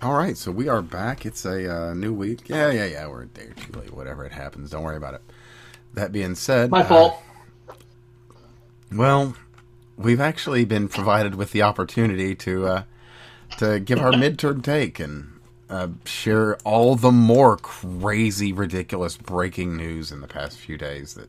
All 0.00 0.14
right, 0.14 0.36
so 0.36 0.52
we 0.52 0.68
are 0.68 0.80
back. 0.80 1.26
It's 1.26 1.44
a 1.44 1.90
uh, 1.90 1.94
new 1.94 2.14
week. 2.14 2.48
Yeah, 2.48 2.70
yeah, 2.70 2.84
yeah. 2.84 3.08
We're 3.08 3.22
a 3.22 3.26
day 3.26 3.46
or 3.46 3.54
two 3.54 3.72
late. 3.80 3.92
Whatever 3.92 4.24
it 4.24 4.30
happens, 4.30 4.70
don't 4.70 4.84
worry 4.84 4.96
about 4.96 5.14
it. 5.14 5.22
That 5.94 6.12
being 6.12 6.36
said, 6.36 6.70
My 6.70 6.84
fault. 6.84 7.20
Uh, 7.68 7.72
well, 8.92 9.34
we've 9.96 10.20
actually 10.20 10.64
been 10.64 10.88
provided 10.88 11.34
with 11.34 11.50
the 11.50 11.62
opportunity 11.62 12.36
to 12.36 12.66
uh, 12.66 12.82
to 13.58 13.80
give 13.80 13.98
our 13.98 14.12
midterm 14.12 14.62
take 14.62 15.00
and 15.00 15.40
uh, 15.68 15.88
share 16.04 16.56
all 16.58 16.94
the 16.94 17.10
more 17.10 17.56
crazy, 17.56 18.52
ridiculous 18.52 19.16
breaking 19.16 19.76
news 19.76 20.12
in 20.12 20.20
the 20.20 20.28
past 20.28 20.58
few 20.58 20.78
days 20.78 21.14
that 21.14 21.28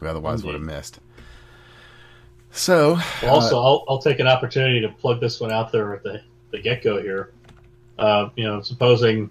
we 0.00 0.08
otherwise 0.08 0.42
would 0.42 0.54
have 0.54 0.62
missed. 0.62 1.00
So, 2.50 2.98
Well, 3.22 3.34
also, 3.34 3.58
I'll, 3.58 3.84
I'll 3.88 3.98
take 4.00 4.18
an 4.20 4.26
opportunity 4.26 4.80
to 4.80 4.88
plug 4.88 5.20
this 5.20 5.38
one 5.38 5.52
out 5.52 5.70
there 5.70 5.94
at 5.94 6.02
the, 6.02 6.22
the 6.50 6.60
get 6.60 6.82
go 6.82 7.00
here. 7.00 7.32
Uh, 8.00 8.30
you 8.34 8.44
know, 8.44 8.60
supposing 8.62 9.30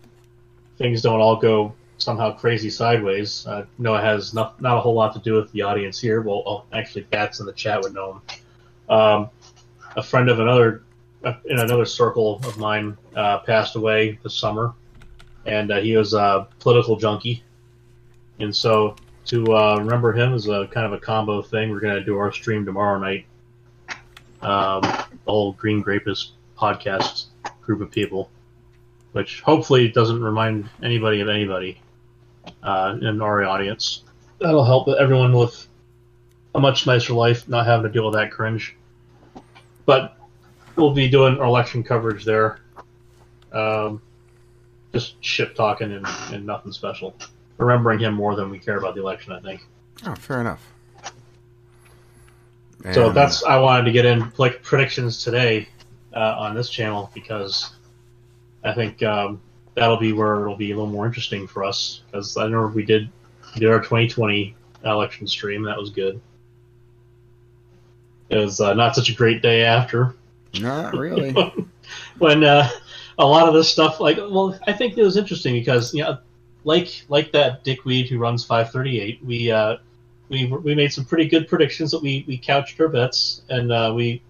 things 0.78 1.02
don't 1.02 1.20
all 1.20 1.36
go 1.36 1.74
somehow 1.98 2.32
crazy 2.32 2.70
sideways, 2.70 3.46
I 3.48 3.66
know 3.78 3.96
it 3.96 4.04
has 4.04 4.34
not, 4.34 4.62
not 4.62 4.78
a 4.78 4.80
whole 4.80 4.94
lot 4.94 5.14
to 5.14 5.20
do 5.20 5.34
with 5.34 5.52
the 5.52 5.64
audience 5.64 6.00
here. 6.00 6.22
Well, 6.22 6.44
oh, 6.46 6.64
actually, 6.72 7.02
Bats 7.02 7.42
in 7.42 7.46
the 7.46 7.54
chat 7.54 7.82
would 7.82 7.94
know 7.94 8.14
him. 8.14 8.96
Um, 8.96 9.30
a 9.98 10.04
friend 10.04 10.30
of 10.30 10.40
another, 10.40 10.84
in 11.46 11.60
another 11.60 11.86
circle 11.86 12.40
of 12.46 12.58
mine, 12.58 12.98
uh, 13.16 13.40
passed 13.40 13.76
away 13.76 14.20
this 14.24 14.36
summer, 14.36 14.74
and 15.46 15.72
uh, 15.72 15.82
he 15.82 15.98
was 15.98 16.14
a 16.14 16.48
political 16.60 16.96
junkie. 16.96 17.44
And 18.40 18.56
so 18.56 18.96
to 19.30 19.56
uh, 19.56 19.78
remember 19.78 20.12
him 20.12 20.34
as 20.34 20.48
a 20.48 20.68
kind 20.72 20.88
of 20.88 20.94
a 20.94 20.98
combo 20.98 21.44
thing. 21.44 21.70
We're 21.70 21.80
going 21.80 21.94
to 21.94 22.04
do 22.04 22.18
our 22.18 22.32
stream 22.32 22.66
tomorrow 22.66 22.98
night. 22.98 23.26
Um, 24.42 24.82
the 24.82 25.08
whole 25.28 25.52
Green 25.54 25.82
Grapist 25.82 26.32
podcast 26.58 27.26
group 27.62 27.82
of 27.82 27.92
people, 27.92 28.32
which 29.12 29.42
hopefully 29.42 29.88
doesn't 29.90 30.22
remind 30.22 30.70
anybody 30.84 31.22
of 31.22 31.30
anybody 31.30 31.82
uh, 32.64 32.98
in 33.02 33.22
our 33.22 33.44
audience. 33.44 34.04
That'll 34.40 34.66
help 34.66 34.88
everyone 34.88 35.34
with 35.34 35.68
a 36.56 36.60
much 36.60 36.88
nicer 36.88 37.14
life, 37.14 37.48
not 37.48 37.66
having 37.66 37.84
to 37.84 37.90
deal 37.90 38.06
with 38.06 38.16
that 38.16 38.32
cringe. 38.32 38.76
But 39.86 40.18
we'll 40.76 40.94
be 40.94 41.10
doing 41.10 41.38
our 41.38 41.46
election 41.46 41.84
coverage 41.84 42.24
there. 42.24 42.60
Um, 43.52 44.02
just 44.94 45.24
shit 45.24 45.56
talking 45.56 45.92
and, 45.92 46.06
and 46.32 46.46
nothing 46.46 46.72
special 46.72 47.16
remembering 47.60 48.00
him 48.00 48.14
more 48.16 48.36
than 48.36 48.50
we 48.50 48.58
care 48.58 48.78
about 48.78 48.96
the 48.96 49.02
election. 49.02 49.34
I 49.34 49.40
think. 49.42 49.62
Oh, 50.06 50.16
fair 50.16 50.42
enough. 50.42 50.66
so 52.94 53.12
that's 53.12 53.44
I 53.44 53.60
wanted 53.60 53.84
to 53.86 53.92
get 53.92 54.06
in 54.06 54.32
like 54.38 54.64
predictions 54.64 55.24
today 55.24 55.68
uh, 56.16 56.36
on 56.38 56.56
this 56.56 56.70
channel 56.70 57.12
because 57.14 57.74
I 58.64 58.74
think 58.74 59.02
um, 59.04 59.42
that'll 59.76 59.98
be 59.98 60.14
where 60.14 60.42
it'll 60.42 60.56
be 60.56 60.72
a 60.72 60.76
little 60.76 60.92
more 60.92 61.06
interesting 61.06 61.48
for 61.48 61.64
us 61.64 62.02
because 62.06 62.38
I 62.38 62.48
know 62.48 62.68
we 62.68 62.84
did 62.84 63.10
we 63.54 63.62
did 63.62 63.70
our 63.70 63.80
2020 63.80 64.56
election 64.86 65.28
stream 65.28 65.64
that 65.64 65.78
was 65.78 65.90
good. 65.90 66.22
It 68.30 68.38
was 68.38 68.62
uh, 68.62 68.74
not 68.74 68.96
such 68.96 69.10
a 69.10 69.16
great 69.16 69.42
day 69.42 69.64
after 69.64 70.16
not 70.54 70.96
really. 70.96 71.32
when 72.18 72.44
uh, 72.44 72.70
a 73.18 73.26
lot 73.26 73.48
of 73.48 73.54
this 73.54 73.70
stuff 73.70 74.00
like 74.00 74.18
well 74.18 74.58
I 74.68 74.74
think 74.74 74.98
it 74.98 75.04
was 75.04 75.18
interesting 75.18 75.54
because 75.54 75.94
you 75.94 76.04
know 76.04 76.18
like 76.64 77.04
like 77.10 77.32
that 77.34 77.64
dickweed 77.64 78.10
who 78.10 78.18
runs 78.18 78.44
538 78.44 79.24
we 79.24 79.52
uh, 79.52 79.78
we 80.30 80.46
we 80.46 80.76
made 80.76 80.92
some 80.92 81.06
pretty 81.06 81.28
good 81.28 81.48
predictions 81.48 81.92
that 81.92 82.02
we 82.02 82.26
we 82.28 82.38
couched 82.38 82.80
our 82.80 82.88
bets 82.88 83.42
and 83.50 83.72
uh, 83.72 83.92
we 83.96 84.22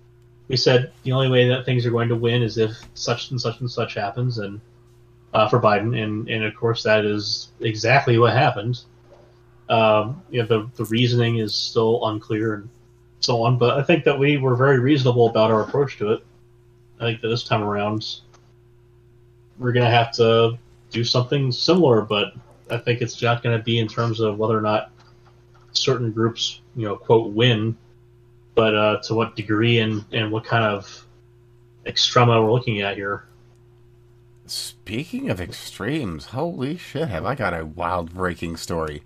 we 0.50 0.58
said 0.58 0.92
the 1.04 1.14
only 1.14 1.30
way 1.30 1.48
that 1.48 1.64
things 1.64 1.86
are 1.86 1.92
going 1.92 2.10
to 2.10 2.16
win 2.16 2.42
is 2.42 2.58
if 2.58 2.72
such 2.96 3.32
and 3.32 3.40
such 3.40 3.62
and 3.62 3.72
such 3.72 3.94
happens 3.94 4.40
and 4.40 4.60
uh, 5.34 5.48
for 5.48 5.62
Biden 5.62 6.04
and 6.04 6.28
and 6.28 6.44
of 6.44 6.56
course 6.56 6.84
that 6.84 7.06
is 7.06 7.50
exactly 7.62 8.18
what 8.18 8.34
happened. 8.34 8.82
Um, 9.70 10.22
you 10.30 10.42
know 10.42 10.48
the 10.48 10.70
the 10.76 10.86
reasoning 10.86 11.38
is 11.38 11.54
still 11.56 12.06
unclear 12.08 12.56
and 12.56 12.70
so 13.22 13.44
on 13.44 13.58
but 13.60 13.78
I 13.78 13.84
think 13.84 14.04
that 14.06 14.18
we 14.18 14.38
were 14.38 14.56
very 14.56 14.80
reasonable 14.80 15.28
about 15.28 15.52
our 15.52 15.62
approach 15.62 15.98
to 16.00 16.14
it. 16.14 16.26
I 17.00 17.06
think 17.06 17.22
that 17.22 17.30
this 17.30 17.44
time 17.44 17.64
around 17.64 18.20
we're 19.60 19.72
gonna 19.72 19.92
have 19.92 20.12
to 20.14 20.58
do 20.90 21.04
something 21.04 21.52
similar, 21.52 22.02
but 22.02 22.34
I 22.72 22.78
think 22.78 23.02
it's 23.02 23.22
not 23.22 23.44
gonna 23.44 23.62
be 23.62 23.78
in 23.78 23.88
terms 23.88 24.20
of 24.20 24.40
whether 24.40 24.58
or 24.58 24.62
not 24.62 24.92
certain 25.74 26.12
groups, 26.12 26.62
you 26.76 26.88
know, 26.88 26.96
quote 26.96 27.32
win, 27.34 27.78
but 28.60 28.76
uh, 28.76 28.98
to 29.04 29.14
what 29.14 29.38
degree 29.38 29.80
and 29.80 30.04
and 30.12 30.34
what 30.34 30.44
kind 30.44 30.66
of 30.66 31.06
extrema 31.86 32.44
we're 32.44 32.52
looking 32.52 32.82
at 32.82 32.98
here. 32.98 33.24
Speaking 34.48 35.30
of 35.30 35.40
extremes, 35.40 36.26
holy 36.26 36.76
shit, 36.76 37.08
have 37.08 37.24
I 37.24 37.36
got 37.36 37.54
a 37.58 37.66
wild 37.66 38.14
breaking 38.14 38.58
story. 38.58 39.04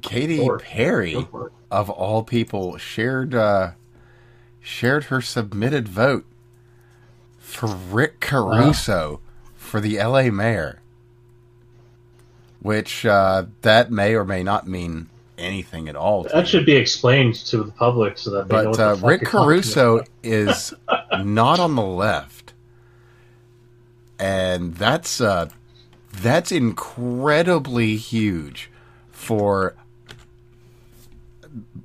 Katy 0.00 0.36
Sure. 0.36 0.60
Perry, 0.60 1.14
Go 1.14 1.24
for 1.24 1.46
it. 1.48 1.52
of 1.72 1.90
all 1.90 2.22
people, 2.22 2.76
shared 2.76 3.34
uh, 3.34 3.72
shared 4.60 5.04
her 5.04 5.20
submitted 5.20 5.88
vote 5.88 6.24
for 7.38 7.66
Rick 7.66 8.20
Caruso 8.20 9.18
for 9.56 9.80
the 9.80 9.98
LA 9.98 10.30
mayor. 10.30 10.80
Which 12.60 13.04
uh, 13.04 13.46
that 13.62 13.90
may 13.90 14.14
or 14.14 14.24
may 14.24 14.44
not 14.44 14.68
mean 14.68 15.08
anything 15.38 15.88
at 15.88 15.96
all. 15.96 16.24
That 16.24 16.48
should 16.48 16.66
be 16.66 16.76
explained 16.76 17.34
to 17.46 17.62
the 17.62 17.72
public 17.72 18.18
so 18.18 18.30
that 18.30 18.48
But 18.48 18.78
uh, 18.78 18.96
Rick 19.02 19.24
Caruso 19.24 20.04
is 20.22 20.74
not 21.12 21.58
on 21.60 21.74
the 21.74 21.82
left, 21.82 22.52
and 24.18 24.74
that's 24.74 25.20
uh, 25.20 25.48
that's 26.12 26.52
incredibly 26.52 27.96
huge 27.96 28.70
for 29.10 29.76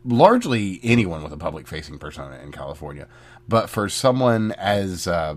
largely 0.05 0.79
anyone 0.83 1.23
with 1.23 1.33
a 1.33 1.37
public-facing 1.37 1.99
persona 1.99 2.39
in 2.41 2.51
California. 2.51 3.07
But 3.49 3.69
for 3.69 3.89
someone 3.89 4.53
as 4.53 5.07
uh, 5.07 5.35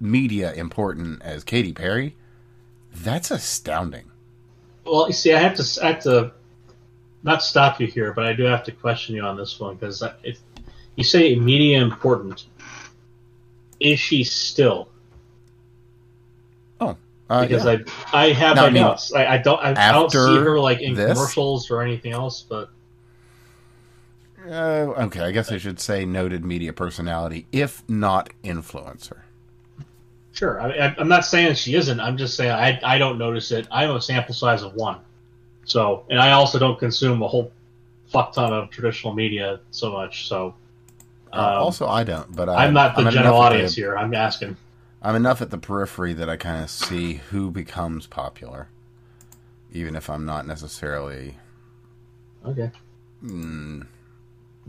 media 0.00 0.52
important 0.52 1.22
as 1.22 1.44
Katy 1.44 1.72
Perry, 1.72 2.16
that's 2.94 3.30
astounding. 3.30 4.11
Well, 4.84 5.06
you 5.06 5.12
see, 5.12 5.32
I 5.32 5.40
have 5.40 5.54
to, 5.56 5.84
I 5.84 5.92
have 5.92 6.02
to 6.04 6.32
not 7.22 7.42
stop 7.42 7.80
you 7.80 7.86
here, 7.86 8.12
but 8.12 8.24
I 8.26 8.32
do 8.32 8.44
have 8.44 8.64
to 8.64 8.72
question 8.72 9.14
you 9.14 9.22
on 9.22 9.36
this 9.36 9.58
one 9.60 9.76
because 9.76 10.02
if 10.24 10.38
you 10.96 11.04
say 11.04 11.34
media 11.36 11.80
important, 11.82 12.46
is 13.80 13.98
she 14.00 14.24
still? 14.24 14.88
Oh, 16.80 16.96
uh, 17.30 17.46
Because 17.46 17.64
yeah. 17.64 17.78
I, 18.12 18.26
I 18.26 18.32
have 18.32 18.56
No, 18.56 18.62
my 18.62 18.66
I 18.68 18.70
mean. 18.70 18.84
I, 19.14 19.26
I 19.26 19.38
don't, 19.38 19.60
I, 19.60 19.70
I 19.88 19.92
don't 19.92 20.10
see 20.10 20.36
her 20.38 20.58
like 20.60 20.80
in 20.80 20.94
this? 20.94 21.12
commercials 21.12 21.70
or 21.70 21.82
anything 21.82 22.12
else. 22.12 22.42
But 22.42 22.70
Uh, 24.44 24.92
okay, 25.06 25.20
I 25.20 25.30
guess 25.30 25.52
I 25.52 25.58
should 25.58 25.78
say 25.80 26.04
noted 26.04 26.44
media 26.44 26.72
personality, 26.72 27.46
if 27.52 27.82
not 27.88 28.30
influencer. 28.42 29.21
Sure, 30.32 30.60
I, 30.60 30.70
I, 30.70 30.94
I'm 30.98 31.08
not 31.08 31.24
saying 31.24 31.54
she 31.54 31.74
isn't. 31.74 32.00
I'm 32.00 32.16
just 32.16 32.36
saying 32.36 32.50
I, 32.50 32.78
I 32.82 32.98
don't 32.98 33.18
notice 33.18 33.50
it. 33.52 33.66
I 33.70 33.82
have 33.82 33.94
a 33.94 34.00
sample 34.00 34.34
size 34.34 34.62
of 34.62 34.74
one, 34.74 34.98
so 35.64 36.04
and 36.10 36.18
I 36.20 36.32
also 36.32 36.58
don't 36.58 36.78
consume 36.78 37.22
a 37.22 37.28
whole 37.28 37.52
fuck 38.06 38.32
ton 38.34 38.52
of 38.52 38.70
traditional 38.70 39.14
media 39.14 39.60
so 39.70 39.92
much. 39.92 40.28
So 40.28 40.54
Uh, 41.32 41.36
um, 41.36 41.62
also, 41.62 41.86
I 41.88 42.04
don't, 42.04 42.34
but 42.36 42.48
I, 42.48 42.64
I'm 42.66 42.74
not 42.74 42.94
the 42.96 43.02
I'm 43.02 43.10
general 43.12 43.38
audience 43.38 43.74
the- 43.74 43.80
here. 43.82 43.96
I'm 43.96 44.14
asking. 44.14 44.56
I'm 45.04 45.16
enough 45.16 45.42
at 45.42 45.50
the 45.50 45.58
periphery 45.58 46.12
that 46.12 46.28
I 46.28 46.36
kind 46.36 46.62
of 46.62 46.70
see 46.70 47.14
who 47.14 47.50
becomes 47.50 48.06
popular, 48.06 48.68
even 49.72 49.96
if 49.96 50.08
I'm 50.08 50.24
not 50.24 50.46
necessarily 50.46 51.34
Okay. 52.46 52.70
mm, 53.24 53.84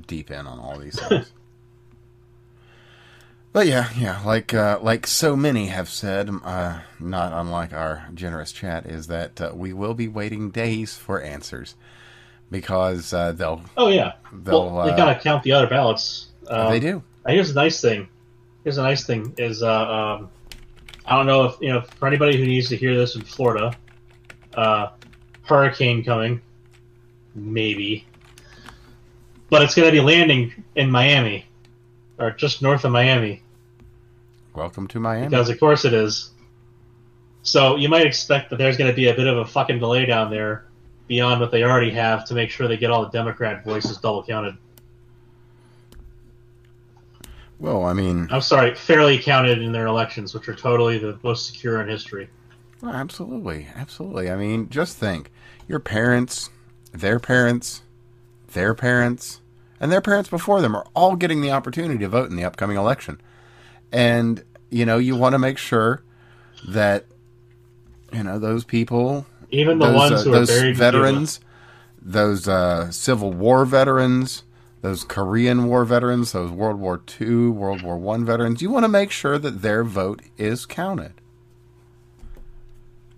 deep 0.07 0.31
in 0.31 0.47
on 0.47 0.57
all 0.59 0.79
these 0.79 0.99
things. 0.99 1.31
but 3.53 3.67
yeah, 3.67 3.89
yeah, 3.97 4.21
like 4.25 4.53
uh, 4.53 4.79
like 4.81 5.07
so 5.07 5.35
many 5.35 5.67
have 5.67 5.87
said, 5.87 6.29
uh, 6.43 6.79
not 6.99 7.31
unlike 7.33 7.71
our 7.71 8.07
generous 8.13 8.51
chat, 8.51 8.85
is 8.87 9.07
that 9.07 9.39
uh, 9.39 9.51
we 9.53 9.73
will 9.73 9.93
be 9.93 10.07
waiting 10.07 10.49
days 10.49 10.97
for 10.97 11.21
answers 11.21 11.75
because 12.51 13.13
uh, 13.13 13.31
they'll 13.31 13.61
Oh 13.77 13.89
yeah. 13.89 14.13
they'll 14.31 14.71
well, 14.73 14.85
they 14.85 14.91
uh, 14.91 14.97
gotta 14.97 15.19
count 15.19 15.43
the 15.43 15.51
other 15.51 15.67
ballots. 15.67 16.29
Um, 16.47 16.71
they 16.71 16.79
do. 16.79 17.03
uh, 17.25 17.31
Here's 17.31 17.53
the 17.53 17.61
nice 17.61 17.79
thing. 17.79 18.07
Here's 18.63 18.77
the 18.77 18.83
nice 18.83 19.05
thing 19.05 19.33
is 19.37 19.61
uh, 19.61 19.69
um, 20.19 20.29
I 21.05 21.15
don't 21.15 21.27
know 21.27 21.45
if 21.45 21.55
you 21.61 21.71
know 21.71 21.81
for 21.81 22.07
anybody 22.07 22.37
who 22.37 22.45
needs 22.45 22.69
to 22.69 22.75
hear 22.77 22.95
this 22.97 23.15
in 23.15 23.21
Florida, 23.21 23.77
uh, 24.55 24.87
hurricane 25.43 26.03
coming, 26.03 26.41
maybe, 27.35 28.07
but 29.51 29.61
it's 29.61 29.75
gonna 29.75 29.91
be 29.91 29.99
landing 29.99 30.53
in 30.75 30.89
Miami, 30.89 31.45
or 32.17 32.31
just 32.31 32.63
north 32.63 32.83
of 32.85 32.91
Miami, 32.91 33.42
Welcome 34.55 34.87
to 34.89 34.99
Miami. 34.99 35.29
because 35.29 35.49
of 35.49 35.59
course 35.59 35.83
it 35.85 35.93
is. 35.93 36.29
So 37.41 37.75
you 37.75 37.89
might 37.89 38.05
expect 38.05 38.49
that 38.51 38.57
there's 38.57 38.77
gonna 38.77 38.93
be 38.93 39.07
a 39.07 39.13
bit 39.13 39.27
of 39.27 39.37
a 39.37 39.45
fucking 39.45 39.79
delay 39.79 40.05
down 40.05 40.29
there, 40.29 40.65
beyond 41.07 41.41
what 41.41 41.51
they 41.51 41.63
already 41.63 41.91
have 41.91 42.25
to 42.25 42.33
make 42.33 42.49
sure 42.49 42.67
they 42.67 42.77
get 42.77 42.91
all 42.91 43.03
the 43.03 43.09
Democrat 43.09 43.63
voices 43.63 43.97
double 43.97 44.23
counted. 44.23 44.55
Well, 47.59 47.85
I 47.85 47.93
mean, 47.93 48.27
I'm 48.31 48.41
sorry, 48.41 48.75
fairly 48.75 49.17
counted 49.19 49.61
in 49.61 49.71
their 49.71 49.87
elections, 49.87 50.33
which 50.33 50.49
are 50.49 50.55
totally 50.55 50.97
the 50.97 51.17
most 51.23 51.47
secure 51.47 51.81
in 51.81 51.87
history. 51.87 52.29
well, 52.81 52.93
absolutely, 52.93 53.67
absolutely. 53.75 54.29
I 54.29 54.35
mean, 54.35 54.69
just 54.69 54.97
think: 54.97 55.31
your 55.67 55.79
parents, 55.79 56.49
their 56.91 57.19
parents, 57.19 57.81
their 58.51 58.73
parents, 58.73 59.39
and 59.79 59.91
their 59.91 60.01
parents 60.01 60.29
before 60.29 60.61
them 60.61 60.75
are 60.75 60.85
all 60.93 61.15
getting 61.15 61.41
the 61.41 61.51
opportunity 61.51 61.99
to 61.99 62.09
vote 62.09 62.29
in 62.29 62.35
the 62.35 62.43
upcoming 62.43 62.75
election, 62.77 63.21
and 63.93 64.43
you 64.69 64.85
know 64.85 64.97
you 64.97 65.15
want 65.15 65.33
to 65.33 65.39
make 65.39 65.57
sure 65.57 66.01
that 66.67 67.05
you 68.11 68.23
know 68.23 68.39
those 68.39 68.65
people 68.65 69.25
Even 69.51 69.77
the 69.79 69.85
those, 69.85 69.95
ones 69.95 70.11
uh, 70.13 70.23
who 70.23 70.33
are 70.33 70.39
those 70.39 70.49
buried 70.49 70.75
veterans, 70.75 71.39
those 72.01 72.47
uh, 72.47 72.91
Civil 72.91 73.31
War 73.31 73.63
veterans, 73.65 74.43
those 74.81 75.03
Korean 75.03 75.67
War 75.67 75.85
veterans, 75.85 76.31
those 76.33 76.51
World 76.51 76.79
War 76.79 77.01
II, 77.21 77.47
World 77.49 77.83
War 77.83 77.97
One 77.97 78.25
veterans. 78.25 78.61
You 78.61 78.71
want 78.71 78.83
to 78.83 78.89
make 78.89 79.11
sure 79.11 79.37
that 79.37 79.61
their 79.61 79.83
vote 79.83 80.21
is 80.37 80.65
counted. 80.65 81.13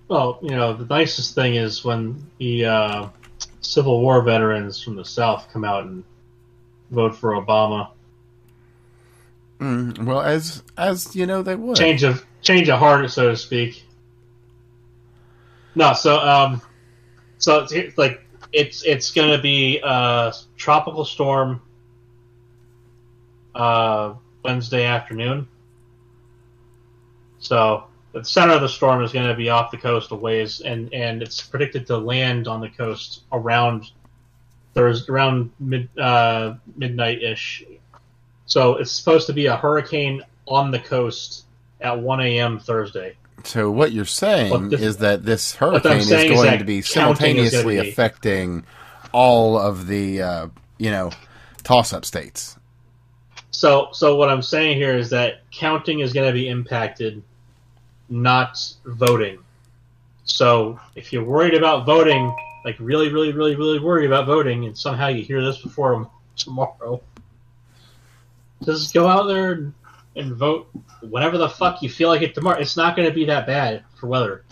Well, 0.07 0.37
you 0.43 0.51
know, 0.51 0.73
the 0.75 0.85
nicest 0.85 1.33
thing 1.33 1.55
is 1.55 1.83
when 1.83 2.23
the 2.37 2.65
uh, 2.65 3.09
Civil 3.61 4.01
War 4.01 4.21
veterans 4.21 4.79
from 4.81 4.95
the 4.95 5.05
South 5.05 5.47
come 5.51 5.63
out 5.63 5.85
and 5.85 6.03
vote 6.91 7.15
for 7.15 7.31
Obama. 7.31 7.89
Mm, 9.59 10.05
well, 10.05 10.21
as 10.21 10.63
as 10.77 11.15
you 11.15 11.25
know, 11.25 11.41
they 11.41 11.55
would. 11.55 11.77
Change 11.77 12.03
of 12.03 12.25
change 12.41 12.69
of 12.69 12.79
heart, 12.79 13.09
so 13.09 13.29
to 13.29 13.37
speak. 13.37 13.83
No, 15.75 15.93
so 15.93 16.19
um, 16.19 16.61
so 17.37 17.63
it's, 17.63 17.71
it's 17.71 17.97
like 17.97 18.25
it's 18.51 18.83
it's 18.83 19.11
gonna 19.11 19.41
be 19.41 19.79
a 19.83 20.33
tropical 20.57 21.05
storm. 21.05 21.61
Uh, 23.53 24.15
Wednesday 24.45 24.85
afternoon. 24.85 25.47
So 27.39 27.85
the 28.13 28.23
center 28.23 28.53
of 28.53 28.61
the 28.61 28.69
storm 28.69 29.03
is 29.03 29.11
going 29.11 29.27
to 29.27 29.33
be 29.33 29.49
off 29.49 29.71
the 29.71 29.77
coast 29.77 30.11
a 30.11 30.15
ways, 30.15 30.61
and 30.61 30.93
and 30.93 31.21
it's 31.21 31.41
predicted 31.41 31.87
to 31.87 31.97
land 31.97 32.47
on 32.47 32.61
the 32.61 32.69
coast 32.69 33.23
around 33.31 33.91
Thursday, 34.73 35.11
around 35.11 35.51
mid 35.59 35.89
uh, 35.97 36.55
midnight 36.77 37.23
ish. 37.23 37.63
So 38.45 38.75
it's 38.77 38.91
supposed 38.91 39.27
to 39.27 39.33
be 39.33 39.47
a 39.47 39.55
hurricane 39.55 40.21
on 40.47 40.71
the 40.71 40.79
coast 40.79 41.45
at 41.81 41.99
1 41.99 42.21
a.m. 42.21 42.59
Thursday. 42.59 43.15
So 43.43 43.69
what 43.69 43.91
you're 43.91 44.05
saying 44.05 44.69
this- 44.69 44.81
is 44.81 44.97
that 44.97 45.23
this 45.23 45.55
hurricane 45.55 45.97
is 45.97 46.07
saying 46.07 46.31
is 46.31 46.41
going 46.41 46.59
to 46.59 46.65
be 46.65 46.81
counting 46.81 47.37
is 47.37 47.51
gonna 47.51 47.61
simultaneously 47.63 47.81
be- 47.81 47.89
affecting 47.89 48.65
all 49.11 49.57
of 49.57 49.87
the 49.87 50.21
uh, 50.21 50.47
you 50.77 50.91
know 50.91 51.11
toss-up 51.63 52.05
states. 52.05 52.57
So 53.51 53.89
so 53.93 54.15
what 54.15 54.29
I'm 54.29 54.41
saying 54.41 54.77
here 54.77 54.97
is 54.97 55.09
that 55.11 55.41
counting 55.51 55.99
is 56.01 56.11
going 56.11 56.27
to 56.27 56.33
be 56.33 56.49
impacted, 56.49 57.23
not 58.09 58.57
voting. 58.85 59.39
So 60.25 60.79
if 60.95 61.13
you're 61.13 61.23
worried 61.23 61.53
about 61.53 61.85
voting, 61.85 62.35
like 62.65 62.75
really, 62.79 63.09
really, 63.13 63.31
really, 63.31 63.55
really 63.55 63.79
worried 63.79 64.07
about 64.07 64.25
voting, 64.25 64.65
and 64.65 64.77
somehow 64.77 65.07
you 65.07 65.23
hear 65.23 65.43
this 65.43 65.59
before 65.61 66.09
tomorrow, 66.35 67.01
just 68.65 68.93
go 68.93 69.07
out 69.07 69.27
there 69.27 69.53
and, 69.53 69.73
and 70.15 70.35
vote 70.35 70.67
whatever 71.01 71.37
the 71.37 71.49
fuck 71.49 71.81
you 71.81 71.89
feel 71.89 72.09
like 72.09 72.21
it 72.21 72.33
tomorrow. 72.33 72.59
It's 72.59 72.77
not 72.77 72.95
going 72.95 73.07
to 73.07 73.13
be 73.13 73.25
that 73.25 73.47
bad 73.47 73.83
for 73.95 74.07
weather. 74.07 74.43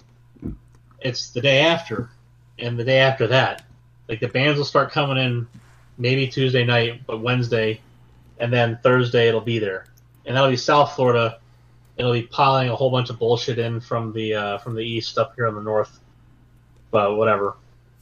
It's 1.02 1.32
the 1.32 1.42
day 1.42 1.60
after, 1.62 2.10
and 2.60 2.78
the 2.78 2.84
day 2.84 3.00
after 3.00 3.28
that. 3.28 3.64
Like 4.08 4.20
the 4.20 4.28
bands 4.28 4.58
will 4.58 4.66
start 4.66 4.92
coming 4.92 5.18
in, 5.18 5.48
maybe 5.98 6.28
Tuesday 6.28 6.66
night, 6.66 7.02
but 7.06 7.22
Wednesday, 7.22 7.82
and 8.40 8.52
then 8.52 8.80
Thursday 8.84 9.28
it'll 9.28 9.42
be 9.42 9.60
there, 9.60 9.86
and 10.26 10.36
that'll 10.36 10.50
be 10.50 10.58
South 10.58 10.96
Florida. 10.96 11.40
It'll 11.98 12.14
be 12.14 12.24
piling 12.24 12.70
a 12.70 12.76
whole 12.76 12.90
bunch 12.90 13.10
of 13.10 13.20
bullshit 13.20 13.60
in 13.60 13.80
from 13.80 14.14
the 14.14 14.34
uh, 14.34 14.58
from 14.60 14.76
the 14.76 14.82
east 14.82 15.18
up 15.18 15.36
here 15.36 15.48
in 15.48 15.56
the 15.56 15.62
north, 15.62 16.00
but 16.92 17.16
whatever. 17.16 17.56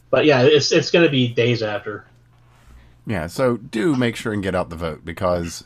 But 0.10 0.26
yeah, 0.26 0.44
it's 0.44 0.72
it's 0.72 0.92
going 0.92 1.06
to 1.06 1.12
be 1.12 1.28
days 1.28 1.62
after. 1.62 2.06
Yeah, 3.06 3.28
so 3.28 3.58
do 3.58 3.96
make 3.96 4.16
sure 4.16 4.32
and 4.32 4.44
get 4.44 4.56
out 4.56 4.70
the 4.70 4.76
vote 4.76 5.04
because 5.04 5.66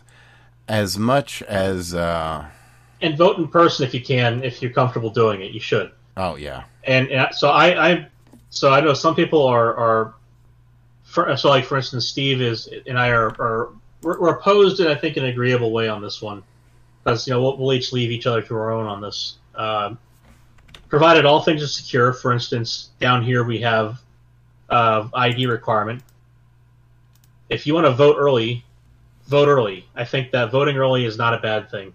as 0.67 0.97
much 0.97 1.41
as 1.43 1.93
uh, 1.93 2.45
And 3.01 3.17
vote 3.17 3.37
in 3.37 3.47
person 3.47 3.85
if 3.85 3.93
you 3.93 4.01
can, 4.01 4.43
if 4.43 4.61
you're 4.61 4.71
comfortable 4.71 5.09
doing 5.09 5.41
it. 5.41 5.51
You 5.51 5.59
should. 5.59 5.91
oh 6.17 6.35
yeah, 6.35 6.63
and, 6.83 7.09
and 7.09 7.33
so 7.33 7.49
I, 7.49 7.91
I 7.91 8.07
so 8.49 8.71
I 8.71 8.81
know 8.81 8.93
some 8.93 9.15
people 9.15 9.45
are 9.45 9.75
are 9.75 10.13
for, 11.03 11.35
so 11.37 11.49
like 11.49 11.65
for 11.65 11.77
instance 11.77 12.07
Steve 12.07 12.41
is 12.41 12.69
and 12.87 12.97
I 12.99 13.09
are, 13.09 13.27
are 13.39 13.69
we're, 14.01 14.19
we're 14.19 14.35
opposed 14.37 14.79
in 14.79 14.87
I 14.87 14.95
think 14.95 15.17
an 15.17 15.25
agreeable 15.25 15.71
way 15.71 15.87
on 15.87 16.01
this 16.01 16.21
one 16.21 16.43
because 17.03 17.27
you 17.27 17.33
know 17.33 17.41
we'll, 17.41 17.57
we'll 17.57 17.73
each 17.73 17.93
leave 17.93 18.11
each 18.11 18.27
other 18.27 18.41
to 18.41 18.55
our 18.55 18.71
own 18.71 18.85
on 18.85 19.01
this 19.01 19.35
um, 19.55 19.97
provided 20.89 21.25
all 21.25 21.41
things 21.41 21.63
are 21.63 21.67
secure 21.67 22.13
for 22.13 22.33
instance 22.33 22.89
down 22.99 23.23
here 23.23 23.43
we 23.43 23.61
have 23.61 24.01
uh, 24.69 25.07
ID 25.13 25.45
requirement 25.45 26.01
if 27.49 27.67
you 27.67 27.73
want 27.73 27.85
to 27.85 27.91
vote 27.91 28.17
early 28.17 28.63
vote 29.27 29.47
early 29.47 29.87
I 29.95 30.05
think 30.05 30.31
that 30.31 30.51
voting 30.51 30.77
early 30.77 31.05
is 31.05 31.17
not 31.17 31.33
a 31.33 31.39
bad 31.39 31.69
thing 31.69 31.93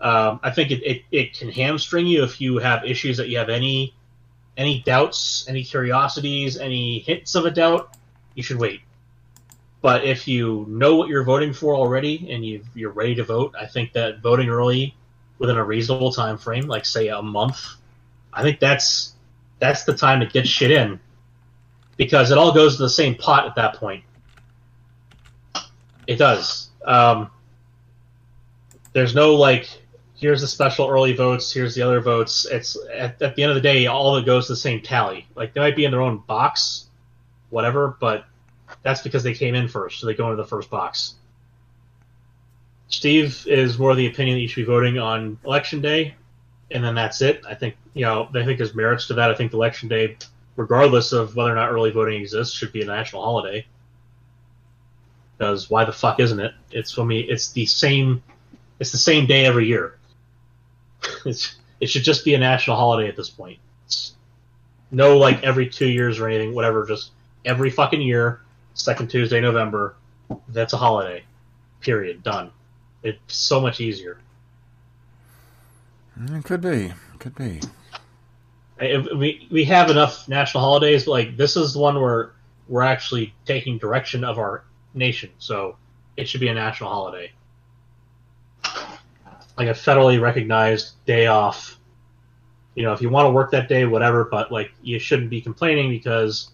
um, 0.00 0.40
I 0.42 0.50
think 0.50 0.70
it, 0.70 0.82
it, 0.82 1.02
it 1.10 1.38
can 1.38 1.50
hamstring 1.50 2.06
you 2.06 2.24
if 2.24 2.40
you 2.40 2.58
have 2.58 2.84
issues 2.84 3.18
that 3.18 3.28
you 3.28 3.38
have 3.38 3.50
any 3.50 3.94
any 4.56 4.82
doubts, 4.82 5.46
any 5.48 5.62
curiosities, 5.62 6.56
any 6.56 7.00
hints 7.00 7.34
of 7.34 7.46
a 7.46 7.50
doubt. 7.50 7.96
You 8.34 8.42
should 8.42 8.58
wait. 8.58 8.80
But 9.82 10.04
if 10.04 10.28
you 10.28 10.66
know 10.68 10.96
what 10.96 11.08
you're 11.08 11.24
voting 11.24 11.52
for 11.52 11.74
already 11.74 12.30
and 12.30 12.44
you 12.44 12.64
you're 12.74 12.90
ready 12.90 13.14
to 13.16 13.24
vote, 13.24 13.54
I 13.58 13.66
think 13.66 13.92
that 13.92 14.20
voting 14.20 14.48
early 14.48 14.96
within 15.38 15.56
a 15.56 15.64
reasonable 15.64 16.12
time 16.12 16.38
frame, 16.38 16.66
like 16.66 16.86
say 16.86 17.08
a 17.08 17.20
month, 17.20 17.66
I 18.32 18.42
think 18.42 18.58
that's 18.58 19.12
that's 19.58 19.84
the 19.84 19.94
time 19.94 20.20
to 20.20 20.26
get 20.26 20.48
shit 20.48 20.70
in 20.70 20.98
because 21.98 22.30
it 22.30 22.38
all 22.38 22.52
goes 22.52 22.76
to 22.76 22.82
the 22.82 22.90
same 22.90 23.14
pot 23.14 23.46
at 23.46 23.54
that 23.56 23.74
point. 23.74 24.04
It 26.10 26.18
does. 26.18 26.70
Um, 26.84 27.30
there's 28.92 29.14
no 29.14 29.36
like 29.36 29.68
here's 30.16 30.40
the 30.40 30.48
special 30.48 30.88
early 30.88 31.12
votes 31.12 31.52
here's 31.52 31.76
the 31.76 31.82
other 31.82 32.00
votes. 32.00 32.46
It's 32.50 32.76
at, 32.92 33.22
at 33.22 33.36
the 33.36 33.44
end 33.44 33.50
of 33.50 33.54
the 33.54 33.60
day 33.60 33.86
all 33.86 34.16
of 34.16 34.20
it 34.20 34.26
goes 34.26 34.48
to 34.48 34.54
the 34.54 34.56
same 34.56 34.80
tally. 34.80 35.28
Like 35.36 35.54
they 35.54 35.60
might 35.60 35.76
be 35.76 35.84
in 35.84 35.92
their 35.92 36.00
own 36.00 36.18
box 36.26 36.86
whatever 37.50 37.96
but 38.00 38.24
that's 38.82 39.02
because 39.02 39.22
they 39.22 39.34
came 39.34 39.54
in 39.54 39.68
first 39.68 40.00
so 40.00 40.06
they 40.08 40.14
go 40.14 40.32
into 40.32 40.42
the 40.42 40.48
first 40.48 40.68
box. 40.68 41.14
Steve 42.88 43.46
is 43.46 43.78
more 43.78 43.92
of 43.92 43.96
the 43.96 44.08
opinion 44.08 44.36
that 44.36 44.40
you 44.40 44.48
should 44.48 44.62
be 44.62 44.72
voting 44.72 44.98
on 44.98 45.38
election 45.44 45.80
day 45.80 46.16
and 46.72 46.82
then 46.82 46.96
that's 46.96 47.22
it. 47.22 47.44
I 47.48 47.54
think 47.54 47.76
you 47.94 48.04
know 48.04 48.28
i 48.34 48.44
think 48.44 48.58
there's 48.58 48.74
merits 48.74 49.06
to 49.06 49.14
that. 49.14 49.30
I 49.30 49.34
think 49.36 49.52
election 49.52 49.88
day 49.88 50.16
regardless 50.56 51.12
of 51.12 51.36
whether 51.36 51.52
or 51.52 51.54
not 51.54 51.70
early 51.70 51.92
voting 51.92 52.20
exists 52.20 52.56
should 52.56 52.72
be 52.72 52.82
a 52.82 52.84
national 52.84 53.22
holiday 53.22 53.64
because 55.40 55.70
why 55.70 55.86
the 55.86 55.92
fuck 55.92 56.20
isn't 56.20 56.38
it 56.38 56.52
it's 56.70 56.92
for 56.92 57.02
me 57.02 57.20
it's 57.20 57.52
the 57.52 57.64
same 57.64 58.22
it's 58.80 58.90
the 58.92 58.98
same 58.98 59.26
day 59.26 59.44
every 59.44 59.66
year. 59.66 59.96
It's, 61.24 61.56
it 61.80 61.88
should 61.88 62.02
just 62.02 62.24
be 62.24 62.34
a 62.34 62.38
national 62.38 62.76
holiday 62.76 63.08
at 63.08 63.16
this 63.16 63.28
point. 63.28 63.58
It's 63.86 64.14
no 64.90 65.18
like 65.18 65.42
every 65.42 65.68
two 65.68 65.88
years 65.88 66.18
or 66.18 66.28
anything, 66.28 66.54
whatever. 66.54 66.86
Just 66.86 67.12
every 67.44 67.70
fucking 67.70 68.00
year, 68.00 68.40
second 68.74 69.08
Tuesday, 69.08 69.40
November. 69.40 69.96
That's 70.48 70.72
a 70.72 70.76
holiday. 70.76 71.24
Period. 71.80 72.22
Done. 72.22 72.50
It's 73.02 73.36
so 73.36 73.60
much 73.60 73.80
easier. 73.80 74.18
Mm, 76.18 76.38
it 76.38 76.44
could 76.44 76.60
be, 76.60 76.92
could 77.18 77.34
be. 77.34 77.60
We 78.78 79.46
we 79.50 79.64
have 79.64 79.90
enough 79.90 80.28
national 80.28 80.62
holidays, 80.62 81.04
but 81.04 81.12
like 81.12 81.36
this 81.36 81.56
is 81.56 81.74
the 81.74 81.80
one 81.80 82.00
where 82.00 82.32
we're 82.68 82.82
actually 82.82 83.34
taking 83.44 83.78
direction 83.78 84.24
of 84.24 84.38
our 84.38 84.64
nation, 84.94 85.30
so 85.38 85.76
it 86.16 86.28
should 86.28 86.40
be 86.40 86.48
a 86.48 86.54
national 86.54 86.90
holiday, 86.90 87.32
like 89.56 89.68
a 89.68 89.72
federally 89.72 90.20
recognized 90.20 90.94
day 91.06 91.26
off. 91.26 91.78
You 92.74 92.84
know, 92.84 92.92
if 92.92 93.02
you 93.02 93.10
want 93.10 93.26
to 93.26 93.30
work 93.30 93.50
that 93.50 93.68
day, 93.68 93.84
whatever, 93.84 94.24
but 94.24 94.52
like 94.52 94.72
you 94.82 94.98
shouldn't 94.98 95.30
be 95.30 95.40
complaining 95.40 95.90
because 95.90 96.50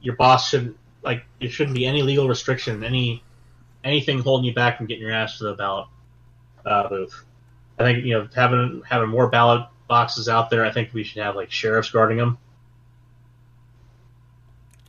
your 0.00 0.16
boss 0.16 0.48
shouldn't 0.48 0.76
like 1.02 1.24
there 1.40 1.48
shouldn't 1.48 1.76
be 1.76 1.86
any 1.86 2.02
legal 2.02 2.28
restriction, 2.28 2.84
any 2.84 3.22
anything 3.84 4.20
holding 4.20 4.44
you 4.44 4.54
back 4.54 4.76
from 4.76 4.86
getting 4.86 5.02
your 5.02 5.12
ass 5.12 5.38
to 5.38 5.44
the 5.44 5.54
ballot 5.54 5.86
uh, 6.66 6.88
booth. 6.88 7.24
I 7.78 7.84
think 7.84 8.04
you 8.04 8.14
know 8.14 8.28
having 8.34 8.82
having 8.88 9.08
more 9.08 9.28
ballot 9.28 9.66
boxes 9.88 10.28
out 10.28 10.50
there. 10.50 10.64
I 10.64 10.72
think 10.72 10.92
we 10.92 11.04
should 11.04 11.22
have 11.22 11.36
like 11.36 11.50
sheriffs 11.50 11.90
guarding 11.90 12.18
them, 12.18 12.38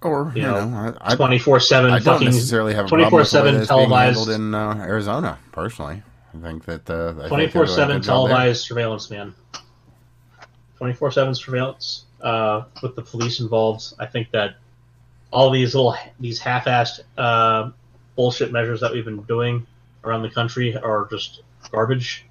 Or 0.01 0.31
you, 0.35 0.41
You 0.41 0.47
know, 0.47 0.69
know, 0.69 0.97
I, 1.01 1.13
I, 1.13 1.15
twenty 1.15 1.39
four 1.39 1.59
seven. 1.59 1.91
I 1.91 1.99
don't 1.99 2.23
necessarily 2.23 2.73
have 2.75 2.85
a 2.85 2.89
problem 2.89 3.11
with 3.11 3.27
24/7 3.27 3.67
televised- 3.67 4.29
in 4.29 4.53
uh, 4.53 4.75
Arizona. 4.79 5.39
Personally, 5.51 6.03
I 6.33 6.41
think 6.41 6.65
that 6.65 6.89
uh, 6.89 7.27
twenty 7.27 7.47
four 7.47 7.65
seven 7.65 7.97
good 7.97 8.03
job 8.03 8.27
there. 8.27 8.35
televised 8.35 8.65
surveillance, 8.65 9.09
man. 9.09 9.33
Twenty 10.77 10.93
four 10.93 11.11
seven 11.11 11.33
surveillance 11.33 12.05
uh, 12.21 12.65
with 12.83 12.95
the 12.95 13.01
police 13.01 13.39
involved. 13.39 13.93
I 13.97 14.05
think 14.05 14.29
that 14.31 14.57
all 15.31 15.49
these 15.49 15.73
little 15.73 15.95
these 16.19 16.39
half 16.39 16.65
assed 16.65 16.99
uh, 17.17 17.71
bullshit 18.15 18.51
measures 18.51 18.81
that 18.81 18.91
we've 18.91 19.05
been 19.05 19.23
doing 19.23 19.65
around 20.03 20.21
the 20.21 20.29
country 20.29 20.77
are 20.77 21.07
just 21.09 21.41
garbage. 21.71 22.25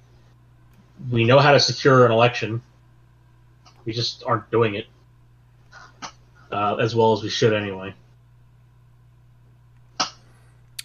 We 1.11 1.25
know 1.25 1.39
how 1.39 1.51
to 1.51 1.59
secure 1.59 2.05
an 2.05 2.11
election. 2.11 2.61
We 3.85 3.93
just 3.93 4.23
aren't 4.25 4.49
doing 4.51 4.75
it 4.75 4.87
uh, 6.51 6.75
as 6.75 6.95
well 6.95 7.13
as 7.13 7.23
we 7.23 7.29
should 7.29 7.53
anyway. 7.53 7.93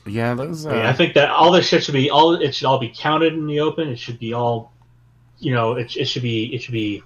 Yeah, 0.06 0.34
those. 0.34 0.66
Uh... 0.66 0.70
I, 0.70 0.72
mean, 0.74 0.86
I 0.86 0.92
think 0.92 1.14
that 1.14 1.30
all 1.30 1.52
this 1.52 1.66
shit 1.66 1.84
should 1.84 1.94
be 1.94 2.10
all. 2.10 2.34
It 2.34 2.54
should 2.54 2.66
all 2.66 2.78
be 2.78 2.92
counted 2.94 3.34
in 3.34 3.46
the 3.46 3.60
open. 3.60 3.88
It 3.88 3.98
should 3.98 4.18
be 4.18 4.32
all, 4.32 4.72
you 5.38 5.54
know, 5.54 5.74
it, 5.74 5.96
it 5.96 6.06
should 6.06 6.22
be 6.22 6.54
it 6.54 6.62
should 6.62 6.72
be 6.72 7.02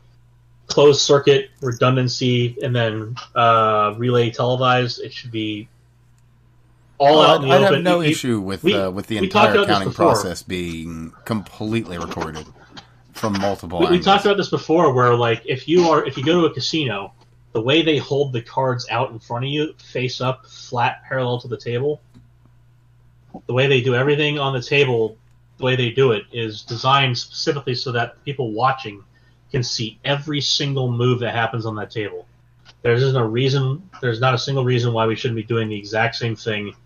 closed 0.66 1.00
circuit 1.00 1.50
redundancy 1.60 2.56
and 2.62 2.74
then 2.74 3.14
uh, 3.34 3.94
relay 3.96 4.30
televised. 4.30 5.00
It 5.00 5.12
should 5.12 5.30
be 5.30 5.68
all 6.98 7.20
out. 7.20 7.44
I'd, 7.44 7.60
have 7.62 7.82
no 7.82 8.00
issue 8.00 8.40
with 8.40 8.64
we, 8.64 8.74
uh, 8.74 8.90
with 8.90 9.06
the 9.06 9.18
entire 9.18 9.64
counting 9.66 9.92
process 9.92 10.42
being 10.42 11.12
completely 11.24 11.98
recorded 11.98 12.46
from 13.12 13.38
multiple. 13.38 13.80
We, 13.80 13.90
we, 13.90 14.00
talked 14.00 14.24
about 14.24 14.36
this 14.36 14.50
before, 14.50 14.92
where 14.92 15.14
like 15.14 15.42
if 15.44 15.68
you 15.68 15.88
are 15.90 16.04
if 16.06 16.16
you 16.16 16.24
go 16.24 16.40
to 16.40 16.46
a 16.46 16.54
casino, 16.54 17.12
the 17.56 17.62
way 17.62 17.80
they 17.80 17.96
hold 17.96 18.34
the 18.34 18.42
cards 18.42 18.86
out 18.90 19.12
in 19.12 19.18
front 19.18 19.46
of 19.46 19.50
you, 19.50 19.72
face 19.78 20.20
up, 20.20 20.44
flat, 20.44 21.02
parallel 21.08 21.40
to 21.40 21.48
the 21.48 21.56
table, 21.56 22.02
the 23.46 23.54
way 23.54 23.66
they 23.66 23.80
do 23.80 23.94
everything 23.94 24.38
on 24.38 24.52
the 24.52 24.60
table, 24.60 25.16
the 25.56 25.64
way 25.64 25.74
they 25.74 25.88
do 25.88 26.12
it 26.12 26.24
is 26.30 26.60
designed 26.60 27.16
specifically 27.16 27.74
so 27.74 27.92
that 27.92 28.22
people 28.26 28.52
watching 28.52 29.02
can 29.50 29.62
see 29.62 29.98
every 30.04 30.38
single 30.38 30.92
move 30.92 31.18
that 31.20 31.34
happens 31.34 31.64
on 31.64 31.74
that 31.76 31.90
table. 31.90 32.26
There 32.82 32.92
isn't 32.92 33.16
a 33.16 33.26
reason. 33.26 33.88
There's 34.02 34.20
not 34.20 34.34
a 34.34 34.38
single 34.38 34.66
reason 34.66 34.92
why 34.92 35.06
we 35.06 35.16
shouldn't 35.16 35.36
be 35.36 35.42
doing 35.42 35.70
the 35.70 35.78
exact 35.78 36.16
same 36.16 36.36
thing 36.36 36.76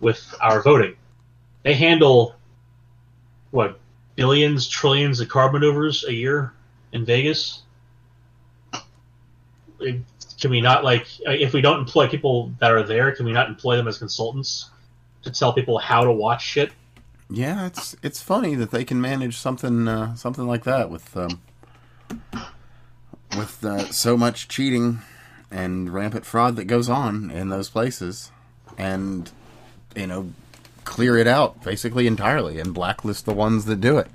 with 0.00 0.34
our 0.40 0.62
voting. 0.62 0.96
They 1.62 1.74
handle 1.74 2.36
what 3.50 3.78
billions, 4.16 4.66
trillions 4.66 5.20
of 5.20 5.28
card 5.28 5.52
maneuvers 5.52 6.04
a 6.04 6.14
year 6.14 6.54
in 6.92 7.04
Vegas. 7.04 7.64
Can 9.80 10.50
we 10.50 10.60
not 10.60 10.84
like 10.84 11.06
if 11.20 11.52
we 11.52 11.60
don't 11.60 11.80
employ 11.80 12.08
people 12.08 12.52
that 12.60 12.70
are 12.70 12.82
there? 12.82 13.12
Can 13.12 13.26
we 13.26 13.32
not 13.32 13.48
employ 13.48 13.76
them 13.76 13.88
as 13.88 13.98
consultants 13.98 14.70
to 15.22 15.30
tell 15.30 15.52
people 15.52 15.78
how 15.78 16.04
to 16.04 16.12
watch 16.12 16.42
shit? 16.42 16.72
Yeah, 17.28 17.66
it's 17.66 17.94
it's 18.02 18.22
funny 18.22 18.54
that 18.56 18.70
they 18.70 18.84
can 18.84 19.00
manage 19.00 19.36
something 19.36 19.86
uh, 19.86 20.14
something 20.16 20.46
like 20.46 20.64
that 20.64 20.90
with 20.90 21.16
um, 21.16 21.40
with 23.36 23.64
uh, 23.64 23.84
so 23.92 24.16
much 24.16 24.48
cheating 24.48 25.00
and 25.50 25.92
rampant 25.92 26.24
fraud 26.24 26.56
that 26.56 26.64
goes 26.64 26.88
on 26.88 27.30
in 27.30 27.48
those 27.48 27.68
places, 27.68 28.30
and 28.78 29.30
you 29.94 30.06
know, 30.06 30.32
clear 30.84 31.16
it 31.16 31.26
out 31.26 31.62
basically 31.62 32.06
entirely 32.06 32.58
and 32.58 32.74
blacklist 32.74 33.26
the 33.26 33.34
ones 33.34 33.64
that 33.66 33.80
do 33.80 33.98
it. 33.98 34.08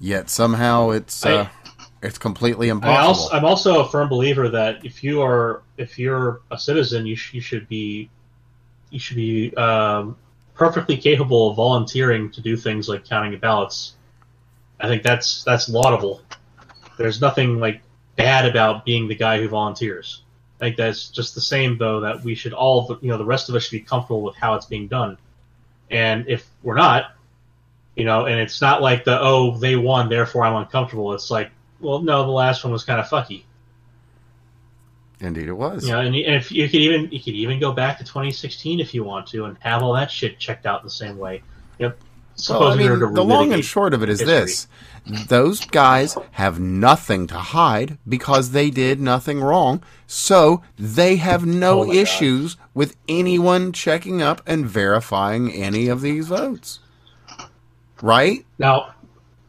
Yet 0.00 0.30
somehow 0.30 0.90
it's 0.90 1.24
I, 1.24 1.32
uh, 1.32 1.48
it's 2.02 2.18
completely 2.18 2.68
impossible. 2.68 3.30
I 3.32 3.38
am 3.38 3.44
also 3.44 3.80
a 3.80 3.88
firm 3.88 4.08
believer 4.08 4.48
that 4.50 4.84
if 4.84 5.02
you 5.02 5.22
are 5.22 5.62
if 5.76 5.98
you're 5.98 6.42
a 6.50 6.58
citizen, 6.58 7.06
you, 7.06 7.16
sh- 7.16 7.34
you 7.34 7.40
should 7.40 7.68
be 7.68 8.08
you 8.90 8.98
should 8.98 9.16
be 9.16 9.54
um, 9.56 10.16
perfectly 10.54 10.96
capable 10.96 11.50
of 11.50 11.56
volunteering 11.56 12.30
to 12.32 12.40
do 12.40 12.56
things 12.56 12.88
like 12.88 13.04
counting 13.04 13.32
the 13.32 13.36
ballots. 13.36 13.94
I 14.80 14.86
think 14.86 15.02
that's 15.02 15.42
that's 15.44 15.68
laudable. 15.68 16.22
There's 16.98 17.20
nothing 17.20 17.58
like 17.58 17.80
bad 18.16 18.46
about 18.46 18.84
being 18.84 19.08
the 19.08 19.14
guy 19.16 19.40
who 19.40 19.48
volunteers. 19.48 20.22
I 20.60 20.66
think 20.66 20.76
that's 20.76 21.08
just 21.08 21.34
the 21.34 21.40
same 21.40 21.78
though 21.78 22.00
that 22.00 22.22
we 22.22 22.34
should 22.34 22.52
all 22.52 22.98
you 23.00 23.08
know 23.08 23.18
the 23.18 23.24
rest 23.24 23.48
of 23.48 23.56
us 23.56 23.64
should 23.64 23.72
be 23.72 23.80
comfortable 23.80 24.22
with 24.22 24.36
how 24.36 24.54
it's 24.54 24.66
being 24.66 24.86
done. 24.86 25.18
And 25.90 26.28
if 26.28 26.46
we're 26.62 26.76
not, 26.76 27.12
you 27.96 28.04
know, 28.04 28.26
and 28.26 28.38
it's 28.38 28.60
not 28.60 28.82
like 28.82 29.04
the 29.04 29.18
oh 29.20 29.56
they 29.58 29.74
won 29.74 30.08
therefore 30.08 30.44
I'm 30.44 30.54
uncomfortable. 30.54 31.12
It's 31.12 31.30
like 31.30 31.50
well 31.80 32.00
no 32.00 32.24
the 32.24 32.30
last 32.30 32.64
one 32.64 32.72
was 32.72 32.84
kind 32.84 33.00
of 33.00 33.06
fucky. 33.06 33.44
Indeed, 35.20 35.48
it 35.48 35.52
was. 35.52 35.86
Yeah, 35.86 36.02
you 36.02 36.10
know, 36.10 36.28
and 36.28 36.36
if 36.36 36.52
you 36.52 36.68
could 36.68 36.80
even 36.80 37.10
you 37.10 37.20
could 37.20 37.34
even 37.34 37.58
go 37.58 37.72
back 37.72 37.98
to 37.98 38.04
2016 38.04 38.78
if 38.78 38.94
you 38.94 39.02
want 39.02 39.26
to, 39.28 39.46
and 39.46 39.56
have 39.60 39.82
all 39.82 39.94
that 39.94 40.10
shit 40.10 40.38
checked 40.38 40.64
out 40.64 40.84
the 40.84 40.90
same 40.90 41.18
way. 41.18 41.42
Yep. 41.78 41.98
Well, 42.48 42.62
I 42.68 42.76
mean, 42.76 43.00
the 43.00 43.24
long 43.24 43.52
and 43.52 43.64
short 43.64 43.94
of 43.94 44.02
it 44.04 44.08
is 44.08 44.20
history. 44.20 44.36
this: 44.36 44.68
those 45.26 45.64
guys 45.66 46.16
have 46.32 46.60
nothing 46.60 47.26
to 47.28 47.34
hide 47.34 47.98
because 48.08 48.52
they 48.52 48.70
did 48.70 49.00
nothing 49.00 49.40
wrong, 49.40 49.82
so 50.06 50.62
they 50.78 51.16
have 51.16 51.44
no 51.44 51.80
oh 51.80 51.92
issues 51.92 52.54
God. 52.54 52.64
with 52.74 52.96
anyone 53.08 53.72
checking 53.72 54.22
up 54.22 54.40
and 54.46 54.66
verifying 54.66 55.52
any 55.52 55.88
of 55.88 56.00
these 56.00 56.28
votes. 56.28 56.78
Right 58.00 58.46
now, 58.56 58.94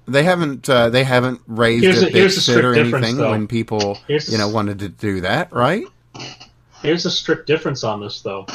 they 0.10 0.24
haven't 0.24 0.70
uh, 0.70 0.90
they 0.90 1.04
haven't 1.04 1.42
raised 1.48 1.84
here's 1.84 2.04
a, 2.04 2.08
a 2.08 2.12
big 2.12 2.32
shit 2.32 2.66
or 2.66 2.76
anything 2.76 3.18
when 3.18 3.48
people 3.48 3.96
here's 4.08 4.32
you 4.32 4.38
know 4.38 4.50
wanted 4.50 4.80
to 4.80 4.90
do 4.90 5.22
that, 5.22 5.52
right? 5.52 5.86
Here's 6.82 7.06
a 7.06 7.12
strict 7.12 7.46
difference 7.46 7.84
on 7.84 8.00
this, 8.00 8.22
though. 8.22 8.46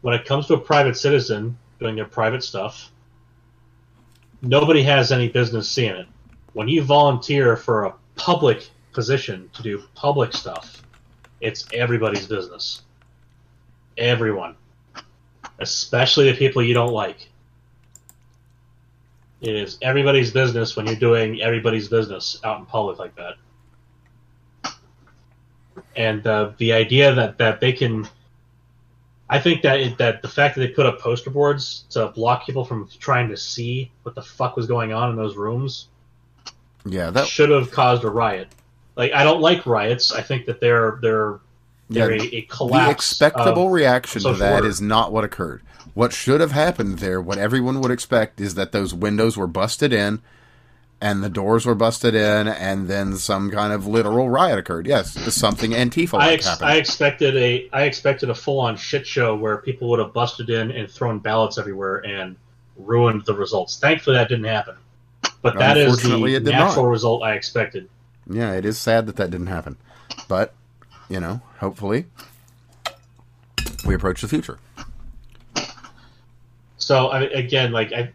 When 0.00 0.14
it 0.14 0.24
comes 0.24 0.46
to 0.46 0.54
a 0.54 0.58
private 0.58 0.96
citizen 0.96 1.58
doing 1.78 1.96
their 1.96 2.06
private 2.06 2.42
stuff, 2.42 2.90
nobody 4.40 4.82
has 4.82 5.12
any 5.12 5.28
business 5.28 5.68
seeing 5.68 5.94
it. 5.94 6.06
When 6.54 6.68
you 6.68 6.82
volunteer 6.82 7.56
for 7.56 7.84
a 7.84 7.94
public 8.16 8.68
position 8.92 9.50
to 9.52 9.62
do 9.62 9.82
public 9.94 10.32
stuff, 10.32 10.82
it's 11.40 11.66
everybody's 11.72 12.26
business. 12.26 12.82
Everyone. 13.98 14.56
Especially 15.58 16.30
the 16.30 16.36
people 16.36 16.62
you 16.62 16.74
don't 16.74 16.92
like. 16.92 17.29
It 19.40 19.54
is 19.54 19.78
everybody's 19.82 20.30
business 20.30 20.76
when 20.76 20.86
you're 20.86 20.96
doing 20.96 21.40
everybody's 21.40 21.88
business 21.88 22.40
out 22.44 22.58
in 22.58 22.66
public 22.66 22.98
like 22.98 23.14
that. 23.16 23.34
And 25.96 26.26
uh, 26.26 26.52
the 26.58 26.72
idea 26.72 27.14
that, 27.14 27.38
that 27.38 27.60
they 27.60 27.72
can 27.72 28.08
I 29.30 29.38
think 29.38 29.62
that 29.62 29.80
it, 29.80 29.98
that 29.98 30.22
the 30.22 30.28
fact 30.28 30.56
that 30.56 30.60
they 30.60 30.68
put 30.68 30.86
up 30.86 30.98
poster 30.98 31.30
boards 31.30 31.84
to 31.90 32.08
block 32.08 32.44
people 32.44 32.64
from 32.64 32.88
trying 32.98 33.28
to 33.28 33.36
see 33.36 33.92
what 34.02 34.16
the 34.16 34.22
fuck 34.22 34.56
was 34.56 34.66
going 34.66 34.92
on 34.92 35.08
in 35.10 35.16
those 35.16 35.36
rooms, 35.36 35.86
yeah, 36.84 37.10
that 37.10 37.28
should 37.28 37.48
have 37.50 37.70
caused 37.70 38.02
a 38.02 38.10
riot. 38.10 38.48
Like 38.96 39.12
I 39.12 39.22
don't 39.22 39.40
like 39.40 39.66
riots. 39.66 40.12
I 40.12 40.20
think 40.20 40.46
that 40.46 40.60
they're 40.60 40.98
they're 41.00 41.38
they're 41.88 42.12
yeah, 42.16 42.22
a, 42.22 42.36
a 42.38 42.42
collapse. 42.42 42.86
The 42.86 42.90
expectable 42.90 43.70
reaction 43.70 44.22
to 44.22 44.32
that 44.32 44.54
order. 44.54 44.66
is 44.66 44.80
not 44.80 45.12
what 45.12 45.22
occurred. 45.22 45.62
What 45.94 46.12
should 46.12 46.40
have 46.40 46.52
happened 46.52 46.98
there, 46.98 47.20
what 47.20 47.38
everyone 47.38 47.80
would 47.80 47.90
expect, 47.90 48.40
is 48.40 48.54
that 48.54 48.72
those 48.72 48.94
windows 48.94 49.36
were 49.36 49.46
busted 49.46 49.92
in 49.92 50.20
and 51.00 51.24
the 51.24 51.30
doors 51.30 51.64
were 51.64 51.74
busted 51.74 52.14
in, 52.14 52.46
and 52.46 52.86
then 52.86 53.16
some 53.16 53.50
kind 53.50 53.72
of 53.72 53.86
literal 53.86 54.28
riot 54.28 54.58
occurred. 54.58 54.86
Yes, 54.86 55.12
something 55.34 55.70
Antifa 55.70 56.18
I 56.18 56.32
ex- 56.32 56.46
happened. 56.46 56.68
I 56.68 56.76
expected 56.76 57.36
a 57.36 57.68
I 57.72 57.84
expected 57.84 58.28
a 58.28 58.34
full 58.34 58.60
on 58.60 58.76
shit 58.76 59.06
show 59.06 59.34
where 59.34 59.58
people 59.58 59.88
would 59.90 59.98
have 59.98 60.12
busted 60.12 60.50
in 60.50 60.70
and 60.70 60.90
thrown 60.90 61.18
ballots 61.18 61.56
everywhere 61.56 62.04
and 62.04 62.36
ruined 62.76 63.24
the 63.24 63.34
results. 63.34 63.78
Thankfully, 63.78 64.16
that 64.16 64.28
didn't 64.28 64.44
happen. 64.44 64.76
But 65.42 65.58
that 65.58 65.78
is 65.78 66.02
the 66.02 66.18
natural 66.40 66.84
not. 66.84 66.90
result 66.90 67.22
I 67.22 67.32
expected. 67.34 67.88
Yeah, 68.28 68.52
it 68.52 68.66
is 68.66 68.78
sad 68.78 69.06
that 69.06 69.16
that 69.16 69.30
didn't 69.30 69.46
happen, 69.46 69.78
but 70.28 70.54
you 71.08 71.18
know, 71.18 71.40
hopefully, 71.58 72.06
we 73.86 73.94
approach 73.94 74.20
the 74.20 74.28
future. 74.28 74.58
So 76.80 77.08
I, 77.08 77.22
again, 77.22 77.72
like 77.72 77.92
I, 77.92 78.12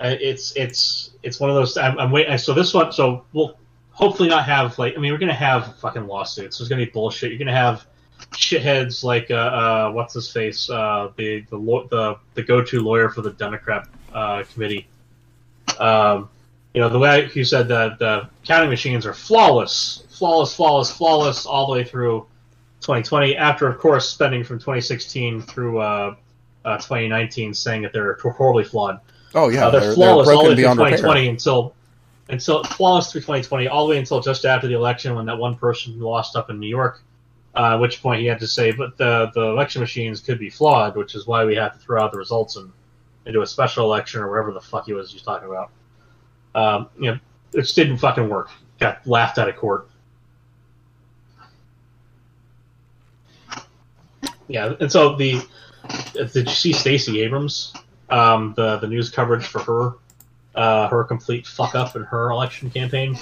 it's 0.00 0.54
it's 0.56 1.12
it's 1.22 1.40
one 1.40 1.50
of 1.50 1.56
those. 1.56 1.76
I'm, 1.76 1.98
I'm 1.98 2.10
waiting. 2.10 2.36
So 2.38 2.52
this 2.52 2.74
one. 2.74 2.92
So 2.92 3.24
we'll 3.32 3.56
hopefully 3.90 4.28
not 4.28 4.44
have 4.44 4.78
like. 4.78 4.94
I 4.96 5.00
mean, 5.00 5.12
we're 5.12 5.18
gonna 5.18 5.32
have 5.32 5.78
fucking 5.78 6.06
lawsuits. 6.06 6.58
There's 6.58 6.68
gonna 6.68 6.84
be 6.84 6.90
bullshit. 6.90 7.30
You're 7.30 7.38
gonna 7.38 7.52
have 7.52 7.86
shitheads 8.32 9.02
like 9.02 9.30
uh, 9.30 9.34
uh 9.34 9.90
what's 9.90 10.14
his 10.14 10.30
face 10.30 10.70
uh 10.70 11.10
the 11.16 11.40
the 11.50 11.58
the 11.90 12.16
the 12.34 12.42
go-to 12.42 12.80
lawyer 12.80 13.08
for 13.08 13.20
the 13.20 13.32
Democrat 13.32 13.88
uh, 14.12 14.44
committee. 14.52 14.86
Um, 15.78 16.28
you 16.74 16.80
know 16.80 16.88
the 16.88 16.98
way 16.98 17.28
he 17.28 17.44
said 17.44 17.68
that 17.68 17.98
the 17.98 18.28
counting 18.44 18.70
machines 18.70 19.06
are 19.06 19.14
flawless, 19.14 20.04
flawless, 20.10 20.54
flawless, 20.54 20.90
flawless 20.90 21.46
all 21.46 21.66
the 21.66 21.72
way 21.72 21.84
through 21.84 22.26
2020. 22.82 23.36
After, 23.36 23.68
of 23.68 23.78
course, 23.78 24.08
spending 24.08 24.44
from 24.44 24.58
2016 24.58 25.42
through 25.42 25.78
uh, 25.78 26.16
uh, 26.64 26.76
2019 26.76 27.54
saying 27.54 27.82
that 27.82 27.92
they're 27.92 28.14
horribly 28.14 28.64
flawed. 28.64 29.00
Oh 29.34 29.48
yeah, 29.48 29.66
uh, 29.66 29.70
they're, 29.70 29.80
they're, 29.80 29.94
flawless 29.94 30.26
they're 30.26 30.36
all 30.36 30.42
the 30.44 30.50
way 30.50 30.56
through 30.56 30.64
2020 30.64 31.20
repair. 31.20 31.30
until 31.30 31.74
until 32.28 32.64
flawless 32.64 33.10
through 33.10 33.20
2020, 33.22 33.68
all 33.68 33.86
the 33.86 33.90
way 33.90 33.98
until 33.98 34.20
just 34.20 34.44
after 34.44 34.66
the 34.66 34.74
election 34.74 35.14
when 35.14 35.26
that 35.26 35.36
one 35.36 35.56
person 35.56 35.98
lost 36.00 36.36
up 36.36 36.50
in 36.50 36.58
New 36.58 36.68
York. 36.68 37.02
Uh, 37.54 37.74
at 37.74 37.80
which 37.80 38.00
point 38.00 38.20
he 38.20 38.26
had 38.26 38.40
to 38.40 38.46
say, 38.46 38.72
but 38.72 38.96
the 38.96 39.30
the 39.34 39.42
election 39.42 39.80
machines 39.80 40.20
could 40.20 40.38
be 40.38 40.48
flawed, 40.48 40.96
which 40.96 41.14
is 41.14 41.26
why 41.26 41.44
we 41.44 41.54
have 41.54 41.74
to 41.74 41.78
throw 41.78 42.02
out 42.02 42.10
the 42.10 42.16
results 42.16 42.56
and, 42.56 42.72
and 43.26 43.34
do 43.34 43.42
a 43.42 43.46
special 43.46 43.84
election 43.84 44.22
or 44.22 44.30
whatever 44.30 44.52
the 44.52 44.60
fuck 44.60 44.86
he 44.86 44.94
was 44.94 45.12
was 45.12 45.22
talking 45.22 45.48
about. 45.48 45.70
Um, 46.54 46.88
you 46.98 47.10
know, 47.10 47.18
it 47.52 47.62
just 47.62 47.76
didn't 47.76 47.98
fucking 47.98 48.26
work. 48.26 48.50
Got 48.80 49.06
laughed 49.06 49.38
out 49.38 49.50
of 49.50 49.56
court. 49.56 49.88
Yeah, 54.48 54.74
and 54.80 54.90
so 54.90 55.14
the 55.16 55.42
did 56.12 56.46
you 56.46 56.54
see 56.54 56.72
Stacey 56.72 57.22
Abrams? 57.22 57.72
um, 58.12 58.52
the 58.56 58.76
the 58.78 58.86
news 58.86 59.10
coverage 59.10 59.46
for 59.46 59.60
her 59.60 59.94
uh, 60.54 60.88
her 60.88 61.02
complete 61.04 61.46
fuck 61.46 61.74
up 61.74 61.96
in 61.96 62.04
her 62.04 62.30
election 62.30 62.70
campaign. 62.70 63.16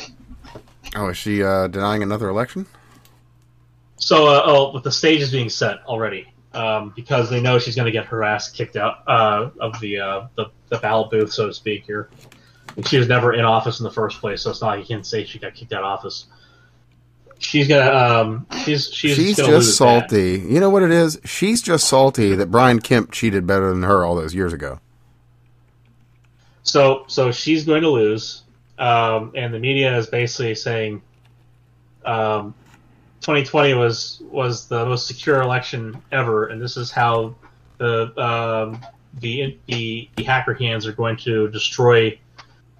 Oh, 0.97 1.09
is 1.09 1.17
she 1.17 1.43
uh, 1.43 1.69
denying 1.69 2.03
another 2.03 2.29
election? 2.29 2.67
So, 3.97 4.27
uh, 4.27 4.43
oh, 4.45 4.73
but 4.73 4.83
the 4.83 4.91
stage 4.91 5.21
is 5.21 5.31
being 5.31 5.49
set 5.49 5.85
already 5.87 6.33
um, 6.53 6.93
because 6.97 7.31
they 7.31 7.41
know 7.41 7.59
she's 7.59 7.77
going 7.77 7.87
to 7.87 7.93
get 7.93 8.07
her 8.07 8.25
ass 8.25 8.51
kicked 8.51 8.77
out 8.77 9.07
uh, 9.07 9.51
of 9.61 9.79
the, 9.81 10.01
uh, 10.01 10.27
the 10.35 10.47
the 10.69 10.79
ballot 10.79 11.11
booth, 11.11 11.33
so 11.33 11.47
to 11.47 11.55
speak. 11.55 11.85
Here, 11.85 12.11
and 12.77 12.87
she 12.87 12.99
was 12.99 13.09
never 13.09 13.35
in 13.35 13.45
office 13.45 13.79
in 13.79 13.85
the 13.85 13.93
first 13.93 14.21
place, 14.21 14.43
so 14.43 14.51
it's 14.51 14.61
not 14.61 14.79
like 14.79 14.81
you 14.81 14.97
can 14.97 15.05
say 15.05 15.25
she 15.25 15.39
got 15.39 15.55
kicked 15.55 15.73
out 15.73 15.85
of 15.85 15.87
office. 15.87 16.27
She's 17.41 17.69
gonna, 17.69 17.91
um, 17.91 18.47
she's 18.65 18.93
she's, 18.93 19.17
She's 19.17 19.37
just 19.37 19.77
salty. 19.77 20.45
You 20.47 20.61
know 20.61 20.69
what 20.69 20.83
it 20.83 20.91
is? 20.91 21.19
She's 21.25 21.63
just 21.63 21.89
salty 21.89 22.35
that 22.35 22.51
Brian 22.51 22.81
Kemp 22.81 23.11
cheated 23.13 23.47
better 23.47 23.71
than 23.71 23.83
her 23.83 24.05
all 24.05 24.15
those 24.15 24.35
years 24.35 24.53
ago. 24.53 24.79
So 26.63 27.05
so 27.07 27.33
she's 27.33 27.65
going 27.65 27.81
to 27.81 27.89
lose, 27.89 28.43
um, 28.79 29.33
and 29.35 29.55
the 29.55 29.59
media 29.59 29.97
is 29.97 30.07
basically 30.07 30.55
saying, 30.55 31.01
um, 32.05 32.55
2020 33.23 33.73
was 33.73 34.23
was 34.31 34.69
the 34.69 34.85
most 34.85 35.07
secure 35.07 35.41
election 35.41 36.01
ever, 36.13 36.49
and 36.49 36.61
this 36.61 36.77
is 36.77 36.91
how 36.91 37.35
the 37.79 38.13
um, 38.23 38.81
the, 39.21 39.59
the 39.67 40.11
the 40.17 40.25
hacker 40.25 40.53
hands 40.53 40.87
are 40.87 40.93
going 40.93 41.17
to 41.17 41.49
destroy 41.49 42.19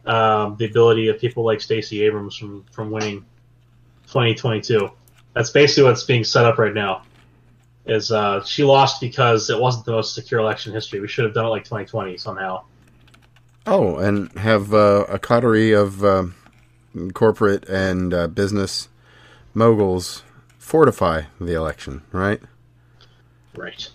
um, 0.05 0.57
the 0.59 0.67
ability 0.67 1.09
of 1.09 1.19
people 1.19 1.45
like 1.45 1.63
Stacey 1.63 2.03
Abrams 2.03 2.37
from 2.37 2.65
from 2.71 2.91
winning 2.91 3.25
2022. 4.11 4.91
That's 5.35 5.51
basically 5.51 5.85
what's 5.85 6.03
being 6.05 6.25
set 6.25 6.45
up 6.45 6.59
right 6.59 6.75
now. 6.75 7.03
Is 7.87 8.13
uh, 8.13 8.45
she 8.45 8.63
lost 8.63 9.01
because 9.01 9.51
it 9.51 9.59
wasn't 9.59 9.87
the 9.87 9.93
most 9.93 10.15
secure 10.15 10.41
election 10.41 10.73
in 10.73 10.75
history? 10.75 11.01
We 11.01 11.09
should 11.09 11.25
have 11.25 11.35
done 11.35 11.47
it 11.47 11.49
like 11.49 11.65
2020 11.65 12.19
somehow. 12.19 12.65
Oh, 13.67 13.97
and 13.97 14.31
have 14.39 14.75
uh, 14.75 15.07
a 15.09 15.19
coterie 15.19 15.73
of 15.73 16.05
uh, 16.05 16.27
corporate 17.15 17.69
and 17.69 18.13
uh, 18.13 18.27
business 18.27 18.89
moguls 19.55 20.23
fortify 20.59 21.23
the 21.41 21.55
election, 21.55 22.03
right? 22.13 22.41
Right. 23.57 23.89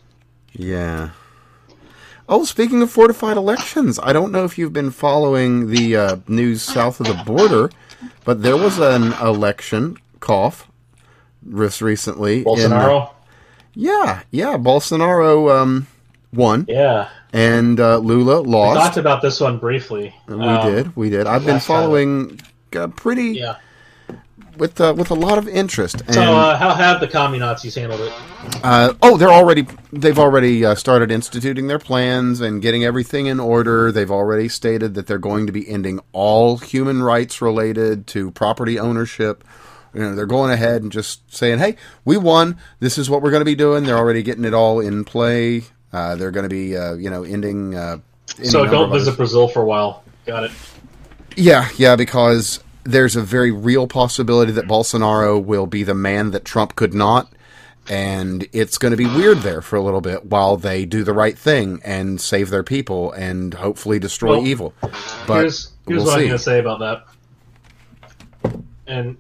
Yeah. 0.51 1.12
Oh, 2.27 2.43
speaking 2.43 2.81
of 2.81 2.89
fortified 2.89 3.38
elections, 3.38 4.00
I 4.01 4.12
don't 4.12 4.31
know 4.31 4.45
if 4.45 4.57
you've 4.57 4.74
been 4.74 4.91
following 4.91 5.69
the 5.69 5.95
uh, 5.95 6.17
news 6.27 6.62
south 6.62 7.00
of 7.00 7.05
the 7.05 7.24
border, 7.24 7.69
but 8.24 8.41
there 8.41 8.57
was 8.57 8.79
an 8.79 9.13
election 9.13 9.98
cough 10.25 10.67
just 11.55 11.82
recently. 11.82 12.39
in- 12.39 12.44
Bolsonaro. 12.46 13.12
yeah, 13.75 14.24
yeah, 14.32 14.58
Bolsonaro 14.58 15.55
um, 15.55 15.88
won, 16.34 16.65
yeah. 16.67 17.10
and 17.32 17.79
uh, 17.79 17.98
Lula 18.00 18.39
lost. 18.41 18.75
We 18.77 18.84
talked 18.84 18.98
about 18.98 19.22
this 19.22 19.39
one 19.39 19.60
briefly. 19.60 20.13
We 20.27 20.36
Um, 20.36 20.74
did, 20.74 20.96
we 20.96 21.10
did. 21.10 21.27
I've 21.27 21.46
been 21.46 21.60
following 21.60 22.39
uh, 22.75 22.88
pretty 22.88 23.34
Yeah. 23.38 23.55
with 24.58 24.82
uh, 24.82 24.94
with 24.98 25.12
a 25.12 25.15
lot 25.15 25.38
of 25.38 25.48
interest. 25.48 26.01
And, 26.01 26.13
So, 26.15 26.22
uh, 26.36 26.58
how 26.58 26.74
have 26.74 27.00
the 27.00 27.08
commie 27.08 27.38
Nazis 27.39 27.75
handled 27.75 28.01
it? 28.01 28.13
Uh, 28.63 28.94
oh, 29.03 29.15
they're 29.17 29.29
already 29.32 29.67
they've 29.94 30.17
already 30.20 30.65
uh, 30.65 30.74
started 30.75 31.12
instituting 31.12 31.67
their 31.67 31.79
plans 31.79 32.41
and 32.41 32.62
getting 32.62 32.84
everything 32.84 33.27
in 33.27 33.39
order. 33.39 33.91
They've 33.91 34.12
already 34.12 34.50
stated 34.50 34.94
that 34.96 35.05
they're 35.08 35.17
going 35.20 35.46
to 35.46 35.51
be 35.53 35.70
ending 35.70 36.00
all 36.12 36.58
human 36.58 37.03
rights 37.03 37.41
related 37.41 38.08
to 38.08 38.32
property 38.32 38.79
ownership. 38.79 39.44
You 39.95 40.01
know, 40.01 40.15
they're 40.15 40.25
going 40.25 40.51
ahead 40.51 40.83
and 40.83 40.91
just 40.91 41.33
saying, 41.33 41.59
"Hey, 41.59 41.77
we 42.03 42.17
won. 42.17 42.57
This 42.79 42.97
is 42.97 43.09
what 43.09 43.21
we're 43.21 43.31
going 43.31 43.41
to 43.41 43.45
be 43.45 43.55
doing." 43.55 43.85
They're 43.85 43.97
already 43.97 44.23
getting 44.23 44.45
it 44.45 44.53
all 44.53 44.79
in 44.79 45.05
play. 45.05 45.63
Uh, 45.93 46.15
they're 46.15 46.31
going 46.31 46.43
to 46.43 46.49
be, 46.49 46.75
uh, 46.75 46.95
you 46.95 47.09
know, 47.09 47.23
ending. 47.23 47.73
Uh, 47.75 47.99
any 48.37 48.47
So, 48.47 48.65
don't 48.65 48.91
visit 48.91 49.15
Brazil 49.15 49.47
for 49.47 49.61
a 49.61 49.65
while. 49.65 50.03
Got 50.25 50.43
it. 50.43 50.51
Yeah, 51.37 51.69
yeah, 51.77 51.95
because 51.95 52.59
there's 52.83 53.15
a 53.15 53.21
very 53.21 53.51
real 53.51 53.87
possibility 53.87 54.51
that 54.53 54.65
Bolsonaro 54.65 55.43
will 55.43 55.67
be 55.67 55.83
the 55.83 55.93
man 55.93 56.31
that 56.31 56.45
Trump 56.45 56.75
could 56.75 56.93
not. 56.93 57.31
And 57.87 58.48
it's 58.51 58.77
going 58.79 58.91
to 58.91 58.98
be 58.98 59.05
weird 59.05 59.39
there 59.39 59.61
for 59.61 59.75
a 59.75 59.81
little 59.81 60.01
bit 60.01 60.25
while 60.25 60.57
they 60.57 60.85
do 60.85 61.03
the 61.03 61.13
right 61.13 61.37
thing 61.37 61.81
and 61.85 62.20
save 62.20 62.50
their 62.50 62.63
people 62.63 63.11
and 63.11 63.53
hopefully 63.53 64.00
destroy 64.00 64.37
Well, 64.37 64.48
evil. 64.48 64.74
But 65.27 65.41
here's 65.41 65.72
here's 65.87 66.03
we'll 66.03 66.05
what 66.05 66.13
I'm 66.15 66.20
going 66.22 66.31
to 66.31 66.39
say 66.39 66.59
about 66.59 66.79
that. 66.79 67.05
And 68.87 69.17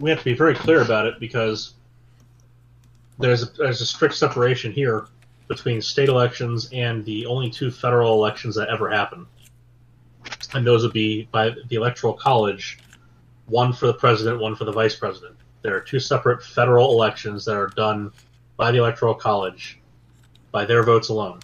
we 0.00 0.10
have 0.10 0.18
to 0.18 0.24
be 0.24 0.34
very 0.34 0.54
clear 0.54 0.82
about 0.82 1.06
it 1.06 1.20
because 1.20 1.74
there's 3.18 3.42
a, 3.42 3.46
there's 3.56 3.80
a 3.80 3.86
strict 3.86 4.14
separation 4.14 4.72
here 4.72 5.06
between 5.48 5.80
state 5.80 6.08
elections 6.08 6.68
and 6.72 7.04
the 7.04 7.26
only 7.26 7.50
two 7.50 7.70
federal 7.70 8.14
elections 8.14 8.54
that 8.56 8.68
ever 8.68 8.90
happen. 8.90 9.26
And 10.54 10.66
those 10.66 10.82
would 10.82 10.92
be 10.92 11.28
by 11.30 11.50
the 11.68 11.76
Electoral 11.76 12.14
College, 12.14 12.78
one 13.46 13.72
for 13.72 13.86
the 13.86 13.94
president, 13.94 14.40
one 14.40 14.56
for 14.56 14.64
the 14.64 14.72
vice 14.72 14.96
president. 14.96 15.36
There 15.62 15.76
are 15.76 15.80
two 15.80 16.00
separate 16.00 16.42
federal 16.42 16.92
elections 16.92 17.44
that 17.44 17.56
are 17.56 17.68
done 17.68 18.12
by 18.56 18.70
the 18.70 18.78
Electoral 18.78 19.14
College 19.14 19.80
by 20.50 20.64
their 20.64 20.82
votes 20.82 21.08
alone. 21.08 21.40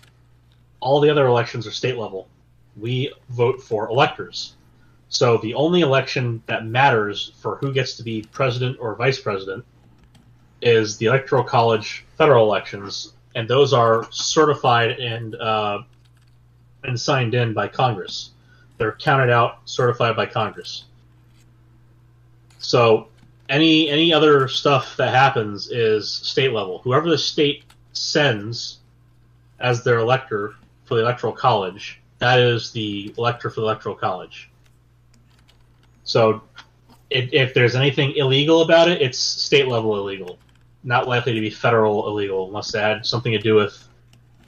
All 0.80 1.00
the 1.00 1.10
other 1.10 1.26
elections 1.26 1.66
are 1.66 1.72
state 1.72 1.98
level. 1.98 2.28
We 2.76 3.12
vote 3.30 3.60
for 3.60 3.88
electors. 3.88 4.54
So 5.10 5.38
the 5.38 5.54
only 5.54 5.80
election 5.80 6.40
that 6.46 6.64
matters 6.66 7.32
for 7.40 7.56
who 7.56 7.72
gets 7.72 7.94
to 7.94 8.04
be 8.04 8.22
president 8.30 8.78
or 8.80 8.94
vice 8.94 9.20
president 9.20 9.64
is 10.62 10.96
the 10.98 11.06
Electoral 11.06 11.42
College 11.42 12.06
federal 12.16 12.46
elections, 12.46 13.12
and 13.34 13.48
those 13.48 13.72
are 13.72 14.06
certified 14.12 14.92
and 14.92 15.34
uh, 15.34 15.82
and 16.84 16.98
signed 16.98 17.34
in 17.34 17.52
by 17.52 17.66
Congress. 17.66 18.30
They're 18.78 18.92
counted 18.92 19.30
out, 19.30 19.58
certified 19.64 20.14
by 20.14 20.26
Congress. 20.26 20.84
So 22.60 23.08
any 23.48 23.90
any 23.90 24.12
other 24.12 24.46
stuff 24.46 24.96
that 24.96 25.12
happens 25.12 25.72
is 25.72 26.08
state 26.08 26.52
level. 26.52 26.78
Whoever 26.78 27.10
the 27.10 27.18
state 27.18 27.64
sends 27.94 28.78
as 29.58 29.82
their 29.82 29.98
elector 29.98 30.54
for 30.84 30.94
the 30.94 31.00
electoral 31.00 31.32
college, 31.32 32.00
that 32.18 32.38
is 32.38 32.70
the 32.70 33.12
elector 33.18 33.50
for 33.50 33.60
the 33.60 33.66
electoral 33.66 33.96
college. 33.96 34.49
So 36.10 36.42
if, 37.08 37.32
if 37.32 37.54
there's 37.54 37.76
anything 37.76 38.14
illegal 38.16 38.62
about 38.62 38.88
it, 38.88 39.00
it's 39.00 39.18
state 39.18 39.68
level 39.68 39.96
illegal, 39.96 40.38
not 40.82 41.06
likely 41.06 41.34
to 41.34 41.40
be 41.40 41.50
federal 41.50 42.08
illegal 42.08 42.48
unless 42.48 42.74
it 42.74 42.80
had 42.80 43.06
something 43.06 43.32
to 43.32 43.38
do 43.38 43.54
with 43.54 43.86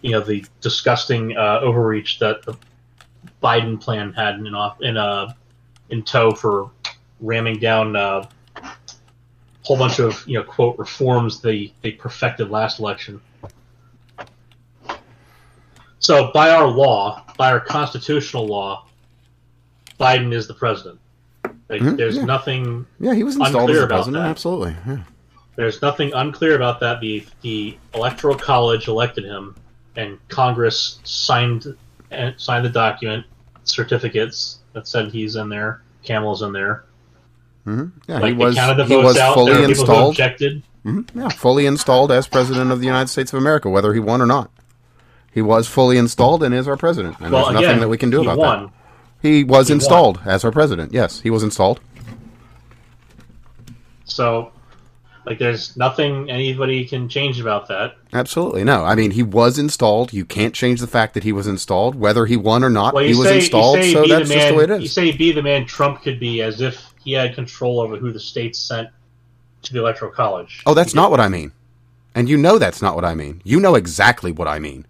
you 0.00 0.10
know 0.10 0.20
the 0.20 0.44
disgusting 0.60 1.36
uh, 1.36 1.60
overreach 1.62 2.18
that 2.18 2.42
the 2.42 2.56
Biden 3.42 3.80
plan 3.80 4.12
had 4.12 4.34
in 4.34 4.54
off 4.54 4.80
in 4.82 4.96
uh, 4.96 5.32
in 5.90 6.02
tow 6.02 6.32
for 6.32 6.70
ramming 7.20 7.60
down 7.60 7.94
uh, 7.94 8.26
a 8.56 8.72
whole 9.62 9.76
bunch 9.76 10.00
of 10.00 10.26
you 10.26 10.38
know 10.38 10.44
quote 10.44 10.76
reforms 10.78 11.40
they 11.40 11.72
they 11.82 11.92
perfected 11.92 12.50
last 12.50 12.80
election. 12.80 13.20
So 16.00 16.32
by 16.34 16.50
our 16.50 16.66
law, 16.66 17.24
by 17.38 17.52
our 17.52 17.60
constitutional 17.60 18.46
law, 18.46 18.88
Biden 20.00 20.32
is 20.32 20.48
the 20.48 20.54
president. 20.54 20.98
Like, 21.72 21.80
Mhm, 21.80 21.96
there's 21.96 22.16
yeah. 22.18 22.24
nothing 22.26 22.86
Yeah, 23.00 23.14
he 23.14 23.24
was 23.24 23.34
installed 23.36 23.70
Unclear 23.70 23.82
as 23.84 23.88
president. 23.88 24.22
that. 24.24 24.30
Absolutely. 24.30 24.76
Yeah. 24.86 24.98
there's 25.56 25.82
nothing 25.82 26.12
unclear 26.14 26.54
about 26.56 26.80
that. 26.80 27.00
The 27.00 27.24
the 27.42 27.76
electoral 27.94 28.34
college 28.36 28.88
elected 28.88 29.24
him, 29.24 29.54
and 29.96 30.18
Congress 30.28 30.98
signed 31.04 31.66
and 32.10 32.34
signed 32.38 32.64
the 32.64 32.70
document, 32.70 33.24
certificates 33.64 34.58
that 34.74 34.86
said 34.86 35.10
he's 35.12 35.36
in 35.36 35.48
there. 35.48 35.82
Camel's 36.04 36.42
in 36.42 36.52
there. 36.52 36.84
hmm 37.64 37.86
yeah 38.08 38.18
Like 38.18 38.32
he 38.32 38.38
was. 38.38 38.54
the 38.56 38.84
He 38.86 38.96
was 38.96 39.16
out. 39.18 39.34
fully 39.34 39.52
were 39.52 39.56
people 39.58 39.74
who 39.74 39.80
installed. 39.82 40.12
objected. 40.14 40.62
Mhm, 40.84 41.08
Yeah, 41.14 41.28
fully 41.28 41.64
installed 41.66 42.10
as 42.12 42.26
president 42.26 42.70
of 42.72 42.80
the 42.80 42.86
United 42.86 43.08
States 43.08 43.32
of 43.32 43.38
America, 43.38 43.68
whether 43.70 43.92
he 43.94 44.00
won 44.00 44.20
or 44.20 44.26
not. 44.26 44.50
He 45.32 45.40
was 45.42 45.68
fully 45.68 45.96
installed 45.96 46.42
and 46.42 46.52
is 46.54 46.66
our 46.68 46.76
president, 46.76 47.16
and 47.20 47.30
Well, 47.32 47.44
there's 47.46 47.56
again, 47.56 47.62
nothing 47.68 47.80
that 47.82 47.88
we 47.88 47.98
can 47.98 48.10
do 48.10 48.18
he 48.20 48.26
about 48.26 48.38
won. 48.38 48.62
that. 48.64 48.70
He 49.22 49.44
was 49.44 49.68
He 49.68 49.72
won. 49.72 49.76
installed 49.78 50.20
as 50.26 50.44
our 50.44 50.50
president. 50.50 50.92
Yes, 50.92 51.20
he 51.20 51.30
was 51.30 51.42
installed. 51.42 51.80
So, 54.04 54.52
like, 55.24 55.38
there's 55.38 55.76
nothing 55.76 56.28
anybody 56.28 56.84
can 56.84 57.08
change 57.08 57.40
about 57.40 57.68
that. 57.68 57.94
Absolutely 58.12 58.64
no. 58.64 58.84
I 58.84 58.94
mean, 58.94 59.12
he 59.12 59.22
was 59.22 59.58
installed. 59.58 60.12
You 60.12 60.24
can't 60.24 60.54
change 60.54 60.80
the 60.80 60.86
fact 60.86 61.14
that 61.14 61.22
he 61.22 61.32
was 61.32 61.46
installed, 61.46 61.94
whether 61.94 62.26
he 62.26 62.36
won 62.36 62.64
or 62.64 62.70
not. 62.70 62.94
Well, 62.94 63.04
he 63.04 63.10
you 63.10 63.18
was 63.18 63.30
installed, 63.30 63.82
so 63.84 64.04
that's 64.06 64.28
the 64.28 64.34
just 64.34 64.48
the 64.48 64.54
way 64.54 64.64
it 64.64 64.70
is. 64.70 64.82
You 64.82 64.88
say 64.88 65.12
be 65.12 65.32
the 65.32 65.42
man 65.42 65.64
Trump 65.66 66.02
could 66.02 66.18
be, 66.18 66.42
as 66.42 66.60
if 66.60 66.92
he 67.02 67.12
had 67.12 67.34
control 67.34 67.80
over 67.80 67.96
who 67.96 68.12
the 68.12 68.20
states 68.20 68.58
sent 68.58 68.88
to 69.62 69.72
the 69.72 69.78
electoral 69.78 70.10
college. 70.10 70.62
Oh, 70.66 70.74
that's 70.74 70.94
not 70.94 71.10
what 71.10 71.20
I 71.20 71.28
mean. 71.28 71.52
And 72.14 72.28
you 72.28 72.36
know 72.36 72.58
that's 72.58 72.82
not 72.82 72.94
what 72.94 73.04
I 73.04 73.14
mean. 73.14 73.40
You 73.44 73.60
know 73.60 73.74
exactly 73.76 74.32
what 74.32 74.46
I 74.48 74.58
mean. 74.58 74.86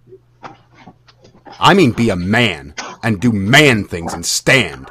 I 1.59 1.75
mean 1.75 1.93
be 1.93 2.11
a 2.11 2.17
man 2.17 2.75
and 3.03 3.21
do 3.21 3.33
man 3.33 3.85
things 3.85 4.13
and 4.15 4.25
stand. 4.27 4.89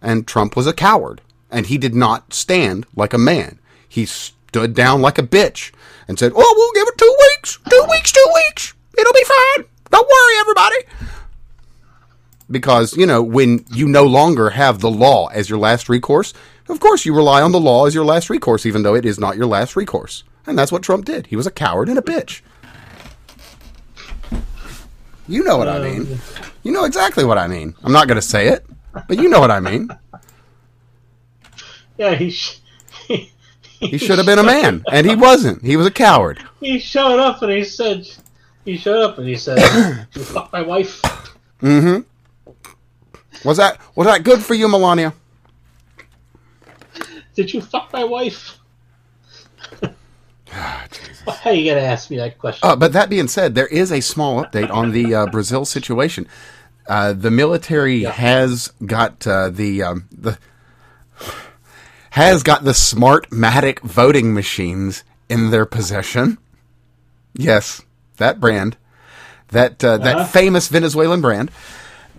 And 0.00 0.26
Trump 0.26 0.56
was 0.56 0.66
a 0.66 0.72
coward. 0.72 1.20
And 1.50 1.66
he 1.66 1.78
did 1.78 1.94
not 1.94 2.34
stand 2.34 2.86
like 2.94 3.12
a 3.14 3.18
man. 3.18 3.58
He 3.88 4.04
stood 4.04 4.74
down 4.74 5.00
like 5.00 5.18
a 5.18 5.22
bitch 5.22 5.72
and 6.06 6.18
said, 6.18 6.32
Oh, 6.34 6.54
we'll 6.56 6.72
give 6.84 6.88
it 6.92 6.98
two 6.98 7.16
weeks. 7.20 7.58
Two 7.70 7.86
weeks, 7.90 8.12
two 8.12 8.26
weeks. 8.34 8.74
It'll 8.98 9.12
be 9.12 9.24
fine. 9.24 9.64
Don't 9.90 10.08
worry, 10.08 10.34
everybody. 10.40 10.76
because 12.50 12.96
you 12.96 13.06
know 13.06 13.22
when 13.22 13.64
you 13.72 13.86
no 13.88 14.04
longer 14.04 14.50
have 14.50 14.80
the 14.80 14.90
law 14.90 15.26
as 15.28 15.48
your 15.50 15.58
last 15.58 15.88
recourse, 15.88 16.32
of 16.68 16.80
course 16.80 17.04
you 17.04 17.14
rely 17.14 17.42
on 17.42 17.52
the 17.52 17.60
law 17.60 17.86
as 17.86 17.94
your 17.94 18.04
last 18.04 18.30
recourse, 18.30 18.66
even 18.66 18.82
though 18.82 18.94
it 18.94 19.04
is 19.06 19.18
not 19.18 19.36
your 19.36 19.46
last 19.46 19.76
recourse. 19.76 20.24
And 20.46 20.58
that's 20.58 20.72
what 20.72 20.82
Trump 20.82 21.04
did. 21.04 21.26
He 21.26 21.36
was 21.36 21.46
a 21.46 21.50
coward 21.50 21.88
and 21.88 21.98
a 21.98 22.02
bitch. 22.02 22.40
You 25.28 25.44
know 25.44 25.58
what 25.58 25.68
I 25.68 25.78
mean. 25.80 26.18
You 26.62 26.72
know 26.72 26.84
exactly 26.84 27.24
what 27.24 27.38
I 27.38 27.46
mean. 27.46 27.74
I'm 27.82 27.92
not 27.92 28.08
going 28.08 28.16
to 28.16 28.22
say 28.26 28.48
it, 28.48 28.64
but 29.06 29.18
you 29.18 29.28
know 29.28 29.40
what 29.40 29.50
I 29.50 29.60
mean. 29.60 29.88
Yeah, 31.98 32.14
he. 32.14 32.30
Sh- 32.30 32.60
he, 33.06 33.30
He 33.80 33.98
should 33.98 34.18
have 34.18 34.26
been 34.26 34.38
a 34.38 34.42
man, 34.58 34.82
and 34.90 35.06
he 35.06 35.14
wasn't. 35.14 35.62
He 35.64 35.76
was 35.76 35.86
a 35.86 35.90
coward. 35.90 36.38
he 36.60 36.78
showed 36.78 37.20
up 37.20 37.42
and 37.42 37.52
he 37.52 37.62
said, 37.64 38.06
he 38.64 38.76
showed 38.76 39.02
up 39.02 39.18
and 39.18 39.26
he 39.28 39.36
said, 39.36 39.58
"You 40.14 40.22
fuck 40.24 40.52
my 40.52 40.62
wife." 40.62 41.00
Mm-hmm. 41.62 42.00
Was 43.46 43.56
that 43.58 43.78
was 43.94 44.06
that 44.06 44.24
good 44.24 44.42
for 44.42 44.54
you, 44.54 44.68
Melania? 44.68 45.14
Did 47.34 47.52
you 47.54 47.60
fuck 47.60 47.92
my 47.92 48.04
wife? 48.04 48.57
Ah, 50.52 50.86
Jesus. 50.90 51.20
Why 51.24 51.52
you 51.52 51.64
going 51.70 51.82
to 51.82 51.88
ask 51.88 52.10
me 52.10 52.16
that 52.16 52.38
question? 52.38 52.68
Uh, 52.68 52.76
but 52.76 52.92
that 52.94 53.10
being 53.10 53.28
said, 53.28 53.54
there 53.54 53.66
is 53.66 53.92
a 53.92 54.00
small 54.00 54.42
update 54.44 54.70
on 54.70 54.92
the 54.92 55.14
uh, 55.14 55.26
Brazil 55.26 55.64
situation. 55.64 56.26
Uh, 56.88 57.12
the 57.12 57.30
military 57.30 57.96
Yeah. 57.96 58.12
has 58.12 58.72
got 58.86 59.26
uh, 59.26 59.50
the 59.50 59.82
um, 59.82 60.08
the 60.10 60.38
has 62.10 62.42
got 62.42 62.64
the 62.64 62.72
Smartmatic 62.72 63.80
voting 63.80 64.32
machines 64.34 65.04
in 65.28 65.50
their 65.50 65.66
possession. 65.66 66.38
Yes, 67.34 67.82
that 68.16 68.40
brand, 68.40 68.76
that 69.48 69.84
uh, 69.84 69.88
Uh-huh. 69.94 70.04
that 70.04 70.28
famous 70.30 70.68
Venezuelan 70.68 71.20
brand. 71.20 71.50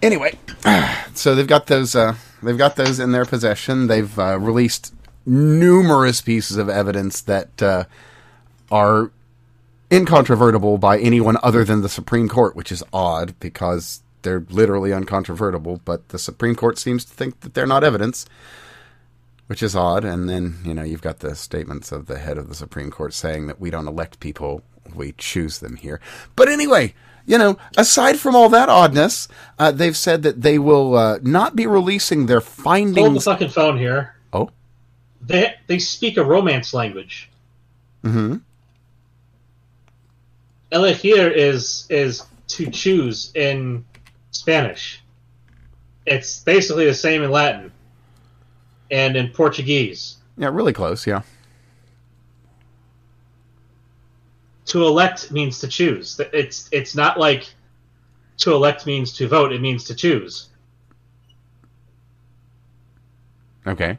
Anyway, 0.01 0.37
so 1.13 1.33
they've 1.35 1.47
got 1.47 1.67
those. 1.67 1.95
Uh, 1.95 2.15
they've 2.43 2.57
got 2.57 2.75
those 2.75 2.99
in 2.99 3.11
their 3.11 3.25
possession. 3.25 3.87
They've 3.87 4.17
uh, 4.19 4.37
released 4.39 4.93
numerous 5.25 6.21
pieces 6.21 6.57
of 6.57 6.69
evidence 6.69 7.21
that 7.21 7.61
uh, 7.61 7.83
are 8.71 9.11
incontrovertible 9.91 10.77
by 10.77 10.99
anyone 10.99 11.37
other 11.43 11.63
than 11.63 11.81
the 11.81 11.89
Supreme 11.89 12.27
Court, 12.29 12.55
which 12.55 12.71
is 12.71 12.83
odd 12.93 13.33
because 13.39 14.01
they're 14.21 14.45
literally 14.49 14.91
uncontrovertible. 14.91 15.81
But 15.85 16.09
the 16.09 16.19
Supreme 16.19 16.55
Court 16.55 16.77
seems 16.77 17.05
to 17.05 17.13
think 17.13 17.39
that 17.41 17.53
they're 17.53 17.65
not 17.65 17.83
evidence, 17.83 18.25
which 19.47 19.63
is 19.63 19.75
odd. 19.75 20.05
And 20.05 20.29
then 20.29 20.57
you 20.63 20.73
know 20.73 20.83
you've 20.83 21.01
got 21.01 21.19
the 21.19 21.35
statements 21.35 21.91
of 21.91 22.05
the 22.07 22.19
head 22.19 22.37
of 22.37 22.49
the 22.49 22.55
Supreme 22.55 22.91
Court 22.91 23.13
saying 23.13 23.47
that 23.47 23.59
we 23.59 23.69
don't 23.69 23.87
elect 23.87 24.19
people, 24.19 24.61
we 24.93 25.13
choose 25.17 25.59
them 25.59 25.75
here. 25.77 25.99
But 26.35 26.49
anyway. 26.49 26.93
You 27.25 27.37
know, 27.37 27.57
aside 27.77 28.17
from 28.17 28.35
all 28.35 28.49
that 28.49 28.69
oddness, 28.69 29.27
uh, 29.59 29.69
they've 29.71 29.95
said 29.95 30.23
that 30.23 30.41
they 30.41 30.57
will 30.57 30.95
uh, 30.95 31.19
not 31.21 31.55
be 31.55 31.67
releasing 31.67 32.25
their 32.25 32.41
findings. 32.41 32.97
Hold 32.97 33.15
the 33.17 33.21
fucking 33.21 33.49
phone 33.49 33.77
here. 33.77 34.15
Oh, 34.33 34.49
They 35.21 35.53
they 35.67 35.77
speak 35.77 36.17
a 36.17 36.23
romance 36.23 36.73
language. 36.73 37.29
hmm 38.03 38.37
Elegir 40.71 41.31
is 41.31 41.85
is 41.89 42.25
to 42.49 42.69
choose 42.69 43.31
in 43.35 43.85
Spanish. 44.31 45.01
It's 46.05 46.39
basically 46.39 46.85
the 46.85 46.93
same 46.93 47.23
in 47.23 47.31
Latin 47.31 47.71
and 48.91 49.15
in 49.15 49.29
Portuguese. 49.29 50.17
yeah, 50.37 50.49
really 50.49 50.73
close. 50.73 51.05
Yeah, 51.05 51.21
To 54.67 54.85
elect 54.85 55.31
means 55.31 55.59
to 55.59 55.67
choose. 55.67 56.19
It's 56.33 56.69
it's 56.71 56.95
not 56.95 57.19
like 57.19 57.53
to 58.37 58.53
elect 58.53 58.85
means 58.85 59.13
to 59.13 59.27
vote. 59.27 59.51
It 59.51 59.61
means 59.61 59.83
to 59.85 59.95
choose. 59.95 60.49
okay. 63.67 63.97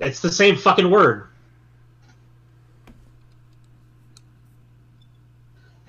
It's 0.00 0.20
the 0.20 0.30
same 0.32 0.56
fucking 0.56 0.90
word. 0.90 1.29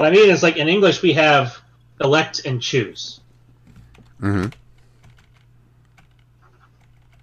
What 0.02 0.08
I 0.08 0.16
mean 0.16 0.32
is, 0.32 0.42
like 0.42 0.58
in 0.58 0.68
English, 0.68 1.04
we 1.04 1.14
have 1.14 1.60
elect 2.00 2.44
and 2.44 2.60
choose. 2.60 3.20
hmm 4.20 4.48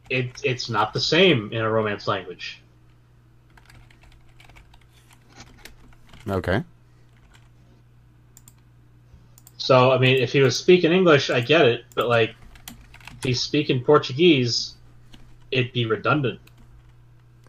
It, 0.08 0.30
it's 0.44 0.70
not 0.70 0.92
the 0.92 1.00
same 1.00 1.50
in 1.52 1.60
a 1.60 1.68
Romance 1.68 2.06
language. 2.06 2.62
Okay. 6.28 6.62
So, 9.56 9.90
I 9.90 9.98
mean, 9.98 10.22
if 10.22 10.30
he 10.32 10.40
was 10.42 10.56
speaking 10.56 10.92
English, 10.92 11.30
I 11.30 11.40
get 11.40 11.66
it, 11.66 11.84
but 11.96 12.06
like, 12.06 12.36
if 13.16 13.24
he's 13.24 13.40
speaking 13.42 13.82
Portuguese, 13.82 14.74
it'd 15.50 15.72
be 15.72 15.84
redundant. 15.84 16.38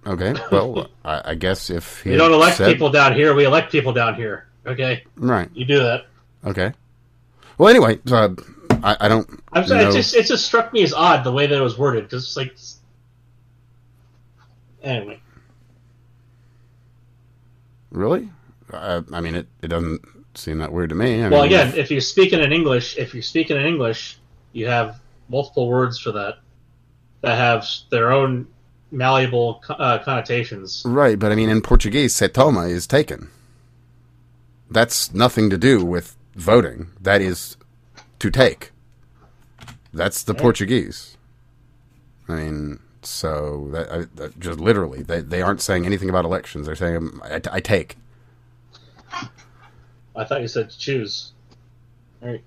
Okay. 0.07 0.33
Well, 0.51 0.89
I, 1.05 1.21
I 1.23 1.35
guess 1.35 1.69
if 1.69 2.01
he 2.01 2.09
We 2.09 2.17
don't 2.17 2.33
elect 2.33 2.57
said- 2.57 2.65
people 2.73 2.89
down 2.89 3.13
here; 3.13 3.35
we 3.35 3.45
elect 3.45 3.71
people 3.71 3.93
down 3.93 4.15
here. 4.15 4.47
Okay, 4.65 5.03
right? 5.15 5.49
you 5.53 5.65
do 5.65 5.79
that. 5.79 6.05
Okay. 6.45 6.73
Well, 7.57 7.69
anyway, 7.69 7.99
uh, 8.11 8.29
I, 8.83 8.97
I 9.01 9.07
don't. 9.07 9.27
I'm 9.53 9.65
sorry, 9.65 9.83
know- 9.83 9.89
it 9.89 9.93
just 9.93 10.15
it 10.15 10.25
just 10.25 10.45
struck 10.45 10.71
me 10.73 10.83
as 10.83 10.93
odd 10.93 11.23
the 11.23 11.31
way 11.31 11.47
that 11.47 11.57
it 11.57 11.61
was 11.61 11.77
worded 11.77 12.03
because 12.05 12.23
it's 12.23 12.37
like. 12.37 12.55
Anyway, 14.81 15.19
really. 17.91 18.29
I, 18.71 19.01
I 19.11 19.21
mean, 19.21 19.35
it, 19.35 19.47
it 19.61 19.67
doesn't 19.67 20.01
seem 20.35 20.59
that 20.59 20.71
weird 20.71 20.89
to 20.89 20.95
me. 20.95 21.23
I 21.23 21.29
well, 21.29 21.41
mean, 21.41 21.51
again, 21.51 21.73
if 21.77 21.91
you're 21.91 22.01
speaking 22.01 22.39
in 22.39 22.53
English, 22.53 22.97
if 22.97 23.13
you're 23.13 23.23
speaking 23.23 23.57
in 23.57 23.65
English, 23.65 24.19
you 24.53 24.67
have 24.67 24.99
multiple 25.27 25.67
words 25.67 25.99
for 25.99 26.11
that 26.13 26.35
that 27.21 27.35
have 27.35 27.67
their 27.91 28.11
own 28.11 28.47
malleable 28.91 29.61
uh, 29.69 29.99
connotations. 29.99 30.83
right, 30.85 31.19
but 31.19 31.31
I 31.31 31.35
mean, 31.35 31.49
in 31.49 31.61
Portuguese, 31.61 32.13
setoma 32.13 32.69
is 32.69 32.87
taken. 32.87 33.29
That's 34.69 35.13
nothing 35.13 35.49
to 35.49 35.57
do 35.57 35.83
with 35.83 36.15
voting. 36.35 36.87
That 37.01 37.21
is 37.21 37.57
to 38.19 38.29
take. 38.29 38.71
That's 39.93 40.23
the 40.23 40.33
Yeah. 40.33 40.41
Portuguese. 40.41 41.17
I 42.27 42.33
mean, 42.35 42.79
so 43.01 43.69
that, 43.71 43.91
I, 43.91 44.05
that 44.15 44.39
just 44.39 44.59
literally, 44.59 45.01
they 45.01 45.21
they 45.21 45.41
aren't 45.41 45.61
saying 45.61 45.85
anything 45.85 46.09
about 46.09 46.25
elections. 46.25 46.67
They're 46.67 46.75
saying 46.75 47.19
I, 47.23 47.41
I 47.51 47.59
take. 47.59 47.97
I 50.15 50.23
thought 50.25 50.41
you 50.41 50.47
said 50.47 50.69
choose. 50.69 51.31
All 52.21 52.29
right. 52.29 52.43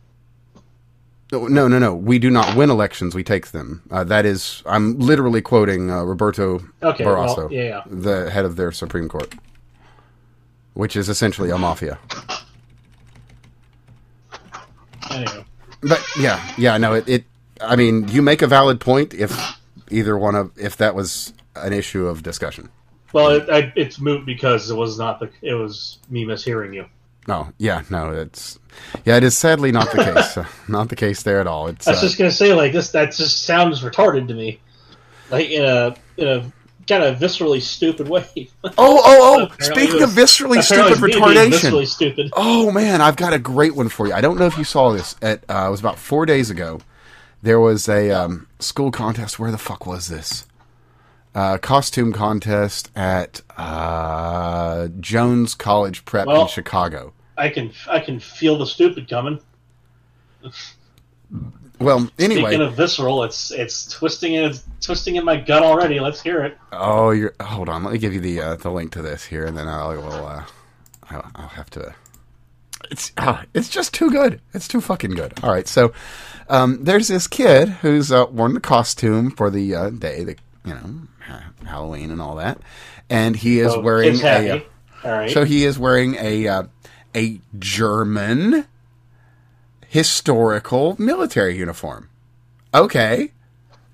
No, 1.33 1.47
no, 1.47 1.67
no, 1.67 1.79
no. 1.79 1.95
We 1.95 2.19
do 2.19 2.31
not 2.31 2.55
win 2.57 2.69
elections. 2.69 3.15
We 3.15 3.25
take 3.25 3.49
them. 3.53 3.83
Uh, 3.91 4.05
that 4.05 4.27
is, 4.27 4.63
I'm 4.67 4.99
literally 4.99 5.41
quoting 5.41 5.91
uh, 5.91 6.03
Roberto 6.03 6.61
Okay. 6.83 7.05
Barroso, 7.05 7.37
Well, 7.39 7.53
yeah, 7.53 7.63
yeah. 7.63 7.83
the 7.87 8.31
head 8.31 8.45
of 8.45 8.57
their 8.57 8.71
Supreme 8.71 9.09
Court, 9.09 9.35
which 10.75 10.97
is 10.97 11.09
essentially 11.09 11.51
a 11.51 11.59
mafia. 11.59 11.99
Anyway, 15.11 15.45
But 15.83 16.05
yeah, 16.19 16.53
yeah, 16.57 16.79
no. 16.79 16.95
It, 16.95 17.09
it. 17.09 17.25
I 17.61 17.77
mean, 17.77 18.09
you 18.09 18.23
make 18.23 18.43
a 18.43 18.47
valid 18.47 18.81
point. 18.81 19.15
If 19.15 19.39
either 19.91 20.17
one 20.17 20.35
of, 20.35 20.53
if 20.59 20.77
that 20.79 20.95
was 20.95 21.35
an 21.57 21.73
issue 21.73 22.07
of 22.07 22.23
discussion. 22.23 22.71
well, 23.13 23.31
it, 23.31 23.51
I, 23.51 23.73
it's 23.77 24.01
moot 24.01 24.25
because 24.25 24.71
it 24.71 24.75
was 24.75 24.99
not 24.99 25.21
the. 25.21 25.31
It 25.43 25.55
was 25.55 25.99
me 26.09 26.25
mishearing 26.25 26.75
you. 26.75 26.87
No, 27.29 27.53
yeah, 27.59 27.83
no. 27.91 28.11
It's 28.11 28.59
yeah, 29.05 29.17
it 29.17 29.25
is 29.25 29.37
sadly 29.37 29.71
not 29.71 29.93
the 29.93 29.99
case. 29.99 30.37
Uh, 30.37 30.47
not 30.69 30.89
the 30.89 30.97
case 30.97 31.23
there 31.23 31.41
at 31.41 31.47
all. 31.47 31.69
It's 31.69 31.87
I 31.87 31.93
was 31.93 32.01
uh, 32.01 32.03
just 32.03 32.19
gonna 32.19 32.31
say 32.31 32.55
like 32.55 32.73
this. 32.73 32.91
That 32.91 33.13
just 33.13 33.45
sounds 33.45 33.83
retarded 33.83 34.29
to 34.29 34.35
me, 34.35 34.61
like 35.31 35.51
in 35.51 35.65
a 35.65 35.95
in 36.17 36.29
a 36.29 36.53
kind 36.87 37.03
of 37.03 37.18
viscerally 37.18 37.61
stupid 37.61 38.09
way. 38.09 38.25
oh, 38.64 38.71
oh, 38.79 39.49
oh. 39.51 39.55
Speaking 39.61 40.03
of 40.03 40.11
viscerally 40.11 40.62
stupid 40.62 40.87
it 40.87 40.90
was 40.90 41.03
me 41.03 41.12
being 41.12 41.23
retardation, 41.23 41.71
Viscerally 41.71 41.87
stupid. 41.87 42.31
Oh 42.35 42.71
man, 42.71 43.01
I've 43.01 43.16
got 43.16 43.33
a 43.33 43.38
great 43.38 43.75
one 43.75 43.88
for 43.88 44.07
you. 44.07 44.12
I 44.12 44.21
don't 44.21 44.38
know 44.38 44.47
if 44.47 44.59
you 44.59 44.64
saw 44.64 44.92
this. 44.92 45.16
At 45.23 45.45
uh, 45.49 45.66
it 45.68 45.71
was 45.71 45.81
about 45.81 45.99
four 45.99 46.27
days 46.27 46.51
ago. 46.51 46.81
There 47.42 47.59
was 47.59 47.88
a 47.88 48.11
um, 48.11 48.47
school 48.59 48.90
contest. 48.90 49.38
Where 49.38 49.51
the 49.51 49.59
fuck 49.59 49.87
was 49.87 50.09
this? 50.09 50.47
Uh, 51.35 51.57
costume 51.59 52.12
contest 52.12 52.90
at 52.95 53.40
uh, 53.57 54.88
Jones 55.01 55.55
College 55.55 56.05
Prep 56.05 56.29
in 56.29 56.47
Chicago. 56.47 57.14
I 57.38 57.49
can 57.49 57.73
I 57.88 58.01
can 58.01 58.21
feel 58.21 58.59
the 58.59 58.66
stupid 58.66 59.09
coming. 59.09 59.40
Well, 61.83 62.09
anyway, 62.18 62.42
Speaking 62.53 62.66
of 62.66 62.75
visceral, 62.75 63.23
it's 63.25 63.51
it's 63.51 63.88
twisting 63.90 64.35
in 64.35 64.45
it's 64.51 64.64
twisting 64.81 65.16
in 65.16 65.25
my 65.25 65.37
gut 65.37 65.62
already. 65.62 66.01
Let's 66.01 66.21
hear 66.23 66.42
it. 66.45 66.57
oh, 66.73 67.11
you're 67.11 67.35
hold 67.40 67.68
on. 67.68 67.85
Let 67.85 67.92
me 67.92 67.99
give 67.99 68.14
you 68.14 68.21
the 68.21 68.40
uh, 68.40 68.57
the 68.57 68.71
link 68.71 68.92
to 68.92 69.03
this 69.03 69.25
here, 69.25 69.45
and 69.47 69.57
then 69.57 69.68
I'll 69.68 69.90
uh, 70.12 70.45
I'll, 71.11 71.31
I'll 71.35 71.49
have 71.49 71.71
to. 71.71 71.95
It's 72.90 73.12
ah, 73.16 73.45
it's 73.55 73.68
just 73.68 73.95
too 73.95 74.11
good. 74.11 74.40
It's 74.55 74.66
too 74.68 74.81
fucking 74.81 75.12
good. 75.12 75.33
All 75.42 75.51
right, 75.51 75.68
so 75.68 75.92
um, 76.49 76.83
there's 76.85 77.09
this 77.09 77.27
kid 77.27 77.68
who's 77.68 78.11
uh, 78.11 78.27
worn 78.31 78.55
the 78.55 78.61
costume 78.61 79.31
for 79.31 79.51
the 79.51 79.75
uh, 79.75 79.90
day, 79.90 80.25
the 80.25 80.37
you 80.64 80.75
know 80.75 81.40
Halloween 81.64 82.11
and 82.11 82.21
all 82.21 82.35
that, 82.37 82.59
and 83.09 83.37
he 83.37 83.61
is 83.61 83.73
So, 83.73 83.81
wearing 83.81 84.21
a. 84.21 84.51
uh, 84.51 84.61
All 85.05 85.11
right. 85.12 85.31
so 85.31 85.45
he 85.45 85.64
is 85.64 85.79
wearing 85.79 86.16
a 86.16 86.49
uh, 86.49 86.62
a 87.14 87.40
German 87.59 88.66
historical 89.92 90.96
military 90.98 91.55
uniform. 91.55 92.09
Okay. 92.72 93.33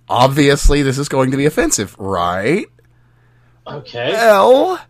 Obviously, 0.08 0.80
this 0.80 0.96
is 0.96 1.08
going 1.08 1.32
to 1.32 1.36
be 1.36 1.44
offensive, 1.44 1.98
right? 1.98 2.66
Okay. 3.66 4.12
Well, 4.12 4.80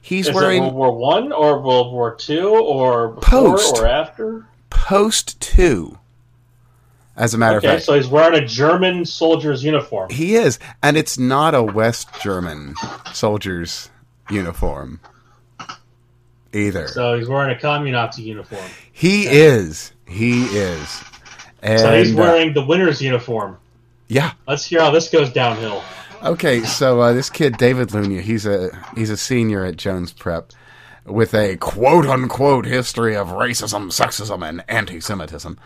he's 0.00 0.28
Is 0.28 0.34
wearing 0.34 0.62
World 0.62 0.74
War 0.74 0.92
One 0.96 1.32
or 1.32 1.60
World 1.60 1.92
War 1.92 2.14
Two 2.14 2.48
or 2.50 3.08
before 3.08 3.20
Post. 3.56 3.76
or 3.78 3.86
after? 3.88 4.46
post 4.70 5.40
two. 5.40 5.98
As 7.16 7.34
a 7.34 7.38
matter 7.38 7.56
Okay, 7.58 7.66
of 7.66 7.72
fact, 7.74 7.84
so 7.86 7.94
he's 7.94 8.06
wearing 8.06 8.40
a 8.40 8.46
German 8.46 9.04
soldier's 9.04 9.64
uniform. 9.64 10.10
he 10.10 10.36
is, 10.36 10.60
and 10.80 10.96
it's 10.96 11.18
not 11.18 11.56
a 11.56 11.62
West 11.62 12.08
German 12.22 12.74
soldier's 13.12 13.90
uniform 14.30 15.00
either. 16.52 16.86
So 16.86 17.18
he's 17.18 17.26
wearing 17.28 17.50
a 17.56 17.58
communist 17.58 18.18
uniform. 18.20 18.62
he 18.92 19.26
is. 19.26 19.92
He 20.06 20.44
is. 20.44 21.02
And 21.62 21.80
So 21.80 21.96
he's 21.98 22.14
uh, 22.14 22.18
wearing 22.18 22.52
the 22.52 22.64
winner's 22.64 23.00
uniform. 23.02 23.58
yeah. 24.08 24.32
Let's 24.46 24.64
hear 24.64 24.80
how 24.80 24.90
this 24.90 25.08
goes 25.08 25.32
downhill. 25.32 25.82
Okay, 26.22 26.62
so 26.62 27.00
uh, 27.00 27.12
this 27.12 27.28
kid 27.28 27.56
David 27.58 27.88
Lunia, 27.88 28.20
he's 28.20 28.46
a 28.46 28.70
he's 28.94 29.10
a 29.10 29.16
senior 29.16 29.64
at 29.64 29.76
Jones 29.76 30.12
Prep 30.12 30.52
with 31.04 31.34
a 31.34 31.56
quote 31.56 32.06
unquote 32.06 32.64
history 32.64 33.14
of 33.14 33.28
racism, 33.28 33.88
sexism, 33.88 34.48
and 34.48 34.64
anti-Semitism. 34.68 35.58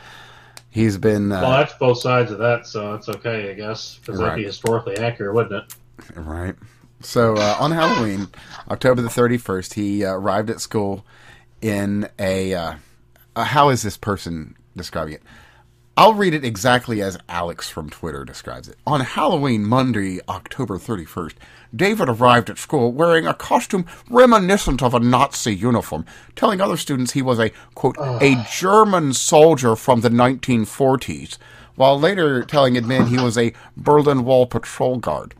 He's 0.68 0.98
been 0.98 1.33
uh, 1.33 1.40
Well, 1.40 1.50
that's 1.53 1.74
both 1.74 2.00
sides 2.00 2.31
of 2.31 2.38
that, 2.38 2.66
so 2.66 2.94
it's 2.94 3.09
okay, 3.09 3.50
I 3.50 3.55
guess, 3.55 3.98
because 4.00 4.20
that'd 4.20 4.37
be 4.37 4.44
historically 4.44 4.98
accurate, 4.98 5.35
wouldn't 5.35 5.64
it? 5.64 6.16
Right. 6.16 6.55
So 7.00 7.35
uh, 7.37 7.57
on 7.59 7.70
Halloween, 7.72 8.29
October 8.70 9.03
the 9.03 9.09
31st, 9.09 9.74
he 9.74 10.05
uh, 10.05 10.12
arrived 10.14 10.50
at 10.50 10.61
school 10.61 11.05
in 11.61 12.09
a. 12.18 12.76
Uh, 13.40 13.44
how 13.44 13.70
is 13.70 13.81
this 13.81 13.96
person 13.96 14.55
describing 14.76 15.14
it? 15.14 15.22
I'll 15.96 16.12
read 16.12 16.35
it 16.35 16.44
exactly 16.44 17.00
as 17.00 17.16
Alex 17.26 17.70
from 17.70 17.88
Twitter 17.88 18.22
describes 18.22 18.68
it. 18.68 18.76
On 18.87 19.00
Halloween, 19.00 19.64
Monday, 19.64 20.20
October 20.29 20.76
31st, 20.76 21.37
David 21.74 22.11
arrived 22.11 22.50
at 22.50 22.59
school 22.59 22.92
wearing 22.92 23.26
a 23.26 23.33
costume 23.33 23.87
reminiscent 24.11 24.83
of 24.83 24.92
a 24.92 25.00
Nazi 25.00 25.57
uniform, 25.57 26.05
telling 26.37 26.61
other 26.61 26.76
students 26.76 27.12
he 27.12 27.22
was 27.22 27.40
a, 27.40 27.50
quote, 27.74 27.96
a 27.98 28.44
German 28.53 29.14
soldier 29.14 29.74
from 29.74 30.03
the 30.03 30.11
1940s, 30.11 31.38
while 31.76 31.98
later 31.98 32.44
telling 32.44 32.74
admin 32.74 33.09
he 33.09 33.16
was 33.16 33.38
a 33.38 33.55
Berlin 33.74 34.26
Wall 34.26 34.44
patrol 34.44 34.98
guard. 34.98 35.35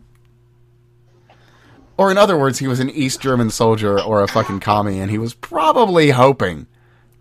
Or 1.99 2.11
in 2.11 2.17
other 2.17 2.39
words, 2.39 2.61
he 2.61 2.67
was 2.67 2.81
an 2.81 2.89
East 2.89 3.21
German 3.21 3.51
soldier 3.51 4.01
or 4.01 4.23
a 4.23 4.29
fucking 4.29 4.61
commie, 4.61 5.01
and 5.01 5.11
he 5.11 5.19
was 5.19 5.35
probably 5.35 6.13
hoping, 6.13 6.67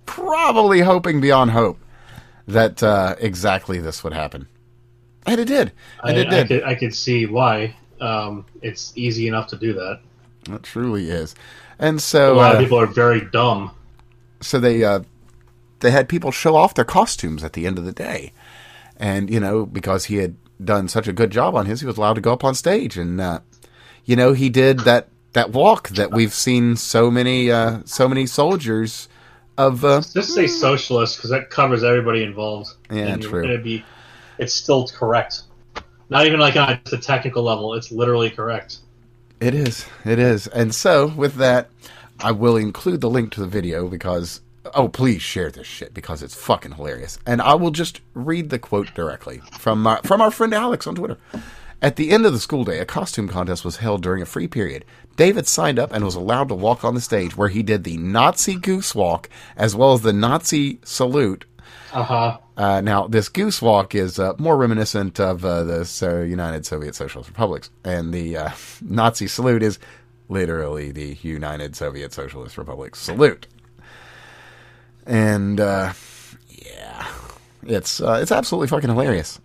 probably 0.10 0.82
hoping 0.82 1.22
beyond 1.22 1.52
hope 1.52 1.80
that 2.48 2.82
uh, 2.82 3.16
exactly 3.20 3.80
this 3.80 4.04
would 4.04 4.14
happen. 4.14 4.48
And 5.26 5.40
it 5.40 5.46
did. 5.46 5.72
I, 6.04 6.10
And 6.10 6.18
it 6.18 6.28
I, 6.28 6.30
did. 6.32 6.48
could, 6.48 6.64
I 6.64 6.76
could 6.76 6.96
see 6.96 7.26
why. 7.26 7.76
Um, 8.02 8.46
it's 8.62 8.92
easy 8.96 9.28
enough 9.28 9.48
to 9.50 9.56
do 9.58 9.74
that. 9.74 10.00
It 10.50 10.64
truly 10.64 11.10
is. 11.10 11.36
And 11.78 12.02
so 12.02 12.34
A 12.34 12.36
lot 12.36 12.52
of 12.54 12.58
uh, 12.58 12.64
people 12.64 12.80
are 12.80 12.88
very 12.88 13.22
dumb. 13.32 13.72
so 14.42 14.60
they 14.60 14.84
uh, 14.84 15.02
they 15.82 15.92
had 15.92 16.10
people 16.10 16.32
show 16.32 16.56
off 16.56 16.74
their 16.74 16.86
costumes 16.86 17.44
at 17.44 17.54
the 17.54 17.68
end 17.68 17.78
of 17.78 17.86
the 17.86 17.92
day, 17.92 18.34
and 18.98 19.30
you 19.30 19.40
know 19.40 19.66
because 19.66 20.06
he 20.06 20.18
had 20.18 20.36
done 20.64 20.88
such 20.88 21.08
a 21.08 21.14
good 21.14 21.30
job 21.32 21.56
on 21.56 21.66
his, 21.68 21.82
he 21.82 21.86
was 21.88 21.98
allowed 21.98 22.16
to 22.16 22.22
go 22.22 22.34
up 22.34 22.44
on 22.44 22.56
stage, 22.56 22.98
and 22.98 23.22
uh, 23.22 23.40
you 24.06 24.16
know 24.16 24.34
he 24.34 24.50
did 24.50 24.80
that 24.82 25.08
that 25.34 25.52
walk 25.52 25.90
that 25.90 26.12
we've 26.12 26.34
seen 26.34 26.76
so 26.76 27.10
many 27.12 27.52
uh, 27.52 27.80
so 27.86 28.08
many 28.10 28.26
soldiers 28.26 29.08
of. 29.60 29.86
Uh, 29.86 30.02
Just 30.02 30.34
say 30.34 30.48
socialist 30.48 31.18
because 31.18 31.30
that 31.30 31.50
covers 31.50 31.84
everybody 31.84 32.24
involved. 32.24 32.70
Yeah, 32.90 33.08
And 33.08 33.22
true. 33.22 33.44
It'd 33.44 33.64
be, 33.64 33.84
it's 34.38 34.54
still 34.54 34.88
correct. 34.88 35.44
Not 36.10 36.26
even 36.26 36.40
like 36.40 36.56
on 36.56 36.80
the 36.86 36.98
technical 36.98 37.44
level. 37.44 37.76
It's 37.76 37.92
literally 37.92 38.30
correct. 38.32 38.78
It 39.40 39.54
is. 39.54 39.86
It 40.06 40.18
is. 40.20 40.48
And 40.48 40.74
so, 40.74 41.08
with 41.08 41.36
that, 41.36 41.70
I 42.20 42.32
will 42.32 42.58
include 42.58 43.02
the 43.02 43.10
link 43.10 43.32
to 43.34 43.42
the 43.42 43.48
video 43.48 43.88
because, 43.88 44.42
oh, 44.74 44.90
please 44.90 45.22
share 45.22 45.52
this 45.52 45.68
shit 45.68 45.94
because 45.94 46.24
it's 46.24 46.36
fucking 46.36 46.74
hilarious. 46.74 47.20
And 47.26 47.42
I 47.42 47.54
will 47.54 47.72
just 47.72 48.02
read 48.14 48.50
the 48.50 48.60
quote 48.60 48.94
directly 48.96 49.42
from 49.60 49.86
our, 49.86 50.02
from 50.04 50.20
our 50.22 50.32
friend 50.32 50.54
Alex 50.54 50.88
on 50.88 50.96
Twitter. 50.96 51.18
At 51.82 51.96
the 51.96 52.12
end 52.12 52.26
of 52.26 52.34
the 52.34 52.40
school 52.40 52.66
day, 52.66 52.80
a 52.80 52.86
costume 52.86 53.30
contest 53.30 53.64
was 53.64 53.78
held 53.78 54.02
during 54.04 54.22
a 54.22 54.26
free 54.26 54.48
period. 54.48 54.84
David 55.20 55.48
signed 55.48 55.78
up 55.78 55.92
and 55.92 56.06
was 56.06 56.16
allowed 56.16 56.48
to 56.48 56.56
walk 56.56 56.86
on 56.86 56.96
the 56.96 57.02
stage 57.02 57.36
where 57.36 57.50
he 57.50 57.62
did 57.62 57.84
the 57.84 57.98
Nazi 57.98 58.56
goose 58.56 58.96
walk 58.96 59.30
as 59.58 59.76
well 59.76 59.92
as 59.92 60.02
the 60.02 60.14
Nazi 60.14 60.80
salute 60.86 61.44
Uh 61.92 62.04
huh. 62.04 62.38
uh, 62.56 62.80
now, 62.80 63.06
this 63.06 63.28
goose 63.28 63.62
walk 63.62 63.94
is 63.96 64.18
uh, 64.18 64.32
more 64.38 64.56
reminiscent 64.56 65.20
of 65.20 65.44
uh, 65.44 65.66
the 65.66 65.84
so 65.84 66.22
United 66.22 66.66
Soviet 66.66 66.96
Socialist 66.96 67.30
Republics, 67.30 67.70
and 67.84 68.14
the 68.14 68.38
uh, 68.38 68.50
Nazi 68.82 69.28
salute 69.28 69.62
is 69.62 69.78
literally 70.30 70.92
the 70.92 71.18
United 71.22 71.76
Soviet 71.76 72.14
Socialist 72.14 72.58
Republics 72.58 73.00
salute. 73.00 73.46
And 75.06 75.60
uh, 75.60 75.92
yeah, 76.50 77.08
it's 77.64 78.00
uh, 78.00 78.20
it's 78.22 78.32
absolutely 78.32 78.68
fucking 78.68 78.90
hilarious. 78.90 79.40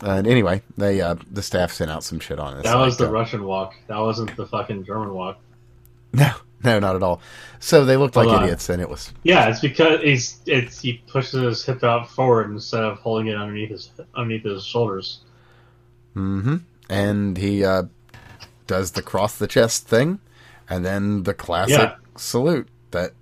And 0.00 0.26
anyway, 0.26 0.62
they 0.76 1.00
uh, 1.00 1.16
the 1.30 1.42
staff 1.42 1.72
sent 1.72 1.90
out 1.90 2.04
some 2.04 2.20
shit 2.20 2.38
on 2.38 2.58
it. 2.58 2.64
That 2.64 2.76
was 2.76 2.96
the 2.98 3.06
uh, 3.08 3.10
Russian 3.10 3.44
walk. 3.44 3.74
That 3.86 3.98
wasn't 3.98 4.36
the 4.36 4.46
fucking 4.46 4.84
German 4.84 5.14
walk. 5.14 5.38
no, 6.12 6.30
no, 6.62 6.78
not 6.78 6.96
at 6.96 7.02
all. 7.02 7.20
So 7.60 7.84
they 7.86 7.96
looked 7.96 8.14
like 8.16 8.28
on. 8.28 8.42
idiots, 8.44 8.68
and 8.68 8.82
it 8.82 8.88
was 8.90 9.12
Yeah, 9.22 9.48
it's 9.48 9.60
because 9.60 10.00
he's 10.02 10.38
it's 10.46 10.80
he 10.80 11.02
pushes 11.08 11.40
his 11.42 11.64
hip 11.64 11.82
out 11.82 12.10
forward 12.10 12.50
instead 12.50 12.82
of 12.84 12.98
holding 12.98 13.28
it 13.28 13.36
underneath 13.36 13.70
his 13.70 13.90
underneath 14.14 14.44
his 14.44 14.64
shoulders. 14.64 15.20
Mm-hmm. 16.14 16.56
And 16.88 17.36
he 17.38 17.64
uh, 17.64 17.84
does 18.66 18.92
the 18.92 19.02
cross 19.02 19.38
the 19.38 19.46
chest 19.46 19.88
thing, 19.88 20.20
and 20.68 20.84
then 20.84 21.22
the 21.22 21.34
classic 21.34 21.78
Yeah. 21.78 21.94
salute 22.16 22.68
that 22.90 23.12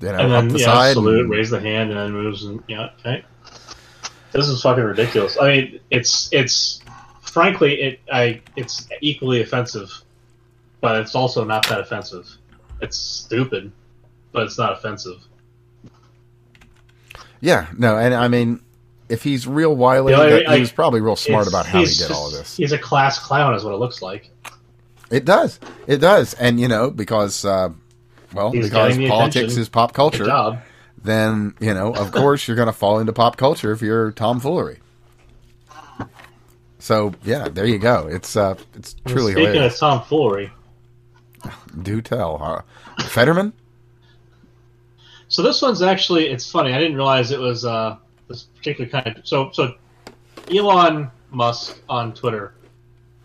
you 0.00 0.08
know 0.12 0.18
and 0.18 0.32
up 0.32 0.48
the 0.48 0.58
yeah, 0.58 0.64
side. 0.66 0.92
salute, 0.94 1.20
and- 1.22 1.30
raise 1.30 1.48
the 1.50 1.60
hand, 1.60 1.90
and 1.90 1.98
then 1.98 2.12
moves. 2.12 2.44
And 2.44 2.62
yeah, 2.68 2.90
okay. 3.00 3.24
This 4.36 4.48
is 4.48 4.60
fucking 4.62 4.84
ridiculous. 4.84 5.38
I 5.40 5.48
mean, 5.48 5.80
it's 5.90 6.28
it's 6.30 6.80
frankly 7.22 7.80
it 7.80 8.00
I 8.12 8.42
it's 8.54 8.86
equally 9.00 9.40
offensive, 9.40 9.90
but 10.82 11.00
it's 11.00 11.14
also 11.14 11.42
not 11.44 11.66
that 11.68 11.80
offensive. 11.80 12.28
It's 12.82 12.98
stupid, 12.98 13.72
but 14.32 14.42
it's 14.42 14.58
not 14.58 14.72
offensive. 14.72 15.22
yeah, 17.40 17.66
no, 17.78 17.96
and 17.96 18.14
I 18.14 18.28
mean, 18.28 18.60
if 19.08 19.22
he's 19.22 19.46
real 19.46 19.74
wily, 19.74 20.12
I- 20.14 20.30
that- 20.30 20.48
I- 20.48 20.54
he 20.56 20.60
was 20.60 20.72
probably 20.72 21.00
real 21.00 21.16
smart 21.16 21.46
about 21.48 21.66
how 21.66 21.80
he 21.80 21.86
did 21.86 21.94
just- 21.94 22.10
all 22.10 22.26
of 22.26 22.32
this. 22.34 22.56
He's 22.56 22.72
a 22.72 22.78
class 22.78 23.18
clown, 23.18 23.54
is 23.54 23.64
what 23.64 23.72
it 23.74 23.78
looks 23.78 24.02
like. 24.02 24.30
It 25.10 25.24
does, 25.24 25.60
it 25.86 25.98
does, 25.98 26.34
and 26.34 26.58
you 26.60 26.68
know 26.68 26.90
because 26.90 27.44
uh, 27.44 27.70
well 28.34 28.50
He's 28.50 28.66
because 28.66 28.98
politics 29.08 29.36
attention. 29.36 29.60
is 29.62 29.68
pop 29.68 29.92
culture. 29.94 30.24
Then 31.06 31.54
you 31.60 31.72
know 31.74 31.94
of 31.94 32.12
course 32.12 32.46
you're 32.46 32.56
going 32.56 32.66
to 32.66 32.72
fall 32.72 32.98
into 32.98 33.12
pop 33.12 33.36
culture 33.36 33.72
if 33.72 33.82
you're 33.82 34.12
tomfoolery. 34.12 34.78
So 36.78 37.12
yeah, 37.24 37.48
there 37.48 37.66
you 37.66 37.78
go. 37.78 38.06
It's 38.10 38.36
uh, 38.36 38.56
it's 38.74 38.94
truly 39.06 39.32
Speaking 39.32 39.52
hilarious. 39.54 39.74
of 39.74 39.80
tomfoolery, 39.80 40.52
Do 41.82 42.00
tell, 42.00 42.38
huh? 42.38 42.62
Fetterman. 43.08 43.52
So 45.28 45.42
this 45.42 45.60
one's 45.62 45.82
actually 45.82 46.28
it's 46.28 46.48
funny. 46.50 46.72
I 46.72 46.78
didn't 46.78 46.96
realize 46.96 47.30
it 47.32 47.40
was 47.40 47.64
uh, 47.64 47.96
this 48.28 48.44
particular 48.44 48.88
kind 48.88 49.16
of 49.16 49.26
so 49.26 49.50
so 49.52 49.74
Elon 50.54 51.10
Musk 51.30 51.80
on 51.88 52.14
Twitter, 52.14 52.54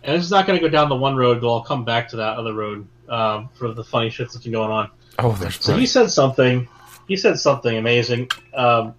and 0.03 0.17
this 0.17 0.25
is 0.25 0.31
not 0.31 0.47
going 0.47 0.57
to 0.57 0.65
go 0.65 0.69
down 0.69 0.89
the 0.89 0.95
one 0.95 1.15
road, 1.15 1.41
but 1.41 1.51
I'll 1.53 1.61
come 1.61 1.85
back 1.85 2.09
to 2.09 2.15
that 2.15 2.37
other 2.37 2.53
road 2.53 2.87
um, 3.09 3.49
for 3.53 3.73
the 3.73 3.83
funny 3.83 4.09
shit 4.09 4.27
that's 4.31 4.43
been 4.43 4.53
going 4.53 4.71
on. 4.71 4.89
Oh, 5.19 5.33
there's 5.33 5.63
So 5.63 5.75
he 5.75 5.85
said 5.85 6.09
something. 6.09 6.67
He 7.07 7.15
said 7.15 7.39
something 7.39 7.75
amazing, 7.75 8.29
um, 8.53 8.95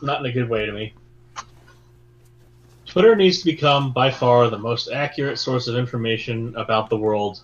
not 0.00 0.20
in 0.20 0.26
a 0.26 0.32
good 0.32 0.48
way 0.48 0.66
to 0.66 0.72
me. 0.72 0.94
Twitter 2.86 3.14
needs 3.14 3.40
to 3.40 3.44
become 3.44 3.92
by 3.92 4.10
far 4.10 4.48
the 4.48 4.58
most 4.58 4.88
accurate 4.90 5.38
source 5.38 5.68
of 5.68 5.76
information 5.76 6.54
about 6.56 6.88
the 6.88 6.96
world. 6.96 7.42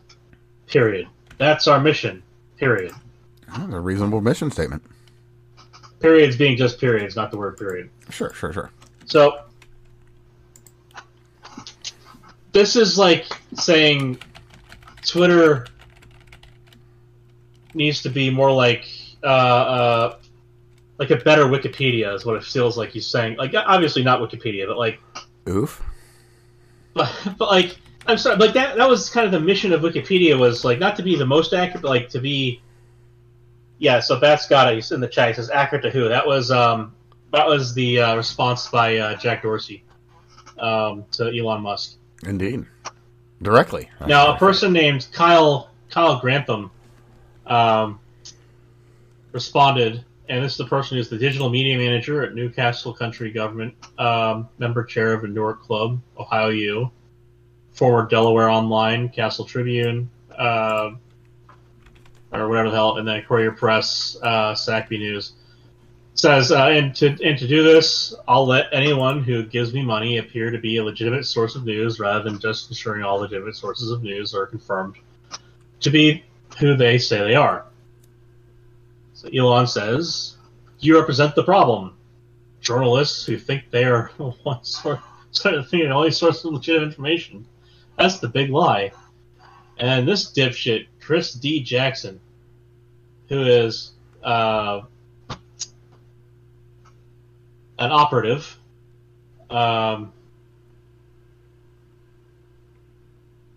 Period. 0.67 1.07
That's 1.37 1.67
our 1.67 1.81
mission. 1.81 2.23
Period. 2.57 2.93
Oh, 3.57 3.71
a 3.71 3.81
reasonable 3.81 4.21
mission 4.21 4.51
statement. 4.51 4.83
Periods 6.01 6.37
being 6.37 6.57
just 6.57 6.81
periods, 6.81 7.17
not 7.17 7.31
the 7.31 7.37
word 7.37 7.57
period. 7.57 7.91
Sure, 8.11 8.33
sure, 8.33 8.53
sure. 8.53 8.71
So 9.05 9.43
this 12.53 12.77
is 12.77 12.97
like 12.97 13.27
saying 13.55 14.19
Twitter 15.05 15.67
needs 17.75 18.03
to 18.03 18.09
be 18.09 18.31
more 18.31 18.53
like 18.53 18.87
uh, 19.25 19.27
uh, 19.27 20.17
like 20.99 21.11
a 21.11 21.17
better 21.17 21.45
Wikipedia 21.45 22.15
is 22.15 22.25
what 22.25 22.37
it 22.37 22.45
feels 22.45 22.77
like 22.77 22.91
he's 22.91 23.07
saying. 23.07 23.37
Like 23.37 23.55
obviously 23.55 24.03
not 24.03 24.21
Wikipedia, 24.21 24.67
but 24.67 24.79
like 24.79 25.01
Oof. 25.49 25.83
but, 26.95 27.11
but 27.39 27.49
like 27.51 27.77
I'm 28.07 28.19
sorry, 28.19 28.37
like 28.37 28.53
that 28.55 28.77
that 28.77 28.89
was 28.89 29.11
kind 29.11 29.27
of 29.27 29.33
the 29.33 29.41
mission 29.41 29.73
of 29.73 29.81
Wikipedia 29.81 30.39
was 30.39 30.65
like 30.65 30.79
not 30.79 30.97
to 30.97 31.03
be 31.03 31.17
the 31.17 31.27
most 31.27 31.53
accurate, 31.53 31.83
but 31.83 31.89
like 31.89 32.09
to 32.11 32.21
be 32.21 32.61
yeah. 33.79 34.01
So 34.01 34.21
Bats 34.21 34.47
got 34.47 34.71
it. 34.71 34.77
He's 34.77 34.93
in 34.93 35.01
the 35.01 35.09
chat. 35.09 35.29
He 35.29 35.35
says 35.35 35.51
accurate 35.51 35.83
to 35.85 35.91
who? 35.91 36.09
That 36.09 36.27
was 36.27 36.51
um 36.51 36.95
that 37.33 37.47
was 37.47 37.75
the 37.75 38.01
uh, 38.01 38.17
response 38.17 38.69
by 38.69 38.99
uh, 38.99 39.17
Jack 39.17 39.43
Dorsey. 39.43 39.83
um, 40.59 41.05
to 41.13 41.37
Elon 41.37 41.63
Musk. 41.63 41.97
Indeed. 42.25 42.67
Directly. 43.43 43.91
Now, 44.07 44.35
a 44.35 44.39
person 44.39 44.73
named 44.73 45.09
Kyle 45.13 45.71
Kyle 45.91 46.21
Grantham 46.21 46.71
um, 47.47 48.01
responded, 49.35 50.05
and 50.29 50.43
this 50.43 50.53
is 50.53 50.59
the 50.59 50.65
person 50.65 50.97
who's 50.97 51.11
the 51.11 51.19
digital 51.19 51.51
media 51.51 51.77
manager 51.77 52.23
at 52.23 52.35
New 52.35 52.49
Castle 52.49 52.95
County 52.95 53.31
Government, 53.31 53.75
um, 53.99 54.49
member 54.59 54.85
chair 54.85 55.13
of 55.13 55.23
the 55.23 55.29
Newark 55.29 55.61
Club, 55.61 56.01
Ohio 56.17 56.49
U, 56.49 56.91
former 57.73 58.09
Delaware 58.09 58.49
Online, 58.49 59.09
Castle 59.09 59.45
Tribune, 59.45 60.09
uh, 60.39 60.93
or 62.33 62.49
whatever 62.49 62.71
the 62.71 62.77
hell, 62.77 62.97
and 62.97 63.07
then 63.07 63.23
Courier 63.23 63.53
Press, 63.53 64.17
uh, 64.23 64.57
News. 64.91 65.33
Says, 66.17 66.53
uh, 66.53 66.67
and 66.67 66.95
to 66.95 67.09
and 67.09 67.37
to 67.37 67.49
do 67.49 67.65
this, 67.65 68.15
I'll 68.29 68.47
let 68.47 68.67
anyone 68.73 69.25
who 69.25 69.43
gives 69.43 69.75
me 69.75 69.83
money 69.83 70.19
appear 70.19 70.51
to 70.51 70.59
be 70.59 70.77
a 70.77 70.85
legitimate 70.85 71.27
source 71.27 71.57
of 71.57 71.65
news, 71.65 71.99
rather 71.99 72.23
than 72.23 72.39
just 72.39 72.71
ensuring 72.71 73.03
all 73.03 73.19
legitimate 73.19 73.57
sources 73.57 73.91
of 73.91 74.05
news 74.05 74.33
are 74.33 74.47
confirmed 74.47 74.95
to 75.81 75.91
be 75.91 76.23
who 76.61 76.77
they 76.77 76.99
say 76.99 77.19
they 77.19 77.35
are. 77.35 77.67
Elon 79.37 79.67
says, 79.67 80.37
"You 80.81 80.99
represent 80.99 81.35
the 81.35 81.45
problem. 81.45 81.97
Journalists 82.61 83.25
who 83.27 83.39
think 83.39 83.71
they 83.71 83.85
are 83.85 84.09
one 84.43 84.65
sort, 84.65 85.01
sort 85.31 85.55
of 85.55 85.69
thing, 85.69 85.91
only 85.91 86.11
source 86.11 86.45
of 86.45 86.53
legitimate 86.53 86.87
information. 86.87 87.47
That's 87.97 88.19
the 88.19 88.29
big 88.29 88.51
lie." 88.51 88.93
And 89.77 90.07
this 90.07 90.33
dipshit, 90.33 90.87
Chris 91.01 91.33
D. 91.33 91.63
Jackson, 91.63 92.21
who 93.29 93.43
is 93.43 93.93
uh, 94.23 94.83
an 97.79 97.91
operative. 97.91 98.59
Um, 99.51 100.13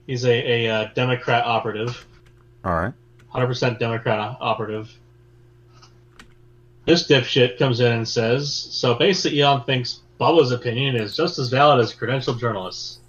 he's 0.06 0.26
a, 0.26 0.66
a, 0.66 0.70
uh 0.70 0.90
Democrat 0.94 1.46
operative, 1.46 2.06
All 2.64 2.74
right. 2.74 2.94
100% 3.34 3.80
Democrat 3.80 4.38
operative. 4.40 4.94
This 6.88 7.06
dipshit 7.06 7.60
comes 7.60 7.82
in 7.82 7.92
and 7.92 8.08
says, 8.08 8.52
so 8.52 8.96
basically 8.96 9.42
Elon 9.42 9.64
thinks 9.66 10.00
Bubba's 10.22 10.54
opinion 10.54 10.96
is 10.96 11.16
just 11.18 11.38
as 11.38 11.50
valid 11.50 11.82
as 11.82 11.94
credentialed 11.94 12.40
journalists. 12.40 13.00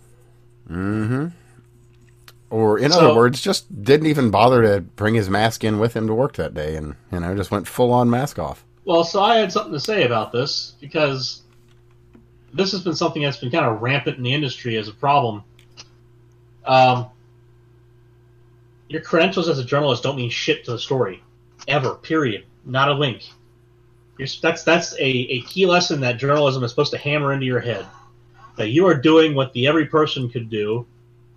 Mm-hmm. 0.69 1.29
Or, 2.51 2.79
in 2.81 2.91
So- 2.91 2.99
other 2.99 3.15
words, 3.15 3.41
just 3.41 3.83
didn't 3.85 4.09
even 4.09 4.33
bother 4.33 4.63
to 4.63 4.81
bring 4.81 5.15
his 5.15 5.31
mask 5.31 5.63
in 5.63 5.79
with 5.79 5.95
him 5.95 6.09
to 6.09 6.15
work 6.15 6.35
that 6.35 6.55
day, 6.55 6.75
and 6.75 6.97
you 7.13 7.21
know, 7.21 7.37
just 7.37 7.53
went 7.53 7.69
full 7.69 7.93
on 7.93 8.11
mask 8.11 8.41
off. 8.41 8.65
Well, 8.85 9.05
so 9.05 9.23
I 9.23 9.37
had 9.37 9.53
something 9.53 9.73
to 9.75 9.81
say 9.81 10.05
about 10.05 10.33
this 10.33 10.75
because 10.81 11.43
this 12.53 12.73
has 12.73 12.81
been 12.83 12.97
something 12.97 13.23
that's 13.23 13.37
been 13.37 13.51
kind 13.53 13.65
of 13.67 13.81
rampant 13.81 14.17
in 14.17 14.25
the 14.25 14.33
industry 14.35 14.77
as 14.77 14.89
a 14.89 14.93
problem. 14.93 15.45
Um, 16.65 17.07
your 18.89 19.03
credentials 19.03 19.49
as 19.49 19.61
a 19.61 19.65
journalist 19.65 20.03
don't 20.03 20.17
mean 20.17 20.31
shit 20.31 20.65
to 20.65 20.73
the 20.73 20.79
story, 20.81 21.23
ever. 21.69 21.95
Period. 21.95 22.45
Not 22.65 22.89
a 22.89 22.95
link. 22.95 23.23
You're, 24.19 24.29
that's 24.43 24.65
that's 24.65 24.95
a, 24.95 25.07
a 25.07 25.41
key 25.43 25.67
lesson 25.67 26.01
that 26.01 26.19
journalism 26.19 26.65
is 26.65 26.71
supposed 26.71 26.93
to 26.93 26.99
hammer 26.99 27.33
into 27.33 27.47
your 27.47 27.61
head. 27.61 27.87
That 28.57 28.71
you 28.71 28.87
are 28.87 28.95
doing 28.95 29.35
what 29.35 29.53
the 29.53 29.67
every 29.67 29.87
person 29.87 30.29
could 30.29 30.51
do. 30.51 30.87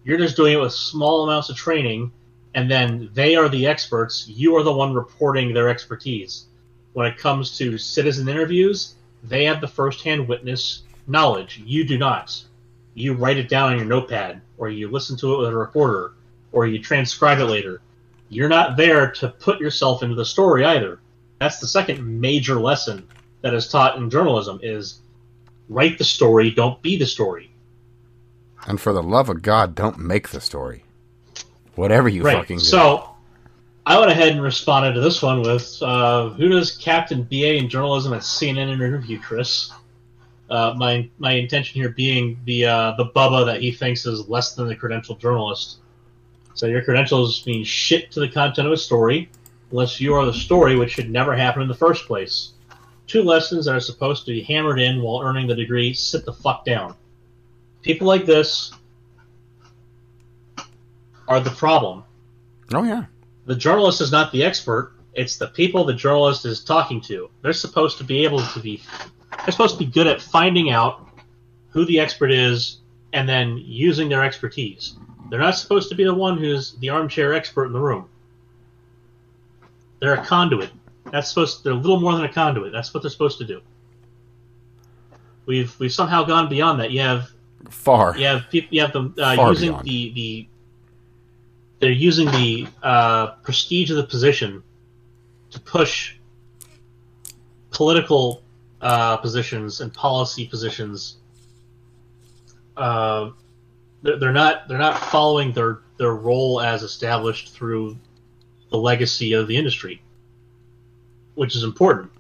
You're 0.03 0.17
just 0.17 0.35
doing 0.35 0.53
it 0.53 0.61
with 0.61 0.73
small 0.73 1.23
amounts 1.23 1.49
of 1.49 1.55
training, 1.55 2.11
and 2.55 2.69
then 2.69 3.09
they 3.13 3.35
are 3.35 3.47
the 3.47 3.67
experts. 3.67 4.27
You 4.27 4.55
are 4.55 4.63
the 4.63 4.73
one 4.73 4.93
reporting 4.93 5.53
their 5.53 5.69
expertise 5.69 6.47
when 6.93 7.07
it 7.07 7.17
comes 7.17 7.57
to 7.57 7.77
citizen 7.77 8.27
interviews, 8.27 8.95
they 9.23 9.45
have 9.45 9.61
the 9.61 9.67
first-hand 9.67 10.27
witness 10.27 10.83
knowledge. 11.07 11.61
You 11.65 11.83
do 11.85 11.97
not. 11.97 12.43
You 12.93 13.13
write 13.13 13.37
it 13.37 13.49
down 13.49 13.71
on 13.71 13.77
your 13.77 13.87
notepad, 13.87 14.41
or 14.57 14.69
you 14.69 14.89
listen 14.89 15.15
to 15.17 15.33
it 15.33 15.37
with 15.39 15.49
a 15.49 15.55
reporter, 15.55 16.13
or 16.51 16.67
you 16.67 16.81
transcribe 16.81 17.39
it 17.39 17.45
later. 17.45 17.81
You're 18.29 18.49
not 18.49 18.77
there 18.77 19.11
to 19.11 19.29
put 19.29 19.59
yourself 19.59 20.03
into 20.03 20.15
the 20.15 20.25
story 20.25 20.65
either. 20.65 20.99
That's 21.41 21.57
the 21.57 21.67
second 21.67 22.21
major 22.21 22.59
lesson 22.59 23.07
that 23.41 23.55
is 23.55 23.67
taught 23.67 23.97
in 23.97 24.11
journalism: 24.11 24.59
is 24.61 25.01
write 25.69 25.97
the 25.97 26.03
story, 26.03 26.51
don't 26.51 26.79
be 26.83 26.97
the 26.97 27.07
story. 27.07 27.51
And 28.67 28.79
for 28.79 28.93
the 28.93 29.01
love 29.01 29.27
of 29.27 29.41
God, 29.41 29.73
don't 29.73 29.97
make 29.97 30.29
the 30.29 30.39
story. 30.39 30.83
Whatever 31.73 32.09
you 32.09 32.21
right. 32.21 32.37
fucking 32.37 32.59
do. 32.59 32.63
So 32.63 33.09
I 33.87 33.97
went 33.97 34.11
ahead 34.11 34.33
and 34.33 34.43
responded 34.43 34.93
to 34.93 35.01
this 35.01 35.23
one 35.23 35.41
with 35.41 35.81
uh, 35.81 36.29
who 36.29 36.49
does 36.49 36.77
Captain 36.77 37.23
BA 37.23 37.55
in 37.55 37.69
journalism 37.69 38.13
at 38.13 38.21
CNN 38.21 38.69
interview, 38.69 39.19
Chris? 39.19 39.71
Uh, 40.47 40.75
my 40.77 41.09
my 41.17 41.31
intention 41.31 41.81
here 41.81 41.89
being 41.89 42.39
the 42.45 42.65
uh, 42.65 42.93
the 42.97 43.05
Bubba 43.05 43.47
that 43.47 43.61
he 43.61 43.71
thinks 43.71 44.05
is 44.05 44.29
less 44.29 44.53
than 44.53 44.67
the 44.67 44.75
credentialed 44.75 45.17
journalist. 45.17 45.77
So 46.53 46.67
your 46.67 46.83
credentials 46.83 47.43
mean 47.47 47.63
shit 47.63 48.11
to 48.11 48.19
the 48.19 48.29
content 48.29 48.67
of 48.67 48.73
a 48.73 48.77
story, 48.77 49.31
unless 49.71 49.99
you 49.99 50.13
are 50.13 50.25
the 50.25 50.33
story, 50.33 50.75
which 50.75 50.91
should 50.91 51.09
never 51.09 51.35
happen 51.35 51.61
in 51.61 51.67
the 51.67 51.73
first 51.73 52.05
place. 52.05 52.51
Two 53.07 53.23
lessons 53.23 53.65
that 53.65 53.75
are 53.75 53.79
supposed 53.79 54.25
to 54.25 54.31
be 54.31 54.43
hammered 54.43 54.79
in 54.79 55.01
while 55.01 55.21
earning 55.21 55.47
the 55.47 55.55
degree. 55.55 55.93
Sit 55.93 56.25
the 56.25 56.33
fuck 56.33 56.65
down. 56.65 56.95
People 57.81 58.07
like 58.07 58.25
this 58.25 58.71
are 61.27 61.39
the 61.39 61.49
problem 61.49 62.03
oh 62.73 62.83
yeah. 62.83 63.05
the 63.45 63.55
journalist 63.55 64.01
is 64.01 64.11
not 64.11 64.31
the 64.31 64.43
expert. 64.43 64.93
It's 65.13 65.37
the 65.37 65.47
people 65.47 65.83
the 65.83 65.93
journalist 65.93 66.45
is 66.45 66.63
talking 66.63 67.01
to. 67.01 67.29
They're 67.41 67.53
supposed 67.53 67.97
to 67.97 68.03
be 68.03 68.23
able 68.23 68.45
to 68.45 68.59
be. 68.59 68.81
They're 69.39 69.51
supposed 69.51 69.77
to 69.77 69.85
be 69.85 69.91
good 69.91 70.07
at 70.07 70.21
finding 70.21 70.71
out 70.71 71.09
who 71.69 71.85
the 71.85 71.99
expert 71.99 72.31
is 72.31 72.77
and 73.13 73.27
then 73.27 73.57
using 73.57 74.09
their 74.09 74.23
expertise. 74.23 74.95
They're 75.29 75.39
not 75.39 75.57
supposed 75.57 75.89
to 75.89 75.95
be 75.95 76.03
the 76.03 76.13
one 76.13 76.37
who's 76.37 76.73
the 76.73 76.89
armchair 76.89 77.33
expert 77.33 77.65
in 77.65 77.73
the 77.73 77.79
room. 77.79 78.07
They're 80.01 80.15
a 80.15 80.25
conduit. 80.25 80.71
That's 81.11 81.29
supposed. 81.29 81.63
They're 81.63 81.73
a 81.73 81.75
little 81.75 81.99
more 81.99 82.13
than 82.15 82.25
a 82.25 82.33
conduit. 82.33 82.73
That's 82.73 82.93
what 82.93 83.03
they're 83.03 83.11
supposed 83.11 83.37
to 83.37 83.45
do. 83.45 83.61
We've 85.45 85.77
we've 85.79 85.93
somehow 85.93 86.23
gone 86.23 86.49
beyond 86.49 86.79
that. 86.81 86.91
You 86.91 87.01
have 87.01 87.29
Far. 87.69 88.17
you 88.17 88.25
have 88.25 88.49
people. 88.49 88.69
You 88.71 88.81
have 88.81 88.93
them 88.93 89.13
uh, 89.19 89.35
using 89.49 89.69
beyond. 89.69 89.85
the 89.85 90.13
the. 90.13 90.47
They're 91.79 91.91
using 91.91 92.27
the 92.27 92.67
uh, 92.83 93.27
prestige 93.43 93.89
of 93.91 93.97
the 93.97 94.03
position 94.03 94.63
to 95.51 95.59
push 95.59 96.15
political 97.71 98.43
uh, 98.81 99.17
positions 99.17 99.81
and 99.81 99.93
policy 99.93 100.47
positions. 100.47 101.17
Uh, 102.77 103.31
they're, 104.01 104.17
they're 104.17 104.31
not 104.31 104.67
they're 104.67 104.77
not 104.77 104.97
following 104.97 105.51
their 105.51 105.81
their 105.97 106.15
role 106.15 106.61
as 106.61 106.81
established 106.81 107.53
through 107.53 107.97
the 108.71 108.77
legacy 108.77 109.33
of 109.33 109.47
the 109.47 109.57
industry, 109.57 110.01
which 111.35 111.55
is 111.55 111.63
important. 111.63 112.11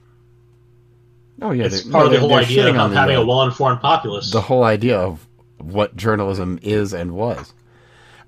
Oh 1.41 1.51
yeah. 1.51 1.65
it's 1.65 1.81
part 1.81 2.05
no, 2.05 2.05
of 2.05 2.11
the 2.11 2.19
whole 2.19 2.35
idea 2.35 2.67
of 2.67 2.91
the, 2.91 2.95
having 2.95 3.17
uh, 3.17 3.21
a 3.21 3.25
well-informed 3.25 3.81
populace. 3.81 4.31
the 4.31 4.41
whole 4.41 4.63
idea 4.63 4.99
of 4.99 5.27
what 5.57 5.95
journalism 5.95 6.59
is 6.61 6.93
and 6.93 7.13
was. 7.13 7.53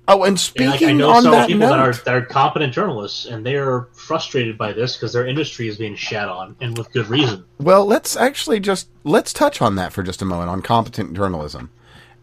Oh, 0.06 0.22
and 0.22 0.30
And 0.30 0.40
speaking 0.40 0.70
like, 0.70 0.82
I 0.82 0.92
know 0.92 1.10
on 1.10 1.22
several 1.22 1.40
that 1.40 1.46
people 1.46 1.60
note, 1.60 1.70
that 1.70 1.78
are 1.78 1.92
that 1.92 2.14
are 2.14 2.26
competent 2.26 2.74
journalists, 2.74 3.24
and 3.24 3.46
they 3.46 3.56
are 3.56 3.88
frustrated 3.92 4.58
by 4.58 4.72
this 4.72 4.96
because 4.96 5.14
their 5.14 5.26
industry 5.26 5.68
is 5.68 5.78
being 5.78 5.96
shat 5.96 6.28
on, 6.28 6.56
and 6.60 6.76
with 6.76 6.92
good 6.92 7.08
reason. 7.08 7.44
well, 7.58 7.86
let's 7.86 8.14
actually 8.16 8.60
just 8.60 8.88
let's 9.04 9.32
touch 9.32 9.62
on 9.62 9.76
that 9.76 9.92
for 9.92 10.02
just 10.02 10.20
a 10.20 10.26
moment 10.26 10.50
on 10.50 10.60
competent 10.60 11.14
journalism, 11.14 11.70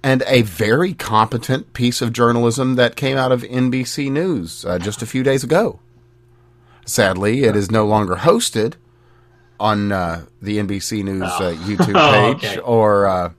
and 0.03 0.23
a 0.27 0.43
very 0.43 0.93
competent 0.93 1.73
piece 1.73 2.03
of 2.03 2.13
journalism 2.13 2.75
that 2.75 2.95
came 2.95 3.17
out 3.17 3.31
of 3.31 3.41
NBC 3.41 4.11
News 4.11 4.63
uh, 4.63 4.77
just 4.77 5.01
a 5.01 5.07
few 5.07 5.23
days 5.23 5.43
ago. 5.43 5.79
Sadly, 6.85 7.43
it 7.43 7.55
is 7.55 7.71
no 7.71 7.85
longer 7.85 8.15
hosted 8.15 8.73
on 9.59 9.91
uh, 9.91 10.25
the 10.41 10.57
NBC 10.57 11.03
News 11.03 11.21
uh, 11.23 11.55
YouTube 11.59 11.95
Oh, 11.95 12.33
page 12.33 12.45
okay. 12.51 12.59
or 12.59 13.05
uh, 13.05 13.31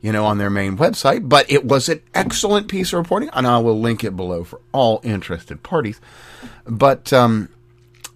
you 0.00 0.12
know 0.12 0.24
on 0.26 0.38
their 0.38 0.50
main 0.50 0.76
website, 0.76 1.28
but 1.28 1.50
it 1.50 1.64
was 1.64 1.88
an 1.88 2.02
excellent 2.14 2.68
piece 2.68 2.92
of 2.92 2.98
reporting, 2.98 3.30
and 3.32 3.46
I 3.46 3.58
will 3.58 3.80
link 3.80 4.04
it 4.04 4.16
below 4.16 4.44
for 4.44 4.60
all 4.72 5.00
interested 5.02 5.62
parties. 5.62 6.00
But 6.66 7.12
um, 7.12 7.48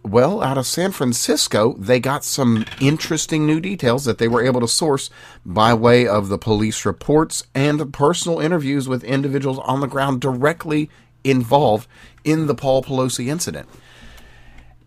well, 0.02 0.42
out 0.42 0.58
of 0.58 0.66
San 0.66 0.92
Francisco, 0.92 1.72
they 1.78 1.98
got 1.98 2.22
some 2.22 2.64
interesting 2.80 3.44
new 3.46 3.58
details 3.58 4.04
that 4.04 4.18
they 4.18 4.28
were 4.28 4.44
able 4.44 4.60
to 4.60 4.68
source 4.68 5.10
by 5.44 5.74
way 5.74 6.06
of 6.06 6.28
the 6.28 6.38
police 6.38 6.84
reports 6.84 7.44
and 7.54 7.92
personal 7.92 8.38
interviews 8.38 8.86
with 8.88 9.02
individuals 9.02 9.58
on 9.64 9.80
the 9.80 9.88
ground 9.88 10.20
directly 10.20 10.90
involved 11.24 11.88
in 12.22 12.46
the 12.46 12.54
Paul 12.54 12.84
Pelosi 12.84 13.26
incident. 13.26 13.68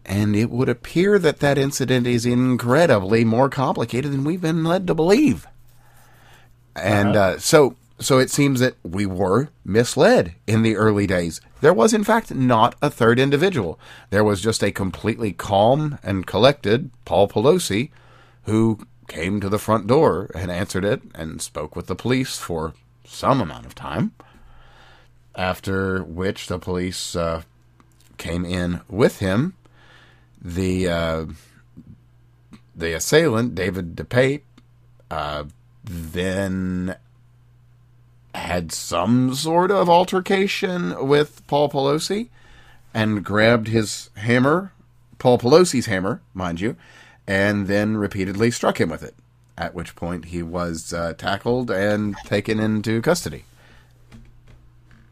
And 0.09 0.35
it 0.35 0.49
would 0.49 0.69
appear 0.69 1.19
that 1.19 1.39
that 1.39 1.59
incident 1.59 2.07
is 2.07 2.25
incredibly 2.25 3.23
more 3.23 3.47
complicated 3.47 4.11
than 4.11 4.23
we've 4.23 4.41
been 4.41 4.63
led 4.63 4.87
to 4.87 4.95
believe. 4.95 5.45
And 6.75 7.15
uh, 7.15 7.37
so, 7.37 7.75
so 7.99 8.17
it 8.17 8.31
seems 8.31 8.59
that 8.59 8.73
we 8.83 9.05
were 9.05 9.49
misled 9.63 10.33
in 10.47 10.63
the 10.63 10.75
early 10.75 11.05
days. 11.05 11.41
There 11.61 11.75
was, 11.75 11.93
in 11.93 12.03
fact, 12.03 12.33
not 12.33 12.73
a 12.81 12.89
third 12.89 13.19
individual. 13.19 13.79
There 14.09 14.23
was 14.23 14.41
just 14.41 14.63
a 14.63 14.71
completely 14.71 15.31
calm 15.31 15.99
and 16.01 16.25
collected 16.25 16.89
Paul 17.05 17.27
Pelosi 17.27 17.91
who 18.45 18.79
came 19.07 19.39
to 19.41 19.49
the 19.49 19.59
front 19.59 19.85
door 19.85 20.31
and 20.33 20.49
answered 20.49 20.85
it 20.85 21.03
and 21.13 21.39
spoke 21.39 21.75
with 21.75 21.85
the 21.85 21.95
police 21.95 22.39
for 22.39 22.73
some 23.05 23.41
amount 23.41 23.67
of 23.67 23.75
time. 23.75 24.13
After 25.35 26.01
which 26.01 26.47
the 26.47 26.57
police 26.57 27.15
uh, 27.15 27.43
came 28.17 28.43
in 28.43 28.81
with 28.89 29.19
him. 29.19 29.53
The 30.41 30.87
uh, 30.87 31.25
the 32.75 32.93
assailant, 32.93 33.55
David 33.55 33.95
DePape, 33.95 34.41
uh, 35.11 35.45
then 35.83 36.95
had 38.33 38.71
some 38.71 39.33
sort 39.33 39.71
of 39.71 39.89
altercation 39.89 41.07
with 41.07 41.45
Paul 41.47 41.69
Pelosi 41.69 42.29
and 42.93 43.23
grabbed 43.23 43.67
his 43.67 44.09
hammer, 44.15 44.71
Paul 45.17 45.37
Pelosi's 45.37 45.87
hammer, 45.87 46.21
mind 46.33 46.61
you, 46.61 46.75
and 47.27 47.67
then 47.67 47.97
repeatedly 47.97 48.51
struck 48.51 48.79
him 48.79 48.89
with 48.89 49.03
it. 49.03 49.15
At 49.57 49.73
which 49.73 49.95
point 49.95 50.25
he 50.25 50.41
was 50.41 50.93
uh, 50.93 51.13
tackled 51.17 51.69
and 51.69 52.15
taken 52.25 52.59
into 52.59 53.01
custody. 53.01 53.43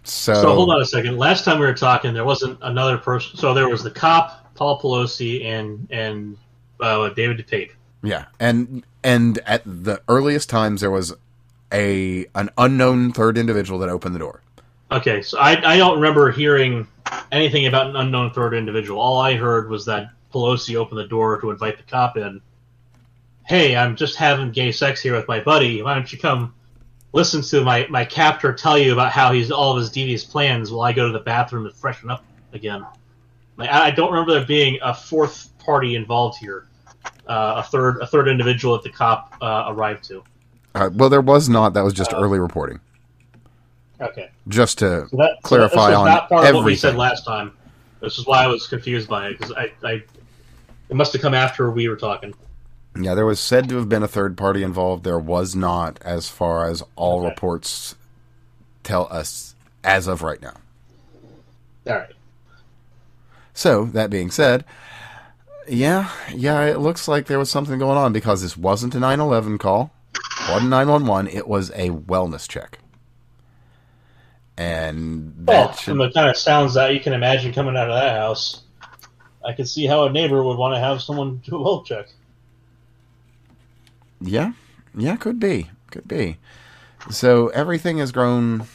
So, 0.03 0.33
So 0.35 0.53
hold 0.55 0.69
on 0.69 0.81
a 0.81 0.85
second. 0.85 1.17
Last 1.17 1.43
time 1.43 1.59
we 1.59 1.65
were 1.65 1.73
talking, 1.73 2.13
there 2.13 2.23
wasn't 2.23 2.57
another 2.61 2.97
person. 2.97 3.37
So 3.37 3.53
there 3.53 3.67
was 3.67 3.83
the 3.83 3.91
cop, 3.91 4.46
Paul 4.57 4.81
Pelosi, 4.81 5.45
and 5.45 5.87
and 5.89 6.37
uh, 6.81 7.09
David 7.09 7.37
DePape. 7.37 7.71
Yeah, 8.03 8.25
and 8.39 8.83
and 9.03 9.39
at 9.45 9.63
the 9.65 10.01
earliest 10.09 10.49
times 10.49 10.81
there 10.81 10.91
was 10.91 11.13
a 11.73 12.25
an 12.35 12.49
unknown 12.57 13.13
third 13.13 13.37
individual 13.37 13.79
that 13.79 13.89
opened 13.89 14.15
the 14.15 14.19
door. 14.19 14.41
Okay, 14.91 15.21
so 15.21 15.37
I 15.39 15.73
I 15.73 15.77
don't 15.77 15.95
remember 15.95 16.31
hearing 16.31 16.87
anything 17.31 17.67
about 17.67 17.87
an 17.87 17.95
unknown 17.95 18.31
third 18.31 18.53
individual. 18.53 18.99
All 18.99 19.19
I 19.19 19.35
heard 19.35 19.69
was 19.69 19.85
that 19.85 20.09
Pelosi 20.33 20.75
opened 20.75 20.99
the 20.99 21.07
door 21.07 21.39
to 21.39 21.51
invite 21.51 21.77
the 21.77 21.83
cop 21.83 22.17
in. 22.17 22.41
Hey, 23.45 23.77
I'm 23.77 23.95
just 23.95 24.17
having 24.17 24.51
gay 24.51 24.73
sex 24.73 25.01
here 25.01 25.15
with 25.15 25.27
my 25.27 25.39
buddy. 25.39 25.81
Why 25.81 25.93
don't 25.93 26.11
you 26.11 26.19
come 26.19 26.53
listen 27.13 27.41
to 27.41 27.63
my, 27.63 27.87
my 27.89 28.05
captor 28.05 28.53
tell 28.53 28.77
you 28.77 28.93
about 28.93 29.11
how 29.11 29.31
he's 29.31 29.51
all 29.51 29.71
of 29.71 29.77
his 29.77 29.89
devious 29.89 30.23
plans 30.23 30.71
while 30.71 30.81
I 30.81 30.93
go 30.93 31.07
to 31.07 31.13
the 31.13 31.23
bathroom 31.23 31.63
to 31.63 31.71
freshen 31.71 32.09
up 32.09 32.23
again? 32.53 32.85
Like, 33.57 33.69
I 33.69 33.91
don't 33.91 34.11
remember 34.11 34.33
there 34.33 34.45
being 34.45 34.77
a 34.83 34.93
fourth 34.93 35.49
party 35.57 35.95
involved 35.95 36.37
here, 36.37 36.67
uh, 37.27 37.55
a 37.57 37.63
third 37.63 37.97
a 38.01 38.07
third 38.07 38.27
individual 38.27 38.75
that 38.75 38.83
the 38.83 38.89
cop 38.91 39.35
uh, 39.41 39.65
arrived 39.67 40.03
to. 40.05 40.23
Uh, 40.75 40.89
well, 40.93 41.09
there 41.09 41.21
was 41.21 41.49
not. 41.49 41.73
That 41.73 41.83
was 41.83 41.93
just 41.93 42.13
early 42.13 42.39
reporting. 42.39 42.79
Okay. 43.99 44.29
Just 44.47 44.77
to 44.79 45.07
So 45.09 45.17
that, 45.17 45.37
clarify 45.41 45.75
so 45.75 45.81
that, 45.81 45.87
this 45.87 45.89
was 45.89 45.97
on 45.97 46.05
not 46.05 46.29
part 46.29 46.47
of 46.47 46.55
what 46.55 46.65
we 46.65 46.75
said 46.75 46.89
everything. 46.89 46.99
last 46.99 47.25
time. 47.25 47.53
This 47.99 48.19
is 48.19 48.27
why 48.27 48.43
I 48.43 48.47
was 48.47 48.67
confused 48.67 49.09
by 49.09 49.29
it 49.29 49.39
because 49.39 49.51
I, 49.53 49.71
I, 49.83 50.03
it 50.89 50.95
must 50.95 51.13
have 51.13 51.21
come 51.23 51.33
after 51.33 51.71
we 51.71 51.87
were 51.89 51.95
talking. 51.95 52.31
Yeah, 52.95 53.15
there 53.15 53.25
was 53.25 53.39
said 53.39 53.67
to 53.69 53.75
have 53.77 53.89
been 53.89 54.03
a 54.03 54.07
third 54.07 54.37
party 54.37 54.61
involved. 54.61 55.03
There 55.03 55.17
was 55.17 55.55
not, 55.55 55.99
as 56.03 56.29
far 56.29 56.69
as 56.69 56.83
all 56.95 57.19
Okay. 57.21 57.29
reports 57.29 57.95
tell 58.83 59.07
us 59.11 59.55
as 59.83 60.05
of 60.05 60.21
right 60.21 60.41
now. 60.43 60.53
All 61.87 61.95
right. 61.95 62.11
So, 63.57 63.85
that 63.85 64.11
being 64.11 64.29
said, 64.29 64.65
yeah, 65.67 66.11
yeah, 66.31 66.65
it 66.65 66.77
looks 66.77 67.07
like 67.07 67.25
there 67.25 67.39
was 67.39 67.49
something 67.49 67.79
going 67.79 67.97
on 67.97 68.13
because 68.13 68.43
this 68.43 68.55
wasn't 68.55 68.93
a 68.93 68.99
911 68.99 69.57
call, 69.57 69.91
wasn't 70.47 70.69
911, 70.69 71.31
it 71.35 71.47
was 71.47 71.71
a 71.71 71.89
wellness 71.89 72.47
check. 72.47 72.77
And 74.57 75.33
Well, 75.47 75.69
that 75.69 75.79
from 75.79 75.97
should, 75.97 75.97
the 75.97 76.11
kind 76.11 76.29
of 76.29 76.37
sounds 76.37 76.75
that 76.75 76.93
you 76.93 76.99
can 76.99 77.13
imagine 77.13 77.51
coming 77.51 77.75
out 77.75 77.89
of 77.89 77.95
that 77.95 78.15
house, 78.19 78.61
I 79.43 79.53
could 79.53 79.67
see 79.67 79.87
how 79.87 80.05
a 80.05 80.11
neighbor 80.11 80.43
would 80.43 80.57
want 80.57 80.75
to 80.75 80.79
have 80.79 81.01
someone 81.01 81.37
do 81.45 81.55
a 81.59 81.63
health 81.63 81.85
check. 81.87 82.09
yeah, 84.21 84.53
yeah, 84.95 85.15
could 85.15 85.39
be, 85.39 85.69
could 85.91 86.07
be. 86.07 86.37
So 87.09 87.47
everything 87.49 87.99
has 87.99 88.11
grown 88.11 88.67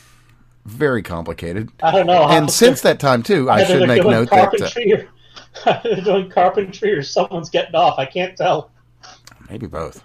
very 0.65 1.03
complicated. 1.03 1.71
I 1.83 1.91
don't 1.93 2.07
know. 2.07 2.25
And 2.25 2.51
since 2.51 2.83
that 2.83 3.01
time, 3.01 3.23
too, 3.23 3.51
I 3.51 3.65
should 3.65 3.87
make 3.89 4.05
note 4.05 4.31
that. 4.31 4.49
Uh, 4.49 4.59
carpentry 4.59 4.93
or, 4.95 5.09
they're 5.83 6.01
doing 6.03 6.31
carpentry 6.31 6.93
or 6.93 7.03
someone's 7.03 7.51
getting 7.51 7.75
off. 7.75 7.99
I 7.99 8.07
can't 8.07 8.37
tell. 8.37 8.71
Maybe 9.51 9.67
both. 9.67 10.05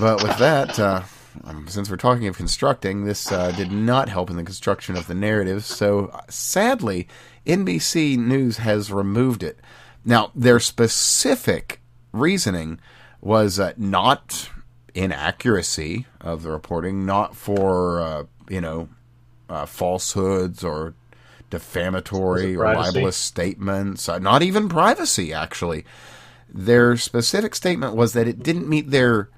But 0.00 0.22
with 0.22 0.36
that, 0.38 0.78
uh, 0.78 1.02
um, 1.44 1.66
since 1.68 1.90
we're 1.90 1.96
talking 1.96 2.26
of 2.28 2.36
constructing, 2.36 3.04
this 3.04 3.30
uh, 3.30 3.50
did 3.52 3.72
not 3.72 4.08
help 4.08 4.30
in 4.30 4.36
the 4.36 4.44
construction 4.44 4.96
of 4.96 5.06
the 5.06 5.14
narrative. 5.14 5.64
So 5.64 6.06
uh, 6.06 6.20
sadly, 6.28 7.08
NBC 7.46 8.16
News 8.16 8.58
has 8.58 8.92
removed 8.92 9.42
it. 9.42 9.58
Now, 10.04 10.30
their 10.34 10.60
specific 10.60 11.80
reasoning 12.12 12.80
was 13.20 13.58
uh, 13.58 13.72
not 13.76 14.50
inaccuracy 14.94 16.06
of 16.20 16.42
the 16.42 16.50
reporting, 16.50 17.04
not 17.04 17.36
for 17.36 18.00
uh, 18.00 18.24
you 18.48 18.60
know 18.60 18.88
uh, 19.48 19.66
falsehoods 19.66 20.62
or 20.64 20.94
defamatory 21.50 22.56
or 22.56 22.64
libelous 22.74 23.16
statements, 23.16 24.08
uh, 24.08 24.18
not 24.18 24.42
even 24.42 24.68
privacy, 24.68 25.32
actually. 25.32 25.84
Their 26.52 26.96
specific 26.96 27.54
statement 27.54 27.94
was 27.94 28.12
that 28.14 28.26
it 28.28 28.42
didn't 28.42 28.68
meet 28.68 28.90
their 28.90 29.28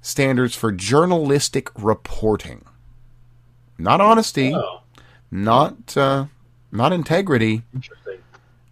standards 0.00 0.54
for 0.54 0.72
journalistic 0.72 1.70
reporting. 1.76 2.64
Not 3.78 4.00
honesty, 4.00 4.54
Oh, 4.54 4.80
not 5.30 5.96
uh, 5.96 6.26
not 6.70 6.92
integrity, 6.92 7.62
interesting. 7.74 8.18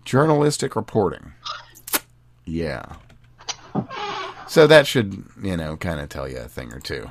journalistic 0.05 0.77
reporting. 0.77 1.33
Yeah. 2.45 2.85
So 4.49 4.67
that 4.67 4.87
should, 4.87 5.25
you 5.43 5.57
know, 5.57 5.77
kind 5.77 5.99
of 6.01 6.09
tell 6.09 6.29
you 6.29 6.39
a 6.39 6.49
thing 6.49 6.73
or 6.73 6.81
two. 6.81 7.11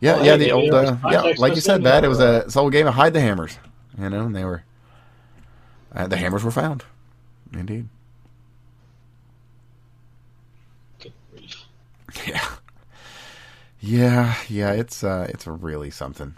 Yeah, 0.00 0.14
Well, 0.16 0.26
yeah, 0.26 0.36
the 0.36 0.52
old, 0.52 0.70
uh, 0.72 0.96
yeah, 1.10 1.32
like 1.38 1.56
you 1.56 1.60
said, 1.60 1.82
Bat, 1.82 2.04
it 2.04 2.08
was 2.08 2.20
a 2.20 2.38
it's 2.42 2.56
old 2.56 2.70
game 2.72 2.86
of 2.86 2.94
hide 2.94 3.12
the 3.14 3.20
hammers, 3.20 3.58
you 3.98 4.08
know, 4.08 4.26
and 4.26 4.36
they 4.36 4.44
were, 4.44 4.62
uh, 5.92 6.06
the 6.06 6.16
hammers 6.16 6.44
were 6.44 6.52
found, 6.52 6.84
indeed. 7.52 7.88
Yeah, 12.26 12.48
yeah, 13.80 14.34
yeah. 14.48 14.72
It's 14.72 15.04
uh, 15.04 15.26
it's 15.28 15.46
really 15.46 15.90
something. 15.90 16.34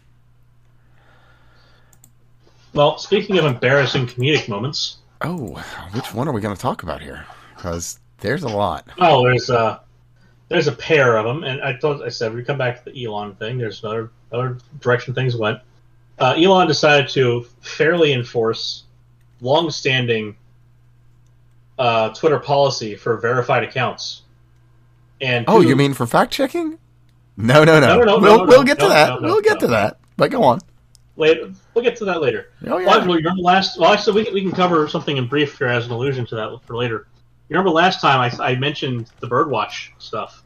Well, 2.74 2.98
speaking 2.98 3.38
of 3.38 3.44
embarrassing 3.44 4.06
comedic 4.08 4.48
moments, 4.48 4.98
Oh, 5.22 5.54
which 5.92 6.12
one 6.14 6.28
are 6.28 6.32
we 6.32 6.40
going 6.40 6.54
to 6.54 6.60
talk 6.60 6.82
about 6.82 7.02
here? 7.02 7.26
Because 7.56 7.98
there's 8.18 8.42
a 8.42 8.48
lot. 8.48 8.88
oh, 8.98 9.22
there's 9.24 9.48
a 9.50 9.80
there's 10.50 10.66
a 10.66 10.72
pair 10.72 11.16
of 11.16 11.24
them, 11.24 11.44
and 11.44 11.62
I 11.62 11.72
told 11.78 12.02
I 12.02 12.10
said 12.10 12.34
we 12.34 12.44
come 12.44 12.58
back 12.58 12.84
to 12.84 12.90
the 12.90 13.04
Elon 13.06 13.34
thing. 13.36 13.56
There's 13.56 13.82
another 13.82 14.10
other 14.32 14.58
direction 14.80 15.14
things 15.14 15.34
went. 15.36 15.60
Uh, 16.18 16.34
Elon 16.36 16.66
decided 16.68 17.08
to 17.10 17.46
fairly 17.62 18.12
enforce 18.12 18.82
long-standing 19.40 20.36
uh, 21.78 22.10
Twitter 22.10 22.38
policy 22.38 22.94
for 22.94 23.16
verified 23.16 23.62
accounts. 23.64 24.22
And 25.20 25.44
Oh, 25.48 25.62
two- 25.62 25.68
you 25.68 25.76
mean 25.76 25.94
for 25.94 26.06
fact 26.06 26.32
checking? 26.32 26.78
No, 27.36 27.64
no, 27.64 27.80
no. 27.80 27.98
No, 27.98 28.04
no, 28.04 28.04
no, 28.04 28.18
we'll 28.18 28.46
we'll 28.46 28.64
get 28.64 28.78
to 28.80 28.88
that. 28.88 29.22
we'll 29.22 29.40
get 29.40 29.60
to 29.60 29.68
that. 29.68 29.98
But 30.18 30.30
go 30.30 30.42
on. 30.42 30.60
later? 31.16 31.52
We'll 31.74 31.84
get 31.84 31.96
to 31.98 32.04
that 32.06 32.20
later. 32.20 32.50
Oh 32.66 32.70
Well, 32.76 32.80
yeah. 32.82 32.88
actually, 32.96 33.08
you 33.12 33.16
remember 33.18 33.40
last? 33.42 33.78
Well, 33.78 33.92
actually, 33.92 34.24
we, 34.24 34.32
we 34.32 34.42
can 34.42 34.52
cover 34.52 34.86
something 34.88 35.16
in 35.16 35.26
brief 35.26 35.56
here 35.56 35.68
as 35.68 35.86
an 35.86 35.92
allusion 35.92 36.26
to 36.26 36.34
that 36.34 36.58
for 36.66 36.76
later. 36.76 37.06
You 37.50 37.56
remember 37.56 37.70
last 37.70 38.00
time 38.00 38.20
I, 38.20 38.52
I 38.52 38.54
mentioned 38.54 39.10
the 39.18 39.26
Birdwatch 39.26 39.88
stuff, 39.98 40.44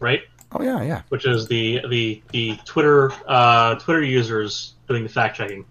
right? 0.00 0.20
Oh 0.52 0.62
yeah, 0.62 0.82
yeah. 0.82 1.00
Which 1.08 1.24
is 1.24 1.48
the 1.48 1.80
the 1.88 2.22
the 2.30 2.58
Twitter 2.66 3.10
uh, 3.26 3.76
Twitter 3.76 4.02
users 4.04 4.74
doing 4.86 5.02
the 5.02 5.08
fact 5.08 5.38
checking. 5.38 5.64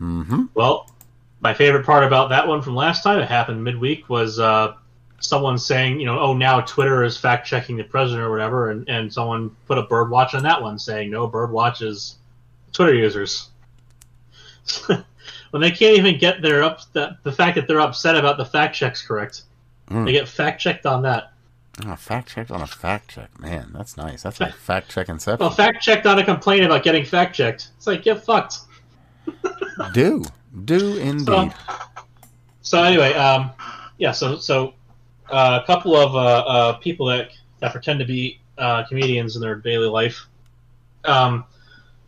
Mm-hmm. 0.00 0.44
Well, 0.54 0.90
my 1.40 1.52
favorite 1.52 1.84
part 1.84 2.04
about 2.04 2.30
that 2.30 2.48
one 2.48 2.62
from 2.62 2.74
last 2.74 3.02
time, 3.02 3.20
it 3.20 3.28
happened 3.28 3.62
midweek, 3.62 4.08
was 4.08 4.38
uh, 4.38 4.72
someone 5.20 5.58
saying, 5.58 6.00
you 6.00 6.06
know, 6.06 6.18
oh, 6.18 6.32
now 6.32 6.62
Twitter 6.62 7.04
is 7.04 7.18
fact 7.18 7.46
checking 7.46 7.76
the 7.76 7.84
president 7.84 8.22
or 8.22 8.30
whatever, 8.30 8.70
and, 8.70 8.88
and 8.88 9.12
someone 9.12 9.54
put 9.66 9.76
a 9.76 9.82
Birdwatch 9.82 10.32
on 10.34 10.42
that 10.44 10.62
one 10.62 10.78
saying, 10.78 11.10
no, 11.10 11.28
Birdwatch 11.28 11.82
is 11.82 12.16
Twitter 12.72 12.94
users. 12.94 13.50
when 15.50 15.62
they 15.62 15.70
can't 15.70 15.96
even 15.96 16.18
get 16.18 16.42
their 16.42 16.62
up 16.62 16.80
the, 16.92 17.16
the 17.22 17.32
fact 17.32 17.54
that 17.56 17.66
they're 17.68 17.80
upset 17.80 18.16
about 18.16 18.36
the 18.36 18.44
fact 18.44 18.74
checks 18.74 19.02
correct, 19.06 19.42
Mm. 19.90 20.04
they 20.04 20.12
get 20.12 20.28
fact 20.28 20.60
checked 20.60 20.84
on 20.84 21.02
that. 21.02 21.32
Oh, 21.86 21.94
fact 21.96 22.28
checked 22.28 22.50
on 22.50 22.60
a 22.60 22.66
fact 22.66 23.08
check. 23.12 23.38
Man, 23.40 23.70
that's 23.72 23.96
nice. 23.96 24.22
That's 24.22 24.38
like 24.40 24.52
fact 24.52 24.90
check 24.90 25.08
inception. 25.08 25.40
Well, 25.40 25.50
fact 25.54 25.82
checked 25.82 26.06
on 26.06 26.18
a 26.18 26.24
complaint 26.24 26.64
about 26.64 26.82
getting 26.82 27.04
fact 27.04 27.34
checked. 27.36 27.68
It's 27.76 27.86
like 27.86 28.02
get 28.02 28.22
fucked. 28.24 28.58
do 29.94 30.24
do 30.64 30.96
indeed. 30.98 31.54
So 32.62 32.82
anyway, 32.82 33.14
um, 33.14 33.50
yeah, 33.96 34.12
so 34.12 34.36
so 34.36 34.74
uh, 35.30 35.60
a 35.62 35.66
couple 35.66 35.96
of 35.96 36.14
uh, 36.14 36.18
uh, 36.18 36.72
people 36.78 37.06
that 37.06 37.30
that 37.60 37.72
pretend 37.72 38.00
to 38.00 38.04
be 38.04 38.40
uh, 38.58 38.84
comedians 38.88 39.36
in 39.36 39.40
their 39.42 39.54
daily 39.54 39.88
life 39.88 40.26
um, 41.04 41.44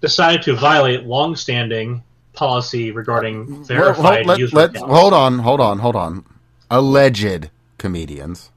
decided 0.01 0.43
to 0.43 0.55
violate 0.55 1.05
long-standing 1.05 2.03
policy 2.33 2.91
regarding 2.91 3.51
Well, 3.51 3.65
verified 3.65 4.27
let, 4.27 4.39
user 4.39 4.57
let, 4.57 4.71
accounts. 4.71 4.93
hold 4.93 5.13
on, 5.13 5.39
hold 5.41 5.61
on, 5.61 5.79
hold 5.79 5.97
on. 5.97 6.25
Alleged 6.71 7.51
comedians. 7.79 8.51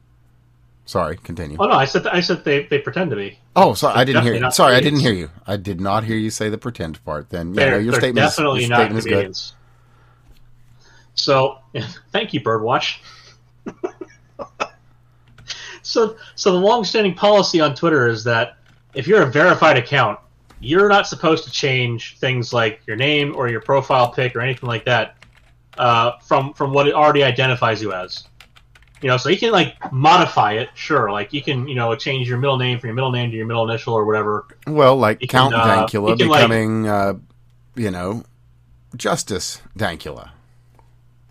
Sorry, 0.86 1.18
continue. 1.18 1.58
Oh 1.60 1.66
no, 1.66 1.76
I 1.76 1.86
said 1.86 2.06
I 2.08 2.20
said 2.20 2.44
they, 2.44 2.66
they 2.66 2.78
pretend 2.80 3.10
to 3.12 3.16
be. 3.16 3.40
Oh, 3.56 3.74
sorry, 3.74 3.96
I 3.96 4.04
didn't 4.04 4.24
hear 4.24 4.34
you. 4.34 4.52
Sorry, 4.52 4.76
I 4.76 4.82
didn't 4.82 5.00
hear 5.00 5.14
you. 5.14 5.30
I 5.48 5.58
did 5.58 5.80
not 5.80 6.04
hear 6.04 6.18
you 6.18 6.30
say 6.30 6.50
the 6.50 6.58
pretend 6.58 7.04
part. 7.06 7.30
Then, 7.30 7.54
yeah, 7.54 7.72
no, 7.72 7.78
your 7.78 7.94
statement 7.94 8.26
is, 8.26 8.32
definitely 8.32 8.62
your 8.62 8.70
not 8.70 8.76
statement 8.78 9.00
is 9.00 9.06
good. 9.06 9.38
So, 11.16 11.60
thank 12.12 12.34
you, 12.34 12.42
Birdwatch. 12.42 12.98
so, 15.82 16.18
so 16.36 16.52
the 16.52 16.58
long-standing 16.58 17.14
policy 17.14 17.62
on 17.62 17.76
Twitter 17.76 18.08
is 18.08 18.24
that 18.26 18.58
if 18.94 19.08
you're 19.08 19.22
a 19.22 19.32
verified 19.32 19.78
account, 19.78 20.20
you're 20.64 20.90
not 20.90 21.08
supposed 21.08 21.44
to 21.44 21.52
change 21.52 22.18
things 22.20 22.54
like 22.54 22.82
your 22.88 22.96
name 22.96 23.36
or 23.36 23.50
your 23.50 23.62
profile 23.62 24.12
pic 24.12 24.36
or 24.36 24.42
anything 24.42 24.68
like 24.68 24.86
that 24.86 25.18
uh, 25.78 26.18
from 26.20 26.54
from 26.54 26.74
what 26.74 26.88
it 26.88 26.94
already 26.94 27.24
identifies 27.24 27.82
you 27.82 27.94
as. 27.94 28.28
You 29.02 29.10
know, 29.10 29.18
so 29.18 29.28
you 29.28 29.38
can 29.38 29.52
like 29.52 29.76
modify 29.92 30.54
it, 30.54 30.70
sure. 30.76 31.12
Like 31.12 31.34
you 31.34 31.42
can, 31.42 31.68
you 31.68 31.76
know, 31.76 31.94
change 31.96 32.30
your 32.30 32.38
middle 32.38 32.58
name 32.58 32.80
from 32.80 32.88
your 32.88 32.96
middle 32.96 33.12
name 33.12 33.32
to 33.32 33.36
your 33.36 33.46
middle 33.46 33.70
initial 33.70 33.94
or 33.94 34.06
whatever. 34.06 34.48
Well, 34.66 34.96
like 34.96 35.22
You 35.22 35.28
can, 35.28 35.52
Count 35.52 35.56
uh, 35.56 35.86
Dankula 35.86 36.18
can, 36.18 36.28
like- 36.30 36.40
becoming, 36.40 36.88
uh, 36.88 37.16
you 37.76 37.92
know, 37.92 38.24
Justice 38.96 39.62
Dankula. 39.78 40.30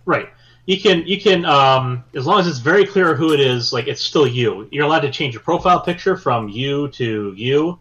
Right. 0.04 0.28
You 0.66 0.80
can 0.80 1.06
you 1.06 1.20
can 1.20 1.44
um, 1.44 2.04
as 2.14 2.26
long 2.26 2.38
as 2.40 2.46
it's 2.46 2.58
very 2.58 2.86
clear 2.86 3.16
who 3.16 3.32
it 3.32 3.40
is, 3.40 3.72
like 3.72 3.88
it's 3.88 4.02
still 4.02 4.26
you. 4.26 4.68
You're 4.70 4.84
allowed 4.84 5.00
to 5.00 5.10
change 5.10 5.32
your 5.34 5.42
profile 5.42 5.80
picture 5.80 6.16
from 6.16 6.48
you 6.48 6.88
to 6.88 7.32
you. 7.36 7.80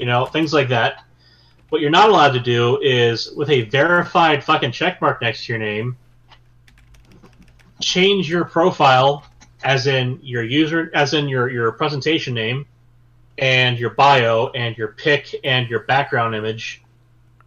You 0.00 0.06
know, 0.06 0.24
things 0.24 0.54
like 0.54 0.68
that. 0.70 1.04
What 1.68 1.82
you're 1.82 1.90
not 1.90 2.08
allowed 2.08 2.32
to 2.32 2.40
do 2.40 2.80
is 2.80 3.30
with 3.32 3.50
a 3.50 3.64
verified 3.64 4.42
fucking 4.42 4.70
checkmark 4.70 5.20
next 5.20 5.44
to 5.44 5.52
your 5.52 5.58
name, 5.58 5.94
change 7.82 8.28
your 8.30 8.46
profile 8.46 9.26
as 9.62 9.86
in 9.86 10.18
your 10.22 10.42
user 10.42 10.90
as 10.94 11.12
in 11.12 11.28
your, 11.28 11.50
your 11.50 11.72
presentation 11.72 12.32
name 12.32 12.64
and 13.36 13.78
your 13.78 13.90
bio 13.90 14.48
and 14.54 14.74
your 14.78 14.88
pic 14.88 15.34
and 15.44 15.68
your 15.68 15.80
background 15.80 16.34
image. 16.34 16.82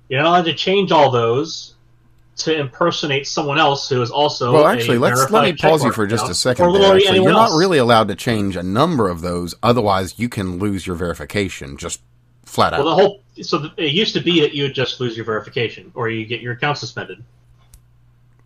You're 0.08 0.22
not 0.22 0.30
allowed 0.30 0.46
to 0.46 0.54
change 0.54 0.92
all 0.92 1.10
those 1.10 1.74
to 2.36 2.56
impersonate 2.56 3.26
someone 3.26 3.58
else 3.58 3.90
who 3.90 4.00
is 4.00 4.12
also 4.12 4.54
Well, 4.54 4.68
actually, 4.68 5.00
let's 5.00 5.32
let 5.32 5.44
me 5.44 5.54
pause 5.54 5.84
you 5.84 5.92
for 5.92 6.06
just 6.06 6.30
a 6.30 6.36
second. 6.36 6.72
there, 6.74 6.96
actually. 6.96 7.16
You're 7.16 7.32
not 7.32 7.58
really 7.58 7.80
allowed 7.80 8.10
to 8.10 8.16
change 8.16 8.56
a 8.56 8.64
number 8.64 9.10
of 9.10 9.22
those, 9.22 9.56
otherwise 9.64 10.20
you 10.20 10.30
can 10.30 10.60
lose 10.60 10.86
your 10.86 10.96
verification 10.96 11.78
just 11.78 12.00
flat 12.54 12.74
out. 12.74 12.84
Well, 12.86 12.96
the 12.96 13.04
whole 13.04 13.24
so 13.42 13.58
the, 13.58 13.74
it 13.78 13.94
used 13.94 14.14
to 14.14 14.22
be 14.22 14.42
that 14.42 14.54
you 14.54 14.64
would 14.64 14.76
just 14.76 15.00
lose 15.00 15.16
your 15.16 15.26
verification 15.26 15.92
or 15.96 16.10
you 16.10 16.26
get 16.26 16.42
your 16.42 16.54
account 16.54 16.78
suspended. 16.78 17.24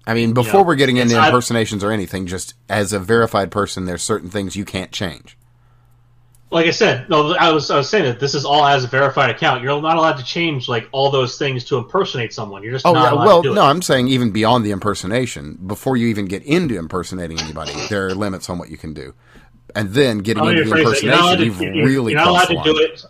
I 0.06 0.14
mean, 0.14 0.34
before 0.34 0.62
know, 0.62 0.68
we're 0.68 0.76
getting 0.76 0.98
into 0.98 1.22
impersonations 1.22 1.84
or 1.84 1.92
anything, 1.92 2.28
just 2.28 2.54
as 2.70 2.94
a 2.94 3.00
verified 3.00 3.52
person, 3.52 3.86
there's 3.86 4.02
certain 4.02 4.30
things 4.30 4.56
you 4.56 4.64
can't 4.64 4.92
change. 4.92 5.38
Like 6.50 6.66
I 6.66 6.72
said, 6.72 7.10
no, 7.10 7.36
I 7.36 7.52
was 7.52 7.70
I 7.70 7.76
was 7.76 7.90
saying 7.90 8.06
that 8.06 8.22
this 8.22 8.34
is 8.34 8.46
all 8.46 8.66
as 8.66 8.86
a 8.86 8.88
verified 8.88 9.30
account. 9.30 9.62
You're 9.62 9.82
not 9.82 9.98
allowed 9.98 10.16
to 10.16 10.24
change 10.24 10.70
like 10.70 10.88
all 10.94 11.12
those 11.12 11.38
things 11.38 11.66
to 11.66 11.78
impersonate 11.78 12.32
someone. 12.32 12.64
You're 12.64 12.72
just 12.72 12.86
Oh, 12.86 12.94
not 12.94 13.04
yeah. 13.04 13.14
allowed 13.16 13.26
Well, 13.26 13.44
no, 13.44 13.62
it. 13.64 13.70
I'm 13.70 13.82
saying 13.82 14.08
even 14.08 14.32
beyond 14.32 14.66
the 14.66 14.72
impersonation, 14.72 15.60
before 15.68 15.98
you 15.98 16.08
even 16.08 16.24
get 16.26 16.44
into 16.44 16.78
impersonating 16.78 17.38
anybody, 17.42 17.74
there 17.90 18.08
are 18.08 18.16
limits 18.16 18.50
on 18.50 18.58
what 18.60 18.70
you 18.70 18.78
can 18.78 18.94
do. 18.94 19.14
And 19.76 19.90
then 19.90 20.20
getting 20.20 20.46
into 20.46 20.64
the 20.64 20.72
rephrase 20.72 21.02
that. 21.02 21.04
You're 21.04 21.12
not 21.12 21.22
allowed 21.22 21.42
impersonation, 21.42 21.60
to, 21.60 21.66
you've 21.66 21.76
you're, 21.76 21.86
really 21.86 22.12
you're 22.14 22.22
not 22.22 22.30
allowed 22.30 22.46
to 22.46 22.64
do 22.64 22.78
it. 22.78 23.06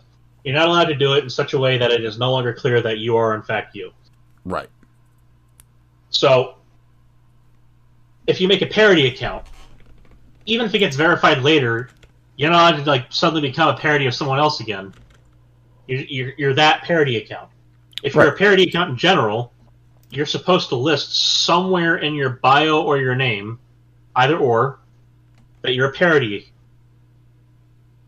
You're 0.48 0.56
not 0.56 0.70
allowed 0.70 0.86
to 0.86 0.96
do 0.96 1.12
it 1.16 1.26
in 1.26 1.30
such 1.30 1.52
a 1.52 1.60
way 1.60 1.78
that 1.78 1.92
it 1.92 2.06
is 2.06 2.18
no 2.18 2.32
longer 2.32 2.54
clear 2.54 2.82
that 2.82 3.00
you 3.00 3.18
are 3.18 3.36
in 3.36 3.42
fact 3.42 3.76
you. 3.76 3.92
Right. 4.46 4.70
So, 6.10 6.56
if 8.28 8.40
you 8.40 8.48
make 8.48 8.62
a 8.62 8.66
parody 8.66 9.08
account, 9.08 9.46
even 10.46 10.66
if 10.66 10.74
it 10.74 10.80
gets 10.80 10.96
verified 10.96 11.40
later, 11.40 11.90
you're 12.38 12.50
not 12.50 12.76
allowed 12.76 12.82
to 12.82 12.90
like 12.90 13.08
suddenly 13.10 13.42
become 13.42 13.76
a 13.76 13.78
parody 13.78 14.06
of 14.06 14.16
someone 14.16 14.40
else 14.40 14.62
again. 14.62 14.94
You're, 15.86 16.00
you're, 16.04 16.34
you're 16.38 16.54
that 16.54 16.84
parody 16.84 17.18
account. 17.18 17.50
If 18.02 18.16
you're 18.16 18.30
a 18.30 18.38
parody 18.38 18.70
account 18.70 18.92
in 18.92 18.96
general, 18.96 19.52
you're 20.12 20.26
supposed 20.26 20.70
to 20.70 20.78
list 20.78 21.44
somewhere 21.44 21.98
in 21.98 22.16
your 22.16 22.30
bio 22.30 22.84
or 22.84 23.00
your 23.00 23.16
name, 23.16 23.60
either 24.16 24.38
or, 24.38 24.80
that 25.64 25.74
you're 25.74 25.90
a 25.90 25.94
parody. 25.94 26.54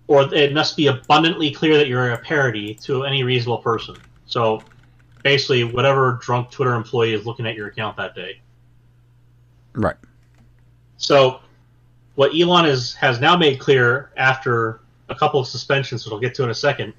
Or 0.10 0.34
it 0.34 0.53
must 0.53 0.76
be 0.76 0.88
abundantly 0.88 1.51
clear 1.51 1.78
that 1.78 1.88
you're 1.88 2.14
a 2.14 2.18
parody 2.18 2.74
to 2.82 3.03
any 3.03 3.22
reasonable 3.22 3.60
person. 3.60 3.95
So, 4.26 4.64
basically, 5.22 5.64
whatever 5.64 6.20
drunk 6.20 6.49
Twitter 6.49 6.74
employee 6.74 7.14
is 7.14 7.28
looking 7.28 7.45
at 7.45 7.55
your 7.55 7.68
account 7.68 7.95
that 7.97 8.16
day. 8.16 8.41
Right. 9.74 9.95
So, 10.97 11.41
what 12.16 12.32
Elon 12.36 12.66
is, 12.66 12.95
has 12.95 13.20
now 13.20 13.38
made 13.38 13.60
clear 13.60 14.12
after 14.18 14.82
a 15.10 15.16
couple 15.16 15.39
of 15.39 15.45
suspensions, 15.45 16.05
which 16.05 16.12
I'll 16.12 16.20
get 16.20 16.34
to 16.36 16.43
in 16.43 16.49
a 16.49 16.55
second, 16.55 16.95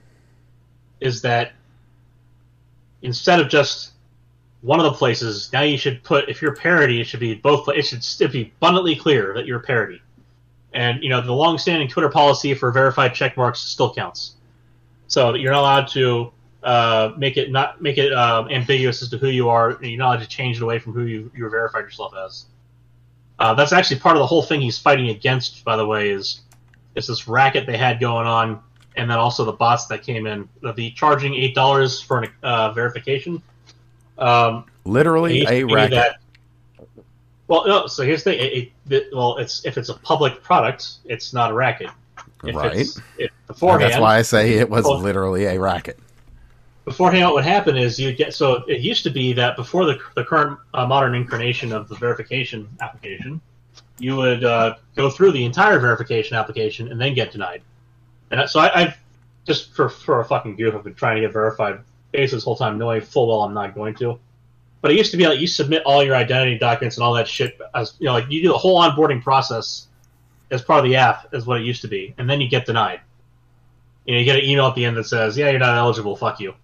is 1.01 1.21
that 1.23 1.53
instead 3.03 3.41
of 3.41 3.49
just 3.49 3.91
one 4.61 4.79
of 4.79 4.85
the 4.85 4.93
places, 4.93 5.53
now 5.53 5.63
you 5.63 5.77
should 5.77 6.05
put 6.05 6.29
if 6.29 6.41
you're 6.41 6.53
a 6.53 6.57
parody, 6.57 7.01
it 7.01 7.09
should 7.09 7.19
be 7.19 7.35
both. 7.35 7.69
It 7.71 7.83
should 7.83 8.31
be 8.31 8.53
abundantly 8.57 8.95
clear 8.95 9.35
that 9.35 9.47
you're 9.47 9.59
a 9.59 9.63
parody. 9.63 10.01
And 10.73 11.03
you 11.03 11.09
know 11.09 11.21
the 11.21 11.33
long-standing 11.33 11.89
Twitter 11.89 12.09
policy 12.09 12.55
for 12.55 12.71
verified 12.71 13.15
check 13.15 13.37
marks 13.37 13.59
still 13.61 13.93
counts. 13.93 14.37
So 15.09 15.35
you're 15.35 15.51
not 15.53 15.61
allowed 15.61 15.89
to 15.89 16.33
uh, 16.63 17.13
make 17.17 17.37
it 17.37 17.51
not 17.51 17.83
make 17.83 17.99
it 17.99 18.13
um, 18.13 18.49
ambiguous 18.51 19.03
as 19.03 19.09
to 19.11 19.19
who 19.19 19.29
you 19.29 19.49
are, 19.49 19.71
and 19.71 19.87
you're 19.87 19.99
not 19.99 20.09
allowed 20.09 20.21
to 20.21 20.29
change 20.29 20.59
it 20.59 20.63
away 20.63 20.79
from 20.79 20.93
who 20.93 21.03
you 21.03 21.31
you 21.37 21.49
verified 21.51 21.85
yourself 21.85 22.13
as. 22.27 22.47
Uh, 23.39 23.55
that's 23.55 23.73
actually 23.73 23.99
part 23.99 24.17
of 24.17 24.21
the 24.21 24.27
whole 24.27 24.43
thing 24.43 24.61
he's 24.61 24.79
fighting 24.79 25.09
against, 25.09 25.65
by 25.65 25.75
the 25.77 25.87
way, 25.87 26.11
is 26.11 26.43
is 26.95 27.07
this 27.07 27.27
racket 27.27 27.67
they 27.67 27.77
had 27.77 27.99
going 27.99 28.27
on, 28.27 28.61
and 28.97 29.11
then 29.11 29.19
also 29.19 29.45
the 29.45 29.53
bots 29.53 29.87
that 29.87 30.03
came 30.03 30.27
in. 30.27 30.49
The, 30.61 30.73
the 30.75 30.91
charging 30.93 31.35
eight 31.35 31.55
dollars 31.55 32.01
for 32.01 32.23
an 32.23 32.31
uh, 32.43 32.73
verification. 32.73 33.43
Um, 34.19 34.67
Literally 34.85 35.47
a 35.49 35.65
racket. 35.65 35.91
that- 35.93 36.17
well, 37.51 37.67
no. 37.67 37.87
So 37.87 38.05
here's 38.05 38.25
the 38.25 38.31
thing. 38.33 38.41
It, 38.41 38.53
it, 38.53 38.73
it- 38.95 39.15
well, 39.15 39.37
it's 39.37 39.65
if 39.67 39.77
it's 39.77 39.89
a 39.91 39.95
public 39.95 40.43
product, 40.43 40.89
it's 41.05 41.33
not 41.35 41.51
a 41.51 41.55
racket. 41.55 41.91
If 42.45 42.55
Right. 42.55 42.75
If 43.19 43.31
And 43.63 43.83
that's 43.83 43.99
why 43.99 44.17
I 44.17 44.23
say 44.23 44.55
it 44.55 44.71
was 44.71 44.85
Well- 44.87 44.99
literally 45.01 45.45
a 45.45 45.61
racket. 45.61 45.99
beforehand, 46.87 47.25
what 47.27 47.35
would 47.35 47.45
happen 47.45 47.77
is 47.77 47.99
you'd 48.01 48.17
get 48.17 48.33
so 48.33 48.65
it 48.67 48.81
used 48.81 49.03
to 49.05 49.11
be 49.11 49.33
that 49.35 49.57
before 49.57 49.85
the, 49.85 49.99
the 50.15 50.25
current 50.25 50.59
uh, 50.73 50.87
modern 50.87 51.15
incarnation 51.15 51.73
of 51.73 51.89
the 51.89 51.95
verification 51.97 52.67
application, 52.81 53.41
you 53.99 54.17
would 54.17 54.43
uh, 54.45 54.77
go 54.97 55.11
through 55.11 55.33
the 55.33 55.45
entire 55.45 55.79
verification 55.79 56.37
application 56.37 56.91
and 56.91 56.99
then 57.01 57.13
get 57.15 57.31
denied. 57.33 57.63
And 58.31 58.49
so 58.49 58.61
I, 58.61 58.81
I've 58.81 58.97
just 59.47 59.75
for 59.75 59.89
for 59.89 60.21
a 60.21 60.25
fucking 60.25 60.57
goof, 60.57 60.75
I've 60.75 60.85
been 60.85 60.95
trying 60.95 61.17
to 61.17 61.23
get 61.23 61.33
verified 61.33 61.81
basically 62.13 62.37
this 62.39 62.45
whole 62.45 62.57
time, 62.57 62.79
knowing 62.79 63.01
full 63.03 63.29
well 63.29 63.43
I'm 63.43 63.55
not 63.55 63.75
going 63.75 63.95
to. 63.97 64.19
But 64.83 64.91
it 64.93 64.97
used 64.97 65.11
to 65.11 65.17
be 65.19 65.27
like 65.27 65.39
you 65.41 65.47
submit 65.47 65.83
all 65.85 66.03
your 66.03 66.17
identity 66.17 66.59
documents 66.59 66.97
and 66.97 67.05
all 67.05 67.13
that 67.15 67.29
shit 67.29 67.59
as 67.75 67.95
you 67.99 68.07
know, 68.07 68.13
like 68.15 68.31
you 68.31 68.41
do 68.43 68.49
the 68.49 68.59
whole 68.59 68.81
onboarding 68.81 69.23
process 69.23 69.87
as 70.51 70.63
part 70.63 70.79
of 70.85 70.85
the 70.91 70.97
app 70.97 71.33
is 71.35 71.45
what 71.47 71.61
it 71.61 71.65
used 71.65 71.83
to 71.83 71.89
be, 71.89 72.15
and 72.19 72.29
then 72.29 72.41
you 72.41 72.49
get 72.49 72.67
denied. 72.67 73.01
You 74.07 74.15
know, 74.15 74.19
you 74.21 74.25
get 74.25 74.37
an 74.39 74.45
email 74.45 74.67
at 74.67 74.75
the 74.75 74.85
end 74.87 74.97
that 74.97 75.05
says, 75.05 75.37
"Yeah, 75.37 75.51
you're 75.51 75.59
not 75.61 75.77
eligible. 75.77 76.17
Fuck 76.17 76.41
you." 76.41 76.55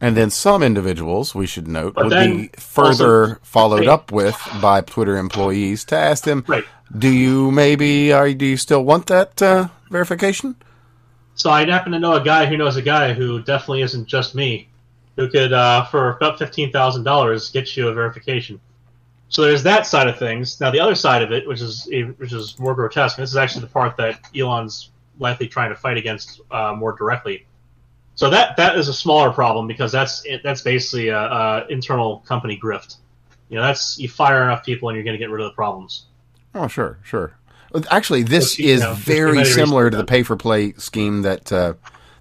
And 0.00 0.16
then 0.16 0.30
some 0.30 0.64
individuals, 0.64 1.32
we 1.32 1.46
should 1.46 1.68
note, 1.68 1.94
But 1.94 2.06
would 2.06 2.14
be 2.18 2.50
further 2.58 3.22
also- 3.28 3.38
followed 3.44 3.82
Hey. 3.84 3.88
up 3.88 4.10
with 4.10 4.36
by 4.60 4.80
Twitter 4.80 5.16
employees 5.16 5.84
to 5.84 5.96
ask 5.96 6.24
them, 6.24 6.44
Right. 6.48 6.64
"Do 6.96 7.08
you 7.08 7.50
maybe? 7.52 8.12
Are, 8.12 8.32
do 8.32 8.44
you 8.46 8.56
still 8.56 8.84
want 8.84 9.06
that 9.06 9.40
uh, 9.40 9.68
verification?" 9.90 10.56
So 11.34 11.50
I 11.50 11.64
happen 11.66 11.92
to 11.92 11.98
know 12.00 12.14
a 12.14 12.20
guy 12.24 12.46
who 12.46 12.56
knows 12.56 12.76
a 12.76 12.82
guy 12.82 13.12
who 13.12 13.40
definitely 13.42 13.82
isn't 13.82 14.06
just 14.06 14.34
me, 14.34 14.68
who 15.16 15.28
could, 15.28 15.52
uh, 15.52 15.84
for 15.86 16.10
about 16.16 16.38
fifteen 16.38 16.72
thousand 16.72 17.04
dollars, 17.04 17.50
get 17.50 17.76
you 17.76 17.88
a 17.88 17.94
verification. 17.94 18.60
So 19.28 19.42
there's 19.42 19.62
that 19.62 19.86
side 19.86 20.08
of 20.08 20.18
things. 20.18 20.60
Now 20.60 20.70
the 20.70 20.80
other 20.80 20.94
side 20.94 21.22
of 21.22 21.32
it, 21.32 21.48
which 21.48 21.60
is 21.60 21.88
which 22.18 22.32
is 22.32 22.58
more 22.58 22.74
grotesque, 22.74 23.18
and 23.18 23.22
this 23.22 23.30
is 23.30 23.36
actually 23.36 23.62
the 23.62 23.68
part 23.72 23.96
that 23.96 24.20
Elon's 24.36 24.90
likely 25.18 25.48
trying 25.48 25.70
to 25.70 25.76
fight 25.76 25.96
against 25.96 26.40
uh, 26.50 26.74
more 26.76 26.92
directly. 26.92 27.46
So 28.14 28.28
that 28.30 28.56
that 28.58 28.76
is 28.76 28.88
a 28.88 28.92
smaller 28.92 29.30
problem 29.32 29.66
because 29.66 29.90
that's 29.90 30.24
that's 30.44 30.60
basically 30.60 31.08
a, 31.08 31.18
a 31.18 31.66
internal 31.68 32.18
company 32.26 32.58
grift. 32.62 32.96
You 33.48 33.56
know, 33.56 33.62
that's 33.62 33.98
you 33.98 34.08
fire 34.08 34.42
enough 34.44 34.64
people 34.64 34.88
and 34.88 34.96
you're 34.96 35.04
going 35.04 35.14
to 35.14 35.18
get 35.18 35.30
rid 35.30 35.42
of 35.42 35.50
the 35.50 35.54
problems. 35.54 36.06
Oh, 36.54 36.68
sure, 36.68 36.98
sure. 37.02 37.34
Actually, 37.90 38.22
this 38.22 38.58
Which, 38.58 38.66
is 38.66 38.80
know, 38.82 38.92
very 38.94 39.44
similar 39.46 39.88
to 39.88 39.96
the 39.96 40.04
pay 40.04 40.22
for 40.22 40.36
play 40.36 40.74
scheme 40.74 41.22
that 41.22 41.50
uh, 41.50 41.74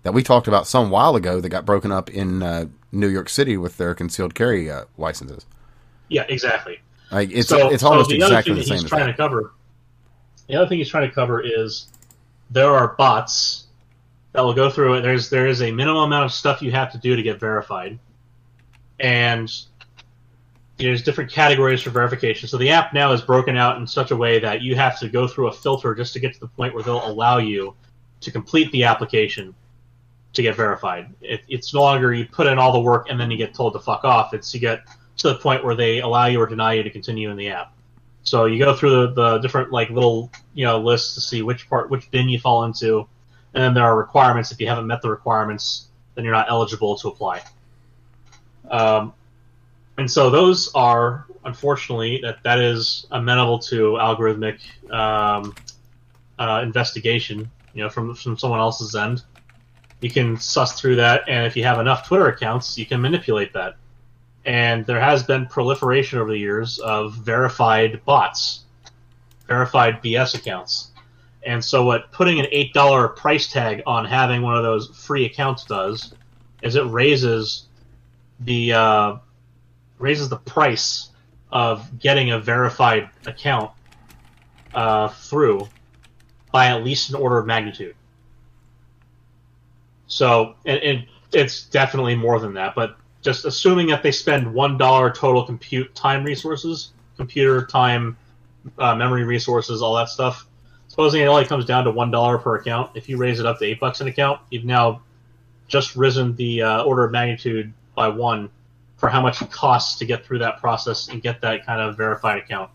that 0.04 0.14
we 0.14 0.24
talked 0.24 0.48
about 0.48 0.66
some 0.66 0.90
while 0.90 1.18
ago 1.18 1.42
that 1.42 1.50
got 1.50 1.66
broken 1.66 1.92
up 1.92 2.10
in 2.10 2.42
uh, 2.42 2.68
New 2.92 3.08
York 3.08 3.30
City 3.30 3.58
with 3.58 3.78
their 3.78 3.94
concealed 3.96 4.36
carry 4.36 4.70
uh, 4.70 4.86
licenses. 4.98 5.46
Yeah, 6.10 6.26
exactly. 6.28 6.80
Like 7.12 7.32
it's 7.32 7.50
so, 7.50 7.70
it's 7.70 7.82
so 7.82 7.90
almost 7.90 8.10
the 8.10 8.22
other 8.22 8.36
exactly 8.36 8.54
thing 8.54 8.62
the 8.62 8.68
same 8.68 8.80
he's 8.80 8.90
trying 8.90 9.06
that. 9.06 9.12
to 9.12 9.18
cover. 9.18 9.54
The 10.48 10.56
other 10.56 10.68
thing 10.68 10.78
he's 10.78 10.90
trying 10.90 11.08
to 11.08 11.14
cover 11.14 11.42
is 11.42 11.88
there 12.50 12.70
are 12.72 12.96
bots 12.98 13.66
that 14.34 14.42
will 14.42 14.54
go 14.54 14.70
through 14.70 14.96
it. 14.96 15.02
There's 15.02 15.30
there 15.30 15.48
is 15.48 15.62
a 15.62 15.72
minimum 15.72 16.04
amount 16.04 16.26
of 16.26 16.32
stuff 16.32 16.62
you 16.62 16.72
have 16.72 16.92
to 16.94 16.98
do 16.98 17.16
to 17.16 17.22
get 17.22 17.40
verified, 17.40 18.00
and 19.00 19.52
there's 20.78 21.04
different 21.04 21.32
categories 21.32 21.82
for 21.82 21.92
verification. 21.92 22.48
So 22.48 22.58
the 22.58 22.70
app 22.70 22.94
now 22.94 23.12
is 23.12 23.22
broken 23.22 23.58
out 23.58 23.78
in 23.78 23.86
such 23.86 24.12
a 24.12 24.16
way 24.16 24.40
that 24.40 24.62
you 24.62 24.76
have 24.76 25.00
to 25.00 25.10
go 25.10 25.28
through 25.28 25.48
a 25.48 25.52
filter 25.52 25.94
just 25.94 26.14
to 26.14 26.20
get 26.20 26.34
to 26.34 26.40
the 26.40 26.48
point 26.48 26.74
where 26.74 26.84
they'll 26.84 27.06
allow 27.06 27.38
you 27.38 27.76
to 28.22 28.32
complete 28.32 28.72
the 28.72 28.84
application 28.84 29.54
to 30.34 30.42
get 30.42 30.56
verified. 30.56 31.14
It, 31.22 31.42
it's 31.48 31.74
no 31.74 31.82
longer 31.82 32.14
you 32.14 32.26
put 32.26 32.48
in 32.48 32.58
all 32.58 32.72
the 32.72 32.80
work 32.80 33.08
and 33.10 33.20
then 33.20 33.32
you 33.32 33.38
get 33.38 33.54
told 33.54 33.74
to 33.74 33.80
fuck 33.80 34.04
off. 34.04 34.34
It's 34.34 34.54
you 34.54 34.60
get 34.60 34.82
to 35.18 35.30
the 35.30 35.36
point 35.36 35.64
where 35.64 35.76
they 35.76 36.00
allow 36.00 36.26
you 36.26 36.40
or 36.40 36.48
deny 36.48 36.74
you 36.74 36.84
to 36.84 36.90
continue 36.90 37.30
in 37.30 37.38
the 37.38 37.50
app. 37.50 37.74
So 38.24 38.46
you 38.46 38.60
go 38.60 38.76
through 38.76 38.92
the, 38.92 39.14
the 39.14 39.38
different 39.40 39.72
like 39.72 39.90
little 39.90 40.32
you 40.54 40.66
know 40.66 40.80
lists 40.80 41.16
to 41.16 41.22
see 41.22 41.42
which 41.42 41.68
part 41.70 41.90
which 41.90 42.10
bin 42.12 42.30
you 42.30 42.40
fall 42.40 42.64
into, 42.66 43.08
and 43.54 43.64
then 43.64 43.74
there 43.74 43.84
are 43.84 43.98
requirements. 43.98 44.52
If 44.52 44.62
you 44.62 44.68
haven't 44.68 44.88
met 44.88 45.02
the 45.02 45.10
requirements, 45.10 45.88
then 46.16 46.24
you're 46.24 46.34
not 46.34 46.50
eligible 46.50 46.98
to 46.98 47.08
apply. 47.08 47.42
Um, 48.70 49.14
and 49.98 50.10
so 50.10 50.30
those 50.30 50.72
are 50.74 51.26
unfortunately 51.44 52.20
that 52.22 52.44
that 52.44 52.60
is 52.60 53.08
amenable 53.12 53.60
to 53.60 53.94
algorithmic 53.94 54.60
um, 54.92 55.56
uh, 56.38 56.62
investigation. 56.64 57.50
You 57.74 57.84
know, 57.84 57.90
from 57.90 58.14
from 58.14 58.38
someone 58.38 58.60
else's 58.60 58.96
end, 58.96 59.24
you 60.02 60.10
can 60.10 60.38
suss 60.38 60.80
through 60.80 60.98
that, 60.98 61.24
and 61.28 61.46
if 61.46 61.56
you 61.56 61.64
have 61.64 61.80
enough 61.80 62.08
Twitter 62.08 62.28
accounts, 62.28 62.78
you 62.78 62.86
can 62.86 63.02
manipulate 63.02 63.54
that. 63.54 63.76
And 64.46 64.86
there 64.86 65.00
has 65.00 65.24
been 65.24 65.46
proliferation 65.46 66.20
over 66.20 66.32
the 66.32 66.40
years 66.40 66.80
of 66.80 67.14
verified 67.14 68.04
bots, 68.06 68.62
verified 69.48 70.02
BS 70.02 70.36
accounts. 70.36 70.92
And 71.44 71.64
so, 71.64 71.84
what 71.84 72.12
putting 72.12 72.40
an 72.40 72.48
eight 72.52 72.74
dollar 72.74 73.08
price 73.08 73.52
tag 73.52 73.84
on 73.86 74.06
having 74.06 74.42
one 74.42 74.58
of 74.58 74.64
those 74.64 74.90
free 74.90 75.26
accounts 75.26 75.66
does 75.66 76.14
is 76.62 76.76
it 76.76 76.86
raises 76.86 77.68
the 78.40 78.74
uh, 78.74 79.16
raises 80.00 80.30
the 80.30 80.38
price 80.38 81.10
of 81.52 82.00
getting 82.00 82.32
a 82.32 82.40
verified 82.40 83.10
account 83.26 83.72
uh, 84.74 85.10
through 85.10 85.68
by 86.52 86.68
at 86.68 86.84
least 86.84 87.10
an 87.10 87.16
order 87.16 87.38
of 87.38 87.46
magnitude. 87.46 87.96
So, 90.12 90.56
and, 90.66 91.06
it's 91.34 91.64
definitely 91.64 92.14
more 92.14 92.42
than 92.42 92.56
that, 92.56 92.76
but 92.76 92.98
just 93.22 93.46
assuming 93.46 93.88
that 93.88 94.04
they 94.04 94.12
spend 94.12 94.54
one 94.54 94.78
dollar 94.78 95.10
total 95.10 95.46
compute 95.46 95.96
time 95.96 96.26
resources, 96.26 96.92
computer 97.16 97.66
time, 97.66 98.18
uh, 98.78 98.94
memory 98.96 99.24
resources, 99.24 99.82
all 99.82 99.96
that 99.96 100.10
stuff. 100.10 100.46
Supposing 100.90 101.22
it 101.22 101.28
only 101.28 101.46
comes 101.46 101.64
down 101.64 101.86
to 101.86 101.92
one 101.92 102.12
dollar 102.12 102.38
per 102.38 102.58
account, 102.58 102.92
if 102.96 103.08
you 103.08 103.16
raise 103.16 103.40
it 103.40 103.46
up 103.46 103.60
to 103.60 103.66
eight 103.66 103.80
bucks 103.80 104.02
an 104.02 104.10
account, 104.10 104.42
you've 104.50 104.66
now 104.66 105.04
just 105.70 105.96
risen 105.96 106.36
the 106.36 106.64
uh, 106.64 106.84
order 106.84 107.06
of 107.06 107.14
magnitude 107.14 107.72
by 107.96 108.10
one 108.10 108.50
for 108.98 109.08
how 109.08 109.22
much 109.22 109.42
it 109.42 109.50
costs 109.50 110.00
to 110.00 110.06
get 110.06 110.26
through 110.26 110.40
that 110.40 110.60
process 110.60 111.08
and 111.08 111.22
get 111.22 111.40
that 111.40 111.66
kind 111.66 111.80
of 111.80 111.96
verified 111.96 112.40
account. 112.40 112.70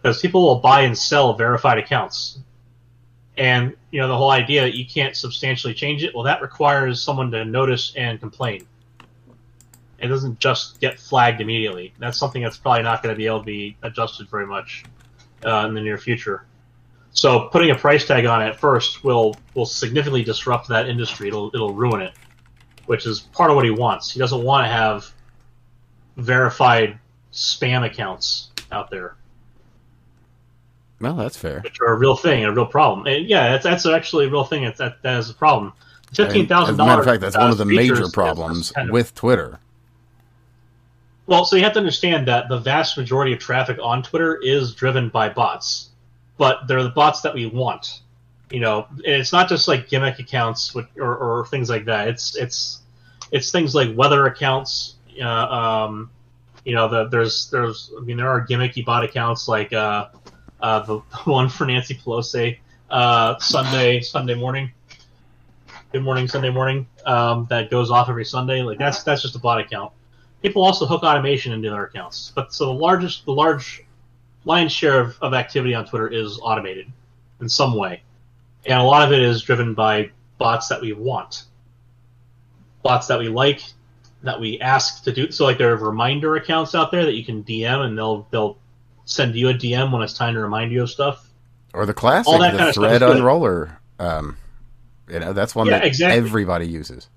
Because 0.00 0.22
people 0.22 0.40
will 0.40 0.60
buy 0.60 0.80
and 0.80 0.96
sell 0.96 1.34
verified 1.34 1.76
accounts. 1.76 2.38
And, 3.38 3.76
you 3.92 4.00
know, 4.00 4.08
the 4.08 4.16
whole 4.16 4.32
idea 4.32 4.62
that 4.62 4.74
you 4.76 4.84
can't 4.84 5.16
substantially 5.16 5.72
change 5.72 6.02
it, 6.02 6.12
well, 6.12 6.24
that 6.24 6.42
requires 6.42 7.00
someone 7.00 7.30
to 7.30 7.44
notice 7.44 7.92
and 7.96 8.18
complain. 8.18 8.66
It 10.00 10.08
doesn't 10.08 10.40
just 10.40 10.80
get 10.80 10.98
flagged 10.98 11.40
immediately. 11.40 11.94
That's 11.98 12.18
something 12.18 12.42
that's 12.42 12.56
probably 12.56 12.82
not 12.82 13.02
going 13.02 13.14
to 13.14 13.16
be 13.16 13.26
able 13.26 13.40
to 13.40 13.44
be 13.44 13.76
adjusted 13.82 14.28
very 14.28 14.46
much 14.46 14.84
uh, 15.44 15.66
in 15.68 15.74
the 15.74 15.80
near 15.80 15.98
future. 15.98 16.46
So 17.12 17.48
putting 17.48 17.70
a 17.70 17.74
price 17.74 18.06
tag 18.06 18.26
on 18.26 18.42
it 18.42 18.56
first 18.56 19.02
will 19.02 19.34
will 19.54 19.66
significantly 19.66 20.22
disrupt 20.22 20.68
that 20.68 20.88
industry. 20.88 21.28
It'll 21.28 21.50
it'll 21.52 21.74
ruin 21.74 22.00
it, 22.00 22.12
which 22.86 23.06
is 23.06 23.20
part 23.20 23.50
of 23.50 23.56
what 23.56 23.64
he 23.64 23.72
wants. 23.72 24.12
He 24.12 24.20
doesn't 24.20 24.42
want 24.42 24.66
to 24.66 24.70
have 24.70 25.12
verified 26.16 26.98
spam 27.32 27.84
accounts 27.84 28.50
out 28.70 28.90
there. 28.90 29.16
Well, 31.00 31.14
that's 31.14 31.36
fair. 31.36 31.60
Which 31.60 31.80
are 31.80 31.92
a 31.92 31.96
real 31.96 32.16
thing, 32.16 32.44
a 32.44 32.52
real 32.52 32.66
problem. 32.66 33.06
And 33.06 33.28
yeah, 33.28 33.50
that's 33.50 33.64
that's 33.64 33.86
actually 33.86 34.26
a 34.26 34.30
real 34.30 34.44
thing. 34.44 34.64
It's, 34.64 34.78
that 34.78 35.02
that 35.02 35.18
is 35.18 35.30
a 35.30 35.34
problem. 35.34 35.72
Fifteen 36.12 36.46
thousand 36.46 36.76
dollars. 36.76 36.90
Matter 36.90 37.00
of 37.00 37.06
fact, 37.06 37.20
that's 37.20 37.36
one 37.36 37.50
of 37.50 37.58
the 37.58 37.64
major 37.64 38.08
problems 38.08 38.72
kind 38.72 38.88
of, 38.88 38.92
with 38.92 39.14
Twitter. 39.14 39.60
Well, 41.26 41.44
so 41.44 41.56
you 41.56 41.62
have 41.62 41.74
to 41.74 41.78
understand 41.78 42.26
that 42.28 42.48
the 42.48 42.58
vast 42.58 42.96
majority 42.96 43.32
of 43.32 43.38
traffic 43.38 43.78
on 43.82 44.02
Twitter 44.02 44.40
is 44.42 44.74
driven 44.74 45.10
by 45.10 45.28
bots, 45.28 45.90
but 46.38 46.66
they're 46.66 46.82
the 46.82 46.88
bots 46.88 47.20
that 47.20 47.34
we 47.34 47.46
want. 47.46 48.00
You 48.50 48.60
know, 48.60 48.86
and 48.90 49.04
it's 49.04 49.32
not 49.32 49.48
just 49.48 49.68
like 49.68 49.88
gimmick 49.90 50.18
accounts 50.18 50.74
or, 50.74 51.16
or 51.16 51.46
things 51.46 51.68
like 51.68 51.84
that. 51.84 52.08
It's 52.08 52.34
it's 52.34 52.80
it's 53.30 53.52
things 53.52 53.74
like 53.74 53.94
weather 53.94 54.26
accounts, 54.26 54.94
uh, 55.20 55.28
um, 55.28 56.10
you 56.64 56.74
know, 56.74 56.88
the, 56.88 57.08
there's 57.08 57.50
there's 57.50 57.92
I 57.96 58.00
mean 58.00 58.16
there 58.16 58.28
are 58.28 58.46
gimmicky 58.46 58.84
bot 58.84 59.04
accounts 59.04 59.48
like 59.48 59.72
uh, 59.72 60.08
uh, 60.60 60.80
the 60.86 60.98
one 61.24 61.48
for 61.48 61.66
Nancy 61.66 61.94
Pelosi 61.94 62.58
uh, 62.90 63.38
Sunday 63.38 64.00
Sunday 64.00 64.34
morning. 64.34 64.72
Good 65.92 66.02
morning 66.02 66.28
Sunday 66.28 66.50
morning 66.50 66.86
um, 67.06 67.46
that 67.48 67.70
goes 67.70 67.90
off 67.90 68.08
every 68.08 68.24
Sunday. 68.24 68.62
Like 68.62 68.78
that's 68.78 69.02
that's 69.02 69.22
just 69.22 69.36
a 69.36 69.38
bot 69.38 69.60
account. 69.60 69.92
People 70.42 70.62
also 70.62 70.86
hook 70.86 71.02
automation 71.02 71.52
into 71.52 71.70
their 71.70 71.84
accounts, 71.84 72.32
but 72.34 72.52
so 72.52 72.66
the 72.66 72.72
largest 72.72 73.24
the 73.24 73.32
large 73.32 73.84
lion's 74.44 74.72
share 74.72 75.00
of, 75.00 75.18
of 75.20 75.34
activity 75.34 75.74
on 75.74 75.86
Twitter 75.86 76.08
is 76.08 76.38
automated 76.42 76.90
in 77.40 77.48
some 77.48 77.74
way, 77.74 78.02
and 78.66 78.78
a 78.78 78.84
lot 78.84 79.06
of 79.06 79.12
it 79.12 79.22
is 79.22 79.42
driven 79.42 79.74
by 79.74 80.10
bots 80.38 80.68
that 80.68 80.80
we 80.80 80.92
want, 80.92 81.44
bots 82.82 83.06
that 83.08 83.18
we 83.18 83.28
like, 83.28 83.62
that 84.22 84.40
we 84.40 84.60
ask 84.60 85.04
to 85.04 85.12
do. 85.12 85.30
So 85.30 85.44
like 85.44 85.58
there 85.58 85.72
are 85.72 85.76
reminder 85.76 86.36
accounts 86.36 86.74
out 86.74 86.90
there 86.90 87.04
that 87.04 87.14
you 87.14 87.24
can 87.24 87.42
DM 87.44 87.80
and 87.84 87.96
they'll 87.96 88.26
they'll 88.30 88.58
send 89.08 89.34
you 89.34 89.48
a 89.48 89.54
DM 89.54 89.90
when 89.90 90.02
it's 90.02 90.12
time 90.12 90.34
to 90.34 90.40
remind 90.40 90.70
you 90.70 90.82
of 90.82 90.90
stuff. 90.90 91.28
Or 91.72 91.86
the 91.86 91.94
classic, 91.94 92.28
All 92.28 92.38
that 92.38 92.52
the 92.52 92.58
kind 92.58 92.74
thread 92.74 93.02
of 93.02 93.16
unroller. 93.16 93.78
Um, 93.98 94.36
you 95.08 95.18
know, 95.18 95.32
that's 95.32 95.54
one 95.54 95.66
yeah, 95.66 95.78
that 95.78 95.84
exactly. 95.84 96.18
everybody 96.18 96.66
uses. 96.66 97.08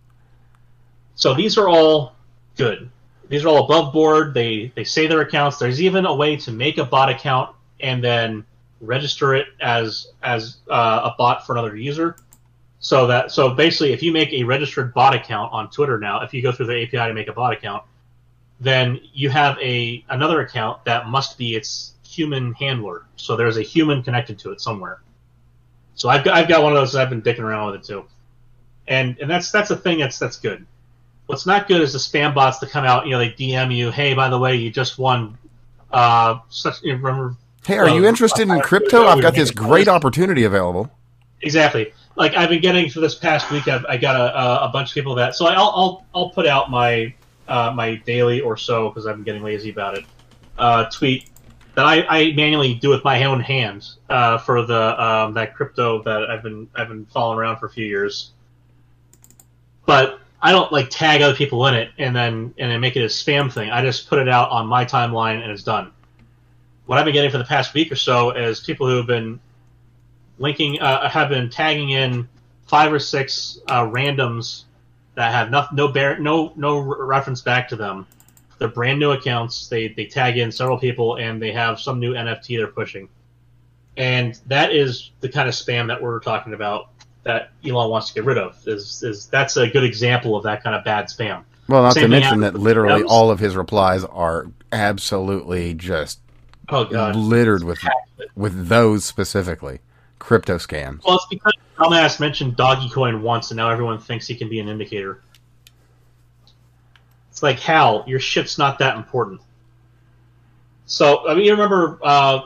So 1.16 1.34
these 1.34 1.58
are 1.58 1.68
all 1.68 2.16
good. 2.56 2.89
These 3.28 3.46
are 3.46 3.50
all 3.50 3.66
above 3.66 3.94
board. 3.94 4.34
They 4.34 4.72
they 4.76 4.84
say 4.84 5.08
their 5.08 5.22
accounts. 5.22 5.58
There's 5.58 5.82
even 5.82 6.06
a 6.06 6.16
way 6.16 6.38
to 6.38 6.52
make 6.52 6.78
a 6.78 6.86
bot 6.86 7.10
account 7.10 7.56
and 7.80 8.04
then 8.04 8.46
register 8.80 9.36
it 9.36 9.48
as 9.60 10.08
as 10.24 10.58
uh, 10.70 11.12
a 11.12 11.16
bot 11.18 11.46
for 11.46 11.54
another 11.54 11.76
user. 11.76 12.16
So 12.80 13.08
that 13.08 13.32
so 13.32 13.54
basically, 13.54 13.94
if 13.94 14.02
you 14.02 14.12
make 14.12 14.34
a 14.34 14.44
registered 14.44 14.94
bot 14.94 15.14
account 15.14 15.54
on 15.54 15.70
Twitter 15.70 16.00
now, 16.00 16.24
if 16.24 16.34
you 16.34 16.42
go 16.42 16.52
through 16.52 16.68
the 16.68 16.84
API 16.84 17.10
to 17.10 17.14
make 17.14 17.28
a 17.28 17.34
bot 17.34 17.54
account, 17.54 17.84
then 18.62 18.99
you 19.14 19.30
have 19.30 19.57
a 19.59 20.05
another 20.09 20.41
account 20.41 20.86
that 20.86 21.07
must 21.07 21.38
be 21.38 21.55
its 21.55 21.93
human 22.07 22.53
handler. 22.53 23.05
So 23.16 23.36
there's 23.36 23.57
a 23.57 23.64
human 23.64 24.03
connected 24.03 24.38
to 24.39 24.51
it 24.51 24.62
somewhere. 24.62 25.01
So 25.95 26.09
I've 26.09 26.24
got, 26.24 26.38
I've 26.38 26.47
got 26.47 26.64
one 26.64 26.72
of 26.72 26.78
those. 26.78 26.95
I've 26.95 27.09
been 27.09 27.22
dicking 27.22 27.39
around 27.39 27.72
with 27.72 27.82
it 27.82 27.84
too, 27.84 28.05
and 28.88 29.18
and 29.20 29.30
that's 29.30 29.51
that's 29.51 29.72
a 29.72 29.76
thing 29.76 29.99
that's 29.99 30.20
that's 30.20 30.38
good. 30.38 30.66
What's 31.26 31.45
not 31.45 31.68
good 31.68 31.82
is 31.82 31.93
the 31.93 31.99
spam 31.99 32.34
bots 32.34 32.59
to 32.59 32.68
come 32.68 32.86
out. 32.86 33.05
You 33.05 33.12
know, 33.12 33.20
they 33.20 33.32
DM 33.32 33.76
you, 33.76 33.89
hey, 33.89 34.14
by 34.14 34.30
the 34.30 34.39
way, 34.39 34.55
you 34.55 34.70
just 34.70 34.97
won. 34.99 35.38
Uh, 35.91 36.39
such 36.49 36.82
you 36.84 36.95
remember. 36.95 37.36
Hey, 37.66 37.78
are 37.78 37.89
uh, 37.89 37.93
you 37.93 38.05
interested 38.05 38.47
in 38.47 38.59
crypto? 38.62 39.05
I've 39.05 39.22
got 39.22 39.34
this 39.34 39.51
great 39.51 39.88
opportunity 39.88 40.43
available. 40.43 40.89
Exactly 41.41 41.93
like 42.16 42.36
I've 42.36 42.49
been 42.49 42.62
getting 42.62 42.89
for 42.89 42.99
this 42.99 43.16
past 43.16 43.49
week. 43.51 43.68
I've 43.68 43.86
I 43.86 43.97
got 43.97 44.16
a, 44.16 44.66
a 44.66 44.70
bunch 44.70 44.89
of 44.89 44.93
people 44.93 45.16
that 45.16 45.36
so 45.36 45.47
I'll 45.47 45.72
I'll 45.76 46.05
I'll 46.14 46.30
put 46.30 46.45
out 46.45 46.70
my 46.70 47.14
uh, 47.52 47.72
my 47.72 47.95
daily 47.95 48.39
or 48.39 48.56
so 48.56 48.89
because 48.89 49.06
been 49.06 49.24
getting 49.24 49.43
lazy 49.43 49.70
about 49.70 49.97
it. 49.97 50.06
Uh, 50.58 50.86
tweet 50.86 51.30
that 51.76 51.86
I, 51.86 52.06
I 52.08 52.32
manually 52.34 52.76
do 52.76 52.89
with 52.89 53.04
my 53.04 53.24
own 53.26 53.39
hands 53.39 53.97
uh, 54.10 54.38
for 54.38 54.66
the 54.66 55.04
um, 55.04 55.34
that 55.34 55.56
crypto 55.56 56.02
that 56.04 56.30
I've 56.30 56.43
been 56.43 56.70
I've 56.76 56.88
been 56.88 57.06
following 57.08 57.39
around 57.39 57.58
for 57.58 57.66
a 57.66 57.70
few 57.70 57.86
years. 57.86 58.32
But 59.86 60.20
I 60.41 60.52
don't 60.52 60.72
like 60.72 60.89
tag 60.89 61.22
other 61.22 61.36
people 61.36 61.68
in 61.68 61.74
it 61.74 61.91
and 61.97 62.16
then 62.16 62.54
and 62.58 62.72
then 62.72 62.80
make 62.80 62.95
it 62.95 63.04
a 63.04 63.08
spam 63.08 63.52
thing. 63.52 63.70
I 63.70 63.82
just 63.82 64.08
put 64.08 64.20
it 64.20 64.30
out 64.30 64.49
on 64.49 64.68
my 64.68 64.86
timeline 64.86 65.41
and 65.41 65.52
it's 65.52 65.64
done. 65.64 65.91
What 66.86 66.97
I've 66.97 67.06
been 67.06 67.14
getting 67.14 67.32
for 67.32 67.38
the 67.38 67.43
past 67.43 67.74
week 67.74 67.91
or 67.91 67.95
so 67.95 68.32
is 68.32 68.60
people 68.62 68.88
who 68.88 68.97
have 68.97 69.08
been 69.08 69.39
linking 70.39 70.80
uh, 70.80 71.10
have 71.10 71.30
been 71.30 71.49
tagging 71.49 71.91
in 71.91 72.28
five 72.68 72.91
or 72.91 72.99
six 72.99 73.60
uh, 73.68 73.86
randoms 73.86 74.64
that 75.22 75.32
have 75.34 75.51
no 75.51 75.67
no 75.72 75.88
bear, 75.88 76.17
no 76.17 76.51
no 76.55 76.80
reference 76.80 77.41
back 77.41 77.69
to 77.69 77.76
them. 77.76 78.07
They're 78.57 78.67
brand 78.67 78.99
new 78.99 79.11
accounts. 79.11 79.67
They 79.67 79.89
they 79.89 80.07
tag 80.07 80.39
in 80.39 80.51
several 80.51 80.80
people 80.80 81.17
and 81.17 81.39
they 81.39 81.51
have 81.51 81.80
some 81.80 81.99
new 81.99 82.13
NFT 82.13 82.57
they're 82.57 82.65
pushing, 82.65 83.07
and 83.95 84.39
that 84.47 84.74
is 84.74 85.11
the 85.19 85.30
kind 85.30 85.47
of 85.47 85.53
spam 85.53 85.88
that 85.89 86.01
we're 86.01 86.19
talking 86.22 86.55
about 86.55 86.89
that 87.22 87.51
Elon 87.63 87.91
wants 87.91 88.07
to 88.07 88.15
get 88.15 88.26
rid 88.26 88.39
of. 88.39 88.57
Is 88.67 89.03
is 89.03 89.28
that's 89.28 89.57
a 89.57 89.67
good 89.67 89.84
example 89.84 90.36
of 90.36 90.43
that 90.43 90.63
kind 90.63 90.76
of 90.76 90.84
bad 90.84 91.05
spam. 91.05 91.43
Well, 91.67 91.84
not 91.84 91.93
Same 91.93 92.05
to 92.05 92.09
mention 92.09 92.39
that 92.39 92.55
literally 92.55 93.03
all 93.03 93.30
of 93.30 93.38
his 93.38 93.55
replies 93.55 94.03
are 94.03 94.47
absolutely 94.72 95.76
just 95.76 96.19
oh, 96.69 96.86
God. 96.86 97.15
littered 97.15 97.63
with 97.63 97.80
with 98.36 98.69
those 98.69 99.05
specifically 99.05 99.82
crypto 100.17 100.57
scams. 100.57 101.01
Well, 101.05 101.17
it's 101.17 101.28
because 101.30 101.53
dumbass 101.82 102.20
mentioned 102.20 102.56
Dogecoin 102.56 103.22
once, 103.22 103.52
and 103.52 103.58
now 103.58 103.70
everyone 103.70 104.00
thinks 104.00 104.28
he 104.28 104.36
can 104.36 104.50
be 104.50 104.60
an 104.60 104.68
indicator. 104.68 105.22
It's 107.30 107.42
like 107.42 107.60
Hal, 107.60 108.04
your 108.08 108.20
shit's 108.20 108.58
not 108.58 108.80
that 108.80 108.98
important. 108.98 109.42
So 110.86 111.28
I 111.28 111.36
mean, 111.36 111.46
you 111.46 111.52
remember 111.52 112.00
uh, 112.04 112.42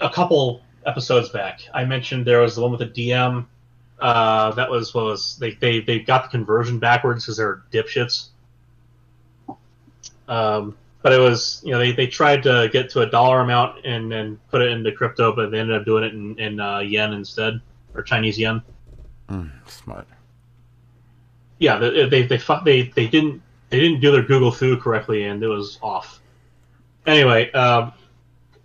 a 0.00 0.10
couple 0.10 0.62
episodes 0.84 1.28
back, 1.28 1.60
I 1.72 1.84
mentioned 1.84 2.26
there 2.26 2.40
was 2.40 2.56
the 2.56 2.62
one 2.62 2.72
with 2.72 2.80
the 2.80 3.10
DM. 3.10 3.46
Uh, 4.00 4.50
that 4.52 4.68
was 4.68 4.92
what 4.92 5.04
was 5.04 5.36
they 5.36 5.52
they 5.52 5.80
they 5.80 6.00
got 6.00 6.24
the 6.24 6.28
conversion 6.28 6.78
backwards 6.78 7.24
because 7.24 7.36
they're 7.36 7.62
dipshits. 7.72 8.28
Um, 10.28 10.76
but 11.02 11.12
it 11.12 11.18
was 11.18 11.62
you 11.64 11.70
know 11.72 11.78
they, 11.78 11.92
they 11.92 12.08
tried 12.08 12.42
to 12.42 12.68
get 12.72 12.90
to 12.90 13.00
a 13.00 13.06
dollar 13.06 13.40
amount 13.40 13.84
and 13.86 14.10
then 14.10 14.40
put 14.50 14.60
it 14.60 14.72
into 14.72 14.90
crypto, 14.90 15.34
but 15.34 15.50
they 15.50 15.60
ended 15.60 15.76
up 15.76 15.84
doing 15.84 16.04
it 16.04 16.12
in, 16.14 16.38
in 16.40 16.60
uh, 16.60 16.80
yen 16.80 17.12
instead 17.12 17.60
or 17.94 18.02
Chinese 18.02 18.38
yen. 18.38 18.62
Mm, 19.28 19.50
smart. 19.66 20.06
Yeah, 21.58 21.78
they 21.78 22.08
they 22.08 22.22
they, 22.22 22.40
they 22.64 22.82
they 22.82 23.06
didn't 23.06 23.42
they 23.70 23.80
didn't 23.80 24.00
do 24.00 24.10
their 24.10 24.22
Google 24.22 24.50
Fu 24.50 24.76
correctly, 24.76 25.24
and 25.24 25.42
it 25.42 25.48
was 25.48 25.78
off. 25.82 26.20
Anyway, 27.06 27.50
um, 27.52 27.92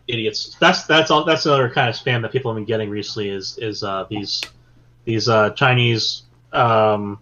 idiots. 0.07 0.55
That's 0.59 0.85
that's 0.85 1.11
all. 1.11 1.23
That's 1.23 1.45
another 1.45 1.69
kind 1.69 1.89
of 1.89 1.95
spam 1.95 2.21
that 2.23 2.31
people 2.31 2.51
have 2.51 2.57
been 2.57 2.65
getting 2.65 2.89
recently. 2.89 3.29
Is 3.29 3.57
is 3.59 3.83
uh, 3.83 4.05
these 4.09 4.41
these 5.05 5.29
uh, 5.29 5.51
Chinese 5.51 6.23
um, 6.53 7.19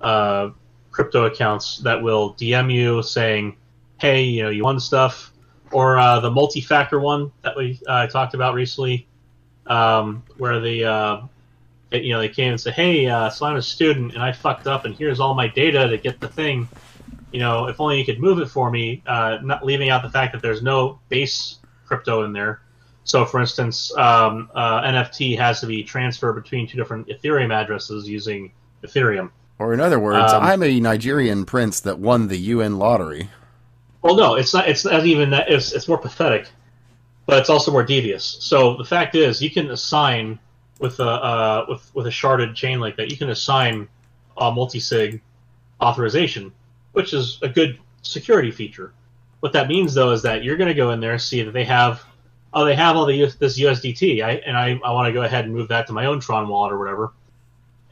uh, 0.00 0.50
crypto 0.90 1.24
accounts 1.24 1.78
that 1.78 2.02
will 2.02 2.34
DM 2.34 2.72
you 2.72 3.02
saying 3.02 3.56
hey, 3.98 4.22
you 4.22 4.42
know, 4.42 4.50
you 4.50 4.64
won 4.64 4.78
stuff, 4.78 5.32
or 5.72 5.98
uh, 5.98 6.20
the 6.20 6.30
multi-factor 6.30 7.00
one 7.00 7.32
that 7.42 7.56
we 7.56 7.80
uh, 7.86 8.06
talked 8.06 8.34
about 8.34 8.54
recently, 8.54 9.06
um, 9.66 10.22
where 10.36 10.60
the 10.60 10.84
uh, 10.84 11.22
you 11.92 12.12
know 12.12 12.20
they 12.20 12.28
came 12.28 12.50
and 12.50 12.60
said, 12.60 12.74
hey, 12.74 13.06
uh, 13.06 13.30
so 13.30 13.46
I'm 13.46 13.56
a 13.56 13.62
student 13.62 14.14
and 14.14 14.22
I 14.22 14.32
fucked 14.32 14.66
up, 14.66 14.84
and 14.84 14.94
here's 14.94 15.20
all 15.20 15.34
my 15.34 15.48
data 15.48 15.88
to 15.88 15.98
get 15.98 16.20
the 16.20 16.28
thing. 16.28 16.68
You 17.32 17.40
know, 17.40 17.66
if 17.66 17.80
only 17.80 17.98
you 17.98 18.04
could 18.04 18.20
move 18.20 18.38
it 18.38 18.46
for 18.46 18.70
me, 18.70 19.02
uh, 19.06 19.38
not 19.42 19.64
leaving 19.64 19.90
out 19.90 20.02
the 20.02 20.10
fact 20.10 20.32
that 20.32 20.42
there's 20.42 20.62
no 20.62 21.00
base 21.08 21.58
crypto 21.86 22.24
in 22.24 22.32
there. 22.32 22.60
So, 23.04 23.26
for 23.26 23.40
instance, 23.40 23.94
um, 23.96 24.50
uh, 24.54 24.82
NFT 24.82 25.36
has 25.38 25.60
to 25.60 25.66
be 25.66 25.82
transferred 25.82 26.34
between 26.34 26.66
two 26.66 26.76
different 26.76 27.08
Ethereum 27.08 27.52
addresses 27.52 28.08
using 28.08 28.52
Ethereum. 28.82 29.30
Or 29.58 29.72
in 29.74 29.80
other 29.80 30.00
words, 30.00 30.32
um, 30.32 30.42
I'm 30.42 30.62
a 30.62 30.80
Nigerian 30.80 31.44
prince 31.44 31.80
that 31.80 31.98
won 31.98 32.28
the 32.28 32.36
UN 32.36 32.78
lottery. 32.78 33.30
Well, 34.02 34.16
no, 34.16 34.34
it's 34.34 34.52
not. 34.52 34.68
It's 34.68 34.84
not 34.84 35.06
even 35.06 35.30
that. 35.30 35.50
It's, 35.50 35.72
it's 35.72 35.86
more 35.86 35.98
pathetic, 35.98 36.48
but 37.26 37.38
it's 37.38 37.50
also 37.50 37.70
more 37.70 37.84
devious. 37.84 38.36
So 38.40 38.76
the 38.76 38.84
fact 38.84 39.14
is, 39.14 39.40
you 39.40 39.50
can 39.50 39.70
assign 39.70 40.38
with 40.78 41.00
a 41.00 41.08
uh, 41.08 41.66
with 41.68 41.90
with 41.94 42.06
a 42.06 42.10
sharded 42.10 42.54
chain 42.54 42.80
like 42.80 42.96
that. 42.96 43.10
You 43.10 43.16
can 43.16 43.30
assign 43.30 43.88
a 44.36 44.50
multi-sig 44.50 45.22
authorization, 45.80 46.52
which 46.92 47.12
is 47.12 47.38
a 47.42 47.48
good 47.48 47.78
security 48.02 48.50
feature. 48.50 48.92
What 49.40 49.52
that 49.52 49.68
means, 49.68 49.94
though, 49.94 50.10
is 50.10 50.22
that 50.22 50.42
you're 50.42 50.56
going 50.56 50.68
to 50.68 50.74
go 50.74 50.90
in 50.90 51.00
there 51.00 51.12
and 51.12 51.20
see 51.20 51.42
that 51.42 51.52
they 51.52 51.64
have, 51.64 52.02
oh, 52.52 52.64
they 52.64 52.74
have 52.74 52.96
all 52.96 53.06
the 53.06 53.26
this 53.38 53.58
USDT, 53.58 54.22
I, 54.24 54.32
and 54.46 54.56
I, 54.56 54.80
I 54.84 54.90
want 54.92 55.06
to 55.06 55.12
go 55.12 55.22
ahead 55.22 55.44
and 55.44 55.54
move 55.54 55.68
that 55.68 55.86
to 55.88 55.92
my 55.92 56.06
own 56.06 56.20
Tron 56.20 56.48
wallet 56.48 56.72
or 56.72 56.78
whatever. 56.78 57.12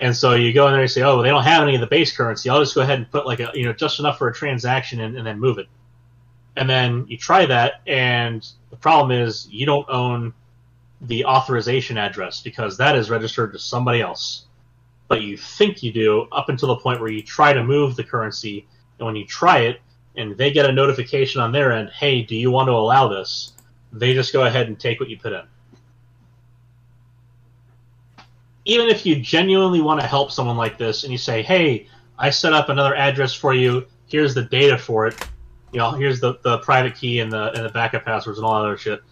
And 0.01 0.17
so 0.17 0.35
you 0.35 0.53
go 0.53 0.67
in 0.67 0.73
there 0.73 0.83
and 0.83 0.91
say, 0.91 1.03
oh, 1.03 1.15
well, 1.15 1.23
they 1.23 1.29
don't 1.29 1.45
have 1.45 1.63
any 1.63 1.77
of 1.77 1.81
the 1.81 1.87
base 1.87 2.17
currency. 2.17 2.49
I'll 2.49 2.59
just 2.59 2.75
go 2.75 2.81
ahead 2.81 2.99
and 2.99 3.11
put 3.11 3.27
like 3.27 3.41
a 3.41 3.51
you 3.55 3.67
know 3.67 3.73
just 3.73 4.01
enough 4.01 4.19
for 4.19 4.29
a 4.29 4.35
transaction 4.35 5.01
and, 5.01 5.17
and 5.17 5.27
then 5.27 5.39
move 5.39 5.59
it 5.59 5.69
and 6.57 6.69
then 6.69 7.07
you 7.09 7.17
try 7.17 7.47
that, 7.47 7.81
and 7.87 8.47
the 8.71 8.77
problem 8.77 9.19
is 9.19 9.49
you 9.51 9.67
don't 9.67 9.89
own 9.89 10.35
the 11.03 11.25
authorization 11.25 11.99
address 11.99 12.41
because 12.41 12.77
that 12.77 12.97
is 12.97 13.11
registered 13.11 13.53
to 13.53 13.59
somebody 13.59 14.01
else. 14.01 14.47
But 15.09 15.23
you 15.23 15.37
think 15.37 15.83
you 15.83 15.93
do 15.93 16.29
up 16.33 16.49
until 16.49 16.69
the 16.69 16.77
point 16.77 17.01
where 17.01 17.11
you 17.11 17.23
try 17.23 17.53
to 17.53 17.63
move 17.63 17.97
the 17.97 18.05
currency, 18.05 18.67
and 18.99 19.07
when 19.07 19.17
you 19.17 19.27
try 19.27 19.61
it, 19.61 19.81
and 20.17 20.37
they 20.37 20.53
get 20.53 20.69
a 20.69 20.73
notification 20.73 21.41
on 21.41 21.53
their 21.53 21.73
end, 21.73 21.91
hey, 21.91 22.23
do 22.23 22.37
you 22.37 22.51
want 22.51 22.69
to 22.69 22.73
allow 22.73 23.09
this? 23.09 23.53
They 23.93 24.15
just 24.15 24.33
go 24.33 24.45
ahead 24.45 24.69
and 24.69 24.79
take 24.79 25.01
what 25.01 25.09
you 25.09 25.19
put 25.19 25.33
in. 25.33 25.43
Even 28.65 28.89
if 28.89 29.05
you 29.05 29.17
genuinely 29.17 29.81
want 29.81 30.01
to 30.01 30.07
help 30.07 30.31
someone 30.31 30.57
like 30.57 30.79
this 30.79 31.03
and 31.03 31.11
you 31.11 31.19
say, 31.19 31.43
hey, 31.43 31.89
I 32.19 32.31
set 32.31 32.53
up 32.53 32.69
another 32.69 32.95
address 32.95 33.35
for 33.35 33.53
you, 33.55 33.87
here's 34.07 34.35
the 34.35 34.43
data 34.43 34.79
for 34.79 35.09
it, 35.09 35.17
you 35.73 35.79
know, 35.79 35.91
here's 35.91 36.21
the, 36.21 36.39
the 36.43 36.59
private 36.59 36.95
key 36.95 37.21
and 37.21 37.33
the 37.33 37.51
and 37.53 37.65
the 37.65 37.71
backup 37.71 38.05
passwords 38.05 38.39
and 38.39 38.47
all 38.47 38.55
that 38.55 38.69
other 38.69 38.77
shit. 38.77 39.03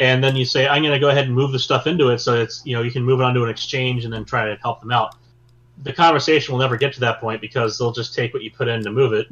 And 0.00 0.24
then 0.24 0.34
you 0.34 0.46
say, 0.46 0.66
I'm 0.66 0.82
going 0.82 0.94
to 0.94 0.98
go 0.98 1.10
ahead 1.10 1.26
and 1.26 1.34
move 1.34 1.52
the 1.52 1.58
stuff 1.58 1.86
into 1.86 2.08
it 2.08 2.18
so 2.20 2.34
it's 2.34 2.62
you 2.64 2.74
know 2.74 2.82
you 2.82 2.90
can 2.90 3.04
move 3.04 3.20
it 3.20 3.22
onto 3.22 3.44
an 3.44 3.50
exchange 3.50 4.04
and 4.04 4.12
then 4.12 4.24
try 4.24 4.46
to 4.46 4.56
help 4.62 4.80
them 4.80 4.90
out. 4.90 5.14
The 5.82 5.92
conversation 5.92 6.52
will 6.52 6.60
never 6.60 6.76
get 6.76 6.94
to 6.94 7.00
that 7.00 7.20
point 7.20 7.40
because 7.42 7.78
they'll 7.78 7.92
just 7.92 8.14
take 8.14 8.32
what 8.32 8.42
you 8.42 8.50
put 8.50 8.66
in 8.66 8.82
to 8.82 8.90
move 8.90 9.12
it, 9.12 9.28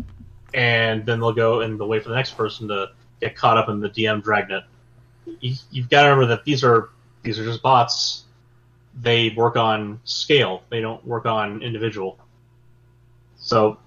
and 0.53 1.05
then 1.07 1.21
they'll 1.21 1.33
go 1.33 1.63
and 1.63 1.81
they'll 1.81 1.89
wait 1.89 2.03
for 2.03 2.11
the 2.11 2.15
next 2.15 2.37
person 2.37 2.69
to 2.69 2.91
get 3.21 3.35
caught 3.35 3.57
up 3.57 3.71
in 3.71 3.81
the 3.81 3.89
DM 3.89 4.23
dragnet. 4.23 4.65
You, 5.41 5.55
you've 5.71 5.89
got 5.89 6.03
to 6.03 6.11
remember 6.11 6.35
that 6.35 6.45
these 6.45 6.63
are 6.63 6.91
these 7.23 7.39
are 7.39 7.45
just 7.45 7.63
bots. 7.63 8.25
They 9.01 9.31
work 9.31 9.57
on 9.57 10.01
scale. 10.05 10.63
They 10.69 10.81
don't 10.81 11.05
work 11.07 11.25
on 11.25 11.63
individual. 11.63 12.19
So 13.37 13.79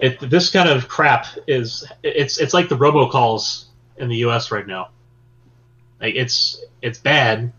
it, 0.00 0.18
this 0.28 0.50
kind 0.50 0.68
of 0.68 0.88
crap 0.88 1.26
is 1.46 1.86
it's 2.02 2.38
it's 2.38 2.52
like 2.52 2.68
the 2.68 2.76
robocalls 2.76 3.66
in 3.98 4.08
the 4.08 4.16
U.S. 4.16 4.50
right 4.50 4.66
now. 4.66 4.88
Like 6.02 6.16
it's 6.16 6.60
it's 6.82 6.98
bad. 6.98 7.52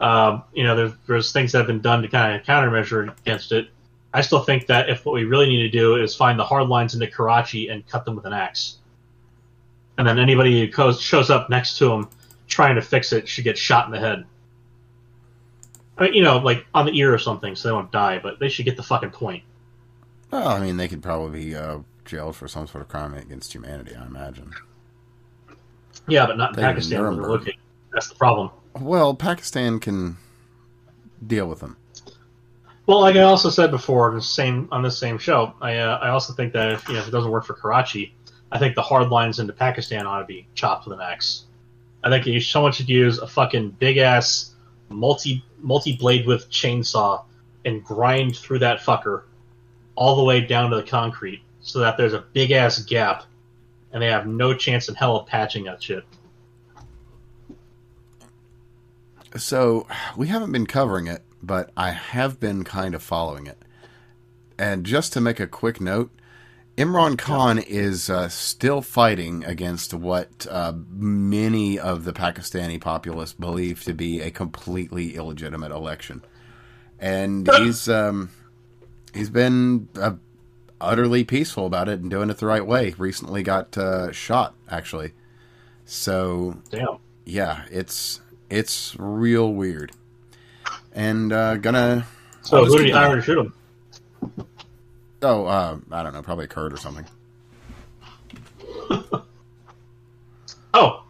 Um, 0.00 0.42
you 0.52 0.64
know, 0.64 0.74
there's, 0.74 0.92
there's 1.06 1.32
things 1.32 1.52
that 1.52 1.58
have 1.58 1.66
been 1.68 1.80
done 1.80 2.02
to 2.02 2.08
kind 2.08 2.34
of 2.34 2.44
countermeasure 2.44 3.16
against 3.20 3.52
it. 3.52 3.68
I 4.12 4.22
still 4.22 4.40
think 4.40 4.66
that 4.66 4.90
if 4.90 5.06
what 5.06 5.12
we 5.12 5.24
really 5.24 5.46
need 5.46 5.62
to 5.62 5.68
do 5.68 5.94
is 5.94 6.16
find 6.16 6.38
the 6.38 6.44
hard 6.44 6.66
lines 6.68 6.94
into 6.94 7.06
Karachi 7.06 7.68
and 7.68 7.86
cut 7.86 8.04
them 8.04 8.16
with 8.16 8.24
an 8.24 8.32
axe, 8.32 8.78
and 9.96 10.08
then 10.08 10.18
anybody 10.18 10.68
who 10.68 10.92
shows 10.94 11.30
up 11.30 11.50
next 11.50 11.78
to 11.78 11.88
them 11.88 12.08
trying 12.48 12.74
to 12.74 12.82
fix 12.82 13.12
it 13.12 13.28
should 13.28 13.44
get 13.44 13.56
shot 13.56 13.86
in 13.86 13.92
the 13.92 14.00
head. 14.00 14.24
I 15.98 16.04
mean, 16.04 16.14
you 16.14 16.22
know, 16.22 16.38
like 16.38 16.66
on 16.74 16.86
the 16.86 16.98
ear 16.98 17.14
or 17.14 17.18
something, 17.18 17.54
so 17.54 17.68
they 17.68 17.72
won't 17.72 17.92
die. 17.92 18.18
But 18.18 18.40
they 18.40 18.48
should 18.48 18.64
get 18.64 18.76
the 18.76 18.82
fucking 18.82 19.10
point. 19.10 19.44
Well, 20.30 20.48
I 20.48 20.58
mean, 20.58 20.78
they 20.78 20.88
could 20.88 21.02
probably 21.02 21.44
be 21.44 21.54
uh, 21.54 21.80
jailed 22.04 22.34
for 22.34 22.48
some 22.48 22.66
sort 22.66 22.82
of 22.82 22.88
crime 22.88 23.14
against 23.14 23.54
humanity. 23.54 23.94
I 23.94 24.06
imagine. 24.06 24.52
Yeah, 26.08 26.26
but 26.26 26.36
not 26.36 26.56
in 26.56 26.62
Pakistan. 26.62 27.20
Where 27.20 27.40
That's 27.92 28.08
the 28.08 28.14
problem. 28.14 28.50
Well, 28.80 29.14
Pakistan 29.14 29.78
can 29.80 30.16
deal 31.26 31.46
with 31.46 31.60
them. 31.60 31.76
Well, 32.86 33.00
like 33.00 33.14
I 33.16 33.22
also 33.22 33.48
said 33.48 33.70
before, 33.70 34.12
the 34.12 34.20
same 34.20 34.68
on 34.72 34.82
this 34.82 34.98
same 34.98 35.18
show, 35.18 35.54
I 35.60 35.76
uh, 35.76 35.98
I 35.98 36.08
also 36.08 36.32
think 36.32 36.52
that 36.54 36.72
if, 36.72 36.88
you 36.88 36.94
know, 36.94 37.00
if 37.00 37.08
it 37.08 37.12
doesn't 37.12 37.30
work 37.30 37.44
for 37.44 37.54
Karachi, 37.54 38.14
I 38.50 38.58
think 38.58 38.74
the 38.74 38.82
hard 38.82 39.08
lines 39.08 39.38
into 39.38 39.52
Pakistan 39.52 40.06
ought 40.06 40.18
to 40.18 40.26
be 40.26 40.46
chopped 40.54 40.86
with 40.86 40.98
an 40.98 41.04
axe. 41.04 41.44
I 42.02 42.10
think 42.10 42.26
you, 42.26 42.40
someone 42.40 42.72
should 42.72 42.88
use 42.88 43.18
a 43.18 43.26
fucking 43.26 43.70
big 43.78 43.98
ass 43.98 44.52
multi 44.88 45.44
multi 45.60 45.96
blade 45.96 46.26
with 46.26 46.50
chainsaw 46.50 47.24
and 47.64 47.84
grind 47.84 48.36
through 48.36 48.58
that 48.58 48.80
fucker 48.80 49.22
all 49.94 50.16
the 50.16 50.24
way 50.24 50.40
down 50.40 50.70
to 50.70 50.76
the 50.76 50.82
concrete 50.82 51.42
so 51.60 51.78
that 51.78 51.96
there's 51.96 52.14
a 52.14 52.24
big 52.32 52.50
ass 52.50 52.80
gap 52.80 53.24
and 53.92 54.02
they 54.02 54.08
have 54.08 54.26
no 54.26 54.54
chance 54.54 54.88
in 54.88 54.94
hell 54.94 55.16
of 55.16 55.26
patching 55.26 55.64
that 55.64 55.82
shit. 55.82 56.04
So, 59.36 59.86
we 60.16 60.26
haven't 60.26 60.52
been 60.52 60.66
covering 60.66 61.06
it, 61.06 61.22
but 61.42 61.70
I 61.76 61.90
have 61.90 62.38
been 62.38 62.64
kind 62.64 62.94
of 62.94 63.02
following 63.02 63.46
it. 63.46 63.58
And 64.58 64.84
just 64.84 65.12
to 65.14 65.20
make 65.20 65.40
a 65.40 65.46
quick 65.46 65.80
note, 65.80 66.10
Imran 66.76 67.18
Khan 67.18 67.58
yeah. 67.58 67.64
is 67.66 68.08
uh, 68.08 68.28
still 68.28 68.80
fighting 68.80 69.44
against 69.44 69.92
what 69.92 70.46
uh, 70.50 70.72
many 70.88 71.78
of 71.78 72.04
the 72.04 72.12
Pakistani 72.12 72.80
populace 72.80 73.32
believe 73.32 73.84
to 73.84 73.92
be 73.92 74.20
a 74.20 74.30
completely 74.30 75.14
illegitimate 75.14 75.70
election. 75.70 76.24
And 76.98 77.48
he's 77.58 77.88
um, 77.88 78.30
he's 79.12 79.30
been 79.30 79.88
uh, 79.96 80.14
utterly 80.82 81.24
peaceful 81.24 81.66
about 81.66 81.88
it 81.88 82.00
and 82.00 82.10
doing 82.10 82.30
it 82.30 82.38
the 82.38 82.46
right 82.46 82.66
way. 82.66 82.94
Recently 82.98 83.42
got 83.42 83.76
uh, 83.78 84.12
shot 84.12 84.54
actually. 84.68 85.12
So 85.84 86.60
damn. 86.70 86.98
Yeah, 87.24 87.64
it's 87.70 88.20
it's 88.50 88.96
real 88.98 89.52
weird. 89.52 89.92
And 90.92 91.32
uh, 91.32 91.56
gonna. 91.56 92.06
So 92.42 92.64
who 92.64 92.78
did 92.78 92.86
he 92.86 92.92
hire 92.92 93.16
to 93.16 93.22
shoot 93.22 93.38
him? 93.38 93.54
Oh, 95.22 95.46
uh, 95.46 95.78
I 95.90 96.02
don't 96.02 96.12
know, 96.12 96.22
probably 96.22 96.46
a 96.46 96.48
Kurd 96.48 96.72
or 96.72 96.76
something. 96.76 97.06
oh, 100.74 101.04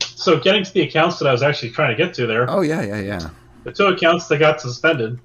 so 0.00 0.38
getting 0.38 0.64
to 0.64 0.72
the 0.72 0.82
accounts 0.82 1.18
that 1.18 1.26
I 1.26 1.32
was 1.32 1.42
actually 1.42 1.70
trying 1.70 1.96
to 1.96 2.04
get 2.04 2.14
to 2.14 2.26
there. 2.26 2.48
Oh 2.50 2.60
yeah, 2.60 2.82
yeah, 2.82 3.00
yeah. 3.00 3.30
The 3.64 3.72
two 3.72 3.86
accounts 3.86 4.28
that 4.28 4.38
got 4.38 4.60
suspended 4.60 5.18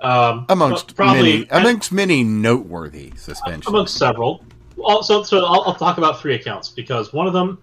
um, 0.00 0.46
amongst 0.48 0.96
probably 0.96 1.40
many, 1.40 1.46
amongst 1.50 1.92
many 1.92 2.24
noteworthy 2.24 3.12
suspensions. 3.16 3.66
Amongst 3.66 3.96
several. 3.96 4.44
Also, 4.82 5.22
so 5.22 5.44
I'll, 5.44 5.62
I'll, 5.62 5.74
talk 5.74 5.98
about 5.98 6.20
three 6.20 6.34
accounts 6.34 6.70
because 6.70 7.12
one 7.12 7.26
of 7.26 7.32
them, 7.32 7.58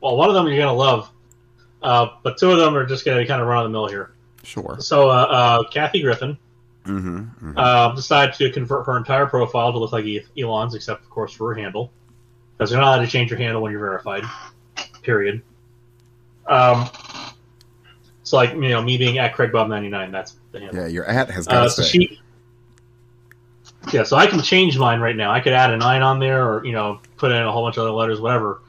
well, 0.00 0.16
one 0.16 0.28
of 0.28 0.34
them 0.34 0.46
you're 0.48 0.58
gonna 0.58 0.72
love, 0.72 1.10
uh, 1.82 2.08
but 2.22 2.36
two 2.36 2.50
of 2.50 2.58
them 2.58 2.76
are 2.76 2.84
just 2.84 3.04
gonna 3.04 3.20
be 3.20 3.26
kind 3.26 3.40
of 3.40 3.46
run 3.46 3.58
of 3.58 3.64
the 3.64 3.70
mill 3.70 3.86
here. 3.86 4.12
Sure. 4.42 4.76
So, 4.80 5.08
uh, 5.08 5.12
uh, 5.12 5.68
Kathy 5.68 6.02
Griffin 6.02 6.36
mm-hmm, 6.84 7.18
mm-hmm. 7.18 7.52
Uh, 7.56 7.94
decided 7.94 8.34
to 8.36 8.50
convert 8.50 8.86
her 8.86 8.96
entire 8.96 9.26
profile 9.26 9.72
to 9.72 9.78
look 9.78 9.92
like 9.92 10.04
Elon's, 10.36 10.74
except 10.74 11.02
of 11.02 11.10
course 11.10 11.32
for 11.32 11.54
her 11.54 11.60
handle. 11.60 11.92
because 12.56 12.70
you're 12.70 12.80
not 12.80 12.96
allowed 12.96 13.04
to 13.04 13.10
change 13.10 13.30
your 13.30 13.38
handle 13.38 13.62
when 13.62 13.70
you're 13.70 13.80
verified. 13.80 14.24
Period. 15.02 15.42
Um, 16.46 16.88
so 18.22 18.36
like 18.36 18.52
you 18.52 18.68
know, 18.68 18.82
me 18.82 18.98
being 18.98 19.18
at 19.18 19.34
CraigBob99, 19.34 20.10
that's 20.10 20.36
handle. 20.60 20.82
Yeah, 20.82 20.88
your 20.88 21.04
at 21.06 21.30
has 21.30 21.46
got 21.46 21.56
Uh, 21.56 21.64
to 21.64 21.70
so 21.70 21.82
she, 21.82 22.20
yeah, 23.92 24.02
so 24.02 24.16
I 24.16 24.26
can 24.26 24.40
change 24.42 24.76
mine 24.78 25.00
right 25.00 25.16
now. 25.16 25.30
I 25.32 25.40
could 25.40 25.52
add 25.52 25.70
a 25.70 25.76
nine 25.76 26.02
on 26.02 26.18
there, 26.18 26.46
or 26.46 26.64
you 26.64 26.72
know, 26.72 27.00
put 27.16 27.30
in 27.32 27.42
a 27.42 27.50
whole 27.52 27.62
bunch 27.64 27.76
of 27.76 27.82
other 27.82 27.90
letters, 27.92 28.20
whatever. 28.20 28.60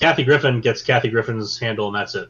Kathy 0.00 0.24
Griffin 0.24 0.60
gets 0.60 0.82
Kathy 0.82 1.08
Griffin's 1.08 1.58
handle, 1.58 1.86
and 1.86 1.94
that's 1.96 2.14
it. 2.14 2.28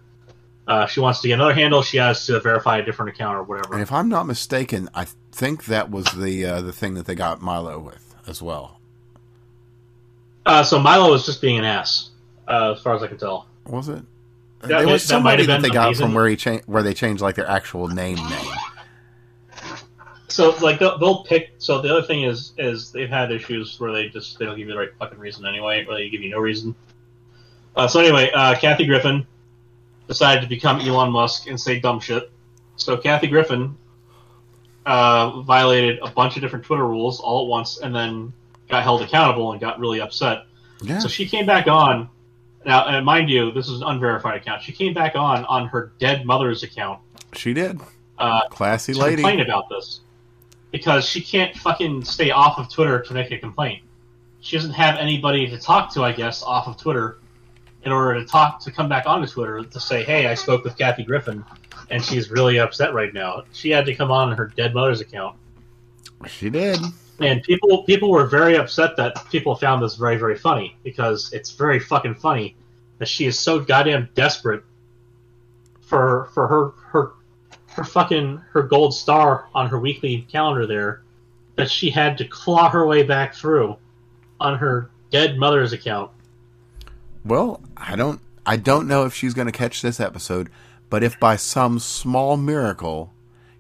Uh, 0.67 0.87
she 0.87 1.01
wants 1.01 1.21
to 1.21 1.29
get 1.29 1.35
another 1.35 1.55
handle. 1.55 1.83
She 1.83 1.97
has 1.99 2.25
to 2.27 2.41
verify 2.41 2.79
a 2.79 2.83
different 2.85 3.11
account 3.15 3.37
or 3.37 3.43
whatever. 3.43 3.75
and 3.75 3.83
if 3.83 3.93
I'm 3.93 4.09
not 4.09 4.27
mistaken, 4.27 4.89
I 4.95 5.07
think 5.33 5.67
that 5.67 5.91
was 5.91 6.05
the 6.07 6.45
uh, 6.45 6.61
the 6.63 6.73
thing 6.73 6.95
that 6.95 7.07
they 7.07 7.15
got 7.15 7.41
Milo 7.43 7.79
with 7.79 8.15
as 8.27 8.41
well. 8.43 8.79
Uh, 10.47 10.63
so 10.63 10.79
Milo 10.79 11.11
was 11.11 11.25
just 11.25 11.41
being 11.41 11.59
an 11.59 11.65
ass, 11.65 12.11
uh, 12.49 12.73
as 12.73 12.83
far 12.83 12.95
as 12.95 13.03
I 13.03 13.07
can 13.09 13.17
tell. 13.19 13.47
Was 13.67 13.89
it? 13.89 14.03
That- 14.61 14.69
there 14.69 14.87
was 14.87 15.03
somebody 15.03 15.43
have 15.43 15.49
that 15.49 15.63
they 15.63 15.69
the 15.69 15.75
got 15.75 15.97
from 15.97 16.15
where 16.15 16.27
he 16.29 16.37
cha- 16.37 16.61
where 16.67 16.83
they 16.83 16.95
changed 16.95 17.23
like 17.23 17.35
their 17.35 17.49
actual 17.49 17.89
name 17.89 18.17
name. 18.17 18.53
So 20.35 20.51
like 20.61 20.81
they'll, 20.81 20.99
they'll 20.99 21.23
pick. 21.23 21.53
So 21.59 21.81
the 21.81 21.89
other 21.91 22.03
thing 22.03 22.25
is 22.25 22.55
is 22.59 22.91
they've 22.91 23.09
had 23.09 23.31
issues 23.31 23.79
where 23.79 23.93
they 23.93 24.09
just 24.09 24.37
they 24.37 24.45
don't 24.45 24.57
give 24.57 24.67
you 24.67 24.73
the 24.73 24.81
right 24.81 24.89
fucking 24.99 25.19
reason 25.19 25.47
anyway, 25.47 25.87
or 25.87 25.95
they 25.95 26.09
give 26.09 26.23
you 26.23 26.31
no 26.31 26.41
reason. 26.41 26.75
Uh, 27.77 27.87
so 27.87 28.01
anyway, 28.01 28.33
uh, 28.35 28.57
Kathy 28.57 28.85
Griffin 28.85 29.25
decided 30.09 30.41
to 30.41 30.49
become 30.49 30.81
Elon 30.81 31.13
Musk 31.13 31.47
and 31.47 31.61
say 31.61 31.79
dumb 31.79 32.01
shit. 32.01 32.33
So 32.75 32.97
Kathy 32.97 33.29
Griffin 33.29 33.77
uh, 34.85 35.43
violated 35.43 36.01
a 36.03 36.11
bunch 36.11 36.35
of 36.35 36.43
different 36.43 36.65
Twitter 36.65 36.85
rules 36.85 37.21
all 37.21 37.45
at 37.45 37.49
once, 37.49 37.79
and 37.79 37.95
then 37.95 38.33
got 38.69 38.83
held 38.83 39.03
accountable 39.03 39.53
and 39.53 39.61
got 39.61 39.79
really 39.79 40.01
upset. 40.01 40.47
Yeah, 40.83 40.99
So 40.99 41.07
she 41.07 41.29
came 41.29 41.47
back 41.47 41.69
on. 41.69 42.09
Now, 42.67 42.89
and 42.89 43.07
mind 43.07 43.31
you, 43.31 43.53
this 43.53 43.69
is 43.69 43.83
an 43.83 43.87
unverified 43.87 44.41
account. 44.41 44.63
She 44.63 44.73
came 44.73 44.95
back 44.95 45.15
on 45.15 45.45
on 45.45 45.69
her 45.69 45.93
dead 46.01 46.27
mother's 46.27 46.65
account 46.65 46.99
she 47.35 47.55
did. 47.55 47.81
uh, 48.19 48.49
Classy 48.49 48.95
lady. 48.95 49.23
complain 49.23 49.41
about 49.41 49.69
this 49.69 50.01
because 50.75 51.09
she 51.09 51.21
can't 51.21 51.57
fucking 51.59 52.03
stay 52.05 52.33
off 52.33 52.59
of 52.59 52.69
Twitter 52.69 52.99
to 53.01 53.15
make 53.15 53.31
a 53.31 53.39
complaint. 53.39 53.81
She 54.41 54.57
doesn't 54.57 54.73
have 54.73 54.99
anybody 54.99 55.47
to 55.47 55.57
talk 55.57 55.95
to, 55.95 56.03
I 56.03 56.11
guess, 56.11 56.43
off 56.43 56.67
of 56.67 56.77
Twitter 56.77 57.19
in 57.85 57.93
order 57.93 58.19
to 58.19 58.27
talk 58.27 58.59
to 58.65 58.73
come 58.73 58.89
back 58.89 59.07
onto 59.07 59.29
Twitter 59.29 59.63
to 59.63 59.79
say, 59.79 60.03
"Hey, 60.03 60.27
I 60.27 60.35
spoke 60.35 60.65
with 60.65 60.77
Kathy 60.77 61.05
Griffin, 61.05 61.45
and 61.91 62.05
she's 62.05 62.29
really 62.29 62.59
upset 62.59 62.93
right 62.93 63.15
now." 63.15 63.45
She 63.53 63.71
had 63.71 63.87
to 63.87 63.95
come 63.95 64.11
on 64.11 64.33
her 64.33 64.49
dead 64.57 64.75
mother's 64.75 65.01
account, 65.01 65.37
She 66.27 66.51
did. 66.51 66.81
and 67.21 67.41
people 67.45 67.85
people 67.85 68.11
were 68.11 68.27
very 68.27 68.57
upset 68.57 68.97
that 68.97 69.31
people 69.31 69.55
found 69.55 69.81
this 69.81 69.95
very 69.95 70.17
very 70.17 70.37
funny 70.37 70.77
because 70.83 71.33
it's 71.33 71.53
very 71.53 71.79
fucking 71.79 72.17
funny 72.17 72.57
that 72.99 73.07
she 73.07 73.27
is 73.27 73.39
so 73.39 73.61
goddamn 73.61 74.09
desperate 74.17 74.65
for 75.83 76.31
for 76.35 76.49
her 76.49 76.73
her 76.91 77.13
her 77.75 77.85
fucking 77.85 78.41
her 78.53 78.63
gold 78.63 78.95
star 78.95 79.49
on 79.55 79.69
her 79.69 79.79
weekly 79.79 80.27
calendar 80.31 80.67
there 80.67 81.03
that 81.57 81.71
she 81.71 81.91
had 81.91 82.17
to 82.19 82.25
claw 82.25 82.71
her 82.71 82.87
way 82.87 83.03
back 83.03 83.35
through 83.35 83.77
on 84.41 84.59
her 84.59 84.91
dead 85.11 85.37
mother's 85.39 85.73
account. 85.73 86.11
Well, 87.25 87.61
I 87.77 87.97
don't 87.97 88.21
I 88.47 88.57
don't 88.57 88.87
know 88.87 89.05
if 89.05 89.15
she's 89.15 89.35
going 89.35 89.47
to 89.47 89.53
catch 89.53 89.83
this 89.83 89.99
episode, 89.99 90.51
but 90.89 91.03
if 91.03 91.19
by 91.19 91.37
some 91.37 91.79
small 91.79 92.37
miracle 92.37 93.13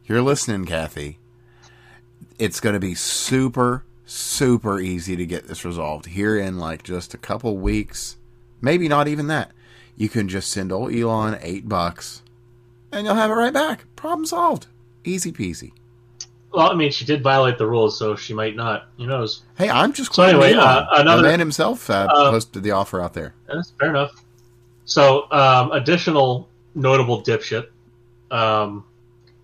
you're 0.06 0.22
listening, 0.22 0.64
Kathy, 0.64 1.18
it's 2.38 2.60
going 2.60 2.74
to 2.74 2.80
be 2.80 2.94
super 2.94 3.84
super 4.06 4.78
easy 4.78 5.16
to 5.16 5.26
get 5.26 5.48
this 5.48 5.64
resolved 5.64 6.06
here 6.06 6.38
in 6.38 6.58
like 6.58 6.82
just 6.82 7.14
a 7.14 7.18
couple 7.18 7.56
weeks, 7.56 8.16
maybe 8.60 8.86
not 8.86 9.08
even 9.08 9.26
that. 9.26 9.50
You 9.96 10.08
can 10.08 10.28
just 10.28 10.50
send 10.50 10.70
old 10.70 10.94
Elon 10.94 11.38
8 11.40 11.68
bucks 11.68 12.22
and 12.94 13.04
you'll 13.06 13.14
have 13.14 13.30
it 13.30 13.34
right 13.34 13.52
back. 13.52 13.84
Problem 13.96 14.24
solved. 14.26 14.66
Easy 15.04 15.32
peasy. 15.32 15.72
Well, 16.52 16.70
I 16.70 16.74
mean, 16.74 16.92
she 16.92 17.04
did 17.04 17.22
violate 17.22 17.58
the 17.58 17.66
rules, 17.66 17.98
so 17.98 18.14
she 18.14 18.32
might 18.32 18.54
not. 18.54 18.86
Who 18.96 19.06
knows? 19.06 19.42
Hey, 19.58 19.68
I'm 19.68 19.92
just 19.92 20.14
So 20.14 20.22
anyway, 20.22 20.52
uh, 20.54 20.86
another- 21.00 21.22
the 21.22 21.28
man 21.28 21.40
himself 21.40 21.90
uh, 21.90 22.06
uh, 22.08 22.30
posted 22.30 22.62
the 22.62 22.70
offer 22.70 23.00
out 23.00 23.12
there. 23.12 23.34
That's 23.46 23.72
fair 23.80 23.90
enough. 23.90 24.12
So, 24.84 25.30
um, 25.32 25.72
additional 25.72 26.48
notable 26.76 27.22
dipshit, 27.22 27.66
um, 28.30 28.84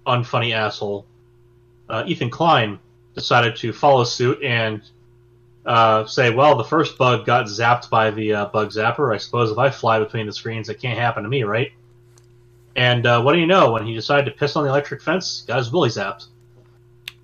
unfunny 0.06 0.52
asshole, 0.54 1.04
uh, 1.88 2.04
Ethan 2.06 2.30
Klein 2.30 2.78
decided 3.14 3.56
to 3.56 3.72
follow 3.72 4.04
suit 4.04 4.40
and 4.42 4.80
uh, 5.66 6.06
say, 6.06 6.30
"Well, 6.32 6.56
the 6.56 6.64
first 6.64 6.96
bug 6.96 7.26
got 7.26 7.46
zapped 7.46 7.90
by 7.90 8.10
the 8.12 8.32
uh, 8.34 8.46
bug 8.46 8.70
zapper. 8.70 9.12
I 9.12 9.18
suppose 9.18 9.50
if 9.50 9.58
I 9.58 9.68
fly 9.70 9.98
between 9.98 10.26
the 10.26 10.32
screens, 10.32 10.68
it 10.68 10.80
can't 10.80 10.98
happen 10.98 11.24
to 11.24 11.28
me, 11.28 11.42
right?" 11.42 11.72
And 12.76 13.06
uh, 13.06 13.20
what 13.22 13.32
do 13.32 13.38
you 13.40 13.46
know? 13.46 13.72
When 13.72 13.84
he 13.86 13.94
decided 13.94 14.26
to 14.26 14.30
piss 14.32 14.56
on 14.56 14.64
the 14.64 14.70
electric 14.70 15.02
fence, 15.02 15.44
got 15.46 15.58
his 15.58 15.72
willy 15.72 15.88
zapped. 15.88 16.26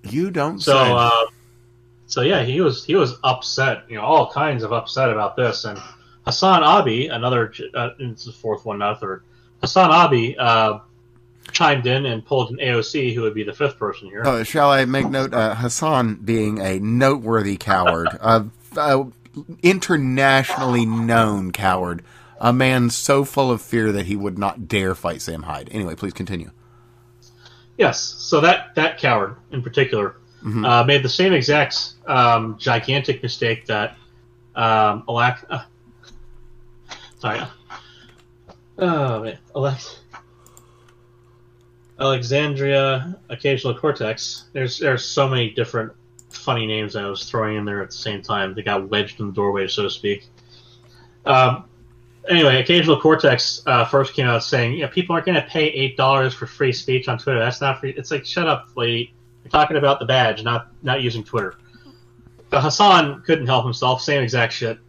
You 0.03 0.29
don't 0.31 0.59
So, 0.59 0.73
say. 0.73 0.91
uh, 0.91 1.11
so 2.07 2.21
yeah, 2.21 2.43
he 2.43 2.61
was 2.61 2.85
he 2.85 2.95
was 2.95 3.15
upset. 3.23 3.83
You 3.89 3.95
know, 3.97 4.03
all 4.03 4.31
kinds 4.31 4.63
of 4.63 4.71
upset 4.73 5.09
about 5.09 5.35
this. 5.35 5.65
And 5.65 5.77
HasanAbi, 6.25 7.11
another, 7.13 7.53
uh, 7.73 7.89
it's 7.99 8.25
the 8.25 8.31
fourth 8.31 8.65
one, 8.65 8.79
not 8.79 8.93
a 8.97 8.99
third. 8.99 9.23
HasanAbi 9.63 10.35
uh, 10.37 10.79
chimed 11.51 11.87
in 11.87 12.05
and 12.05 12.25
pulled 12.25 12.51
an 12.51 12.57
AOC, 12.57 13.13
who 13.15 13.21
would 13.21 13.33
be 13.33 13.43
the 13.43 13.53
fifth 13.53 13.77
person 13.79 14.07
here. 14.09 14.23
Uh, 14.25 14.43
shall 14.43 14.69
I 14.69 14.85
make 14.85 15.09
note? 15.09 15.33
Uh, 15.33 15.55
Hassan 15.55 16.15
being 16.15 16.59
a 16.59 16.79
noteworthy 16.79 17.57
coward, 17.57 18.09
a 18.21 18.45
internationally 19.63 20.85
known 20.85 21.51
coward, 21.51 22.03
a 22.39 22.53
man 22.53 22.89
so 22.89 23.23
full 23.25 23.51
of 23.51 23.61
fear 23.61 23.91
that 23.91 24.05
he 24.05 24.15
would 24.15 24.37
not 24.37 24.67
dare 24.67 24.95
fight 24.95 25.21
Sam 25.21 25.43
Hyde. 25.43 25.69
Anyway, 25.71 25.95
please 25.95 26.13
continue. 26.13 26.51
Yes, 27.77 27.99
so 28.01 28.41
that 28.41 28.73
that 28.75 28.97
coward 28.97 29.35
in 29.51 29.61
particular 29.61 30.15
Mhm. 30.43 30.67
uh, 30.67 30.83
made 30.83 31.03
the 31.03 31.09
same 31.09 31.33
exact 31.33 31.93
um, 32.07 32.57
gigantic 32.57 33.21
mistake 33.23 33.65
that 33.67 33.97
um, 34.55 35.03
Alac. 35.07 35.43
Uh, 35.49 35.63
sorry. 37.19 37.41
Oh 38.79 39.23
man, 39.23 39.37
Alex. 39.55 39.99
Alexandria 41.99 43.17
Occasional 43.29 43.73
Cortex. 43.75 44.45
There's 44.53 44.77
there's 44.79 45.03
so 45.03 45.27
many 45.27 45.49
different 45.51 45.91
funny 46.29 46.67
names 46.67 46.95
I 46.95 47.05
was 47.07 47.27
throwing 47.29 47.57
in 47.57 47.65
there 47.65 47.81
at 47.81 47.89
the 47.89 47.95
same 47.95 48.21
time. 48.21 48.53
They 48.53 48.61
got 48.61 48.89
wedged 48.89 49.19
in 49.19 49.27
the 49.27 49.33
doorway, 49.33 49.67
so 49.67 49.83
to 49.83 49.89
speak. 49.89 50.27
Um, 51.25 51.65
anyway, 52.29 52.61
Occasional 52.61 52.99
Cortex 52.99 53.61
uh, 53.65 53.85
first 53.85 54.13
came 54.13 54.27
out 54.27 54.43
saying, 54.43 54.77
"Yeah, 54.77 54.87
people 54.87 55.13
aren't 55.13 55.25
going 55.25 55.41
to 55.41 55.47
pay 55.47 55.65
eight 55.67 55.97
dollars 55.97 56.33
for 56.33 56.45
free 56.45 56.71
speech 56.71 57.07
on 57.07 57.17
Twitter. 57.17 57.39
That's 57.39 57.61
not 57.61 57.79
free." 57.79 57.91
It's 57.91 58.11
like, 58.11 58.25
shut 58.25 58.47
up, 58.47 58.69
lady. 58.75 59.13
You're 59.43 59.51
talking 59.51 59.77
about 59.77 59.99
the 59.99 60.05
badge, 60.05 60.43
not 60.43 60.69
not 60.83 61.01
using 61.01 61.23
Twitter. 61.23 61.55
But 62.49 62.61
Hasan 62.61 63.21
couldn't 63.21 63.47
help 63.47 63.65
himself. 63.65 64.01
Same 64.01 64.23
exact 64.23 64.53
shit. 64.53 64.79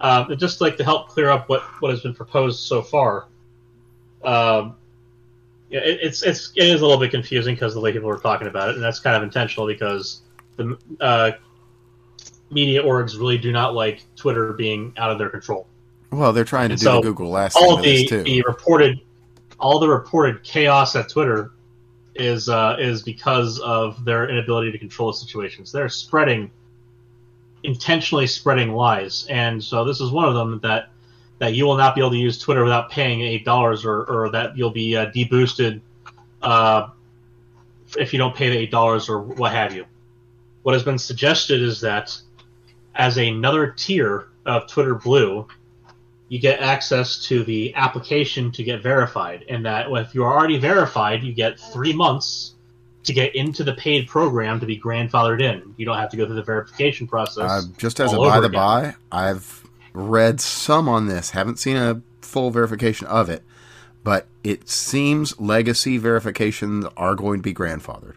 And 0.00 0.38
just 0.38 0.60
like 0.60 0.76
to 0.78 0.84
help 0.84 1.08
clear 1.08 1.30
up 1.30 1.48
what, 1.48 1.62
what 1.80 1.90
has 1.90 2.00
been 2.00 2.14
proposed 2.14 2.60
so 2.60 2.82
far. 2.82 3.26
Um, 4.22 4.76
yeah, 5.70 5.80
it, 5.80 6.00
it's 6.02 6.22
it's 6.22 6.52
it 6.56 6.68
is 6.68 6.80
a 6.80 6.86
little 6.86 7.00
bit 7.00 7.10
confusing 7.10 7.54
because 7.54 7.74
the 7.74 7.80
way 7.80 7.92
people 7.92 8.08
were 8.08 8.18
talking 8.18 8.48
about 8.48 8.70
it, 8.70 8.74
and 8.74 8.84
that's 8.84 9.00
kind 9.00 9.16
of 9.16 9.22
intentional 9.22 9.66
because 9.66 10.22
the 10.56 10.78
uh, 11.00 11.32
media 12.50 12.82
orgs 12.82 13.18
really 13.18 13.38
do 13.38 13.52
not 13.52 13.74
like 13.74 14.02
Twitter 14.16 14.52
being 14.52 14.92
out 14.96 15.10
of 15.10 15.18
their 15.18 15.28
control 15.28 15.66
Well, 16.14 16.32
they're 16.32 16.44
trying 16.44 16.68
to 16.68 16.74
And 16.74 16.80
do 16.80 16.84
so, 16.84 16.96
the 16.96 17.02
Google 17.02 17.30
last 17.30 17.56
all 17.56 17.78
thing 17.78 17.78
of 17.78 17.84
to 17.84 17.90
the, 17.90 17.96
this 18.00 18.10
too. 18.10 18.22
the 18.22 18.42
reported 18.46 19.00
all 19.58 19.78
the 19.78 19.88
reported 19.88 20.42
chaos 20.42 20.94
at 20.96 21.08
Twitter 21.08 21.52
is 22.14 22.48
uh, 22.48 22.76
is 22.78 23.02
because 23.02 23.58
of 23.60 24.04
their 24.04 24.28
inability 24.28 24.72
to 24.72 24.78
control 24.78 25.10
the 25.10 25.18
situations. 25.18 25.72
They're 25.72 25.88
spreading 25.88 26.50
intentionally 27.62 28.26
spreading 28.26 28.72
lies, 28.72 29.26
and 29.28 29.62
so 29.62 29.84
this 29.84 30.00
is 30.00 30.10
one 30.10 30.26
of 30.28 30.34
them 30.34 30.60
that 30.62 30.90
that 31.38 31.54
you 31.54 31.64
will 31.64 31.76
not 31.76 31.94
be 31.94 32.00
able 32.00 32.10
to 32.10 32.16
use 32.16 32.38
Twitter 32.38 32.62
without 32.62 32.90
paying 32.90 33.20
eight 33.20 33.44
dollars, 33.44 33.84
or, 33.84 34.04
or 34.04 34.30
that 34.30 34.56
you'll 34.56 34.70
be 34.70 34.96
uh, 34.96 35.06
deboosted 35.10 35.80
uh, 36.42 36.88
if 37.98 38.12
you 38.12 38.18
don't 38.18 38.34
pay 38.36 38.50
the 38.50 38.56
eight 38.58 38.70
dollars 38.70 39.08
or 39.08 39.20
what 39.20 39.52
have 39.52 39.74
you. 39.74 39.84
What 40.62 40.74
has 40.74 40.82
been 40.82 40.98
suggested 40.98 41.60
is 41.60 41.80
that 41.80 42.16
as 42.94 43.18
another 43.18 43.74
tier 43.76 44.28
of 44.46 44.68
Twitter 44.68 44.94
Blue, 44.94 45.46
you 46.28 46.38
get 46.38 46.60
access 46.60 47.22
to 47.26 47.44
the 47.44 47.74
application 47.74 48.50
to 48.52 48.64
get 48.64 48.82
verified, 48.82 49.44
and 49.48 49.64
that 49.66 49.86
if 49.90 50.14
you 50.14 50.24
are 50.24 50.36
already 50.36 50.58
verified, 50.58 51.22
you 51.22 51.32
get 51.32 51.58
three 51.58 51.92
months 51.92 52.54
to 53.04 53.12
get 53.12 53.34
into 53.34 53.62
the 53.62 53.74
paid 53.74 54.08
program 54.08 54.58
to 54.60 54.66
be 54.66 54.80
grandfathered 54.80 55.42
in. 55.42 55.74
You 55.76 55.84
don't 55.84 55.98
have 55.98 56.10
to 56.10 56.16
go 56.16 56.26
through 56.26 56.36
the 56.36 56.42
verification 56.42 57.06
process. 57.06 57.50
Uh, 57.50 57.62
just 57.76 58.00
as 58.00 58.12
a 58.12 58.16
by 58.16 58.40
the 58.40 58.48
by, 58.48 58.94
I've 59.12 59.66
read 59.92 60.40
some 60.40 60.88
on 60.88 61.06
this. 61.06 61.30
Haven't 61.30 61.58
seen 61.58 61.76
a 61.76 62.00
full 62.22 62.50
verification 62.50 63.06
of 63.06 63.28
it, 63.28 63.42
but 64.02 64.26
it 64.42 64.68
seems 64.68 65.38
legacy 65.38 65.98
verifications 65.98 66.86
are 66.96 67.14
going 67.14 67.40
to 67.40 67.42
be 67.42 67.54
grandfathered. 67.54 68.14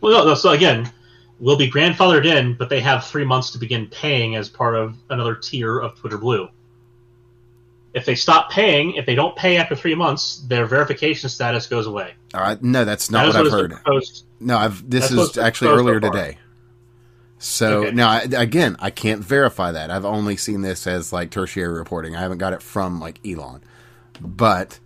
Well, 0.00 0.24
no, 0.24 0.34
so 0.34 0.50
again, 0.50 0.92
will 1.38 1.56
be 1.56 1.70
grandfathered 1.70 2.26
in, 2.26 2.54
but 2.54 2.68
they 2.68 2.80
have 2.80 3.04
three 3.04 3.24
months 3.24 3.50
to 3.52 3.58
begin 3.58 3.86
paying 3.88 4.36
as 4.36 4.48
part 4.48 4.74
of 4.74 4.96
another 5.10 5.34
tier 5.34 5.78
of 5.78 5.96
Twitter 5.96 6.18
Blue. 6.18 6.48
If 7.98 8.06
they 8.06 8.14
stop 8.14 8.50
paying, 8.50 8.94
if 8.94 9.06
they 9.06 9.16
don't 9.16 9.34
pay 9.34 9.56
after 9.56 9.74
three 9.74 9.96
months, 9.96 10.44
their 10.46 10.66
verification 10.66 11.28
status 11.28 11.66
goes 11.66 11.86
away. 11.86 12.14
All 12.32 12.40
right, 12.40 12.62
no, 12.62 12.84
that's 12.84 13.10
not 13.10 13.22
That 13.22 13.28
is 13.28 13.34
what 13.34 13.46
I've 13.46 13.52
heard. 13.52 14.22
No, 14.40 14.56
I've 14.56 14.88
this 14.88 15.08
That's 15.10 15.30
is 15.32 15.38
actually 15.38 15.68
so 15.68 15.74
earlier 15.74 16.00
today. 16.00 16.38
So 17.40 17.82
Okay. 17.84 17.90
now, 17.92 18.08
I, 18.08 18.20
again, 18.20 18.76
I 18.78 18.90
can't 18.90 19.22
verify 19.22 19.72
that. 19.72 19.90
I've 19.90 20.04
only 20.04 20.36
seen 20.36 20.62
this 20.62 20.86
as 20.86 21.12
like 21.12 21.30
tertiary 21.30 21.76
reporting. 21.76 22.14
I 22.14 22.20
haven't 22.20 22.38
got 22.38 22.52
it 22.52 22.62
from 22.62 23.00
like 23.00 23.18
Elon, 23.26 23.62
but 24.20 24.78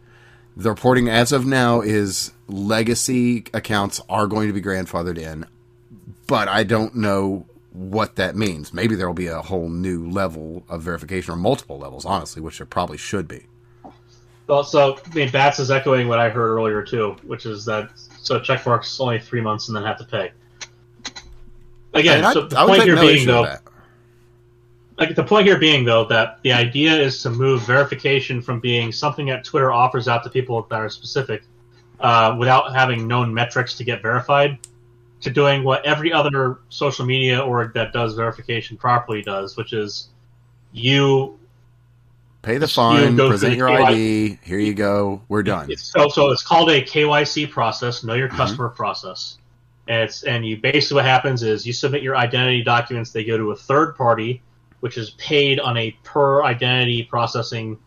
the 0.56 0.70
reporting 0.70 1.08
as 1.08 1.32
of 1.32 1.44
now 1.46 1.82
is 1.82 2.32
legacy 2.48 3.44
accounts 3.52 4.00
are 4.08 4.26
going 4.26 4.48
to 4.48 4.54
be 4.54 4.62
grandfathered 4.62 5.18
in, 5.18 5.46
but 6.26 6.48
I 6.48 6.64
don't 6.64 6.94
know 6.96 7.46
what 7.73 8.16
that 8.16 8.37
means. 8.37 8.73
Maybe 8.73 8.95
there 8.95 9.07
will 9.07 9.14
be 9.14 9.29
a 9.29 9.41
whole 9.41 9.68
new 9.68 10.09
level 10.09 10.64
of 10.68 10.83
verification 10.83 11.35
or 11.35 11.37
multiple 11.37 11.79
levels, 11.79 12.05
honestly, 12.05 12.43
which 12.43 12.59
there 12.59 12.66
probably 12.66 12.99
should 12.99 13.27
be. 13.27 13.47
Well, 14.47 14.64
so 14.64 14.99
I 15.11 15.14
mean, 15.14 15.31
Bats 15.31 15.59
is 15.59 15.70
echoing 15.70 16.09
what 16.09 16.18
I 16.18 16.29
heard 16.29 16.49
earlier 16.49 16.83
too, 16.83 17.16
which 17.23 17.47
is 17.47 17.64
that 17.64 17.91
so 17.97 18.39
checkmarks 18.39 19.01
only 19.01 19.18
three 19.18 19.41
months 19.41 19.68
and 19.68 19.77
then 19.77 19.85
have 19.85 19.99
to 19.99 20.05
pay. 20.05 20.33
Again, 21.95 22.25
I, 22.25 22.33
so 22.33 22.43
the 22.47 22.59
I 22.59 22.66
point 22.66 22.83
here 22.83 22.97
no 22.97 23.01
being 23.01 23.27
though, 23.27 23.57
like 24.99 25.14
the 25.14 25.25
point 25.25 25.47
here 25.47 25.59
being 25.59 25.85
though 25.85 26.05
that 26.07 26.41
the 26.43 26.53
idea 26.53 26.93
is 26.93 27.23
to 27.23 27.31
move 27.31 27.62
verification 27.62 28.43
from 28.43 28.61
being 28.61 28.93
something 28.93 29.27
that 29.27 29.45
Twitter 29.45 29.73
offers 29.73 30.09
out 30.09 30.23
to 30.25 30.31
people 30.31 30.66
that 30.68 30.81
are 30.81 30.91
specific, 30.91 31.43
uh, 32.01 32.37
without 32.39 32.75
having 32.75 33.07
known 33.07 33.33
metrics 33.33 33.75
to 33.75 33.85
get 33.85 34.03
verified, 34.03 34.59
to 35.23 35.31
doing 35.31 35.64
what 35.64 35.85
every 35.87 36.12
other 36.12 36.61
social 36.68 37.07
media 37.07 37.41
org 37.41 37.75
that 37.75 37.93
does 37.93 38.14
verification 38.14 38.77
properly 38.77 39.23
does, 39.23 39.57
which 39.57 39.73
is 39.73 40.09
you 40.73 41.39
Pay 42.43 42.59
the 42.59 42.66
fine, 42.66 43.14
go 43.14 43.29
present 43.31 43.57
your 43.57 43.68
the 43.68 43.85
ID. 43.85 44.39
Here 44.43 44.59
you 44.59 44.75
go. 44.75 45.23
We're 45.29 45.45
done. 45.45 45.70
It's, 45.70 45.93
so, 45.93 46.09
so 46.09 46.33
it's 46.33 46.43
called 46.43 46.70
a 46.70 46.83
KYC 46.83 47.49
process, 47.49 48.03
know 48.03 48.14
your 48.14 48.29
Mhm. 48.29 48.37
customer 48.37 48.68
process. 48.68 49.39
And 49.87 50.03
it's 50.03 50.25
and 50.25 50.45
you 50.45 50.57
basically 50.57 50.97
what 50.97 51.05
happens 51.05 51.43
is 51.45 51.66
you 51.66 51.73
submit 51.73 52.03
your 52.03 52.16
identity 52.16 52.62
documents. 52.62 53.12
They 53.12 53.25
go 53.25 53.37
to 53.37 53.53
a 53.53 53.57
third 53.57 53.97
party, 53.97 54.43
which 54.81 54.99
is 54.99 55.11
paid 55.11 55.61
on 55.61 55.77
a 55.77 55.93
per 56.03 56.43
identity 56.43 57.05
processing 57.05 57.79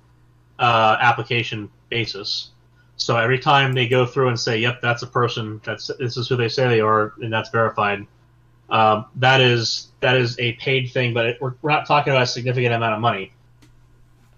uh, 0.57 0.95
application 1.01 1.69
basis. 1.89 2.51
So 2.97 3.17
every 3.17 3.39
time 3.39 3.73
they 3.73 3.87
go 3.87 4.05
through 4.05 4.29
and 4.29 4.39
say, 4.39 4.57
"Yep, 4.59 4.81
that's 4.81 5.03
a 5.03 5.07
person. 5.07 5.61
That's 5.63 5.91
this 5.99 6.17
is 6.17 6.27
who 6.27 6.35
they 6.35 6.49
say 6.49 6.67
they 6.67 6.79
are, 6.79 7.13
and 7.21 7.31
that's 7.31 7.49
verified," 7.49 8.07
um, 8.69 9.05
that 9.15 9.41
is 9.41 9.89
that 9.99 10.15
is 10.15 10.39
a 10.39 10.53
paid 10.53 10.91
thing. 10.91 11.13
But 11.13 11.25
it, 11.25 11.37
we're, 11.41 11.55
we're 11.61 11.71
not 11.71 11.85
talking 11.85 12.13
about 12.13 12.23
a 12.23 12.27
significant 12.27 12.73
amount 12.73 12.93
of 12.93 13.01
money. 13.01 13.33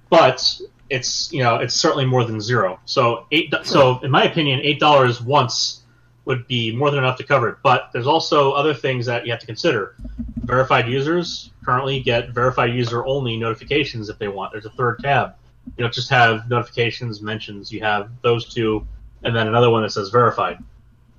But 0.09 0.59
it's 0.89 1.31
you 1.31 1.43
know 1.43 1.57
it's 1.57 1.75
certainly 1.75 2.05
more 2.05 2.23
than 2.23 2.41
zero. 2.41 2.79
So 2.85 3.27
eight. 3.31 3.53
So 3.63 3.99
in 3.99 4.09
my 4.09 4.23
opinion, 4.23 4.61
eight 4.63 4.79
dollars 4.79 5.21
once 5.21 5.83
would 6.25 6.45
be 6.47 6.75
more 6.75 6.91
than 6.91 6.99
enough 6.99 7.17
to 7.17 7.23
cover 7.23 7.49
it. 7.49 7.57
But 7.63 7.89
there's 7.93 8.07
also 8.07 8.51
other 8.51 8.73
things 8.73 9.05
that 9.05 9.25
you 9.25 9.31
have 9.31 9.39
to 9.39 9.45
consider. 9.45 9.95
Verified 10.43 10.87
users 10.87 11.51
currently 11.63 12.01
get 12.01 12.29
verified 12.29 12.73
user 12.73 13.05
only 13.05 13.37
notifications 13.37 14.09
if 14.09 14.17
they 14.19 14.27
want. 14.27 14.51
There's 14.51 14.65
a 14.65 14.69
third 14.71 14.99
tab. 14.99 15.35
You 15.75 15.83
don't 15.83 15.93
just 15.93 16.09
have 16.09 16.49
notifications, 16.49 17.21
mentions. 17.21 17.71
You 17.71 17.81
have 17.81 18.09
those 18.21 18.53
two, 18.53 18.85
and 19.23 19.35
then 19.35 19.47
another 19.47 19.69
one 19.69 19.83
that 19.83 19.91
says 19.91 20.09
verified. 20.09 20.63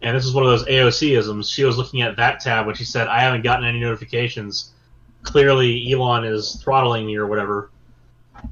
And 0.03 0.17
this 0.17 0.25
is 0.25 0.33
one 0.33 0.45
of 0.45 0.51
those 0.51 0.65
AOC 0.67 1.17
isms. 1.17 1.51
She 1.51 1.65
was 1.65 1.77
looking 1.77 2.03
at 2.03 2.17
that 2.17 2.41
tab 2.41 2.67
when 2.67 2.75
she 2.75 2.85
said, 2.85 3.09
"I 3.09 3.21
haven't 3.21 3.43
gotten 3.43 3.65
any 3.65 3.81
notifications." 3.81 4.73
Clearly, 5.23 5.93
Elon 5.93 6.25
is 6.25 6.57
throttling 6.63 7.07
me 7.07 7.17
or 7.17 7.27
whatever. 7.27 7.71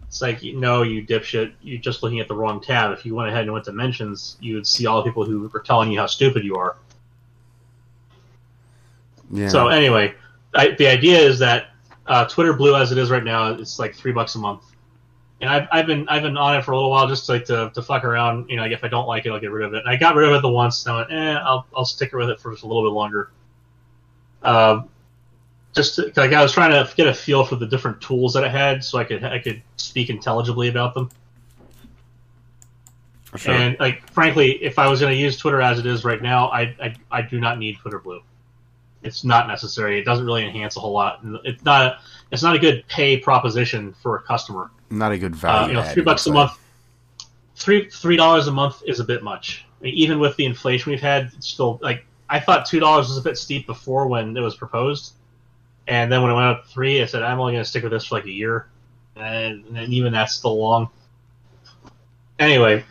It's 0.08 0.20
like, 0.20 0.42
no, 0.42 0.82
you 0.82 1.06
dipshit. 1.06 1.52
You're 1.62 1.80
just 1.80 2.02
looking 2.02 2.20
at 2.20 2.28
the 2.28 2.34
wrong 2.34 2.60
tab. 2.60 2.92
If 2.92 3.06
you 3.06 3.14
went 3.14 3.28
ahead 3.28 3.42
and 3.42 3.52
went 3.52 3.64
to 3.66 3.72
mentions, 3.72 4.36
you 4.40 4.54
would 4.54 4.66
see 4.66 4.86
all 4.86 5.02
the 5.02 5.08
people 5.08 5.24
who 5.24 5.48
were 5.48 5.60
telling 5.60 5.90
you 5.92 6.00
how 6.00 6.06
stupid 6.06 6.44
you 6.44 6.56
are. 6.56 6.76
Yeah. 9.30 9.48
So 9.48 9.68
anyway, 9.68 10.14
I, 10.54 10.70
the 10.70 10.86
idea 10.86 11.18
is 11.18 11.38
that 11.40 11.68
uh, 12.06 12.26
Twitter 12.26 12.52
Blue, 12.52 12.74
as 12.76 12.92
it 12.92 12.98
is 12.98 13.10
right 13.10 13.24
now, 13.24 13.52
it's 13.52 13.78
like 13.78 13.94
three 13.94 14.12
bucks 14.12 14.34
a 14.34 14.38
month. 14.38 14.62
And 15.40 15.50
I've, 15.50 15.68
I've 15.70 15.86
been 15.86 16.08
I've 16.08 16.22
been 16.22 16.36
on 16.36 16.56
it 16.56 16.64
for 16.64 16.72
a 16.72 16.76
little 16.76 16.90
while 16.90 17.06
just 17.08 17.28
like 17.28 17.44
to, 17.46 17.70
to 17.74 17.82
fuck 17.82 18.04
around. 18.04 18.48
You 18.48 18.56
know, 18.56 18.62
like 18.62 18.72
if 18.72 18.82
I 18.84 18.88
don't 18.88 19.06
like 19.06 19.26
it, 19.26 19.30
I'll 19.30 19.40
get 19.40 19.50
rid 19.50 19.66
of 19.66 19.74
it. 19.74 19.80
And 19.84 19.88
I 19.88 19.96
got 19.96 20.14
rid 20.14 20.28
of 20.28 20.34
it 20.34 20.40
the 20.40 20.48
once. 20.48 20.86
And 20.86 20.94
I 20.94 20.98
went, 20.98 21.12
eh, 21.12 21.40
I'll 21.42 21.66
I'll 21.76 21.84
stick 21.84 22.12
with 22.12 22.30
it 22.30 22.40
for 22.40 22.52
just 22.52 22.64
a 22.64 22.66
little 22.66 22.84
bit 22.84 22.94
longer. 22.94 23.30
Um, 24.42 24.88
just 25.74 25.96
to, 25.96 26.12
like 26.16 26.32
I 26.32 26.42
was 26.42 26.52
trying 26.52 26.70
to 26.70 26.90
get 26.96 27.06
a 27.06 27.12
feel 27.12 27.44
for 27.44 27.56
the 27.56 27.66
different 27.66 28.00
tools 28.00 28.32
that 28.32 28.44
I 28.44 28.48
had, 28.48 28.82
so 28.82 28.98
I 28.98 29.04
could 29.04 29.22
I 29.22 29.38
could 29.38 29.62
speak 29.76 30.08
intelligibly 30.08 30.68
about 30.68 30.94
them. 30.94 31.10
sure. 33.36 33.52
And 33.52 33.76
like, 33.78 34.10
frankly, 34.10 34.52
if 34.64 34.78
I 34.78 34.88
was 34.88 35.00
going 35.00 35.14
to 35.14 35.20
use 35.20 35.36
Twitter 35.36 35.60
as 35.60 35.78
it 35.78 35.84
is 35.84 36.02
right 36.02 36.22
now, 36.22 36.48
I, 36.48 36.74
I 36.80 36.94
I 37.10 37.22
do 37.22 37.38
not 37.38 37.58
need 37.58 37.76
Twitter 37.76 37.98
Blue. 37.98 38.22
It's 39.02 39.22
not 39.22 39.46
necessary. 39.46 40.00
It 40.00 40.04
doesn't 40.04 40.24
really 40.24 40.44
enhance 40.44 40.76
a 40.76 40.80
whole 40.80 40.92
lot. 40.92 41.20
It's 41.44 41.62
not 41.62 41.82
a, 41.82 41.98
it's 42.32 42.42
not 42.42 42.56
a 42.56 42.58
good 42.58 42.84
pay 42.88 43.18
proposition 43.18 43.94
for 44.02 44.16
a 44.16 44.22
customer. 44.22 44.70
Not 44.90 45.12
a 45.12 45.18
good 45.18 45.32
Uh, 45.34 45.36
value. 45.36 45.68
you 45.68 45.74
know, 45.74 45.82
three 45.82 46.02
bucks 46.02 46.26
a 46.26 46.32
month, 46.32 46.52
three 47.56 47.88
three 47.90 48.16
dollars 48.16 48.46
a 48.46 48.52
month 48.52 48.82
is 48.86 49.00
a 49.00 49.04
bit 49.04 49.22
much. 49.22 49.64
I 49.80 49.84
mean, 49.84 49.94
even 49.94 50.18
with 50.18 50.36
the 50.36 50.44
inflation 50.44 50.90
we've 50.92 51.00
had, 51.00 51.30
it's 51.36 51.48
still 51.48 51.78
like 51.82 52.06
I 52.28 52.40
thought 52.40 52.66
two 52.66 52.80
dollars 52.80 53.08
was 53.08 53.18
a 53.18 53.22
bit 53.22 53.36
steep 53.38 53.66
before 53.66 54.06
when 54.06 54.36
it 54.36 54.40
was 54.40 54.56
proposed, 54.56 55.14
and 55.88 56.10
then 56.10 56.22
when 56.22 56.30
it 56.30 56.34
went 56.34 56.46
up 56.46 56.64
to 56.64 56.68
three, 56.70 57.02
I 57.02 57.06
said 57.06 57.22
I'm 57.22 57.40
only 57.40 57.52
going 57.54 57.64
to 57.64 57.68
stick 57.68 57.82
with 57.82 57.92
this 57.92 58.06
for 58.06 58.16
like 58.16 58.24
a 58.26 58.30
year, 58.30 58.68
and, 59.16 59.64
and 59.76 59.92
even 59.92 60.12
that's 60.12 60.34
still 60.34 60.58
long. 60.58 60.88
Anyway, 62.38 62.84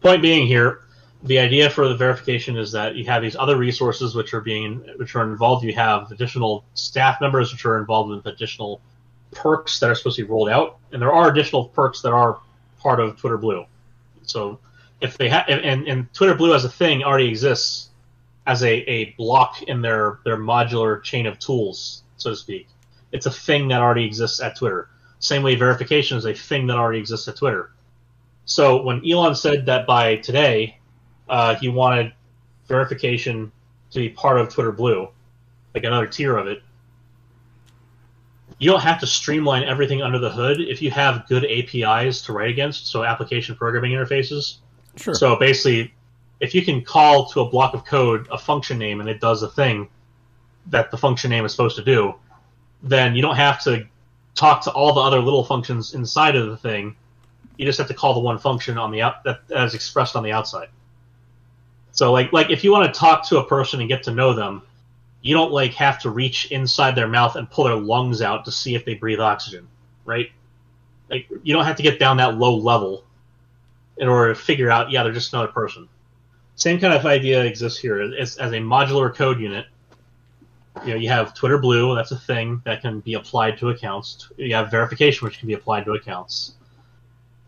point 0.00 0.22
being 0.22 0.46
here, 0.46 0.80
the 1.22 1.38
idea 1.38 1.68
for 1.70 1.88
the 1.88 1.94
verification 1.94 2.56
is 2.56 2.72
that 2.72 2.96
you 2.96 3.04
have 3.04 3.22
these 3.22 3.36
other 3.36 3.56
resources 3.56 4.14
which 4.14 4.32
are 4.34 4.40
being 4.40 4.84
which 4.96 5.14
are 5.14 5.22
involved. 5.30 5.64
You 5.64 5.74
have 5.74 6.10
additional 6.10 6.64
staff 6.74 7.20
members 7.20 7.52
which 7.52 7.64
are 7.64 7.78
involved 7.78 8.10
with 8.10 8.26
additional 8.26 8.80
perks 9.34 9.80
that 9.80 9.90
are 9.90 9.94
supposed 9.94 10.16
to 10.16 10.24
be 10.24 10.30
rolled 10.30 10.48
out, 10.48 10.78
and 10.92 11.02
there 11.02 11.12
are 11.12 11.30
additional 11.30 11.66
perks 11.66 12.00
that 12.02 12.12
are 12.12 12.40
part 12.78 13.00
of 13.00 13.18
Twitter 13.18 13.38
Blue. 13.38 13.64
So 14.22 14.58
if 15.00 15.18
they 15.18 15.28
have 15.28 15.44
and, 15.48 15.86
and 15.86 16.12
Twitter 16.14 16.34
Blue 16.34 16.54
as 16.54 16.64
a 16.64 16.68
thing 16.68 17.02
already 17.02 17.28
exists 17.28 17.90
as 18.46 18.62
a, 18.62 18.72
a 18.90 19.04
block 19.12 19.62
in 19.62 19.82
their 19.82 20.20
their 20.24 20.36
modular 20.36 21.02
chain 21.02 21.26
of 21.26 21.38
tools, 21.38 22.02
so 22.16 22.30
to 22.30 22.36
speak. 22.36 22.68
It's 23.12 23.26
a 23.26 23.30
thing 23.30 23.68
that 23.68 23.80
already 23.80 24.04
exists 24.04 24.40
at 24.40 24.56
Twitter. 24.56 24.88
Same 25.18 25.42
way 25.42 25.54
verification 25.54 26.18
is 26.18 26.26
a 26.26 26.34
thing 26.34 26.66
that 26.66 26.76
already 26.76 26.98
exists 26.98 27.28
at 27.28 27.36
Twitter. 27.36 27.70
So 28.44 28.82
when 28.82 29.08
Elon 29.08 29.34
said 29.34 29.66
that 29.66 29.86
by 29.86 30.16
today 30.16 30.78
uh, 31.28 31.54
he 31.54 31.68
wanted 31.68 32.12
verification 32.66 33.52
to 33.90 33.98
be 33.98 34.08
part 34.08 34.38
of 34.38 34.48
Twitter 34.48 34.72
Blue, 34.72 35.08
like 35.74 35.84
another 35.84 36.06
tier 36.06 36.36
of 36.36 36.46
it, 36.46 36.62
you 38.58 38.70
don't 38.70 38.80
have 38.80 39.00
to 39.00 39.06
streamline 39.06 39.64
everything 39.64 40.02
under 40.02 40.18
the 40.18 40.30
hood 40.30 40.60
if 40.60 40.80
you 40.80 40.90
have 40.90 41.26
good 41.28 41.44
APIs 41.44 42.22
to 42.22 42.32
write 42.32 42.50
against, 42.50 42.86
so 42.86 43.04
application 43.04 43.54
programming 43.54 43.92
interfaces. 43.92 44.56
Sure. 44.96 45.14
So 45.14 45.36
basically, 45.36 45.92
if 46.40 46.54
you 46.54 46.62
can 46.62 46.82
call 46.82 47.26
to 47.30 47.40
a 47.40 47.48
block 47.48 47.74
of 47.74 47.84
code 47.84 48.28
a 48.30 48.38
function 48.38 48.78
name 48.78 49.00
and 49.00 49.08
it 49.08 49.20
does 49.20 49.40
the 49.40 49.48
thing 49.48 49.88
that 50.66 50.90
the 50.90 50.96
function 50.96 51.30
name 51.30 51.44
is 51.44 51.52
supposed 51.52 51.76
to 51.76 51.84
do, 51.84 52.14
then 52.82 53.14
you 53.14 53.22
don't 53.22 53.36
have 53.36 53.62
to 53.64 53.86
talk 54.34 54.62
to 54.62 54.70
all 54.70 54.92
the 54.94 55.00
other 55.00 55.20
little 55.20 55.44
functions 55.44 55.94
inside 55.94 56.36
of 56.36 56.48
the 56.48 56.56
thing. 56.56 56.96
You 57.56 57.64
just 57.64 57.78
have 57.78 57.88
to 57.88 57.94
call 57.94 58.14
the 58.14 58.20
one 58.20 58.38
function 58.38 58.78
on 58.78 58.90
the 58.90 59.02
out 59.02 59.24
that, 59.24 59.46
that 59.48 59.64
is 59.64 59.74
expressed 59.74 60.16
on 60.16 60.22
the 60.22 60.32
outside. 60.32 60.68
So 61.92 62.12
like 62.12 62.32
like 62.32 62.50
if 62.50 62.64
you 62.64 62.72
want 62.72 62.92
to 62.92 62.98
talk 62.98 63.26
to 63.28 63.38
a 63.38 63.44
person 63.44 63.80
and 63.80 63.88
get 63.88 64.02
to 64.04 64.10
know 64.10 64.32
them, 64.32 64.62
you 65.24 65.34
don't 65.34 65.52
like 65.52 65.72
have 65.72 65.98
to 65.98 66.10
reach 66.10 66.52
inside 66.52 66.94
their 66.94 67.08
mouth 67.08 67.34
and 67.34 67.50
pull 67.50 67.64
their 67.64 67.76
lungs 67.76 68.20
out 68.20 68.44
to 68.44 68.52
see 68.52 68.74
if 68.74 68.84
they 68.84 68.92
breathe 68.92 69.20
oxygen, 69.20 69.66
right? 70.04 70.30
Like 71.08 71.26
you 71.42 71.54
don't 71.54 71.64
have 71.64 71.76
to 71.76 71.82
get 71.82 71.98
down 71.98 72.18
that 72.18 72.36
low 72.36 72.54
level 72.54 73.04
in 73.96 74.06
order 74.06 74.34
to 74.34 74.38
figure 74.38 74.70
out, 74.70 74.90
yeah, 74.90 75.02
they're 75.02 75.12
just 75.12 75.32
another 75.32 75.50
person. 75.50 75.88
Same 76.56 76.78
kind 76.78 76.92
of 76.92 77.06
idea 77.06 77.42
exists 77.42 77.78
here. 77.78 78.02
As, 78.02 78.36
as 78.36 78.52
a 78.52 78.56
modular 78.56 79.14
code 79.14 79.40
unit, 79.40 79.64
you 80.84 80.90
know, 80.90 80.96
you 80.96 81.08
have 81.08 81.32
Twitter 81.32 81.56
Blue, 81.56 81.94
that's 81.94 82.10
a 82.10 82.18
thing 82.18 82.60
that 82.66 82.82
can 82.82 83.00
be 83.00 83.14
applied 83.14 83.56
to 83.58 83.70
accounts. 83.70 84.30
You 84.36 84.54
have 84.54 84.70
verification, 84.70 85.24
which 85.24 85.38
can 85.38 85.48
be 85.48 85.54
applied 85.54 85.86
to 85.86 85.92
accounts. 85.92 86.56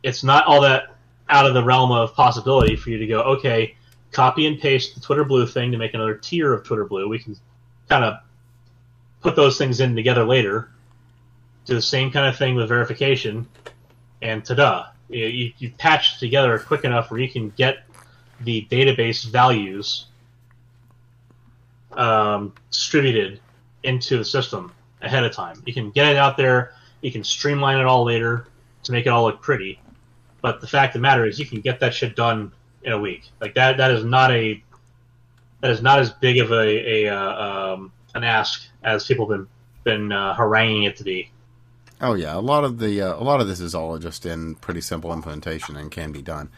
It's 0.02 0.24
not 0.24 0.46
all 0.46 0.62
that 0.62 0.94
out 1.28 1.44
of 1.44 1.52
the 1.52 1.62
realm 1.62 1.92
of 1.92 2.14
possibility 2.14 2.74
for 2.74 2.88
you 2.88 2.96
to 2.96 3.06
go, 3.06 3.20
okay, 3.20 3.76
copy 4.12 4.46
and 4.46 4.58
paste 4.58 4.94
the 4.94 5.00
Twitter 5.02 5.24
Blue 5.24 5.46
thing 5.46 5.72
to 5.72 5.76
make 5.76 5.92
another 5.92 6.14
tier 6.14 6.54
of 6.54 6.64
Twitter 6.64 6.86
Blue. 6.86 7.06
We 7.06 7.18
can 7.18 7.36
kind 7.88 8.04
of 8.04 8.18
put 9.20 9.36
those 9.36 9.58
things 9.58 9.80
in 9.80 9.96
together 9.96 10.24
later. 10.24 10.70
Do 11.64 11.74
the 11.74 11.82
same 11.82 12.10
kind 12.10 12.26
of 12.26 12.36
thing 12.36 12.54
with 12.54 12.68
verification, 12.68 13.48
and 14.22 14.44
ta-da! 14.44 14.88
You, 15.08 15.52
you, 15.58 15.70
patch 15.78 16.18
together 16.18 16.58
quick 16.58 16.84
enough 16.84 17.10
where 17.10 17.20
you 17.20 17.28
can 17.28 17.50
get 17.50 17.78
the 18.40 18.66
database 18.70 19.24
values 19.24 20.06
um, 21.92 22.52
distributed 22.70 23.40
into 23.82 24.18
the 24.18 24.24
system 24.24 24.72
ahead 25.02 25.24
of 25.24 25.32
time. 25.32 25.62
You 25.64 25.72
can 25.72 25.90
get 25.90 26.08
it 26.08 26.16
out 26.16 26.36
there. 26.36 26.72
You 27.02 27.12
can 27.12 27.24
streamline 27.24 27.78
it 27.78 27.86
all 27.86 28.04
later 28.04 28.48
to 28.82 28.92
make 28.92 29.06
it 29.06 29.10
all 29.10 29.24
look 29.24 29.40
pretty. 29.40 29.80
But 30.42 30.60
the 30.60 30.66
fact 30.66 30.94
of 30.94 31.00
the 31.00 31.02
matter 31.02 31.26
is, 31.26 31.38
you 31.38 31.46
can 31.46 31.60
get 31.60 31.80
that 31.80 31.94
shit 31.94 32.16
done 32.16 32.52
in 32.82 32.92
a 32.92 32.98
week. 32.98 33.30
Like 33.40 33.54
that. 33.54 33.76
That 33.76 33.90
is 33.90 34.04
not 34.04 34.30
a 34.30 34.62
that 35.60 35.70
is 35.70 35.82
not 35.82 35.98
as 35.98 36.10
big 36.10 36.38
of 36.38 36.50
a, 36.50 37.06
a 37.06 37.08
uh, 37.08 37.74
um, 37.74 37.92
an 38.14 38.24
ask 38.24 38.68
as 38.82 39.06
people 39.06 39.28
have 39.30 39.38
been 39.38 39.48
been 39.84 40.12
uh, 40.12 40.34
haranguing 40.34 40.82
it 40.84 40.96
to 40.96 41.04
be. 41.04 41.30
Oh 42.00 42.14
yeah, 42.14 42.36
a 42.36 42.40
lot 42.40 42.64
of 42.64 42.78
the 42.78 43.00
uh, 43.00 43.14
a 43.14 43.24
lot 43.24 43.40
of 43.40 43.48
this 43.48 43.60
is 43.60 43.74
all 43.74 43.96
just 43.98 44.26
in 44.26 44.56
pretty 44.56 44.80
simple 44.82 45.12
implementation 45.12 45.76
and 45.76 45.90
can 45.90 46.12
be 46.12 46.22
done. 46.22 46.50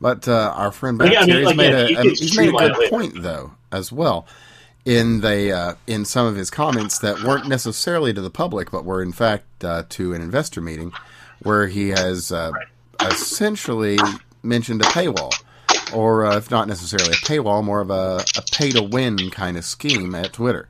But 0.00 0.26
uh, 0.26 0.52
our 0.56 0.72
friend 0.72 0.98
back 0.98 1.12
Yeah, 1.12 1.20
I 1.20 1.26
mean, 1.26 1.28
here, 1.28 1.38
he's 1.38 1.46
like, 1.46 1.56
made, 1.56 1.90
yeah, 1.90 1.98
a, 1.98 2.00
um, 2.00 2.08
he's 2.08 2.36
made 2.36 2.48
a 2.48 2.52
good 2.52 2.76
later. 2.78 2.90
point 2.90 3.22
though 3.22 3.52
as 3.70 3.92
well 3.92 4.26
in 4.84 5.20
the 5.20 5.52
uh, 5.52 5.74
in 5.86 6.04
some 6.04 6.26
of 6.26 6.36
his 6.36 6.50
comments 6.50 6.98
that 6.98 7.22
weren't 7.22 7.46
necessarily 7.46 8.12
to 8.12 8.20
the 8.20 8.30
public, 8.30 8.70
but 8.70 8.84
were 8.84 9.02
in 9.02 9.12
fact 9.12 9.62
uh, 9.64 9.84
to 9.90 10.12
an 10.14 10.22
investor 10.22 10.60
meeting 10.60 10.92
where 11.42 11.68
he 11.68 11.90
has 11.90 12.32
uh, 12.32 12.50
essentially 13.00 13.98
mentioned 14.42 14.80
a 14.80 14.86
paywall, 14.86 15.32
or 15.94 16.26
uh, 16.26 16.36
if 16.36 16.50
not 16.50 16.68
necessarily 16.68 17.10
a 17.10 17.16
paywall, 17.16 17.62
more 17.64 17.80
of 17.80 17.90
a, 17.90 18.24
a 18.36 18.42
pay 18.52 18.70
to 18.70 18.82
win 18.82 19.30
kind 19.30 19.56
of 19.56 19.64
scheme 19.64 20.14
at 20.14 20.32
Twitter. 20.32 20.68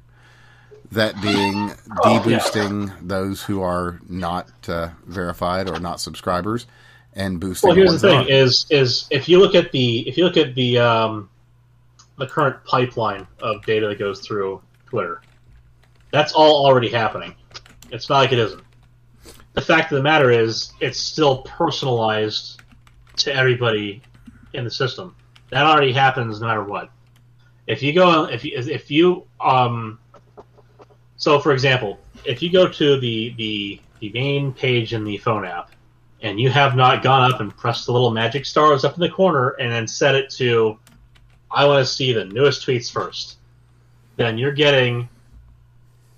That 0.92 1.20
being 1.22 1.72
Oh, 2.04 2.10
yeah. 2.26 2.38
deboosting 2.38 3.06
those 3.06 3.42
who 3.42 3.62
are 3.62 4.00
not 4.08 4.48
uh, 4.68 4.88
verified 5.06 5.70
or 5.70 5.78
not 5.78 6.00
subscribers, 6.00 6.66
and 7.14 7.38
boosting. 7.38 7.68
Well, 7.68 7.76
here's 7.76 8.00
the 8.00 8.08
thing: 8.08 8.28
is 8.28 8.66
is 8.70 9.06
if 9.10 9.28
you 9.28 9.38
look 9.38 9.54
at 9.54 9.70
the 9.70 10.08
if 10.08 10.16
you 10.18 10.24
look 10.24 10.36
at 10.36 10.54
the 10.56 10.78
um, 10.78 11.28
the 12.18 12.26
current 12.26 12.64
pipeline 12.64 13.26
of 13.40 13.64
data 13.64 13.86
that 13.88 13.98
goes 14.00 14.20
through 14.20 14.60
Twitter, 14.86 15.22
that's 16.10 16.32
all 16.32 16.66
already 16.66 16.88
happening. 16.88 17.34
It's 17.92 18.08
not 18.08 18.18
like 18.18 18.32
it 18.32 18.38
isn't. 18.40 18.62
The 19.52 19.60
fact 19.60 19.92
of 19.92 19.96
the 19.96 20.02
matter 20.02 20.30
is, 20.30 20.72
it's 20.80 20.98
still 20.98 21.42
personalized 21.42 22.60
to 23.16 23.34
everybody 23.34 24.00
in 24.52 24.64
the 24.64 24.70
system. 24.70 25.14
That 25.50 25.66
already 25.66 25.92
happens 25.92 26.40
no 26.40 26.46
matter 26.46 26.64
what. 26.64 26.90
If 27.66 27.82
you 27.82 27.92
go, 27.92 28.24
if 28.24 28.44
you, 28.44 28.56
if 28.56 28.90
you, 28.90 29.26
um, 29.40 29.98
so 31.16 31.38
for 31.38 31.52
example, 31.52 31.98
if 32.24 32.42
you 32.42 32.50
go 32.50 32.68
to 32.68 33.00
the 33.00 33.34
the 33.36 33.80
the 34.00 34.10
main 34.12 34.52
page 34.52 34.94
in 34.94 35.04
the 35.04 35.18
phone 35.18 35.44
app, 35.44 35.70
and 36.22 36.40
you 36.40 36.50
have 36.50 36.76
not 36.76 37.02
gone 37.02 37.30
up 37.30 37.40
and 37.40 37.56
pressed 37.56 37.86
the 37.86 37.92
little 37.92 38.10
magic 38.10 38.46
stars 38.46 38.84
up 38.84 38.94
in 38.94 39.00
the 39.00 39.08
corner 39.08 39.50
and 39.50 39.72
then 39.72 39.86
set 39.86 40.14
it 40.14 40.30
to 40.30 40.78
I 41.50 41.66
want 41.66 41.84
to 41.84 41.92
see 41.92 42.12
the 42.12 42.24
newest 42.24 42.66
tweets 42.66 42.90
first, 42.90 43.38
then 44.16 44.38
you're 44.38 44.52
getting 44.52 45.08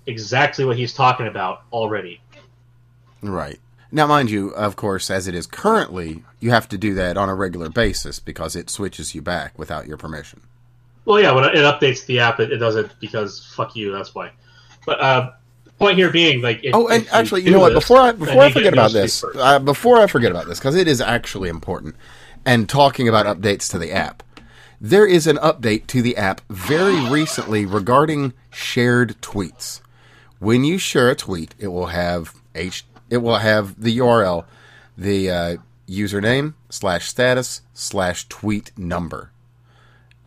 exactly 0.05 0.65
what 0.65 0.77
he's 0.77 0.93
talking 0.93 1.27
about 1.27 1.63
already. 1.71 2.21
Right. 3.21 3.59
Now, 3.91 4.07
mind 4.07 4.29
you, 4.29 4.49
of 4.49 4.75
course, 4.75 5.09
as 5.09 5.27
it 5.27 5.35
is 5.35 5.47
currently, 5.47 6.23
you 6.43 6.51
have 6.51 6.67
to 6.69 6.77
do 6.77 6.93
that 6.95 7.15
on 7.17 7.29
a 7.29 7.35
regular 7.35 7.69
basis 7.69 8.19
because 8.19 8.55
it 8.55 8.69
switches 8.69 9.15
you 9.15 9.21
back 9.21 9.57
without 9.57 9.87
your 9.87 9.95
permission. 9.95 10.41
Well, 11.05 11.19
yeah, 11.21 11.31
when 11.31 11.45
it 11.45 11.55
updates 11.55 12.05
the 12.05 12.19
app, 12.19 12.39
it, 12.41 12.51
it 12.51 12.57
does 12.57 12.75
it 12.75 12.91
because 12.99 13.45
fuck 13.55 13.75
you. 13.75 13.93
That's 13.93 14.13
why. 14.13 14.31
But 14.85 14.99
uh, 14.99 15.31
point 15.79 15.97
here 15.97 16.11
being, 16.11 16.41
like, 16.41 16.61
if, 16.63 16.75
Oh, 16.75 16.87
and 16.89 17.07
actually, 17.11 17.41
you 17.41 17.47
do 17.47 17.53
know 17.53 17.59
what? 17.59 17.69
this, 17.69 17.83
Before 17.83 17.99
I 17.99 18.11
before 18.11 18.41
I 18.41 18.47
you 18.47 18.53
forget 18.53 18.73
about 18.73 18.91
this, 18.91 19.23
uh, 19.35 19.59
before 19.59 19.99
I 19.99 20.07
forget 20.07 20.31
about 20.31 20.47
this, 20.47 20.59
because 20.59 20.75
it 20.75 20.87
is 20.87 20.99
actually 20.99 21.47
important, 21.47 21.95
and 22.45 22.67
talking 22.67 23.07
about 23.07 23.25
updates 23.25 23.69
to 23.71 23.79
the 23.79 23.91
app, 23.93 24.21
there 24.81 25.05
is 25.07 25.25
an 25.25 25.37
update 25.37 25.87
to 25.87 26.01
the 26.01 26.17
app 26.17 26.41
very 26.49 27.09
recently 27.09 27.65
regarding 27.65 28.33
shared 28.51 29.15
tweets. 29.21 29.79
When 30.39 30.65
you 30.65 30.77
share 30.77 31.09
a 31.09 31.15
tweet, 31.15 31.55
it 31.57 31.67
will 31.67 31.87
have 31.87 32.33
h 32.53 32.85
it 33.09 33.17
will 33.17 33.37
have 33.37 33.81
the 33.81 33.97
URL, 33.97 34.45
the 34.97 35.31
uh, 35.31 35.57
username 35.93 36.53
slash 36.69 37.07
status 37.07 37.61
slash 37.73 38.27
tweet 38.27 38.71
number. 38.77 39.31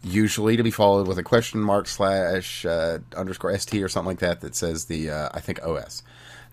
Usually 0.02 0.56
to 0.56 0.62
be 0.62 0.70
followed 0.70 1.08
with 1.08 1.18
a 1.18 1.22
question 1.22 1.60
mark 1.60 1.88
slash 1.88 2.64
uh, 2.64 2.98
underscore 3.16 3.56
st 3.58 3.82
or 3.82 3.88
something 3.88 4.08
like 4.08 4.20
that 4.20 4.40
that 4.40 4.54
says 4.54 4.84
the 4.84 5.10
uh, 5.10 5.28
I 5.34 5.40
think 5.40 5.62
OS. 5.64 6.02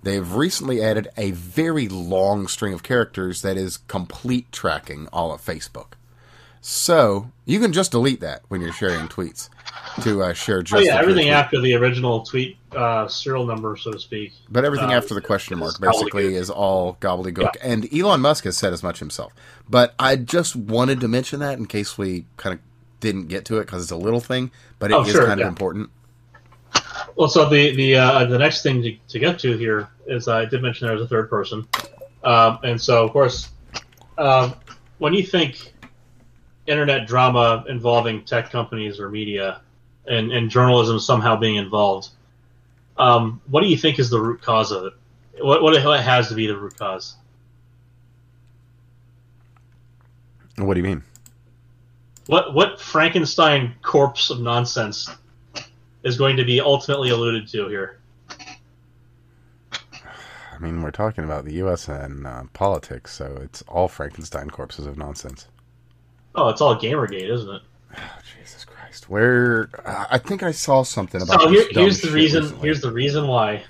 They've 0.01 0.33
recently 0.33 0.81
added 0.81 1.07
a 1.15 1.31
very 1.31 1.87
long 1.87 2.47
string 2.47 2.73
of 2.73 2.83
characters 2.83 3.41
that 3.41 3.55
is 3.55 3.77
complete 3.77 4.51
tracking 4.51 5.07
all 5.13 5.31
of 5.31 5.41
Facebook. 5.41 5.93
So 6.59 7.31
you 7.45 7.59
can 7.59 7.71
just 7.71 7.91
delete 7.91 8.19
that 8.21 8.43
when 8.47 8.61
you're 8.61 8.73
sharing 8.73 9.07
tweets 9.07 9.49
to 10.01 10.23
uh, 10.23 10.33
share 10.33 10.61
just. 10.61 10.81
Oh 10.81 10.83
yeah, 10.83 10.99
everything 10.99 11.29
after 11.29 11.59
the 11.59 11.75
original 11.75 12.23
tweet 12.23 12.57
uh, 12.75 13.07
serial 13.07 13.45
number, 13.45 13.75
so 13.77 13.91
to 13.91 13.99
speak. 13.99 14.33
But 14.49 14.65
everything 14.65 14.89
uh, 14.89 14.97
after 14.97 15.13
the 15.13 15.21
question 15.21 15.59
mark 15.59 15.79
basically 15.79 16.35
is 16.35 16.49
all 16.49 16.97
gobbledygook. 16.99 17.55
And 17.61 17.91
Elon 17.93 18.21
Musk 18.21 18.43
has 18.45 18.57
said 18.57 18.73
as 18.73 18.83
much 18.83 18.99
himself. 18.99 19.33
But 19.69 19.93
I 19.99 20.15
just 20.15 20.55
wanted 20.55 20.99
to 21.01 21.07
mention 21.07 21.39
that 21.41 21.57
in 21.57 21.65
case 21.65 21.97
we 21.97 22.25
kind 22.37 22.53
of 22.53 22.59
didn't 22.99 23.27
get 23.27 23.45
to 23.45 23.57
it 23.57 23.65
because 23.65 23.83
it's 23.83 23.91
a 23.91 23.97
little 23.97 24.19
thing, 24.21 24.51
but 24.79 24.91
it 24.91 24.95
is 24.95 25.09
Oh, 25.09 25.11
sure, 25.11 25.25
kind 25.27 25.41
of 25.41 25.47
important. 25.47 25.89
Well, 27.15 27.27
so 27.27 27.47
the 27.47 27.75
the 27.75 27.95
uh, 27.95 28.25
the 28.25 28.39
next 28.39 28.63
thing 28.63 28.81
to, 28.81 28.95
to 29.09 29.19
get 29.19 29.39
to 29.39 29.55
here 29.57 29.89
is 30.07 30.27
uh, 30.27 30.37
I 30.37 30.45
did 30.45 30.61
mention 30.61 30.87
there 30.87 30.95
was 30.95 31.03
a 31.03 31.07
third 31.07 31.29
person, 31.29 31.67
um, 32.23 32.59
and 32.63 32.81
so 32.81 33.03
of 33.05 33.11
course, 33.11 33.49
um, 34.17 34.55
when 34.97 35.13
you 35.13 35.23
think 35.23 35.72
internet 36.67 37.07
drama 37.07 37.65
involving 37.67 38.23
tech 38.23 38.49
companies 38.49 38.99
or 38.99 39.09
media 39.09 39.61
and, 40.05 40.31
and 40.31 40.49
journalism 40.49 40.99
somehow 40.99 41.35
being 41.35 41.55
involved, 41.55 42.09
um, 42.97 43.41
what 43.47 43.61
do 43.61 43.67
you 43.67 43.77
think 43.77 43.99
is 43.99 44.09
the 44.09 44.19
root 44.19 44.41
cause 44.41 44.71
of 44.71 44.85
it? 44.85 44.93
What 45.43 45.63
what 45.63 45.75
it 45.75 45.81
has 45.81 46.29
to 46.29 46.35
be 46.35 46.47
the 46.47 46.55
root 46.55 46.77
cause? 46.77 47.15
What 50.57 50.75
do 50.75 50.79
you 50.79 50.83
mean? 50.83 51.03
What 52.27 52.53
what 52.53 52.79
Frankenstein 52.79 53.75
corpse 53.81 54.29
of 54.29 54.39
nonsense 54.39 55.09
is 56.03 56.17
going 56.17 56.37
to 56.37 56.45
be 56.45 56.61
ultimately 56.61 57.09
alluded 57.09 57.47
to 57.49 57.67
here? 57.67 57.99
I 60.53 60.59
mean, 60.59 60.81
we're 60.81 60.91
talking 60.91 61.23
about 61.23 61.45
the 61.45 61.55
U.S. 61.55 61.89
and 61.89 62.25
uh, 62.25 62.43
politics, 62.53 63.13
so 63.13 63.37
it's 63.41 63.63
all 63.63 63.87
Frankenstein 63.87 64.49
corpses 64.49 64.85
of 64.85 64.97
nonsense. 64.97 65.47
Oh, 66.35 66.49
it's 66.49 66.61
all 66.61 66.75
Gamergate, 66.79 67.29
isn't 67.29 67.49
it? 67.49 67.61
Oh, 67.95 67.99
Jesus 68.39 68.65
Christ! 68.65 69.09
Where 69.09 69.69
uh, 69.85 70.05
I 70.09 70.17
think 70.17 70.43
I 70.43 70.51
saw 70.51 70.83
something 70.83 71.21
about. 71.21 71.41
So 71.41 71.47
here, 71.49 71.65
here's 71.71 72.01
the 72.01 72.11
reason. 72.11 72.43
recently. 72.43 72.65
Here's 72.67 72.81
the 72.81 72.91
reason 72.91 73.27
why. 73.27 73.63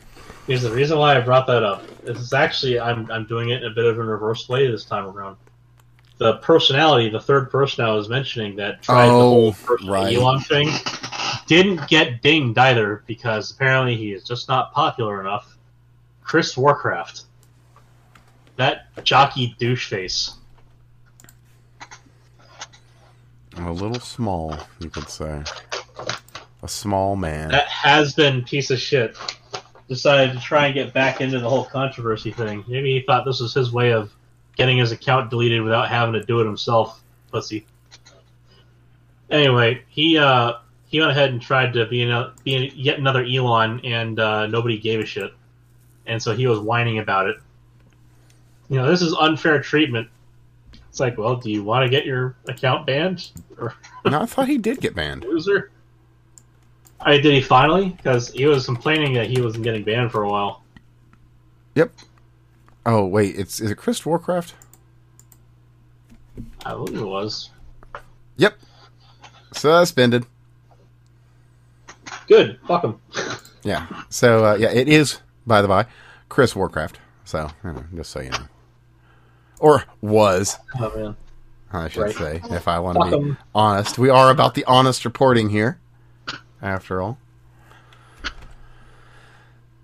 Here's 0.47 0.61
the 0.61 0.71
reason 0.71 0.97
why 0.97 1.15
I 1.15 1.21
brought 1.21 1.47
that 1.47 1.63
up. 1.63 1.85
This 2.03 2.17
is 2.19 2.33
actually 2.33 2.79
I'm 2.79 3.09
I'm 3.11 3.25
doing 3.25 3.49
it 3.49 3.63
in 3.63 3.71
a 3.71 3.75
bit 3.75 3.85
of 3.85 3.97
a 3.97 4.03
reverse 4.03 4.47
way 4.49 4.69
this 4.69 4.85
time 4.85 5.05
around. 5.05 5.37
The 6.19 6.35
personality, 6.37 7.09
the 7.09 7.19
third 7.19 7.49
person 7.49 7.83
I 7.83 7.91
was 7.93 8.07
mentioning 8.07 8.55
that 8.57 8.81
tried 8.83 9.07
the 9.07 9.13
Oh, 9.13 9.19
whole 9.19 9.53
person 9.53 9.89
right. 9.89 10.15
Elon 10.15 10.41
thing, 10.41 10.69
didn't 11.47 11.87
get 11.89 12.21
dinged 12.21 12.57
either 12.57 13.03
because 13.07 13.51
apparently 13.51 13.95
he 13.97 14.13
is 14.13 14.23
just 14.23 14.47
not 14.47 14.73
popular 14.73 15.19
enough. 15.19 15.57
Chris 16.21 16.55
Warcraft, 16.55 17.23
that 18.57 18.87
jockey 19.03 19.55
douche 19.59 19.89
face. 19.89 20.35
A 23.57 23.71
little 23.71 23.99
small, 23.99 24.57
you 24.79 24.89
could 24.89 25.09
say. 25.09 25.43
A 26.61 26.67
small 26.67 27.15
man. 27.15 27.49
that 27.49 27.67
has 27.67 28.13
been 28.13 28.43
piece 28.43 28.71
of 28.71 28.79
shit 28.79 29.17
decided 29.89 30.33
to 30.33 30.41
try 30.41 30.67
and 30.67 30.73
get 30.73 30.93
back 30.93 31.21
into 31.21 31.39
the 31.39 31.49
whole 31.49 31.65
controversy 31.65 32.31
thing. 32.31 32.63
Maybe 32.67 32.97
he 32.97 33.05
thought 33.05 33.25
this 33.25 33.41
was 33.41 33.53
his 33.53 33.71
way 33.71 33.91
of 33.91 34.11
getting 34.55 34.77
his 34.77 34.91
account 34.91 35.29
deleted 35.29 35.61
without 35.61 35.89
having 35.89 36.13
to 36.13 36.23
do 36.23 36.39
it 36.39 36.45
himself. 36.45 37.01
Pussy. 37.31 37.65
Anyway, 39.29 39.83
he 39.89 40.17
uh, 40.17 40.53
he 40.87 40.99
went 40.99 41.11
ahead 41.11 41.31
and 41.31 41.41
tried 41.41 41.73
to 41.73 41.87
be, 41.87 42.05
be 42.43 42.71
yet 42.75 42.99
another 42.99 43.25
Elon, 43.25 43.81
and 43.83 44.19
uh, 44.19 44.45
nobody 44.45 44.77
gave 44.77 44.99
a 44.99 45.05
shit. 45.05 45.33
And 46.05 46.21
so 46.21 46.35
he 46.35 46.45
was 46.45 46.59
whining 46.59 46.99
about 46.99 47.27
it. 47.27 47.37
You 48.69 48.77
know, 48.77 48.87
this 48.87 49.01
is 49.01 49.13
unfair 49.13 49.59
treatment. 49.61 50.09
It's 50.93 50.99
like, 50.99 51.17
well, 51.17 51.35
do 51.37 51.49
you 51.49 51.63
want 51.63 51.83
to 51.83 51.89
get 51.89 52.05
your 52.05 52.35
account 52.47 52.85
banned? 52.85 53.31
Or 53.57 53.73
no, 54.05 54.21
I 54.21 54.27
thought 54.27 54.47
he 54.47 54.59
did 54.59 54.79
get 54.79 54.93
banned. 54.93 55.23
loser. 55.23 55.71
I 56.99 57.13
did 57.17 57.33
he 57.33 57.41
finally? 57.41 57.89
Because 57.89 58.29
he 58.31 58.45
was 58.45 58.67
complaining 58.67 59.15
that 59.15 59.25
he 59.25 59.41
wasn't 59.41 59.63
getting 59.63 59.83
banned 59.83 60.11
for 60.11 60.21
a 60.21 60.29
while. 60.29 60.61
Yep. 61.73 61.93
Oh 62.85 63.07
wait, 63.07 63.35
it's 63.35 63.59
is 63.59 63.71
it 63.71 63.75
Chris 63.75 64.05
Warcraft? 64.05 64.53
I 66.63 66.73
believe 66.73 66.99
it 67.01 67.05
was. 67.07 67.49
Yep. 68.37 68.53
Suspended. 69.51 70.27
Good. 72.27 72.59
Fuck 72.67 72.83
him. 72.83 72.99
Yeah. 73.63 73.87
So 74.09 74.45
uh, 74.45 74.55
yeah, 74.59 74.69
it 74.71 74.87
is 74.87 75.21
by 75.47 75.63
the 75.63 75.67
by 75.69 75.87
Chris 76.29 76.55
Warcraft. 76.55 76.99
So 77.25 77.49
you 77.63 77.71
know, 77.71 77.83
just 77.95 78.11
so 78.11 78.19
you 78.19 78.29
know, 78.29 78.45
or 79.59 79.83
was 80.01 80.57
Oh 80.79 80.95
man. 80.97 81.15
I 81.71 81.87
should 81.89 82.01
Right. 82.03 82.15
say, 82.15 82.41
if 82.51 82.67
I 82.67 82.77
want 82.79 82.97
Fuck 82.99 83.09
to 83.11 83.17
be 83.17 83.23
'em. 83.29 83.37
honest. 83.55 83.97
We 83.97 84.09
are 84.09 84.29
about 84.29 84.53
the 84.53 84.63
honest 84.65 85.05
reporting 85.05 85.49
here, 85.49 85.79
after 86.61 87.01
all. 87.01 87.17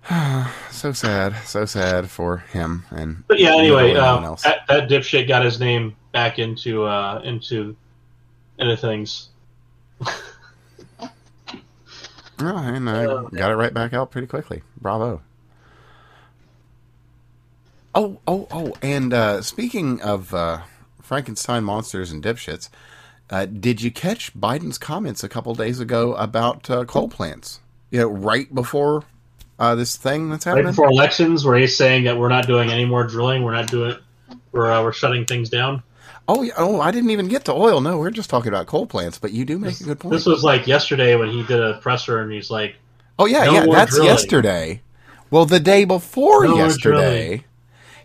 so 0.70 0.92
sad, 0.92 1.34
so 1.44 1.64
sad 1.64 2.08
for 2.10 2.38
him 2.38 2.84
and. 2.90 3.24
But 3.28 3.38
yeah, 3.40 3.54
anyway, 3.56 3.94
uh, 3.94 4.20
else. 4.22 4.42
that, 4.42 4.60
that 4.68 4.88
dipshit 4.88 5.26
got 5.28 5.44
his 5.44 5.58
name 5.60 5.96
back 6.12 6.38
into 6.38 6.84
uh, 6.84 7.20
into 7.24 7.76
into 8.58 8.76
things. 8.76 9.28
Oh, 12.42 12.56
and 12.56 12.88
I 12.88 13.04
Oh, 13.04 13.28
got 13.34 13.50
it 13.50 13.56
right 13.56 13.74
back 13.74 13.92
out 13.92 14.10
pretty 14.10 14.26
quickly. 14.26 14.62
Bravo. 14.80 15.20
Oh, 17.94 18.20
oh, 18.26 18.46
oh! 18.50 18.74
And 18.82 19.12
uh, 19.12 19.42
speaking 19.42 20.00
of 20.00 20.32
uh, 20.32 20.62
Frankenstein 21.02 21.64
monsters 21.64 22.12
and 22.12 22.22
dipshits, 22.22 22.68
uh, 23.30 23.46
did 23.46 23.82
you 23.82 23.90
catch 23.90 24.32
Biden's 24.34 24.78
comments 24.78 25.24
a 25.24 25.28
couple 25.28 25.54
days 25.54 25.80
ago 25.80 26.14
about 26.14 26.70
uh, 26.70 26.84
coal 26.84 27.08
plants? 27.08 27.60
You 27.90 28.00
know, 28.00 28.08
right 28.08 28.52
before 28.54 29.02
uh, 29.58 29.74
this 29.74 29.96
thing 29.96 30.30
that's 30.30 30.44
happening, 30.44 30.66
Right 30.66 30.70
before 30.70 30.88
elections, 30.88 31.44
where 31.44 31.58
he's 31.58 31.76
saying 31.76 32.04
that 32.04 32.16
we're 32.16 32.28
not 32.28 32.46
doing 32.46 32.70
any 32.70 32.84
more 32.84 33.04
drilling, 33.04 33.42
we're 33.42 33.52
not 33.54 33.68
doing, 33.68 33.96
we're 34.52 34.70
uh, 34.70 34.82
we're 34.82 34.92
shutting 34.92 35.24
things 35.26 35.48
down. 35.50 35.82
Oh, 36.28 36.48
oh! 36.56 36.80
I 36.80 36.92
didn't 36.92 37.10
even 37.10 37.26
get 37.26 37.44
to 37.46 37.52
oil. 37.52 37.80
No, 37.80 37.98
we're 37.98 38.12
just 38.12 38.30
talking 38.30 38.48
about 38.50 38.66
coal 38.68 38.86
plants. 38.86 39.18
But 39.18 39.32
you 39.32 39.44
do 39.44 39.58
make 39.58 39.80
a 39.80 39.84
good 39.84 39.98
point. 39.98 40.12
This 40.12 40.26
was 40.26 40.44
like 40.44 40.68
yesterday 40.68 41.16
when 41.16 41.30
he 41.30 41.42
did 41.42 41.60
a 41.60 41.78
presser, 41.78 42.20
and 42.20 42.30
he's 42.30 42.50
like, 42.50 42.76
Oh 43.18 43.26
yeah, 43.26 43.44
No 43.46 43.52
yeah, 43.52 43.66
that's 43.66 43.90
drilling. 43.90 44.08
yesterday. 44.08 44.82
Well, 45.30 45.44
the 45.44 45.58
day 45.60 45.84
before 45.84 46.44
No 46.46 46.56
yesterday, 46.56 47.44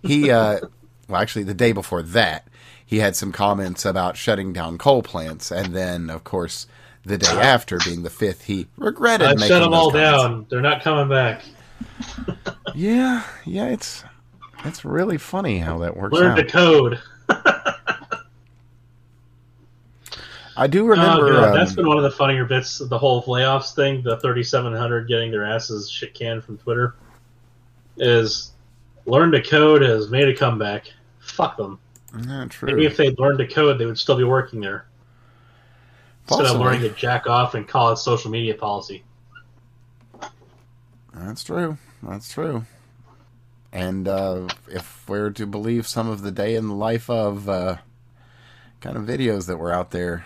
he 0.05 0.29
uh 0.31 0.59
well 1.07 1.21
actually 1.21 1.43
the 1.43 1.53
day 1.53 1.71
before 1.71 2.01
that, 2.01 2.47
he 2.85 2.99
had 2.99 3.15
some 3.15 3.31
comments 3.31 3.85
about 3.85 4.17
shutting 4.17 4.53
down 4.53 4.77
coal 4.77 5.01
plants 5.03 5.51
and 5.51 5.73
then 5.75 6.09
of 6.09 6.23
course 6.23 6.67
the 7.03 7.17
day 7.17 7.27
after 7.39 7.77
being 7.85 8.01
the 8.03 8.09
5th 8.09 8.43
he 8.43 8.67
regretted 8.77 9.27
"I 9.27 9.47
shut 9.47 9.61
them 9.61 9.73
all 9.73 9.91
comments. 9.91 10.11
down. 10.23 10.45
They're 10.49 10.61
not 10.61 10.81
coming 10.81 11.09
back. 11.09 11.43
Yeah, 12.73 13.23
yeah, 13.45 13.67
it's 13.67 14.03
it's 14.65 14.83
really 14.83 15.17
funny 15.17 15.59
how 15.59 15.77
that 15.79 15.95
works 15.95 16.13
Learn 16.13 16.31
out. 16.31 16.35
to 16.37 16.43
code." 16.45 16.99
I 20.57 20.67
do 20.67 20.83
Oh, 20.83 20.87
remember 20.87 21.33
God, 21.33 21.49
um, 21.49 21.53
that's 21.55 21.73
been 21.73 21.87
one 21.87 21.97
of 21.97 22.03
the 22.03 22.11
funnier 22.11 22.45
bits 22.45 22.79
of 22.79 22.87
the 22.89 22.97
whole 22.97 23.21
layoffs 23.23 23.73
thing. 23.75 24.01
The 24.03 24.17
3,700 24.19 25.07
getting 25.07 25.31
their 25.31 25.43
asses 25.45 25.89
shit 25.89 26.13
canned 26.13 26.43
from 26.43 26.57
Twitter 26.57 26.95
is 27.97 28.51
learn 29.05 29.31
to 29.31 29.41
code 29.41 29.81
has 29.81 30.09
made 30.09 30.27
a 30.27 30.35
comeback. 30.35 30.91
Fuck 31.19 31.57
them. 31.57 31.79
not 32.13 32.51
true. 32.51 32.67
Maybe 32.67 32.85
if 32.85 32.97
they'd 32.97 33.17
learned 33.19 33.39
to 33.39 33.47
code, 33.47 33.79
they 33.79 33.85
would 33.85 33.97
still 33.97 34.17
be 34.17 34.23
working 34.23 34.61
there 34.61 34.85
instead 36.27 36.47
of 36.47 36.59
learning 36.59 36.81
to 36.81 36.89
jack 36.89 37.27
off 37.27 37.53
and 37.53 37.67
call 37.67 37.91
it 37.91 37.97
social 37.97 38.31
media 38.31 38.55
policy. 38.55 39.03
That's 41.13 41.43
true. 41.43 41.77
That's 42.03 42.31
true. 42.31 42.65
And 43.71 44.07
uh, 44.07 44.47
if 44.67 45.07
we're 45.07 45.31
to 45.31 45.45
believe 45.45 45.87
some 45.87 46.09
of 46.09 46.21
the 46.21 46.31
day 46.31 46.55
in 46.55 46.67
the 46.67 46.73
life 46.73 47.09
of 47.09 47.49
uh, 47.49 47.77
kind 48.79 48.97
of 48.97 49.03
videos 49.03 49.47
that 49.47 49.57
were 49.57 49.71
out 49.71 49.91
there, 49.91 50.25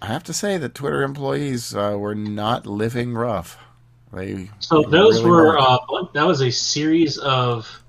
I 0.00 0.06
have 0.06 0.22
to 0.24 0.32
say 0.32 0.56
that 0.58 0.74
Twitter 0.74 1.02
employees 1.02 1.74
uh, 1.74 1.96
were 1.98 2.14
not 2.14 2.66
living 2.66 3.14
rough. 3.14 3.58
They 4.14 4.50
So 4.60 4.82
those 4.82 5.22
really 5.22 5.30
were 5.30 5.58
uh, 5.58 5.78
that 6.12 6.26
was 6.26 6.40
a 6.40 6.50
series 6.50 7.18
of 7.18 7.82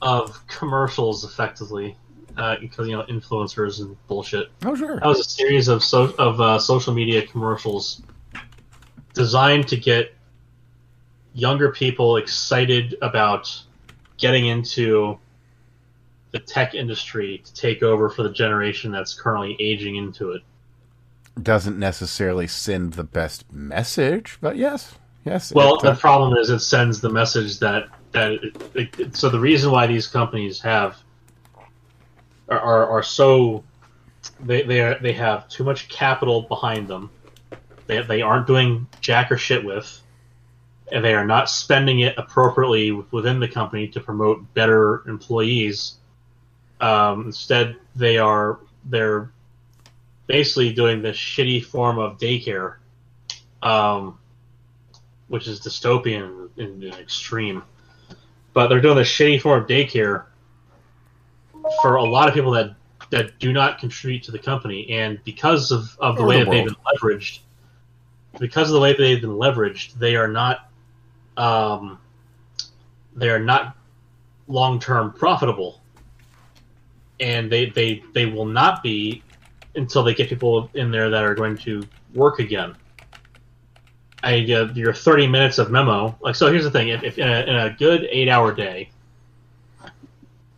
of 0.00 0.46
commercials, 0.46 1.24
effectively, 1.24 1.96
uh, 2.36 2.56
because 2.60 2.88
you 2.88 2.96
know 2.96 3.04
influencers 3.04 3.80
and 3.80 3.96
bullshit. 4.06 4.48
oh 4.64 4.74
sure. 4.74 4.96
That 4.96 5.06
was 5.06 5.20
a 5.20 5.24
series 5.24 5.68
of 5.68 5.82
so, 5.82 6.14
of 6.18 6.40
uh, 6.40 6.58
social 6.58 6.94
media 6.94 7.26
commercials 7.26 8.02
designed 9.14 9.68
to 9.68 9.76
get 9.76 10.14
younger 11.34 11.72
people 11.72 12.16
excited 12.16 12.96
about 13.02 13.62
getting 14.16 14.46
into 14.46 15.18
the 16.30 16.38
tech 16.38 16.74
industry 16.74 17.42
to 17.44 17.54
take 17.54 17.82
over 17.82 18.08
for 18.10 18.22
the 18.22 18.32
generation 18.32 18.92
that's 18.92 19.14
currently 19.14 19.56
aging 19.60 19.96
into 19.96 20.32
it. 20.32 20.42
Doesn't 21.40 21.78
necessarily 21.78 22.46
send 22.46 22.94
the 22.94 23.04
best 23.04 23.50
message, 23.52 24.38
but 24.40 24.56
yes, 24.56 24.96
yes. 25.24 25.52
Well, 25.52 25.76
it, 25.76 25.82
the 25.82 25.90
uh, 25.92 25.96
problem 25.96 26.36
is 26.36 26.50
it 26.50 26.60
sends 26.60 27.00
the 27.00 27.10
message 27.10 27.58
that 27.60 27.88
that 28.12 28.32
it, 28.32 28.56
it, 28.74 28.88
it- 28.98 29.16
so 29.16 29.28
the 29.28 29.40
reason 29.40 29.70
why 29.70 29.86
these 29.86 30.06
companies 30.06 30.60
have 30.60 30.96
are 32.48 32.58
are, 32.58 32.86
are 32.90 33.02
so 33.02 33.64
they 34.40 34.62
they 34.62 34.80
are, 34.80 34.98
they 35.00 35.12
have 35.12 35.48
too 35.48 35.64
much 35.64 35.88
capital 35.88 36.42
behind 36.42 36.88
them. 36.88 37.10
They 37.86 38.02
they 38.02 38.22
aren't 38.22 38.46
doing 38.46 38.86
jack 39.00 39.30
or 39.32 39.36
shit 39.38 39.64
with, 39.64 40.00
and 40.92 41.04
they 41.04 41.14
are 41.14 41.26
not 41.26 41.48
spending 41.50 42.00
it 42.00 42.14
appropriately 42.18 42.92
within 42.92 43.40
the 43.40 43.48
company 43.48 43.88
to 43.88 44.00
promote 44.00 44.52
better 44.54 45.08
employees. 45.08 45.94
Um, 46.80 47.26
instead, 47.26 47.76
they 47.96 48.18
are 48.18 48.60
they're 48.84 49.30
basically 50.26 50.72
doing 50.72 51.02
this 51.02 51.16
shitty 51.16 51.64
form 51.64 51.98
of 51.98 52.18
daycare. 52.18 52.76
Um, 53.62 54.18
which 55.28 55.46
is 55.46 55.60
dystopian 55.60 56.48
in 56.56 56.80
the 56.80 56.98
extreme. 56.98 57.62
But 58.52 58.68
they're 58.68 58.80
doing 58.80 58.96
this 58.96 59.08
shitty 59.08 59.40
form 59.40 59.62
of 59.62 59.68
daycare 59.68 60.24
for 61.82 61.96
a 61.96 62.04
lot 62.04 62.28
of 62.28 62.34
people 62.34 62.52
that 62.52 62.74
that 63.10 63.38
do 63.38 63.52
not 63.52 63.78
contribute 63.78 64.22
to 64.24 64.32
the 64.32 64.38
company, 64.38 64.90
and 64.90 65.22
because 65.24 65.70
of, 65.70 65.96
of 65.98 66.16
the 66.16 66.22
Or 66.22 66.26
way 66.26 66.38
the 66.38 66.44
that 66.44 66.50
they've 66.50 66.66
been 66.66 66.76
leveraged, 66.94 67.38
because 68.38 68.68
of 68.68 68.74
the 68.74 68.80
way 68.80 68.92
that 68.92 68.98
they've 68.98 69.20
been 69.20 69.30
leveraged, 69.30 69.94
they 69.94 70.16
are 70.16 70.28
not 70.28 70.68
um, 71.36 71.98
they 73.16 73.30
are 73.30 73.38
not 73.38 73.76
long 74.46 74.78
term 74.78 75.12
profitable, 75.12 75.80
and 77.20 77.50
they, 77.50 77.66
they 77.70 78.02
they 78.12 78.26
will 78.26 78.46
not 78.46 78.82
be 78.82 79.22
until 79.74 80.02
they 80.02 80.14
get 80.14 80.28
people 80.28 80.68
in 80.74 80.90
there 80.90 81.08
that 81.10 81.24
are 81.24 81.34
going 81.34 81.56
to 81.58 81.82
work 82.14 82.40
again. 82.40 82.74
I 84.22 84.34
uh, 84.52 84.72
your 84.74 84.92
thirty 84.92 85.26
minutes 85.26 85.58
of 85.58 85.70
memo. 85.70 86.16
Like 86.20 86.34
so, 86.34 86.50
here's 86.50 86.64
the 86.64 86.70
thing: 86.70 86.88
if, 86.88 87.02
if 87.04 87.18
in, 87.18 87.28
a, 87.28 87.40
in 87.42 87.56
a 87.56 87.70
good 87.78 88.06
eight-hour 88.10 88.54
day, 88.54 88.90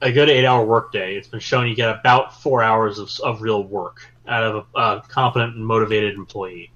a 0.01 0.11
good 0.13 0.31
eight-hour 0.31 0.65
work 0.65 0.93
day, 0.93 1.17
it's 1.17 1.29
been 1.29 1.41
shown 1.41 1.69
you 1.69 1.75
get 1.75 1.91
about 1.91 2.41
four 2.43 2.63
hours 2.63 2.99
of, 2.99 3.11
of 3.23 3.43
real 3.43 3.63
work 3.63 4.11
out 4.27 4.43
of 4.45 4.67
a, 4.75 4.79
a 4.81 5.03
competent 5.09 5.57
and 5.57 5.67
motivated 5.67 6.15
employee. 6.15 6.71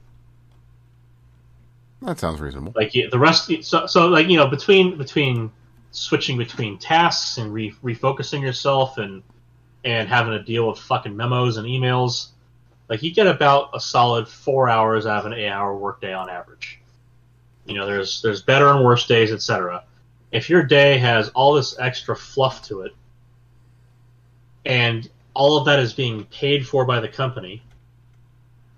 that 2.02 2.18
sounds 2.18 2.40
reasonable. 2.40 2.72
Like 2.76 2.94
you- 2.94 3.08
the 3.08 3.18
rest, 3.18 3.50
so, 3.62 3.86
so 3.86 4.08
like 4.08 4.28
you 4.28 4.36
know, 4.36 4.46
between 4.48 4.98
between 4.98 5.50
switching 5.90 6.36
between 6.36 6.76
tasks 6.76 7.38
and 7.38 7.52
re, 7.54 7.72
refocusing 7.82 8.42
yourself 8.42 8.98
and 8.98 9.22
and 9.84 10.08
having 10.08 10.32
to 10.32 10.42
deal 10.42 10.68
with 10.68 10.78
fucking 10.78 11.16
memos 11.16 11.56
and 11.56 11.66
emails, 11.66 12.28
like 12.88 13.02
you 13.02 13.12
get 13.12 13.26
about 13.26 13.70
a 13.74 13.80
solid 13.80 14.28
four 14.28 14.68
hours 14.68 15.06
out 15.06 15.20
of 15.20 15.32
an 15.32 15.38
eight-hour 15.38 15.76
workday 15.76 16.12
on 16.12 16.28
average. 16.28 16.80
You 17.66 17.74
know, 17.74 17.86
there's 17.86 18.20
there's 18.22 18.42
better 18.42 18.68
and 18.68 18.84
worse 18.84 19.06
days, 19.06 19.32
etc. 19.32 19.84
If 20.32 20.50
your 20.50 20.62
day 20.62 20.98
has 20.98 21.30
all 21.30 21.54
this 21.54 21.78
extra 21.78 22.16
fluff 22.16 22.62
to 22.68 22.82
it, 22.82 22.92
and 24.64 25.08
all 25.32 25.56
of 25.58 25.66
that 25.66 25.78
is 25.78 25.92
being 25.92 26.24
paid 26.26 26.66
for 26.66 26.84
by 26.84 27.00
the 27.00 27.08
company, 27.08 27.62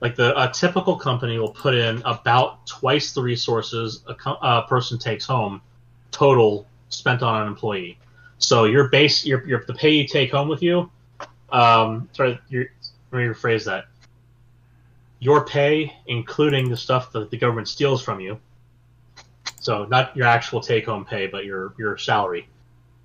like 0.01 0.15
the 0.15 0.41
a 0.41 0.53
typical 0.53 0.97
company 0.97 1.39
will 1.39 1.53
put 1.53 1.75
in 1.75 2.03
about 2.05 2.67
twice 2.67 3.13
the 3.13 3.23
resources 3.23 4.03
a, 4.07 4.15
co- 4.15 4.39
a 4.41 4.67
person 4.69 4.99
takes 4.99 5.25
home 5.25 5.61
total 6.11 6.67
spent 6.89 7.23
on 7.23 7.43
an 7.43 7.49
employee. 7.49 7.99
So 8.39 8.65
your 8.65 8.89
base, 8.89 9.25
your, 9.25 9.47
your 9.47 9.65
the 9.67 9.75
pay 9.75 9.91
you 9.91 10.07
take 10.07 10.31
home 10.31 10.49
with 10.49 10.63
you. 10.63 10.91
Um, 11.51 12.09
sorry, 12.13 12.39
your, 12.49 12.67
let 13.13 13.19
me 13.19 13.25
rephrase 13.25 13.65
that. 13.65 13.87
Your 15.19 15.45
pay, 15.45 15.93
including 16.07 16.69
the 16.69 16.77
stuff 16.77 17.13
that 17.13 17.31
the 17.31 17.39
government 17.39 17.69
steals 17.69 18.03
from 18.03 18.21
you. 18.21 18.39
So 19.61 19.85
not 19.87 20.17
your 20.17 20.27
actual 20.27 20.61
take-home 20.61 21.05
pay, 21.05 21.27
but 21.27 21.45
your 21.45 21.75
your 21.79 21.97
salary 21.99 22.49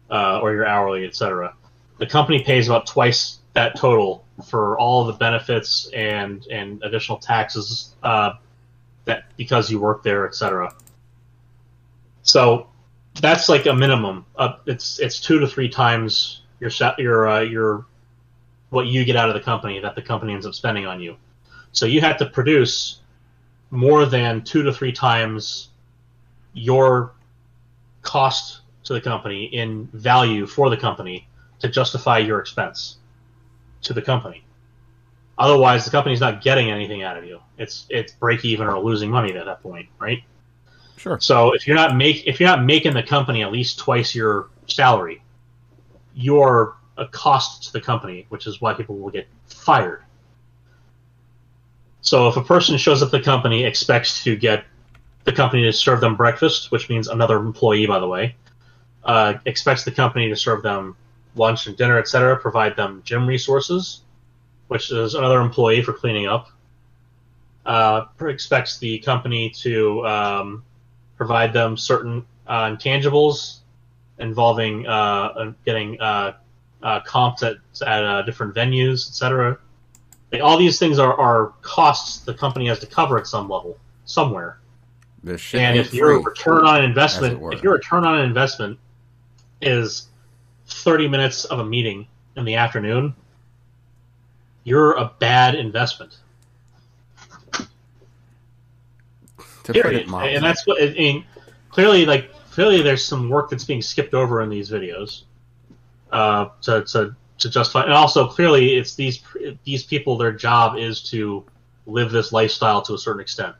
uh, 0.09 0.39
or 0.41 0.53
your 0.53 0.65
hourly, 0.65 1.05
etc. 1.05 1.55
The 1.97 2.05
company 2.05 2.43
pays 2.43 2.67
about 2.67 2.85
twice 2.85 3.39
that 3.53 3.77
total 3.77 4.25
for 4.47 4.77
all 4.77 5.05
the 5.05 5.13
benefits 5.13 5.89
and 5.93 6.45
and 6.47 6.81
additional 6.83 7.17
taxes 7.17 7.95
uh, 8.03 8.33
that 9.05 9.25
because 9.37 9.71
you 9.71 9.79
work 9.79 10.03
there, 10.03 10.27
etc. 10.27 10.73
So 12.23 12.67
that's 13.19 13.49
like 13.49 13.65
a 13.65 13.73
minimum. 13.73 14.25
Uh, 14.35 14.57
it's 14.65 14.99
it's 14.99 15.19
two 15.19 15.39
to 15.39 15.47
three 15.47 15.69
times 15.69 16.41
your 16.59 16.71
your 16.97 17.27
uh, 17.27 17.41
your 17.41 17.85
what 18.69 18.87
you 18.87 19.03
get 19.03 19.15
out 19.15 19.29
of 19.29 19.35
the 19.35 19.41
company 19.41 19.79
that 19.79 19.95
the 19.95 20.01
company 20.01 20.33
ends 20.33 20.45
up 20.45 20.53
spending 20.53 20.85
on 20.85 21.01
you. 21.01 21.17
So 21.71 21.85
you 21.85 22.01
have 22.01 22.17
to 22.17 22.25
produce 22.25 23.01
more 23.69 24.05
than 24.05 24.43
two 24.43 24.63
to 24.63 24.73
three 24.73 24.91
times 24.91 25.69
your 26.53 27.13
cost 28.01 28.61
to 28.83 28.93
the 28.93 29.01
company 29.01 29.45
in 29.45 29.87
value 29.93 30.45
for 30.45 30.69
the 30.69 30.77
company 30.77 31.27
to 31.59 31.69
justify 31.69 32.17
your 32.17 32.39
expense 32.39 32.97
to 33.83 33.93
the 33.93 34.01
company. 34.01 34.43
Otherwise, 35.37 35.85
the 35.85 35.91
company's 35.91 36.19
not 36.19 36.41
getting 36.43 36.69
anything 36.69 37.03
out 37.03 37.17
of 37.17 37.25
you. 37.25 37.39
It's 37.57 37.85
it's 37.89 38.13
break 38.13 38.43
even 38.45 38.67
or 38.67 38.79
losing 38.79 39.09
money 39.09 39.33
at 39.33 39.45
that 39.45 39.63
point, 39.63 39.87
right? 39.97 40.23
Sure. 40.97 41.19
So 41.19 41.53
if 41.53 41.65
you're 41.65 41.75
not 41.75 41.95
make 41.95 42.27
if 42.27 42.39
you're 42.39 42.49
not 42.49 42.63
making 42.63 42.93
the 42.93 43.03
company 43.03 43.41
at 43.41 43.51
least 43.51 43.79
twice 43.79 44.13
your 44.13 44.49
salary, 44.67 45.23
you're 46.13 46.75
a 46.97 47.07
cost 47.07 47.63
to 47.63 47.73
the 47.73 47.81
company, 47.81 48.25
which 48.29 48.45
is 48.45 48.61
why 48.61 48.73
people 48.73 48.97
will 48.97 49.09
get 49.09 49.27
fired. 49.47 50.03
So 52.01 52.27
if 52.27 52.35
a 52.35 52.43
person 52.43 52.77
shows 52.77 53.03
up 53.03 53.11
the 53.11 53.21
company, 53.21 53.63
expects 53.63 54.23
to 54.23 54.35
get 54.35 54.65
the 55.23 55.31
company 55.31 55.63
to 55.63 55.73
serve 55.73 56.01
them 56.01 56.15
breakfast, 56.15 56.71
which 56.71 56.89
means 56.89 57.07
another 57.07 57.37
employee, 57.37 57.85
by 57.85 57.99
the 57.99 58.07
way, 58.07 58.35
uh, 59.03 59.35
expects 59.45 59.83
the 59.83 59.91
company 59.91 60.27
to 60.29 60.35
serve 60.35 60.63
them 60.63 60.95
lunch 61.35 61.67
and 61.67 61.77
dinner, 61.77 61.99
etc., 61.99 62.37
provide 62.37 62.75
them 62.75 63.01
gym 63.05 63.27
resources, 63.27 64.01
which 64.67 64.91
is 64.91 65.13
another 65.13 65.39
employee 65.41 65.81
for 65.81 65.93
cleaning 65.93 66.27
up. 66.27 66.49
Uh, 67.65 68.05
expects 68.21 68.79
the 68.79 68.97
company 68.99 69.51
to 69.51 70.05
um, 70.07 70.63
provide 71.17 71.53
them 71.53 71.77
certain 71.77 72.25
uh, 72.47 72.65
intangibles 72.65 73.59
involving 74.17 74.87
uh, 74.87 75.53
getting 75.65 75.99
uh, 76.01 76.33
uh, 76.81 76.99
comped 77.01 77.43
at, 77.43 77.57
at 77.87 78.03
uh, 78.03 78.21
different 78.23 78.55
venues, 78.55 79.07
etc. 79.07 79.59
Like, 80.31 80.41
all 80.41 80.57
these 80.57 80.79
things 80.79 80.97
are, 80.99 81.13
are 81.19 81.53
costs 81.61 82.19
the 82.19 82.33
company 82.33 82.67
has 82.67 82.79
to 82.79 82.87
cover 82.87 83.17
at 83.17 83.27
some 83.27 83.49
level, 83.49 83.77
somewhere. 84.05 84.59
And 85.23 85.77
if 85.77 85.93
your 85.93 86.21
return 86.21 86.65
on 86.65 86.83
investment, 86.83 87.41
if 87.53 87.61
your 87.61 87.73
return 87.73 88.05
on 88.05 88.21
investment 88.21 88.79
is 89.61 90.07
30 90.67 91.07
minutes 91.07 91.45
of 91.45 91.59
a 91.59 91.65
meeting 91.65 92.07
in 92.35 92.45
the 92.45 92.55
afternoon, 92.55 93.13
you're 94.63 94.93
a 94.93 95.11
bad 95.19 95.55
investment. 95.55 96.17
to 99.63 99.73
put 99.73 99.83
Period. 99.83 100.07
it. 100.07 100.35
And 100.35 100.43
that's 100.43 100.65
what 100.65 100.81
I 100.81 100.87
mean. 100.93 101.25
Clearly, 101.69 102.05
like 102.05 102.31
clearly, 102.51 102.81
there's 102.81 103.05
some 103.05 103.29
work 103.29 103.49
that's 103.49 103.63
being 103.63 103.81
skipped 103.81 104.13
over 104.13 104.41
in 104.41 104.49
these 104.49 104.69
videos 104.69 105.23
uh, 106.11 106.49
to, 106.63 106.83
to 106.83 107.15
to 107.41 107.49
justify. 107.49 107.83
And 107.83 107.93
also, 107.93 108.27
clearly, 108.27 108.75
it's 108.75 108.95
these 108.95 109.21
these 109.63 109.83
people. 109.83 110.17
Their 110.17 110.31
job 110.31 110.77
is 110.77 111.01
to 111.11 111.43
live 111.85 112.11
this 112.11 112.31
lifestyle 112.31 112.81
to 112.83 112.93
a 112.93 112.97
certain 112.97 113.21
extent. 113.21 113.55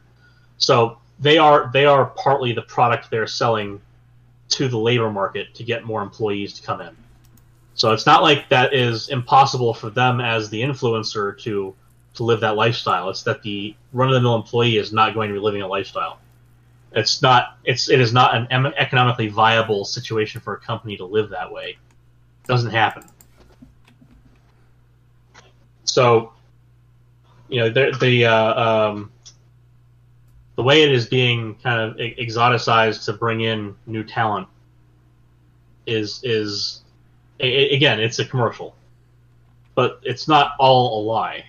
So 0.57 0.97
they 1.19 1.37
are 1.37 1.69
they 1.73 1.85
are 1.85 2.07
partly 2.07 2.53
the 2.53 2.61
product 2.63 3.09
they're 3.11 3.27
selling 3.27 3.81
to 4.49 4.67
the 4.67 4.77
labor 4.77 5.09
market 5.09 5.53
to 5.55 5.63
get 5.63 5.85
more 5.85 6.01
employees 6.01 6.53
to 6.53 6.63
come 6.63 6.81
in. 6.81 6.95
So 7.73 7.93
it's 7.93 8.05
not 8.05 8.21
like 8.21 8.49
that 8.49 8.73
is 8.73 9.09
impossible 9.09 9.73
for 9.73 9.89
them 9.89 10.19
as 10.19 10.49
the 10.49 10.61
influencer 10.61 11.39
to 11.41 11.73
to 12.15 12.23
live 12.23 12.41
that 12.41 12.55
lifestyle. 12.55 13.09
It's 13.09 13.23
that 13.23 13.41
the 13.41 13.75
run 13.93 14.09
of 14.09 14.15
the 14.15 14.21
mill 14.21 14.35
employee 14.35 14.77
is 14.77 14.91
not 14.91 15.13
going 15.13 15.29
to 15.29 15.33
be 15.33 15.39
living 15.39 15.61
a 15.61 15.67
lifestyle. 15.67 16.19
It's 16.93 17.21
not. 17.21 17.57
It's 17.63 17.89
it 17.89 18.01
is 18.01 18.11
not 18.11 18.35
an 18.35 18.73
economically 18.77 19.29
viable 19.29 19.85
situation 19.85 20.41
for 20.41 20.53
a 20.53 20.59
company 20.59 20.97
to 20.97 21.05
live 21.05 21.29
that 21.29 21.51
way. 21.51 21.77
It 22.43 22.47
doesn't 22.47 22.71
happen. 22.71 23.05
So, 25.91 26.33
you 27.49 27.59
know, 27.59 27.69
the 27.69 27.97
the 27.99 28.25
uh, 28.25 28.89
um, 28.89 29.11
the 30.55 30.63
way 30.63 30.83
it 30.83 30.91
is 30.91 31.07
being 31.07 31.55
kind 31.55 31.81
of 31.81 31.97
exoticized 31.97 33.05
to 33.05 33.13
bring 33.13 33.41
in 33.41 33.75
new 33.85 34.03
talent 34.03 34.47
is 35.85 36.21
is 36.23 36.81
a- 37.39 37.75
again, 37.75 37.99
it's 37.99 38.19
a 38.19 38.25
commercial, 38.25 38.75
but 39.75 39.99
it's 40.03 40.27
not 40.27 40.53
all 40.59 41.01
a 41.01 41.05
lie 41.05 41.45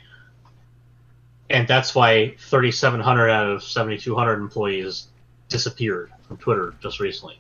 and 1.53 1.69
that's 1.69 1.95
why 1.95 2.35
3,700 2.39 3.29
out 3.29 3.47
of 3.47 3.63
7,200 3.63 4.41
employees 4.41 5.09
disappeared 5.49 6.11
from 6.27 6.39
Twitter 6.39 6.75
just 6.81 6.99
recently. 6.99 7.39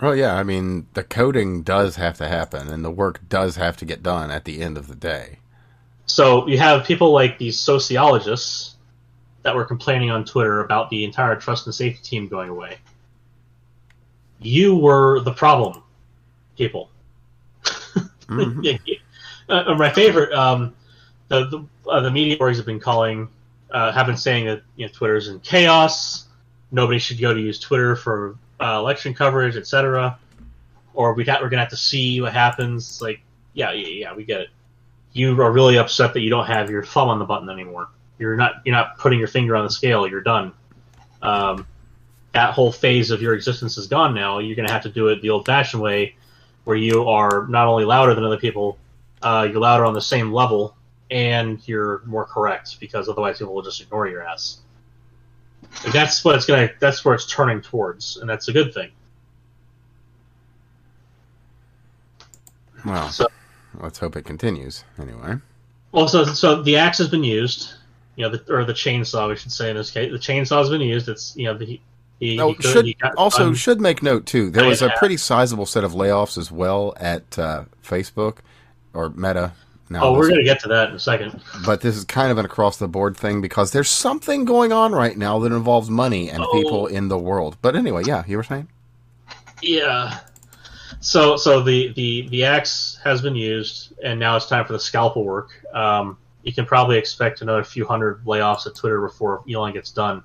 Oh 0.00 0.12
yeah, 0.12 0.34
I 0.34 0.42
mean 0.42 0.86
the 0.92 1.02
coding 1.02 1.62
does 1.62 1.96
have 1.96 2.18
to 2.18 2.28
happen, 2.28 2.68
and 2.68 2.84
the 2.84 2.90
work 2.90 3.26
does 3.28 3.56
have 3.56 3.76
to 3.78 3.84
get 3.86 4.02
done 4.02 4.30
at 4.30 4.44
the 4.44 4.60
end 4.60 4.76
of 4.76 4.86
the 4.86 4.94
day. 4.94 5.38
So 6.06 6.46
you 6.46 6.58
have 6.58 6.84
people 6.84 7.12
like 7.12 7.38
these 7.38 7.58
sociologists 7.58 8.76
that 9.42 9.54
were 9.54 9.64
complaining 9.64 10.10
on 10.10 10.24
Twitter 10.24 10.60
about 10.60 10.90
the 10.90 11.04
entire 11.04 11.36
trust 11.36 11.66
and 11.66 11.74
safety 11.74 12.00
team 12.02 12.28
going 12.28 12.50
away. 12.50 12.78
You 14.40 14.76
were 14.76 15.20
the 15.20 15.32
problem, 15.32 15.82
people. 16.56 16.90
Mhm. 18.26 18.78
uh, 19.50 19.74
my 19.74 19.90
favorite, 19.90 20.32
um, 20.32 20.74
the 21.28 21.44
the, 21.44 21.90
uh, 21.90 22.00
the 22.00 22.10
media 22.10 22.38
orgs 22.38 22.56
have 22.56 22.64
been 22.64 22.80
calling, 22.80 23.28
uh, 23.70 23.92
have 23.92 24.06
been 24.06 24.16
saying 24.16 24.46
that 24.46 24.62
you 24.76 24.86
know 24.86 24.92
Twitter's 24.92 25.28
in 25.28 25.40
chaos. 25.40 26.26
Nobody 26.72 26.98
should 26.98 27.20
go 27.20 27.34
to 27.34 27.40
use 27.40 27.60
Twitter 27.60 27.94
for 27.96 28.36
uh, 28.60 28.78
election 28.78 29.12
coverage, 29.12 29.56
etc. 29.56 30.18
Or 30.94 31.12
we 31.12 31.22
got 31.24 31.42
we're 31.42 31.50
gonna 31.50 31.60
have 31.62 31.70
to 31.70 31.76
see 31.76 32.22
what 32.22 32.32
happens. 32.32 33.02
Like, 33.02 33.20
yeah, 33.52 33.72
yeah, 33.72 33.88
yeah, 33.88 34.14
we 34.14 34.24
get 34.24 34.40
it. 34.40 34.48
You 35.14 35.40
are 35.40 35.50
really 35.50 35.78
upset 35.78 36.12
that 36.12 36.20
you 36.20 36.28
don't 36.28 36.46
have 36.46 36.70
your 36.70 36.84
thumb 36.84 37.08
on 37.08 37.18
the 37.18 37.24
button 37.24 37.48
anymore. 37.48 37.88
You're 38.18 38.36
not 38.36 38.56
you're 38.64 38.74
not 38.74 38.98
putting 38.98 39.18
your 39.18 39.28
finger 39.28 39.56
on 39.56 39.64
the 39.64 39.70
scale. 39.70 40.06
You're 40.06 40.20
done. 40.20 40.52
Um, 41.22 41.66
that 42.32 42.52
whole 42.52 42.72
phase 42.72 43.10
of 43.10 43.22
your 43.22 43.34
existence 43.34 43.78
is 43.78 43.86
gone 43.86 44.12
now. 44.12 44.40
You're 44.40 44.56
gonna 44.56 44.72
have 44.72 44.82
to 44.82 44.90
do 44.90 45.08
it 45.08 45.22
the 45.22 45.30
old-fashioned 45.30 45.80
way, 45.80 46.16
where 46.64 46.76
you 46.76 47.08
are 47.08 47.46
not 47.48 47.66
only 47.68 47.84
louder 47.84 48.14
than 48.14 48.24
other 48.24 48.36
people, 48.36 48.76
uh, 49.22 49.48
you're 49.50 49.60
louder 49.60 49.84
on 49.84 49.94
the 49.94 50.02
same 50.02 50.32
level, 50.32 50.76
and 51.10 51.66
you're 51.66 52.02
more 52.04 52.24
correct 52.24 52.78
because 52.80 53.08
otherwise 53.08 53.38
people 53.38 53.54
will 53.54 53.62
just 53.62 53.80
ignore 53.80 54.08
your 54.08 54.22
ass. 54.22 54.58
And 55.84 55.92
that's 55.92 56.24
what 56.24 56.34
it's 56.34 56.44
gonna. 56.44 56.70
That's 56.80 57.04
where 57.04 57.14
it's 57.14 57.26
turning 57.26 57.60
towards, 57.62 58.16
and 58.16 58.28
that's 58.28 58.48
a 58.48 58.52
good 58.52 58.74
thing. 58.74 58.90
Well, 62.84 63.10
So- 63.10 63.28
let's 63.80 63.98
hope 63.98 64.16
it 64.16 64.24
continues. 64.24 64.84
Anyway, 65.00 65.36
Well, 65.92 66.08
so 66.08 66.24
so 66.24 66.62
the 66.62 66.76
axe 66.76 66.98
has 66.98 67.08
been 67.08 67.24
used, 67.24 67.74
you 68.16 68.24
know, 68.24 68.36
the, 68.36 68.54
or 68.54 68.64
the 68.64 68.72
chainsaw, 68.72 69.28
we 69.28 69.36
should 69.36 69.52
say 69.52 69.70
in 69.70 69.76
this 69.76 69.90
case. 69.90 70.10
The 70.12 70.18
chainsaw 70.18 70.58
has 70.58 70.70
been 70.70 70.80
used. 70.80 71.08
It's 71.08 71.36
you 71.36 71.44
know 71.46 71.56
the. 71.56 71.80
He, 72.20 72.38
oh, 72.40 72.48
he 72.48 72.54
could- 72.54 72.64
should 72.64 72.84
he 72.86 72.96
also 73.16 73.46
done. 73.46 73.54
should 73.54 73.80
make 73.80 74.02
note 74.02 74.24
too. 74.24 74.48
There 74.50 74.64
was 74.66 74.80
a 74.82 74.90
pretty 74.98 75.16
sizable 75.16 75.66
set 75.66 75.82
of 75.84 75.92
layoffs 75.92 76.38
as 76.38 76.50
well 76.50 76.94
at 76.98 77.38
uh, 77.38 77.64
Facebook 77.84 78.38
or 78.94 79.10
Meta. 79.10 79.52
Now, 79.90 80.04
Oh, 80.04 80.12
we're 80.14 80.28
going 80.28 80.38
to 80.40 80.44
get 80.44 80.60
to 80.60 80.68
that 80.68 80.88
in 80.90 80.94
a 80.94 80.98
second. 80.98 81.42
but 81.66 81.82
this 81.82 81.94
is 81.96 82.04
kind 82.04 82.30
of 82.30 82.38
an 82.38 82.46
across 82.46 82.78
the 82.78 82.88
board 82.88 83.16
thing 83.16 83.42
because 83.42 83.72
there's 83.72 83.90
something 83.90 84.44
going 84.46 84.72
on 84.72 84.92
right 84.92 85.16
now 85.18 85.38
that 85.40 85.52
involves 85.52 85.90
money 85.90 86.30
and 86.30 86.42
Oh. 86.42 86.52
people 86.52 86.86
in 86.86 87.08
the 87.08 87.18
world. 87.18 87.58
But 87.60 87.76
anyway, 87.76 88.04
yeah, 88.06 88.22
you 88.26 88.36
were 88.38 88.42
saying. 88.44 88.68
Yeah. 89.60 90.20
So 91.00 91.36
so 91.36 91.62
the, 91.62 91.92
the, 91.92 92.28
the 92.28 92.44
axe 92.44 92.98
has 93.04 93.20
been 93.22 93.34
used, 93.34 93.92
and 94.02 94.18
now 94.18 94.36
it's 94.36 94.46
time 94.46 94.64
for 94.64 94.72
the 94.72 94.80
scalpel 94.80 95.24
work. 95.24 95.50
Um, 95.72 96.18
you 96.42 96.52
can 96.52 96.66
probably 96.66 96.98
expect 96.98 97.40
another 97.40 97.64
few 97.64 97.86
hundred 97.86 98.24
layoffs 98.24 98.66
at 98.66 98.74
Twitter 98.74 99.00
before 99.00 99.42
Elon 99.50 99.72
gets 99.72 99.90
done. 99.90 100.22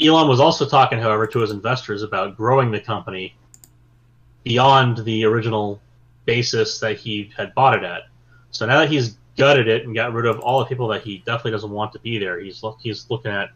Elon 0.00 0.28
was 0.28 0.40
also 0.40 0.68
talking, 0.68 0.98
however, 0.98 1.26
to 1.26 1.38
his 1.38 1.50
investors 1.50 2.02
about 2.02 2.36
growing 2.36 2.70
the 2.70 2.80
company 2.80 3.34
beyond 4.42 4.98
the 4.98 5.24
original 5.24 5.80
basis 6.24 6.78
that 6.80 6.98
he 6.98 7.30
had 7.36 7.54
bought 7.54 7.76
it 7.78 7.84
at. 7.84 8.02
So 8.50 8.66
now 8.66 8.80
that 8.80 8.90
he's 8.90 9.16
gutted 9.36 9.68
it 9.68 9.84
and 9.84 9.94
got 9.94 10.12
rid 10.12 10.26
of 10.26 10.40
all 10.40 10.60
the 10.60 10.66
people 10.66 10.88
that 10.88 11.02
he 11.02 11.18
definitely 11.18 11.52
doesn't 11.52 11.70
want 11.70 11.92
to 11.92 11.98
be 12.00 12.18
there, 12.18 12.38
he's 12.38 12.62
look, 12.62 12.78
he's 12.80 13.08
looking 13.10 13.30
at 13.30 13.50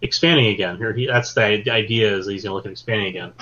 expanding 0.00 0.46
again. 0.46 0.76
Here, 0.76 0.92
he, 0.92 1.06
that's 1.06 1.34
the 1.34 1.42
idea 1.70 2.16
is 2.16 2.26
he's 2.26 2.44
going 2.44 2.50
to 2.50 2.54
look 2.54 2.66
at 2.66 2.72
expanding 2.72 3.08
again. 3.08 3.32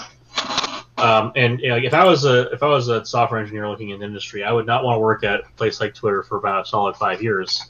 Um, 1.01 1.33
and 1.37 1.61
you 1.61 1.69
know, 1.69 1.77
if 1.77 1.95
I 1.95 2.05
was 2.05 2.25
a 2.25 2.51
if 2.53 2.63
I 2.63 2.67
was 2.69 2.89
a 2.89 3.05
software 3.05 3.41
engineer 3.41 3.69
looking 3.69 3.91
in 3.91 4.01
the 4.01 4.07
industry, 4.07 4.45
I 4.45 4.53
would 4.53 4.67
not 4.67 4.85
want 4.85 4.97
to 4.97 5.01
work 5.01 5.25
at 5.25 5.41
a 5.41 5.51
place 5.57 5.81
like 5.81 5.95
Twitter 5.95 6.23
for 6.23 6.37
about 6.39 6.67
a 6.67 6.69
solid 6.69 6.97
five 6.97 7.23
years, 7.23 7.61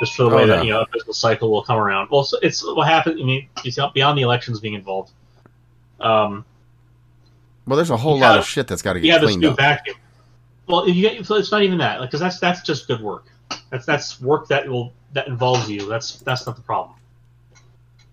just 0.00 0.14
for 0.14 0.24
the 0.24 0.30
Oh, 0.30 0.36
way 0.36 0.46
no. 0.46 0.56
that 0.56 0.64
you 0.64 0.70
know 0.72 0.82
a 0.82 0.86
business 0.92 1.18
cycle 1.18 1.50
will 1.50 1.62
come 1.62 1.78
around. 1.78 2.08
Well, 2.10 2.24
so 2.24 2.38
it's 2.42 2.64
what 2.64 2.86
happens. 2.86 3.20
I 3.20 3.24
mean, 3.24 3.48
it's 3.64 3.78
beyond 3.94 4.18
the 4.18 4.22
elections 4.22 4.60
being 4.60 4.74
involved. 4.74 5.12
Um, 6.00 6.44
Well, 7.66 7.76
there's 7.76 7.90
a 7.90 7.96
whole 7.96 8.18
lot 8.18 8.38
of 8.38 8.44
shit 8.46 8.66
that's 8.66 8.82
got 8.82 8.94
to 8.94 9.00
get 9.00 9.20
cleaned 9.20 9.44
up. 9.44 9.56
vacuum. 9.56 9.96
Well, 10.66 10.84
if 10.86 10.94
you 10.94 11.24
so 11.24 11.36
it's 11.36 11.50
not 11.50 11.62
even 11.62 11.78
that, 11.78 12.00
because 12.00 12.20
that's 12.20 12.38
that's 12.38 12.62
just 12.62 12.86
good 12.86 13.00
work. 13.00 13.24
That's 13.70 13.86
that's 13.86 14.20
work 14.20 14.48
that 14.48 14.68
will 14.68 14.92
that 15.14 15.26
involves 15.26 15.70
you. 15.70 15.88
That's 15.88 16.16
that's 16.20 16.46
not 16.46 16.56
the 16.56 16.62
problem. 16.62 16.96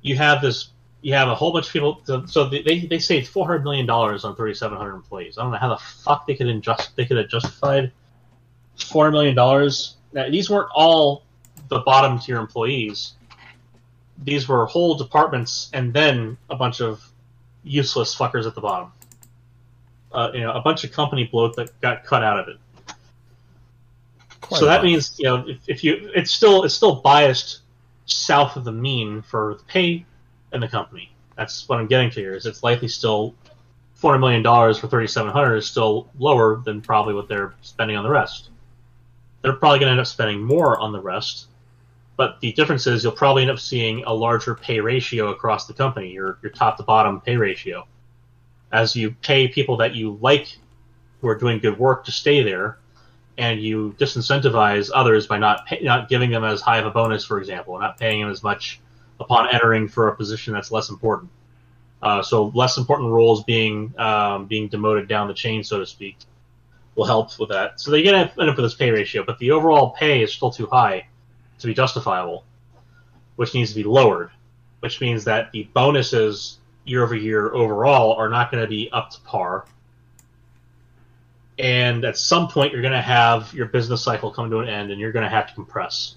You 0.02 0.16
have 0.16 0.42
this. 0.42 0.70
You 1.06 1.14
have 1.14 1.28
a 1.28 1.36
whole 1.36 1.54
bunch 1.54 1.68
of 1.68 1.74
people. 1.74 2.02
So, 2.04 2.26
so 2.26 2.50
they 2.50 2.88
they 2.90 3.00
saved 3.00 3.28
four 3.28 3.46
hundred 3.46 3.64
million 3.64 3.86
dollars 3.86 4.26
on 4.26 4.36
thirty 4.36 4.54
seven 4.54 4.78
hundred 4.78 4.96
employees. 4.96 5.38
I 5.38 5.44
don't 5.44 5.52
know 5.52 5.58
how 5.58 5.70
the 5.70 5.78
fuck 5.78 6.26
they 6.26 6.36
could 6.36 6.48
adjust. 6.48 6.96
They 6.96 7.06
could 7.06 7.18
have 7.18 7.30
justified 7.30 7.92
four 8.76 9.12
million 9.12 9.36
dollars. 9.36 9.98
These 10.14 10.50
weren't 10.50 10.70
all 10.74 11.24
the 11.70 11.80
bottom 11.80 12.18
tier 12.20 12.38
employees. 12.38 13.14
These 14.24 14.48
were 14.48 14.66
whole 14.66 14.96
departments, 14.96 15.70
and 15.74 15.94
then 15.94 16.38
a 16.50 16.56
bunch 16.56 16.82
of 16.82 17.04
useless 17.64 18.16
fuckers 18.16 18.48
at 18.48 18.56
the 18.56 18.62
bottom 18.62 18.92
uh, 20.16 20.32
you 20.34 20.42
know, 20.42 20.54
a 20.54 20.62
bunch 20.62 20.84
of 20.84 20.92
company 20.92 21.26
bloat 21.26 21.56
that 21.58 21.80
got 21.82 22.04
cut 22.04 22.24
out 22.24 22.40
of 22.40 22.48
it. 22.48 22.58
Quite 24.42 24.60
so 24.60 24.66
that 24.66 24.78
bunch. 24.78 24.86
means 24.86 25.16
you 25.20 25.26
know 25.26 25.48
if, 25.48 25.58
if 25.68 25.84
you 25.84 26.10
it's 26.16 26.32
still 26.32 26.64
it's 26.64 26.74
still 26.74 26.96
biased 27.02 27.62
south 28.06 28.56
of 28.56 28.64
the 28.64 28.72
mean 28.72 29.22
for 29.22 29.56
the 29.60 29.64
pay 29.66 30.06
in 30.56 30.62
the 30.62 30.68
company. 30.68 31.12
That's 31.38 31.68
what 31.70 31.80
I'm 31.80 31.88
getting 31.88 32.10
to 32.12 32.20
here. 32.20 32.34
Is 32.34 32.46
it's 32.46 32.64
likely 32.64 32.88
still 32.88 33.36
four 33.94 34.12
hundred 34.12 34.22
million 34.22 34.44
dollars 34.44 34.78
for 34.80 34.88
thirty 34.88 35.08
seven 35.08 35.32
hundred 35.32 35.58
is 35.58 35.68
still 35.68 36.10
lower 36.18 36.62
than 36.66 36.82
probably 36.82 37.14
what 37.14 37.28
they're 37.28 37.54
spending 37.62 37.98
on 37.98 38.04
the 38.04 38.10
rest. 38.10 38.50
They're 39.42 39.54
probably 39.54 39.80
going 39.80 39.88
to 39.88 39.92
end 39.92 40.00
up 40.00 40.08
spending 40.08 40.42
more 40.42 40.80
on 40.80 40.92
the 40.92 41.02
rest, 41.02 41.48
but 42.18 42.40
the 42.40 42.52
difference 42.54 42.88
is 42.88 43.04
you'll 43.04 43.14
probably 43.14 43.44
end 43.44 43.52
up 43.52 43.60
seeing 43.60 44.04
a 44.06 44.14
larger 44.14 44.56
pay 44.56 44.80
ratio 44.80 45.28
across 45.28 45.68
the 45.68 45.74
company, 45.74 46.12
your 46.12 46.40
your 46.42 46.52
top 46.52 46.78
to 46.78 46.84
bottom 46.84 47.22
pay 47.22 47.38
ratio, 47.38 47.86
as 48.72 48.96
you 48.96 49.12
pay 49.22 49.48
people 49.48 49.78
that 49.78 49.94
you 49.94 50.18
like 50.22 50.58
who 51.22 51.28
are 51.28 51.36
doing 51.36 51.60
good 51.60 51.78
work 51.78 52.06
to 52.06 52.12
stay 52.12 52.44
there, 52.44 52.78
and 53.38 53.62
you 53.62 53.96
disincentivize 54.00 54.90
others 54.94 55.28
by 55.28 55.38
not 55.38 55.66
pay, 55.66 55.80
not 55.82 56.10
giving 56.10 56.32
them 56.32 56.44
as 56.44 56.62
high 56.62 56.78
of 56.78 56.86
a 56.86 56.92
bonus, 56.92 57.26
for 57.26 57.40
example, 57.40 57.78
not 57.80 57.98
paying 57.98 58.22
them 58.22 58.32
as 58.32 58.42
much 58.42 58.80
upon 59.20 59.54
entering 59.54 59.88
for 59.88 60.10
a 60.10 60.16
position 60.16 60.54
that's 60.54 60.72
less 60.72 60.90
important. 60.90 61.32
Uh, 62.02 62.22
so 62.22 62.52
less 62.54 62.78
important 62.78 63.10
roles 63.10 63.44
being 63.44 63.94
um, 63.98 64.46
being 64.46 64.68
demoted 64.68 65.08
down 65.08 65.28
the 65.28 65.34
chain, 65.34 65.64
so 65.64 65.80
to 65.80 65.86
speak, 65.86 66.18
will 66.96 67.06
help 67.06 67.38
with 67.40 67.50
that. 67.50 67.80
So 67.80 67.92
they 67.92 68.04
get 68.04 68.14
end 68.14 68.50
up 68.50 68.56
with 68.56 68.66
this 68.66 68.76
pay 68.76 68.92
ratio, 68.92 69.24
but 69.26 69.40
the 69.40 69.52
overall 69.52 69.92
pay 69.92 70.22
is 70.22 70.34
still 70.34 70.52
too 70.52 70.68
high 70.68 71.08
to 71.60 71.68
be 71.68 71.74
justifiable, 71.74 72.46
which 73.38 73.54
needs 73.54 73.72
to 73.72 73.76
be 73.76 73.84
lowered. 73.84 74.30
Which 74.82 75.02
means 75.02 75.24
that 75.24 75.52
the 75.52 75.64
bonuses 75.74 76.60
year 76.84 77.04
over 77.04 77.16
year 77.16 77.52
overall 77.54 78.14
are 78.14 78.30
not 78.30 78.52
going 78.52 78.64
to 78.64 78.70
be 78.70 78.90
up 78.92 79.10
to 79.12 79.20
par. 79.22 79.66
And 81.58 82.04
at 82.04 82.18
some 82.18 82.50
point, 82.50 82.74
you're 82.74 82.82
going 82.82 82.94
to 82.94 83.02
have 83.02 83.54
your 83.54 83.68
business 83.68 84.04
cycle 84.04 84.30
come 84.30 84.50
to 84.52 84.60
an 84.60 84.70
end, 84.70 84.92
and 84.92 85.00
you're 85.00 85.14
going 85.14 85.24
to 85.24 85.30
have 85.30 85.48
to 85.48 85.54
compress. 85.56 86.16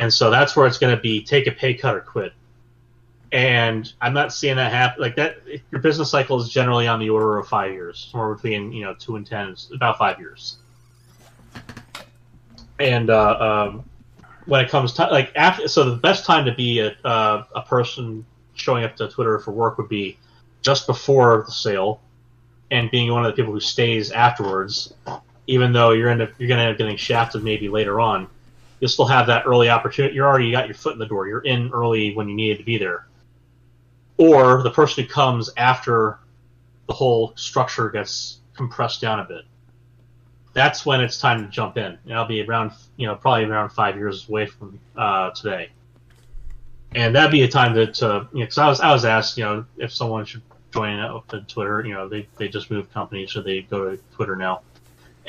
And 0.00 0.12
so 0.12 0.30
that's 0.30 0.56
where 0.56 0.66
it's 0.66 0.78
going 0.78 0.94
to 0.94 1.00
be 1.00 1.22
take 1.22 1.46
a 1.46 1.52
pay 1.52 1.74
cut 1.74 1.94
or 1.94 2.00
quit 2.00 2.32
and 3.32 3.92
I'm 4.00 4.12
not 4.12 4.32
seeing 4.32 4.56
that 4.56 4.72
happen. 4.72 5.00
Like 5.00 5.16
that, 5.16 5.38
your 5.70 5.80
business 5.80 6.10
cycle 6.10 6.40
is 6.40 6.48
generally 6.48 6.88
on 6.88 6.98
the 6.98 7.10
order 7.10 7.38
of 7.38 7.46
five 7.46 7.72
years, 7.72 8.08
somewhere 8.10 8.34
between 8.34 8.72
you 8.72 8.84
know 8.84 8.94
two 8.94 9.16
and 9.16 9.26
ten, 9.26 9.54
about 9.72 9.98
five 9.98 10.18
years. 10.18 10.58
And 12.78 13.10
uh, 13.10 13.68
um, 13.70 13.84
when 14.46 14.64
it 14.64 14.70
comes 14.70 14.94
to 14.94 15.06
like 15.06 15.32
after, 15.36 15.68
so 15.68 15.88
the 15.88 15.96
best 15.96 16.24
time 16.24 16.44
to 16.46 16.54
be 16.54 16.80
a 16.80 16.96
uh, 17.04 17.44
a 17.54 17.62
person 17.62 18.24
showing 18.54 18.84
up 18.84 18.96
to 18.96 19.08
Twitter 19.08 19.38
for 19.38 19.52
work 19.52 19.78
would 19.78 19.88
be 19.88 20.18
just 20.62 20.86
before 20.86 21.44
the 21.46 21.52
sale, 21.52 22.00
and 22.70 22.90
being 22.90 23.12
one 23.12 23.24
of 23.24 23.30
the 23.30 23.36
people 23.36 23.52
who 23.52 23.60
stays 23.60 24.10
afterwards. 24.10 24.92
Even 25.46 25.72
though 25.72 25.90
you're 25.90 26.08
end 26.08 26.20
you're 26.38 26.48
going 26.48 26.58
to 26.58 26.64
end 26.64 26.72
up 26.72 26.78
getting 26.78 26.96
shafted 26.96 27.42
maybe 27.42 27.68
later 27.68 28.00
on, 28.00 28.28
you'll 28.80 28.88
still 28.88 29.06
have 29.06 29.26
that 29.28 29.46
early 29.46 29.68
opportunity. 29.68 30.14
You're 30.14 30.26
already 30.26 30.50
got 30.50 30.66
your 30.66 30.74
foot 30.74 30.94
in 30.94 30.98
the 30.98 31.06
door. 31.06 31.28
You're 31.28 31.40
in 31.40 31.70
early 31.72 32.14
when 32.14 32.28
you 32.28 32.34
needed 32.34 32.58
to 32.58 32.64
be 32.64 32.78
there 32.78 33.06
or 34.20 34.62
the 34.62 34.70
person 34.70 35.02
who 35.02 35.08
comes 35.08 35.48
after 35.56 36.18
the 36.86 36.92
whole 36.92 37.32
structure 37.36 37.88
gets 37.88 38.40
compressed 38.54 39.00
down 39.00 39.18
a 39.18 39.24
bit. 39.24 39.46
That's 40.52 40.84
when 40.84 41.00
it's 41.00 41.18
time 41.18 41.42
to 41.42 41.48
jump 41.48 41.78
in. 41.78 41.96
And 42.04 42.12
I'll 42.12 42.26
be 42.26 42.42
around, 42.42 42.72
you 42.96 43.06
know, 43.06 43.14
probably 43.14 43.44
around 43.44 43.70
five 43.70 43.96
years 43.96 44.28
away 44.28 44.44
from 44.44 44.78
uh, 44.94 45.30
today. 45.30 45.70
And 46.94 47.14
that'd 47.14 47.30
be 47.30 47.44
a 47.44 47.48
time 47.48 47.72
to, 47.74 47.86
to 47.86 48.28
you 48.32 48.40
know, 48.40 48.44
because 48.44 48.58
I 48.58 48.68
was 48.68 48.80
I 48.80 48.92
was 48.92 49.06
asked, 49.06 49.38
you 49.38 49.44
know, 49.44 49.64
if 49.78 49.90
someone 49.90 50.26
should 50.26 50.42
join 50.70 50.98
up 50.98 51.32
Twitter. 51.48 51.82
You 51.86 51.94
know, 51.94 52.06
they 52.06 52.28
they 52.36 52.48
just 52.48 52.70
moved 52.70 52.92
companies, 52.92 53.32
so 53.32 53.40
they 53.40 53.62
go 53.62 53.90
to 53.90 54.02
Twitter 54.14 54.36
now. 54.36 54.60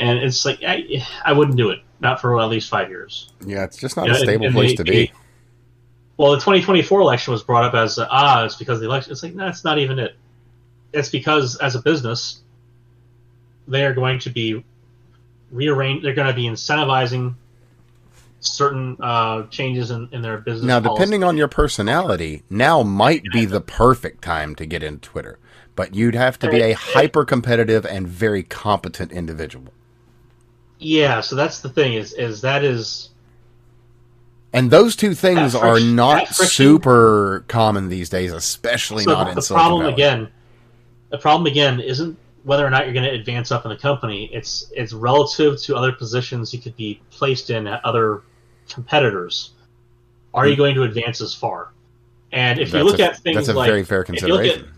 And 0.02 0.20
it's 0.20 0.46
like 0.46 0.64
I, 0.64 1.06
I 1.24 1.34
wouldn't 1.34 1.58
do 1.58 1.70
it, 1.70 1.80
not 2.00 2.20
for 2.20 2.40
at 2.40 2.50
least 2.50 2.70
five 2.70 2.90
years. 2.90 3.32
Yeah, 3.46 3.64
it's 3.64 3.78
just 3.78 3.96
not 3.96 4.10
a 4.10 4.16
stable 4.16 4.34
and, 4.34 4.44
and 4.46 4.54
place 4.54 4.72
they, 4.72 4.76
to 4.76 4.84
be 4.84 5.12
well, 6.22 6.34
the 6.34 6.38
2024 6.38 7.02
election 7.02 7.32
was 7.32 7.42
brought 7.42 7.64
up 7.64 7.74
as 7.74 7.98
uh, 7.98 8.08
ah, 8.12 8.46
it's 8.46 8.56
because 8.56 8.80
the 8.80 8.86
election. 8.86 9.12
It's 9.12 9.24
like 9.24 9.34
no, 9.34 9.46
that's 9.46 9.64
not 9.64 9.80
even 9.80 9.98
it. 9.98 10.16
It's 10.94 11.10
because 11.10 11.56
as 11.56 11.74
a 11.74 11.82
business, 11.82 12.42
they 13.68 13.84
are 13.86 13.94
going 13.96 14.20
to 14.20 14.30
be 14.30 14.64
rearranged. 15.50 16.06
They're 16.06 16.14
going 16.14 16.28
to 16.28 16.34
be 16.36 16.44
incentivizing 16.44 17.34
certain 18.40 18.98
uh, 19.00 19.48
changes 19.48 19.90
in, 19.90 20.10
in 20.12 20.22
their 20.22 20.38
business. 20.38 20.66
Now, 20.66 20.80
policy. 20.80 21.00
depending 21.00 21.24
on 21.24 21.38
your 21.38 21.48
personality, 21.48 22.44
now 22.52 22.84
might 22.84 23.24
be 23.34 23.46
the 23.46 23.62
perfect 23.62 24.24
time 24.24 24.54
to 24.58 24.68
get 24.68 24.84
into 24.84 25.10
Twitter, 25.10 25.40
but 25.76 25.96
you'd 25.96 26.14
have 26.14 26.38
to 26.38 26.52
be 26.52 26.62
a 26.62 26.74
hyper 26.74 27.26
competitive 27.26 27.84
and 27.84 28.08
very 28.08 28.44
competent 28.44 29.12
individual. 29.12 29.74
Yeah, 30.82 31.22
so 31.22 31.36
that's 31.36 31.60
the 31.60 31.70
thing 31.70 31.94
is 31.94 32.14
is 32.14 32.42
that 32.42 32.64
is 32.64 33.12
and 34.54 34.70
those 34.70 34.96
two 34.96 35.14
things 35.14 35.56
are 35.56 35.80
not 35.80 36.28
super 36.30 37.46
common 37.48 37.88
these 37.88 38.10
days, 38.10 38.34
especially 38.34 39.04
so 39.04 39.12
not 39.14 39.30
in 39.30 39.36
the 39.36 39.42
Silicon 39.42 39.68
problem 39.68 39.82
Valley. 39.84 39.94
again. 39.94 40.30
The 41.10 41.18
problem 41.18 41.50
again 41.50 41.80
isn't 41.80 42.18
whether 42.44 42.66
or 42.66 42.70
not 42.70 42.86
you're 42.86 42.94
going 42.94 43.06
to 43.06 43.12
advance 43.12 43.52
up 43.52 43.64
in 43.64 43.70
the 43.70 43.78
company. 43.78 44.30
It's 44.34 44.72
it's 44.76 44.92
relative 44.92 45.62
to 45.62 45.76
other 45.76 45.92
positions 45.92 46.54
you 46.54 46.60
could 46.60 46.76
be 46.76 47.00
placed 47.12 47.50
in 47.50 47.68
at 47.68 47.84
other 47.86 48.24
competitors. 48.68 49.52
Are 50.34 50.48
you 50.48 50.56
hmm. 50.56 50.62
going 50.62 50.76
to 50.76 50.84
advance 50.84 51.22
as 51.22 51.34
far? 51.34 51.72
And 52.34 52.60
if 52.60 52.74
you 52.74 52.84
look 52.84 53.00
a, 53.00 53.12
at 53.12 53.20
things 53.20 53.36
that's 53.36 53.50
a 53.50 53.54
like 53.54 53.70
very 53.70 53.84
fair 53.84 54.04
consideration. 54.04 54.70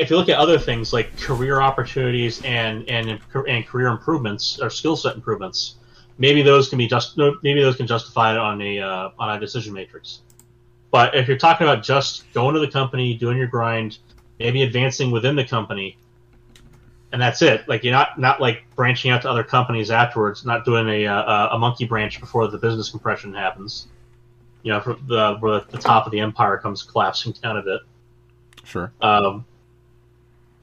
If 0.00 0.10
you, 0.10 0.10
at, 0.10 0.10
if 0.10 0.10
you 0.10 0.16
look 0.16 0.28
at 0.28 0.38
other 0.38 0.58
things 0.58 0.92
like 0.92 1.16
career 1.18 1.60
opportunities 1.60 2.42
and 2.44 2.88
and 2.88 3.20
and 3.48 3.66
career 3.66 3.88
improvements 3.88 4.58
or 4.60 4.70
skill 4.70 4.96
set 4.96 5.14
improvements, 5.14 5.76
maybe 6.18 6.42
those 6.42 6.68
can 6.68 6.78
be 6.78 6.86
just 6.86 7.18
maybe 7.42 7.60
those 7.62 7.76
can 7.76 7.86
justify 7.86 8.32
it 8.32 8.38
on 8.38 8.60
a 8.62 8.80
uh, 8.80 9.10
on 9.18 9.36
a 9.36 9.40
decision 9.40 9.72
matrix. 9.72 10.20
But 10.90 11.14
if 11.14 11.28
you're 11.28 11.38
talking 11.38 11.66
about 11.66 11.84
just 11.84 12.32
going 12.32 12.54
to 12.54 12.60
the 12.60 12.68
company, 12.68 13.14
doing 13.14 13.38
your 13.38 13.46
grind, 13.46 13.98
maybe 14.38 14.62
advancing 14.62 15.10
within 15.10 15.36
the 15.36 15.44
company, 15.44 15.96
and 17.12 17.22
that's 17.22 17.42
it. 17.42 17.68
Like 17.68 17.84
you're 17.84 17.92
not 17.92 18.18
not 18.18 18.40
like 18.40 18.64
branching 18.74 19.10
out 19.10 19.22
to 19.22 19.30
other 19.30 19.44
companies 19.44 19.90
afterwards, 19.90 20.44
not 20.44 20.64
doing 20.64 20.88
a 20.88 21.06
uh, 21.06 21.48
a 21.52 21.58
monkey 21.58 21.84
branch 21.84 22.20
before 22.20 22.48
the 22.48 22.58
business 22.58 22.90
compression 22.90 23.34
happens. 23.34 23.88
You 24.62 24.72
know, 24.72 24.98
the 25.06 25.36
where 25.40 25.60
the 25.60 25.78
top 25.78 26.06
of 26.06 26.12
the 26.12 26.20
empire 26.20 26.58
comes 26.58 26.82
collapsing 26.82 27.32
down 27.42 27.58
a 27.58 27.62
bit. 27.62 27.80
Sure. 28.64 28.92
Um, 29.00 29.44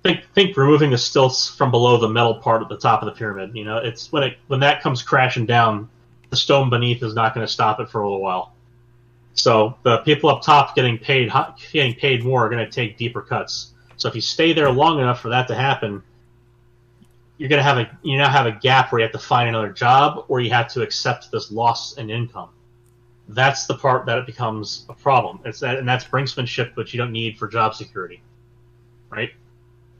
think 0.07 0.25
think 0.34 0.57
removing 0.57 0.91
the 0.91 0.97
stilts 0.97 1.49
from 1.49 1.71
below 1.71 1.97
the 1.97 2.09
metal 2.09 2.35
part 2.35 2.61
at 2.61 2.69
the 2.69 2.77
top 2.77 3.01
of 3.01 3.07
the 3.07 3.11
pyramid. 3.11 3.51
You 3.55 3.65
know, 3.65 3.77
it's 3.77 4.11
when 4.11 4.23
it 4.23 4.38
when 4.47 4.59
that 4.61 4.81
comes 4.81 5.01
crashing 5.03 5.45
down, 5.45 5.89
the 6.29 6.35
stone 6.35 6.69
beneath 6.69 7.03
is 7.03 7.13
not 7.13 7.34
going 7.34 7.45
to 7.45 7.51
stop 7.51 7.79
it 7.79 7.89
for 7.89 8.01
a 8.01 8.03
little 8.05 8.21
while. 8.21 8.53
So 9.34 9.77
the 9.84 9.99
people 9.99 10.29
up 10.29 10.41
top 10.41 10.75
getting 10.75 10.97
paid 10.97 11.31
getting 11.71 11.95
paid 11.95 12.23
more 12.23 12.45
are 12.45 12.49
going 12.49 12.65
to 12.65 12.71
take 12.71 12.97
deeper 12.97 13.21
cuts. 13.21 13.73
So 13.97 14.07
if 14.07 14.15
you 14.15 14.21
stay 14.21 14.53
there 14.53 14.71
long 14.71 14.99
enough 14.99 15.21
for 15.21 15.29
that 15.29 15.47
to 15.49 15.55
happen, 15.55 16.01
you're 17.38 17.49
going 17.49 17.59
to 17.59 17.63
have 17.63 17.77
a 17.77 17.89
you 18.03 18.17
now 18.17 18.29
have 18.29 18.45
a 18.45 18.51
gap 18.51 18.91
where 18.91 18.99
you 18.99 19.03
have 19.03 19.13
to 19.13 19.19
find 19.19 19.49
another 19.49 19.71
job 19.71 20.25
or 20.27 20.39
you 20.39 20.49
have 20.51 20.67
to 20.73 20.81
accept 20.81 21.31
this 21.31 21.51
loss 21.51 21.97
in 21.97 22.09
income. 22.09 22.49
That's 23.29 23.65
the 23.65 23.75
part 23.75 24.05
that 24.05 24.17
it 24.17 24.25
becomes 24.25 24.85
a 24.89 24.93
problem. 24.93 25.41
It's 25.43 25.59
that, 25.59 25.77
and 25.77 25.88
that's 25.88 26.05
brinksmanship, 26.05 26.75
which 26.77 26.93
you 26.93 26.97
don't 26.97 27.11
need 27.11 27.38
for 27.38 27.47
job 27.47 27.75
security, 27.75 28.21
right? 29.09 29.31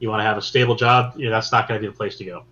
You 0.00 0.08
want 0.08 0.20
to 0.20 0.24
have 0.24 0.36
a 0.36 0.42
stable 0.42 0.74
job, 0.74 1.14
you 1.16 1.26
know, 1.26 1.30
that's 1.30 1.52
not 1.52 1.68
going 1.68 1.80
to 1.80 1.86
be 1.86 1.90
the 1.90 1.96
place 1.96 2.16
to 2.18 2.24
go. 2.24 2.44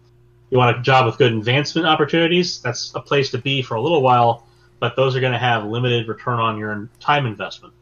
You 0.51 0.59
want 0.59 0.79
a 0.79 0.83
job 0.83 1.07
with 1.07 1.19
good 1.19 1.33
advancement 1.33 1.87
opportunities, 1.87 2.61
that's 2.61 2.93
a 2.95 3.01
place 3.01 3.31
to 3.31 3.39
be 3.39 3.63
for 3.63 3.75
a 3.75 3.81
little 3.81 4.03
while, 4.03 4.47
but 4.79 4.97
those 4.97 5.17
are 5.17 5.21
going 5.21 5.33
to 5.33 5.39
have 5.39 5.65
limited 5.65 6.09
return 6.09 6.39
on 6.39 6.59
your 6.59 6.89
time 7.01 7.27
investment. 7.27 7.75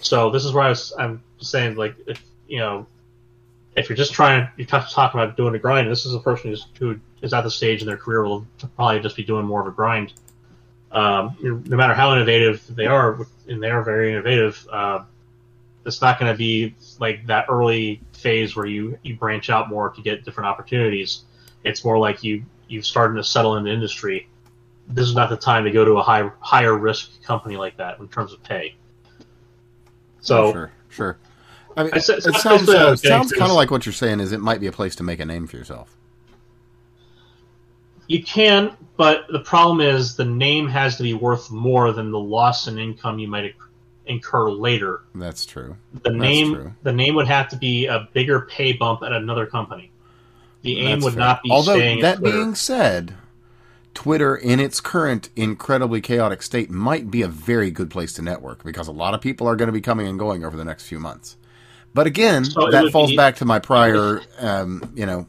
So 0.00 0.30
this 0.30 0.44
is 0.44 0.52
where 0.52 0.64
I 0.64 0.68
was, 0.68 0.92
I'm 0.98 1.22
saying, 1.38 1.76
like, 1.76 1.94
if 2.06 2.22
you 2.48 2.58
know, 2.58 2.86
if 3.76 3.88
you're 3.88 3.96
just 3.96 4.12
trying, 4.12 4.48
you're 4.56 4.66
talking 4.66 5.20
about 5.20 5.36
doing 5.36 5.54
a 5.54 5.58
grind. 5.58 5.90
This 5.90 6.04
is 6.04 6.14
a 6.14 6.20
person 6.20 6.50
who's, 6.50 6.66
who 6.78 6.98
is 7.22 7.32
at 7.32 7.42
the 7.42 7.50
stage 7.50 7.80
in 7.80 7.86
their 7.86 7.96
career 7.96 8.24
will 8.24 8.46
probably 8.76 9.00
just 9.00 9.16
be 9.16 9.24
doing 9.24 9.46
more 9.46 9.62
of 9.62 9.66
a 9.66 9.70
grind. 9.70 10.12
Um, 10.90 11.36
no 11.40 11.76
matter 11.76 11.94
how 11.94 12.12
innovative 12.14 12.62
they 12.68 12.86
are, 12.86 13.26
and 13.48 13.62
they 13.62 13.70
are 13.70 13.82
very 13.82 14.12
innovative, 14.12 14.68
uh, 14.70 15.04
it's 15.84 16.00
not 16.00 16.18
going 16.18 16.32
to 16.32 16.36
be 16.36 16.74
like 17.00 17.26
that 17.26 17.46
early 17.48 18.00
phase 18.12 18.54
where 18.54 18.66
you 18.66 18.98
you 19.02 19.16
branch 19.16 19.50
out 19.50 19.68
more 19.68 19.90
to 19.90 20.02
get 20.02 20.24
different 20.24 20.48
opportunities. 20.48 21.24
It's 21.64 21.84
more 21.84 21.98
like 21.98 22.22
you 22.22 22.44
you've 22.68 22.86
started 22.86 23.14
to 23.14 23.24
settle 23.24 23.56
in 23.56 23.64
the 23.64 23.70
industry. 23.70 24.28
This 24.88 25.06
is 25.06 25.14
not 25.14 25.30
the 25.30 25.36
time 25.36 25.64
to 25.64 25.70
go 25.70 25.84
to 25.84 25.92
a 25.92 26.02
high 26.02 26.30
higher 26.40 26.76
risk 26.76 27.22
company 27.22 27.56
like 27.56 27.76
that 27.76 27.98
in 27.98 28.08
terms 28.08 28.32
of 28.32 28.42
pay. 28.42 28.76
So 30.20 30.52
sure, 30.52 30.72
sure. 30.88 31.18
I 31.76 31.84
mean, 31.84 31.92
it, 31.94 32.08
it 32.08 32.34
sounds 32.36 32.68
uh, 32.68 32.96
sounds 32.96 33.32
kind 33.32 33.50
of 33.50 33.56
like 33.56 33.70
what 33.70 33.86
you're 33.86 33.92
saying 33.92 34.20
is 34.20 34.32
it 34.32 34.40
might 34.40 34.60
be 34.60 34.66
a 34.66 34.72
place 34.72 34.94
to 34.96 35.02
make 35.02 35.20
a 35.20 35.24
name 35.24 35.46
for 35.46 35.56
yourself. 35.56 35.96
You 38.08 38.22
can, 38.22 38.76
but 38.96 39.26
the 39.30 39.40
problem 39.40 39.80
is 39.80 40.16
the 40.16 40.24
name 40.24 40.68
has 40.68 40.96
to 40.96 41.02
be 41.02 41.14
worth 41.14 41.50
more 41.50 41.92
than 41.92 42.10
the 42.10 42.18
loss 42.18 42.68
in 42.68 42.78
income 42.78 43.18
you 43.18 43.28
might 43.28 43.54
incur 44.06 44.50
later. 44.50 45.02
That's 45.14 45.46
true. 45.46 45.76
The 45.92 46.00
That's 46.10 46.14
name 46.16 46.54
true. 46.54 46.72
the 46.82 46.92
name 46.92 47.14
would 47.14 47.26
have 47.28 47.48
to 47.50 47.56
be 47.56 47.86
a 47.86 48.08
bigger 48.12 48.40
pay 48.42 48.72
bump 48.72 49.02
at 49.02 49.12
another 49.12 49.46
company. 49.46 49.90
The 50.62 50.78
aim 50.80 50.86
That's 51.00 51.04
would 51.04 51.14
fair. 51.14 51.20
not 51.20 51.42
be 51.42 51.50
Although 51.50 51.76
staying 51.76 52.00
that 52.02 52.22
being 52.22 52.54
said, 52.54 53.14
Twitter 53.94 54.34
in 54.36 54.58
its 54.60 54.80
current 54.80 55.28
incredibly 55.36 56.00
chaotic 56.00 56.42
state 56.42 56.70
might 56.70 57.10
be 57.10 57.22
a 57.22 57.28
very 57.28 57.70
good 57.70 57.90
place 57.90 58.12
to 58.14 58.22
network 58.22 58.64
because 58.64 58.88
a 58.88 58.92
lot 58.92 59.12
of 59.14 59.20
people 59.20 59.46
are 59.46 59.56
going 59.56 59.66
to 59.68 59.72
be 59.72 59.80
coming 59.80 60.06
and 60.06 60.18
going 60.18 60.44
over 60.44 60.56
the 60.56 60.64
next 60.64 60.86
few 60.86 60.98
months. 61.00 61.36
But 61.94 62.06
again, 62.06 62.44
So 62.46 62.70
that 62.70 62.90
falls 62.90 63.10
be- 63.10 63.16
back 63.16 63.36
to 63.36 63.44
my 63.44 63.58
prior, 63.58 64.22
um, 64.38 64.92
you 64.94 65.04
know, 65.04 65.26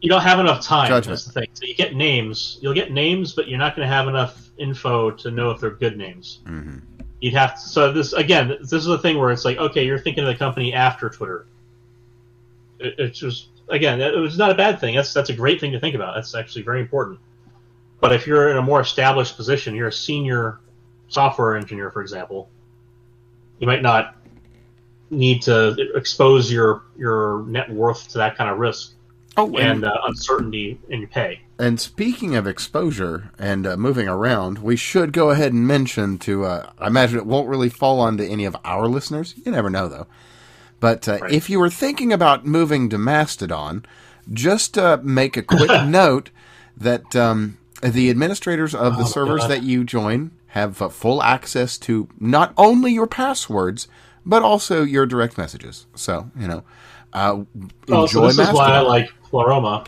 you 0.00 0.08
don't 0.08 0.22
have 0.22 0.40
enough 0.40 0.64
time. 0.64 0.88
Judgment. 0.88 1.10
That's 1.18 1.26
the 1.26 1.32
thing. 1.32 1.48
So 1.52 1.66
you 1.66 1.74
get 1.74 1.94
names. 1.94 2.58
You'll 2.60 2.74
get 2.74 2.90
names, 2.90 3.32
but 3.32 3.46
you're 3.48 3.58
not 3.58 3.76
going 3.76 3.86
to 3.86 3.94
have 3.94 4.08
enough 4.08 4.48
info 4.58 5.10
to 5.12 5.30
know 5.30 5.50
if 5.50 5.60
they're 5.60 5.70
good 5.70 5.96
names. 5.96 6.40
mhm. 6.46 6.80
You'd 7.20 7.34
have 7.34 7.54
to, 7.54 7.60
so 7.60 7.92
this 7.92 8.12
again. 8.12 8.56
This 8.60 8.72
is 8.72 8.86
the 8.86 8.98
thing 8.98 9.18
where 9.18 9.30
it's 9.30 9.44
like, 9.44 9.58
okay, 9.58 9.84
you're 9.84 9.98
thinking 9.98 10.24
of 10.24 10.28
the 10.28 10.36
company 10.36 10.72
after 10.72 11.10
Twitter. 11.10 11.46
It, 12.78 12.94
it's 12.98 13.18
just 13.18 13.48
again, 13.68 14.00
it 14.00 14.16
was 14.16 14.38
not 14.38 14.50
a 14.50 14.54
bad 14.54 14.80
thing. 14.80 14.94
That's 14.96 15.12
that's 15.12 15.30
a 15.30 15.34
great 15.34 15.60
thing 15.60 15.72
to 15.72 15.80
think 15.80 15.94
about. 15.94 16.14
That's 16.14 16.34
actually 16.34 16.62
very 16.62 16.80
important. 16.80 17.20
But 18.00 18.12
if 18.12 18.26
you're 18.26 18.50
in 18.50 18.56
a 18.56 18.62
more 18.62 18.80
established 18.80 19.36
position, 19.36 19.74
you're 19.74 19.88
a 19.88 19.92
senior 19.92 20.60
software 21.08 21.56
engineer, 21.56 21.90
for 21.90 22.00
example, 22.00 22.48
you 23.58 23.66
might 23.66 23.82
not 23.82 24.16
need 25.10 25.42
to 25.42 25.76
expose 25.94 26.50
your 26.50 26.82
your 26.96 27.44
net 27.46 27.70
worth 27.70 28.08
to 28.08 28.18
that 28.18 28.36
kind 28.36 28.48
of 28.48 28.58
risk 28.58 28.92
oh, 29.36 29.46
and, 29.56 29.56
and 29.56 29.84
uh, 29.84 29.96
uncertainty 30.06 30.80
in 30.88 31.00
your 31.00 31.08
pay. 31.08 31.40
And 31.60 31.78
speaking 31.80 32.34
of 32.34 32.46
exposure 32.46 33.30
and 33.38 33.66
uh, 33.66 33.76
moving 33.76 34.08
around, 34.08 34.58
we 34.58 34.76
should 34.76 35.12
go 35.12 35.30
ahead 35.30 35.52
and 35.52 35.66
mention 35.66 36.18
to. 36.20 36.44
Uh, 36.44 36.70
I 36.78 36.86
imagine 36.88 37.18
it 37.18 37.26
won't 37.26 37.48
really 37.48 37.68
fall 37.68 38.00
onto 38.00 38.22
any 38.24 38.44
of 38.44 38.56
our 38.64 38.88
listeners. 38.88 39.34
You 39.44 39.52
never 39.52 39.70
know, 39.70 39.88
though. 39.88 40.06
But 40.80 41.06
uh, 41.08 41.18
Right. 41.20 41.32
if 41.32 41.50
you 41.50 41.60
were 41.60 41.68
thinking 41.70 42.12
about 42.12 42.46
moving 42.46 42.88
to 42.90 42.98
Mastodon, 42.98 43.84
just 44.32 44.78
uh, 44.78 44.98
make 45.02 45.36
a 45.36 45.42
quick 45.42 45.70
note 45.84 46.30
that 46.76 47.14
um, 47.14 47.58
the 47.82 48.08
administrators 48.10 48.74
of 48.74 48.96
the 48.96 49.02
Oh, 49.04 49.06
servers 49.06 49.42
God. 49.42 49.50
that 49.50 49.62
you 49.62 49.84
join 49.84 50.30
have 50.48 50.80
uh, 50.80 50.88
full 50.88 51.22
access 51.22 51.76
to 51.78 52.08
not 52.18 52.52
only 52.56 52.92
your 52.92 53.06
passwords 53.06 53.86
but 54.26 54.42
also 54.42 54.82
your 54.82 55.06
direct 55.06 55.36
messages. 55.38 55.86
So 55.94 56.30
you 56.38 56.48
know, 56.48 56.64
uh, 57.12 57.42
enjoy 57.88 57.94
Oh, 57.96 58.06
so 58.06 58.26
this 58.28 58.36
Mastodon. 58.38 58.48
is 58.54 58.54
why 58.58 58.70
I 58.76 58.80
like 58.80 59.10
Pleroma. 59.24 59.84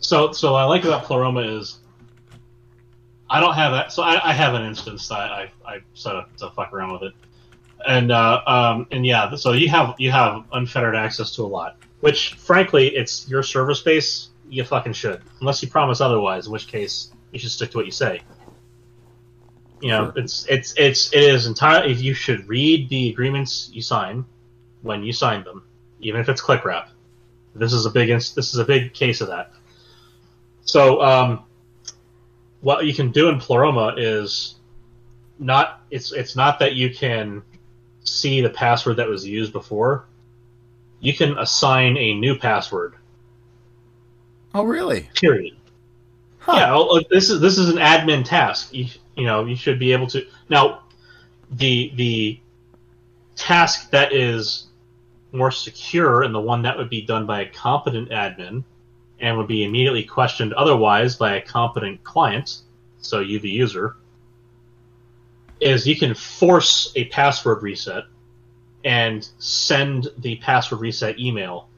So, 0.00 0.32
so 0.32 0.52
what 0.52 0.60
I 0.60 0.64
like 0.64 0.84
about 0.84 1.04
Pleroma 1.04 1.40
is 1.40 1.78
I 3.28 3.40
don't 3.40 3.54
have 3.54 3.72
that. 3.72 3.92
So 3.92 4.02
I, 4.02 4.30
I 4.30 4.32
have 4.32 4.54
an 4.54 4.62
instance 4.62 5.08
that 5.08 5.18
I, 5.18 5.50
I 5.64 5.78
set 5.94 6.14
up 6.14 6.36
to 6.36 6.50
fuck 6.50 6.72
around 6.72 6.92
with 6.92 7.02
it, 7.02 7.12
and 7.86 8.12
uh, 8.12 8.40
um, 8.46 8.86
and 8.90 9.04
yeah. 9.04 9.34
So 9.34 9.52
you 9.52 9.68
have 9.68 9.94
you 9.98 10.10
have 10.12 10.44
unfettered 10.52 10.94
access 10.94 11.34
to 11.36 11.42
a 11.42 11.46
lot. 11.46 11.78
Which, 12.00 12.34
frankly, 12.34 12.94
it's 12.94 13.28
your 13.28 13.42
server 13.42 13.74
space. 13.74 14.28
You 14.48 14.62
fucking 14.64 14.92
should, 14.92 15.22
unless 15.40 15.62
you 15.62 15.68
promise 15.68 16.00
otherwise. 16.00 16.46
In 16.46 16.52
which 16.52 16.68
case, 16.68 17.10
you 17.32 17.38
should 17.38 17.50
stick 17.50 17.70
to 17.72 17.78
what 17.78 17.86
you 17.86 17.92
say. 17.92 18.20
You 19.80 19.88
know, 19.88 20.04
Sure. 20.04 20.22
it's 20.22 20.46
it's 20.46 20.74
it's 20.76 21.12
it 21.12 21.22
is 21.22 21.46
entirely. 21.46 21.90
If 21.90 22.00
you 22.00 22.14
should 22.14 22.48
read 22.48 22.88
the 22.88 23.10
agreements 23.10 23.70
you 23.72 23.82
sign 23.82 24.24
when 24.82 25.02
you 25.02 25.12
sign 25.12 25.42
them, 25.42 25.64
even 26.00 26.20
if 26.20 26.28
it's 26.28 26.40
click 26.40 26.64
wrap. 26.64 26.90
This 27.54 27.72
is 27.72 27.86
a 27.86 27.90
big 27.90 28.08
this 28.08 28.36
is 28.36 28.58
a 28.58 28.64
big 28.64 28.94
case 28.94 29.20
of 29.20 29.28
that. 29.28 29.52
So 30.66 31.00
um, 31.00 31.44
what 32.60 32.84
you 32.84 32.92
can 32.92 33.12
do 33.12 33.28
in 33.28 33.38
Pleroma 33.38 33.94
is 33.96 34.56
not 35.38 35.80
it's 35.90 36.12
it's 36.12 36.36
not 36.36 36.58
that 36.58 36.74
you 36.74 36.92
can 36.92 37.42
see 38.02 38.40
the 38.40 38.50
password 38.50 38.96
that 38.96 39.08
was 39.08 39.26
used 39.26 39.52
before. 39.52 40.06
You 41.00 41.14
can 41.14 41.38
assign 41.38 41.96
a 41.96 42.14
new 42.14 42.36
password. 42.38 42.94
oh, 44.54 44.64
really? 44.64 45.08
Period. 45.14 45.56
Huh. 46.38 46.54
Yeah, 46.56 46.72
well, 46.72 47.00
this 47.10 47.30
is 47.30 47.40
this 47.40 47.58
is 47.58 47.68
an 47.68 47.76
admin 47.76 48.24
task. 48.24 48.74
You, 48.74 48.86
you 49.16 49.24
know, 49.24 49.44
you 49.44 49.56
should 49.56 49.78
be 49.78 49.92
able 49.92 50.08
to 50.08 50.26
now. 50.48 50.82
The 51.48 51.92
the 51.94 52.40
task 53.36 53.90
that 53.90 54.12
is 54.12 54.66
more 55.30 55.52
secure 55.52 56.24
and 56.24 56.34
the 56.34 56.40
one 56.40 56.62
that 56.62 56.76
would 56.76 56.90
be 56.90 57.02
done 57.02 57.24
by 57.24 57.42
a 57.42 57.48
competent 57.48 58.10
admin 58.10 58.64
and 59.20 59.36
would 59.36 59.48
be 59.48 59.64
immediately 59.64 60.04
questioned 60.04 60.52
otherwise 60.54 61.16
by 61.16 61.36
a 61.36 61.40
competent 61.40 62.02
client, 62.04 62.62
so 63.00 63.20
you 63.20 63.38
the 63.38 63.50
user, 63.50 63.96
is 65.60 65.86
you 65.86 65.96
can 65.96 66.14
force 66.14 66.92
a 66.96 67.04
password 67.06 67.62
reset 67.62 68.04
and 68.84 69.28
send 69.38 70.08
the 70.18 70.36
password 70.36 70.80
reset 70.80 71.18
email 71.18 71.68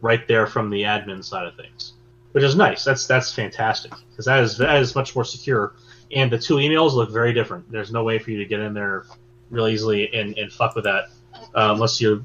right 0.00 0.26
there 0.28 0.46
from 0.46 0.68
the 0.70 0.82
admin 0.82 1.24
side 1.24 1.46
of 1.46 1.56
things 1.56 1.94
which 2.34 2.42
is 2.42 2.56
nice. 2.56 2.82
That's 2.82 3.06
that's 3.06 3.32
fantastic 3.32 3.92
because 4.10 4.24
that 4.24 4.42
is 4.42 4.58
that 4.58 4.82
is 4.82 4.96
much 4.96 5.14
more 5.14 5.24
secure. 5.24 5.74
And 6.10 6.32
the 6.32 6.38
two 6.38 6.56
emails 6.56 6.94
look 6.94 7.12
very 7.12 7.32
different. 7.32 7.70
There's 7.70 7.92
no 7.92 8.02
way 8.02 8.18
for 8.18 8.32
you 8.32 8.38
to 8.38 8.44
get 8.44 8.58
in 8.58 8.74
there 8.74 9.04
real 9.50 9.68
easily 9.68 10.12
and, 10.12 10.36
and 10.36 10.52
fuck 10.52 10.74
with 10.74 10.82
that 10.82 11.10
uh, 11.54 11.70
unless 11.72 12.00
you 12.00 12.24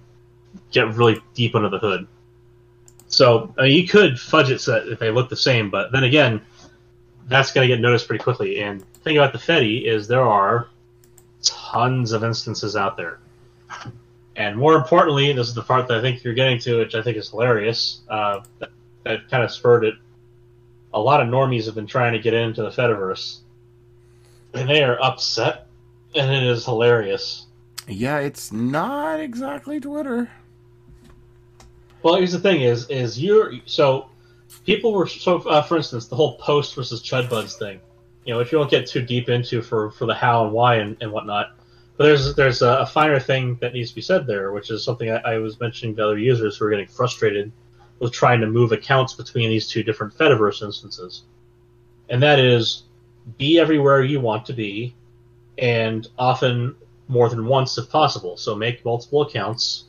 get 0.71 0.95
really 0.95 1.21
deep 1.35 1.53
under 1.53 1.69
the 1.69 1.77
hood. 1.77 2.07
So 3.09 3.53
I 3.57 3.63
mean, 3.63 3.71
you 3.73 3.87
could 3.87 4.19
fudge 4.19 4.49
it 4.49 4.61
so 4.61 4.73
that 4.73 4.87
if 4.87 4.99
they 4.99 5.11
look 5.11 5.29
the 5.29 5.35
same, 5.35 5.69
but 5.69 5.91
then 5.91 6.03
again, 6.03 6.41
that's 7.27 7.51
going 7.51 7.67
to 7.67 7.73
get 7.73 7.81
noticed 7.81 8.07
pretty 8.07 8.23
quickly. 8.23 8.61
And 8.61 8.81
the 8.81 8.99
thing 8.99 9.17
about 9.17 9.33
the 9.33 9.39
Fedi 9.39 9.85
is 9.85 10.07
there 10.07 10.21
are 10.21 10.69
tons 11.43 12.11
of 12.11 12.23
instances 12.23 12.75
out 12.75 12.97
there. 12.97 13.19
And 14.35 14.57
more 14.57 14.75
importantly, 14.75 15.33
this 15.33 15.47
is 15.47 15.53
the 15.53 15.61
part 15.61 15.87
that 15.89 15.97
I 15.97 16.01
think 16.01 16.23
you're 16.23 16.33
getting 16.33 16.59
to, 16.59 16.79
which 16.79 16.95
I 16.95 17.01
think 17.01 17.17
is 17.17 17.29
hilarious. 17.29 18.01
Uh, 18.09 18.41
that, 18.59 18.69
that 19.03 19.29
kind 19.29 19.43
of 19.43 19.51
spurred 19.51 19.83
it. 19.83 19.95
A 20.93 20.99
lot 20.99 21.21
of 21.21 21.27
normies 21.27 21.65
have 21.65 21.75
been 21.75 21.87
trying 21.87 22.13
to 22.13 22.19
get 22.19 22.33
into 22.33 22.61
the 22.61 22.69
Fediverse, 22.69 23.39
and 24.53 24.67
they 24.67 24.81
are 24.81 24.99
upset, 24.99 25.67
and 26.15 26.31
it 26.31 26.43
is 26.43 26.65
hilarious. 26.65 27.45
Yeah, 27.87 28.19
it's 28.19 28.51
not 28.51 29.19
exactly 29.19 29.79
Twitter. 29.79 30.31
Well, 32.01 32.15
here's 32.15 32.31
the 32.31 32.39
thing: 32.39 32.61
is 32.61 32.89
is 32.89 33.21
you're 33.21 33.53
so 33.65 34.09
people 34.65 34.93
were 34.93 35.07
so 35.07 35.37
uh, 35.39 35.61
for 35.61 35.77
instance 35.77 36.07
the 36.07 36.15
whole 36.15 36.37
Poast 36.37 36.75
versus 36.75 37.01
chudbuds 37.01 37.57
thing. 37.57 37.79
You 38.25 38.33
know, 38.33 38.39
if 38.39 38.51
you 38.51 38.57
don't 38.57 38.69
get 38.69 38.87
too 38.87 39.01
deep 39.01 39.29
into 39.29 39.61
for 39.61 39.91
for 39.91 40.05
the 40.05 40.13
how 40.13 40.45
and 40.45 40.53
why 40.53 40.75
and, 40.75 40.97
and 41.01 41.11
whatnot, 41.11 41.57
but 41.97 42.05
there's 42.05 42.35
there's 42.35 42.61
a, 42.61 42.79
a 42.79 42.85
finer 42.85 43.19
thing 43.19 43.57
that 43.61 43.73
needs 43.73 43.89
to 43.89 43.95
be 43.95 44.01
said 44.01 44.27
there, 44.27 44.51
which 44.51 44.71
is 44.71 44.83
something 44.83 45.11
I, 45.11 45.17
I 45.17 45.37
was 45.39 45.59
mentioning 45.59 45.95
to 45.97 46.03
other 46.03 46.17
users 46.17 46.57
who 46.57 46.65
are 46.65 46.69
getting 46.69 46.87
frustrated 46.87 47.51
with 47.99 48.13
trying 48.13 48.39
to 48.41 48.47
move 48.47 48.71
accounts 48.71 49.13
between 49.13 49.49
these 49.49 49.67
two 49.67 49.83
different 49.83 50.17
Fediverse 50.17 50.61
instances, 50.61 51.23
and 52.09 52.23
that 52.23 52.39
is 52.39 52.83
be 53.37 53.59
everywhere 53.59 54.03
you 54.03 54.21
want 54.21 54.45
to 54.45 54.53
be, 54.53 54.95
and 55.57 56.07
often 56.17 56.75
more 57.09 57.27
than 57.27 57.45
once 57.45 57.77
if 57.77 57.89
possible. 57.89 58.37
So 58.37 58.55
make 58.55 58.85
multiple 58.85 59.23
accounts 59.23 59.85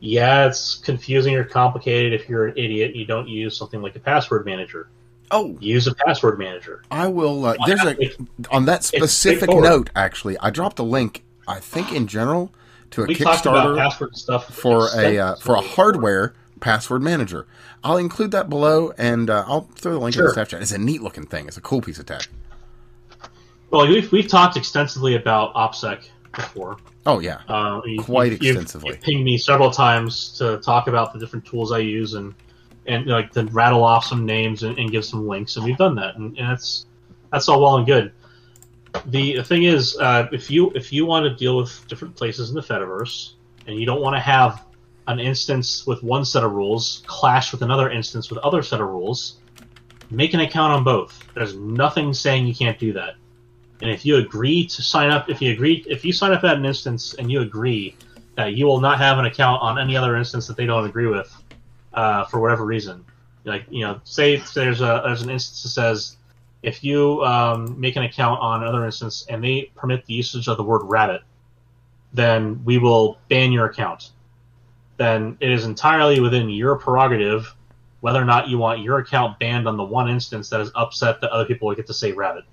yeah, 0.00 0.46
it's 0.46 0.76
confusing 0.76 1.34
or 1.36 1.44
complicated 1.44 2.12
if 2.12 2.28
you're 2.28 2.48
an 2.48 2.54
idiot. 2.56 2.94
You 2.94 3.06
don't 3.06 3.28
use 3.28 3.56
something 3.56 3.82
like 3.82 3.96
a 3.96 4.00
password 4.00 4.44
manager. 4.46 4.88
Oh, 5.30 5.56
Use 5.60 5.86
a 5.88 5.94
password 5.94 6.38
manager. 6.38 6.82
I 6.90 7.08
will. 7.08 7.44
Uh, 7.44 7.56
there's 7.66 7.82
a 7.84 7.96
on 8.50 8.66
that 8.66 8.84
specific 8.84 9.50
note. 9.50 9.90
Actually, 9.96 10.38
I 10.38 10.50
dropped 10.50 10.78
a 10.78 10.84
link. 10.84 11.24
I 11.48 11.58
think 11.58 11.92
in 11.92 12.06
general 12.06 12.52
to 12.90 13.02
a 13.02 13.06
We 13.06 13.16
Kickstarter 13.16 13.76
password 13.76 14.16
stuff 14.16 14.54
for 14.54 14.88
a 14.96 15.18
uh, 15.18 15.34
for 15.36 15.56
a 15.56 15.60
hardware 15.60 16.34
password 16.60 17.02
manager. 17.02 17.46
I'll 17.82 17.96
include 17.96 18.30
that 18.32 18.48
below, 18.48 18.92
and 18.96 19.28
uh, 19.28 19.44
I'll 19.46 19.68
throw 19.74 19.92
the 19.92 19.98
link 19.98 20.16
in 20.16 20.24
the 20.24 20.30
staff 20.30 20.48
chat. 20.48 20.62
It's 20.62 20.72
a 20.72 20.78
neat 20.78 21.02
looking 21.02 21.26
thing. 21.26 21.46
It's 21.46 21.56
a 21.56 21.60
cool 21.60 21.80
piece 21.80 21.98
of 21.98 22.06
tech. 22.06 22.28
Well, 23.70 23.88
we've, 23.88 24.10
we've 24.12 24.28
talked 24.28 24.56
extensively 24.56 25.16
about 25.16 25.54
OPSEC 25.54 26.08
before. 26.36 26.76
Oh 27.06 27.18
yeah, 27.18 27.38
Uh, 27.48 27.80
you- 27.84 28.00
Quite 28.02 28.32
you've- 28.32 28.46
you've- 28.46 28.58
extensively. 28.60 28.90
You've 28.90 29.00
pinged 29.00 29.24
me 29.24 29.36
several 29.38 29.70
times 29.70 30.36
to 30.38 30.58
talk 30.58 30.86
about 30.88 31.12
the 31.12 31.18
different 31.18 31.44
tools 31.44 31.72
I 31.72 31.78
use 31.78 32.14
and 32.14 32.34
and 32.86 33.06
like 33.06 33.32
to 33.32 33.44
rattle 33.46 33.82
off 33.82 34.04
some 34.04 34.24
names 34.24 34.62
and, 34.62 34.78
and 34.78 34.90
give 34.92 35.04
some 35.04 35.26
links, 35.26 35.56
and 35.56 35.64
we've 35.64 35.76
done 35.76 35.96
that, 35.96 36.16
and, 36.16 36.38
and 36.38 36.48
that's 36.50 36.86
that's 37.32 37.48
all 37.48 37.60
well 37.60 37.76
and 37.78 37.86
good. 37.86 38.12
The, 39.06 39.36
the 39.36 39.44
thing 39.44 39.64
is, 39.64 39.96
uh, 39.98 40.28
if 40.32 40.50
you 40.50 40.70
if 40.74 40.92
you 40.92 41.04
want 41.04 41.24
to 41.24 41.34
deal 41.34 41.56
with 41.56 41.86
different 41.88 42.14
places 42.16 42.48
in 42.50 42.54
the 42.54 42.62
Fediverse, 42.62 43.32
and 43.66 43.76
you 43.78 43.84
don't 43.86 44.00
want 44.00 44.14
to 44.16 44.20
have 44.20 44.64
an 45.08 45.18
instance 45.20 45.86
with 45.86 46.02
one 46.02 46.24
set 46.24 46.42
of 46.44 46.52
rules 46.52 47.02
clash 47.06 47.52
with 47.52 47.62
another 47.62 47.90
instance 47.90 48.30
with 48.30 48.38
other 48.40 48.62
set 48.62 48.80
of 48.80 48.88
rules, 48.88 49.36
make 50.10 50.32
an 50.34 50.40
account 50.40 50.72
on 50.72 50.82
both. 50.84 51.22
There's 51.34 51.54
nothing 51.54 52.12
saying 52.14 52.46
you 52.46 52.54
can't 52.54 52.78
do 52.78 52.92
that. 52.94 53.14
And 53.80 53.90
if 53.90 54.06
you 54.06 54.16
agree 54.16 54.66
to 54.66 54.82
sign 54.82 55.10
up, 55.10 55.28
if 55.28 55.42
you 55.42 55.52
agree, 55.52 55.84
if 55.88 56.04
you 56.04 56.12
sign 56.12 56.32
up 56.32 56.44
at 56.44 56.56
an 56.56 56.64
instance 56.64 57.14
and 57.14 57.30
you 57.30 57.42
agree 57.42 57.96
that 58.36 58.54
you 58.54 58.66
will 58.66 58.80
not 58.80 58.98
have 58.98 59.18
an 59.18 59.26
account 59.26 59.62
on 59.62 59.78
any 59.78 59.96
other 59.96 60.16
instance 60.16 60.46
that 60.46 60.56
they 60.56 60.66
don't 60.66 60.86
agree 60.86 61.06
with, 61.06 61.34
uh, 61.94 62.24
for 62.26 62.40
whatever 62.40 62.64
reason, 62.64 63.04
like 63.44 63.64
you 63.70 63.80
know, 63.80 64.00
say 64.04 64.36
there's 64.54 64.80
a 64.80 65.02
there's 65.04 65.22
an 65.22 65.30
instance 65.30 65.62
that 65.62 65.68
says 65.70 66.16
if 66.62 66.82
you 66.82 67.22
um, 67.24 67.78
make 67.78 67.96
an 67.96 68.02
account 68.02 68.40
on 68.40 68.62
another 68.62 68.84
instance 68.84 69.24
and 69.28 69.42
they 69.42 69.70
permit 69.76 70.04
the 70.06 70.14
usage 70.14 70.48
of 70.48 70.56
the 70.56 70.64
word 70.64 70.82
rabbit, 70.84 71.22
then 72.12 72.62
we 72.64 72.78
will 72.78 73.18
ban 73.28 73.52
your 73.52 73.66
account. 73.66 74.10
Then 74.96 75.36
it 75.40 75.50
is 75.50 75.64
entirely 75.64 76.20
within 76.20 76.48
your 76.48 76.76
prerogative 76.76 77.54
whether 78.00 78.20
or 78.20 78.24
not 78.24 78.48
you 78.48 78.58
want 78.58 78.80
your 78.80 78.98
account 78.98 79.38
banned 79.38 79.66
on 79.66 79.76
the 79.76 79.82
one 79.82 80.08
instance 80.08 80.48
that 80.50 80.60
is 80.60 80.70
upset 80.74 81.20
that 81.20 81.30
other 81.30 81.44
people 81.44 81.74
get 81.74 81.86
to 81.86 81.94
say 81.94 82.12
rabbit. 82.12 82.44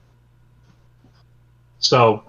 So 1.84 2.24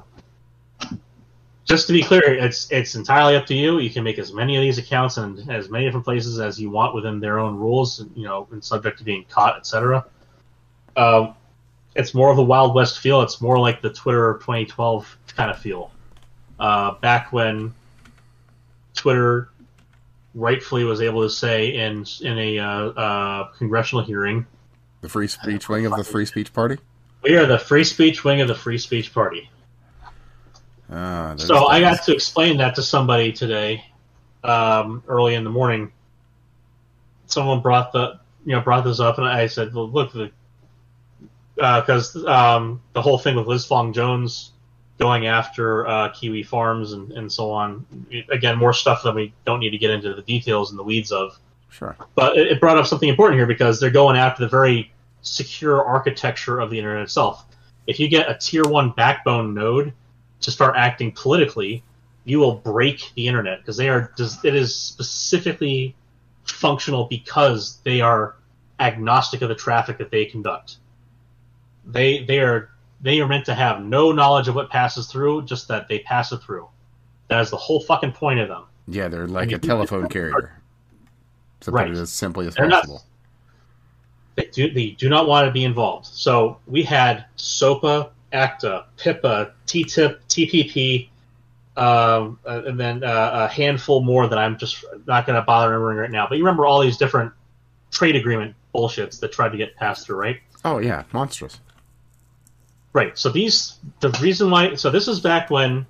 just 1.65 1.87
to 1.87 1.93
be 1.93 2.03
clear, 2.03 2.23
it's 2.23 2.71
it's 2.71 2.95
entirely 2.95 3.37
up 3.37 3.47
to 3.47 3.55
you. 3.55 3.79
You 3.79 3.91
can 3.91 4.05
make 4.05 4.19
as 4.19 4.33
many 4.33 4.57
of 4.57 4.63
these 4.63 4.79
accounts 4.79 5.17
and 5.17 5.51
as 5.51 5.71
many 5.71 5.85
different 5.87 6.05
places 6.05 6.39
as 6.39 6.61
you 6.61 6.71
want 6.71 6.95
within 6.95 7.21
their 7.21 7.39
own 7.39 7.57
rules, 7.57 8.05
you 8.15 8.25
know, 8.25 8.47
and 8.51 8.63
subject 8.63 8.99
to 8.99 9.05
being 9.05 9.25
caught, 9.29 9.57
etc. 9.57 10.05
Um, 10.97 11.35
it's 11.95 12.13
more 12.13 12.31
of 12.31 12.39
a 12.39 12.43
Wild 12.43 12.75
West 12.75 12.99
feel. 12.99 13.23
It's 13.23 13.41
more 13.41 13.59
like 13.59 13.81
the 13.81 13.91
Twitter 13.91 14.35
2012 14.41 15.19
kind 15.29 15.51
of 15.51 15.59
feel. 15.59 15.91
Uh, 16.59 16.95
back 17.01 17.33
when 17.33 17.73
Twitter 18.95 19.51
rightfully 20.35 20.85
was 20.85 21.01
able 21.01 21.23
to 21.23 21.31
say 21.31 21.75
in 21.77 22.05
in 22.21 22.39
a 22.39 22.59
uh, 22.59 22.89
uh, 22.89 23.45
congressional 23.53 24.05
hearing, 24.05 24.47
The 25.01 25.09
free 25.09 25.29
speech 25.29 25.69
wing 25.69 25.87
of 25.87 25.97
the 25.97 26.05
free 26.05 26.27
speech 26.27 26.53
party. 26.53 26.79
"We 27.25 27.37
are 27.37 27.47
the 27.47 27.59
free 27.59 27.85
speech 27.85 28.23
wing 28.23 28.41
of 28.41 28.49
the 28.49 28.55
free 28.55 28.79
speech 28.79 29.13
party." 29.13 29.51
Ah, 30.93 31.35
So 31.37 31.67
I 31.67 31.81
got 31.81 32.05
to 32.05 32.13
explain 32.13 32.59
that 32.59 32.75
to 32.77 32.83
somebody 32.83 33.33
today, 33.33 33.85
um, 34.45 35.03
early 35.09 35.35
in 35.35 35.43
the 35.43 35.51
morning. 35.51 35.91
Someone 37.27 37.61
brought 37.61 37.93
the 37.93 38.21
you 38.45 38.55
know 38.55 38.61
brought 38.61 38.85
this 38.85 39.01
up, 39.01 39.19
and 39.19 39.27
I 39.27 39.47
said, 39.47 39.75
"Well, 39.75 39.89
look, 39.89 40.13
the 40.13 40.31
because 41.57 42.17
um, 42.27 42.81
the 42.93 43.03
whole 43.03 43.19
thing 43.19 43.37
with 43.37 43.47
Liz 43.47 43.65
Fong 43.65 43.93
Jones 43.93 44.53
going 44.99 45.27
after 45.27 45.87
uh, 45.87 46.09
Kiwi 46.11 46.43
Farms 46.43 46.93
and, 46.93 47.13
and 47.13 47.31
so 47.31 47.51
on. 47.51 47.85
Again, 48.31 48.59
more 48.59 48.73
stuff 48.73 49.03
that 49.03 49.15
we 49.15 49.33
don't 49.45 49.61
need 49.61 49.71
to 49.71 49.79
get 49.79 49.91
into 49.91 50.15
the 50.15 50.23
details 50.23 50.71
and 50.71 50.79
the 50.79 50.83
weeds 50.83 51.11
of. 51.11 51.39
Sure. 51.71 51.97
But 52.15 52.37
it, 52.37 52.53
it 52.53 52.61
brought 52.61 52.79
up 52.79 52.87
something 52.87 53.09
important 53.09 53.39
here 53.39 53.47
because 53.47 53.81
they're 53.81 53.91
going 53.91 54.17
after 54.17 54.45
the 54.45 54.49
very 54.49 54.93
secure 55.25 55.85
architecture 55.85 56.61
of 56.61 56.71
the 56.71 56.79
internet 56.79 57.03
itself. 57.03 57.45
If 57.89 57.99
you 57.99 58.09
get 58.09 58.31
a 58.31 58.39
tier 58.39 58.63
one 58.65 58.91
backbone 58.93 59.53
node 59.53 59.93
to 60.41 60.51
start 60.51 60.77
acting 60.77 61.13
politically, 61.13 61.83
you 62.25 62.39
will 62.39 62.55
break 62.55 63.11
the 63.17 63.27
internet 63.27 63.59
because 63.59 63.77
they 63.77 63.89
are. 63.89 64.13
It 64.19 64.55
is 64.55 64.75
specifically 64.75 65.95
functional 66.45 67.05
because 67.07 67.79
they 67.85 68.01
are 68.01 68.37
agnostic 68.81 69.43
of 69.43 69.49
the 69.49 69.55
traffic 69.55 69.99
that 69.99 70.11
they 70.11 70.25
conduct. 70.25 70.77
They 71.87 72.25
they 72.25 72.39
are 72.39 72.71
they 73.03 73.21
are 73.21 73.29
meant 73.29 73.45
to 73.47 73.55
have 73.55 73.83
no 73.83 74.13
knowledge 74.13 74.49
of 74.49 74.55
what 74.55 74.71
passes 74.71 75.07
through, 75.09 75.45
just 75.45 75.69
that 75.69 75.89
they 75.89 75.99
pass 76.01 76.33
it 76.33 76.39
through. 76.39 76.69
That 77.29 77.41
is 77.41 77.51
the 77.51 77.57
whole 77.59 77.81
fucking 77.81 78.13
point 78.13 78.41
of 78.41 78.49
them. 78.49 78.65
Yeah, 78.89 79.09
they're 79.09 79.27
like 79.29 79.53
a 79.53 79.59
telephone 79.59 80.09
carrier. 80.11 80.61
To 81.61 81.71
Right. 81.71 81.87
put 81.89 81.97
it 81.97 82.01
as 82.01 82.13
simply 82.13 82.47
as 82.47 82.55
They're 82.55 82.67
not- 82.69 82.83
possible. 82.85 83.05
They 84.36 84.47
do, 84.47 84.70
they 84.70 84.90
do 84.90 85.09
not 85.09 85.28
want 85.28 85.47
to 85.47 85.52
be 85.52 85.65
involved. 85.65 86.06
So 86.06 86.59
we 86.66 86.82
had 86.82 87.24
SOPA, 87.36 88.11
ACTA, 88.32 88.86
PIPA, 88.97 89.52
TTIP, 89.66 90.19
TPP, 90.28 91.09
um, 91.77 92.39
uh, 92.47 92.62
and 92.66 92.78
then 92.78 93.02
uh, 93.02 93.48
a 93.48 93.52
handful 93.52 94.02
more 94.02 94.27
that 94.28 94.39
I'm 94.39 94.59
just 94.59 94.85
not 95.06 95.27
going 95.27 95.36
to 95.36 95.43
bother 95.43 95.70
remembering 95.70 95.98
right 95.98 96.11
now. 96.11 96.27
But 96.28 96.39
you 96.39 96.44
remember 96.44 96.66
all 96.66 96.81
these 96.81 96.97
different 96.97 97.32
trade 97.90 98.16
agreement 98.16 98.55
bullshits 98.74 99.20
that 99.20 99.32
tried 99.32 99.51
to 99.51 99.56
get 99.56 99.77
passed 99.77 100.06
through, 100.06 100.16
right? 100.16 100.40
Oh 100.65 100.78
yeah, 100.78 101.05
monstrous. 101.12 101.61
Right. 102.93 103.19
So 103.19 103.28
these 103.28 103.78
the 104.01 104.11
reason 104.23 104.51
why 104.51 104.77
so 104.77 104.90
this 104.90 105.09
is 105.09 105.20
back 105.20 105.51
when 105.51 105.86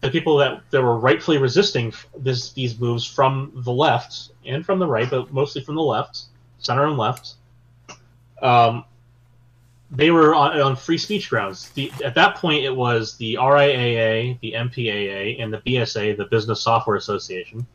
the 0.00 0.10
people 0.10 0.36
that, 0.36 0.62
that 0.70 0.82
were 0.82 0.98
rightfully 0.98 1.38
resisting 1.38 1.92
this 2.16 2.52
these 2.52 2.78
moves 2.78 3.04
from 3.04 3.52
the 3.56 3.72
left 3.72 4.30
and 4.44 4.64
from 4.64 4.78
the 4.78 4.86
right, 4.86 5.08
but 5.08 5.32
mostly 5.32 5.62
from 5.62 5.74
the 5.74 5.82
left, 5.82 6.22
center 6.58 6.86
and 6.86 6.96
left, 6.96 7.34
um, 8.44 8.84
they 9.90 10.10
were 10.10 10.34
on, 10.34 10.60
on 10.60 10.76
free 10.76 10.98
speech 10.98 11.30
grounds. 11.30 11.70
The, 11.70 11.90
at 12.04 12.14
that 12.14 12.36
point, 12.36 12.64
it 12.64 12.74
was 12.74 13.16
the 13.16 13.34
RIAA, 13.34 14.38
the 14.40 14.52
MPAA, 14.52 15.42
and 15.42 15.52
the 15.52 15.58
BSA, 15.58 16.16
the 16.16 16.26
Business 16.26 16.60
Software 16.60 16.96
Association. 16.96 17.66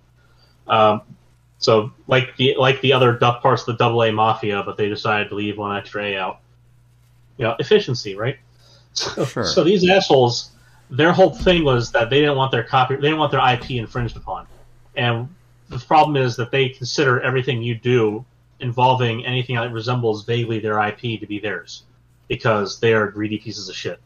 Um, 0.67 1.01
so 1.57 1.91
like 2.07 2.37
the 2.37 2.55
like 2.57 2.79
the 2.81 2.93
other 2.93 3.15
parts 3.15 3.67
of 3.67 3.77
the 3.77 3.83
AA 3.83 4.11
mafia, 4.11 4.63
but 4.63 4.77
they 4.77 4.87
decided 4.87 5.29
to 5.29 5.35
leave 5.35 5.57
one 5.57 5.75
extra 5.75 6.03
A 6.03 6.17
out. 6.17 6.39
You 7.37 7.45
know, 7.45 7.55
efficiency, 7.59 8.15
right? 8.15 8.37
So, 8.93 9.23
Sure. 9.25 9.45
so 9.45 9.63
these 9.63 9.87
assholes, 9.87 10.51
their 10.89 11.13
whole 11.13 11.33
thing 11.35 11.63
was 11.63 11.91
that 11.91 12.09
they 12.09 12.19
didn't 12.19 12.35
want 12.35 12.51
their 12.51 12.63
copy, 12.63 12.95
they 12.95 13.01
didn't 13.01 13.17
want 13.17 13.31
their 13.31 13.53
IP 13.53 13.71
infringed 13.71 14.17
upon, 14.17 14.47
and 14.95 15.29
the 15.69 15.79
problem 15.79 16.17
is 16.17 16.35
that 16.37 16.51
they 16.51 16.69
consider 16.69 17.21
everything 17.21 17.61
you 17.61 17.75
do 17.75 18.25
involving 18.59 19.25
anything 19.25 19.55
that 19.55 19.71
resembles 19.71 20.25
vaguely 20.25 20.59
their 20.59 20.79
IP 20.87 21.19
to 21.19 21.25
be 21.27 21.39
theirs, 21.39 21.83
because 22.27 22.79
they 22.79 22.93
are 22.93 23.07
greedy 23.09 23.37
pieces 23.37 23.69
of 23.69 23.75
shit. 23.75 23.99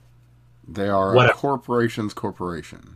They 0.68 0.88
are 0.88 1.16
a 1.16 1.34
corporation's 1.34 2.14
corporation. 2.14 2.96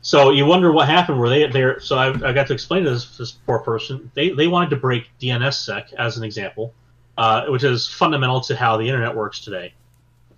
So 0.00 0.30
you 0.30 0.46
wonder 0.46 0.70
what 0.70 0.88
happened. 0.88 1.18
Were 1.18 1.28
they 1.28 1.46
there? 1.48 1.80
So 1.80 1.98
I, 1.98 2.08
I 2.10 2.32
got 2.32 2.46
to 2.46 2.54
explain 2.54 2.84
to 2.84 2.90
this, 2.90 3.16
this 3.18 3.32
poor 3.32 3.58
person. 3.58 4.10
They 4.14 4.30
they 4.30 4.46
wanted 4.46 4.70
to 4.70 4.76
break 4.76 5.10
DNSSEC 5.20 5.94
as 5.94 6.16
an 6.16 6.22
example, 6.22 6.72
uh, 7.18 7.46
which 7.46 7.64
is 7.64 7.88
fundamental 7.88 8.40
to 8.42 8.54
how 8.54 8.76
the 8.76 8.84
internet 8.84 9.14
works 9.14 9.40
today. 9.40 9.74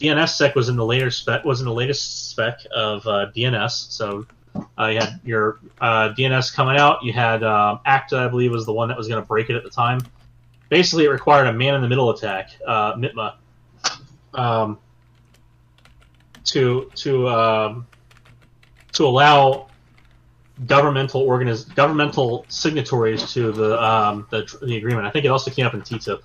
DNSSEC 0.01 0.55
was 0.55 0.69
in 0.69 0.77
the 0.77 0.85
later 0.85 1.11
spec 1.11 1.45
was 1.45 1.61
in 1.61 1.67
the 1.67 1.73
latest 1.73 2.31
spec 2.31 2.61
of 2.75 3.07
uh, 3.07 3.31
DNS. 3.37 3.93
So 3.93 4.27
uh, 4.79 4.87
you 4.87 4.99
had 4.99 5.21
your 5.25 5.59
uh, 5.81 6.15
DNS 6.17 6.55
coming 6.55 6.77
out. 6.77 7.03
You 7.03 7.13
had 7.13 7.43
uh, 7.43 7.79
ACTA, 7.85 8.17
I 8.17 8.29
believe, 8.29 8.51
was 8.51 8.67
the 8.67 8.73
one 8.73 8.89
that 8.89 8.97
was 8.97 9.09
going 9.09 9.21
to 9.21 9.27
break 9.27 9.51
it 9.51 9.57
at 9.57 9.65
the 9.65 9.71
time. 9.71 10.01
Basically, 10.69 11.05
it 11.05 11.09
required 11.09 11.47
a 11.47 11.53
man 11.53 11.75
in 11.75 11.83
the 11.83 11.89
middle 11.89 12.11
attack, 12.11 12.51
uh, 12.67 12.95
MITMA, 12.95 13.35
um, 14.35 14.79
to 16.45 16.91
to 16.95 17.29
um, 17.29 17.87
to 18.93 19.07
allow 19.07 19.69
governmental 20.67 21.27
organiz- 21.27 21.73
governmental 21.75 22.45
signatories 22.49 23.33
to 23.33 23.53
the, 23.53 23.83
um, 23.83 24.27
the 24.31 24.59
the 24.63 24.77
agreement. 24.77 25.07
I 25.07 25.11
think 25.11 25.25
it 25.25 25.29
also 25.29 25.51
came 25.51 25.67
up 25.67 25.75
in 25.75 25.83
TTIP. 25.83 26.21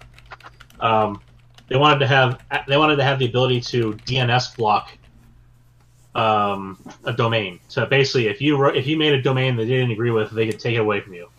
Um, 0.80 1.22
they 1.70 1.78
wanted 1.78 2.00
to 2.00 2.08
have 2.08 2.42
they 2.68 2.78
wanted 2.78 2.98
to 2.98 3.04
have 3.04 3.20
the 3.20 3.26
ability 3.26 3.62
to 3.62 3.94
DNS 4.06 4.56
block 4.58 4.90
um, 6.16 6.78
a 7.06 7.14
domain. 7.14 7.60
So 7.68 7.86
basically, 7.86 8.28
if 8.28 8.42
you 8.42 8.58
wrote, 8.58 8.76
if 8.76 8.88
you 8.88 8.98
made 8.98 9.14
a 9.14 9.22
domain 9.22 9.56
that 9.56 9.64
they 9.64 9.70
didn't 9.70 9.92
agree 9.92 10.12
with, 10.12 10.32
they 10.32 10.48
could 10.48 10.60
take 10.60 10.76
it 10.76 10.80
away 10.80 11.02
from 11.02 11.14
you. 11.14 11.30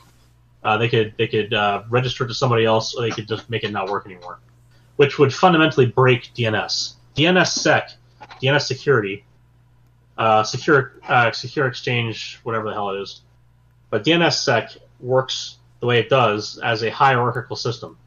Uh, 0.62 0.78
they 0.78 0.88
could 0.88 1.14
they 1.18 1.28
could 1.28 1.52
uh, 1.52 1.82
register 1.90 2.24
it 2.24 2.28
to 2.28 2.34
somebody 2.34 2.64
else, 2.64 2.94
or 2.94 3.02
they 3.02 3.10
could 3.10 3.28
just 3.28 3.48
make 3.50 3.64
it 3.64 3.70
not 3.70 3.88
work 3.88 4.06
anymore, 4.06 4.40
which 4.96 5.18
would 5.18 5.32
fundamentally 5.32 5.86
break 5.86 6.30
DNS. 6.34 6.94
DNSSEC, 7.16 7.94
DNS 8.42 8.62
security, 8.62 9.24
uh, 10.18 10.42
secure 10.42 10.94
uh, 11.06 11.30
secure 11.32 11.66
exchange, 11.66 12.40
whatever 12.42 12.68
the 12.68 12.74
hell 12.74 12.90
it 12.90 13.00
is. 13.00 13.20
But 13.90 14.04
DNSSEC 14.04 14.78
works 15.00 15.58
the 15.80 15.86
way 15.86 15.98
it 15.98 16.08
does 16.08 16.58
as 16.64 16.82
a 16.82 16.90
hierarchical 16.90 17.56
system. 17.56 17.98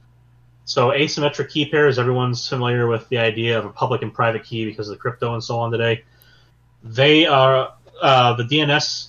So 0.65 0.89
asymmetric 0.89 1.49
key 1.49 1.69
pairs, 1.69 1.97
everyone's 1.97 2.45
familiar 2.45 2.87
with 2.87 3.07
the 3.07 3.19
idea 3.19 3.57
of 3.57 3.65
a 3.65 3.69
public 3.69 4.01
and 4.01 4.13
private 4.13 4.43
key 4.43 4.65
because 4.65 4.89
of 4.89 4.95
the 4.95 4.99
crypto 4.99 5.33
and 5.33 5.41
so 5.41 5.57
on 5.59 5.71
today. 5.71 6.03
They 6.83 7.25
are 7.25 7.73
uh, 8.01 8.33
the 8.33 8.43
DNS 8.43 9.07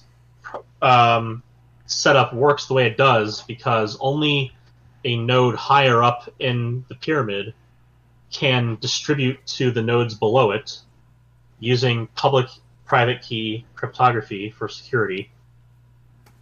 um, 0.80 1.42
setup 1.86 2.34
works 2.34 2.66
the 2.66 2.74
way 2.74 2.86
it 2.86 2.96
does 2.96 3.42
because 3.42 3.96
only 4.00 4.52
a 5.04 5.16
node 5.16 5.54
higher 5.54 6.02
up 6.02 6.28
in 6.38 6.84
the 6.88 6.94
pyramid 6.94 7.54
can 8.30 8.76
distribute 8.80 9.44
to 9.46 9.70
the 9.70 9.82
nodes 9.82 10.14
below 10.14 10.50
it 10.50 10.80
using 11.60 12.06
public 12.08 12.46
private 12.84 13.22
key 13.22 13.64
cryptography 13.74 14.50
for 14.50 14.68
security 14.68 15.30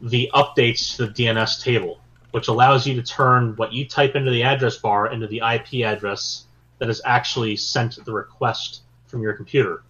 the 0.00 0.30
updates 0.34 0.96
to 0.96 1.06
the 1.06 1.12
DNS 1.12 1.62
table, 1.62 2.00
which 2.30 2.48
allows 2.48 2.86
you 2.86 2.94
to 2.94 3.02
turn 3.02 3.56
what 3.56 3.72
you 3.72 3.86
type 3.86 4.14
into 4.14 4.30
the 4.30 4.42
address 4.42 4.76
bar 4.76 5.10
into 5.10 5.26
the 5.26 5.38
IP 5.38 5.86
address 5.86 6.44
that 6.78 6.90
is 6.90 7.00
actually 7.04 7.56
sent 7.56 8.04
the 8.04 8.12
request 8.12 8.82
from 9.06 9.22
your 9.22 9.32
computer. 9.32 9.82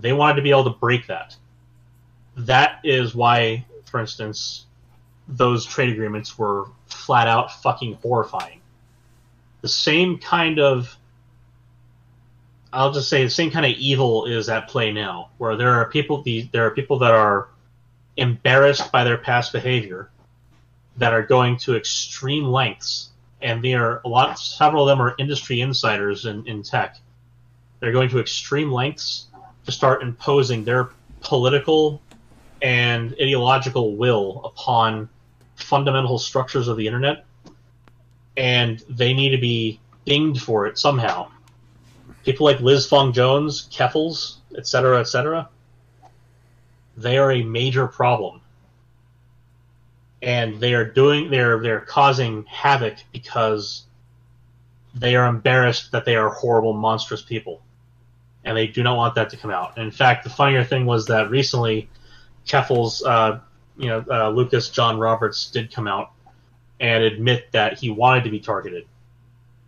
They 0.00 0.12
wanted 0.12 0.36
to 0.36 0.42
be 0.42 0.50
able 0.50 0.64
to 0.64 0.78
break 0.78 1.06
that. 1.08 1.36
That 2.36 2.80
is 2.84 3.14
why, 3.14 3.66
for 3.86 4.00
instance, 4.00 4.66
those 5.26 5.66
trade 5.66 5.90
agreements 5.90 6.38
were 6.38 6.66
flat 6.86 7.28
out 7.28 7.62
fucking 7.62 7.94
horrifying. 8.02 8.60
The 9.60 9.68
same 9.68 10.18
kind 10.18 10.58
of 10.60 10.96
I'll 12.72 12.92
just 12.92 13.08
say 13.08 13.24
the 13.24 13.30
same 13.30 13.50
kind 13.50 13.64
of 13.64 13.72
evil 13.72 14.26
is 14.26 14.48
at 14.48 14.68
play 14.68 14.92
now, 14.92 15.30
where 15.38 15.56
there 15.56 15.72
are 15.74 15.86
people 15.86 16.22
the, 16.22 16.48
there 16.52 16.66
are 16.66 16.70
people 16.70 16.98
that 16.98 17.12
are 17.12 17.48
embarrassed 18.16 18.92
by 18.92 19.04
their 19.04 19.16
past 19.16 19.52
behavior, 19.52 20.10
that 20.98 21.12
are 21.12 21.22
going 21.22 21.56
to 21.58 21.76
extreme 21.76 22.44
lengths, 22.44 23.10
and 23.40 23.64
they 23.64 23.72
are 23.72 24.02
a 24.04 24.08
lot. 24.08 24.38
Several 24.38 24.82
of 24.82 24.88
them 24.88 25.00
are 25.00 25.14
industry 25.18 25.60
insiders 25.60 26.26
in, 26.26 26.46
in 26.46 26.62
tech. 26.62 26.98
They're 27.80 27.92
going 27.92 28.10
to 28.10 28.18
extreme 28.18 28.70
lengths 28.70 29.27
to 29.68 29.72
start 29.72 30.02
imposing 30.02 30.64
their 30.64 30.88
political 31.20 32.00
and 32.62 33.12
ideological 33.20 33.96
will 33.96 34.40
upon 34.46 35.10
fundamental 35.56 36.18
structures 36.18 36.68
of 36.68 36.78
the 36.78 36.86
internet, 36.86 37.26
and 38.38 38.82
they 38.88 39.12
need 39.12 39.28
to 39.28 39.36
be 39.36 39.78
dinged 40.06 40.42
for 40.42 40.66
it 40.66 40.78
somehow. 40.78 41.28
People 42.24 42.46
like 42.46 42.60
Liz 42.60 42.88
Fong 42.88 43.12
Jones, 43.12 43.68
Keffals, 43.70 44.36
et 44.56 44.66
cetera, 44.66 45.00
et 45.00 45.06
cetera, 45.06 45.50
they 46.96 47.18
are 47.18 47.32
a 47.32 47.42
major 47.42 47.86
problem, 47.86 48.40
and 50.22 50.58
they 50.60 50.72
are 50.72 50.86
doing 50.86 51.28
they're 51.30 51.60
they're 51.60 51.82
causing 51.82 52.42
havoc 52.44 52.96
because 53.12 53.84
they 54.94 55.14
are 55.14 55.28
embarrassed 55.28 55.92
that 55.92 56.06
they 56.06 56.16
are 56.16 56.30
horrible, 56.30 56.72
monstrous 56.72 57.20
people, 57.20 57.60
and 58.44 58.56
they 58.56 58.66
do 58.66 58.82
not 58.82 58.96
want 58.96 59.14
that 59.16 59.30
to 59.30 59.36
come 59.36 59.50
out. 59.50 59.78
In 59.78 59.90
fact, 59.90 60.24
the 60.24 60.30
funnier 60.30 60.64
thing 60.64 60.86
was 60.86 61.06
that 61.06 61.30
recently, 61.30 61.88
Keffals, 62.46 63.04
uh, 63.04 63.40
you 63.76 63.88
know, 63.88 64.04
uh, 64.10 64.30
Lucas 64.30 64.70
John 64.70 64.98
Roberts 64.98 65.50
did 65.50 65.72
come 65.72 65.86
out 65.86 66.12
and 66.80 67.02
admit 67.04 67.50
that 67.52 67.78
he 67.78 67.90
wanted 67.90 68.24
to 68.24 68.30
be 68.30 68.40
targeted. 68.40 68.86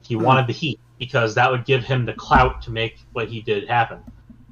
He 0.02 0.14
Hmm. 0.14 0.22
wanted 0.22 0.47
the 0.47 0.52
heat 0.52 0.80
because 0.98 1.34
that 1.34 1.51
would 1.51 1.64
give 1.64 1.84
him 1.84 2.05
the 2.05 2.12
clout 2.12 2.62
to 2.62 2.70
make 2.70 2.98
what 3.12 3.28
he 3.28 3.40
did 3.40 3.68
happen. 3.68 3.98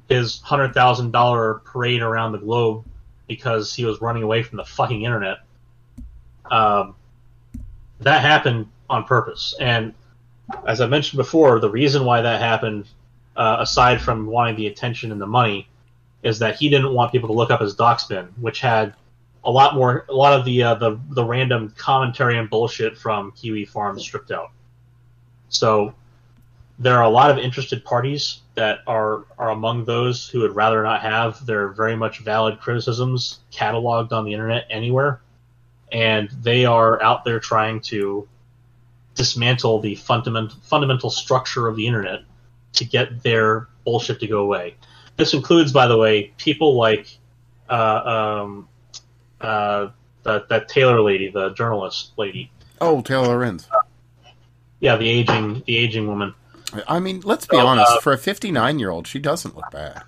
His 0.07 0.41
hundred 0.41 0.73
thousand 0.73 1.11
dollar 1.11 1.61
parade 1.65 2.01
around 2.01 2.31
the 2.31 2.39
globe 2.39 2.85
because 3.27 3.73
he 3.73 3.85
was 3.85 4.01
running 4.01 4.23
away 4.23 4.43
from 4.43 4.57
the 4.57 4.65
fucking 4.65 5.03
internet. 5.03 5.37
Um, 6.49 6.95
that 7.99 8.21
happened 8.21 8.67
on 8.89 9.03
purpose, 9.03 9.53
and 9.59 9.93
as 10.65 10.81
I 10.81 10.87
mentioned 10.87 11.17
before, 11.17 11.59
the 11.59 11.69
reason 11.69 12.05
why 12.05 12.21
that 12.21 12.41
happened, 12.41 12.87
uh, 13.39 13.57
aside 13.61 14.01
from 14.01 14.25
wanting 14.25 14.57
the 14.57 14.67
attention 14.67 15.13
and 15.13 15.21
the 15.21 15.25
money, 15.25 15.67
is 16.23 16.39
that 16.39 16.57
he 16.57 16.69
didn't 16.69 16.93
want 16.93 17.13
people 17.13 17.29
to 17.29 17.33
look 17.33 17.49
up 17.49 17.61
his 17.61 17.73
Docspin, 17.73 18.27
which 18.39 18.59
had 18.59 18.93
a 19.45 19.49
lot 19.49 19.73
more, 19.73 20.05
a 20.09 20.13
lot 20.13 20.37
of 20.37 20.43
the 20.43 20.61
uh, 20.61 20.75
the 20.75 20.99
the 21.11 21.23
random 21.23 21.73
commentary 21.77 22.37
and 22.37 22.49
bullshit 22.49 22.97
from 22.97 23.31
Kiwi 23.31 23.63
Farms 23.63 24.03
stripped 24.03 24.29
out. 24.29 24.51
So 25.47 25.95
there 26.77 26.97
are 26.97 27.03
a 27.03 27.09
lot 27.09 27.31
of 27.31 27.37
interested 27.37 27.85
parties 27.85 28.41
that 28.55 28.79
are 28.85 29.23
are 29.37 29.51
among 29.51 29.85
those 29.85 30.27
who 30.27 30.41
would 30.41 30.53
rather 30.53 30.83
not 30.83 31.01
have 31.01 31.45
their 31.45 31.69
very 31.69 31.95
much 31.95 32.19
valid 32.19 32.59
criticisms 32.59 33.39
cataloged 33.53 34.11
on 34.11 34.25
the 34.25 34.33
internet 34.33 34.65
anywhere, 34.69 35.21
and 35.93 36.29
they 36.41 36.65
are 36.65 37.01
out 37.01 37.23
there 37.23 37.39
trying 37.39 37.79
to 37.79 38.27
dismantle 39.15 39.79
the 39.79 39.95
fundamental 39.95 40.57
fundamental 40.63 41.09
structure 41.09 41.69
of 41.69 41.77
the 41.77 41.87
internet 41.87 42.23
to 42.73 42.85
get 42.85 43.23
their 43.23 43.67
bullshit 43.85 44.19
to 44.19 44.27
go 44.27 44.39
away. 44.39 44.75
This 45.17 45.33
includes, 45.33 45.71
by 45.71 45.87
the 45.87 45.97
way, 45.97 46.33
people 46.37 46.75
like 46.75 47.17
uh, 47.69 48.43
um, 48.43 48.67
uh, 49.41 49.89
that 50.23 50.49
that 50.49 50.69
Taylor 50.69 51.01
lady, 51.01 51.29
the 51.29 51.49
journalist 51.51 52.11
lady. 52.17 52.51
Oh, 52.81 53.01
Taylor 53.01 53.27
Lorenz. 53.29 53.67
Yeah, 54.79 54.95
the 54.95 55.09
aging 55.09 55.63
the 55.65 55.75
aging 55.77 56.07
woman. 56.07 56.33
I 56.87 56.99
mean, 56.99 57.21
let's 57.21 57.45
be 57.47 57.57
So, 57.57 57.65
honest. 57.65 57.91
uh, 57.91 57.99
for 57.99 58.13
a 58.13 58.17
59 58.17 58.79
year 58.79 58.91
old, 58.91 59.07
she 59.07 59.19
doesn't 59.19 59.55
look 59.55 59.69
bad. 59.71 60.03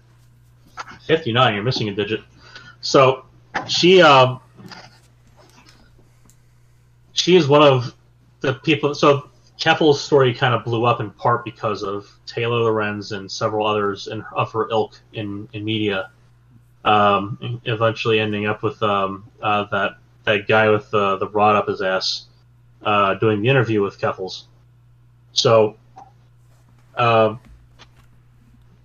59 1.08 1.54
you're 1.56 1.64
missing 1.64 1.90
a 1.90 1.94
digit 1.96 2.22
so 2.80 3.26
she 3.68 4.02
um 4.02 4.40
she 7.14 7.36
is 7.36 7.48
one 7.48 7.62
of 7.62 7.94
the 8.42 8.54
people 8.54 8.94
so 8.96 9.30
Keffals' 9.62 9.98
story 9.98 10.34
kind 10.34 10.56
of 10.56 10.66
blew 10.66 10.86
up 10.86 11.00
in 11.00 11.12
part 11.12 11.46
because 11.46 11.84
of 11.84 12.12
Taylor 12.26 12.62
Lorenz 12.64 13.12
and 13.12 13.32
several 13.32 13.68
others 13.68 14.08
in, 14.08 14.24
of 14.36 14.52
her 14.54 14.68
ilk 14.72 15.00
in, 15.14 15.48
in 15.54 15.64
media 15.64 16.10
um, 16.84 17.62
eventually 17.66 18.20
ending 18.20 18.48
up 18.48 18.64
with 18.64 18.82
um, 18.82 19.30
uh, 19.42 19.66
that 19.72 19.98
that 20.24 20.48
guy 20.48 20.70
with 20.70 20.90
the, 20.90 21.18
the 21.18 21.30
rod 21.30 21.56
up 21.56 21.68
his 21.68 21.82
ass 21.82 22.26
uh, 22.84 23.14
doing 23.16 23.42
the 23.42 23.50
interview 23.50 23.84
with 23.84 24.00
Keffals 24.00 24.46
so 25.34 25.78
um, 26.96 27.40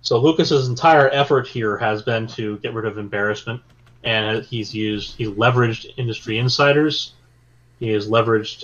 so 0.01 0.19
Lucas's 0.19 0.69
entire 0.69 1.09
effort 1.09 1.47
here 1.47 1.75
has 1.77 2.01
been 2.01 2.27
to 2.27 2.57
get 2.59 2.73
rid 2.73 2.85
of 2.85 2.97
embarrassment, 2.97 3.61
and 4.03 4.43
he's 4.45 4.73
used 4.73 5.17
he's 5.17 5.29
leveraged 5.29 5.87
industry 5.97 6.37
insiders. 6.37 7.13
He 7.79 7.89
has 7.89 8.07
leveraged 8.07 8.63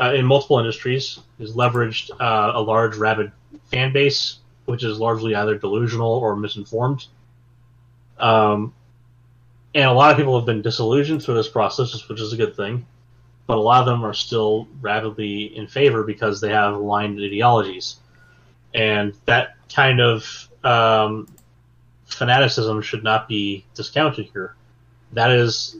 uh, 0.00 0.12
in 0.14 0.24
multiple 0.24 0.58
industries. 0.58 1.18
He's 1.38 1.52
leveraged 1.52 2.10
uh, 2.20 2.52
a 2.54 2.60
large 2.60 2.96
rabid 2.96 3.32
fan 3.70 3.92
base, 3.92 4.38
which 4.66 4.84
is 4.84 4.98
largely 4.98 5.34
either 5.34 5.56
delusional 5.56 6.12
or 6.12 6.36
misinformed. 6.36 7.06
Um, 8.18 8.74
and 9.74 9.84
a 9.84 9.92
lot 9.92 10.10
of 10.10 10.16
people 10.16 10.36
have 10.36 10.46
been 10.46 10.62
disillusioned 10.62 11.22
through 11.22 11.34
this 11.34 11.48
process, 11.48 12.08
which 12.08 12.20
is 12.20 12.32
a 12.32 12.36
good 12.36 12.56
thing. 12.56 12.86
But 13.46 13.58
a 13.58 13.60
lot 13.60 13.80
of 13.80 13.86
them 13.86 14.04
are 14.04 14.14
still 14.14 14.68
rabidly 14.80 15.56
in 15.56 15.66
favor 15.66 16.02
because 16.02 16.40
they 16.40 16.50
have 16.50 16.74
aligned 16.74 17.18
ideologies 17.18 17.96
and 18.74 19.14
that 19.24 19.56
kind 19.74 20.00
of 20.00 20.48
um, 20.64 21.28
fanaticism 22.06 22.82
should 22.82 23.04
not 23.04 23.28
be 23.28 23.64
discounted 23.74 24.28
here. 24.32 24.54
That 25.12 25.30
is, 25.30 25.76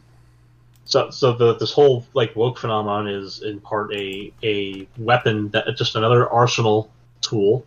so 0.89 1.11
so 1.11 1.35
the, 1.35 1.55
this 1.57 1.71
whole 1.71 2.05
like 2.15 2.35
woke 2.35 2.59
phenomenon 2.59 3.09
is 3.09 3.43
in 3.43 3.61
part 3.61 3.93
a 3.93 4.33
a 4.43 4.89
weapon 4.97 5.51
that 5.51 5.67
just 5.77 5.95
another 5.97 6.29
arsenal 6.29 6.91
tool 7.21 7.65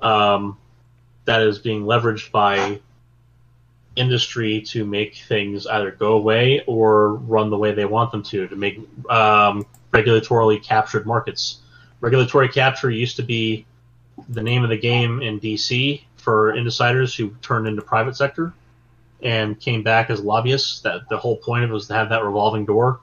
um, 0.00 0.56
that 1.26 1.42
is 1.42 1.58
being 1.58 1.84
leveraged 1.84 2.30
by 2.30 2.80
industry 3.94 4.62
to 4.62 4.86
make 4.86 5.16
things 5.28 5.66
either 5.66 5.90
go 5.90 6.14
away 6.14 6.64
or 6.66 7.14
run 7.14 7.50
the 7.50 7.58
way 7.58 7.72
they 7.72 7.84
want 7.84 8.10
them 8.10 8.22
to 8.22 8.48
to 8.48 8.56
make 8.56 8.78
um, 9.10 9.64
regulatorily 9.92 10.62
captured 10.62 11.06
markets. 11.06 11.60
Regulatory 12.00 12.48
capture 12.48 12.90
used 12.90 13.16
to 13.16 13.22
be 13.22 13.66
the 14.30 14.42
name 14.42 14.64
of 14.64 14.70
the 14.70 14.78
game 14.78 15.20
in 15.20 15.38
DC 15.40 16.02
for 16.16 16.54
insiders 16.56 17.14
who 17.14 17.30
turned 17.42 17.66
into 17.66 17.82
private 17.82 18.16
sector 18.16 18.54
and 19.24 19.58
came 19.58 19.82
back 19.82 20.10
as 20.10 20.20
lobbyists. 20.20 20.80
That 20.80 21.08
the 21.08 21.16
whole 21.16 21.36
point 21.38 21.64
of 21.64 21.70
it 21.70 21.72
was 21.72 21.88
to 21.88 21.94
have 21.94 22.10
that 22.10 22.22
revolving 22.22 22.66
door, 22.66 23.00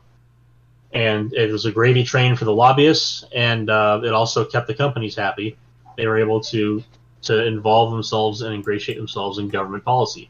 and 0.94 1.34
it 1.34 1.52
was 1.52 1.66
a 1.66 1.72
gravy 1.72 2.04
train 2.04 2.36
for 2.36 2.46
the 2.46 2.54
lobbyists, 2.54 3.26
and 3.36 3.70
uh, 3.70 4.02
it 4.04 4.14
also 4.14 4.46
kept 4.46 4.68
the 4.68 4.74
companies 4.74 5.16
happy. 5.16 5.58
They 5.98 6.08
were 6.08 6.20
able 6.20 6.42
to 6.42 6.84
to 7.24 7.46
involve 7.46 7.92
themselves 7.92 8.42
and 8.42 8.54
ingratiate 8.54 8.98
themselves 8.98 9.38
in 9.38 9.50
government 9.50 9.84
policy 9.84 10.30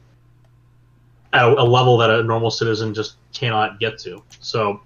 at 1.33 1.45
a, 1.45 1.61
a 1.61 1.63
level 1.63 1.97
that 1.97 2.09
a 2.09 2.23
normal 2.23 2.51
citizen 2.51 2.93
just 2.93 3.15
cannot 3.33 3.79
get 3.79 3.97
to. 3.99 4.23
So 4.39 4.81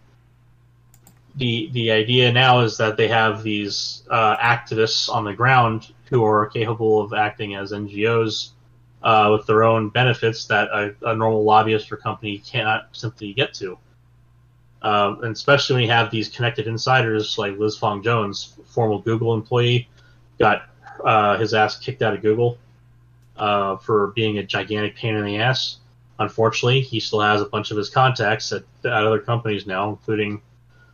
the 1.36 1.70
the 1.74 1.92
idea 1.92 2.32
now 2.32 2.62
is 2.62 2.78
that 2.78 2.98
they 2.98 3.08
have 3.08 3.44
these 3.44 4.04
uh, 4.10 4.38
activists 4.38 5.10
on 5.10 5.24
the 5.24 5.34
ground 5.34 5.94
who 6.10 6.24
are 6.24 6.48
capable 6.48 7.02
of 7.02 7.14
acting 7.14 7.56
as 7.56 7.72
NGOs 7.72 8.52
uh, 9.06 9.30
with 9.32 9.46
their 9.46 9.64
own 9.64 9.90
benefits 9.90 10.46
that 10.46 10.68
a, 10.70 10.96
a 11.04 11.16
normal 11.16 11.44
lobbyist 11.44 11.92
or 11.92 11.96
company 11.96 12.40
cannot 12.40 12.90
simply 12.92 13.34
get 13.34 13.54
to. 13.54 13.78
Um, 14.82 15.24
and 15.24 15.32
especially 15.32 15.76
when 15.76 15.84
you 15.84 15.92
have 15.92 16.10
these 16.10 16.28
connected 16.28 16.68
insiders 16.68 17.38
like 17.38 17.58
Liz 17.58 17.78
Fong 17.78 18.02
Jones, 18.04 18.58
former 18.66 19.00
Google 19.00 19.36
employee, 19.36 19.88
got 20.40 20.64
uh, 21.04 21.38
his 21.38 21.54
ass 21.54 21.78
kicked 21.78 22.02
out 22.02 22.16
of 22.16 22.24
Google 22.24 22.58
uh, 23.38 23.78
for 23.78 24.08
being 24.08 24.40
a 24.40 24.44
gigantic 24.44 24.96
pain 24.96 25.16
in 25.16 25.24
the 25.24 25.38
ass. 25.38 25.78
Unfortunately, 26.18 26.82
he 26.82 27.00
still 27.00 27.22
has 27.22 27.42
a 27.42 27.46
bunch 27.46 27.70
of 27.70 27.78
his 27.78 27.90
contacts 27.90 28.52
at, 28.52 28.64
at 28.84 28.92
other 28.92 29.20
companies 29.20 29.68
now, 29.68 29.90
including 29.90 30.42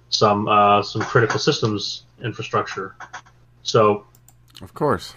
some 0.09 0.49
uh, 0.49 0.83
some 0.83 1.01
critical 1.01 1.39
systems 1.39 2.03
infrastructure. 2.21 2.95
So 3.63 4.05
Of 4.61 4.73
course. 4.73 5.15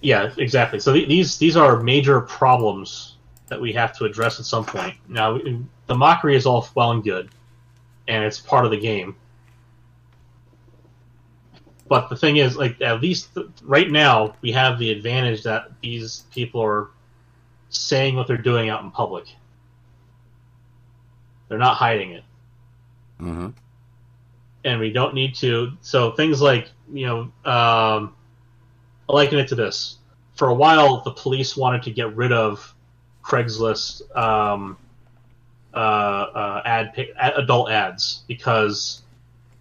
Yeah, 0.00 0.32
exactly. 0.38 0.80
So 0.80 0.92
th- 0.92 1.08
these 1.08 1.38
these 1.38 1.56
are 1.56 1.80
major 1.82 2.20
problems 2.22 3.16
that 3.48 3.60
we 3.60 3.72
have 3.74 3.96
to 3.98 4.04
address 4.04 4.40
at 4.40 4.46
some 4.46 4.64
point. 4.64 4.94
Now, 5.08 5.38
the 5.86 5.94
mockery 5.94 6.36
is 6.36 6.46
all 6.46 6.68
well 6.74 6.92
and 6.92 7.04
good, 7.04 7.30
and 8.08 8.24
it's 8.24 8.40
part 8.40 8.64
of 8.64 8.70
the 8.72 8.78
game. 8.78 9.16
But 11.88 12.08
the 12.10 12.16
thing 12.16 12.36
is, 12.38 12.56
like 12.56 12.80
at 12.82 13.00
least 13.02 13.34
th- 13.34 13.46
right 13.62 13.90
now, 13.90 14.36
we 14.42 14.52
have 14.52 14.78
the 14.78 14.90
advantage 14.90 15.44
that 15.44 15.70
these 15.82 16.24
people 16.32 16.62
are 16.62 16.90
saying 17.70 18.16
what 18.16 18.28
they're 18.28 18.36
doing 18.38 18.70
out 18.70 18.84
in 18.84 18.90
public. 18.90 19.26
They're 21.48 21.58
not 21.58 21.76
hiding 21.76 22.12
it 22.12 22.24
hmm 23.18 23.48
and 24.64 24.80
we 24.80 24.92
don't 24.92 25.14
need 25.14 25.34
to. 25.36 25.72
So 25.82 26.12
things 26.12 26.42
like 26.42 26.70
you 26.92 27.06
know, 27.06 27.50
um, 27.50 28.15
I 29.08 29.12
liken 29.12 29.38
it 29.38 29.48
to 29.48 29.54
this. 29.54 29.98
For 30.34 30.48
a 30.48 30.54
while, 30.54 31.02
the 31.02 31.12
police 31.12 31.56
wanted 31.56 31.82
to 31.84 31.90
get 31.90 32.14
rid 32.14 32.32
of 32.32 32.74
Craigslist 33.24 34.16
um, 34.16 34.76
uh, 35.72 35.76
uh, 35.76 36.62
ad 36.64 36.92
adult 37.18 37.70
ads 37.70 38.22
because 38.28 39.02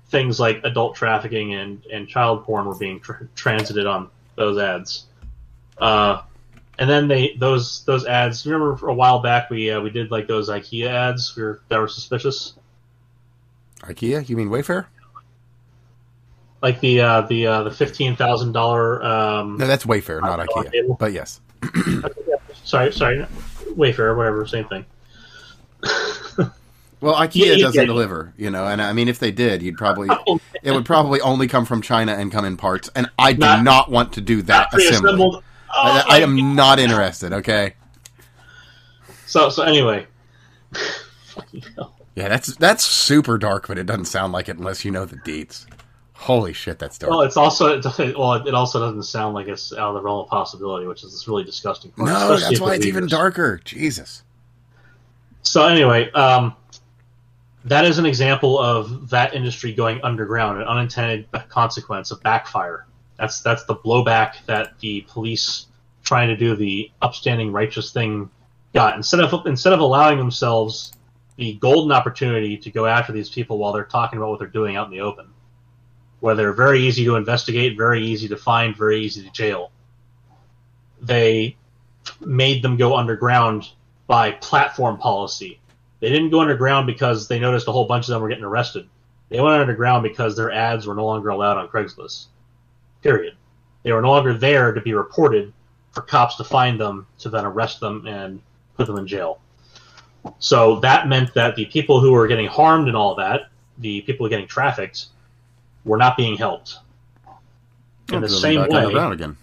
things 0.10 0.40
like 0.40 0.62
adult 0.64 0.96
trafficking 0.96 1.54
and, 1.54 1.86
and 1.92 2.08
child 2.08 2.44
porn 2.44 2.66
were 2.66 2.76
being 2.76 3.00
tr- 3.00 3.24
transited 3.36 3.86
on 3.86 4.10
those 4.36 4.58
ads. 4.58 5.06
Uh, 5.78 6.22
and 6.78 6.90
then 6.90 7.08
they 7.08 7.36
those 7.38 7.84
those 7.86 8.06
ads. 8.06 8.46
Remember, 8.46 8.88
a 8.88 8.94
while 8.94 9.20
back, 9.20 9.50
we 9.50 9.72
uh, 9.72 9.82
we 9.82 9.90
did 9.90 10.12
like 10.12 10.28
those 10.28 10.50
IKEA 10.50 10.88
ads. 10.88 11.36
We 11.36 11.44
were, 11.44 11.62
that 11.70 11.80
were 11.80 11.88
suspicious. 11.88 12.54
IKEA? 13.82 14.28
You 14.28 14.36
mean 14.36 14.50
Wayfair? 14.50 14.86
Like 16.66 16.80
the 16.80 17.00
uh, 17.00 17.22
the 17.22 17.46
uh, 17.46 17.64
the 17.64 17.70
fifteen 17.70 18.16
thousand 18.16 18.52
dollar. 18.54 19.04
Um, 19.04 19.58
No, 19.58 19.68
that's 19.68 19.86
Wayfair, 19.86 20.20
not 20.22 20.40
Oh, 20.40 20.46
IKEA. 20.46 20.72
table. 20.72 20.98
But 21.00 21.14
yes. 21.14 21.40
sorry, 22.64 22.92
sorry. 22.92 23.24
Wayfair, 23.78 24.18
whatever, 24.18 24.46
same 24.48 24.66
thing. 24.66 24.86
Well, 27.02 27.14
IKEA 27.16 27.58
Yeah, 27.58 27.66
doesn't 27.66 27.86
deliver, 27.86 28.34
you 28.36 28.50
know, 28.50 28.66
and 28.66 28.82
I 28.82 28.92
mean, 28.94 29.10
if 29.10 29.20
they 29.20 29.30
did, 29.30 29.62
you'd 29.62 29.76
probably 29.78 30.08
it 30.64 30.72
would 30.72 30.86
probably 30.86 31.22
only 31.22 31.48
come 31.48 31.66
from 31.66 31.84
China 31.84 32.14
and 32.14 32.32
come 32.32 32.46
in 32.46 32.58
parts, 32.58 32.90
and 32.96 33.12
I 33.20 33.34
do 33.34 33.40
Not- 33.42 33.64
not, 33.64 33.92
want 33.92 34.14
to 34.14 34.22
do 34.22 34.42
that 34.44 34.74
assembly. 34.74 35.20
Oh, 35.22 35.42
I, 35.72 36.04
I 36.08 36.20
my 36.20 36.24
am 36.24 36.56
not 36.56 36.80
interested. 36.80 37.32
Okay, 37.34 37.74
So 39.28 39.50
so 39.50 39.62
anyway, 39.64 40.08
yeah, 42.16 42.28
that's 42.30 42.56
that's 42.56 42.84
super 42.84 43.38
dark, 43.38 43.68
but 43.68 43.78
it 43.78 43.86
doesn't 43.86 44.06
sound 44.06 44.34
like 44.34 44.50
it 44.50 44.58
unless 44.58 44.84
you 44.84 44.90
know 44.90 45.06
the 45.06 45.18
deets. 45.18 45.68
Holy 46.18 46.54
shit, 46.54 46.80
that's 46.80 46.98
dark. 46.98 47.12
well, 47.12 47.22
it's 47.22 47.38
also 47.38 47.78
it, 47.78 48.18
well, 48.18 48.34
it 48.34 48.54
also 48.54 48.80
doesn't 48.80 49.04
sound 49.04 49.36
like 49.36 49.48
it's 49.48 49.74
out 49.74 49.90
of 49.90 49.96
the 49.96 50.02
realm 50.02 50.22
of 50.22 50.28
possibility, 50.28 50.88
which 50.88 51.04
is 51.04 51.12
this 51.12 51.28
really 51.28 51.44
disgusting. 51.44 51.92
part, 51.92 52.10
no, 52.10 52.38
that's 52.38 52.60
why 52.60 52.74
it 52.74 52.78
it's 52.78 52.86
even 52.86 53.08
darker. 53.08 53.60
Jesus. 53.64 54.24
So 55.44 55.68
anyway, 55.68 56.10
um, 56.14 56.56
that 57.66 57.86
is 57.86 57.98
an 57.98 58.06
example 58.06 58.58
of 58.58 59.10
that 59.10 59.36
industry 59.36 59.74
going 59.74 60.00
underground, 60.04 60.62
an 60.62 60.68
unintended 60.68 61.28
consequence, 61.50 62.12
a 62.12 62.16
backfire. 62.16 62.88
That's 63.18 63.42
that's 63.42 63.66
the 63.66 63.76
blowback 63.76 64.46
that 64.46 64.80
the 64.80 65.02
police 65.10 65.68
trying 66.04 66.30
to 66.30 66.38
do 66.38 66.56
the 66.56 66.92
upstanding 67.02 67.52
righteous 67.52 67.92
thing 67.92 68.30
got. 68.74 68.96
Instead 68.96 69.20
of 69.20 69.46
instead 69.46 69.74
of 69.74 69.82
allowing 69.82 70.18
themselves 70.18 70.94
the 71.36 71.54
golden 71.56 71.92
opportunity 71.92 72.58
to 72.58 72.72
go 72.72 72.86
after 72.86 73.12
these 73.12 73.30
people 73.30 73.58
while 73.58 73.74
they're 73.74 73.84
talking 73.84 74.18
about 74.18 74.30
what 74.30 74.40
they're 74.40 74.48
doing 74.48 74.78
out 74.78 74.86
in 74.86 74.92
the 74.92 75.02
open, 75.02 75.28
where 76.26 76.34
they're 76.34 76.54
very 76.54 76.80
easy 76.80 77.06
to 77.06 77.18
investigate, 77.18 77.78
very 77.78 78.04
easy 78.04 78.28
to 78.28 78.36
find, 78.36 78.76
very 78.76 79.00
easy 79.00 79.22
to 79.22 79.32
jail. 79.32 79.72
They 81.00 81.56
made 82.20 82.64
them 82.64 82.78
go 82.78 82.96
underground 82.96 83.70
by 84.08 84.32
platform 84.32 84.98
policy. 84.98 85.60
They 86.00 86.10
didn't 86.10 86.32
go 86.32 86.42
underground 86.42 86.88
because 86.88 87.28
they 87.28 87.38
noticed 87.38 87.68
a 87.68 87.72
whole 87.72 87.86
bunch 87.86 88.06
of 88.06 88.14
them 88.14 88.24
were 88.24 88.30
getting 88.30 88.44
arrested. 88.44 88.90
They 89.30 89.40
went 89.40 89.62
underground 89.62 90.02
because 90.02 90.36
their 90.36 90.52
ads 90.52 90.88
were 90.88 90.96
no 90.96 91.06
longer 91.06 91.30
allowed 91.30 91.58
on 91.58 91.68
Craigslist. 91.68 92.26
Period. 93.04 93.36
They 93.84 93.92
were 93.92 94.02
no 94.02 94.10
longer 94.10 94.34
there 94.36 94.74
to 94.74 94.82
be 94.82 94.96
reported 94.96 95.54
for 95.92 96.02
cops 96.02 96.38
to 96.38 96.44
find 96.44 96.82
them 96.82 97.06
to 97.20 97.30
then 97.30 97.46
arrest 97.46 97.80
them 97.80 98.08
and 98.08 98.42
put 98.78 98.88
them 98.88 98.98
in 98.98 99.06
jail. 99.06 99.42
So 100.40 100.80
that 100.80 101.08
meant 101.08 101.36
that 101.36 101.56
the 101.56 101.66
people 101.66 102.02
who 102.02 102.14
were 102.14 102.26
getting 102.26 102.48
harmed 102.48 102.88
and 102.88 102.98
all 102.98 103.14
that, 103.14 103.52
the 103.78 104.02
people 104.02 104.28
getting 104.28 104.48
trafficked, 104.48 105.10
were 105.86 105.98
not 105.98 106.18
being 106.18 106.36
helped. 106.36 106.78
In 108.12 108.22
the 108.22 108.30
same 108.30 108.68
way, 108.68 108.86
again. 109.12 109.38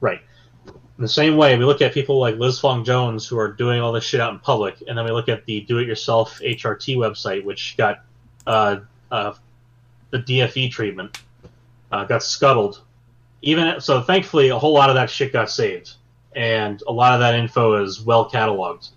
Right. 0.00 0.20
In 0.66 1.02
the 1.02 1.08
same 1.08 1.36
way, 1.36 1.56
we 1.56 1.64
look 1.64 1.80
at 1.80 1.92
people 1.92 2.18
like 2.18 2.36
Liz 2.36 2.58
Fong 2.58 2.84
Jones 2.84 3.26
who 3.26 3.38
are 3.38 3.52
doing 3.52 3.80
all 3.80 3.92
this 3.92 4.04
shit 4.04 4.20
out 4.20 4.32
in 4.32 4.38
public, 4.38 4.82
and 4.86 4.96
then 4.96 5.04
we 5.04 5.10
look 5.10 5.28
at 5.28 5.44
the 5.46 5.60
do-it-yourself 5.62 6.40
HRT 6.40 6.96
website, 6.96 7.44
which 7.44 7.76
got 7.76 8.04
uh, 8.46 8.80
uh, 9.10 9.34
the 10.10 10.18
DFE 10.18 10.70
treatment, 10.70 11.18
uh, 11.90 12.04
got 12.04 12.22
scuttled. 12.22 12.82
Even 13.42 13.80
so, 13.80 14.00
thankfully, 14.02 14.48
a 14.48 14.58
whole 14.58 14.72
lot 14.72 14.90
of 14.90 14.96
that 14.96 15.10
shit 15.10 15.32
got 15.32 15.50
saved, 15.50 15.94
and 16.34 16.82
a 16.86 16.92
lot 16.92 17.14
of 17.14 17.20
that 17.20 17.34
info 17.34 17.82
is 17.82 18.00
well 18.00 18.30
cataloged. 18.30 18.90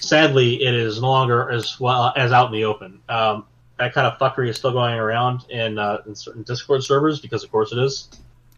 Sadly, 0.00 0.62
it 0.62 0.74
is 0.74 1.00
no 1.00 1.08
longer 1.08 1.50
as 1.50 1.78
well 1.78 2.12
as 2.16 2.32
out 2.32 2.46
in 2.46 2.52
the 2.52 2.64
open. 2.64 3.00
Um, 3.08 3.44
that 3.80 3.94
kind 3.94 4.06
of 4.06 4.18
fuckery 4.18 4.48
is 4.48 4.56
still 4.56 4.72
going 4.72 4.94
around 4.94 5.46
in, 5.48 5.78
uh, 5.78 6.02
in 6.06 6.14
certain 6.14 6.42
Discord 6.42 6.84
servers 6.84 7.18
because, 7.18 7.42
of 7.42 7.50
course, 7.50 7.72
it 7.72 7.78
is. 7.78 8.10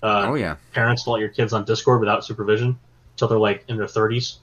Uh, 0.03 0.27
Oh 0.27 0.35
yeah. 0.35 0.57
parents 0.73 1.05
don't 1.05 1.15
let 1.15 1.20
your 1.20 1.28
kids 1.28 1.53
on 1.53 1.65
Discord 1.65 2.01
without 2.01 2.24
supervision 2.24 2.77
until 3.12 3.28
they're 3.28 3.39
like 3.39 3.65
in 3.69 3.77
their 3.77 3.86
thirties. 3.86 4.39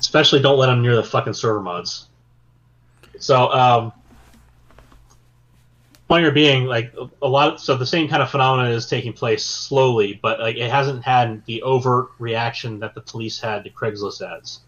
Especially 0.00 0.40
don't 0.40 0.58
let 0.58 0.68
them 0.68 0.80
near 0.80 0.96
the 0.96 1.04
fucking 1.04 1.34
server 1.34 1.60
mods. 1.60 2.08
So, 3.18 3.50
um, 3.52 3.92
point 6.08 6.32
being, 6.34 6.64
like 6.64 6.94
a 7.20 7.28
lot. 7.28 7.54
Of, 7.54 7.60
so 7.60 7.76
the 7.76 7.84
same 7.84 8.08
kind 8.08 8.22
of 8.22 8.30
phenomenon 8.30 8.72
is 8.72 8.86
taking 8.86 9.12
place 9.12 9.44
slowly, 9.44 10.18
but 10.22 10.40
like 10.40 10.56
it 10.56 10.70
hasn't 10.70 11.04
had 11.04 11.44
the 11.44 11.60
overt 11.60 12.08
reaction 12.18 12.78
that 12.80 12.94
the 12.94 13.02
police 13.02 13.38
had 13.38 13.64
to 13.64 13.70
Craigslist 13.70 14.22
ads. 14.22 14.60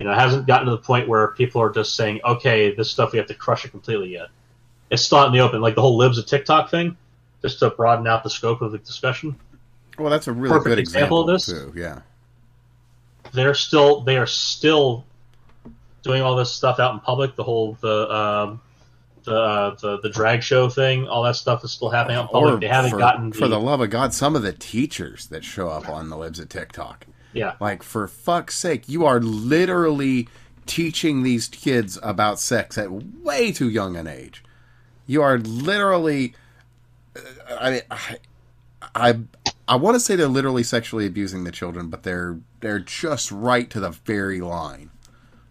You 0.00 0.06
know, 0.06 0.12
it 0.12 0.18
hasn't 0.18 0.46
gotten 0.46 0.64
to 0.64 0.72
the 0.72 0.78
point 0.78 1.08
where 1.08 1.28
people 1.28 1.60
are 1.60 1.70
just 1.70 1.94
saying, 1.94 2.20
"Okay, 2.24 2.74
this 2.74 2.90
stuff 2.90 3.12
we 3.12 3.18
have 3.18 3.28
to 3.28 3.34
crush 3.34 3.66
it 3.66 3.70
completely." 3.70 4.14
Yet 4.14 4.28
it's 4.88 5.02
still 5.02 5.18
out 5.18 5.26
in 5.26 5.32
the 5.34 5.40
open, 5.40 5.60
like 5.60 5.74
the 5.74 5.82
whole 5.82 5.98
libs 5.98 6.16
of 6.16 6.24
TikTok 6.24 6.70
thing, 6.70 6.96
just 7.42 7.58
to 7.58 7.68
broaden 7.68 8.06
out 8.06 8.24
the 8.24 8.30
scope 8.30 8.62
of 8.62 8.72
the 8.72 8.78
discussion. 8.78 9.36
Well, 9.98 10.08
that's 10.08 10.26
a 10.26 10.32
really 10.32 10.48
Perfect 10.48 10.64
good 10.64 10.78
example 10.78 11.20
example, 11.20 11.30
of 11.30 11.36
this. 11.36 11.46
too. 11.46 11.78
Yeah. 11.78 12.00
They're 13.32 13.54
still 13.54 14.00
they 14.00 14.16
are 14.16 14.26
still 14.26 15.04
doing 16.02 16.22
all 16.22 16.34
this 16.34 16.50
stuff 16.50 16.80
out 16.80 16.94
in 16.94 17.00
public. 17.00 17.36
The 17.36 17.44
whole 17.44 17.76
the 17.82 18.10
um, 18.10 18.60
the, 19.24 19.36
uh, 19.36 19.74
the 19.74 20.00
the 20.00 20.08
drag 20.08 20.42
show 20.42 20.70
thing, 20.70 21.08
all 21.08 21.22
that 21.24 21.36
stuff 21.36 21.62
is 21.62 21.72
still 21.72 21.90
happening 21.90 22.16
out 22.16 22.22
in 22.22 22.28
public. 22.28 22.54
Or 22.54 22.60
they 22.60 22.68
haven't 22.68 22.92
for, 22.92 22.98
gotten 22.98 23.32
for 23.32 23.48
the 23.48 23.60
love 23.60 23.82
of 23.82 23.90
God, 23.90 24.14
some 24.14 24.34
of 24.34 24.40
the 24.40 24.52
teachers 24.54 25.26
that 25.26 25.44
show 25.44 25.68
up 25.68 25.90
on 25.90 26.08
the 26.08 26.16
libs 26.16 26.40
at 26.40 26.48
TikTok. 26.48 27.06
Yeah 27.32 27.54
Like, 27.60 27.82
for 27.82 28.06
fuck's 28.08 28.56
sake, 28.56 28.88
you 28.88 29.06
are 29.06 29.20
literally 29.20 30.28
teaching 30.66 31.22
these 31.22 31.48
kids 31.48 31.98
about 32.02 32.38
sex 32.38 32.78
at 32.78 32.90
way 32.90 33.52
too 33.52 33.68
young 33.68 33.96
an 33.96 34.06
age. 34.06 34.42
You 35.06 35.22
are 35.22 35.38
literally. 35.38 36.34
uh, 37.16 37.56
I 37.58 37.70
mean, 37.70 37.80
I, 37.90 38.16
I, 38.94 39.18
I 39.68 39.76
want 39.76 39.94
to 39.96 40.00
say 40.00 40.16
they're 40.16 40.28
literally 40.28 40.62
sexually 40.62 41.06
abusing 41.06 41.44
the 41.44 41.52
children, 41.52 41.88
but 41.88 42.02
they're 42.02 42.38
they're 42.60 42.78
just 42.78 43.30
right 43.32 43.68
to 43.70 43.80
the 43.80 43.90
very 43.90 44.40
line, 44.40 44.90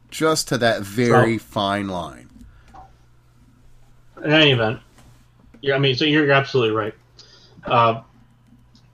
just 0.10 0.47
to 0.49 0.57
that 0.57 0.81
very 0.81 1.38
fine 1.38 1.88
line. 1.88 2.30
in 4.23 4.31
any 4.31 4.51
event, 4.51 4.80
yeah, 5.61 5.76
I 5.76 5.80
mean, 5.80 5.95
so 5.95 6.06
you're, 6.06 6.26
you're 6.26 6.34
absolutely 6.34 6.76
right. 6.76 6.93
Uh, 7.65 8.01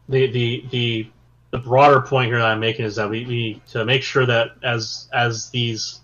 the 0.10 0.28
the 0.32 0.66
the 0.72 1.08
the 1.56 1.62
broader 1.62 2.02
point 2.02 2.28
here 2.28 2.40
that 2.40 2.48
I'm 2.48 2.60
making 2.60 2.84
is 2.84 2.98
that 2.98 3.10
we, 3.10 3.26
we 3.26 3.36
need 3.36 3.68
to 3.68 3.86
make 3.86 4.04
sure 4.04 4.26
that 4.26 4.58
as 4.62 5.08
as 5.14 5.50
these 5.52 6.02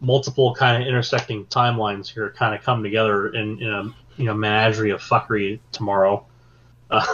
multiple 0.00 0.54
kind 0.54 0.80
of 0.80 0.88
intersecting 0.88 1.44
timelines 1.46 2.06
here 2.06 2.30
kind 2.30 2.54
of 2.54 2.62
come 2.62 2.82
together 2.84 3.28
in, 3.34 3.60
in 3.60 3.68
a 3.68 3.82
you 4.16 4.26
know 4.26 4.34
menagerie 4.34 4.90
of 4.90 5.00
fuckery 5.00 5.58
tomorrow, 5.72 6.24
uh, 6.88 7.04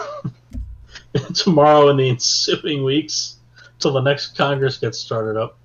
tomorrow 1.34 1.88
and 1.88 1.98
the 1.98 2.10
ensuing 2.10 2.84
weeks 2.84 3.36
till 3.78 3.92
the 3.92 4.02
next 4.02 4.36
Congress 4.36 4.76
gets 4.76 4.98
started 4.98 5.40
up, 5.40 5.56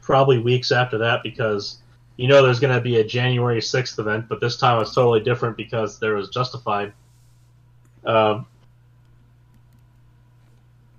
probably 0.00 0.38
weeks 0.38 0.72
after 0.72 0.96
that 0.96 1.22
because 1.22 1.82
you 2.16 2.28
know 2.28 2.42
there's 2.42 2.60
going 2.60 2.74
to 2.74 2.80
be 2.80 2.96
a 2.96 3.04
January 3.04 3.60
6th 3.60 3.98
event, 3.98 4.26
but 4.26 4.40
this 4.40 4.56
time 4.56 4.80
it's 4.80 4.94
totally 4.94 5.20
different 5.20 5.58
because 5.58 5.98
there 5.98 6.14
was 6.14 6.30
justified. 6.30 6.94
Um, 8.06 8.46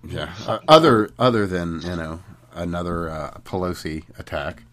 Yeah. 0.07 0.33
Uh, 0.47 0.59
other 0.67 1.09
other 1.19 1.45
than 1.47 1.81
you 1.81 1.95
know 1.95 2.19
another 2.53 3.09
uh, 3.09 3.37
Pelosi 3.43 4.03
attack. 4.17 4.63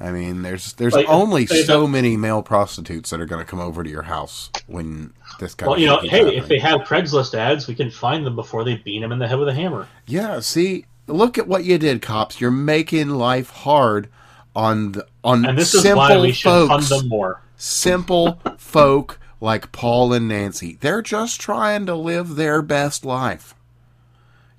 I 0.00 0.12
mean, 0.12 0.42
there's 0.42 0.72
there's 0.74 0.94
Like, 0.94 1.08
only 1.08 1.46
so 1.46 1.86
many 1.86 2.16
male 2.16 2.42
prostitutes 2.42 3.10
that 3.10 3.20
are 3.20 3.26
going 3.26 3.44
to 3.44 3.48
come 3.48 3.60
over 3.60 3.84
to 3.84 3.90
your 3.90 4.02
house 4.02 4.50
when 4.66 5.12
this 5.38 5.54
kind 5.54 5.68
well, 5.68 5.74
of 5.76 5.80
you 5.80 5.86
know, 5.86 5.98
hey, 6.00 6.08
happening. 6.08 6.38
if 6.38 6.48
they 6.48 6.58
have 6.58 6.80
Craigslist 6.82 7.34
ads, 7.34 7.66
we 7.66 7.74
can 7.74 7.90
find 7.90 8.24
them 8.24 8.34
before 8.34 8.64
they 8.64 8.76
beat 8.76 9.02
him 9.02 9.12
in 9.12 9.18
the 9.18 9.28
head 9.28 9.38
with 9.38 9.48
a 9.48 9.54
hammer. 9.54 9.86
Yeah, 10.06 10.40
see, 10.40 10.86
look 11.06 11.36
at 11.36 11.46
what 11.46 11.64
you 11.64 11.76
did, 11.76 12.00
cops. 12.00 12.40
You're 12.40 12.50
making 12.50 13.10
life 13.10 13.50
hard 13.50 14.08
on 14.56 14.92
the 14.92 15.06
on 15.22 15.44
And 15.44 15.58
this 15.58 15.74
is 15.74 15.82
simple 15.82 15.98
why 15.98 16.18
we 16.18 16.32
should 16.32 16.48
fund 16.68 16.84
folks. 16.84 16.88
them 16.88 17.08
more. 17.08 17.42
Simple 17.56 18.40
folk 18.56 19.20
like 19.38 19.70
Paul 19.70 20.14
and 20.14 20.26
Nancy. 20.28 20.78
They're 20.80 21.02
just 21.02 21.40
trying 21.40 21.84
to 21.86 21.94
live 21.94 22.36
their 22.36 22.62
best 22.62 23.04
life. 23.04 23.54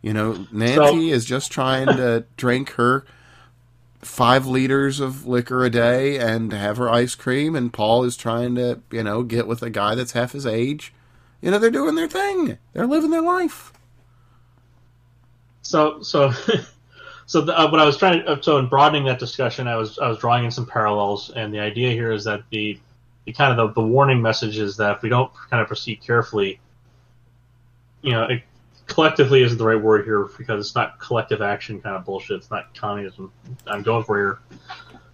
You 0.01 0.13
know, 0.13 0.47
Nancy 0.51 1.11
is 1.11 1.25
just 1.25 1.51
trying 1.51 1.87
to 1.87 2.25
drink 2.35 2.71
her 2.71 3.05
five 4.01 4.47
liters 4.47 4.99
of 4.99 5.27
liquor 5.27 5.63
a 5.63 5.69
day 5.69 6.17
and 6.17 6.51
have 6.53 6.77
her 6.77 6.89
ice 6.89 7.13
cream, 7.15 7.55
and 7.55 7.71
Paul 7.71 8.03
is 8.03 8.17
trying 8.17 8.55
to, 8.55 8.81
you 8.91 9.03
know, 9.03 9.23
get 9.23 9.47
with 9.47 9.61
a 9.61 9.69
guy 9.69 9.95
that's 9.95 10.13
half 10.13 10.31
his 10.31 10.45
age. 10.45 10.93
You 11.41 11.51
know, 11.51 11.59
they're 11.59 11.69
doing 11.69 11.95
their 11.95 12.07
thing. 12.07 12.57
They're 12.73 12.87
living 12.87 13.11
their 13.11 13.21
life. 13.21 13.73
So, 15.61 16.01
so, 16.01 16.31
so 17.27 17.41
the, 17.41 17.57
uh, 17.57 17.69
what 17.69 17.79
I 17.79 17.85
was 17.85 17.97
trying 17.97 18.23
to, 18.23 18.27
uh, 18.27 18.41
so 18.41 18.57
in 18.57 18.67
broadening 18.67 19.05
that 19.05 19.19
discussion, 19.19 19.67
I 19.67 19.75
was 19.75 19.99
I 19.99 20.07
was 20.07 20.17
drawing 20.17 20.45
in 20.45 20.51
some 20.51 20.65
parallels, 20.65 21.29
and 21.31 21.53
the 21.53 21.59
idea 21.59 21.91
here 21.91 22.11
is 22.11 22.23
that 22.23 22.43
the, 22.49 22.79
the 23.25 23.33
kind 23.33 23.51
of 23.51 23.75
the, 23.75 23.81
the 23.81 23.87
warning 23.87 24.21
message 24.21 24.57
is 24.57 24.77
that 24.77 24.97
if 24.97 25.03
we 25.03 25.09
don't 25.09 25.31
kind 25.49 25.61
of 25.61 25.67
proceed 25.67 26.01
carefully, 26.01 26.59
you 28.01 28.11
know, 28.11 28.23
it, 28.23 28.41
collectively 28.87 29.43
isn't 29.43 29.57
the 29.57 29.65
right 29.65 29.81
word 29.81 30.05
here 30.05 30.27
because 30.37 30.65
it's 30.65 30.75
not 30.75 30.99
collective 30.99 31.41
action 31.41 31.81
kind 31.81 31.95
of 31.95 32.05
bullshit. 32.05 32.37
It's 32.37 32.51
not 32.51 32.75
communism. 32.75 33.31
I'm 33.67 33.83
going 33.83 34.03
for 34.03 34.17
here. 34.17 34.39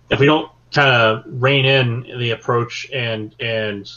If 0.09 0.19
we 0.19 0.25
don't 0.25 0.51
kind 0.71 0.89
of 0.89 1.23
rein 1.27 1.65
in 1.65 2.19
the 2.19 2.31
approach 2.31 2.89
and 2.91 3.35
and 3.39 3.89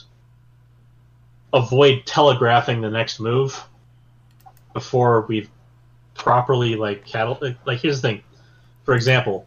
avoid 1.53 2.07
telegraphing 2.07 2.81
the 2.81 2.91
next 2.91 3.21
move, 3.21 3.61
before 4.73 5.23
we've 5.23 5.51
properly 6.15 6.77
like 6.77 7.07
cattle. 7.07 7.39
Like, 7.65 7.81
here's 7.81 8.01
the 8.01 8.09
thing. 8.09 8.23
For 8.85 8.95
example, 8.95 9.47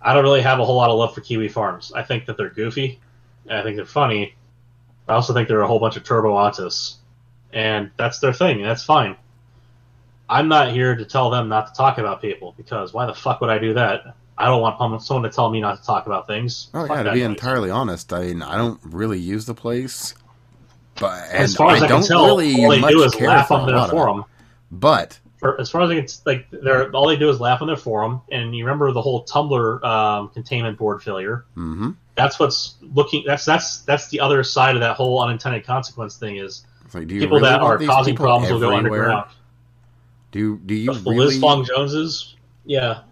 I 0.00 0.14
don't 0.14 0.24
really 0.24 0.42
have 0.42 0.60
a 0.60 0.64
whole 0.64 0.76
lot 0.76 0.90
of 0.90 0.98
love 0.98 1.14
for 1.14 1.20
Kiwi 1.20 1.48
Farms. 1.48 1.92
I 1.94 2.02
think 2.02 2.26
that 2.26 2.36
they're 2.36 2.50
goofy. 2.50 3.00
I 3.48 3.62
think 3.62 3.76
they're 3.76 3.86
funny. 3.86 4.34
I 5.08 5.14
also 5.14 5.32
think 5.34 5.48
they're 5.48 5.62
a 5.62 5.66
whole 5.66 5.80
bunch 5.80 5.96
of 5.96 6.04
turbo 6.04 6.34
autists, 6.34 6.96
and 7.52 7.90
that's 7.96 8.18
their 8.18 8.32
thing. 8.32 8.60
And 8.60 8.68
that's 8.68 8.84
fine. 8.84 9.16
I'm 10.28 10.48
not 10.48 10.72
here 10.72 10.96
to 10.96 11.04
tell 11.04 11.30
them 11.30 11.48
not 11.48 11.68
to 11.68 11.74
talk 11.74 11.98
about 11.98 12.22
people 12.22 12.54
because 12.56 12.94
why 12.94 13.06
the 13.06 13.14
fuck 13.14 13.40
would 13.40 13.50
I 13.50 13.58
do 13.58 13.74
that? 13.74 14.14
I 14.38 14.46
don't 14.46 14.62
want 14.62 15.02
someone 15.02 15.28
to 15.30 15.34
tell 15.34 15.50
me 15.50 15.60
not 15.60 15.78
to 15.78 15.86
talk 15.86 16.06
about 16.06 16.26
things. 16.26 16.68
Oh 16.72 16.86
Fuck 16.86 16.96
yeah, 16.96 17.02
to 17.04 17.12
be 17.12 17.22
entirely 17.22 17.70
honest, 17.70 18.12
I 18.12 18.20
mean, 18.20 18.42
I 18.42 18.56
don't 18.56 18.80
really 18.82 19.18
use 19.18 19.44
the 19.44 19.54
place, 19.54 20.14
but 20.98 21.28
as 21.30 21.54
far 21.54 21.74
as 21.74 21.82
I, 21.82 21.86
don't 21.86 22.00
can 22.00 22.08
tell, 22.08 22.24
really 22.24 22.64
all 22.64 22.70
they 22.70 22.80
do 22.80 23.02
is 23.02 23.14
laugh 23.20 23.50
on 23.50 23.66
their 23.66 23.76
lot 23.76 23.84
of 23.84 23.90
it. 23.90 23.96
forum. 23.96 24.24
But 24.70 25.18
as 25.58 25.70
far 25.70 25.82
as 25.82 25.90
I 25.90 25.96
can, 25.96 26.06
like, 26.24 26.46
they're 26.50 26.90
all 26.92 27.08
they 27.08 27.16
do 27.16 27.28
is 27.28 27.40
laugh 27.40 27.60
on 27.60 27.66
their 27.66 27.76
forum. 27.76 28.22
And 28.30 28.56
you 28.56 28.64
remember 28.64 28.92
the 28.92 29.02
whole 29.02 29.24
Tumblr 29.24 29.84
um, 29.84 30.28
containment 30.30 30.78
board 30.78 31.02
failure? 31.02 31.44
hmm 31.54 31.90
That's 32.14 32.38
what's 32.38 32.76
looking. 32.80 33.24
That's 33.26 33.44
that's 33.44 33.80
that's 33.80 34.08
the 34.08 34.20
other 34.20 34.42
side 34.44 34.76
of 34.76 34.80
that 34.80 34.96
whole 34.96 35.22
unintended 35.22 35.64
consequence 35.64 36.16
thing. 36.16 36.36
Is 36.36 36.64
like, 36.94 37.06
do 37.08 37.14
you 37.14 37.20
people 37.20 37.38
really 37.38 37.50
that 37.50 37.60
are 37.60 37.78
causing 37.78 38.16
problems 38.16 38.52
will 38.52 38.60
go 38.60 38.74
underground. 38.74 39.30
Do 40.30 40.58
do 40.58 40.74
you 40.74 40.92
the 40.92 41.10
really? 41.10 41.26
Liz 41.26 41.40
Fong 41.40 41.64
Joneses, 41.64 42.36
yeah, 42.64 43.02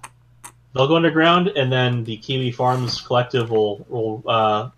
they'll 0.75 0.89
go 0.89 0.97
underground, 0.97 1.49
and 1.49 1.71
then 1.71 2.05
the 2.05 2.17
Kiwi 2.17 2.53
Farms 2.53 3.01
Collective 3.01 3.51
will 3.51 3.85
will 3.89 4.23
uh, 4.27 4.71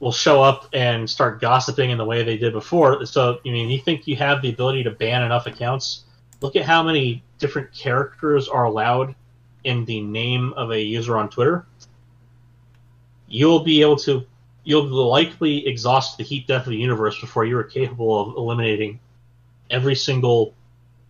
will 0.00 0.12
show 0.12 0.42
up 0.42 0.66
and 0.72 1.08
start 1.08 1.40
gossiping 1.40 1.90
in 1.90 1.98
the 1.98 2.04
way 2.04 2.22
they 2.22 2.36
did 2.36 2.52
before. 2.52 3.04
So, 3.06 3.38
I 3.46 3.50
mean, 3.50 3.68
you 3.68 3.78
think 3.80 4.06
you 4.06 4.16
have 4.16 4.42
the 4.42 4.48
ability 4.48 4.82
to 4.84 4.90
ban 4.90 5.22
enough 5.22 5.46
accounts? 5.46 6.04
Look 6.40 6.56
at 6.56 6.64
how 6.64 6.82
many 6.82 7.22
different 7.38 7.72
characters 7.72 8.48
are 8.48 8.64
allowed 8.64 9.14
in 9.64 9.84
the 9.84 10.00
name 10.00 10.54
of 10.54 10.70
a 10.70 10.80
user 10.80 11.18
on 11.18 11.28
Twitter. 11.28 11.66
You'll 13.28 13.60
be 13.62 13.82
able 13.82 13.96
to. 13.96 14.26
You'll 14.64 14.86
likely 14.86 15.66
exhaust 15.66 16.18
the 16.18 16.24
heat 16.24 16.46
death 16.46 16.66
of 16.66 16.70
the 16.70 16.76
universe 16.76 17.20
before 17.20 17.44
you 17.44 17.56
are 17.58 17.64
capable 17.64 18.20
of 18.20 18.36
eliminating 18.36 19.00
every 19.70 19.94
single 19.94 20.54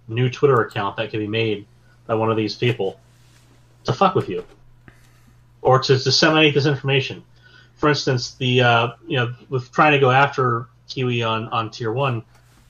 new 0.06 0.30
Twitter 0.30 0.60
account 0.60 0.96
that 0.96 1.10
can 1.10 1.20
be 1.20 1.26
made 1.26 1.66
by 2.06 2.14
one 2.14 2.30
of 2.30 2.36
these 2.36 2.54
people 2.54 3.00
to 3.84 3.92
fuck 3.92 4.14
with 4.14 4.28
you 4.28 4.44
or 5.62 5.78
to 5.78 5.98
disseminate 5.98 6.54
this 6.54 6.66
information. 6.66 7.22
For 7.76 7.88
instance, 7.88 8.34
the 8.34 8.60
uh, 8.60 8.88
you 9.06 9.16
know 9.16 9.34
with 9.48 9.72
trying 9.72 9.92
to 9.92 9.98
go 9.98 10.10
after 10.10 10.68
Kiwi 10.88 11.22
on, 11.22 11.48
on 11.48 11.70
tier 11.70 11.92
one, 11.92 12.22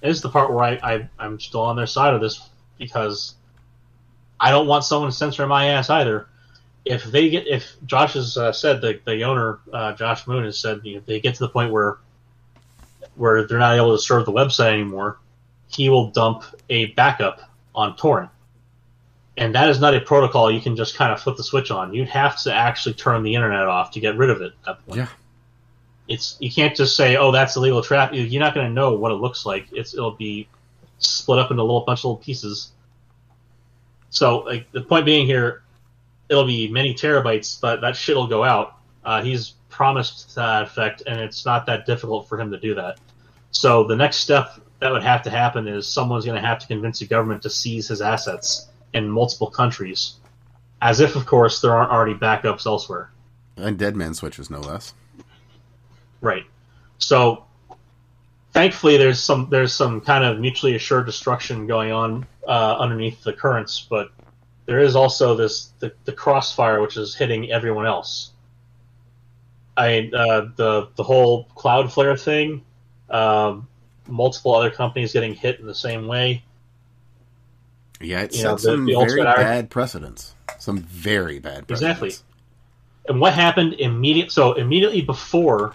is 0.03 0.23
the 0.23 0.29
part 0.29 0.53
where 0.53 0.65
I, 0.65 0.79
I 0.83 1.09
I'm 1.19 1.41
still 1.41 1.63
on 1.63 1.77
their 1.77 1.87
side 1.87 2.15
of 2.15 2.21
this 2.21 2.49
because 2.79 3.35
I 4.39 4.51
don't 4.51 4.67
want 4.67 4.85
someone 4.85 5.11
to 5.11 5.17
censor 5.17 5.47
my 5.47 5.67
ass 5.67 5.91
either. 5.91 6.27
If 6.85 7.05
they 7.05 7.29
get 7.31 7.47
if 7.47 7.77
Josh 7.85 8.15
has 8.15 8.37
uh, 8.37 8.53
said 8.53 8.81
the 8.81 9.01
the 9.05 9.25
owner 9.25 9.61
uh, 9.73 9.93
Josh 9.93 10.27
Moon 10.27 10.45
has 10.45 10.59
said 10.59 10.81
you 10.83 10.95
know, 10.95 10.99
if 10.99 11.07
they 11.07 11.21
get 11.21 11.35
to 11.35 11.41
the 11.41 11.49
point 11.49 11.73
where 11.73 11.99
where 13.17 13.47
they're 13.47 13.59
not 13.59 13.77
able 13.77 13.97
to 13.97 14.03
serve 14.03 14.25
the 14.25 14.33
website 14.33 14.73
anymore, 14.73 15.19
he 15.69 15.89
will 15.91 16.11
dump 16.11 16.45
a 16.69 16.87
backup 16.87 17.43
on 17.75 17.97
torrent. 17.97 18.31
And 19.37 19.55
that 19.55 19.69
is 19.69 19.81
not 19.81 19.95
a 19.95 20.01
protocol 20.01 20.51
you 20.51 20.61
can 20.61 20.77
just 20.77 20.97
kind 20.97 21.13
of 21.13 21.21
flip 21.21 21.37
the 21.37 21.45
switch 21.45 21.71
on. 21.71 21.95
You'd 21.95 22.09
have 22.09 22.41
to 22.43 22.55
actually 22.55 22.95
turn 22.95 23.23
the 23.23 23.35
internet 23.35 23.67
off 23.67 23.93
to 23.93 24.01
get 24.01 24.17
rid 24.17 24.31
of 24.31 24.43
it 24.43 24.53
at 24.53 24.65
that 24.65 24.87
point. 24.87 25.01
Yeah. 25.01 25.09
It's 26.09 26.37
you 26.41 26.51
can't 26.51 26.75
just 26.75 26.97
say, 26.97 27.17
"Oh, 27.17 27.31
that's 27.31 27.57
illegal 27.57 27.83
traffic." 27.83 28.31
You're 28.31 28.43
not 28.43 28.55
going 28.55 28.67
to 28.67 28.73
know 28.73 28.95
what 28.95 29.13
it 29.13 29.17
looks 29.17 29.47
like. 29.47 29.67
It's 29.71 29.95
it'll 29.95 30.11
be 30.11 30.49
split 30.99 31.39
up 31.39 31.51
into 31.51 31.63
a 31.63 31.65
little 31.65 31.83
bunch 31.83 32.01
of 32.01 32.05
little 32.05 32.17
pieces. 32.17 32.73
So, 34.11 34.39
like 34.39 34.71
the 34.73 34.81
point 34.81 35.05
being 35.05 35.27
here, 35.27 35.63
it'll 36.31 36.47
be 36.47 36.69
many 36.69 36.95
terabytes, 36.95 37.61
but 37.61 37.83
that 37.83 37.97
shit 37.97 38.17
will 38.17 38.29
go 38.29 38.45
out. 38.45 38.77
Uh, 39.05 39.21
he's 39.23 39.55
promised 39.69 40.35
that 40.37 40.63
effect, 40.63 41.03
and 41.07 41.21
it's 41.21 41.45
not 41.45 41.67
that 41.67 41.85
difficult 41.85 42.29
for 42.29 42.41
him 42.41 42.53
to 42.53 42.59
do 42.59 42.75
that. 42.77 42.99
So 43.51 43.85
the 43.85 43.97
next 43.97 44.19
step 44.19 44.61
that 44.79 44.93
would 44.93 45.03
have 45.03 45.23
to 45.23 45.31
happen 45.31 45.67
is 45.67 45.87
someone's 45.87 46.25
going 46.25 46.41
to 46.41 46.47
have 46.47 46.61
to 46.61 46.67
convince 46.67 47.01
the 47.01 47.07
government 47.07 47.43
to 47.43 47.51
seize 47.51 47.89
his 47.89 48.01
assets 48.01 48.69
in 48.95 49.11
multiple 49.11 49.51
countries, 49.51 50.15
as 50.81 51.01
if, 51.01 51.17
of 51.17 51.27
course, 51.27 51.61
there 51.61 51.75
aren't 51.75 51.91
already 51.91 52.15
backups 52.15 52.65
elsewhere. 52.65 53.11
And 53.57 53.77
Dead 53.77 53.97
Man 53.97 54.15
switches, 54.15 54.51
no 54.51 54.61
less. 54.61 54.95
Right. 56.21 56.45
So, 56.99 57.45
thankfully, 58.53 58.97
there's 58.99 59.23
some 59.23 59.49
there's 59.51 59.75
some 59.75 60.01
kind 60.01 60.25
of 60.25 60.39
mutually 60.39 60.77
assured 60.77 61.07
destruction 61.07 61.67
going 61.67 61.93
on 61.93 62.27
uh, 62.47 62.77
underneath 62.79 63.23
the 63.25 63.33
currents, 63.33 63.87
but 63.89 64.11
there 64.71 64.79
is 64.79 64.95
also 64.95 65.35
this 65.35 65.73
the, 65.81 65.93
the 66.05 66.13
crossfire 66.13 66.81
which 66.81 66.97
is 66.97 67.17
hitting 67.17 67.51
everyone 67.51 67.87
else. 67.87 68.31
I 69.77 70.09
uh, 70.15 70.47
the 70.55 70.89
the 70.95 71.03
whole 71.03 71.49
Cloudflare 71.57 72.19
thing, 72.19 72.63
um, 73.11 73.67
multiple 74.07 74.55
other 74.55 74.71
companies 74.71 75.13
getting 75.13 75.35
hit 75.35 75.59
in 75.59 75.67
the 75.67 75.75
same 75.75 76.07
way. 76.07 76.45
Yeah, 78.01 78.21
it 78.21 78.33
You 78.33 78.43
set 78.43 78.61
some 78.61 78.87
the 78.87 78.95
very 78.95 79.25
bad 79.25 79.71
precedents. 79.71 80.37
Some 80.61 80.79
very 80.79 81.41
bad 81.41 81.67
precedents. 81.67 82.01
Exactly. 82.01 82.27
And 83.09 83.21
what 83.21 83.35
happened 83.35 83.73
immediate? 83.73 84.31
So 84.31 84.53
immediately 84.53 85.03
before 85.03 85.75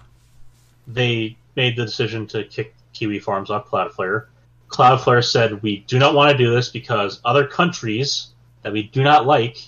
they 0.88 1.36
made 1.58 1.76
the 1.76 1.84
decision 1.84 2.28
to 2.28 2.46
kick 2.46 2.74
Kiwi 2.94 3.20
Farms 3.20 3.50
off 3.50 3.68
Cloudflare, 3.68 4.28
Cloudflare 4.70 5.22
said, 5.22 5.62
"We 5.62 5.80
do 5.80 6.00
not 6.00 6.16
want 6.16 6.32
to 6.32 6.38
do 6.38 6.50
this 6.50 6.70
because 6.70 7.20
other 7.26 7.46
countries 7.46 8.30
that 8.66 8.74
we 8.74 8.82
do 8.82 9.04
not 9.04 9.28
like 9.28 9.60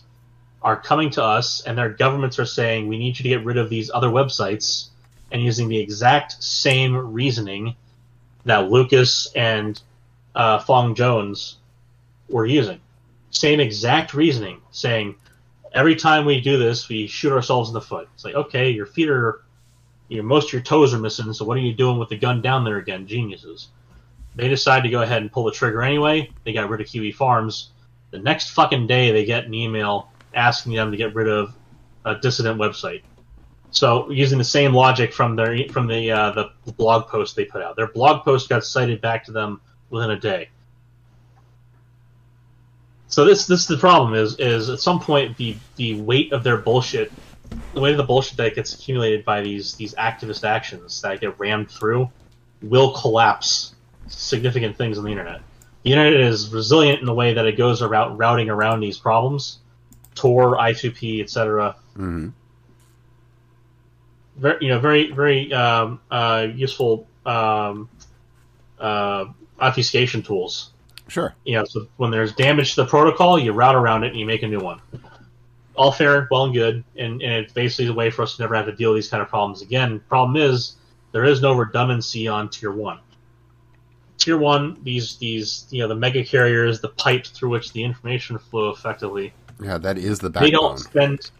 are 0.64 0.76
coming 0.82 1.12
to 1.12 1.24
us, 1.24 1.62
and 1.62 1.78
their 1.78 1.90
governments 1.90 2.40
are 2.40 2.46
saying 2.46 2.88
we 2.88 2.98
need 2.98 3.20
you 3.20 3.24
to 3.24 3.30
get 3.30 3.46
rid 3.46 3.58
of 3.58 3.70
these 3.70 3.92
other 3.94 4.10
websites." 4.10 4.88
And 5.32 5.40
using 5.42 5.68
the 5.68 5.78
exact 5.78 6.42
same 6.42 6.96
reasoning 7.14 7.76
that 8.46 8.72
Lucas 8.72 9.32
and 9.36 9.80
uh, 10.34 10.58
Fong 10.60 10.96
Jones 10.96 11.58
were 12.28 12.46
using, 12.46 12.80
same 13.30 13.60
exact 13.60 14.16
reasoning, 14.16 14.62
saying 14.72 15.16
every 15.74 15.96
time 15.96 16.26
we 16.26 16.42
do 16.42 16.58
this, 16.58 16.90
we 16.90 17.06
shoot 17.06 17.32
ourselves 17.32 17.70
in 17.70 17.74
the 17.74 17.82
foot. 17.82 18.10
It's 18.16 18.26
like, 18.26 18.36
okay, 18.36 18.72
your 18.72 18.88
feet 18.88 19.10
are, 19.10 19.44
your 20.08 20.24
most 20.24 20.48
of 20.48 20.54
your 20.54 20.62
toes 20.64 20.94
are 20.94 21.00
missing. 21.00 21.32
So 21.34 21.46
what 21.46 21.58
are 21.58 21.62
you 21.62 21.74
doing 21.74 22.00
with 22.00 22.10
the 22.10 22.18
gun 22.18 22.42
down 22.42 22.64
there 22.64 22.78
again? 22.78 23.06
Geniuses. 23.06 23.68
They 24.36 24.48
decide 24.48 24.84
to 24.84 24.90
go 24.90 25.02
ahead 25.02 25.22
and 25.22 25.32
pull 25.32 25.44
the 25.44 25.52
trigger 25.52 25.84
anyway. 25.84 26.32
They 26.46 26.54
got 26.54 26.70
rid 26.70 26.82
of 26.82 26.88
Kiwi 26.88 27.12
Farms. 27.12 27.72
The 28.18 28.24
next 28.24 28.50
fucking 28.50 28.88
day, 28.88 29.12
they 29.12 29.26
get 29.26 29.46
an 29.46 29.54
email 29.54 30.10
asking 30.34 30.74
them 30.74 30.90
to 30.90 30.98
get 30.98 31.14
rid 31.14 31.30
of 31.30 31.54
a 32.04 32.16
dissident 32.16 32.60
website. 32.60 33.04
So 33.70 34.10
using 34.10 34.40
the 34.40 34.44
same 34.44 34.74
logic 34.74 35.14
from 35.14 35.36
their 35.36 35.68
from 35.70 35.86
the 35.86 36.12
uh, 36.12 36.32
the 36.32 36.72
blog 36.72 37.08
post 37.10 37.36
they 37.36 37.46
put 37.46 37.62
out, 37.62 37.76
their 37.76 37.88
blog 37.88 38.26
post 38.26 38.50
got 38.50 38.64
cited 38.64 39.02
back 39.02 39.26
to 39.26 39.32
them 39.32 39.62
within 39.92 40.10
a 40.10 40.20
day. 40.20 40.50
So 43.08 43.24
this 43.24 43.46
this 43.46 43.62
is 43.62 43.68
the 43.68 43.78
problem 43.78 44.16
is 44.16 44.36
is 44.40 44.70
at 44.70 44.80
some 44.80 45.00
point 45.00 45.38
the 45.38 45.56
the 45.76 46.02
weight 46.02 46.34
of 46.34 46.44
their 46.44 46.58
bullshit, 46.58 47.12
the 47.76 47.82
weight 47.82 47.92
of 47.92 47.98
the 47.98 48.04
bullshit 48.04 48.38
that 48.38 48.56
gets 48.56 48.74
accumulated 48.74 49.26
by 49.26 49.42
these 49.42 49.76
these 49.76 49.94
activist 49.94 50.44
actions 50.44 51.00
that 51.02 51.22
get 51.22 51.38
rammed 51.38 51.70
through, 51.70 52.10
will 52.64 52.94
collapse 52.94 53.76
significant 54.08 54.76
things 54.76 54.98
on 54.98 55.04
the 55.04 55.12
internet. 55.12 55.42
The 55.88 55.94
internet 55.94 56.20
is 56.20 56.52
resilient 56.52 57.00
in 57.00 57.06
the 57.06 57.14
way 57.14 57.34
that 57.34 57.46
it 57.46 57.58
goes 57.58 57.82
around 57.82 58.18
routing 58.18 58.50
around 58.50 58.82
these 58.82 58.98
problems, 58.98 59.60
Tor, 60.16 60.58
I2P, 60.58 61.22
etc. 61.22 61.78
hmm 61.96 62.28
Very 64.36 64.58
you 64.60 64.68
know 64.68 64.80
very 64.80 65.12
very 65.14 65.54
um, 65.54 66.02
uh, 66.12 66.48
useful 66.54 67.08
um, 67.26 67.88
uh, 68.78 69.28
obfuscation 69.62 70.24
tools. 70.24 70.72
Sure. 71.08 71.34
you 71.46 71.56
know, 71.56 71.64
so 71.64 71.88
when 71.96 72.12
there's 72.12 72.34
damage 72.36 72.76
to 72.76 72.84
the 72.84 72.90
protocol, 72.90 73.40
you 73.40 73.54
route 73.54 73.76
around 73.76 74.04
it 74.04 74.08
and 74.08 74.20
you 74.20 74.26
make 74.26 74.44
a 74.44 74.48
new 74.50 74.60
one. 74.60 74.82
All 75.78 75.94
fair, 75.94 76.28
well 76.30 76.44
and 76.44 76.54
good, 76.54 76.84
and, 76.98 77.22
and 77.22 77.46
it's 77.46 77.54
basically 77.54 77.88
a 77.88 77.94
way 77.94 78.10
for 78.10 78.24
us 78.24 78.36
to 78.36 78.42
never 78.42 78.56
have 78.56 78.66
to 78.66 78.76
deal 78.76 78.92
with 78.92 79.04
these 79.04 79.10
kind 79.10 79.24
of 79.24 79.30
problems 79.30 79.62
again. 79.62 80.02
Problem 80.10 80.36
is, 80.36 80.76
there 81.14 81.24
is 81.24 81.42
no 81.42 81.54
redundancy 81.54 82.28
on 82.28 82.50
tier 82.50 82.74
one. 82.74 83.00
Tier 84.28 84.38
one, 84.38 84.78
these 84.84 85.16
these 85.20 85.68
you 85.70 85.82
know 85.82 85.88
the 85.88 85.96
mega 85.96 86.22
carriers, 86.22 86.82
the 86.82 86.90
pipes 86.90 87.30
through 87.30 87.48
which 87.48 87.72
the 87.72 87.82
information 87.82 88.38
flow 88.38 88.72
effectively, 88.72 89.32
Yeah, 89.62 89.78
that 89.78 89.98
is 89.98 90.20
the 90.20 90.30
backbone. 90.30 90.46
they 90.46 90.52
don't 90.52 90.78
spend 90.78 91.32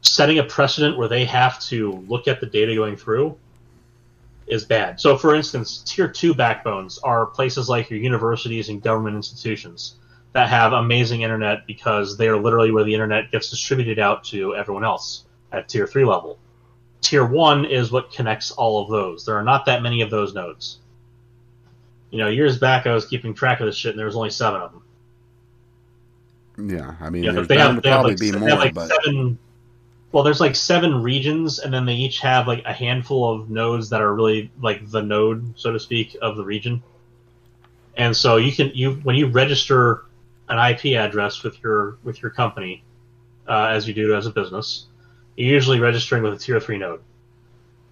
setting 0.00 0.40
a 0.40 0.42
precedent 0.42 0.98
where 0.98 1.06
they 1.06 1.24
have 1.26 1.60
to 1.66 2.04
look 2.08 2.26
at 2.26 2.40
the 2.40 2.46
data 2.46 2.74
going 2.74 2.96
through 2.96 3.38
is 4.48 4.64
bad. 4.64 4.98
So, 5.00 5.16
for 5.16 5.36
instance, 5.36 5.84
tier 5.86 6.08
two 6.08 6.34
backbones 6.34 6.98
are 6.98 7.26
places 7.26 7.68
like 7.68 7.90
your 7.90 8.00
universities 8.00 8.70
and 8.70 8.82
government 8.82 9.14
institutions 9.14 9.94
that 10.32 10.48
have 10.48 10.72
amazing 10.72 11.22
internet 11.22 11.64
because 11.64 12.16
they 12.16 12.26
are 12.26 12.42
literally 12.42 12.72
where 12.72 12.82
the 12.82 12.92
internet 12.92 13.30
gets 13.30 13.50
distributed 13.50 14.00
out 14.00 14.24
to 14.24 14.56
everyone 14.56 14.82
else 14.82 15.26
at 15.52 15.68
tier 15.68 15.86
three 15.86 16.04
level. 16.04 16.40
Tier 17.02 17.24
one 17.24 17.64
is 17.64 17.92
what 17.92 18.10
connects 18.10 18.50
all 18.50 18.82
of 18.82 18.90
those. 18.90 19.24
There 19.24 19.36
are 19.36 19.44
not 19.44 19.66
that 19.66 19.80
many 19.80 20.02
of 20.02 20.10
those 20.10 20.34
nodes. 20.34 20.80
You 22.10 22.18
know, 22.18 22.28
years 22.28 22.58
back 22.58 22.86
I 22.86 22.94
was 22.94 23.06
keeping 23.06 23.34
track 23.34 23.60
of 23.60 23.66
this 23.66 23.76
shit, 23.76 23.90
and 23.90 23.98
there 23.98 24.06
was 24.06 24.16
only 24.16 24.30
seven 24.30 24.60
of 24.60 24.72
them. 24.72 24.82
Yeah, 26.70 26.96
I 27.00 27.10
mean, 27.10 27.24
Yeah, 27.24 27.32
there's 27.32 27.48
they 27.48 27.56
bound 27.56 27.76
have, 27.76 27.82
to 27.82 27.88
probably 27.88 28.12
like, 28.12 28.20
be 28.20 28.32
more, 28.32 28.48
like 28.50 28.74
but 28.74 28.88
seven. 28.88 29.38
Well, 30.10 30.24
there's 30.24 30.40
like 30.40 30.56
seven 30.56 31.02
regions, 31.02 31.58
and 31.58 31.72
then 31.72 31.84
they 31.84 31.94
each 31.94 32.20
have 32.20 32.48
like 32.48 32.64
a 32.64 32.72
handful 32.72 33.32
of 33.32 33.50
nodes 33.50 33.90
that 33.90 34.00
are 34.00 34.14
really 34.14 34.50
like 34.60 34.90
the 34.90 35.02
node, 35.02 35.58
so 35.58 35.72
to 35.72 35.78
speak, 35.78 36.16
of 36.22 36.36
the 36.36 36.44
region. 36.44 36.82
And 37.96 38.16
so 38.16 38.36
you 38.36 38.52
can 38.52 38.70
you 38.74 38.94
when 39.02 39.16
you 39.16 39.26
register 39.26 40.04
an 40.48 40.58
IP 40.58 40.96
address 40.96 41.42
with 41.42 41.62
your 41.62 41.98
with 42.02 42.22
your 42.22 42.30
company, 42.30 42.82
uh, 43.46 43.66
as 43.66 43.86
you 43.86 43.94
do 43.94 44.14
as 44.14 44.26
a 44.26 44.30
business, 44.30 44.86
you're 45.36 45.48
usually 45.48 45.80
registering 45.80 46.22
with 46.22 46.32
a 46.32 46.38
tier 46.38 46.60
three 46.60 46.78
node. 46.78 47.00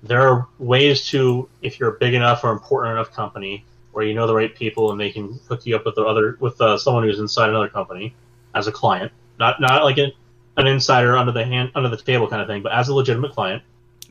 There 0.02 0.28
are 0.28 0.46
ways 0.58 1.06
to, 1.08 1.48
if 1.62 1.80
you're 1.80 1.96
a 1.96 1.98
big 1.98 2.14
enough 2.14 2.44
or 2.44 2.52
important 2.52 2.92
enough 2.92 3.12
company, 3.12 3.64
where 3.96 4.04
you 4.04 4.12
know 4.12 4.26
the 4.26 4.34
right 4.34 4.54
people 4.54 4.92
and 4.92 5.00
they 5.00 5.10
can 5.10 5.40
hook 5.48 5.64
you 5.64 5.74
up 5.74 5.86
with 5.86 5.94
the 5.94 6.04
other 6.04 6.36
with 6.38 6.60
uh, 6.60 6.76
someone 6.76 7.02
who's 7.02 7.18
inside 7.18 7.48
another 7.48 7.70
company 7.70 8.14
as 8.54 8.66
a 8.66 8.72
client, 8.72 9.10
not 9.38 9.58
not 9.58 9.84
like 9.84 9.96
an, 9.96 10.12
an 10.58 10.66
insider 10.66 11.16
under 11.16 11.32
the 11.32 11.42
hand 11.42 11.70
under 11.74 11.88
the 11.88 11.96
table 11.96 12.28
kind 12.28 12.42
of 12.42 12.46
thing, 12.46 12.62
but 12.62 12.72
as 12.72 12.88
a 12.88 12.94
legitimate 12.94 13.32
client, 13.32 13.62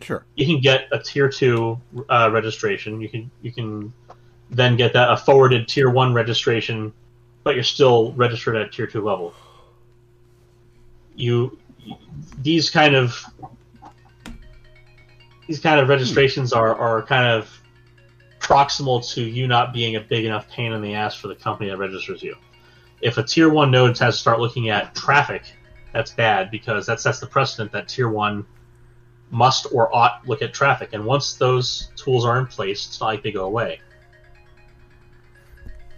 sure. 0.02 0.26
you 0.34 0.48
can 0.48 0.60
get 0.60 0.88
a 0.92 0.98
tier 0.98 1.30
two 1.30 1.80
uh, 2.10 2.32
registration. 2.34 3.00
You 3.00 3.10
can 3.10 3.30
you 3.44 3.52
can 3.52 3.94
then 4.50 4.76
get 4.76 4.94
that 4.94 5.12
a 5.12 5.18
forwarded 5.18 5.68
tier 5.68 5.92
one 5.92 6.16
registration, 6.16 6.92
but 7.44 7.54
you're 7.54 7.64
still 7.64 8.12
registered 8.14 8.56
at 8.56 8.74
tier 8.74 8.88
two 8.88 9.06
level. 9.06 9.36
You 11.14 11.60
these 12.42 12.72
kind 12.72 12.96
of 12.96 13.24
these 15.46 15.60
kind 15.60 15.80
of 15.80 15.90
registrations 15.90 16.54
are, 16.54 16.76
are 16.76 17.04
kind 17.04 17.28
of 17.28 17.62
proximal 18.40 19.08
to 19.14 19.22
you 19.22 19.48
not 19.48 19.74
being 19.74 19.96
a 19.96 20.02
big 20.02 20.26
enough 20.26 20.50
pain 20.50 20.72
in 20.72 20.82
the 20.82 20.94
ass 20.94 21.16
for 21.16 21.28
the 21.28 21.36
company 21.36 21.70
that 21.70 21.78
registers 21.78 22.22
you. 22.22 22.36
If 23.02 23.18
a 23.18 23.24
tier 23.24 23.50
one 23.50 23.72
node 23.72 23.98
has 23.98 24.16
to 24.16 24.22
start 24.22 24.40
looking 24.40 24.70
at 24.70 24.96
traffic, 24.96 25.44
that's 25.94 26.12
bad 26.12 26.52
because 26.52 26.86
that 26.88 27.00
sets 27.00 27.20
the 27.20 27.28
precedent 27.28 27.72
that 27.72 27.88
tier 27.88 28.10
one 28.10 28.46
must 29.32 29.68
or 29.72 29.94
ought 29.96 30.28
look 30.28 30.42
at 30.42 30.54
traffic. 30.54 30.90
And 30.94 31.06
once 31.06 31.34
those 31.34 31.90
tools 31.96 32.26
are 32.26 32.40
in 32.40 32.46
place, 32.46 32.88
it's 32.88 33.00
not 33.00 33.08
like 33.08 33.24
they 33.24 33.32
go 33.32 33.46
away. 33.46 33.82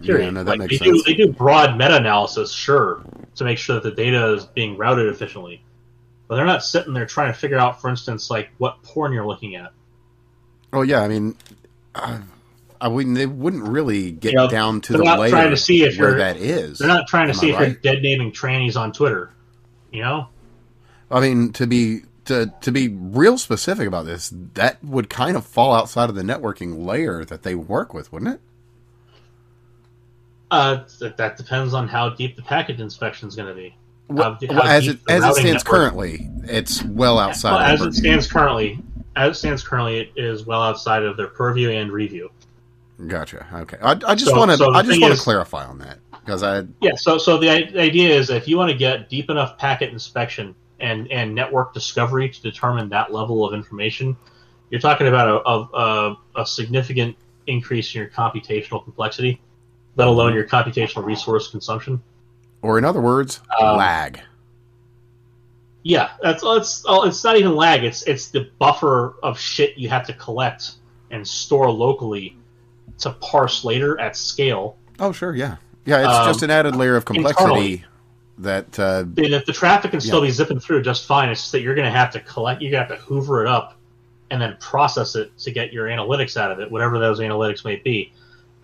Period. 0.02 0.24
Yeah, 0.24 0.30
no, 0.30 0.44
that 0.44 0.50
like 0.50 0.58
makes 0.60 0.78
they 0.78 0.86
sense. 0.86 1.02
do 1.02 1.02
they 1.02 1.14
do 1.14 1.32
broad 1.32 1.76
meta 1.76 1.96
analysis, 1.96 2.52
sure, 2.52 3.02
to 3.34 3.44
make 3.44 3.58
sure 3.58 3.80
that 3.80 3.82
the 3.82 3.90
data 3.90 4.34
is 4.34 4.46
being 4.46 4.76
routed 4.76 5.08
efficiently. 5.08 5.62
But 6.28 6.36
they're 6.36 6.46
not 6.46 6.62
sitting 6.62 6.92
there 6.92 7.06
trying 7.06 7.32
to 7.32 7.38
figure 7.38 7.58
out, 7.58 7.80
for 7.80 7.90
instance, 7.90 8.30
like 8.30 8.50
what 8.58 8.82
porn 8.82 9.12
you're 9.12 9.26
looking 9.26 9.56
at. 9.56 9.72
Oh 10.72 10.82
yeah, 10.82 11.00
I 11.00 11.08
mean, 11.08 11.34
uh, 12.02 12.20
I 12.80 12.88
wouldn't. 12.88 13.16
They 13.16 13.26
wouldn't 13.26 13.64
really 13.64 14.12
get 14.12 14.32
You 14.32 14.38
know, 14.38 14.48
down 14.48 14.80
to 14.82 14.92
the 14.92 14.98
layer 15.02 15.30
trying 15.30 15.50
to 15.50 15.56
see 15.56 15.82
if 15.82 15.98
where 15.98 16.14
that 16.18 16.36
is. 16.36 16.78
They're 16.78 16.88
not 16.88 17.08
trying 17.08 17.26
to 17.26 17.32
Am 17.32 17.38
see 17.38 17.52
I 17.52 17.62
if 17.62 17.68
you're 17.84 17.94
dead 17.94 18.02
naming 18.02 18.32
trannies 18.32 18.76
on 18.76 18.92
Twitter. 18.92 19.30
You 19.92 20.02
know? 20.02 20.28
I 21.10 21.20
mean, 21.20 21.52
to 21.54 21.66
be 21.66 22.02
to 22.26 22.52
to 22.60 22.70
be 22.70 22.88
real 22.88 23.36
specific 23.38 23.88
about 23.88 24.04
this, 24.06 24.32
that 24.54 24.82
would 24.84 25.08
kind 25.10 25.36
of 25.36 25.44
fall 25.46 25.74
outside 25.74 26.08
of 26.08 26.14
the 26.14 26.22
networking 26.22 26.84
layer 26.86 27.24
that 27.24 27.42
they 27.42 27.54
work 27.54 27.92
with, 27.94 28.12
wouldn't 28.12 28.34
it? 28.34 28.40
Uh, 30.50 30.84
that 31.00 31.36
depends 31.36 31.74
on 31.74 31.88
how 31.88 32.08
deep 32.10 32.36
the 32.36 32.42
package 32.42 32.80
inspection 32.80 33.28
is 33.28 33.34
going 33.34 33.48
to 33.48 33.54
be. 33.54 33.74
Well, 34.08 34.32
How- 34.32 34.38
well, 34.48 34.62
how 34.62 34.68
as 34.70 34.86
it 34.88 34.98
as 35.08 35.22
it 35.24 35.34
stands 35.34 35.44
network- 35.44 35.64
currently, 35.66 36.30
it's 36.44 36.82
well 36.82 37.18
outside. 37.18 37.50
Well, 37.52 37.60
as 37.60 37.82
it 37.82 37.92
stands 37.94 38.30
currently, 38.30 38.78
as 39.18 39.36
it 39.36 39.38
stands 39.38 39.62
currently, 39.62 40.00
it 40.00 40.24
is 40.24 40.46
well 40.46 40.62
outside 40.62 41.02
of 41.02 41.16
their 41.16 41.26
purview 41.28 41.70
and 41.70 41.90
review. 41.92 42.30
Gotcha. 43.06 43.46
Okay. 43.52 43.76
I, 43.82 43.92
I 44.06 44.14
just 44.14 44.26
So- 44.32 44.36
want 44.38 44.50
to 44.50 44.56
so 44.56 44.72
I 44.72 44.82
just 44.82 45.00
want 45.00 45.14
to 45.14 45.20
clarify 45.20 45.64
on 45.64 45.78
that 45.78 45.98
because 46.24 46.42
I 46.42 46.64
Yeah. 46.80 46.92
So, 46.96 47.18
so 47.18 47.38
the, 47.38 47.48
idea 47.48 48.14
is 48.14 48.30
if 48.30 48.48
you 48.48 48.56
want 48.56 48.70
to 48.70 48.76
get 48.76 49.08
deep 49.08 49.30
enough 49.30 49.56
packet 49.58 49.92
inspection 49.92 50.54
and 50.80 51.10
and 51.10 51.34
network 51.34 51.74
discovery 51.74 52.28
to 52.28 52.42
determine 52.42 52.88
that 52.90 53.12
level 53.12 53.44
of 53.46 53.54
information, 53.54 54.16
you're 54.70 54.80
talking 54.80 55.06
about 55.08 55.28
a 55.28 55.48
a, 55.48 55.62
a, 56.36 56.42
a 56.42 56.46
significant 56.46 57.16
increase 57.46 57.94
in 57.94 58.00
your 58.00 58.10
computational 58.10 58.82
complexity, 58.84 59.40
let 59.96 60.08
alone 60.08 60.34
your 60.34 60.44
computational 60.44 61.04
resource 61.04 61.48
consumption. 61.48 62.02
or 62.62 62.78
in 62.78 62.84
other 62.84 63.00
words, 63.00 63.40
Um, 63.60 63.76
lag. 63.76 64.20
Yeah, 65.82 66.10
that's 66.22 66.42
it's 66.44 66.84
oh, 66.86 67.04
it's 67.06 67.22
not 67.24 67.36
even 67.36 67.54
lag. 67.54 67.84
It's 67.84 68.02
it's 68.02 68.30
the 68.30 68.50
buffer 68.58 69.14
of 69.22 69.38
shit 69.38 69.78
you 69.78 69.88
have 69.88 70.06
to 70.06 70.12
collect 70.12 70.72
and 71.10 71.26
store 71.26 71.70
locally 71.70 72.36
to 72.98 73.12
parse 73.12 73.64
later 73.64 73.98
at 74.00 74.16
scale. 74.16 74.76
Oh 74.98 75.12
sure, 75.12 75.34
yeah, 75.34 75.56
yeah. 75.84 76.00
It's 76.00 76.18
um, 76.18 76.26
just 76.26 76.42
an 76.42 76.50
added 76.50 76.76
layer 76.76 76.96
of 76.96 77.04
complexity 77.04 77.44
internally. 77.44 77.84
that 78.38 78.78
uh, 78.78 79.04
And 79.16 79.34
if 79.34 79.46
the 79.46 79.52
traffic 79.52 79.92
can 79.92 80.00
still 80.00 80.20
be 80.20 80.30
zipping 80.30 80.60
through 80.60 80.82
just 80.82 81.06
fine, 81.06 81.28
it's 81.28 81.40
just 81.40 81.52
that 81.52 81.60
you're 81.60 81.74
going 81.74 81.90
to 81.90 81.96
have 81.96 82.10
to 82.12 82.20
collect. 82.20 82.60
You're 82.60 82.72
going 82.72 82.86
to 82.86 82.94
have 82.94 83.00
to 83.00 83.06
hoover 83.06 83.44
it 83.44 83.48
up 83.48 83.78
and 84.30 84.42
then 84.42 84.56
process 84.60 85.14
it 85.14 85.36
to 85.38 85.50
get 85.50 85.72
your 85.72 85.86
analytics 85.86 86.36
out 86.36 86.50
of 86.50 86.60
it, 86.60 86.70
whatever 86.70 86.98
those 86.98 87.20
analytics 87.20 87.64
may 87.64 87.76
be. 87.76 88.12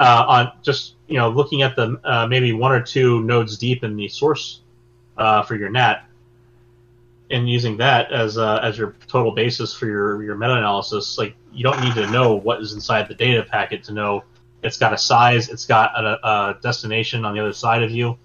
Uh, 0.01 0.25
on 0.27 0.53
just 0.63 0.97
you 1.07 1.17
know 1.17 1.31
looking 1.31 1.63
at 1.63 1.77
the 1.77 2.01
uh, 2.03 2.27
maybe 2.27 2.53
one 2.53 2.73
or 2.73 2.83
two 2.83 3.23
nodes 3.23 3.57
deep 3.57 3.85
in 3.85 3.95
the 3.95 4.09
source 4.09 4.61
uh, 5.17 5.43
for 5.43 5.55
your 5.55 5.71
NAT, 5.71 6.05
and 7.35 7.51
using 7.51 7.77
that 7.79 8.13
as 8.13 8.39
uh, 8.39 8.61
as 8.63 8.79
your 8.79 8.95
total 9.09 9.33
basis 9.33 9.75
for 9.75 9.87
your 9.87 10.23
your 10.23 10.37
meta 10.37 10.55
analysis, 10.55 11.19
like 11.19 11.35
you 11.53 11.65
don't 11.65 11.81
need 11.81 11.95
to 11.95 12.09
know 12.11 12.37
what 12.37 12.61
is 12.61 12.73
inside 12.73 13.09
the 13.09 13.15
data 13.15 13.43
packet 13.43 13.83
to 13.85 13.93
know 13.93 14.23
it's 14.63 14.79
got 14.79 14.93
a 14.93 14.99
size, 14.99 15.49
it's 15.49 15.67
got 15.67 15.91
a, 15.97 16.27
a 16.27 16.59
destination 16.63 17.25
on 17.25 17.35
the 17.35 17.41
other 17.41 17.53
side 17.53 17.83
of 17.83 17.91
you, 17.91 18.17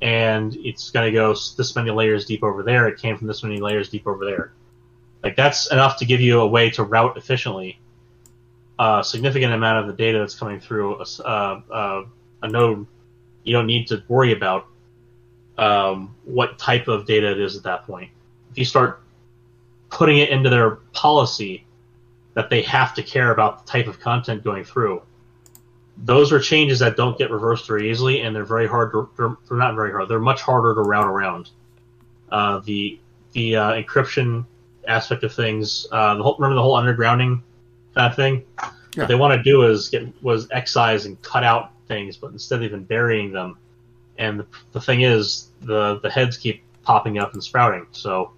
and 0.00 0.56
it's 0.56 0.90
going 0.90 1.06
to 1.06 1.12
go 1.12 1.34
this 1.56 1.74
many 1.74 1.90
layers 1.90 2.24
deep 2.24 2.44
over 2.44 2.62
there. 2.62 2.86
It 2.86 2.98
came 2.98 3.18
from 3.18 3.26
this 3.26 3.42
many 3.42 3.58
layers 3.58 3.88
deep 3.88 4.06
over 4.06 4.24
there. 4.24 4.52
Like 5.24 5.34
that's 5.34 5.70
enough 5.72 5.98
to 5.98 6.04
give 6.04 6.20
you 6.20 6.40
a 6.40 6.46
way 6.46 6.70
to 6.70 6.84
route 6.84 7.16
efficiently 7.16 7.80
a 8.78 9.02
significant 9.04 9.52
amount 9.54 9.80
of 9.80 9.86
the 9.88 9.92
data 9.92 10.18
that's 10.20 10.38
coming 10.38 10.60
through 10.60 11.02
a, 11.24 12.04
a 12.42 12.48
node. 12.48 12.86
You 13.42 13.52
don't 13.52 13.66
need 13.66 13.88
to 13.88 14.04
worry 14.06 14.32
about 14.32 14.66
um, 15.58 16.14
what 16.24 16.58
type 16.58 16.86
of 16.86 17.06
data 17.06 17.32
it 17.32 17.40
is 17.40 17.56
at 17.56 17.64
that 17.64 17.86
point. 17.86 18.10
If 18.56 18.60
you 18.60 18.64
start 18.64 19.02
putting 19.90 20.16
it 20.16 20.30
into 20.30 20.48
their 20.48 20.76
policy 20.94 21.66
that 22.32 22.48
they 22.48 22.62
have 22.62 22.94
to 22.94 23.02
care 23.02 23.32
about 23.32 23.66
the 23.66 23.70
type 23.70 23.86
of 23.86 24.00
content 24.00 24.42
going 24.42 24.64
through, 24.64 25.02
those 25.98 26.32
are 26.32 26.40
changes 26.40 26.78
that 26.78 26.96
don't 26.96 27.18
get 27.18 27.30
reversed 27.30 27.66
very 27.66 27.90
easily, 27.90 28.22
and 28.22 28.34
they're 28.34 28.46
very 28.46 28.66
hard. 28.66 28.92
To, 28.92 29.10
they're, 29.18 29.36
they're 29.46 29.58
not 29.58 29.74
very 29.74 29.92
hard. 29.92 30.08
They're 30.08 30.18
much 30.20 30.40
harder 30.40 30.74
to 30.74 30.80
route 30.80 31.06
around. 31.06 31.50
Uh, 32.30 32.60
the 32.60 32.98
the 33.32 33.56
uh, 33.56 33.72
encryption 33.72 34.46
aspect 34.88 35.22
of 35.22 35.34
things. 35.34 35.86
Uh, 35.92 36.14
the 36.14 36.22
whole, 36.22 36.36
remember 36.38 36.54
the 36.54 36.62
whole 36.62 36.80
undergrounding 36.80 37.42
kind 37.94 38.10
of 38.10 38.16
thing. 38.16 38.42
Yeah. 38.58 39.02
What 39.02 39.08
they 39.08 39.16
want 39.16 39.38
to 39.38 39.42
do 39.42 39.64
is 39.64 39.90
get 39.90 40.22
was 40.22 40.48
excise 40.50 41.04
and 41.04 41.20
cut 41.20 41.44
out 41.44 41.72
things, 41.88 42.16
but 42.16 42.32
instead 42.32 42.62
they've 42.62 42.70
been 42.70 42.84
burying 42.84 43.32
them. 43.32 43.58
And 44.16 44.40
the, 44.40 44.46
the 44.72 44.80
thing 44.80 45.02
is, 45.02 45.48
the 45.60 46.00
the 46.00 46.08
heads 46.08 46.38
keep 46.38 46.62
popping 46.82 47.18
up 47.18 47.34
and 47.34 47.42
sprouting. 47.42 47.86
So 47.90 48.32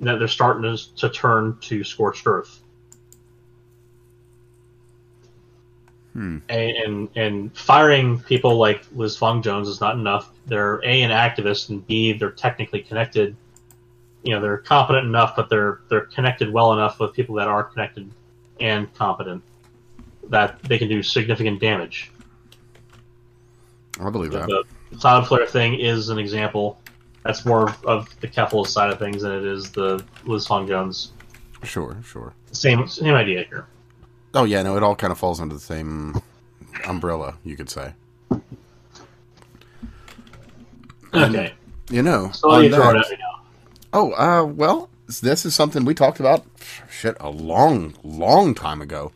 now 0.00 0.18
they're 0.18 0.28
starting 0.28 0.62
to, 0.62 0.96
to 0.96 1.10
turn 1.10 1.56
to 1.62 1.84
scorched 1.84 2.26
earth. 2.26 2.60
Hmm. 6.16 6.38
and, 6.48 6.76
and 6.76 7.08
and 7.14 7.56
firing 7.58 8.18
people 8.20 8.56
like 8.56 8.86
Liz 8.94 9.18
Fong 9.18 9.42
Jones 9.42 9.68
is 9.68 9.82
not 9.82 9.96
enough. 9.96 10.30
They're 10.46 10.76
a 10.82 11.02
an 11.02 11.10
activist 11.10 11.68
and 11.68 11.86
b 11.86 12.14
they're 12.14 12.30
technically 12.30 12.80
connected. 12.80 13.36
You 14.22 14.34
know 14.34 14.40
they're 14.40 14.56
competent 14.56 15.06
enough, 15.06 15.36
but 15.36 15.50
they're 15.50 15.80
they're 15.90 16.06
connected 16.06 16.50
well 16.50 16.72
enough 16.72 16.98
with 17.00 17.12
people 17.12 17.34
that 17.34 17.48
are 17.48 17.62
connected 17.62 18.10
and 18.60 18.92
competent 18.94 19.42
that 20.30 20.62
they 20.62 20.78
can 20.78 20.88
do 20.88 21.02
significant 21.02 21.60
damage. 21.60 22.10
I 24.00 24.08
believe 24.08 24.32
that. 24.32 24.46
The, 24.46 24.64
the 24.92 24.96
Cloudflare 24.96 25.48
thing 25.48 25.78
is 25.78 26.08
an 26.08 26.18
example. 26.18 26.80
That's 27.26 27.44
more 27.44 27.74
of 27.84 28.08
the 28.20 28.28
Keffel 28.28 28.64
side 28.64 28.92
of 28.92 29.00
things 29.00 29.22
than 29.22 29.32
it 29.32 29.44
is 29.44 29.72
the 29.72 30.04
Liz 30.24 30.46
Fong 30.46 30.68
Jones. 30.68 31.10
Sure, 31.64 31.96
sure. 32.04 32.32
Same 32.52 32.86
same 32.86 33.14
idea 33.14 33.44
here. 33.48 33.66
Oh 34.32 34.44
yeah, 34.44 34.62
no, 34.62 34.76
it 34.76 34.84
all 34.84 34.94
kind 34.94 35.10
of 35.10 35.18
falls 35.18 35.40
under 35.40 35.54
the 35.54 35.60
same 35.60 36.22
umbrella, 36.86 37.36
you 37.42 37.56
could 37.56 37.68
say. 37.68 37.94
Okay, 41.12 41.54
You 41.90 42.02
know, 42.02 42.30
so 42.32 42.60
you 42.60 42.68
that-? 42.68 43.18
Oh, 43.92 44.12
uh, 44.12 44.44
well, 44.44 44.88
this 45.22 45.44
is 45.44 45.54
something 45.54 45.84
we 45.84 45.94
talked 45.94 46.20
about 46.20 46.44
shit 46.88 47.16
a 47.18 47.30
long, 47.30 47.94
long 48.04 48.54
time 48.54 48.80
ago. 48.80 49.10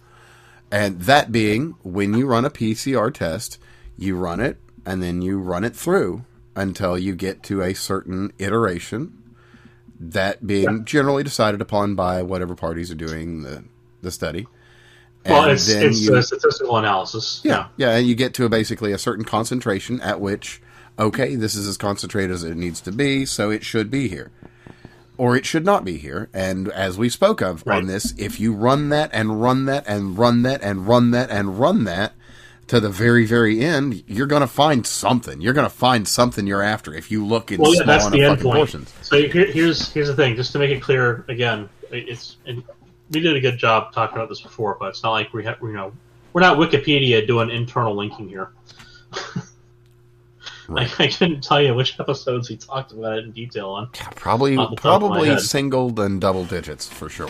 And 0.73 1.01
that 1.03 1.31
being 1.31 1.75
when 1.83 2.15
you 2.15 2.27
run 2.27 2.45
a 2.45 2.51
PCR 2.51 3.13
test, 3.13 3.59
you 3.99 4.17
run 4.17 4.41
it 4.41 4.57
and 4.87 5.03
then 5.03 5.21
you 5.21 5.39
run 5.39 5.63
it 5.65 5.77
through 5.77 6.25
until 6.57 6.99
you 6.99 7.15
get 7.15 7.43
to 7.45 7.63
a 7.63 7.75
certain 7.75 8.33
iteration. 8.39 9.17
That 10.03 10.47
being 10.47 10.85
generally 10.87 11.23
decided 11.23 11.61
upon 11.61 11.95
by 11.95 12.23
whatever 12.23 12.55
parties 12.55 12.91
are 12.91 12.95
doing 12.95 13.43
the, 13.43 13.65
the 14.01 14.11
study. 14.11 14.47
Well, 15.27 15.51
it's 15.51 15.67
then 15.67 15.89
it's 15.89 16.01
you- 16.01 16.15
a 16.17 16.23
statistical 16.23 16.79
analysis. 16.79 17.43
yeah, 17.45 17.67
yeah, 17.77 17.97
and 17.97 18.07
you 18.07 18.15
get 18.15 18.33
to 18.35 18.47
a, 18.47 18.49
basically 18.49 18.93
a 18.93 18.99
certain 18.99 19.27
concentration 19.27 20.01
at 20.01 20.19
which, 20.19 20.63
okay, 20.99 21.35
this 21.35 21.55
is 21.55 21.69
as 21.69 21.77
concentrated 21.77 22.31
as 22.31 22.43
it 22.43 22.57
needs 22.57 22.81
to 22.81 22.93
be, 22.93 23.27
so 23.27 23.51
it 23.51 23.63
should 23.63 23.91
be 23.91 24.09
here, 24.09 24.31
or 25.19 25.37
it 25.37 25.45
should 25.45 25.67
not 25.67 25.85
be 25.85 25.99
here. 25.99 26.31
And 26.33 26.69
as 26.71 26.97
we 26.97 27.11
spoke 27.11 27.43
of 27.43 27.63
Right. 27.67 27.77
on 27.77 27.87
this, 27.87 28.15
if 28.17 28.41
you 28.41 28.55
run 28.55 28.89
that 28.89 29.11
and 29.13 29.43
run 29.43 29.67
that 29.67 29.85
and 29.87 30.17
run 30.17 30.41
that 30.43 30.63
and 30.63 30.89
run 30.89 31.11
that 31.11 31.29
and 31.31 31.59
run 31.61 31.85
that 31.85 32.15
to 32.71 32.79
the 32.79 32.89
very 32.89 33.27
very 33.27 33.61
end, 33.61 34.05
you're 34.07 34.29
going 34.29 34.43
to 34.43 34.47
find 34.47 34.87
something. 34.87 35.41
You're 35.41 35.53
going 35.55 35.67
to 35.67 35.75
find 35.75 36.07
something 36.07 36.47
you're 36.47 36.63
after 36.63 36.95
if 36.95 37.11
you 37.11 37.27
look 37.27 37.51
in 37.51 37.61
Well, 37.61 37.75
yeah, 37.75 37.83
small 37.83 37.87
that's 37.99 38.11
the 38.11 38.23
end 38.23 38.41
point. 38.41 38.57
portions. 38.57 38.95
So 39.03 39.17
here, 39.21 39.47
here's 39.47 39.93
here's 39.93 40.07
the 40.07 40.15
thing, 40.15 40.37
just 40.37 40.53
to 40.53 40.61
make 40.61 40.71
it 40.71 40.81
clear 40.81 41.25
again, 41.29 41.69
it's 41.91 42.37
and 42.47 42.63
we 43.11 43.19
did 43.19 43.35
a 43.35 43.41
good 43.41 43.59
job 43.59 43.93
talking 43.93 44.17
about 44.17 44.29
this 44.29 44.41
before, 44.41 44.77
but 44.79 44.91
it's 44.91 45.03
not 45.03 45.11
like 45.11 45.33
we 45.35 45.43
have 45.45 45.59
you 45.61 45.73
know 45.73 45.93
we're 46.33 46.43
not 46.43 46.59
Wikipedia 46.59 47.27
doing 47.27 47.51
internal 47.51 47.95
linking 47.97 48.29
here. 48.29 48.53
Right. 50.69 51.01
I, 51.01 51.05
I 51.05 51.09
couldn't 51.09 51.43
tell 51.43 51.61
you 51.61 51.75
which 51.75 51.99
episodes 51.99 52.49
we 52.49 52.57
talked 52.57 52.93
about 52.93 53.19
it 53.19 53.25
in 53.25 53.33
detail 53.33 53.71
on. 53.71 53.89
Probably 54.15 54.57
Off 54.57 54.71
the 54.71 54.77
top 54.77 55.03
of 55.03 55.11
my 55.11 55.17
probably 55.17 55.29
head. 55.31 55.41
single 55.41 56.01
and 56.01 56.21
double 56.21 56.45
digits 56.45 56.87
for 56.89 57.09
sure. 57.09 57.29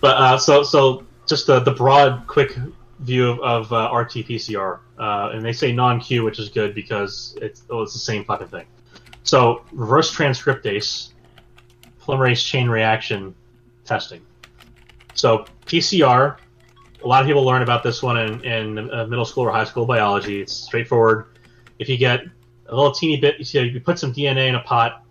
But 0.00 0.16
uh, 0.16 0.38
so 0.38 0.62
so 0.62 1.04
just 1.26 1.46
the 1.48 1.60
the 1.60 1.72
broad 1.72 2.26
quick 2.26 2.56
view 3.00 3.30
of, 3.30 3.40
of 3.40 3.72
uh, 3.72 3.94
RT-PCR, 3.94 4.80
uh, 4.98 5.30
and 5.32 5.44
they 5.44 5.52
say 5.52 5.72
non-Q, 5.72 6.24
which 6.24 6.38
is 6.38 6.48
good 6.48 6.74
because 6.74 7.36
it's 7.40 7.62
it's 7.70 7.92
the 7.92 7.98
same 7.98 8.24
fucking 8.24 8.48
thing. 8.48 8.66
So 9.22 9.62
reverse 9.72 10.14
transcriptase, 10.14 11.10
polymerase 12.00 12.44
chain 12.44 12.68
reaction 12.68 13.34
testing. 13.84 14.22
So 15.14 15.46
PCR, 15.66 16.38
a 17.02 17.06
lot 17.06 17.22
of 17.22 17.26
people 17.26 17.44
learn 17.44 17.62
about 17.62 17.82
this 17.82 18.02
one 18.02 18.18
in, 18.18 18.44
in 18.44 18.90
uh, 18.90 19.06
middle 19.06 19.24
school 19.24 19.44
or 19.44 19.50
high 19.50 19.64
school 19.64 19.86
biology. 19.86 20.40
It's 20.40 20.52
straightforward. 20.52 21.26
If 21.78 21.88
you 21.88 21.96
get 21.96 22.24
a 22.66 22.74
little 22.74 22.92
teeny 22.92 23.20
bit, 23.20 23.38
you, 23.38 23.44
see, 23.44 23.60
you 23.60 23.80
put 23.80 23.98
some 23.98 24.12
DNA 24.12 24.48
in 24.48 24.54
a 24.54 24.60
pot, 24.60 25.04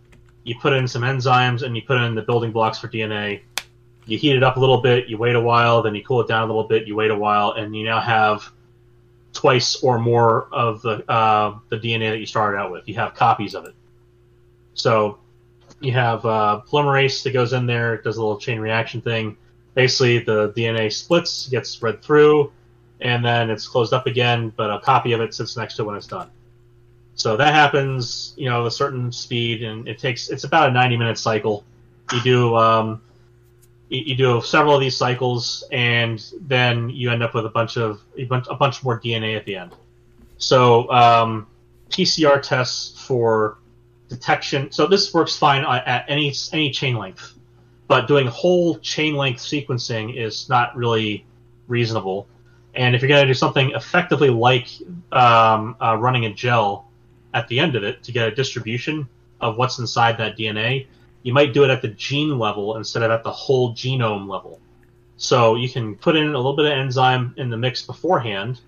you 0.43 0.55
put 0.59 0.73
in 0.73 0.87
some 0.87 1.01
enzymes, 1.01 1.63
and 1.63 1.75
you 1.75 1.81
put 1.81 1.97
in 1.97 2.15
the 2.15 2.21
building 2.21 2.51
blocks 2.51 2.79
for 2.79 2.87
DNA 2.87 3.41
you 4.07 4.17
heat 4.17 4.35
it 4.35 4.43
up 4.43 4.57
a 4.57 4.59
little 4.59 4.81
bit, 4.81 5.07
you 5.07 5.17
wait 5.17 5.35
a 5.35 5.41
while, 5.41 5.81
then 5.81 5.93
you 5.93 6.03
cool 6.03 6.21
it 6.21 6.27
down 6.27 6.43
a 6.43 6.47
little 6.47 6.67
bit, 6.67 6.87
you 6.87 6.95
wait 6.95 7.11
a 7.11 7.15
while, 7.15 7.51
and 7.51 7.75
you 7.75 7.83
now 7.83 7.99
have 7.99 8.51
twice 9.33 9.83
or 9.83 9.99
more 9.99 10.47
of 10.51 10.81
the 10.81 11.09
uh, 11.11 11.59
the 11.69 11.77
DNA 11.77 12.09
that 12.09 12.19
you 12.19 12.25
started 12.25 12.57
out 12.57 12.71
with. 12.71 12.87
You 12.87 12.95
have 12.95 13.13
copies 13.13 13.53
of 13.53 13.65
it. 13.65 13.75
So 14.73 15.19
you 15.79 15.91
have 15.91 16.25
uh, 16.25 16.61
polymerase 16.67 17.23
that 17.23 17.31
goes 17.31 17.53
in 17.53 17.65
there, 17.65 17.97
does 18.01 18.17
a 18.17 18.21
little 18.21 18.39
chain 18.39 18.59
reaction 18.59 19.01
thing. 19.01 19.37
Basically, 19.75 20.19
the 20.19 20.51
DNA 20.53 20.91
splits, 20.91 21.47
gets 21.49 21.81
read 21.83 22.01
through, 22.01 22.51
and 23.01 23.23
then 23.23 23.49
it's 23.49 23.67
closed 23.67 23.93
up 23.93 24.07
again, 24.07 24.51
but 24.55 24.71
a 24.71 24.79
copy 24.79 25.11
of 25.11 25.21
it 25.21 25.33
sits 25.33 25.55
next 25.55 25.75
to 25.75 25.83
it 25.83 25.85
when 25.85 25.95
it's 25.95 26.07
done. 26.07 26.29
So 27.13 27.35
that 27.37 27.53
happens, 27.53 28.33
you 28.37 28.49
know, 28.49 28.61
at 28.61 28.67
a 28.67 28.71
certain 28.71 29.11
speed, 29.11 29.63
and 29.63 29.87
it 29.87 29.99
takes 29.99 30.29
it's 30.29 30.45
about 30.45 30.69
a 30.69 30.71
90 30.71 30.97
minute 30.97 31.17
cycle. 31.17 31.63
You 32.13 32.21
do 32.21 32.55
um, 32.55 33.01
you, 33.89 34.01
you 34.05 34.15
do 34.15 34.41
several 34.41 34.75
of 34.75 34.81
these 34.81 34.97
cycles, 34.97 35.63
and 35.71 36.23
then 36.41 36.89
you 36.89 37.11
end 37.11 37.23
up 37.23 37.33
with 37.33 37.45
a 37.45 37.49
bunch 37.49 37.77
of 37.77 38.01
a 38.17 38.25
bunch, 38.25 38.45
a 38.49 38.55
bunch 38.55 38.83
more 38.83 38.99
DNA 38.99 39.35
at 39.35 39.45
the 39.45 39.55
end. 39.55 39.73
So 40.37 40.89
um, 40.91 41.47
PCR 41.89 42.41
tests 42.41 42.99
for 43.05 43.57
detection. 44.09 44.71
So 44.71 44.87
this 44.87 45.13
works 45.13 45.35
fine 45.35 45.63
at 45.63 46.05
any 46.07 46.33
any 46.51 46.71
chain 46.71 46.95
length, 46.95 47.33
but 47.87 48.07
doing 48.07 48.27
whole 48.27 48.77
chain 48.79 49.15
length 49.15 49.41
sequencing 49.41 50.15
is 50.15 50.49
not 50.49 50.75
really 50.75 51.25
reasonable. 51.67 52.27
And 52.75 52.95
if 52.95 53.01
you're 53.01 53.09
going 53.09 53.23
to 53.23 53.27
do 53.27 53.33
something 53.33 53.71
effectively 53.71 54.29
like 54.29 54.67
um, 55.11 55.75
uh, 55.81 55.97
running 55.97 56.25
a 56.25 56.33
gel 56.33 56.87
at 57.33 57.47
the 57.47 57.59
end 57.59 57.75
of 57.75 57.83
it 57.83 58.03
to 58.03 58.11
get 58.11 58.27
a 58.27 58.35
distribution 58.35 59.07
of 59.41 59.57
what's 59.57 59.79
inside 59.79 60.17
that 60.19 60.37
DNA, 60.37 60.85
you 61.27 61.33
might 61.33 61.53
do 61.53 61.65
it 61.65 61.69
at 61.69 61.81
the 61.81 61.89
gene 61.89 62.39
level 62.39 62.77
instead 62.77 63.03
of 63.03 63.11
at 63.11 63.21
the 63.21 63.31
whole 63.31 63.73
genome 63.73 64.29
level. 64.29 64.61
So 65.17 65.55
you 65.55 65.67
can 65.67 65.93
put 65.95 66.15
in 66.15 66.23
a 66.23 66.37
little 66.37 66.55
bit 66.55 66.63
of 66.63 66.71
enzyme 66.71 67.33
in 67.35 67.49
the 67.49 67.57
mix 67.57 67.81
beforehand 67.81 68.61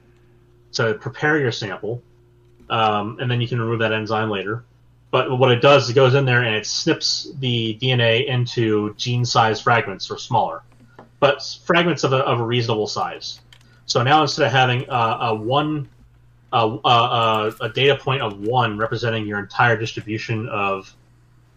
to 0.73 0.95
prepare 0.95 1.39
your 1.39 1.53
sample, 1.53 2.03
um, 2.69 3.17
and 3.21 3.31
then 3.31 3.39
you 3.39 3.47
can 3.47 3.61
remove 3.61 3.79
that 3.79 3.93
enzyme 3.93 4.29
later. 4.29 4.65
But 5.09 5.39
what 5.39 5.51
it 5.51 5.61
does, 5.61 5.85
is 5.85 5.91
it 5.91 5.93
goes 5.93 6.15
in 6.15 6.25
there 6.25 6.43
and 6.43 6.53
it 6.53 6.65
snips 6.65 7.31
the 7.39 7.79
DNA 7.81 8.27
into 8.27 8.93
gene-sized 8.95 9.63
fragments 9.63 10.11
or 10.11 10.17
smaller, 10.17 10.61
but 11.21 11.41
fragments 11.63 12.03
of 12.03 12.11
a, 12.11 12.17
of 12.17 12.41
a 12.41 12.43
reasonable 12.43 12.87
size. 12.87 13.39
So 13.85 14.03
now 14.03 14.21
instead 14.21 14.47
of 14.47 14.51
having 14.51 14.89
uh, 14.89 15.17
a 15.21 15.33
one 15.33 15.87
uh, 16.51 17.51
a 17.61 17.69
data 17.69 17.95
point 17.95 18.21
of 18.21 18.41
one 18.41 18.77
representing 18.77 19.25
your 19.25 19.39
entire 19.39 19.77
distribution 19.77 20.49
of 20.49 20.93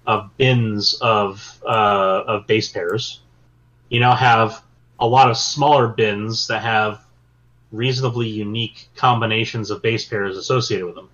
of 0.06 0.36
bins 0.36 0.94
of 1.00 1.60
uh, 1.66 2.24
of 2.26 2.46
base 2.46 2.68
pairs. 2.70 3.20
You 3.88 4.00
now 4.00 4.14
have 4.14 4.62
a 4.98 5.06
lot 5.06 5.30
of 5.30 5.36
smaller 5.36 5.88
bins 5.88 6.46
that 6.48 6.62
have 6.62 7.04
reasonably 7.72 8.28
unique 8.28 8.88
combinations 8.96 9.70
of 9.70 9.82
base 9.82 10.04
pairs 10.04 10.36
associated 10.36 10.86
with 10.86 10.94
them. 10.94 11.08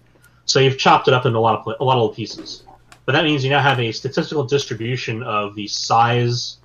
So 0.44 0.60
you've 0.60 0.78
chopped 0.78 1.09
it 1.09 1.15
up 1.15 1.27
into 1.27 1.39
a 1.39 1.40
lot 1.40 1.60
of 1.60 1.66
a 1.81 1.85
lot 1.85 1.94
of 1.94 2.01
little 2.02 2.15
pieces. 2.15 2.65
But 3.06 3.12
that 3.12 3.24
means 3.24 3.44
you 3.44 3.51
now 3.51 3.60
have 3.62 3.81
a 3.81 3.93
statistical 3.93 4.44
distribution 4.44 5.23
of 5.23 5.55
the 5.55 5.66
size 5.69 6.59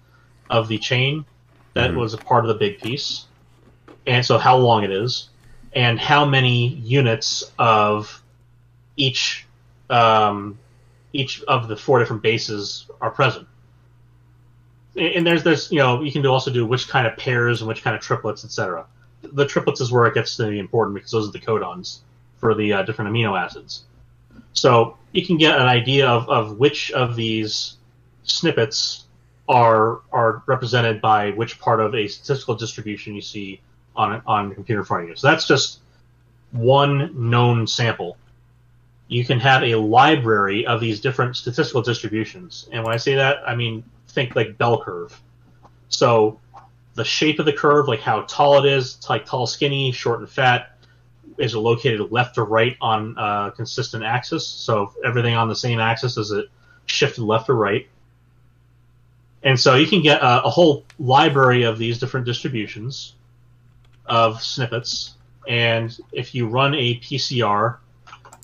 of 0.49 0.67
the 0.67 0.77
chain 0.77 1.25
that 1.73 1.91
Mhm. 1.91 1.95
was 1.95 2.13
a 2.13 2.17
part 2.17 2.43
of 2.45 2.49
the 2.49 2.55
big 2.55 2.79
piece, 2.79 3.27
and 4.05 4.25
so 4.25 4.37
how 4.37 4.57
long 4.57 4.83
it 4.83 4.91
is, 4.91 5.29
and 5.73 5.99
how 5.99 6.25
many 6.25 6.67
units 6.67 7.43
of 7.57 8.21
each 8.97 9.47
um, 9.89 10.59
each 11.13 11.43
of 11.43 11.67
the 11.67 11.77
four 11.77 11.99
different 11.99 12.23
bases 12.23 12.87
are 12.99 13.11
present. 13.11 13.47
And 14.97 15.25
there's 15.25 15.43
there's 15.43 15.71
you 15.71 15.79
know 15.79 16.01
you 16.01 16.11
can 16.11 16.25
also 16.25 16.51
do 16.51 16.65
which 16.65 16.87
kind 16.87 17.07
of 17.07 17.17
pairs 17.17 17.61
and 17.61 17.67
which 17.67 17.83
kind 17.83 17.95
of 17.95 18.01
triplets, 18.01 18.43
etc. 18.43 18.85
The 19.21 19.45
triplets 19.45 19.79
is 19.79 19.91
where 19.91 20.05
it 20.05 20.13
gets 20.13 20.35
to 20.37 20.49
be 20.49 20.59
important 20.59 20.95
because 20.95 21.11
those 21.11 21.29
are 21.29 21.31
the 21.31 21.39
codons 21.39 21.99
for 22.37 22.53
the 22.53 22.73
uh, 22.73 22.83
different 22.83 23.11
amino 23.11 23.39
acids. 23.39 23.83
So 24.53 24.97
you 25.11 25.25
can 25.25 25.37
get 25.37 25.55
an 25.55 25.67
idea 25.67 26.07
of, 26.07 26.29
of 26.29 26.57
which 26.59 26.91
of 26.91 27.15
these 27.15 27.77
snippets 28.23 29.05
are 29.47 30.01
are 30.11 30.43
represented 30.45 31.01
by 31.01 31.31
which 31.31 31.59
part 31.59 31.79
of 31.79 31.95
a 31.95 32.07
statistical 32.07 32.55
distribution 32.55 33.15
you 33.15 33.21
see 33.21 33.61
on 33.95 34.21
on 34.27 34.53
computer 34.53 34.81
in 34.81 34.85
front 34.85 35.03
of 35.03 35.09
you. 35.09 35.15
So 35.15 35.27
that's 35.27 35.47
just 35.47 35.79
one 36.51 37.29
known 37.29 37.65
sample 37.65 38.17
you 39.13 39.23
can 39.23 39.39
have 39.39 39.61
a 39.61 39.75
library 39.75 40.65
of 40.65 40.81
these 40.81 40.99
different 40.99 41.35
statistical 41.35 41.83
distributions. 41.83 42.67
And 42.71 42.83
when 42.83 42.93
I 42.93 42.97
say 42.97 43.13
that, 43.15 43.47
I 43.47 43.55
mean 43.55 43.83
think 44.07 44.35
like 44.35 44.57
bell 44.57 44.81
curve. 44.81 45.21
So 45.89 46.39
the 46.95 47.03
shape 47.03 47.37
of 47.37 47.45
the 47.45 47.53
curve, 47.53 47.87
like 47.87 47.99
how 47.99 48.21
tall 48.23 48.63
it 48.63 48.71
is, 48.71 48.97
like 49.07 49.25
tall, 49.25 49.45
skinny, 49.45 49.91
short, 49.91 50.19
and 50.19 50.29
fat, 50.29 50.79
is 51.37 51.53
it 51.53 51.59
located 51.59 52.11
left 52.11 52.39
or 52.39 52.45
right 52.45 52.75
on 52.81 53.15
a 53.17 53.53
consistent 53.55 54.03
axis? 54.03 54.47
So 54.47 54.93
everything 55.05 55.35
on 55.35 55.47
the 55.47 55.55
same 55.55 55.79
axis 55.79 56.17
is 56.17 56.31
it 56.31 56.47
shifted 56.87 57.23
left 57.23 57.49
or 57.49 57.55
right? 57.55 57.87
And 59.43 59.59
so 59.59 59.75
you 59.75 59.85
can 59.85 60.01
get 60.01 60.21
a, 60.21 60.43
a 60.43 60.49
whole 60.49 60.85
library 60.97 61.63
of 61.63 61.77
these 61.77 61.99
different 61.99 62.25
distributions 62.25 63.13
of 64.07 64.41
snippets. 64.41 65.15
And 65.47 65.95
if 66.11 66.33
you 66.33 66.47
run 66.47 66.73
a 66.73 66.99
PCR 66.99 67.77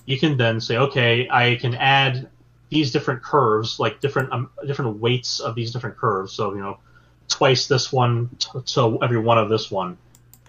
you 0.10 0.18
can 0.18 0.38
then 0.38 0.60
say, 0.60 0.76
okay, 0.76 1.30
I 1.30 1.56
can 1.62 1.76
add 1.76 2.28
these 2.70 2.92
different 2.92 3.22
curves, 3.22 3.80
like 3.80 4.02
different 4.02 4.34
um, 4.34 4.50
different 4.66 4.98
weights 4.98 5.40
of 5.40 5.54
these 5.54 5.72
different 5.72 5.98
curves. 5.98 6.34
So 6.34 6.56
you 6.56 6.62
know, 6.62 6.80
twice 7.28 7.68
this 7.68 7.94
one 7.94 8.36
to 8.66 8.98
every 9.04 9.20
one 9.20 9.38
of 9.38 9.50
this 9.50 9.70
one, 9.70 10.00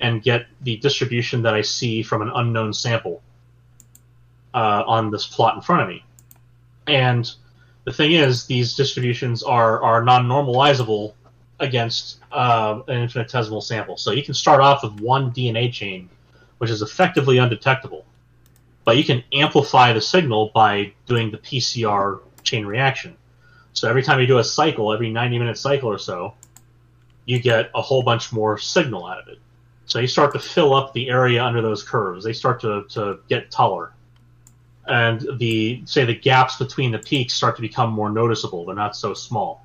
and 0.01 0.23
get 0.23 0.47
the 0.63 0.79
distribution 0.79 1.43
that 1.43 1.53
I 1.53 1.61
see 1.61 2.03
from 2.03 2.23
an 2.23 2.31
unknown 2.35 2.73
sample 2.73 3.23
uh, 4.55 4.83
on 4.87 5.11
this 5.11 5.27
plot 5.27 5.57
in 5.57 5.61
front 5.61 5.83
of 5.83 5.89
me. 5.89 6.05
And 6.87 7.31
the 7.85 7.93
thing 7.93 8.13
is, 8.13 8.47
these 8.47 8.77
distributions 8.77 9.43
are 9.43 9.83
are 9.83 10.03
non-normalizable 10.03 11.13
against 11.59 12.21
uh, 12.33 12.81
an 12.89 13.03
infinitesimal 13.03 13.61
sample. 13.61 13.99
So 13.99 14.13
you 14.13 14.23
can 14.23 14.33
start 14.33 14.63
off 14.63 14.83
with 14.83 14.99
one 15.03 15.33
DNA 15.33 15.71
chain, 15.71 16.09
which 16.57 16.71
is 16.71 16.81
effectively 16.81 17.37
undetectable 17.37 18.07
but 18.85 18.97
you 18.97 19.05
can 19.05 19.23
amplify 19.33 19.93
the 19.93 20.01
signal 20.01 20.51
by 20.55 20.93
doing 21.07 21.31
the 21.31 21.39
PCR 21.39 22.21
chain 22.43 22.67
reaction. 22.67 23.17
So 23.73 23.89
every 23.89 24.03
time 24.03 24.21
you 24.21 24.27
do 24.27 24.39
a 24.39 24.45
cycle, 24.45 24.93
every 24.93 25.11
90 25.11 25.39
minute 25.39 25.59
cycle 25.59 25.89
or 25.91 25.99
so, 25.99 26.35
you 27.25 27.41
get 27.41 27.71
a 27.75 27.83
whole 27.83 28.03
bunch 28.03 28.33
more 28.33 28.59
signal 28.59 29.07
out 29.07 29.21
of 29.21 29.29
it. 29.29 29.39
So 29.87 29.99
you 29.99 30.07
start 30.07 30.33
to 30.33 30.39
fill 30.39 30.75
up 30.75 30.93
the 30.93 31.09
area 31.09 31.45
under 31.45 31.63
those 31.63 31.83
curves. 31.83 32.25
They 32.25 32.33
start 32.33 32.61
to, 32.63 32.85
to 32.91 33.21
get 33.29 33.51
taller. 33.51 33.93
And 34.87 35.25
the 35.39 35.83
say 35.85 36.05
the 36.05 36.15
gaps 36.15 36.57
between 36.57 36.91
the 36.91 36.99
peaks 36.99 37.35
start 37.35 37.57
to 37.57 37.63
become 37.63 37.93
more 37.93 38.11
noticeable. 38.11 38.65
They're 38.65 38.75
not 38.75 38.97
so 38.97 39.15
small. 39.15 39.65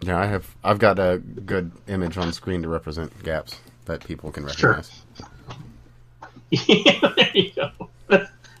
Yeah, 0.00 0.18
I 0.18 0.26
have. 0.26 0.54
I've 0.64 0.78
got 0.78 0.98
a 0.98 1.18
good 1.18 1.72
image 1.88 2.16
on 2.16 2.32
screen 2.32 2.62
to 2.62 2.68
represent 2.68 3.22
gaps 3.22 3.60
that 3.84 4.04
people 4.04 4.32
can 4.32 4.44
recognize. 4.44 4.90
Sure. 5.16 5.26
Yeah, 6.50 7.12
there 7.14 7.30
you 7.34 7.52
go. 7.52 7.90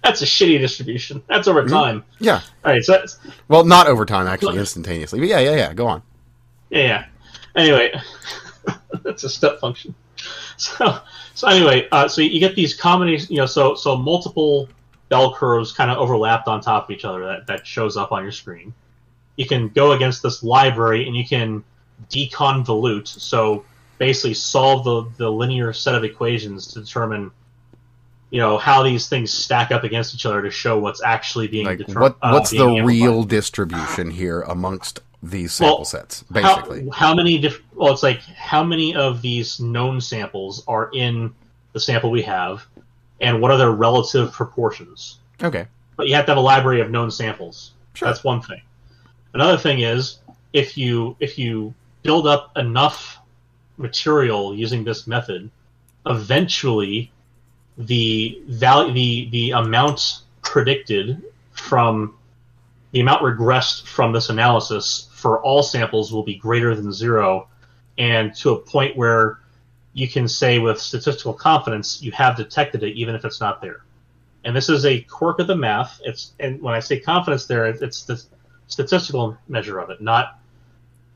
That's, 0.02 0.22
a 0.22 0.24
shitty 0.24 0.58
distribution. 0.58 1.22
That's 1.28 1.48
over 1.48 1.66
time. 1.66 2.04
Yeah. 2.18 2.40
All 2.64 2.72
right, 2.72 2.82
so 2.82 2.92
that's, 2.92 3.18
Well, 3.48 3.64
not 3.64 3.86
over 3.88 4.06
time, 4.06 4.26
actually, 4.26 4.58
instantaneously. 4.58 5.18
But 5.18 5.28
yeah, 5.28 5.40
yeah, 5.40 5.56
yeah. 5.56 5.74
Go 5.74 5.86
on. 5.86 6.02
yeah, 6.70 6.80
yeah. 6.80 7.04
Anyway, 7.56 7.92
that's 9.02 9.24
a 9.24 9.28
step 9.28 9.60
function. 9.60 9.94
So, 10.56 10.98
so 11.34 11.46
anyway, 11.48 11.88
uh, 11.92 12.08
so 12.08 12.20
you 12.20 12.40
get 12.40 12.56
these 12.56 12.74
combinations, 12.74 13.30
you 13.30 13.36
know, 13.36 13.46
so 13.46 13.74
so 13.76 13.96
multiple 13.96 14.68
bell 15.08 15.34
curves 15.34 15.72
kind 15.72 15.90
of 15.90 15.98
overlapped 15.98 16.48
on 16.48 16.60
top 16.60 16.84
of 16.84 16.90
each 16.90 17.04
other 17.04 17.24
that 17.24 17.46
that 17.46 17.66
shows 17.66 17.96
up 17.96 18.10
on 18.12 18.22
your 18.22 18.32
screen. 18.32 18.74
You 19.36 19.46
can 19.46 19.68
go 19.68 19.92
against 19.92 20.22
this 20.22 20.42
library 20.42 21.06
and 21.06 21.16
you 21.16 21.24
can 21.24 21.62
deconvolute, 22.10 23.06
so 23.06 23.64
basically 23.98 24.34
solve 24.34 24.84
the 24.84 25.08
the 25.16 25.30
linear 25.30 25.72
set 25.72 25.94
of 25.94 26.02
equations 26.04 26.66
to 26.72 26.80
determine, 26.80 27.30
you 28.30 28.40
know, 28.40 28.58
how 28.58 28.82
these 28.82 29.08
things 29.08 29.32
stack 29.32 29.70
up 29.70 29.84
against 29.84 30.14
each 30.14 30.26
other 30.26 30.42
to 30.42 30.50
show 30.50 30.78
what's 30.78 31.02
actually 31.02 31.48
being 31.48 31.66
Like, 31.66 31.78
deter- 31.78 32.00
what? 32.00 32.16
uh, 32.22 32.30
What's 32.32 32.50
being 32.50 32.76
the 32.76 32.82
real 32.84 33.22
distribution 33.22 34.10
here 34.10 34.42
amongst 34.42 35.00
these 35.22 35.52
sample 35.54 35.78
Well, 35.78 35.84
sets? 35.84 36.22
Basically, 36.24 36.84
How, 36.90 37.08
how 37.08 37.14
many 37.14 37.38
diff- 37.38 37.62
well, 37.74 37.92
it's 37.92 38.02
like 38.02 38.20
how 38.20 38.62
many 38.62 38.94
of 38.94 39.22
these 39.22 39.60
known 39.60 40.00
samples 40.00 40.62
are 40.68 40.90
in 40.92 41.32
the 41.72 41.80
sample 41.80 42.10
we 42.10 42.22
have, 42.22 42.66
and 43.20 43.40
what 43.40 43.50
are 43.50 43.56
their 43.56 43.72
relative 43.72 44.32
proportions? 44.32 45.18
okay, 45.42 45.66
But 45.96 46.08
you 46.08 46.14
have 46.14 46.26
to 46.26 46.32
have 46.32 46.38
a 46.38 46.40
library 46.42 46.80
of 46.80 46.90
known 46.90 47.10
samples. 47.10 47.72
Sure. 47.94 48.06
That's 48.08 48.22
one 48.24 48.40
thing. 48.42 48.60
Another 49.34 49.56
thing 49.58 49.80
is 49.80 50.18
if 50.52 50.76
you 50.76 51.16
if 51.20 51.38
you 51.38 51.72
build 52.02 52.26
up 52.26 52.56
enough 52.56 53.18
material 53.76 54.54
using 54.54 54.84
this 54.84 55.06
method, 55.06 55.50
eventually 56.06 57.10
the 57.78 58.42
value 58.46 58.92
the 58.92 59.28
the 59.30 59.50
amount 59.52 60.20
predicted 60.42 61.22
from 61.52 62.14
the 62.90 63.00
amount 63.00 63.22
regressed 63.22 63.86
from 63.86 64.12
this 64.12 64.30
analysis 64.30 65.08
for 65.12 65.40
all 65.42 65.62
samples 65.62 66.12
will 66.12 66.22
be 66.22 66.34
greater 66.34 66.74
than 66.74 66.92
zero, 66.92 67.48
and 67.96 68.34
to 68.34 68.50
a 68.50 68.58
point 68.58 68.96
where 68.96 69.38
you 69.92 70.08
can 70.08 70.28
say 70.28 70.58
with 70.58 70.80
statistical 70.80 71.32
confidence 71.32 72.02
you 72.02 72.12
have 72.12 72.36
detected 72.36 72.82
it 72.82 72.94
even 72.94 73.14
if 73.14 73.24
it's 73.24 73.40
not 73.40 73.60
there. 73.60 73.84
And 74.44 74.54
this 74.54 74.68
is 74.68 74.84
a 74.84 75.00
quirk 75.02 75.40
of 75.40 75.46
the 75.46 75.56
math. 75.56 76.00
It's 76.04 76.32
and 76.40 76.60
when 76.62 76.74
I 76.74 76.80
say 76.80 76.98
confidence 76.98 77.46
there, 77.46 77.66
it's- 77.66 78.02
the 78.02 78.22
statistical 78.68 79.36
measure 79.48 79.78
of 79.78 79.90
it, 79.90 80.00
not 80.00 80.38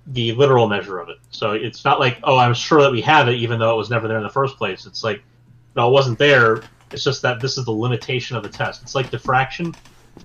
the 0.07 0.33
literal 0.33 0.69
measure 0.69 0.99
of 0.99 1.09
it. 1.09 1.19
So 1.31 1.53
it's 1.53 1.85
not 1.85 2.01
like, 2.01 2.19
oh, 2.25 2.37
I'm 2.37 2.55
sure 2.55 2.83
that 2.83 2.91
we 2.91 3.03
have 3.03 3.29
it, 3.29 3.35
even 3.35 3.61
though 3.61 3.75
it 3.75 3.77
was 3.79 3.91
never 3.91 4.09
there 4.09 4.17
in 4.17 4.23
the 4.23 4.31
first 4.31 4.57
place. 4.57 4.87
It's 4.87 5.05
like, 5.05 5.23
no, 5.77 5.89
it 5.89 5.93
wasn't 5.93 6.19
there. 6.19 6.63
It's 6.91 7.05
just 7.05 7.23
that 7.23 7.41
this 7.41 7.57
is 7.57 7.65
the 7.65 7.73
limitation 7.73 8.37
of 8.37 8.43
the 8.43 8.49
test. 8.49 8.83
It's 8.83 8.95
like 8.95 9.11
diffraction, 9.11 9.75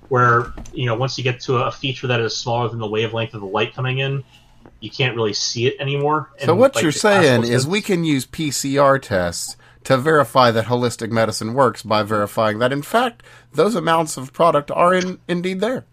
where 0.10 0.53
you 0.74 0.86
know 0.86 0.95
once 0.95 1.18
you 1.18 1.24
get 1.24 1.40
to 1.41 1.57
a 1.57 1.72
feature 1.72 2.07
that 2.07 2.19
is 2.19 2.36
smaller 2.36 2.68
than 2.69 2.80
the 2.80 2.88
wavelength 2.88 3.34
of 3.34 3.41
the 3.41 3.48
light 3.48 3.74
coming 3.74 3.99
in, 3.99 4.24
you 4.80 4.90
can't 4.90 5.15
really 5.15 5.34
see 5.34 5.68
it 5.68 5.76
anymore. 5.80 6.30
So 6.40 6.52
And, 6.52 6.60
what 6.60 6.76
like, 6.76 6.84
you're 6.84 6.91
saying 6.91 7.44
is 7.44 7.65
we 7.65 7.82
can 7.82 8.03
use 8.03 8.26
PCR 8.26 9.02
tests 9.02 9.56
to 9.86 9.98
verify 9.98 10.52
that 10.52 10.65
holistic 10.65 11.11
medicine 11.11 11.53
works 11.53 11.82
by 11.82 12.03
verifying 12.03 12.60
that 12.60 12.74
in 12.74 12.82
fact 12.82 13.24
those 13.53 13.74
amounts 13.74 14.18
of 14.18 14.34
product 14.34 14.69
are 14.72 14.94
in, 14.94 15.19
indeed 15.30 15.61
there. 15.61 15.86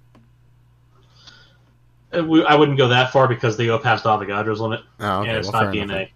Uh, 2.12 2.24
we- 2.24 2.44
I 2.44 2.56
wouldn't 2.56 2.78
go 2.78 2.89
that 2.89 3.12
far 3.12 3.28
because 3.28 3.56
they 3.56 3.66
go 3.66 3.78
past 3.78 4.05
Avogadro's 4.05 4.60
limit, 4.60 4.81
Oh, 4.98 5.20
okay, 5.20 5.31
and 5.31 5.39
it's 5.39 5.52
well, 5.52 5.64
not 5.64 5.72
DNA. 5.74 6.09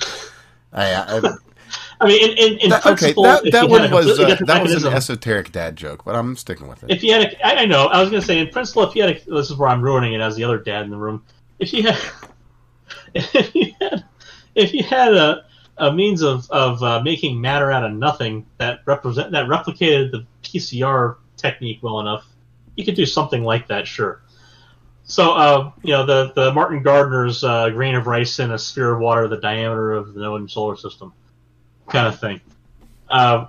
I, 0.72 0.94
I, 0.94 1.20
I 2.00 2.06
mean, 2.06 2.30
in, 2.30 2.36
in, 2.36 2.58
in 2.58 2.70
that, 2.70 2.84
okay, 2.84 2.96
principle, 2.96 3.22
that, 3.24 3.50
that 3.52 3.68
one 3.68 3.90
was 3.90 4.18
uh, 4.18 4.36
that 4.46 4.62
was 4.62 4.84
an 4.84 4.92
esoteric 4.92 5.50
dad 5.52 5.76
joke, 5.76 6.04
but 6.04 6.14
I'm 6.14 6.36
sticking 6.36 6.68
with 6.68 6.82
it. 6.84 6.90
if 6.90 7.02
you 7.02 7.12
had 7.12 7.22
a, 7.22 7.46
I 7.46 7.62
I 7.62 7.64
know, 7.66 7.86
I 7.86 8.00
was 8.00 8.10
going 8.10 8.20
to 8.20 8.26
say, 8.26 8.38
in 8.38 8.48
principle, 8.48 8.82
if 8.82 8.94
you 8.94 9.02
had 9.02 9.16
a, 9.16 9.30
this 9.30 9.50
is 9.50 9.56
where 9.56 9.68
I'm 9.68 9.80
ruining 9.80 10.12
it 10.12 10.20
as 10.20 10.36
the 10.36 10.44
other 10.44 10.58
dad 10.58 10.84
in 10.84 10.90
the 10.90 10.96
room. 10.96 11.24
If 11.58 11.72
you 11.72 11.84
had, 11.84 11.98
if 13.14 13.54
you 13.54 13.72
had, 13.80 14.04
if 14.54 14.74
you 14.74 14.82
had 14.82 15.14
a, 15.14 15.44
a 15.78 15.92
means 15.92 16.22
of, 16.22 16.50
of 16.50 16.82
uh, 16.82 17.02
making 17.02 17.40
matter 17.40 17.70
out 17.70 17.84
of 17.84 17.92
nothing 17.92 18.46
that 18.58 18.80
represent 18.84 19.32
that 19.32 19.46
replicated 19.46 20.10
the 20.10 20.26
PCR 20.42 21.16
technique 21.38 21.78
well 21.82 22.00
enough, 22.00 22.26
you 22.76 22.84
could 22.84 22.94
do 22.94 23.06
something 23.06 23.42
like 23.42 23.68
that, 23.68 23.86
sure. 23.86 24.22
So, 25.04 25.32
uh, 25.32 25.70
you 25.82 25.92
know, 25.92 26.04
the, 26.04 26.32
the 26.34 26.52
Martin 26.52 26.82
Gardner's 26.82 27.42
uh, 27.42 27.70
grain 27.70 27.94
of 27.94 28.06
rice 28.06 28.38
in 28.38 28.50
a 28.50 28.58
sphere 28.58 28.92
of 28.92 29.00
water 29.00 29.28
the 29.28 29.36
diameter 29.38 29.92
of 29.92 30.12
the 30.12 30.20
known 30.20 30.48
solar 30.48 30.76
system 30.76 31.14
kind 31.88 32.06
of 32.06 32.18
thing. 32.20 32.40
Uh, 33.08 33.46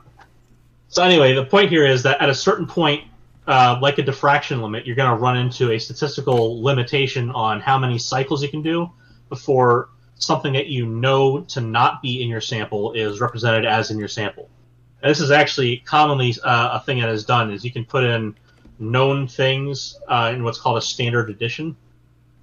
so 0.89 1.03
anyway, 1.03 1.33
the 1.33 1.45
point 1.45 1.69
here 1.69 1.85
is 1.85 2.03
that 2.03 2.21
at 2.21 2.29
a 2.29 2.35
certain 2.35 2.65
point, 2.65 3.03
uh, 3.47 3.79
like 3.81 3.97
a 3.97 4.03
diffraction 4.03 4.61
limit, 4.61 4.85
you're 4.85 4.95
going 4.95 5.09
to 5.09 5.17
run 5.17 5.37
into 5.37 5.71
a 5.71 5.79
statistical 5.79 6.61
limitation 6.61 7.29
on 7.31 7.61
how 7.61 7.77
many 7.77 7.97
cycles 7.97 8.43
you 8.43 8.49
can 8.49 8.61
do 8.61 8.89
before 9.29 9.89
something 10.15 10.53
that 10.53 10.67
you 10.67 10.85
know 10.85 11.41
to 11.41 11.61
not 11.61 12.01
be 12.01 12.21
in 12.21 12.29
your 12.29 12.41
sample 12.41 12.93
is 12.93 13.21
represented 13.21 13.65
as 13.65 13.91
in 13.91 13.97
your 13.97 14.07
sample. 14.07 14.49
And 15.01 15.11
this 15.11 15.19
is 15.19 15.31
actually 15.31 15.77
commonly 15.77 16.33
uh, 16.43 16.79
a 16.79 16.79
thing 16.85 16.99
that 16.99 17.09
is 17.09 17.25
done 17.25 17.51
is 17.51 17.63
you 17.63 17.71
can 17.71 17.85
put 17.85 18.03
in 18.03 18.35
known 18.79 19.27
things 19.27 19.99
uh, 20.07 20.31
in 20.33 20.43
what's 20.43 20.59
called 20.59 20.77
a 20.77 20.81
standard 20.81 21.29
addition, 21.29 21.75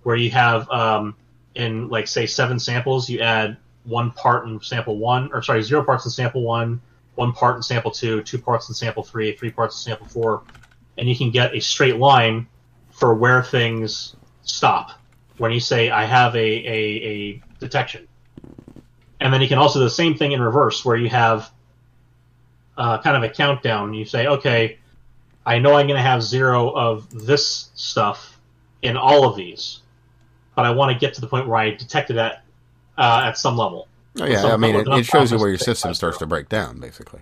where 0.05 0.17
you 0.17 0.31
have 0.31 0.69
um, 0.71 1.17
in 1.55 1.89
like 1.89 2.07
say 2.07 2.27
seven 2.27 2.59
samples, 2.59 3.09
you 3.09 3.21
add 3.21 3.57
one 3.85 4.11
part 4.13 4.47
in 4.47 4.61
sample 4.61 4.99
one, 4.99 5.31
or 5.33 5.43
sorry, 5.43 5.63
zero 5.63 5.85
parts 5.85 6.05
in 6.05 6.11
sample 6.11 6.43
one, 6.43 6.81
one 7.15 7.33
part 7.33 7.57
in 7.57 7.63
sample 7.63 7.91
two, 7.91 8.23
two 8.23 8.39
parts 8.39 8.69
in 8.69 8.75
sample 8.75 9.03
three, 9.03 9.33
three 9.37 9.51
parts 9.51 9.77
in 9.77 9.91
sample 9.91 10.07
four, 10.07 10.43
and 10.99 11.09
you 11.09 11.17
can 11.17 11.31
get 11.31 11.55
a 11.55 11.61
straight 11.61 11.97
line 11.97 12.47
for 12.91 13.15
where 13.15 13.43
things 13.43 14.17
stop 14.43 14.93
when 15.39 15.53
you 15.53 15.61
say 15.61 15.91
I 15.91 16.05
have 16.05 16.35
a, 16.35 16.39
a, 16.39 16.79
a 17.05 17.43
detection. 17.59 18.07
And 19.21 19.33
then 19.33 19.41
you 19.41 19.49
can 19.49 19.59
also 19.59 19.79
do 19.79 19.85
the 19.85 19.91
same 19.91 20.17
thing 20.17 20.33
in 20.33 20.41
reverse 20.41 20.85
where 20.85 20.97
you 20.97 21.09
have 21.09 21.51
uh, 22.77 23.01
kind 23.01 23.17
of 23.17 23.23
a 23.23 23.33
countdown. 23.33 23.95
You 23.95 24.05
say, 24.05 24.27
okay, 24.27 24.79
I 25.47 25.59
know 25.59 25.75
I'm 25.75 25.87
going 25.87 25.97
to 25.97 26.03
have 26.03 26.23
zero 26.23 26.71
of 26.71 27.11
this 27.11 27.71
stuff 27.75 28.39
in 28.83 28.97
all 28.97 29.29
of 29.29 29.37
these, 29.37 29.81
but 30.55 30.65
I 30.65 30.71
want 30.71 30.93
to 30.93 30.99
get 30.99 31.15
to 31.15 31.21
the 31.21 31.27
point 31.27 31.49
where 31.49 31.57
I 31.57 31.71
detected 31.71 32.17
that 32.17 32.44
uh, 32.99 33.23
at 33.25 33.39
some 33.39 33.57
level. 33.57 33.89
Oh, 34.21 34.27
yeah, 34.27 34.45
I 34.47 34.57
mean, 34.57 34.77
it, 34.77 34.87
it 34.87 35.07
shows 35.07 35.33
you 35.33 35.39
where 35.39 35.49
your 35.49 35.59
system 35.59 35.93
starts 35.95 36.19
to 36.19 36.27
break 36.27 36.49
down, 36.49 36.79
basically. 36.79 37.21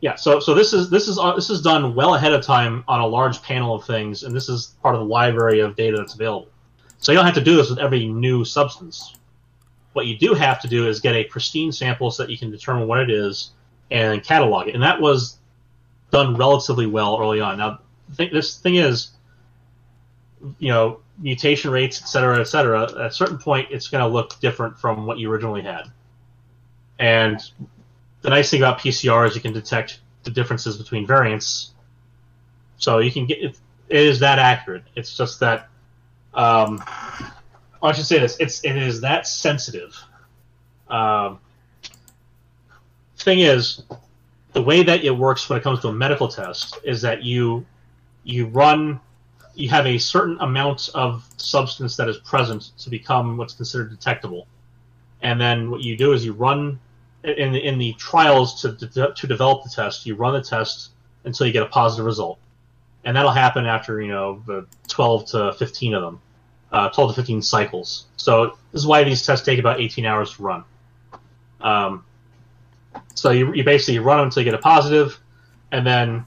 Yeah, 0.00 0.14
so 0.14 0.40
so 0.40 0.54
this 0.54 0.72
is 0.72 0.88
this 0.88 1.08
is 1.08 1.18
uh, 1.18 1.34
this 1.34 1.50
is 1.50 1.60
done 1.60 1.94
well 1.94 2.14
ahead 2.14 2.32
of 2.32 2.42
time 2.42 2.84
on 2.88 3.00
a 3.00 3.06
large 3.06 3.42
panel 3.42 3.74
of 3.74 3.84
things, 3.84 4.22
and 4.22 4.34
this 4.34 4.48
is 4.48 4.74
part 4.82 4.94
of 4.94 5.00
the 5.00 5.06
library 5.06 5.60
of 5.60 5.76
data 5.76 5.96
that's 5.98 6.14
available. 6.14 6.48
So 6.98 7.12
you 7.12 7.16
don't 7.16 7.26
have 7.26 7.34
to 7.34 7.44
do 7.44 7.56
this 7.56 7.68
with 7.68 7.78
every 7.78 8.06
new 8.06 8.44
substance. 8.44 9.16
What 9.92 10.06
you 10.06 10.16
do 10.16 10.34
have 10.34 10.60
to 10.62 10.68
do 10.68 10.88
is 10.88 11.00
get 11.00 11.14
a 11.14 11.24
pristine 11.24 11.72
sample 11.72 12.10
so 12.10 12.22
that 12.22 12.30
you 12.30 12.38
can 12.38 12.50
determine 12.50 12.86
what 12.86 13.00
it 13.00 13.10
is 13.10 13.50
and 13.90 14.22
catalog 14.22 14.68
it, 14.68 14.74
and 14.74 14.82
that 14.82 15.00
was 15.00 15.38
done 16.10 16.36
relatively 16.36 16.86
well 16.86 17.18
early 17.20 17.40
on. 17.40 17.58
Now, 17.58 17.80
th- 18.16 18.32
this 18.32 18.56
thing 18.58 18.76
is, 18.76 19.10
you 20.58 20.68
know, 20.68 21.00
mutation 21.20 21.70
rates, 21.70 22.00
et 22.02 22.06
cetera, 22.06 22.40
et 22.40 22.44
cetera. 22.44 22.82
At 22.82 22.96
a 22.96 23.10
certain 23.12 23.38
point, 23.38 23.68
it's 23.70 23.88
going 23.88 24.02
to 24.02 24.08
look 24.08 24.38
different 24.40 24.78
from 24.78 25.06
what 25.06 25.18
you 25.18 25.30
originally 25.30 25.62
had, 25.62 25.84
and 26.98 27.40
the 28.22 28.30
nice 28.30 28.50
thing 28.50 28.60
about 28.60 28.78
PCR 28.78 29.26
is 29.26 29.34
you 29.34 29.40
can 29.40 29.52
detect 29.52 30.00
the 30.24 30.30
differences 30.30 30.76
between 30.76 31.06
variants. 31.06 31.72
So 32.76 32.98
you 32.98 33.10
can 33.10 33.26
get 33.26 33.38
it, 33.38 33.58
it 33.88 34.06
is 34.06 34.20
that 34.20 34.38
accurate. 34.38 34.84
It's 34.94 35.16
just 35.16 35.40
that 35.40 35.68
um, 36.34 36.82
I 37.82 37.92
should 37.92 38.06
say 38.06 38.18
this. 38.18 38.36
It's 38.38 38.64
it 38.64 38.76
is 38.76 39.00
that 39.00 39.26
sensitive. 39.26 39.96
Um, 40.88 41.38
thing 43.18 43.40
is, 43.40 43.82
the 44.52 44.62
way 44.62 44.82
that 44.82 45.04
it 45.04 45.10
works 45.10 45.48
when 45.48 45.58
it 45.58 45.62
comes 45.62 45.80
to 45.80 45.88
a 45.88 45.92
medical 45.92 46.28
test 46.28 46.78
is 46.84 47.02
that 47.02 47.22
you 47.22 47.66
you 48.24 48.46
run 48.46 49.00
you 49.60 49.68
have 49.68 49.86
a 49.86 49.98
certain 49.98 50.36
amount 50.40 50.88
of 50.94 51.28
substance 51.36 51.96
that 51.96 52.08
is 52.08 52.18
present 52.18 52.70
to 52.78 52.90
become 52.90 53.36
what's 53.36 53.54
considered 53.54 53.90
detectable, 53.90 54.46
and 55.22 55.40
then 55.40 55.70
what 55.70 55.80
you 55.82 55.96
do 55.96 56.12
is 56.12 56.24
you 56.24 56.32
run 56.32 56.78
in 57.22 57.52
the, 57.52 57.58
in 57.58 57.78
the 57.78 57.92
trials 57.94 58.62
to, 58.62 58.74
to 58.74 59.12
to 59.14 59.26
develop 59.26 59.62
the 59.64 59.70
test, 59.70 60.06
you 60.06 60.14
run 60.14 60.34
the 60.34 60.42
test 60.42 60.90
until 61.24 61.46
you 61.46 61.52
get 61.52 61.62
a 61.62 61.66
positive 61.66 62.06
result, 62.06 62.38
and 63.04 63.16
that'll 63.16 63.30
happen 63.30 63.66
after 63.66 64.00
you 64.00 64.08
know 64.08 64.42
the 64.46 64.66
12 64.88 65.26
to 65.26 65.52
15 65.54 65.94
of 65.94 66.02
them, 66.02 66.20
uh, 66.72 66.88
12 66.88 67.10
to 67.10 67.20
15 67.20 67.42
cycles. 67.42 68.06
So 68.16 68.56
this 68.72 68.80
is 68.80 68.86
why 68.86 69.04
these 69.04 69.24
tests 69.24 69.44
take 69.44 69.58
about 69.58 69.80
18 69.80 70.06
hours 70.06 70.34
to 70.36 70.42
run. 70.42 70.64
Um, 71.60 72.04
so 73.14 73.30
you, 73.30 73.52
you 73.52 73.64
basically 73.64 73.98
run 73.98 74.18
them 74.18 74.26
until 74.26 74.42
you 74.42 74.50
get 74.50 74.58
a 74.58 74.62
positive, 74.62 75.20
and 75.72 75.86
then 75.86 76.24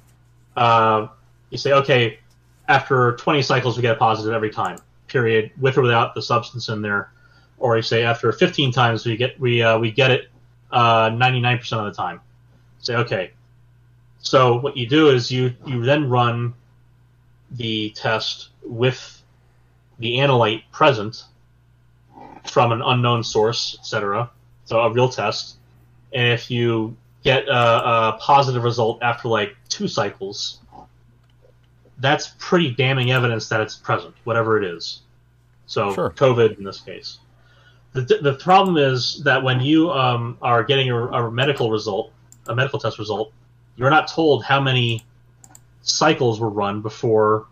uh, 0.56 1.08
you 1.50 1.58
say, 1.58 1.74
okay, 1.74 2.20
after 2.68 3.16
20 3.18 3.42
cycles 3.42 3.76
we 3.76 3.82
get 3.82 3.96
a 3.96 4.00
positive 4.00 4.34
every 4.34 4.50
time. 4.50 4.78
period 5.08 5.52
with 5.60 5.78
or 5.78 5.84
without 5.84 6.16
the 6.16 6.22
substance 6.22 6.70
in 6.70 6.82
there, 6.82 7.12
or 7.60 7.76
you 7.76 7.84
say 7.84 8.04
after 8.04 8.32
15 8.32 8.72
times 8.72 9.06
we 9.06 9.16
get 9.16 9.40
we 9.40 9.62
uh, 9.62 9.78
we 9.78 9.92
get 9.92 10.12
it 10.12 10.30
uh, 10.72 11.10
99% 11.10 11.62
of 11.74 11.86
the 11.86 11.92
time. 11.92 12.20
Say 12.80 12.96
okay. 12.96 13.32
So 14.20 14.60
what 14.60 14.76
you 14.76 14.88
do 14.88 15.10
is 15.10 15.32
you 15.32 15.54
you 15.66 15.84
then 15.86 16.10
run 16.10 16.54
the 17.52 17.92
test 17.92 18.50
with 18.64 19.22
the 20.00 20.18
analyte 20.18 20.64
present 20.72 21.24
from 22.46 22.72
an 22.72 22.82
unknown 22.82 23.24
source, 23.24 23.78
etc. 23.80 24.32
So 24.66 24.80
a 24.80 24.92
real 24.92 25.10
test, 25.10 25.58
and 26.12 26.34
if 26.34 26.50
you 26.50 26.98
get 27.24 27.48
a, 27.48 27.54
a 27.54 28.18
positive 28.20 28.64
result 28.64 29.02
after 29.02 29.28
like 29.28 29.56
two 29.70 29.88
cycles, 29.88 30.60
that's 32.00 32.34
pretty 32.40 32.72
damning 32.72 33.12
evidence 33.12 33.50
that 33.50 33.62
it's 33.62 33.76
present, 33.76 34.16
whatever 34.24 34.58
it 34.58 34.66
is. 34.66 35.02
So 35.66 35.94
Sure. 35.94 36.10
COVID 36.12 36.58
in 36.58 36.64
this 36.64 36.80
case. 36.80 37.20
The, 37.94 38.02
the 38.22 38.34
problem 38.34 38.78
is 38.78 39.22
that 39.24 39.44
when 39.44 39.62
you 39.62 39.92
um, 39.92 40.38
are 40.42 40.64
getting 40.64 40.90
a, 40.90 41.08
a 41.08 41.32
medical 41.32 41.70
result, 41.70 42.12
a 42.48 42.56
medical 42.56 42.80
test 42.80 42.98
result, 42.98 43.32
you're 43.76 43.92
not 43.92 44.08
told 44.08 44.44
how 44.44 44.60
many 44.60 45.06
cycles 45.84 46.40
were 46.40 46.50
run 46.50 46.82
before 46.82 47.48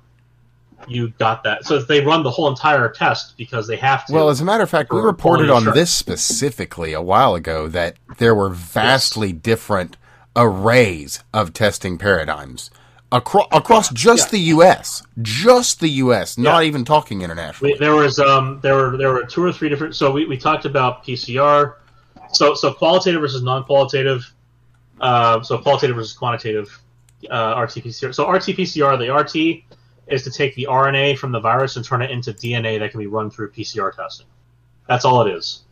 you 0.88 1.10
got 1.20 1.44
that. 1.44 1.64
So 1.66 1.80
they 1.80 2.02
run 2.02 2.24
the 2.24 2.32
whole 2.32 2.48
entire 2.48 2.90
test 2.90 3.38
because 3.38 3.68
they 3.68 3.76
have 3.78 4.06
to. 4.08 4.14
Well, 4.14 4.30
as 4.30 4.42
a 4.42 4.46
matter 4.46 4.64
of 4.64 4.70
fact, 4.70 4.92
we 4.92 5.00
reported 5.00 5.52
on 5.52 5.66
this 5.66 5.94
specifically 5.94 6.94
a 6.94 7.02
while 7.02 7.36
ago 7.36 7.68
that 7.68 7.98
there 8.18 8.34
were 8.34 8.50
vastly 8.50 9.32
different 9.32 9.98
arrays 10.36 11.24
of 11.34 11.54
testing 11.54 11.98
paradigms 11.98 12.72
across 13.12 13.48
across 13.52 13.90
just 13.90 14.28
Yeah. 14.28 14.32
the 14.32 14.40
U.S. 14.56 15.04
Just 15.22 15.80
the 15.80 15.90
U.S. 15.90 16.38
Not 16.38 16.64
even 16.64 16.86
talking 16.86 17.22
internationally. 17.22 17.74
We, 17.74 17.80
there 17.80 17.96
was 17.96 18.20
um, 18.20 18.60
there 18.62 18.76
were 18.76 18.98
there 18.98 19.12
were 19.12 19.26
two 19.26 19.44
or 19.44 19.52
three 19.52 19.70
different. 19.70 19.96
So 19.96 20.12
we, 20.12 20.26
we 20.26 20.38
talked 20.38 20.66
about 20.66 21.04
PCR. 21.06 21.76
So 22.32 22.54
so 22.54 22.74
qualitative 22.74 23.22
versus 23.22 23.44
non-qualitative. 23.44 24.32
Uh, 25.00 25.42
so 25.42 25.58
qualitative 25.58 25.96
versus 25.96 26.14
quantitative 26.14 26.80
uh, 27.30 27.60
RT-PCR. 27.60 28.14
So 28.14 28.30
RT-PCR, 28.30 29.00
the 29.00 29.14
RT 29.14 29.64
is 30.08 30.24
to 30.24 30.32
take 30.32 30.54
the 30.56 30.68
RNA 30.70 31.18
from 31.18 31.32
the 31.32 31.40
virus 31.40 31.76
and 31.76 31.86
turn 31.86 32.02
it 32.02 32.12
into 32.12 32.34
DNA 32.34 32.80
that 32.80 32.92
can 32.92 33.00
be 33.00 33.08
run 33.08 33.30
through 33.32 33.52
PCR 33.52 33.96
testing. 33.96 34.28
That's 34.88 35.06
all 35.06 35.26
it 35.26 35.34
is. 35.34 35.64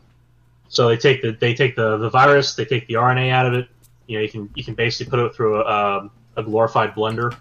So 0.68 0.88
they 0.88 0.96
take 0.96 1.22
the 1.22 1.32
they 1.32 1.54
take 1.54 1.76
the, 1.76 1.96
the 1.96 2.10
virus, 2.10 2.54
they 2.54 2.64
take 2.64 2.86
the 2.86 2.94
RNA 2.94 3.30
out 3.30 3.46
of 3.46 3.54
it. 3.54 3.68
You 4.06 4.18
know, 4.18 4.22
you 4.22 4.28
can 4.28 4.50
you 4.54 4.64
can 4.64 4.74
basically 4.74 5.10
put 5.10 5.20
it 5.20 5.34
through 5.34 5.62
a, 5.62 5.98
um, 5.98 6.10
a 6.36 6.42
glorified 6.42 6.94
blender, 6.94 7.36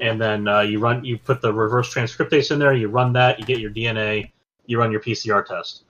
and 0.00 0.20
then 0.20 0.48
uh, 0.48 0.60
you 0.60 0.78
run 0.78 1.04
you 1.04 1.18
put 1.18 1.40
the 1.40 1.52
reverse 1.52 1.92
transcriptase 1.92 2.50
in 2.50 2.58
there. 2.58 2.74
You 2.74 2.88
run 2.88 3.12
that, 3.14 3.38
you 3.38 3.44
get 3.44 3.58
your 3.58 3.70
DNA, 3.70 4.30
you 4.66 4.78
run 4.78 4.90
your 4.90 5.00
PCR 5.00 5.44
test. 5.44 5.84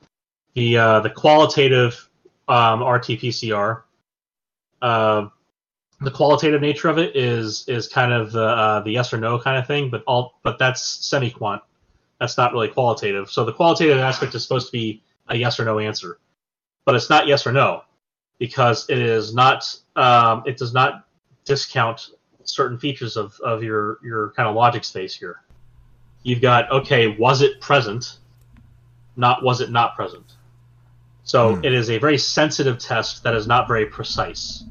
The 0.55 0.77
uh, 0.77 1.01
the 1.01 1.11
qualitative 1.11 2.09
um, 2.49 2.83
RT-PCR, 2.83 3.83
uh, 4.83 5.29
the 6.01 6.11
qualitative 6.11 6.61
nature 6.61 6.89
of 6.89 6.99
it 6.99 7.15
is 7.15 7.69
is 7.69 7.89
kind 7.89 8.13
of 8.13 8.33
the 8.33 8.45
uh, 8.45 8.81
the 8.81 8.91
yes 8.91 9.13
or 9.13 9.19
no 9.19 9.39
kind 9.39 9.59
of 9.59 9.67
thing, 9.67 9.91
but 9.91 10.03
all 10.07 10.41
but 10.43 10.59
that's 10.59 10.83
semi-quant. 11.07 11.63
That's 12.19 12.37
not 12.37 12.53
really 12.53 12.69
qualitative. 12.69 13.31
So 13.31 13.45
the 13.45 13.53
qualitative 13.53 13.99
aspect 13.99 14.35
is 14.35 14.43
supposed 14.43 14.67
to 14.67 14.73
be 14.73 15.03
a 15.29 15.37
yes 15.37 15.59
or 15.61 15.65
no 15.65 15.79
answer, 15.79 16.19
but 16.85 16.95
it's 16.95 17.09
not 17.09 17.27
yes 17.27 17.47
or 17.47 17.53
no 17.53 17.83
because 18.39 18.89
it 18.89 18.99
is 18.99 19.35
not 19.35 19.65
um, 19.95 20.43
it 20.47 20.57
does 20.57 20.75
not 20.75 21.07
discount 21.45 22.11
certain 22.55 22.79
features 22.79 23.17
of, 23.17 23.39
of 23.45 23.63
your 23.63 23.99
your 24.05 24.33
kind 24.33 24.49
of 24.49 24.55
logic 24.55 24.85
space 24.85 25.15
here. 25.15 25.43
You've 26.23 26.43
got 26.43 26.71
okay, 26.73 27.09
was 27.09 27.43
it 27.43 27.61
present? 27.61 28.19
Not 29.17 29.43
was 29.43 29.61
it 29.61 29.71
not 29.71 29.97
present? 29.97 30.35
So 31.25 31.61
Hmm. 31.61 31.63
it 31.63 31.73
is 31.73 31.91
a 31.91 31.99
very 31.99 32.19
sensitive 32.19 32.79
test 32.79 33.23
that 33.25 33.35
is 33.35 33.47
not 33.47 33.69
very 33.69 33.87
precise. 33.87 34.65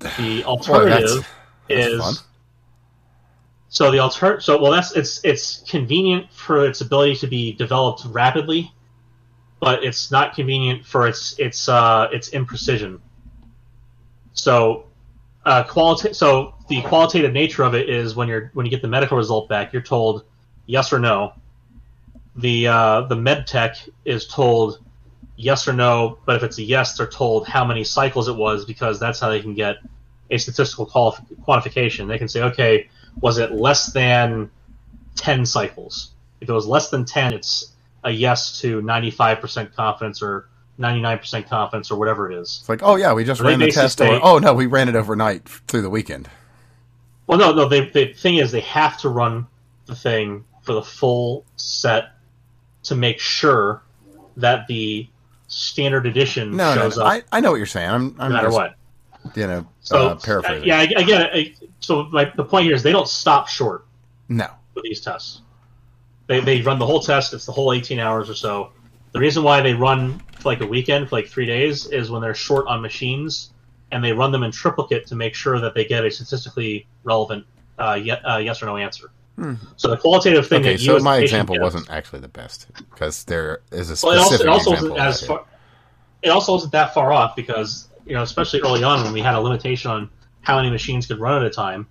The 0.16 0.44
alternative 0.44 1.26
that's 1.68 1.68
is 1.68 1.94
fun. 1.96 2.18
so 3.68 3.90
the 3.90 3.98
alter 4.00 4.40
so 4.40 4.60
well 4.60 4.72
that's 4.72 4.92
it's 4.96 5.24
it's 5.24 5.62
convenient 5.70 6.30
for 6.32 6.66
its 6.66 6.80
ability 6.82 7.16
to 7.16 7.26
be 7.26 7.52
developed 7.54 8.04
rapidly, 8.06 8.72
but 9.60 9.84
it's 9.84 10.10
not 10.10 10.34
convenient 10.34 10.84
for 10.86 11.06
its 11.08 11.38
its 11.38 11.68
uh 11.68 12.08
its 12.12 12.30
imprecision. 12.30 13.00
So 14.34 14.91
uh 15.44 15.64
so 16.12 16.54
the 16.68 16.82
qualitative 16.82 17.32
nature 17.32 17.64
of 17.64 17.74
it 17.74 17.88
is 17.88 18.14
when 18.14 18.28
you're 18.28 18.50
when 18.54 18.66
you 18.66 18.70
get 18.70 18.82
the 18.82 18.88
medical 18.88 19.16
result 19.16 19.48
back, 19.48 19.72
you're 19.72 19.82
told 19.82 20.24
yes 20.66 20.92
or 20.92 20.98
no. 20.98 21.32
The 22.36 22.68
uh 22.68 23.00
the 23.02 23.16
med 23.16 23.46
tech 23.46 23.76
is 24.04 24.26
told 24.26 24.78
yes 25.36 25.66
or 25.66 25.72
no, 25.72 26.18
but 26.24 26.36
if 26.36 26.42
it's 26.42 26.58
a 26.58 26.62
yes, 26.62 26.96
they're 26.96 27.06
told 27.06 27.46
how 27.46 27.64
many 27.64 27.84
cycles 27.84 28.28
it 28.28 28.36
was 28.36 28.64
because 28.64 29.00
that's 29.00 29.20
how 29.20 29.28
they 29.28 29.40
can 29.40 29.54
get 29.54 29.78
a 30.30 30.38
statistical 30.38 30.86
qualif- 30.86 31.24
quantification. 31.46 32.08
They 32.08 32.18
can 32.18 32.28
say, 32.28 32.42
okay, 32.42 32.88
was 33.20 33.38
it 33.38 33.52
less 33.52 33.92
than 33.92 34.50
10 35.16 35.44
cycles? 35.46 36.12
If 36.40 36.48
it 36.48 36.52
was 36.52 36.66
less 36.66 36.90
than 36.90 37.04
10, 37.04 37.34
it's 37.34 37.72
a 38.04 38.10
yes 38.10 38.60
to 38.60 38.80
95% 38.80 39.74
confidence 39.74 40.22
or 40.22 40.48
99% 40.82 41.48
confidence 41.48 41.90
or 41.90 41.96
whatever 41.98 42.30
it 42.30 42.36
is. 42.36 42.58
It's 42.60 42.68
like, 42.68 42.82
oh 42.82 42.96
yeah, 42.96 43.12
we 43.12 43.24
just 43.24 43.40
ran 43.40 43.58
the 43.60 43.70
test. 43.70 43.98
say- 43.98 44.16
Or, 44.16 44.20
oh 44.22 44.38
no, 44.38 44.52
we 44.54 44.66
ran 44.66 44.88
it 44.88 44.94
overnight 44.96 45.48
through 45.48 45.82
the 45.82 45.90
weekend. 45.90 46.28
Well, 47.26 47.38
no, 47.38 47.52
no. 47.54 47.68
They, 47.68 47.88
the 47.88 48.12
thing 48.12 48.36
is, 48.36 48.50
they 48.52 48.60
have 48.60 48.98
to 49.02 49.08
run 49.08 49.46
the 49.86 49.94
thing 49.94 50.44
for 50.62 50.72
the 50.74 50.82
full 50.82 51.44
set 51.56 52.10
to 52.84 52.94
make 52.96 53.20
sure 53.20 53.82
that 54.36 54.66
the 54.66 55.08
standard 55.46 56.06
addition 56.06 56.56
No, 56.56 56.74
no, 56.74 56.82
shows 56.82 56.96
no. 56.96 57.04
up 57.04 57.08
I, 57.12 57.22
I 57.36 57.40
know 57.40 57.50
what 57.52 57.56
you're 57.58 57.66
saying. 57.66 57.88
I'm, 57.90 58.16
I'm 58.18 58.28
no 58.30 58.34
matter 58.36 58.46
just, 58.48 58.56
what. 58.56 58.74
you 59.36 59.46
know, 59.46 59.66
So 59.82 60.08
uh, 60.08 60.14
paraphrasing. 60.16 60.66
yeah, 60.66 60.78
I, 60.78 60.82
I 60.82 61.02
get 61.04 61.20
it. 61.22 61.30
I, 61.62 61.66
so 61.80 62.04
my, 62.04 62.30
the 62.34 62.44
point 62.44 62.64
here 62.66 62.74
is 62.74 62.82
they 62.82 62.92
don't 62.92 63.08
stop 63.08 63.48
short 63.48 63.84
No. 64.28 64.48
with 64.74 64.84
these 64.84 65.00
tests. 65.00 65.40
They, 66.26 66.40
they 66.40 66.62
run 66.62 66.78
the 66.78 66.86
whole 66.86 67.00
test. 67.00 67.34
It's 67.34 67.44
the 67.46 67.52
whole 67.52 67.72
18 67.72 67.98
hours 67.98 68.30
or 68.30 68.34
so. 68.34 68.72
The 69.12 69.20
reason 69.20 69.42
why 69.42 69.60
they 69.60 69.74
run 69.74 70.18
for 70.40 70.48
like 70.48 70.60
a 70.60 70.66
weekend 70.66 71.08
for 71.08 71.16
like 71.16 71.28
three 71.28 71.46
days 71.46 71.86
is 71.86 72.10
when 72.10 72.22
they're 72.22 72.34
short 72.34 72.66
on 72.66 72.80
machines, 72.80 73.52
and 73.90 74.02
they 74.02 74.12
run 74.12 74.32
them 74.32 74.42
in 74.42 74.50
triplicate 74.50 75.06
to 75.08 75.14
make 75.16 75.34
sure 75.34 75.60
that 75.60 75.74
they 75.74 75.84
get 75.84 76.04
a 76.04 76.10
statistically 76.10 76.86
relevant 77.04 77.44
uh, 77.78 77.94
ye- 78.02 78.10
uh, 78.10 78.38
yes 78.38 78.62
or 78.62 78.66
no 78.66 78.76
answer. 78.76 79.10
Hmm. 79.36 79.54
So 79.76 79.88
the 79.88 79.96
qualitative 79.96 80.46
thing 80.46 80.60
Okay, 80.60 80.72
that 80.76 80.82
you 80.82 80.98
so 80.98 81.04
my 81.04 81.18
example 81.18 81.54
gets- 81.56 81.62
wasn't 81.62 81.90
actually 81.90 82.20
the 82.20 82.28
best 82.28 82.66
because 82.90 83.24
there 83.24 83.60
is 83.70 83.90
a 83.90 84.06
Well, 84.06 84.14
it 84.14 84.18
also, 84.18 84.28
specific 84.36 84.46
it 84.46 84.50
also 84.50 84.72
example. 84.72 84.96
wasn't 84.96 85.28
far. 85.28 85.44
It 86.22 86.28
also 86.30 86.52
wasn't 86.52 86.72
that 86.72 86.94
far 86.94 87.12
off 87.12 87.34
because 87.36 87.88
you 88.06 88.14
know, 88.14 88.22
especially 88.22 88.60
early 88.62 88.82
on 88.82 89.04
when 89.04 89.12
we 89.12 89.20
had 89.20 89.34
a 89.34 89.40
limitation 89.40 89.90
on 89.90 90.10
how 90.40 90.56
many 90.56 90.70
machines 90.70 91.06
could 91.06 91.18
run 91.20 91.40
at 91.40 91.46
a 91.46 91.50
time, 91.50 91.86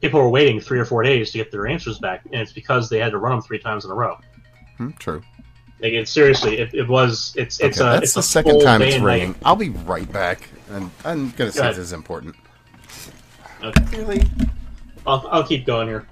people 0.00 0.20
were 0.20 0.28
waiting 0.30 0.60
three 0.60 0.78
or 0.78 0.84
four 0.84 1.02
days 1.02 1.32
to 1.32 1.38
get 1.38 1.50
their 1.50 1.66
answers 1.66 1.98
back, 1.98 2.24
and 2.26 2.40
it's 2.40 2.52
because 2.52 2.88
they 2.88 2.98
had 2.98 3.10
to 3.12 3.18
run 3.18 3.32
them 3.32 3.42
three 3.42 3.58
times 3.58 3.84
in 3.84 3.90
a 3.90 3.94
row. 3.94 4.16
Hmm, 4.78 4.90
true. 4.92 5.22
Like, 5.80 5.92
it, 5.92 6.08
seriously, 6.08 6.58
it, 6.58 6.72
it 6.74 6.88
was. 6.88 7.34
It's 7.36 7.60
it's 7.60 7.78
okay, 7.80 7.88
a. 7.88 7.92
that's 7.92 8.04
it's 8.04 8.14
the 8.14 8.20
a 8.20 8.22
second 8.22 8.60
time 8.62 8.80
it's 8.82 8.94
and 8.94 9.04
night- 9.04 9.12
ringing. 9.18 9.34
I'll 9.44 9.56
be 9.56 9.68
right 9.70 10.10
back, 10.10 10.48
and 10.70 10.90
I'm 11.04 11.30
gonna 11.32 11.52
see 11.52 11.58
Go 11.58 11.64
if 11.64 11.64
ahead. 11.64 11.70
this 11.72 11.78
is 11.78 11.92
important. 11.92 12.34
Okay. 13.62 13.84
Really? 13.98 14.22
I'll, 15.06 15.26
I'll 15.30 15.44
keep 15.46 15.66
going 15.66 15.86
here. 15.88 16.06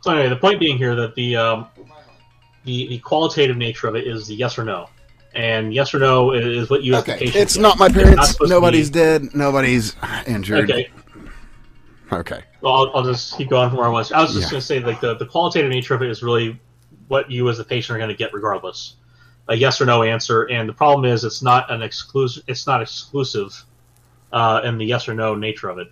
So 0.00 0.12
anyway, 0.12 0.28
the 0.28 0.36
point 0.36 0.60
being 0.60 0.76
here 0.78 0.94
that 0.96 1.14
the 1.14 1.36
um, 1.36 1.66
the 2.64 2.86
the 2.88 2.98
qualitative 2.98 3.56
nature 3.56 3.88
of 3.88 3.96
it 3.96 4.06
is 4.06 4.26
the 4.28 4.34
yes 4.34 4.58
or 4.58 4.64
no, 4.64 4.88
and 5.34 5.72
yes 5.74 5.94
or 5.94 5.98
no 5.98 6.32
is 6.32 6.68
what 6.70 6.82
you 6.82 6.94
as 6.94 7.04
the 7.04 7.12
Okay, 7.12 7.24
patient. 7.24 7.42
it's 7.42 7.54
get. 7.56 7.62
not 7.62 7.78
my 7.78 7.86
It's 7.86 7.94
not 7.96 8.04
parents. 8.04 8.36
Nobody's 8.42 8.90
be- 8.90 8.98
dead. 8.98 9.34
Nobody's 9.34 9.96
injured. 10.26 10.70
Okay. 10.70 10.88
Okay. 12.12 12.42
Well, 12.60 12.74
I'll, 12.74 12.90
I'll 12.96 13.02
just 13.04 13.36
keep 13.36 13.48
going 13.48 13.70
from 13.70 13.78
where 13.78 13.88
I 13.88 13.90
was. 13.90 14.12
I 14.12 14.20
was 14.20 14.34
just 14.34 14.44
Yeah. 14.46 14.50
going 14.50 14.60
to 14.60 14.66
say, 14.66 14.78
like 14.80 15.00
the, 15.00 15.16
the 15.16 15.26
qualitative 15.26 15.70
nature 15.70 15.94
of 15.94 16.02
it 16.02 16.10
is 16.10 16.22
really 16.22 16.60
what 17.14 17.30
you 17.30 17.48
as 17.48 17.58
the 17.58 17.64
patient 17.64 17.94
are 17.94 17.98
going 17.98 18.10
to 18.10 18.16
get 18.16 18.34
regardless, 18.34 18.96
a 19.48 19.54
yes 19.54 19.80
or 19.80 19.86
no 19.86 20.02
answer. 20.02 20.42
And 20.50 20.68
the 20.68 20.72
problem 20.72 21.04
is, 21.04 21.22
it's 21.22 21.42
not 21.42 21.70
an 21.70 21.80
exclusive. 21.80 22.42
It's 22.48 22.66
not 22.66 22.82
exclusive 22.82 23.50
uh, 24.32 24.62
in 24.64 24.78
the 24.78 24.84
yes 24.84 25.08
or 25.08 25.14
no 25.14 25.36
nature 25.36 25.68
of 25.68 25.78
it. 25.78 25.88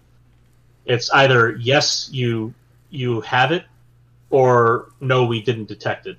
It's 0.85 1.09
either 1.13 1.57
yes, 1.57 2.11
you 2.13 2.55
you 2.91 3.21
have 3.21 3.53
it, 3.53 3.65
or 4.31 4.91
no, 5.01 5.25
we 5.25 5.41
didn't 5.41 5.69
detect 5.69 6.07
it. 6.07 6.19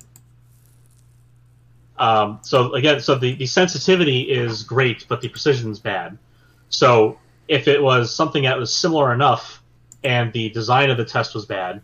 Um, 1.98 2.40
so 2.42 2.74
again, 2.74 3.02
so 3.02 3.16
the, 3.16 3.36
the 3.36 3.46
sensitivity 3.46 4.22
is 4.22 4.64
great, 4.64 5.06
but 5.10 5.22
the 5.22 5.30
precision 5.30 5.70
is 5.72 5.80
bad. 5.80 6.18
So 6.70 7.20
if 7.48 7.68
it 7.68 7.82
was 7.82 8.16
something 8.16 8.44
that 8.44 8.58
was 8.58 8.74
similar 8.74 9.14
enough 9.14 9.62
and 10.04 10.34
the 10.34 10.50
design 10.50 10.90
of 10.90 10.98
the 10.98 11.06
test 11.06 11.36
was 11.36 11.46
bad, 11.46 11.82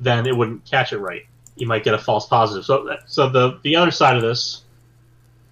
then 0.00 0.26
it 0.26 0.36
wouldn't 0.36 0.68
catch 0.68 0.92
it 0.92 0.98
right. 0.98 1.24
You 1.56 1.66
might 1.66 1.84
get 1.84 1.94
a 1.94 1.98
false 1.98 2.26
positive. 2.26 2.64
So, 2.64 2.96
so 3.06 3.28
the 3.28 3.58
the 3.62 3.76
other 3.76 3.90
side 3.90 4.16
of 4.16 4.22
this, 4.22 4.62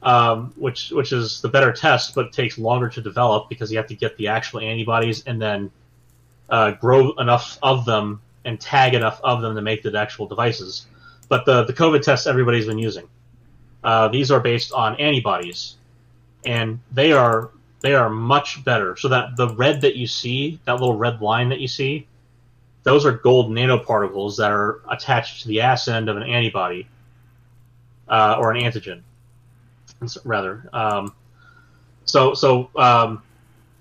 um, 0.03 0.53
which 0.57 0.91
which 0.91 1.13
is 1.13 1.41
the 1.41 1.49
better 1.49 1.73
test, 1.73 2.15
but 2.15 2.33
takes 2.33 2.59
longer 2.59 2.89
to 2.89 3.01
develop 3.03 3.49
because 3.49 3.71
you 3.71 3.77
have 3.77 3.89
to 3.89 3.95
get 3.95 4.17
the 4.17 4.29
actual 4.29 4.61
antibodies 4.61 5.23
and 5.27 5.41
then 5.41 5.71
uh, 6.49 6.73
grow 6.73 7.13
enough 7.13 7.59
of 7.63 7.85
them 7.85 8.21
and 8.45 8.61
tag 8.61 8.95
enough 8.95 9.21
of 9.23 9.43
them 9.43 9.55
to 9.55 9.63
make 9.63 9.83
the 9.83 9.97
actual 9.99 10.27
devices. 10.27 10.87
But 11.29 11.45
the 11.45 11.65
the 11.65 11.73
COVID 11.73 12.03
tests 12.03 12.27
everybody's 12.27 12.67
been 12.67 12.79
using, 12.79 13.09
uh, 13.85 14.09
these 14.09 14.31
are 14.31 14.41
based 14.41 14.73
on 14.73 14.97
antibodies, 14.97 15.77
and 16.45 16.81
they 16.93 17.13
are 17.13 17.51
they 17.81 17.95
are 17.95 18.11
much 18.11 18.65
better. 18.65 18.97
So 18.97 19.09
that 19.09 19.37
the 19.37 19.49
red 19.55 19.81
that 19.83 19.97
you 19.97 20.07
see, 20.07 20.61
that 20.65 20.81
little 20.81 20.97
red 20.97 21.21
line 21.21 21.49
that 21.51 21.61
you 21.61 21.69
see, 21.69 22.07
those 22.83 23.05
are 23.05 23.13
gold 23.13 23.51
nanoparticles 23.51 24.37
that 24.37 24.51
are 24.51 24.81
attached 24.89 25.43
to 25.43 25.49
the 25.49 25.61
ass 25.61 25.89
end 25.89 26.09
of 26.09 26.17
an 26.17 26.23
antibody 26.23 26.87
uh, 28.09 28.37
or 28.39 28.53
an 28.53 28.63
antigen, 28.63 29.03
rather. 30.25 30.69
Um, 30.73 31.15
so 32.05 32.35
so 32.35 32.71
um, 32.77 33.23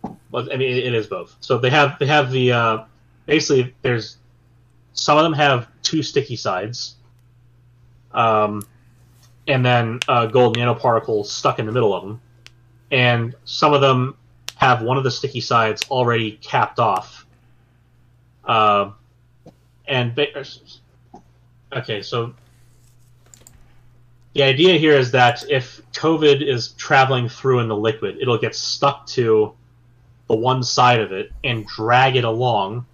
I 0.04 0.58
mean 0.58 0.62
it, 0.62 0.86
it 0.86 0.94
is 0.94 1.08
both. 1.08 1.36
So 1.40 1.58
they 1.58 1.70
have 1.70 1.98
they 2.00 2.06
have 2.08 2.32
the 2.32 2.52
uh, 2.52 2.78
basically 3.26 3.74
there's 3.82 4.18
some 4.94 5.18
of 5.18 5.24
them 5.24 5.34
have 5.34 5.68
two 5.82 6.04
sticky 6.04 6.36
sides, 6.36 6.96
um, 8.12 8.64
and 9.48 9.66
then 9.66 10.00
uh, 10.08 10.26
gold 10.28 10.58
nanoparticles 10.58 11.28
stuck 11.28 11.60
in 11.60 11.66
the 11.66 11.72
middle 11.72 11.94
of 11.94 12.04
them, 12.04 12.22
and 12.92 13.36
some 13.46 13.74
of 13.74 13.82
them 13.82 14.16
have 14.56 14.82
one 14.82 14.98
of 14.98 15.04
the 15.06 15.12
sticky 15.12 15.42
sides 15.42 15.86
already 15.90 16.32
capped 16.34 16.80
off. 16.80 17.19
Uh, 18.50 18.94
and 19.88 20.16
ba- 20.16 20.44
okay, 21.72 22.02
so 22.02 22.34
the 24.34 24.42
idea 24.42 24.80
here 24.80 24.98
is 24.98 25.12
that 25.12 25.48
if 25.52 25.84
COVID 25.94 26.42
is 26.42 26.70
traveling 26.70 27.30
through 27.30 27.60
in 27.60 27.68
the 27.68 27.76
liquid, 27.76 28.18
it'll 28.20 28.40
get 28.40 28.56
stuck 28.56 29.06
to 29.08 29.54
the 30.28 30.36
one 30.36 30.64
side 30.64 31.00
of 31.00 31.12
it 31.12 31.32
and 31.44 31.68
drag 31.68 32.16
it 32.16 32.24
along. 32.24 32.88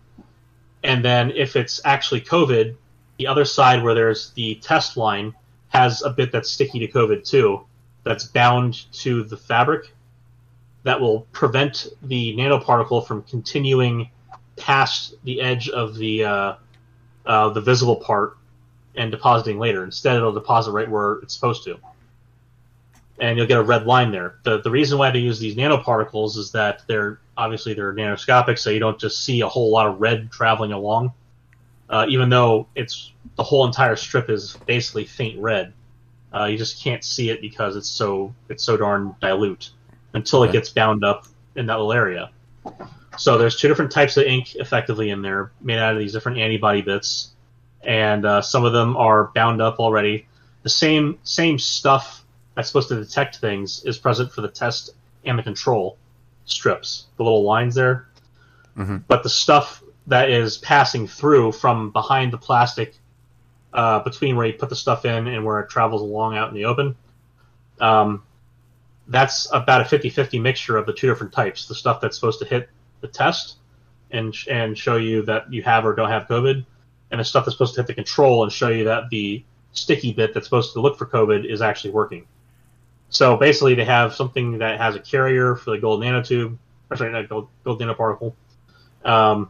And 0.84 1.04
then 1.04 1.32
if 1.32 1.56
it's 1.56 1.80
actually 1.86 2.20
COVID, 2.20 2.76
the 3.18 3.28
other 3.28 3.46
side 3.46 3.82
where 3.82 3.96
there's 3.96 4.32
the 4.32 4.56
test 4.56 4.98
line 4.98 5.34
has 5.70 6.02
a 6.02 6.10
bit 6.10 6.34
that's 6.34 6.50
sticky 6.50 6.80
to 6.80 6.88
COVID 6.90 7.26
too, 7.26 7.66
that's 8.04 8.26
bound 8.26 8.92
to 8.96 9.24
the 9.24 9.38
fabric 9.38 9.94
that 10.84 11.00
will 11.00 11.22
prevent 11.32 11.88
the 12.04 12.36
nanoparticle 12.36 13.08
from 13.08 13.24
continuing 13.24 14.10
past 14.56 15.16
the 15.24 15.42
edge 15.42 15.70
of 15.70 15.96
the 15.96 16.24
uh, 16.24 16.56
uh, 17.26 17.50
the 17.50 17.62
visible 17.62 17.98
part 17.98 18.38
and 18.96 19.12
depositing 19.12 19.60
later. 19.60 19.84
Instead, 19.84 20.16
it'll 20.16 20.32
deposit 20.32 20.72
right 20.72 20.90
where 20.90 21.14
it's 21.16 21.34
supposed 21.34 21.64
to, 21.66 21.78
and 23.20 23.38
you'll 23.38 23.48
get 23.48 23.58
a 23.58 23.64
red 23.64 23.86
line 23.86 24.12
there. 24.12 24.36
the 24.44 24.62
The 24.62 24.72
reason 24.72 24.98
why 24.98 25.12
they 25.12 25.20
use 25.20 25.40
these 25.40 25.56
nanoparticles 25.56 26.38
is 26.38 26.52
that 26.52 26.84
they're 26.88 27.20
obviously 27.38 27.74
they're 27.74 27.94
nanoscopic, 27.94 28.58
so 28.58 28.70
you 28.70 28.80
don't 28.80 29.00
just 29.00 29.24
see 29.24 29.42
a 29.42 29.48
whole 29.48 29.72
lot 29.72 29.88
of 29.88 30.00
red 30.00 30.32
traveling 30.32 30.72
along. 30.72 31.14
Uh, 31.90 32.06
even 32.10 32.30
though 32.30 32.68
it's 32.76 33.12
the 33.36 33.44
whole 33.44 33.66
entire 33.66 33.96
strip 33.96 34.30
is 34.30 34.58
basically 34.66 35.06
faint 35.06 35.40
red, 35.40 35.72
uh, 36.34 36.46
you 36.46 36.58
just 36.58 36.84
can't 36.84 37.04
see 37.04 37.30
it 37.30 37.42
because 37.42 37.76
it's 37.76 37.90
so 37.90 38.34
it's 38.50 38.64
so 38.64 38.76
darn 38.76 39.16
dilute 39.22 39.72
until 40.14 40.44
it 40.44 40.52
gets 40.52 40.70
bound 40.70 41.04
up 41.04 41.28
in 41.56 41.66
that 41.68 41.76
little 41.76 41.94
area. 41.94 42.32
So 43.18 43.38
there's 43.38 43.56
two 43.56 43.68
different 43.68 43.92
types 43.92 44.18
of 44.18 44.26
ink 44.26 44.56
effectively 44.56 45.10
in 45.10 45.22
there, 45.22 45.52
made 45.62 45.80
out 45.80 45.94
of 45.94 46.00
these 46.00 46.14
different 46.14 46.38
antibody 46.38 46.82
bits, 46.82 47.30
and 47.82 48.26
uh, 48.26 48.42
some 48.42 48.66
of 48.66 48.74
them 48.74 48.98
are 48.98 49.32
bound 49.34 49.62
up 49.62 49.80
already. 49.80 50.28
The 50.64 50.70
same 50.70 51.20
same 51.24 51.60
stuff 51.60 52.26
that's 52.56 52.70
supposed 52.70 52.90
to 52.90 52.96
detect 52.96 53.38
things 53.38 53.84
is 53.86 53.98
present 53.98 54.32
for 54.32 54.42
the 54.42 54.48
test 54.48 54.92
and 55.24 55.38
the 55.38 55.44
control 55.44 55.98
strips, 56.46 57.08
the 57.18 57.24
little 57.24 57.44
lines 57.44 57.76
there. 57.76 58.08
Mm-hmm. 58.78 58.98
But 59.08 59.24
the 59.24 59.30
stuff 59.30 59.84
that 60.08 60.30
is 60.30 60.58
passing 60.58 61.08
through 61.08 61.52
from 61.52 61.92
behind 61.92 62.32
the 62.34 62.38
plastic, 62.38 62.96
uh, 63.74 64.00
between 64.00 64.36
where 64.36 64.46
you 64.46 64.54
put 64.54 64.70
the 64.70 64.76
stuff 64.76 65.06
in 65.06 65.28
and 65.28 65.44
where 65.44 65.60
it 65.60 65.70
travels 65.70 66.02
along 66.02 66.38
out 66.38 66.50
in 66.50 66.56
the 66.56 66.66
open, 66.66 66.96
um, 67.80 68.24
that's 69.08 69.48
about 69.52 69.82
a 69.82 69.84
50-50 69.84 70.42
mixture 70.42 70.78
of 70.78 70.86
the 70.86 70.94
two 70.94 71.08
different 71.08 71.34
types. 71.34 71.68
The 71.68 71.76
stuff 71.76 72.02
that's 72.02 72.16
supposed 72.16 72.40
to 72.40 72.46
hit 72.46 72.70
test 73.08 73.58
and 74.12 74.36
and 74.50 74.78
show 74.78 74.98
you 74.98 75.24
that 75.24 75.52
you 75.52 75.64
have 75.64 75.86
or 75.86 75.94
don't 75.96 76.10
have 76.10 76.28
COVID, 76.28 76.66
and 77.12 77.20
the 77.20 77.24
stuff 77.24 77.46
that's 77.46 77.56
supposed 77.56 77.76
to 77.76 77.82
hit 77.82 77.88
the 77.88 77.94
control 77.94 78.44
and 78.44 78.52
show 78.52 78.70
you 78.70 78.86
that 78.86 79.10
the 79.10 79.44
sticky 79.74 80.14
bit 80.14 80.34
that's 80.34 80.46
supposed 80.46 80.74
to 80.74 80.82
look 80.82 80.98
for 80.98 81.06
COVID 81.06 81.46
is 81.46 81.62
actually 81.62 81.92
working. 81.92 82.26
So 83.10 83.38
basically, 83.38 83.76
they 83.76 83.86
have 83.86 84.16
something 84.16 84.60
that 84.60 84.80
has 84.80 84.96
a 84.96 85.00
carrier 85.00 85.56
for 85.56 85.72
the 85.72 85.78
gold 85.78 86.02
nanotube, 86.02 86.58
or 86.90 86.98
sorry, 86.98 87.12
not 87.12 87.30
gold, 87.30 87.50
gold 87.64 87.80
nanoparticle, 87.80 88.34
um, 89.04 89.50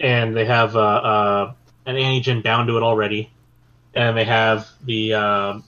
and 0.00 0.36
they 0.36 0.44
have 0.44 0.76
uh, 0.76 0.80
uh, 0.80 1.52
an 1.86 1.96
antigen 1.96 2.42
bound 2.42 2.68
to 2.68 2.76
it 2.76 2.82
already, 2.82 3.30
and 3.94 4.16
they 4.16 4.24
have 4.24 4.68
the 4.84 5.14
uh, 5.14 5.60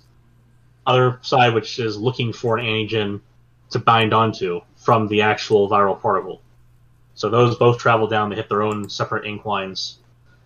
other 0.86 1.18
side 1.22 1.54
which 1.54 1.78
is 1.78 1.96
looking 1.98 2.32
for 2.32 2.58
an 2.58 2.64
antigen 2.64 3.20
to 3.70 3.78
bind 3.78 4.12
onto 4.12 4.60
from 4.80 5.06
the 5.08 5.22
actual 5.22 5.68
viral 5.68 6.00
particle. 6.00 6.40
So 7.14 7.28
those 7.28 7.56
both 7.56 7.78
travel 7.78 8.06
down. 8.06 8.30
They 8.30 8.36
hit 8.36 8.48
their 8.48 8.62
own 8.62 8.88
separate 8.88 9.26
ink 9.26 9.44
lines. 9.44 9.98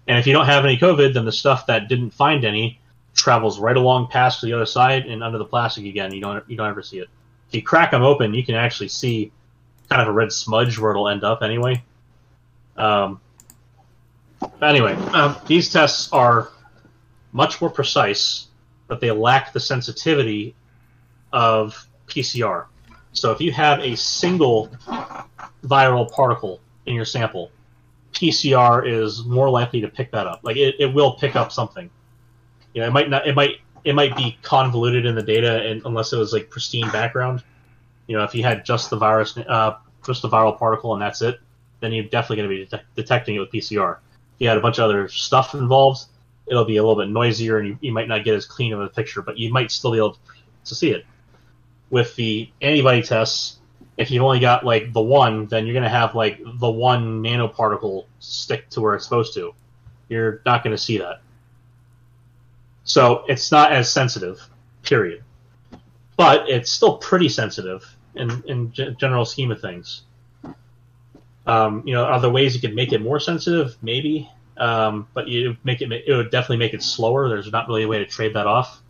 And 0.09 0.19
if 0.19 0.27
you 0.27 0.33
don't 0.33 0.47
have 0.47 0.65
any 0.65 0.77
COVID, 0.77 1.15
then 1.15 1.25
the 1.25 1.33
stuff 1.33 1.67
that 1.67 1.89
didn't 1.89 2.11
find 2.11 2.45
any 2.45 2.81
travels 3.15 3.61
right 3.61 3.77
along 3.77 4.09
past 4.09 4.43
the 4.43 4.53
other 4.53 4.67
side 4.67 5.07
and 5.07 5.23
under 5.23 5.39
the 5.39 5.45
plastic 5.45 5.87
again. 5.87 6.13
You 6.13 6.21
don't 6.21 6.51
you 6.51 6.57
don't 6.57 6.69
ever 6.69 6.83
see 6.83 6.99
it. 6.99 7.09
If 7.49 7.55
you 7.55 7.63
crack 7.63 7.93
them 7.93 8.03
open, 8.03 8.35
you 8.35 8.45
can 8.45 8.57
actually 8.57 8.89
see 8.89 9.31
kind 9.89 10.03
of 10.03 10.09
a 10.09 10.13
red 10.13 10.33
smudge 10.33 10.79
where 10.79 10.91
it'll 10.91 11.09
end 11.09 11.23
up 11.23 11.43
anyway. 11.43 11.83
Um, 12.77 13.21
anyway, 14.61 14.95
um, 14.95 15.37
these 15.47 15.73
tests 15.73 16.13
are 16.13 16.51
much 17.33 17.61
more 17.61 17.71
precise, 17.71 18.49
but 18.89 19.01
they 19.01 19.13
lack 19.13 19.53
the 19.53 19.61
sensitivity 19.61 20.57
of 21.33 21.87
PCR. 22.09 22.67
So 23.15 23.31
if 23.31 23.41
you 23.41 23.53
have 23.53 23.79
a 23.81 23.97
single 23.97 24.69
viral 25.65 26.11
particle 26.11 26.61
in 26.87 26.95
your 26.95 27.05
sample, 27.05 27.51
PCR 28.13 28.87
is 28.87 29.25
more 29.25 29.49
likely 29.49 29.81
to 29.81 29.89
pick 29.89 30.11
that 30.13 30.27
up. 30.27 30.41
Like 30.43 30.57
it, 30.57 30.75
it 30.79 30.93
will 30.93 31.15
pick 31.15 31.37
up 31.37 31.53
something. 31.53 31.89
You 32.75 32.83
know, 32.83 32.89
it 32.89 32.91
might 32.91 33.09
not. 33.09 33.27
It 33.27 33.35
might 33.35 33.61
it 33.85 33.95
might 33.95 34.17
be 34.17 34.37
convoluted 34.43 35.07
in 35.07 35.15
the 35.15 35.23
data, 35.23 35.63
and 35.63 35.81
unless 35.85 36.13
it 36.13 36.19
was 36.19 36.33
like 36.33 36.51
pristine 36.51 36.91
background. 36.91 37.43
You 38.09 38.19
know, 38.19 38.25
if 38.25 38.35
you 38.35 38.43
had 38.43 38.65
just 38.65 38.91
the 38.91 38.97
virus, 38.97 39.37
uh, 39.37 39.77
just 40.05 40.23
the 40.23 40.29
viral 40.29 40.59
particle, 40.59 40.93
and 40.93 41.01
that's 41.01 41.23
it, 41.23 41.41
then 41.81 41.93
you're 41.93 42.05
definitely 42.05 42.37
going 42.37 42.49
to 42.51 42.57
be 42.57 42.67
det- 42.67 42.85
detecting 42.97 43.37
it 43.37 43.39
with 43.39 43.51
PCR. 43.51 43.97
If 43.97 44.41
you 44.41 44.49
had 44.49 44.59
a 44.59 44.61
bunch 44.61 44.79
of 44.79 44.85
other 44.85 45.09
stuff 45.09 45.55
involved, 45.55 46.05
it'll 46.47 46.65
be 46.65 46.77
a 46.77 46.83
little 46.83 47.01
bit 47.01 47.11
noisier, 47.11 47.59
and 47.59 47.69
you, 47.69 47.79
you 47.81 47.93
might 47.93 48.09
not 48.09 48.25
get 48.25 48.35
as 48.35 48.45
clean 48.45 48.73
of 48.73 48.81
a 48.81 48.89
picture, 48.89 49.23
but 49.23 49.39
you 49.39 49.51
might 49.53 49.71
still 49.71 49.93
be 49.93 49.99
able 49.99 50.19
to 50.65 50.75
see 50.75 50.91
it 50.91 51.07
with 51.95 52.17
the 52.17 52.51
antibody 52.61 53.03
tests, 53.03 53.59
if 53.97 54.11
you've 54.11 54.25
only 54.25 54.41
got 54.41 54.67
like 54.67 54.93
the 54.93 55.01
one, 55.01 55.47
then 55.47 55.65
you're 55.65 55.75
going 55.75 55.85
to 55.85 55.89
have 55.89 56.17
like 56.17 56.41
the 56.45 56.69
one 56.69 57.23
nanoparticle 57.23 58.07
stick 58.19 58.69
to 58.71 58.81
where 58.81 58.97
it's 58.97 59.05
supposed 59.05 59.33
to. 59.35 59.55
You're 60.09 60.43
not 60.45 60.65
going 60.65 60.75
to 60.75 60.83
see 60.83 60.99
that. 60.99 61.21
So 62.83 63.25
it's 63.29 63.53
not 63.53 63.71
as 63.71 63.91
sensitive, 63.91 64.41
period. 64.83 65.23
But 66.17 66.51
it's 66.51 66.69
still 66.69 66.99
pretty 66.99 67.29
sensitive 67.29 67.87
in 68.17 68.43
in 68.49 68.73
g- 68.73 68.97
general 68.99 69.25
scheme 69.25 69.53
of 69.53 69.61
things. 69.61 70.03
Um, 71.47 71.85
you 71.87 71.95
know, 71.95 72.05
are 72.05 72.21
there 72.21 72.31
ways 72.31 72.57
you 72.57 72.61
could 72.61 72.75
make 72.75 72.93
it 72.93 73.03
more 73.03 73.21
sensitive? 73.21 73.77
Maybe, 73.83 74.29
um, 74.57 75.07
but 75.15 75.29
you 75.29 75.57
make 75.63 75.81
it. 75.81 75.93
It 75.93 76.13
would 76.13 76.33
definitely 76.33 76.57
make 76.57 76.75
it 76.75 76.83
slower. 76.83 77.29
There's 77.29 77.53
not 77.53 77.69
really 77.69 77.85
a 77.85 77.89
way 77.89 77.99
to 77.99 78.07
trade 78.07 78.35
that 78.35 78.49
off. 78.49 78.83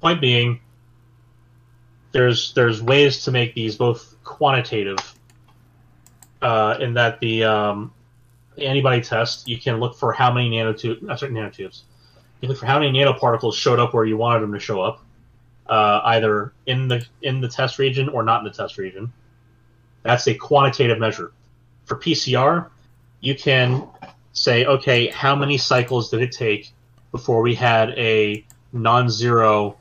Point 0.00 0.20
being, 0.20 0.60
there's 2.14 2.54
there's 2.54 2.80
ways 2.80 3.24
to 3.24 3.32
make 3.32 3.54
these 3.54 3.76
both 3.76 4.14
quantitative 4.22 4.98
uh, 6.40 6.76
in 6.80 6.94
that 6.94 7.18
the, 7.20 7.44
um, 7.44 7.92
antibody 8.56 9.00
test 9.00 9.48
you 9.48 9.58
can 9.58 9.80
look 9.80 9.96
for 9.96 10.12
how 10.12 10.32
many 10.32 10.48
nanotubes 10.48 11.10
uh, 11.10 11.16
sorry, 11.16 11.32
nanotubes. 11.32 11.82
You 12.40 12.48
look 12.48 12.58
for 12.58 12.66
how 12.66 12.78
many 12.78 12.96
nanoparticles 12.96 13.54
showed 13.54 13.80
up 13.80 13.94
where 13.94 14.04
you 14.04 14.16
wanted 14.16 14.40
them 14.40 14.52
to 14.52 14.60
show 14.60 14.80
up 14.80 15.04
uh, 15.66 16.02
either 16.04 16.52
in 16.66 16.86
the 16.86 17.04
in 17.20 17.40
the 17.40 17.48
test 17.48 17.80
region 17.80 18.08
or 18.08 18.22
not 18.22 18.38
in 18.38 18.44
the 18.44 18.56
test 18.56 18.78
region. 18.78 19.12
That's 20.04 20.28
a 20.28 20.34
quantitative 20.34 21.00
measure. 21.00 21.32
For 21.84 21.98
PCR 21.98 22.70
you 23.20 23.34
can 23.34 23.88
say 24.34 24.66
okay 24.66 25.08
how 25.08 25.34
many 25.34 25.58
cycles 25.58 26.10
did 26.10 26.22
it 26.22 26.30
take 26.30 26.72
before 27.10 27.42
we 27.42 27.56
had 27.56 27.90
a 27.90 28.44
non-zero 28.72 29.76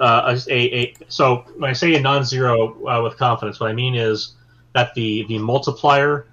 uh, 0.00 0.38
a, 0.48 0.52
a, 0.52 0.94
so 1.08 1.44
when 1.56 1.70
I 1.70 1.72
say 1.72 1.94
a 1.94 2.00
non-zero 2.00 2.86
uh, 2.86 3.02
with 3.02 3.16
confidence, 3.16 3.60
what 3.60 3.70
I 3.70 3.72
mean 3.72 3.94
is 3.94 4.34
that 4.72 4.94
the 4.94 5.24
the 5.24 5.38
multiplier, 5.38 6.26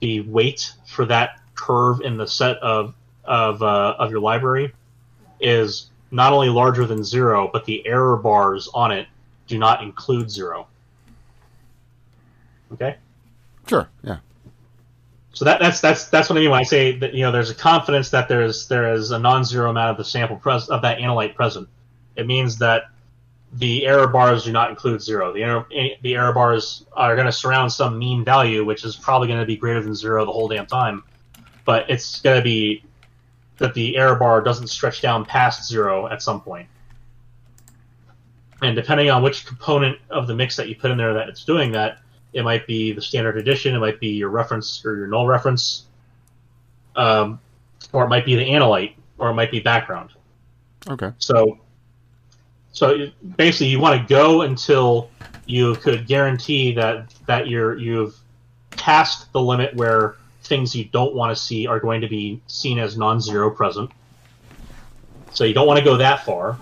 the 0.00 0.20
weight 0.22 0.72
for 0.86 1.04
that 1.06 1.40
curve 1.54 2.00
in 2.00 2.16
the 2.16 2.26
set 2.26 2.56
of 2.58 2.94
of 3.24 3.62
uh, 3.62 3.96
of 3.98 4.10
your 4.10 4.20
library, 4.20 4.72
is 5.40 5.90
not 6.10 6.32
only 6.32 6.48
larger 6.48 6.86
than 6.86 7.04
zero, 7.04 7.48
but 7.52 7.64
the 7.64 7.86
error 7.86 8.16
bars 8.16 8.68
on 8.74 8.92
it 8.92 9.06
do 9.46 9.58
not 9.58 9.82
include 9.82 10.30
zero. 10.30 10.66
Okay. 12.72 12.96
Sure. 13.66 13.88
Yeah. 14.02 14.18
So 15.32 15.44
that, 15.44 15.60
that's 15.60 15.80
that's 15.80 16.08
that's 16.08 16.28
what 16.28 16.36
I 16.36 16.40
mean 16.40 16.50
when 16.50 16.60
I 16.60 16.64
say 16.64 16.98
that 16.98 17.14
you 17.14 17.22
know 17.22 17.32
there's 17.32 17.50
a 17.50 17.54
confidence 17.54 18.10
that 18.10 18.28
there's 18.28 18.68
there 18.68 18.92
is 18.92 19.10
a 19.10 19.18
non-zero 19.18 19.70
amount 19.70 19.90
of 19.92 19.96
the 19.96 20.04
sample 20.04 20.36
pres- 20.36 20.68
of 20.68 20.82
that 20.82 20.98
analyte 20.98 21.34
present. 21.34 21.68
It 22.16 22.26
means 22.26 22.58
that 22.58 22.84
the 23.52 23.86
error 23.86 24.06
bars 24.06 24.44
do 24.44 24.52
not 24.52 24.70
include 24.70 25.02
zero. 25.02 25.32
The 25.32 25.42
error, 25.42 25.66
the 26.02 26.14
error 26.14 26.32
bars 26.32 26.86
are 26.92 27.14
going 27.16 27.26
to 27.26 27.32
surround 27.32 27.72
some 27.72 27.98
mean 27.98 28.24
value, 28.24 28.64
which 28.64 28.84
is 28.84 28.96
probably 28.96 29.28
going 29.28 29.40
to 29.40 29.46
be 29.46 29.56
greater 29.56 29.82
than 29.82 29.94
zero 29.94 30.24
the 30.24 30.32
whole 30.32 30.48
damn 30.48 30.66
time. 30.66 31.02
But 31.64 31.90
it's 31.90 32.20
going 32.20 32.36
to 32.36 32.44
be 32.44 32.84
that 33.58 33.74
the 33.74 33.96
error 33.96 34.16
bar 34.16 34.40
doesn't 34.40 34.68
stretch 34.68 35.02
down 35.02 35.24
past 35.24 35.68
zero 35.68 36.06
at 36.06 36.22
some 36.22 36.40
point. 36.40 36.68
And 38.62 38.76
depending 38.76 39.10
on 39.10 39.22
which 39.22 39.46
component 39.46 39.98
of 40.10 40.26
the 40.26 40.34
mix 40.34 40.56
that 40.56 40.68
you 40.68 40.76
put 40.76 40.90
in 40.90 40.98
there 40.98 41.14
that 41.14 41.28
it's 41.28 41.44
doing 41.44 41.72
that, 41.72 41.98
it 42.32 42.42
might 42.42 42.66
be 42.66 42.92
the 42.92 43.02
standard 43.02 43.36
addition, 43.36 43.74
it 43.74 43.78
might 43.78 43.98
be 44.00 44.08
your 44.08 44.28
reference 44.28 44.84
or 44.84 44.96
your 44.96 45.06
null 45.08 45.26
reference, 45.26 45.86
um, 46.94 47.40
or 47.92 48.04
it 48.04 48.08
might 48.08 48.24
be 48.24 48.36
the 48.36 48.44
analyte, 48.44 48.94
or 49.18 49.30
it 49.30 49.34
might 49.34 49.50
be 49.50 49.60
background. 49.60 50.10
Okay. 50.88 51.12
So, 51.18 51.58
so 52.72 53.08
basically, 53.36 53.68
you 53.68 53.80
want 53.80 54.00
to 54.00 54.14
go 54.14 54.42
until 54.42 55.10
you 55.46 55.74
could 55.76 56.06
guarantee 56.06 56.72
that 56.74 57.12
that 57.26 57.48
you're 57.48 57.76
you've 57.76 58.16
passed 58.70 59.32
the 59.32 59.40
limit 59.40 59.74
where 59.74 60.16
things 60.44 60.74
you 60.74 60.84
don't 60.84 61.14
want 61.14 61.36
to 61.36 61.40
see 61.40 61.66
are 61.66 61.80
going 61.80 62.00
to 62.00 62.08
be 62.08 62.40
seen 62.46 62.78
as 62.78 62.96
non-zero 62.96 63.50
present. 63.50 63.90
So 65.32 65.44
you 65.44 65.54
don't 65.54 65.66
want 65.66 65.78
to 65.78 65.84
go 65.84 65.96
that 65.96 66.24
far. 66.24 66.58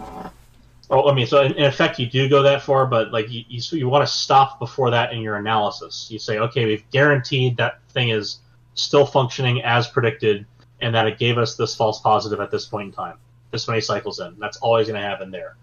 Oh, 0.91 1.11
I 1.11 1.15
mean, 1.15 1.27
so 1.27 1.43
in, 1.43 1.53
in 1.53 1.65
effect, 1.65 1.99
you 1.99 2.07
do 2.07 2.29
go 2.29 2.43
that 2.43 2.63
far, 2.63 2.87
but 2.87 3.13
like 3.13 3.31
you, 3.31 3.45
you, 3.49 3.61
you 3.73 3.89
want 3.89 4.07
to 4.07 4.13
stop 4.13 4.59
before 4.59 4.91
that 4.91 5.13
in 5.13 5.21
your 5.21 5.37
analysis. 5.37 6.09
You 6.11 6.19
say, 6.19 6.39
okay, 6.39 6.65
we've 6.65 6.89
guaranteed 6.91 7.59
that 7.59 7.81
thing 7.91 8.09
is 8.09 8.39
still 8.75 9.05
functioning 9.05 9.63
as 9.63 9.89
predicted, 9.89 10.47
and 10.81 10.95
that 10.95 11.07
it 11.07 11.19
gave 11.19 11.37
us 11.37 11.57
this 11.57 11.75
false 11.75 12.01
positive 12.01 12.41
at 12.41 12.51
this 12.51 12.65
point 12.65 12.87
in 12.89 12.93
time. 12.93 13.19
This 13.51 13.69
many 13.69 13.81
cycles 13.81 14.21
in. 14.21 14.37
That's 14.39 14.59
always 14.59 14.87
going 14.87 15.01
to 15.01 15.07
happen 15.07 15.31
there. 15.31 15.57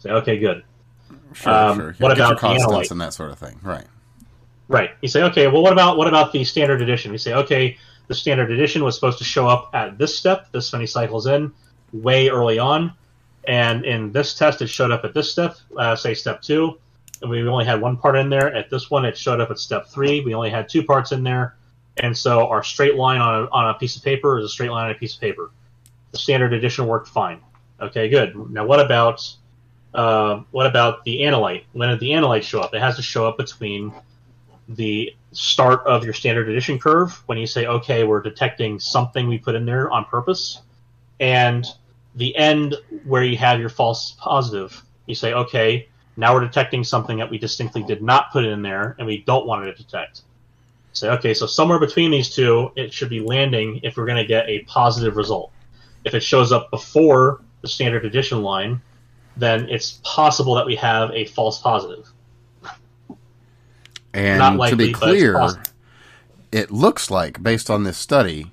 Say, 0.00 0.10
okay, 0.10 0.38
good. 0.38 0.64
Sure, 1.34 1.52
Um, 1.52 1.76
sure. 1.78 1.94
what 1.98 2.12
about 2.12 2.38
constants 2.38 2.90
and 2.90 3.00
that 3.00 3.14
sort 3.14 3.30
of 3.30 3.38
thing. 3.38 3.58
Right. 3.62 3.84
Right. 4.68 4.90
You 5.00 5.08
say, 5.08 5.22
okay, 5.24 5.46
well, 5.46 5.62
what 5.62 5.72
about 5.72 5.96
what 5.96 6.08
about 6.08 6.32
the 6.32 6.42
standard 6.44 6.80
addition? 6.82 7.12
You 7.12 7.18
say, 7.18 7.34
okay, 7.34 7.76
the 8.08 8.14
standard 8.14 8.50
addition 8.50 8.82
was 8.82 8.94
supposed 8.94 9.18
to 9.18 9.24
show 9.24 9.46
up 9.46 9.70
at 9.74 9.98
this 9.98 10.16
step, 10.18 10.50
this 10.52 10.72
many 10.72 10.86
cycles 10.86 11.26
in, 11.26 11.52
way 11.92 12.28
early 12.28 12.58
on, 12.58 12.92
and 13.46 13.84
in 13.84 14.12
this 14.12 14.34
test, 14.34 14.62
it 14.62 14.68
showed 14.68 14.90
up 14.90 15.04
at 15.04 15.14
this 15.14 15.30
step, 15.30 15.56
uh, 15.76 15.94
say 15.96 16.14
step 16.14 16.40
two, 16.42 16.78
and 17.22 17.30
we 17.30 17.46
only 17.46 17.64
had 17.64 17.80
one 17.80 17.96
part 17.96 18.16
in 18.16 18.28
there. 18.30 18.54
At 18.54 18.70
this 18.70 18.90
one, 18.90 19.04
it 19.04 19.16
showed 19.16 19.40
up 19.40 19.50
at 19.50 19.58
step 19.58 19.88
three. 19.88 20.20
We 20.20 20.34
only 20.34 20.50
had 20.50 20.68
two 20.68 20.82
parts 20.82 21.12
in 21.12 21.22
there, 21.22 21.56
and 21.98 22.16
so 22.16 22.46
our 22.48 22.62
straight 22.62 22.94
line 22.94 23.20
on 23.20 23.44
a, 23.44 23.50
on 23.50 23.70
a 23.70 23.74
piece 23.74 23.96
of 23.96 24.02
paper 24.02 24.38
is 24.38 24.44
a 24.44 24.48
straight 24.48 24.70
line 24.70 24.86
on 24.86 24.90
a 24.92 24.98
piece 24.98 25.14
of 25.14 25.20
paper. 25.20 25.50
The 26.12 26.18
standard 26.18 26.52
addition 26.52 26.86
worked 26.86 27.08
fine. 27.08 27.40
Okay, 27.80 28.08
good. 28.08 28.34
Now, 28.50 28.64
what 28.66 28.80
about 28.80 29.28
uh, 29.94 30.42
what 30.50 30.66
about 30.66 31.04
the 31.04 31.20
analyte? 31.22 31.64
When 31.72 31.88
did 31.88 32.00
the 32.00 32.10
analyte 32.10 32.42
show 32.42 32.60
up? 32.60 32.74
It 32.74 32.80
has 32.80 32.96
to 32.96 33.02
show 33.02 33.26
up 33.26 33.36
between 33.36 33.92
the 34.68 35.14
start 35.32 35.84
of 35.86 36.04
your 36.04 36.12
standard 36.14 36.48
addition 36.48 36.78
curve 36.78 37.22
when 37.26 37.38
you 37.38 37.46
say, 37.46 37.66
okay, 37.66 38.04
we're 38.04 38.22
detecting 38.22 38.78
something 38.78 39.28
we 39.28 39.38
put 39.38 39.54
in 39.54 39.64
there 39.64 39.90
on 39.90 40.04
purpose, 40.04 40.60
and 41.18 41.66
the 42.14 42.34
end 42.36 42.76
where 43.04 43.24
you 43.24 43.36
have 43.36 43.60
your 43.60 43.68
false 43.68 44.12
positive. 44.18 44.82
You 45.06 45.14
say, 45.14 45.32
okay, 45.32 45.88
now 46.16 46.34
we're 46.34 46.40
detecting 46.40 46.84
something 46.84 47.18
that 47.18 47.30
we 47.30 47.38
distinctly 47.38 47.82
did 47.82 48.02
not 48.02 48.32
put 48.32 48.44
in 48.44 48.62
there 48.62 48.94
and 48.98 49.06
we 49.06 49.18
don't 49.18 49.46
want 49.46 49.66
it 49.66 49.76
to 49.76 49.82
detect. 49.82 50.22
Say, 50.92 51.08
okay, 51.08 51.34
so 51.34 51.46
somewhere 51.46 51.78
between 51.78 52.10
these 52.10 52.34
two, 52.34 52.72
it 52.74 52.92
should 52.92 53.10
be 53.10 53.20
landing 53.20 53.80
if 53.84 53.96
we're 53.96 54.06
going 54.06 54.18
to 54.18 54.26
get 54.26 54.48
a 54.48 54.60
positive 54.64 55.16
result. 55.16 55.52
If 56.04 56.14
it 56.14 56.22
shows 56.22 56.50
up 56.50 56.70
before 56.70 57.42
the 57.62 57.68
standard 57.68 58.04
addition 58.04 58.42
line, 58.42 58.80
then 59.36 59.68
it's 59.68 60.00
possible 60.04 60.54
that 60.54 60.66
we 60.66 60.76
have 60.76 61.10
a 61.12 61.24
false 61.26 61.60
positive. 61.60 62.08
And 64.12 64.38
Not 64.38 64.50
to 64.52 64.56
likely, 64.56 64.86
be 64.88 64.92
clear, 64.92 65.48
it 66.50 66.70
looks 66.70 67.10
like, 67.10 67.42
based 67.42 67.70
on 67.70 67.84
this 67.84 67.96
study, 67.96 68.52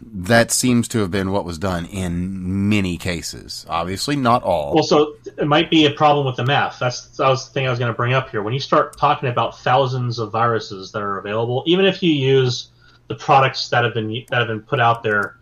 that 0.00 0.50
seems 0.50 0.86
to 0.88 0.98
have 1.00 1.10
been 1.10 1.30
what 1.30 1.44
was 1.44 1.58
done 1.58 1.86
in 1.86 2.68
many 2.68 2.96
cases. 2.96 3.64
Obviously, 3.68 4.16
not 4.16 4.42
all. 4.42 4.74
Well, 4.74 4.84
so 4.84 5.16
it 5.38 5.46
might 5.46 5.70
be 5.70 5.86
a 5.86 5.90
problem 5.90 6.26
with 6.26 6.36
the 6.36 6.44
math. 6.44 6.78
That's 6.78 7.08
that 7.16 7.28
was 7.28 7.46
the 7.46 7.54
thing 7.54 7.66
I 7.66 7.70
was 7.70 7.78
going 7.78 7.90
to 7.90 7.96
bring 7.96 8.12
up 8.12 8.30
here. 8.30 8.42
When 8.42 8.52
you 8.52 8.60
start 8.60 8.96
talking 8.98 9.28
about 9.28 9.58
thousands 9.60 10.18
of 10.18 10.30
viruses 10.30 10.92
that 10.92 11.02
are 11.02 11.18
available, 11.18 11.64
even 11.66 11.86
if 11.86 12.02
you 12.02 12.12
use 12.12 12.68
the 13.08 13.14
products 13.14 13.68
that 13.70 13.84
have 13.84 13.94
been 13.94 14.24
that 14.30 14.38
have 14.38 14.48
been 14.48 14.62
put 14.62 14.80
out 14.80 15.02
there, 15.02 15.36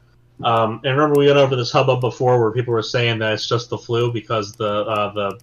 um, 0.45 0.81
and 0.85 0.97
remember 0.97 1.19
we 1.19 1.27
went 1.27 1.39
over 1.39 1.57
this 1.57 1.73
hubbub 1.73 2.01
before 2.01 2.41
where 2.41 2.51
people 2.53 2.73
were 2.73 2.83
saying 2.83 3.19
that 3.21 3.33
it's 3.35 3.49
just 3.49 3.71
the 3.71 3.79
flu 3.79 4.13
because 4.13 4.53
the 4.53 4.67
uh, 4.67 5.13
the 5.13 5.41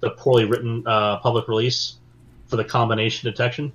the 0.00 0.10
poorly 0.10 0.44
written 0.44 0.86
uh, 0.86 1.18
public 1.18 1.48
release 1.48 1.96
for 2.46 2.56
the 2.56 2.64
combination 2.64 3.30
detection. 3.30 3.72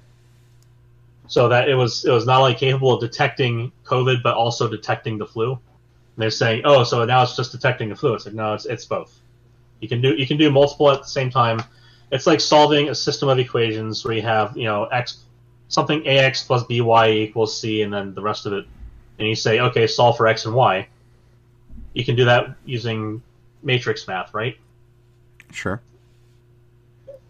So 1.28 1.48
that 1.50 1.70
it 1.70 1.76
was 1.76 2.06
it 2.06 2.12
was 2.12 2.26
not 2.26 2.42
only 2.42 2.56
capable 2.56 2.94
of 2.94 3.02
detecting 3.02 3.72
COVID 3.86 4.22
but 4.24 4.36
also 4.36 4.68
detecting 4.68 5.18
the 5.18 5.26
flu. 5.26 5.54
And 5.54 5.60
they're 6.18 6.30
saying, 6.30 6.64
oh, 6.66 6.84
so 6.84 7.06
now 7.06 7.24
it's 7.24 7.38
just 7.38 7.52
detecting 7.54 7.90
the 7.90 7.96
flu. 7.96 8.14
It's 8.14 8.26
like 8.26 8.36
no, 8.36 8.54
it's 8.54 8.66
it's 8.66 8.86
both. 8.86 9.18
You 9.80 9.88
can 9.88 10.02
do 10.02 10.14
you 10.14 10.28
can 10.28 10.38
do 10.38 10.52
multiple 10.52 10.92
at 10.92 11.02
the 11.02 11.08
same 11.08 11.30
time. 11.30 11.64
It's 12.12 12.28
like 12.28 12.42
solving 12.42 12.90
a 12.90 12.96
system 12.96 13.30
of 13.30 13.40
equations 13.40 14.04
where 14.04 14.14
you 14.14 14.22
have 14.22 14.56
you 14.58 14.66
know 14.66 14.86
x 14.86 15.24
something 15.70 16.06
ax 16.08 16.44
plus 16.44 16.64
by 16.64 17.10
equals 17.10 17.60
c, 17.60 17.82
and 17.82 17.94
then 17.94 18.14
the 18.14 18.22
rest 18.22 18.46
of 18.46 18.54
it, 18.54 18.66
and 19.20 19.28
you 19.28 19.36
say, 19.36 19.60
okay, 19.60 19.88
solve 19.88 20.18
for 20.18 20.28
x 20.28 20.46
and 20.46 20.56
y. 20.56 20.88
You 21.94 22.06
can 22.06 22.16
do 22.16 22.26
that 22.26 22.56
using 22.66 23.22
matrix 23.64 24.08
math, 24.08 24.34
right? 24.34 24.58
sure. 25.52 25.82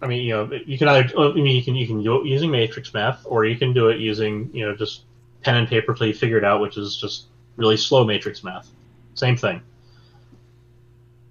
I 0.01 0.07
mean, 0.07 0.23
you 0.23 0.33
know, 0.33 0.51
you 0.65 0.77
can 0.77 0.87
either 0.87 1.09
I 1.17 1.33
mean 1.33 1.55
you 1.55 1.63
can 1.63 1.75
you 1.75 1.85
can 1.85 2.03
do 2.03 2.21
it 2.21 2.27
using 2.27 2.49
matrix 2.49 2.93
math, 2.93 3.21
or 3.25 3.45
you 3.45 3.55
can 3.55 3.73
do 3.73 3.89
it 3.89 3.99
using 3.99 4.49
you 4.53 4.65
know 4.65 4.75
just 4.75 5.03
pen 5.43 5.57
and 5.57 5.67
paper 5.67 5.93
till 5.93 6.07
you 6.07 6.13
figure 6.13 6.37
it 6.37 6.43
out, 6.43 6.61
which 6.61 6.77
is 6.77 6.95
just 6.97 7.25
really 7.55 7.77
slow 7.77 8.03
matrix 8.03 8.43
math. 8.43 8.69
Same 9.13 9.37
thing. 9.37 9.61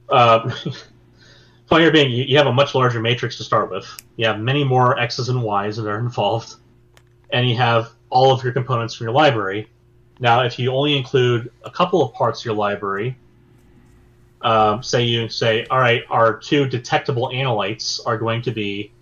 Uh, 0.09 0.51
point 1.71 1.83
here 1.83 1.93
being, 1.93 2.11
you, 2.11 2.25
you 2.25 2.37
have 2.37 2.47
a 2.47 2.53
much 2.53 2.75
larger 2.75 3.01
matrix 3.01 3.37
to 3.39 3.45
start 3.45 3.71
with. 3.71 3.87
You 4.17 4.27
have 4.27 4.41
many 4.41 4.65
more 4.65 4.99
x's 4.99 5.29
and 5.29 5.43
y's 5.43 5.77
that 5.77 5.87
are 5.87 5.99
involved, 5.99 6.55
and 7.31 7.49
you 7.49 7.57
have 7.57 7.91
all 8.11 8.33
of 8.33 8.43
your 8.45 8.53
components 8.53 8.95
from 8.95 9.07
your 9.07 9.15
library. 9.15 9.69
Now, 10.21 10.43
if 10.43 10.59
you 10.59 10.71
only 10.73 10.97
include 10.97 11.51
a 11.65 11.71
couple 11.71 12.03
of 12.03 12.13
parts 12.13 12.41
of 12.41 12.45
your 12.45 12.55
library, 12.55 13.17
um, 14.43 14.83
say 14.83 15.03
you 15.03 15.29
say, 15.29 15.67
all 15.67 15.79
right, 15.79 16.03
our 16.11 16.39
two 16.39 16.69
detectable 16.69 17.29
analytes 17.29 18.01
are 18.07 18.19
going 18.19 18.43
to 18.43 18.51
be 18.51 18.93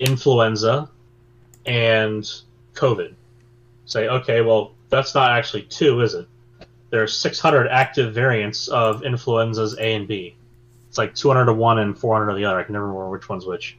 influenza 0.00 0.90
and 1.64 2.28
COVID. 2.74 3.14
Say, 3.86 4.08
okay, 4.08 4.40
well, 4.40 4.74
that's 4.88 5.14
not 5.14 5.30
actually 5.30 5.62
two, 5.62 6.00
is 6.00 6.14
it? 6.14 6.26
There 6.90 7.02
are 7.02 7.08
600 7.08 7.68
active 7.68 8.14
variants 8.14 8.68
of 8.68 9.04
influenzas 9.04 9.76
A 9.78 9.94
and 9.94 10.08
B. 10.08 10.36
It's 10.88 10.98
like 10.98 11.14
200 11.14 11.46
to 11.46 11.52
one 11.52 11.78
and 11.78 11.96
400 11.96 12.32
to 12.32 12.34
the 12.34 12.44
other. 12.44 12.58
I 12.58 12.62
can 12.64 12.72
never 12.72 12.86
remember 12.86 13.10
which 13.10 13.28
one's 13.28 13.44
which. 13.44 13.76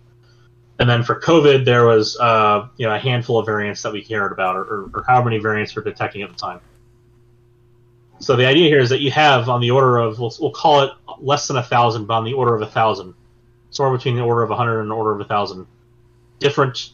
And 0.80 0.90
then 0.90 1.04
for 1.04 1.20
COVID, 1.20 1.66
there 1.66 1.86
was 1.86 2.18
uh, 2.20 2.68
you 2.78 2.88
know 2.88 2.96
a 2.96 3.00
handful 3.00 3.38
of 3.40 3.46
variants 3.46 3.82
that 3.82 3.92
we 3.92 4.02
cared 4.02 4.32
about, 4.32 4.56
or, 4.56 4.62
or, 4.62 4.92
or 4.94 5.04
how 5.08 5.22
many 5.22 5.38
variants 5.38 5.76
we're 5.76 5.84
detecting 5.84 6.22
at 6.22 6.30
the 6.30 6.36
time. 6.36 6.62
So 8.20 8.36
the 8.36 8.46
idea 8.46 8.68
here 8.68 8.80
is 8.80 8.90
that 8.90 9.00
you 9.00 9.12
have 9.12 9.48
on 9.48 9.62
the 9.62 9.72
order 9.72 9.98
of 9.98 10.20
we'll, 10.20 10.34
we'll 10.40 10.52
call 10.52 10.84
it 10.84 10.92
less 11.20 11.48
than 11.48 11.58
a 11.58 11.64
thousand, 11.64 12.06
but 12.06 12.16
on 12.16 12.26
the 12.26 12.34
order 12.34 12.54
of 12.54 12.62
a 12.62 12.68
thousand, 12.68 13.14
somewhere 13.70 13.98
between 13.98 14.16
the 14.16 14.22
order 14.22 14.44
of 14.44 14.50
hundred 14.50 14.82
and 14.82 14.92
the 14.92 14.96
order 14.96 15.12
of 15.12 15.22
a 15.22 15.26
thousand, 15.26 15.68
different 16.40 16.92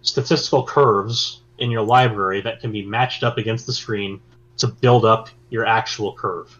statistical 0.00 0.64
curves 0.64 1.40
in 1.58 1.70
your 1.70 1.82
library 1.82 2.40
that 2.42 2.60
can 2.60 2.72
be 2.72 2.84
matched 2.84 3.22
up 3.22 3.38
against 3.38 3.66
the 3.66 3.72
screen 3.72 4.20
to 4.58 4.66
build 4.66 5.04
up 5.04 5.28
your 5.50 5.66
actual 5.66 6.14
curve 6.14 6.58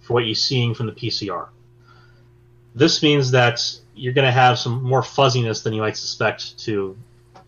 for 0.00 0.14
what 0.14 0.26
you're 0.26 0.34
seeing 0.34 0.74
from 0.74 0.86
the 0.86 0.92
PCR. 0.92 1.48
This 2.74 3.02
means 3.02 3.30
that 3.30 3.62
you're 3.94 4.12
going 4.12 4.26
to 4.26 4.32
have 4.32 4.58
some 4.58 4.82
more 4.82 5.02
fuzziness 5.02 5.62
than 5.62 5.72
you 5.72 5.80
might 5.80 5.96
suspect 5.96 6.58
to 6.58 6.96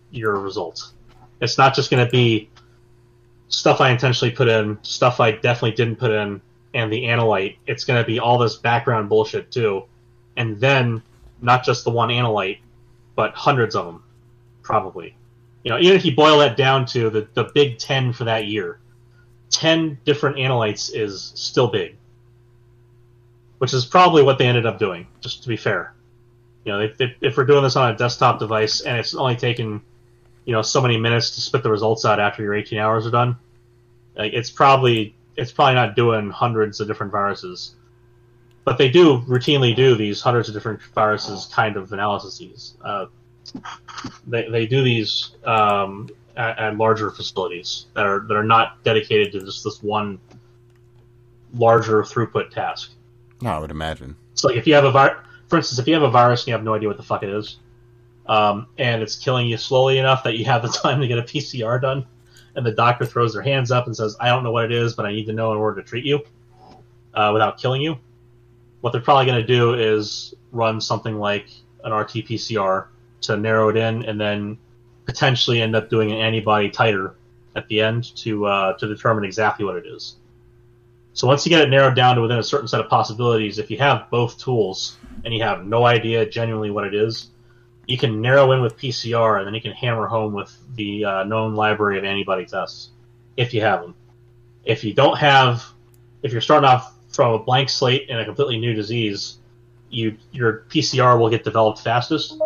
your 0.09 0.39
results. 0.39 0.93
It's 1.41 1.57
not 1.57 1.75
just 1.75 1.91
going 1.91 2.03
to 2.03 2.11
be 2.11 2.48
stuff 3.49 3.81
I 3.81 3.91
intentionally 3.91 4.33
put 4.33 4.47
in, 4.47 4.79
stuff 4.81 5.19
I 5.19 5.31
definitely 5.31 5.71
didn't 5.71 5.97
put 5.97 6.11
in, 6.11 6.41
and 6.73 6.93
the 6.93 7.03
analyte. 7.03 7.57
It's 7.67 7.83
going 7.83 8.01
to 8.01 8.07
be 8.07 8.19
all 8.19 8.37
this 8.37 8.55
background 8.55 9.09
bullshit 9.09 9.51
too, 9.51 9.85
and 10.37 10.59
then 10.59 11.03
not 11.41 11.63
just 11.65 11.83
the 11.83 11.91
one 11.91 12.09
analyte, 12.09 12.59
but 13.15 13.33
hundreds 13.33 13.75
of 13.75 13.85
them, 13.85 14.03
probably. 14.61 15.15
You 15.63 15.71
know, 15.71 15.79
even 15.79 15.97
if 15.97 16.05
you 16.05 16.15
boil 16.15 16.39
that 16.39 16.55
down 16.55 16.85
to 16.87 17.09
the, 17.09 17.27
the 17.33 17.49
big 17.53 17.79
ten 17.79 18.13
for 18.13 18.23
that 18.25 18.45
year, 18.45 18.79
ten 19.49 19.99
different 20.05 20.37
analytes 20.37 20.89
is 20.93 21.33
still 21.35 21.67
big, 21.67 21.97
which 23.57 23.73
is 23.73 23.85
probably 23.85 24.23
what 24.23 24.37
they 24.37 24.45
ended 24.45 24.65
up 24.65 24.79
doing. 24.79 25.07
Just 25.19 25.43
to 25.43 25.49
be 25.49 25.57
fair, 25.57 25.93
you 26.63 26.71
know, 26.71 26.81
if, 26.81 27.01
if, 27.01 27.11
if 27.21 27.37
we're 27.37 27.45
doing 27.45 27.63
this 27.63 27.75
on 27.75 27.91
a 27.91 27.97
desktop 27.97 28.39
device 28.39 28.81
and 28.81 28.97
it's 28.97 29.15
only 29.15 29.35
taken, 29.35 29.81
you 30.49 30.55
know 30.55 30.63
so 30.63 30.81
many 30.81 30.97
minutes 30.97 31.29
to 31.35 31.41
spit 31.41 31.61
the 31.61 31.69
results 31.69 32.05
out 32.05 32.19
after 32.19 32.41
your 32.41 32.55
18 32.55 32.79
hours 32.79 33.05
are 33.05 33.11
done. 33.11 33.37
Like 34.15 34.33
it's 34.33 34.49
probably 34.49 35.13
it's 35.37 35.51
probably 35.51 35.75
not 35.75 35.95
doing 35.95 36.31
hundreds 36.31 36.79
of 36.79 36.87
different 36.87 37.11
viruses, 37.11 37.75
but 38.63 38.79
they 38.79 38.89
do 38.89 39.19
routinely 39.27 39.75
do 39.75 39.93
these 39.93 40.21
hundreds 40.21 40.49
of 40.49 40.55
different 40.55 40.81
viruses 40.95 41.45
kind 41.53 41.77
of 41.77 41.93
analyses. 41.93 42.73
Uh, 42.83 43.05
they, 44.25 44.49
they 44.49 44.65
do 44.65 44.83
these 44.83 45.35
um, 45.43 46.09
at, 46.35 46.57
at, 46.57 46.77
larger 46.77 47.11
facilities 47.11 47.85
that 47.93 48.07
are 48.07 48.21
that 48.21 48.35
are 48.35 48.43
not 48.43 48.83
dedicated 48.83 49.31
to 49.33 49.41
just 49.41 49.63
this 49.63 49.83
one 49.83 50.19
larger 51.53 52.01
throughput 52.01 52.49
task. 52.49 52.89
No, 53.39 53.51
I 53.51 53.59
would 53.59 53.69
imagine. 53.69 54.15
So, 54.33 54.47
like 54.47 54.57
if 54.57 54.65
you 54.65 54.73
have 54.73 54.85
a 54.85 54.91
virus, 54.91 55.23
for 55.47 55.57
instance, 55.57 55.77
if 55.77 55.87
you 55.87 55.93
have 55.93 56.01
a 56.01 56.09
virus 56.09 56.41
and 56.41 56.47
you 56.47 56.53
have 56.53 56.63
no 56.63 56.73
idea 56.73 56.87
what 56.87 56.97
the 56.97 57.03
fuck 57.03 57.21
it 57.21 57.29
is, 57.29 57.57
um, 58.29 58.67
and 58.77 59.01
it's 59.01 59.15
killing 59.15 59.47
you 59.47 59.57
slowly 59.57 59.97
enough 59.97 60.23
that 60.23 60.37
you 60.37 60.45
have 60.45 60.61
the 60.61 60.67
time 60.83 61.01
to 61.01 61.07
get 61.07 61.17
a 61.17 61.23
PCR 61.23 61.81
done, 61.81 62.05
and 62.55 62.65
the 62.65 62.71
doctor 62.71 63.05
throws 63.05 63.33
their 63.33 63.41
hands 63.41 63.71
up 63.71 63.87
and 63.87 63.97
says, 63.97 64.15
"I 64.19 64.29
don't 64.29 64.43
know 64.43 64.51
what 64.51 64.65
it 64.65 64.71
is, 64.71 64.93
but 64.93 65.05
I 65.05 65.11
need 65.11 65.25
to 65.25 65.33
know 65.33 65.51
in 65.51 65.57
order 65.57 65.81
to 65.81 65.87
treat 65.87 66.05
you 66.05 66.21
uh, 67.15 67.31
without 67.33 67.57
killing 67.57 67.81
you." 67.81 67.97
What 68.81 68.93
they're 68.93 69.01
probably 69.01 69.25
going 69.25 69.41
to 69.41 69.47
do 69.47 69.73
is 69.73 70.33
run 70.51 70.79
something 70.79 71.17
like 71.17 71.47
an 71.83 71.91
RT-PCR 71.91 72.87
to 73.21 73.35
narrow 73.35 73.69
it 73.69 73.75
in, 73.75 74.05
and 74.05 74.21
then 74.21 74.57
potentially 75.05 75.61
end 75.61 75.75
up 75.75 75.89
doing 75.89 76.11
an 76.11 76.19
antibody 76.19 76.69
titer 76.69 77.15
at 77.55 77.67
the 77.67 77.81
end 77.81 78.15
to 78.17 78.45
uh, 78.45 78.77
to 78.77 78.87
determine 78.87 79.23
exactly 79.23 79.65
what 79.65 79.75
it 79.75 79.87
is. 79.87 80.17
So 81.13 81.27
once 81.27 81.45
you 81.45 81.49
get 81.49 81.61
it 81.61 81.69
narrowed 81.69 81.95
down 81.95 82.15
to 82.15 82.21
within 82.21 82.37
a 82.37 82.43
certain 82.43 82.67
set 82.67 82.79
of 82.79 82.89
possibilities, 82.89 83.57
if 83.57 83.71
you 83.71 83.79
have 83.79 84.09
both 84.11 84.37
tools 84.37 84.97
and 85.25 85.33
you 85.33 85.41
have 85.41 85.65
no 85.65 85.85
idea 85.85 86.29
genuinely 86.29 86.69
what 86.69 86.85
it 86.85 86.93
is, 86.93 87.31
you 87.89 87.97
can 87.97 88.21
narrow 88.21 88.51
in 88.51 88.61
with 88.61 88.77
PCR 88.77 89.39
and 89.39 89.47
then 89.47 89.53
you 89.53 89.61
can 89.61 89.71
hammer 89.71 90.07
home 90.07 90.33
with 90.33 90.55
the 90.75 91.03
uh, 91.03 91.23
known 91.23 91.55
library 91.55 91.97
of 91.97 92.05
antibody 92.05 92.45
tests 92.45 92.91
if 93.35 93.53
you 93.53 93.61
have 93.61 93.81
them. 93.81 93.95
If 94.63 94.83
you 94.83 94.93
don't 94.93 95.17
have, 95.17 95.65
if 96.21 96.31
you're 96.31 96.41
starting 96.41 96.69
off 96.69 96.93
from 97.09 97.33
a 97.33 97.39
blank 97.39 97.69
slate 97.69 98.07
in 98.07 98.19
a 98.19 98.25
completely 98.25 98.59
new 98.59 98.73
disease, 98.73 99.37
you 99.89 100.17
your 100.31 100.65
PCR 100.69 101.19
will 101.19 101.29
get 101.29 101.43
developed 101.43 101.79
fastest 101.79 102.39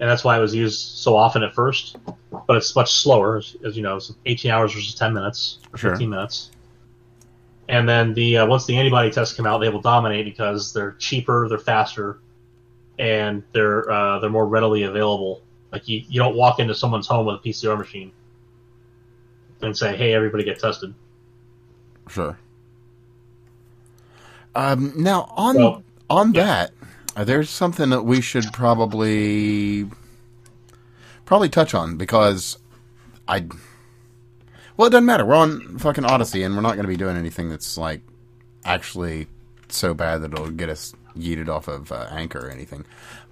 and 0.00 0.08
that's 0.08 0.22
why 0.22 0.38
it 0.38 0.40
was 0.40 0.54
used 0.54 0.78
so 0.78 1.16
often 1.16 1.42
at 1.42 1.54
first. 1.54 1.96
But 2.46 2.56
it's 2.56 2.74
much 2.76 2.92
slower, 2.92 3.38
as, 3.38 3.56
as 3.64 3.76
you 3.76 3.82
know, 3.82 3.98
18 4.26 4.50
hours 4.50 4.72
versus 4.72 4.94
10 4.94 5.12
minutes, 5.12 5.58
sure. 5.74 5.90
15 5.90 6.08
minutes. 6.08 6.50
And 7.68 7.88
then 7.88 8.14
the 8.14 8.38
uh, 8.38 8.46
once 8.46 8.64
the 8.64 8.76
antibody 8.76 9.10
tests 9.10 9.36
come 9.36 9.46
out, 9.46 9.58
they 9.58 9.68
will 9.68 9.80
dominate 9.80 10.24
because 10.24 10.72
they're 10.72 10.92
cheaper, 10.92 11.48
they're 11.48 11.58
faster, 11.58 12.20
and 12.98 13.42
they're 13.52 13.90
uh, 13.90 14.18
they're 14.18 14.30
more 14.30 14.46
readily 14.46 14.82
available. 14.82 15.42
Like 15.72 15.88
you, 15.88 16.02
you 16.08 16.18
don't 16.18 16.34
walk 16.34 16.58
into 16.58 16.74
someone's 16.74 17.06
home 17.06 17.26
with 17.26 17.36
a 17.36 17.38
PCR 17.38 17.78
machine 17.78 18.12
and 19.60 19.76
say, 19.76 19.96
"Hey, 19.96 20.14
everybody 20.14 20.44
get 20.44 20.58
tested." 20.58 20.94
Sure. 22.08 22.38
Um, 24.54 24.92
now 24.96 25.32
on 25.36 25.84
on 26.10 26.32
yeah. 26.32 26.44
that, 26.44 26.72
uh, 27.16 27.24
there's 27.24 27.50
something 27.50 27.90
that 27.90 28.02
we 28.02 28.20
should 28.20 28.52
probably 28.52 29.88
probably 31.24 31.48
touch 31.48 31.74
on 31.74 31.96
because 31.96 32.58
I 33.28 33.46
well, 34.76 34.86
it 34.86 34.90
doesn't 34.90 35.06
matter. 35.06 35.26
We're 35.26 35.34
on 35.34 35.78
fucking 35.78 36.04
Odysee, 36.04 36.44
and 36.44 36.54
we're 36.54 36.62
not 36.62 36.74
going 36.74 36.84
to 36.84 36.88
be 36.88 36.96
doing 36.96 37.16
anything 37.16 37.50
that's 37.50 37.76
like 37.76 38.00
actually 38.64 39.26
so 39.68 39.92
bad 39.92 40.22
that 40.22 40.32
it'll 40.32 40.50
get 40.50 40.68
us 40.68 40.94
yeeted 41.16 41.48
off 41.48 41.68
of 41.68 41.92
uh, 41.92 42.06
Anchor 42.10 42.46
or 42.46 42.50
anything. 42.50 42.84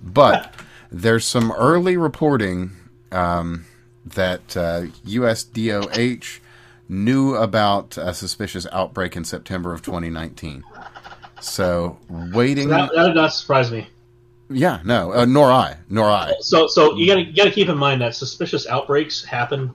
But 0.03 0.55
there's 0.91 1.25
some 1.25 1.53
early 1.53 1.97
reporting 1.97 2.73
um, 3.13 3.67
that 4.05 4.57
uh, 4.57 4.83
USDOH 5.07 6.41
knew 6.89 7.35
about 7.35 7.97
a 7.97 8.15
suspicious 8.15 8.67
outbreak 8.73 9.17
in 9.17 9.25
September 9.25 9.73
of 9.73 9.83
2019. 9.83 10.63
So 11.41 11.99
waiting. 12.09 12.69
That, 12.69 12.91
that 12.95 13.07
does 13.07 13.15
not 13.15 13.33
surprise 13.33 13.71
me. 13.71 13.89
Yeah, 14.49 14.81
no, 14.85 15.13
uh, 15.13 15.25
nor 15.25 15.51
I, 15.51 15.77
nor 15.89 16.09
I. 16.09 16.35
So, 16.41 16.69
so 16.69 16.95
you 16.97 17.07
got 17.07 17.17
to 17.17 17.25
got 17.25 17.45
to 17.45 17.51
keep 17.51 17.69
in 17.69 17.77
mind 17.77 18.01
that 18.03 18.15
suspicious 18.15 18.67
outbreaks 18.69 19.25
happen. 19.25 19.75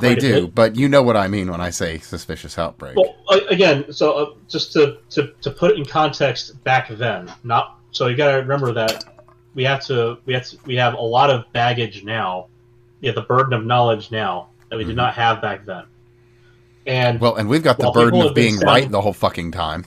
They 0.00 0.14
do, 0.14 0.48
but 0.48 0.74
you 0.76 0.88
know 0.88 1.02
what 1.02 1.16
I 1.16 1.28
mean 1.28 1.50
when 1.50 1.60
I 1.60 1.70
say 1.70 1.98
suspicious 1.98 2.58
outbreak. 2.58 2.96
Well, 2.96 3.14
again, 3.48 3.92
so 3.92 4.12
uh, 4.12 4.34
just 4.48 4.72
to, 4.72 4.98
to 5.10 5.32
to 5.42 5.50
put 5.50 5.72
it 5.72 5.78
in 5.78 5.84
context, 5.84 6.62
back 6.64 6.88
then, 6.88 7.30
not 7.44 7.78
so 7.90 8.06
you 8.06 8.16
got 8.16 8.32
to 8.32 8.38
remember 8.38 8.72
that 8.72 9.04
we 9.54 9.64
have 9.64 9.84
to 9.86 10.18
we 10.24 10.34
have 10.34 10.44
to, 10.46 10.58
we 10.64 10.76
have 10.76 10.94
a 10.94 11.00
lot 11.00 11.30
of 11.30 11.50
baggage 11.52 12.04
now. 12.04 12.48
Have 13.04 13.16
the 13.16 13.22
burden 13.22 13.52
of 13.52 13.64
knowledge 13.64 14.12
now 14.12 14.48
that 14.70 14.76
we 14.76 14.82
mm-hmm. 14.82 14.90
did 14.90 14.96
not 14.96 15.14
have 15.14 15.42
back 15.42 15.66
then. 15.66 15.84
And 16.86 17.20
well, 17.20 17.34
and 17.34 17.48
we've 17.48 17.62
got 17.62 17.78
the 17.78 17.90
burden 17.90 18.20
of 18.20 18.34
being 18.34 18.58
right 18.58 18.90
the 18.90 19.00
whole 19.00 19.12
fucking 19.12 19.52
time. 19.52 19.84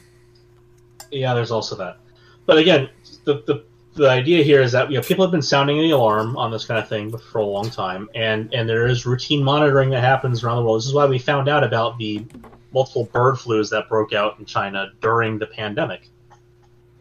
Yeah, 1.11 1.33
there's 1.33 1.51
also 1.51 1.75
that. 1.77 1.97
But 2.45 2.57
again, 2.57 2.89
the, 3.23 3.41
the 3.47 3.63
the 3.95 4.09
idea 4.09 4.43
here 4.43 4.61
is 4.61 4.73
that 4.73 4.91
you 4.91 4.97
know 4.97 5.03
people 5.03 5.25
have 5.25 5.31
been 5.31 5.41
sounding 5.41 5.77
the 5.77 5.91
alarm 5.91 6.35
on 6.35 6.51
this 6.51 6.65
kind 6.65 6.79
of 6.79 6.87
thing 6.87 7.17
for 7.17 7.39
a 7.39 7.45
long 7.45 7.69
time, 7.69 8.09
and 8.13 8.53
and 8.53 8.67
there 8.67 8.87
is 8.87 9.05
routine 9.05 9.43
monitoring 9.43 9.89
that 9.91 10.01
happens 10.01 10.43
around 10.43 10.57
the 10.57 10.63
world. 10.63 10.79
This 10.79 10.87
is 10.87 10.93
why 10.93 11.05
we 11.05 11.17
found 11.17 11.47
out 11.47 11.63
about 11.63 11.97
the 11.97 12.25
multiple 12.73 13.05
bird 13.05 13.35
flus 13.35 13.69
that 13.69 13.87
broke 13.87 14.11
out 14.11 14.37
in 14.37 14.45
China 14.45 14.91
during 15.01 15.39
the 15.39 15.47
pandemic. 15.47 16.09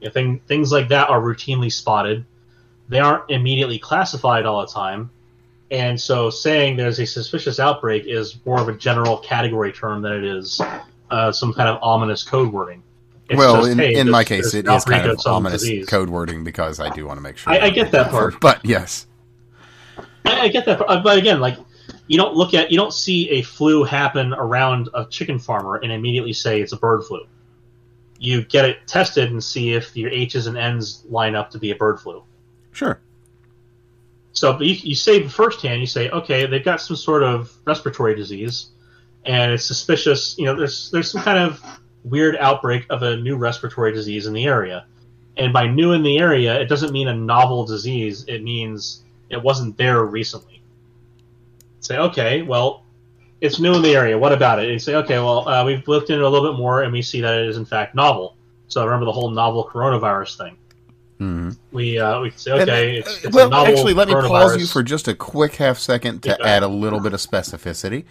You 0.00 0.06
know, 0.06 0.12
thing, 0.12 0.40
things 0.46 0.70
like 0.70 0.88
that 0.88 1.10
are 1.10 1.20
routinely 1.20 1.72
spotted. 1.72 2.24
They 2.88 3.00
aren't 3.00 3.28
immediately 3.28 3.78
classified 3.78 4.46
all 4.46 4.60
the 4.60 4.72
time, 4.72 5.10
and 5.72 6.00
so 6.00 6.30
saying 6.30 6.76
there's 6.76 7.00
a 7.00 7.06
suspicious 7.06 7.58
outbreak 7.58 8.04
is 8.06 8.36
more 8.46 8.60
of 8.60 8.68
a 8.68 8.74
general 8.74 9.18
category 9.18 9.72
term 9.72 10.02
than 10.02 10.12
it 10.12 10.24
is 10.24 10.60
uh, 11.10 11.32
some 11.32 11.52
kind 11.52 11.68
of 11.68 11.78
ominous 11.82 12.22
code 12.22 12.52
wording. 12.52 12.82
It's 13.34 13.38
well, 13.38 13.56
just, 13.56 13.72
in, 13.72 13.78
hey, 13.78 13.94
in 13.94 14.10
my 14.10 14.24
case, 14.24 14.54
it 14.54 14.66
is 14.66 14.84
kind 14.84 15.08
of 15.08 15.20
ominous 15.26 15.62
disease. 15.62 15.86
code 15.88 16.08
wording 16.08 16.44
because 16.44 16.80
I 16.80 16.94
do 16.94 17.06
want 17.06 17.18
to 17.18 17.22
make 17.22 17.36
sure. 17.36 17.52
I, 17.52 17.66
I 17.66 17.70
get 17.70 17.90
that 17.92 18.10
part, 18.10 18.40
but 18.40 18.64
yes, 18.64 19.06
I, 20.24 20.42
I 20.42 20.48
get 20.48 20.64
that. 20.66 20.78
Part. 20.78 20.90
Uh, 20.90 21.02
but 21.02 21.18
again, 21.18 21.40
like 21.40 21.58
you 22.06 22.16
don't 22.16 22.34
look 22.34 22.54
at, 22.54 22.70
you 22.70 22.76
don't 22.76 22.92
see 22.92 23.30
a 23.30 23.42
flu 23.42 23.84
happen 23.84 24.32
around 24.34 24.88
a 24.94 25.06
chicken 25.06 25.38
farmer 25.38 25.76
and 25.76 25.90
immediately 25.92 26.32
say 26.32 26.60
it's 26.60 26.72
a 26.72 26.76
bird 26.76 27.04
flu. 27.04 27.26
You 28.18 28.44
get 28.44 28.64
it 28.64 28.78
tested 28.86 29.30
and 29.30 29.42
see 29.42 29.72
if 29.72 29.96
your 29.96 30.10
H's 30.10 30.46
and 30.46 30.56
N's 30.56 31.04
line 31.08 31.34
up 31.34 31.50
to 31.50 31.58
be 31.58 31.70
a 31.70 31.76
bird 31.76 32.00
flu. 32.00 32.22
Sure. 32.72 33.00
So 34.32 34.60
you, 34.60 34.74
you 34.74 34.94
say 34.94 35.26
firsthand, 35.28 35.80
you 35.80 35.86
say, 35.86 36.10
okay, 36.10 36.46
they've 36.46 36.64
got 36.64 36.80
some 36.80 36.96
sort 36.96 37.22
of 37.22 37.56
respiratory 37.64 38.14
disease, 38.16 38.70
and 39.24 39.52
it's 39.52 39.64
suspicious. 39.64 40.36
You 40.38 40.46
know, 40.46 40.56
there's 40.56 40.90
there's 40.90 41.10
some 41.10 41.22
kind 41.22 41.38
of 41.38 41.62
weird 42.04 42.36
outbreak 42.36 42.86
of 42.90 43.02
a 43.02 43.16
new 43.16 43.36
respiratory 43.36 43.92
disease 43.92 44.26
in 44.26 44.32
the 44.32 44.44
area. 44.44 44.86
And 45.36 45.52
by 45.52 45.66
new 45.66 45.92
in 45.92 46.02
the 46.02 46.18
area, 46.18 46.60
it 46.60 46.66
doesn't 46.66 46.92
mean 46.92 47.08
a 47.08 47.14
novel 47.14 47.64
disease. 47.64 48.24
It 48.28 48.42
means 48.42 49.02
it 49.30 49.42
wasn't 49.42 49.76
there 49.76 50.04
recently. 50.04 50.62
Say, 51.80 51.98
okay, 51.98 52.42
well, 52.42 52.84
it's 53.40 53.58
new 53.58 53.74
in 53.74 53.82
the 53.82 53.94
area. 53.94 54.16
What 54.16 54.32
about 54.32 54.62
it? 54.62 54.70
And 54.70 54.80
say, 54.80 54.94
okay, 54.94 55.18
well, 55.18 55.48
uh, 55.48 55.64
we've 55.64 55.86
looked 55.88 56.10
into 56.10 56.22
it 56.22 56.26
a 56.26 56.28
little 56.28 56.52
bit 56.52 56.58
more, 56.58 56.82
and 56.82 56.92
we 56.92 57.02
see 57.02 57.20
that 57.22 57.34
it 57.34 57.48
is 57.48 57.56
in 57.56 57.64
fact 57.64 57.94
novel. 57.94 58.36
So 58.68 58.84
remember 58.84 59.06
the 59.06 59.12
whole 59.12 59.30
novel 59.30 59.68
coronavirus 59.70 60.38
thing. 60.38 60.56
Mm-hmm. 61.20 61.50
We 61.72 61.98
uh, 61.98 62.20
we 62.20 62.30
say, 62.30 62.52
okay, 62.52 62.96
and, 62.96 62.98
it's, 62.98 63.24
it's 63.24 63.34
well, 63.34 63.52
actually, 63.54 63.94
let 63.94 64.08
me 64.08 64.14
pause 64.14 64.56
you 64.58 64.66
for 64.66 64.82
just 64.82 65.06
a 65.08 65.14
quick 65.14 65.56
half 65.56 65.78
second 65.78 66.22
to 66.22 66.30
yeah, 66.30 66.46
add 66.46 66.62
a 66.62 66.68
little 66.68 67.00
bit 67.00 67.12
of 67.12 67.20
specificity. 67.20 68.04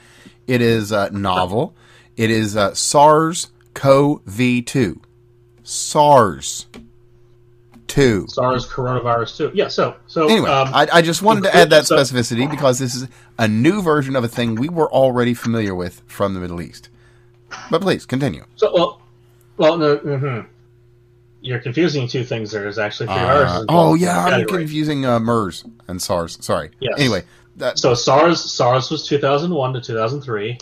It 0.48 0.62
is 0.62 0.92
uh, 0.92 1.10
novel. 1.10 1.76
It 2.16 2.30
is 2.30 2.56
uh, 2.56 2.74
SARS 2.74 3.50
CoV2. 3.74 5.00
SARS. 5.64 6.68
2. 7.88 8.26
SARS 8.28 8.68
coronavirus 8.68 9.38
2. 9.38 9.52
Yeah, 9.54 9.68
so. 9.68 9.96
so 10.08 10.28
anyway, 10.28 10.50
um, 10.50 10.74
I, 10.74 10.88
I, 10.92 11.02
just 11.02 11.22
wanted 11.22 11.44
to 11.44 11.56
add 11.56 11.70
that 11.70 11.86
so, 11.86 11.96
specificity 11.96 12.50
because 12.50 12.80
this 12.80 12.96
is 12.96 13.08
a 13.38 13.48
new 13.48 13.84
version 13.84 14.16
of 14.16 14.24
a 14.24 14.28
thing 14.28 14.56
we 14.56 14.68
were 14.68 14.92
already 14.92 15.36
familiar 15.36 15.76
with 15.76 16.02
from 16.08 16.34
the 16.34 16.40
Middle 16.40 16.62
East. 16.62 16.90
But 17.70 17.82
please, 17.82 18.06
continue. 18.06 18.46
So, 18.56 18.74
well, 18.74 19.02
well 19.58 19.78
no, 19.78 19.98
mm-hmm. 19.98 20.48
you're 21.42 21.60
confusing 21.60 22.08
two 22.08 22.24
things 22.24 22.52
there. 22.52 22.64
There's 22.64 22.80
actually 22.80 23.08
three 23.08 23.16
uh. 23.16 23.66
Oh, 23.70 23.94
yeah, 23.94 24.26
I'm 24.26 24.48
confusing 24.48 25.06
uh, 25.06 25.20
MERS 25.20 25.64
and 25.88 26.02
SARS. 26.02 26.44
Sorry. 26.44 26.72
Yes. 26.80 26.96
Anyway. 26.98 27.24
That, 27.58 27.78
so 27.78 27.94
SARS 27.94 28.52
SARS 28.52 28.90
was 28.90 29.08
2001 29.08 29.74
to 29.74 29.82
2003. 29.82 30.58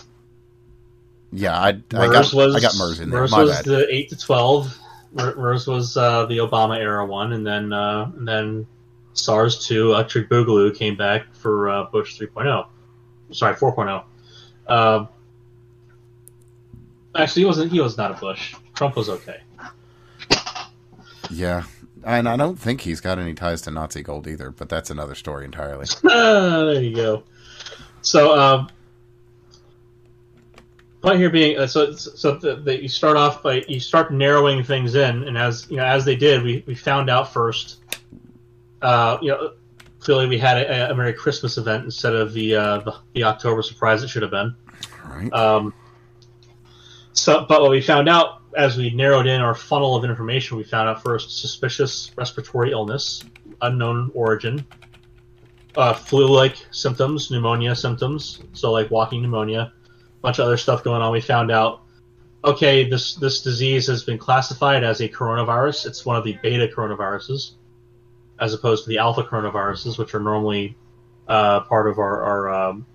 Yeah, 1.32 1.58
I, 1.58 1.70
I 1.70 2.08
got 2.08 2.34
was, 2.34 2.56
I 2.56 2.60
got 2.60 2.76
MERS 2.78 3.00
in 3.00 3.10
there. 3.10 3.22
MERS 3.22 3.32
My 3.32 3.42
was 3.44 3.52
bad. 3.52 3.66
the 3.66 3.94
eight 3.94 4.10
to 4.10 4.18
twelve. 4.18 4.78
MERS 5.14 5.68
was 5.68 5.98
uh, 5.98 6.26
the 6.26 6.38
Obama 6.38 6.78
era 6.78 7.06
one, 7.06 7.34
and 7.34 7.46
then 7.46 7.72
uh, 7.74 8.12
and 8.16 8.28
then 8.28 8.68
SARS 9.14 9.66
two, 9.66 9.92
Electric 9.92 10.30
Boogaloo 10.30 10.76
came 10.76 10.96
back 10.96 11.34
for 11.34 11.70
uh, 11.70 11.84
Bush 11.86 12.20
3.0. 12.20 12.66
Sorry, 13.32 13.56
4.0. 13.56 14.04
Uh, 14.68 15.06
actually, 17.16 17.42
he 17.42 17.46
wasn't. 17.46 17.72
He 17.72 17.80
was 17.80 17.98
not 17.98 18.12
a 18.12 18.14
Bush. 18.16 18.56
Trump 18.74 18.96
was 18.96 19.10
okay. 19.10 19.42
Yeah, 21.30 21.64
and 22.04 22.28
I 22.28 22.36
don't 22.36 22.58
think 22.60 22.82
he's 22.82 23.00
got 23.00 23.20
any 23.20 23.34
ties 23.34 23.62
to 23.64 23.72
Nazi 23.72 24.02
gold 24.02 24.28
either. 24.28 24.52
But 24.52 24.70
that's 24.70 24.90
another 24.90 25.16
story 25.16 25.46
entirely. 25.46 25.88
there 26.04 26.82
you 26.82 26.96
go. 26.96 27.24
so, 28.02 28.38
um, 28.38 28.70
point 31.02 31.18
here 31.18 31.30
being 31.30 31.58
uh, 31.58 31.68
so 31.68 31.94
so 31.94 32.36
that 32.36 32.82
you 32.82 32.88
start 32.88 33.18
off 33.18 33.44
by 33.44 33.64
you 33.68 33.80
start 33.80 34.14
narrowing 34.14 34.64
things 34.64 34.96
in, 34.96 35.24
and 35.24 35.38
as 35.38 35.70
you 35.70 35.78
know, 35.78 35.86
as 35.86 36.06
they 36.06 36.16
did, 36.16 36.44
we, 36.44 36.64
we 36.68 36.76
found 36.76 37.10
out 37.10 37.34
first. 37.34 37.78
Uh, 38.82 39.18
you 39.22 39.30
know, 39.30 39.54
clearly 40.00 40.28
we 40.28 40.38
had 40.38 40.58
a, 40.58 40.92
a 40.92 40.96
Merry 40.96 41.14
Christmas 41.14 41.58
event 41.58 41.86
instead 41.86 42.16
of 42.16 42.34
the, 42.34 42.56
uh, 42.56 42.78
the, 42.80 42.96
the 43.14 43.24
October 43.24 43.62
surprise 43.62 44.02
it 44.02 44.10
should 44.10 44.24
have 44.24 44.32
been. 44.32 44.56
Right. 45.06 45.32
Um, 45.32 45.74
so, 47.14 47.46
but 47.48 47.62
what 47.62 47.70
we 47.70 47.80
found 47.80 48.10
out 48.10 48.42
as 48.58 48.78
we 48.78 48.90
narrowed 48.90 49.28
in 49.28 49.40
our 49.42 49.56
funnel 49.56 49.96
of 49.96 50.04
information, 50.04 50.58
we 50.58 50.64
found 50.64 50.90
out 50.90 51.04
first 51.04 51.40
suspicious 51.40 52.12
respiratory 52.18 52.72
illness, 52.72 53.24
unknown 53.62 54.12
origin, 54.14 54.66
uh, 55.76 55.94
flu-like 55.94 56.56
symptoms, 56.72 57.32
pneumonia 57.32 57.76
symptoms, 57.76 58.42
so 58.54 58.72
like 58.72 58.90
walking 58.92 59.22
pneumonia, 59.22 59.72
bunch 60.22 60.40
of 60.40 60.46
other 60.46 60.58
stuff 60.58 60.84
going 60.84 61.02
on. 61.02 61.12
We 61.12 61.22
found 61.22 61.52
out, 61.52 61.82
okay, 62.44 62.90
this 62.90 63.16
this 63.16 63.42
disease 63.42 63.88
has 63.88 64.04
been 64.04 64.18
classified 64.18 64.84
as 64.84 65.02
a 65.02 65.10
coronavirus. 65.10 65.86
It's 65.86 66.06
one 66.06 66.16
of 66.16 66.24
the 66.24 66.38
beta 66.42 66.68
coronaviruses, 66.68 67.52
as 68.40 68.54
opposed 68.54 68.84
to 68.86 68.90
the 68.90 68.98
alpha 68.98 69.24
coronaviruses, 69.24 69.98
which 69.98 70.14
are 70.16 70.20
normally 70.20 70.76
uh, 71.28 71.62
part 71.62 71.88
of 71.88 72.00
our 72.00 72.24
our, 72.24 72.54
um, 72.54 72.86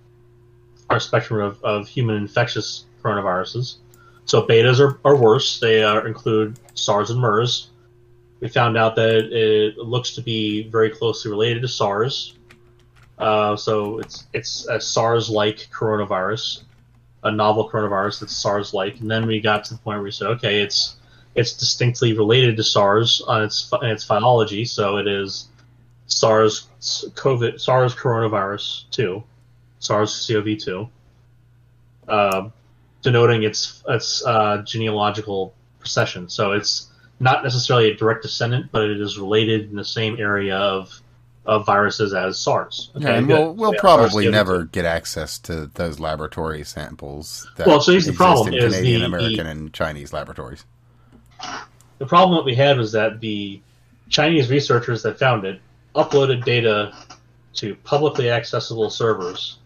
our 0.89 0.99
spectrum 0.99 1.41
of, 1.41 1.63
of 1.63 1.87
human 1.87 2.15
infectious 2.15 2.85
coronaviruses. 3.03 3.77
So 4.25 4.45
betas 4.45 4.79
are, 4.79 4.99
are 5.05 5.15
worse. 5.15 5.59
They 5.59 5.83
uh, 5.83 6.01
include 6.01 6.59
SARS 6.73 7.11
and 7.11 7.19
MERS. 7.19 7.69
We 8.39 8.49
found 8.49 8.77
out 8.77 8.95
that 8.97 9.33
it 9.33 9.77
looks 9.77 10.13
to 10.15 10.21
be 10.21 10.67
very 10.69 10.89
closely 10.89 11.31
related 11.31 11.61
to 11.61 11.67
SARS. 11.67 12.35
Uh, 13.17 13.55
so 13.55 13.99
it's 13.99 14.27
it's 14.33 14.67
a 14.67 14.79
SARS-like 14.79 15.69
coronavirus, 15.73 16.63
a 17.27 17.31
novel 17.31 17.69
coronavirus 17.69 18.21
that's 18.21 18.35
SARS-like. 18.35 18.99
And 18.99 19.09
then 19.09 19.27
we 19.27 19.39
got 19.39 19.65
to 19.65 19.73
the 19.73 19.79
point 19.79 19.97
where 19.97 20.03
we 20.03 20.11
said, 20.11 20.27
okay, 20.27 20.61
it's 20.61 20.95
it's 21.35 21.53
distinctly 21.53 22.13
related 22.13 22.57
to 22.57 22.63
SARS 22.63 23.21
on 23.27 23.43
its 23.43 23.71
in 23.81 23.89
its 23.89 24.05
phytology. 24.05 24.67
So 24.67 24.97
it 24.97 25.07
is 25.07 25.49
SARS 26.07 26.67
COVID 26.81 27.59
SARS 27.59 27.95
coronavirus 27.95 28.89
two, 28.89 29.23
SARS-CoV-2. 29.79 30.89
Uh, 32.07 32.49
denoting 33.01 33.43
its 33.43 33.83
its 33.87 34.25
uh, 34.25 34.63
genealogical 34.65 35.53
procession. 35.79 36.29
So 36.29 36.53
it's 36.53 36.89
not 37.19 37.43
necessarily 37.43 37.91
a 37.91 37.95
direct 37.95 38.23
descendant, 38.23 38.67
but 38.71 38.83
it 38.89 38.99
is 38.99 39.17
related 39.17 39.69
in 39.69 39.75
the 39.75 39.85
same 39.85 40.19
area 40.19 40.57
of 40.57 41.01
of 41.47 41.65
viruses 41.65 42.13
as 42.13 42.37
SARS. 42.37 42.91
Okay, 42.95 43.05
yeah, 43.05 43.15
and 43.15 43.27
we'll 43.27 43.53
we'll 43.53 43.73
yeah, 43.73 43.79
probably 43.79 44.29
never 44.29 44.65
get 44.65 44.85
access 44.85 45.39
to 45.39 45.67
those 45.73 45.99
laboratory 45.99 46.63
samples. 46.63 47.49
That 47.55 47.67
well, 47.67 47.79
so 47.79 47.93
here's 47.93 48.05
the 48.05 48.13
problem: 48.13 48.53
in 48.53 48.59
Canadian, 48.59 48.99
the, 48.99 49.07
American, 49.07 49.45
the, 49.45 49.51
and 49.51 49.73
Chinese 49.73 50.11
laboratories. 50.11 50.65
The 51.99 52.05
problem 52.05 52.37
that 52.37 52.45
we 52.45 52.53
had 52.53 52.77
was 52.77 52.91
that 52.91 53.21
the 53.21 53.61
Chinese 54.09 54.49
researchers 54.49 55.01
that 55.03 55.17
found 55.17 55.45
it 55.45 55.61
uploaded 55.95 56.43
data 56.43 56.93
to 57.53 57.75
publicly 57.77 58.29
accessible 58.29 58.89
servers, 58.89 59.57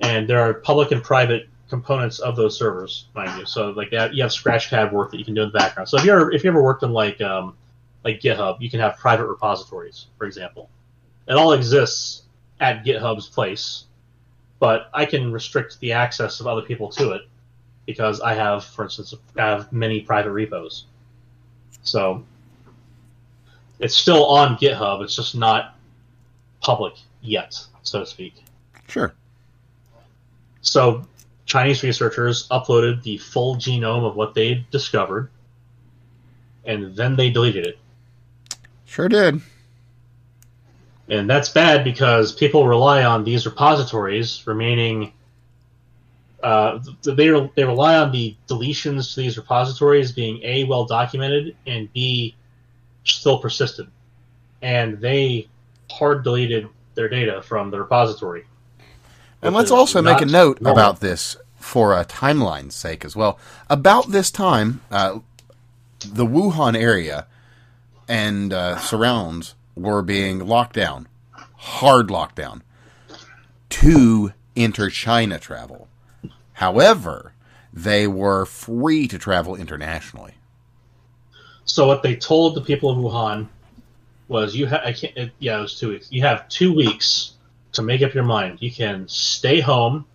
and 0.00 0.28
there 0.28 0.40
are 0.40 0.54
public 0.54 0.90
and 0.90 1.02
private 1.02 1.48
components 1.70 2.18
of 2.18 2.34
those 2.34 2.58
servers, 2.58 3.06
mind 3.14 3.38
you. 3.38 3.46
So 3.46 3.70
like 3.70 3.90
that, 3.90 4.14
you 4.14 4.22
have 4.22 4.32
scratch 4.32 4.68
Scratchpad 4.68 4.92
work 4.92 5.12
that 5.12 5.18
you 5.18 5.24
can 5.24 5.34
do 5.34 5.42
in 5.42 5.48
the 5.52 5.58
background. 5.58 5.88
So 5.88 5.96
if 5.96 6.04
you're 6.04 6.32
if 6.32 6.42
you 6.42 6.50
ever 6.50 6.62
worked 6.62 6.82
in 6.82 6.90
like 6.90 7.20
um, 7.20 7.56
like 8.02 8.20
GitHub, 8.20 8.60
you 8.60 8.68
can 8.68 8.80
have 8.80 8.96
private 8.96 9.26
repositories, 9.26 10.06
for 10.18 10.26
example. 10.26 10.68
It 11.28 11.36
all 11.36 11.52
exists 11.52 12.22
at 12.58 12.84
GitHub's 12.84 13.28
place, 13.28 13.84
but 14.58 14.88
I 14.94 15.04
can 15.04 15.30
restrict 15.30 15.78
the 15.80 15.92
access 15.92 16.40
of 16.40 16.46
other 16.46 16.62
people 16.62 16.88
to 16.90 17.12
it 17.12 17.22
because 17.86 18.20
I 18.20 18.34
have, 18.34 18.64
for 18.64 18.84
instance, 18.84 19.14
I 19.36 19.42
have 19.42 19.72
many 19.72 20.00
private 20.00 20.32
repos. 20.32 20.86
So 21.82 22.24
it's 23.78 23.94
still 23.94 24.26
on 24.26 24.56
GitHub. 24.56 25.02
It's 25.02 25.14
just 25.14 25.34
not 25.34 25.76
public 26.60 26.94
yet, 27.20 27.54
so 27.82 28.00
to 28.00 28.06
speak. 28.06 28.34
Sure. 28.88 29.14
So 30.62 31.06
Chinese 31.44 31.82
researchers 31.82 32.48
uploaded 32.48 33.02
the 33.02 33.18
full 33.18 33.56
genome 33.56 34.06
of 34.06 34.16
what 34.16 34.34
they 34.34 34.66
discovered, 34.70 35.30
and 36.64 36.96
then 36.96 37.16
they 37.16 37.30
deleted 37.30 37.66
it. 37.66 37.78
Sure 38.86 39.08
did. 39.08 39.40
And 41.08 41.28
that's 41.28 41.48
bad 41.48 41.84
because 41.84 42.32
people 42.32 42.66
rely 42.66 43.04
on 43.04 43.24
these 43.24 43.46
repositories 43.46 44.42
remaining. 44.46 45.12
Uh, 46.42 46.78
they 47.02 47.50
they 47.56 47.64
rely 47.64 47.96
on 47.96 48.12
the 48.12 48.36
deletions 48.46 49.14
to 49.14 49.20
these 49.20 49.36
repositories 49.36 50.12
being 50.12 50.40
a 50.42 50.64
well 50.64 50.84
documented 50.84 51.56
and 51.66 51.92
b 51.92 52.36
still 53.04 53.38
persistent, 53.38 53.88
and 54.62 55.00
they 55.00 55.48
hard 55.90 56.22
deleted 56.22 56.68
their 56.94 57.08
data 57.08 57.42
from 57.42 57.70
the 57.70 57.78
repository. 57.78 58.44
And 59.40 59.54
let's 59.54 59.70
also 59.70 60.02
make 60.02 60.20
a 60.20 60.26
note 60.26 60.60
normal. 60.60 60.78
about 60.78 61.00
this 61.00 61.36
for 61.58 61.98
a 61.98 62.04
timeline's 62.04 62.74
sake 62.74 63.04
as 63.04 63.16
well. 63.16 63.38
About 63.70 64.10
this 64.10 64.30
time, 64.30 64.80
uh, 64.90 65.20
the 66.00 66.26
Wuhan 66.26 66.76
area 66.76 67.26
and 68.08 68.52
uh, 68.52 68.78
surrounds 68.78 69.54
were 69.78 70.02
being 70.02 70.46
locked 70.46 70.74
down, 70.74 71.08
hard 71.56 72.08
lockdown, 72.08 72.62
to 73.70 74.32
inter 74.54 74.90
China 74.90 75.38
travel. 75.38 75.88
However, 76.54 77.32
they 77.72 78.06
were 78.06 78.44
free 78.44 79.06
to 79.08 79.18
travel 79.18 79.54
internationally. 79.54 80.34
So 81.64 81.86
what 81.86 82.02
they 82.02 82.16
told 82.16 82.54
the 82.54 82.62
people 82.62 82.90
of 82.90 82.96
Wuhan 82.96 83.48
was, 84.26 84.56
"You 84.56 84.66
have, 84.66 84.82
yeah, 85.38 85.58
it 85.58 85.60
was 85.60 85.78
two 85.78 85.90
weeks. 85.90 86.08
You 86.10 86.22
have 86.22 86.48
two 86.48 86.74
weeks 86.74 87.32
to 87.72 87.82
make 87.82 88.02
up 88.02 88.14
your 88.14 88.24
mind. 88.24 88.58
You 88.60 88.72
can 88.72 89.06
stay 89.08 89.60
home, 89.60 90.06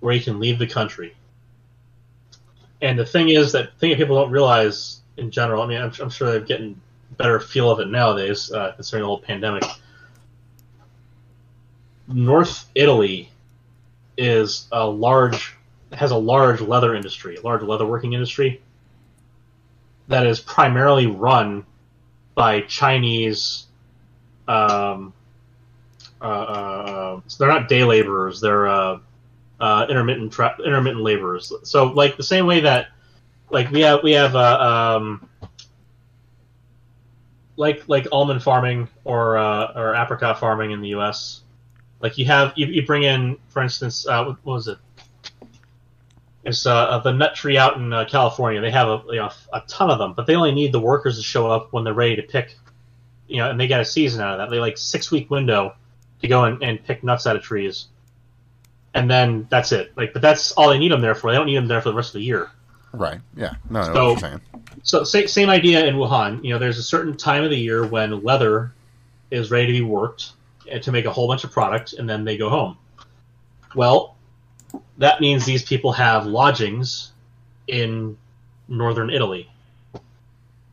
or 0.00 0.12
you 0.12 0.20
can 0.20 0.38
leave 0.38 0.58
the 0.58 0.66
country." 0.66 1.16
And 2.82 2.98
the 2.98 3.06
thing 3.06 3.28
is 3.30 3.52
that 3.52 3.78
thing 3.78 3.90
that 3.90 3.98
people 3.98 4.16
don't 4.16 4.30
realize 4.30 5.00
in 5.16 5.30
general. 5.30 5.62
I 5.62 5.66
mean, 5.66 5.80
I'm, 5.80 5.92
I'm 6.00 6.10
sure 6.10 6.30
they're 6.30 6.40
getting 6.40 6.80
better 7.20 7.38
feel 7.38 7.70
of 7.70 7.80
it 7.80 7.88
nowadays, 7.88 8.50
uh, 8.50 8.72
considering 8.72 9.02
the 9.02 9.06
whole 9.06 9.20
pandemic. 9.20 9.62
North 12.08 12.68
Italy 12.74 13.30
is 14.16 14.66
a 14.72 14.86
large 14.86 15.54
has 15.92 16.12
a 16.12 16.16
large 16.16 16.60
leather 16.60 16.94
industry, 16.94 17.36
a 17.36 17.40
large 17.42 17.62
leather 17.62 17.86
working 17.86 18.14
industry 18.14 18.62
that 20.08 20.26
is 20.26 20.40
primarily 20.40 21.06
run 21.06 21.66
by 22.34 22.62
Chinese. 22.62 23.66
Um, 24.48 25.12
uh, 26.22 26.24
uh, 26.24 27.20
so 27.26 27.44
they're 27.44 27.52
not 27.52 27.68
day 27.68 27.84
laborers; 27.84 28.40
they're 28.40 28.66
uh, 28.66 28.98
uh 29.60 29.86
intermittent 29.90 30.32
tra- 30.32 30.56
intermittent 30.64 31.02
laborers. 31.02 31.52
So, 31.64 31.86
like 31.86 32.16
the 32.16 32.22
same 32.22 32.46
way 32.46 32.60
that, 32.60 32.88
like 33.50 33.70
we 33.70 33.82
have 33.82 34.02
we 34.02 34.12
have 34.12 34.34
uh, 34.34 34.96
um, 34.96 35.28
like 37.60 37.86
like 37.88 38.06
almond 38.10 38.42
farming 38.42 38.88
or 39.04 39.36
uh, 39.36 39.72
or 39.76 39.94
apricot 39.94 40.40
farming 40.40 40.70
in 40.70 40.80
the 40.80 40.88
U.S. 40.88 41.42
Like 42.00 42.16
you 42.16 42.24
have 42.24 42.54
you, 42.56 42.66
you 42.66 42.86
bring 42.86 43.02
in, 43.02 43.36
for 43.48 43.62
instance, 43.62 44.06
what 44.06 44.44
was 44.44 44.66
it? 44.66 44.78
It's 46.42 46.64
uh, 46.64 46.98
the 47.00 47.12
nut 47.12 47.34
tree 47.34 47.58
out 47.58 47.76
in 47.76 47.92
uh, 47.92 48.06
California. 48.06 48.62
They 48.62 48.70
have 48.70 48.88
a, 48.88 49.02
you 49.10 49.16
know, 49.16 49.30
a 49.52 49.60
ton 49.68 49.90
of 49.90 49.98
them, 49.98 50.14
but 50.14 50.26
they 50.26 50.34
only 50.34 50.52
need 50.52 50.72
the 50.72 50.80
workers 50.80 51.18
to 51.18 51.22
show 51.22 51.50
up 51.50 51.70
when 51.70 51.84
they're 51.84 51.92
ready 51.92 52.16
to 52.16 52.22
pick. 52.22 52.56
You 53.28 53.36
know, 53.36 53.50
and 53.50 53.60
they 53.60 53.66
get 53.66 53.80
a 53.80 53.84
season 53.84 54.22
out 54.22 54.32
of 54.32 54.38
that. 54.38 54.50
They 54.50 54.58
like 54.58 54.78
six 54.78 55.10
week 55.10 55.30
window 55.30 55.74
to 56.22 56.28
go 56.28 56.44
and, 56.44 56.62
and 56.62 56.82
pick 56.82 57.04
nuts 57.04 57.26
out 57.26 57.36
of 57.36 57.42
trees, 57.42 57.88
and 58.94 59.08
then 59.08 59.46
that's 59.50 59.70
it. 59.70 59.92
Like, 59.96 60.14
but 60.14 60.22
that's 60.22 60.52
all 60.52 60.70
they 60.70 60.78
need 60.78 60.92
them 60.92 61.02
there 61.02 61.14
for. 61.14 61.30
They 61.30 61.36
don't 61.36 61.46
need 61.46 61.56
them 61.56 61.68
there 61.68 61.82
for 61.82 61.90
the 61.90 61.94
rest 61.94 62.08
of 62.08 62.20
the 62.20 62.24
year. 62.24 62.50
Right. 62.92 63.20
Yeah. 63.36 63.52
No. 63.68 63.92
no 63.92 64.16
so, 64.16 64.40
so 64.82 65.04
same, 65.04 65.28
same 65.28 65.48
idea 65.48 65.84
in 65.86 65.96
Wuhan. 65.96 66.42
You 66.44 66.52
know, 66.52 66.58
there's 66.58 66.78
a 66.78 66.82
certain 66.82 67.16
time 67.16 67.44
of 67.44 67.50
the 67.50 67.58
year 67.58 67.86
when 67.86 68.22
leather 68.22 68.72
is 69.30 69.50
ready 69.50 69.66
to 69.66 69.72
be 69.72 69.82
worked 69.82 70.32
eh, 70.68 70.78
to 70.78 70.92
make 70.92 71.04
a 71.04 71.12
whole 71.12 71.28
bunch 71.28 71.44
of 71.44 71.52
product, 71.52 71.92
and 71.94 72.08
then 72.08 72.24
they 72.24 72.36
go 72.36 72.48
home. 72.48 72.76
Well, 73.74 74.16
that 74.98 75.20
means 75.20 75.44
these 75.44 75.62
people 75.62 75.92
have 75.92 76.26
lodgings 76.26 77.12
in 77.66 78.16
northern 78.68 79.10
Italy. 79.10 79.50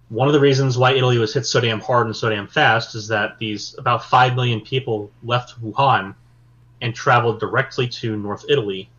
One 0.10 0.28
of 0.28 0.34
the 0.34 0.40
reasons 0.40 0.78
why 0.78 0.94
Italy 0.94 1.18
was 1.18 1.34
hit 1.34 1.46
so 1.46 1.60
damn 1.60 1.82
hard 1.82 2.08
and 2.08 2.16
so 2.16 2.30
damn 2.30 2.48
fast 2.48 2.96
is 2.96 3.10
that 3.10 3.38
these 3.40 3.76
about 3.78 4.06
5 4.06 4.36
million 4.36 4.62
people 4.62 5.12
left 5.24 5.62
Wuhan 5.62 6.16
and 6.82 6.96
traveled 6.96 7.40
directly 7.40 7.88
to 7.88 8.16
North 8.16 8.46
Italy 8.48 8.90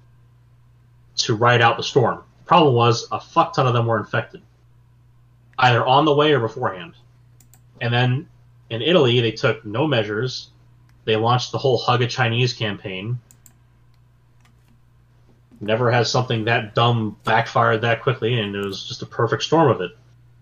to 1.16 1.34
ride 1.34 1.62
out 1.62 1.76
the 1.76 1.82
storm. 1.82 2.22
The 2.40 2.44
problem 2.44 2.74
was 2.74 3.06
a 3.10 3.20
fuck 3.20 3.54
ton 3.54 3.66
of 3.66 3.72
them 3.72 3.86
were 3.86 3.98
infected, 3.98 4.42
either 5.58 5.84
on 5.84 6.04
the 6.04 6.14
way 6.14 6.32
or 6.32 6.40
beforehand. 6.40 6.94
And 7.80 7.92
then 7.92 8.28
in 8.70 8.82
Italy, 8.82 9.20
they 9.20 9.32
took 9.32 9.64
no 9.64 9.86
measures. 9.86 10.50
They 11.04 11.16
launched 11.16 11.52
the 11.52 11.58
whole 11.58 11.78
Hug 11.78 12.02
a 12.02 12.06
Chinese 12.06 12.52
campaign, 12.52 13.18
Never 15.60 15.90
has 15.90 16.10
something 16.10 16.44
that 16.44 16.74
dumb 16.74 17.16
backfired 17.24 17.80
that 17.80 18.02
quickly, 18.02 18.38
and 18.38 18.54
it 18.54 18.64
was 18.64 18.84
just 18.84 19.02
a 19.02 19.06
perfect 19.06 19.42
storm 19.42 19.70
of 19.70 19.80
it. 19.80 19.90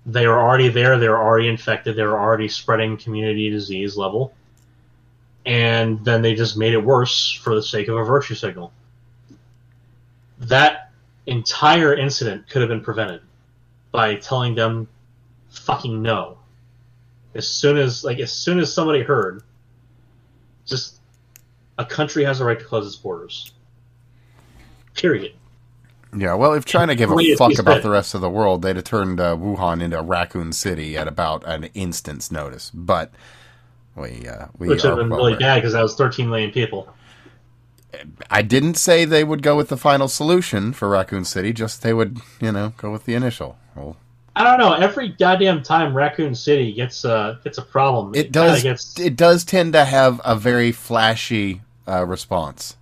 They 0.04 0.26
were 0.26 0.38
already 0.38 0.68
there, 0.68 0.98
they 0.98 1.08
were 1.08 1.22
already 1.22 1.48
infected, 1.48 1.96
they 1.96 2.04
were 2.04 2.18
already 2.18 2.48
spreading 2.48 2.96
community 2.98 3.48
disease 3.48 3.96
level, 3.96 4.34
and 5.46 6.04
then 6.04 6.20
they 6.20 6.34
just 6.34 6.58
made 6.58 6.74
it 6.74 6.84
worse 6.84 7.32
for 7.32 7.54
the 7.54 7.62
sake 7.62 7.88
of 7.88 7.96
a 7.96 8.04
virtue 8.04 8.34
signal. 8.34 8.72
That 10.38 10.92
entire 11.24 11.94
incident 11.94 12.48
could 12.50 12.60
have 12.60 12.68
been 12.68 12.82
prevented 12.82 13.22
by 13.90 14.16
telling 14.16 14.54
them 14.54 14.86
fucking 15.58 16.02
no. 16.02 16.38
As 17.34 17.48
soon 17.48 17.76
as 17.76 18.04
like 18.04 18.18
as 18.18 18.32
soon 18.32 18.58
as 18.58 18.72
somebody 18.72 19.02
heard, 19.02 19.42
just 20.64 21.00
a 21.78 21.84
country 21.84 22.24
has 22.24 22.40
a 22.40 22.44
right 22.44 22.58
to 22.58 22.64
close 22.64 22.86
its 22.86 22.96
borders. 22.96 23.52
Period. 24.94 25.32
Yeah, 26.16 26.34
well, 26.34 26.54
if 26.54 26.64
China 26.64 26.94
gave 26.94 27.10
a 27.10 27.34
fuck 27.36 27.58
about 27.58 27.82
the 27.82 27.90
rest 27.90 28.14
of 28.14 28.22
the 28.22 28.30
world, 28.30 28.62
they'd 28.62 28.76
have 28.76 28.84
turned 28.84 29.20
uh, 29.20 29.36
Wuhan 29.36 29.82
into 29.82 29.98
a 29.98 30.02
Raccoon 30.02 30.52
City 30.52 30.96
at 30.96 31.06
about 31.06 31.46
an 31.46 31.64
instant's 31.74 32.30
notice. 32.32 32.70
But 32.72 33.12
we, 33.94 34.26
uh, 34.26 34.46
we 34.56 34.68
Which 34.68 34.82
would 34.82 34.90
have 34.90 34.98
been 34.98 35.10
well 35.10 35.18
really 35.18 35.32
aware. 35.32 35.40
bad 35.40 35.54
because 35.56 35.74
that 35.74 35.82
was 35.82 35.94
13 35.94 36.28
million 36.28 36.52
people. 36.52 36.88
I 38.30 38.42
didn't 38.42 38.74
say 38.74 39.04
they 39.04 39.24
would 39.24 39.42
go 39.42 39.56
with 39.56 39.68
the 39.68 39.76
final 39.76 40.08
solution 40.08 40.72
for 40.72 40.88
Raccoon 40.88 41.24
City. 41.24 41.52
Just 41.52 41.82
they 41.82 41.92
would, 41.92 42.20
you 42.40 42.52
know, 42.52 42.72
go 42.76 42.90
with 42.90 43.04
the 43.04 43.14
initial. 43.14 43.58
Well, 43.74 43.96
I 44.38 44.44
don't 44.44 44.58
know. 44.58 44.74
Every 44.74 45.08
goddamn 45.08 45.62
time 45.62 45.96
Raccoon 45.96 46.34
City 46.34 46.70
gets 46.74 47.04
uh, 47.06 47.38
gets 47.42 47.56
a 47.56 47.62
problem, 47.62 48.14
it 48.14 48.24
kinda 48.24 48.30
does. 48.32 48.62
Gets, 48.62 49.00
It 49.00 49.16
does 49.16 49.44
tend 49.44 49.72
to 49.72 49.84
have 49.84 50.20
a 50.26 50.36
very 50.36 50.72
flashy 50.72 51.62
uh, 51.88 52.04
response. 52.04 52.76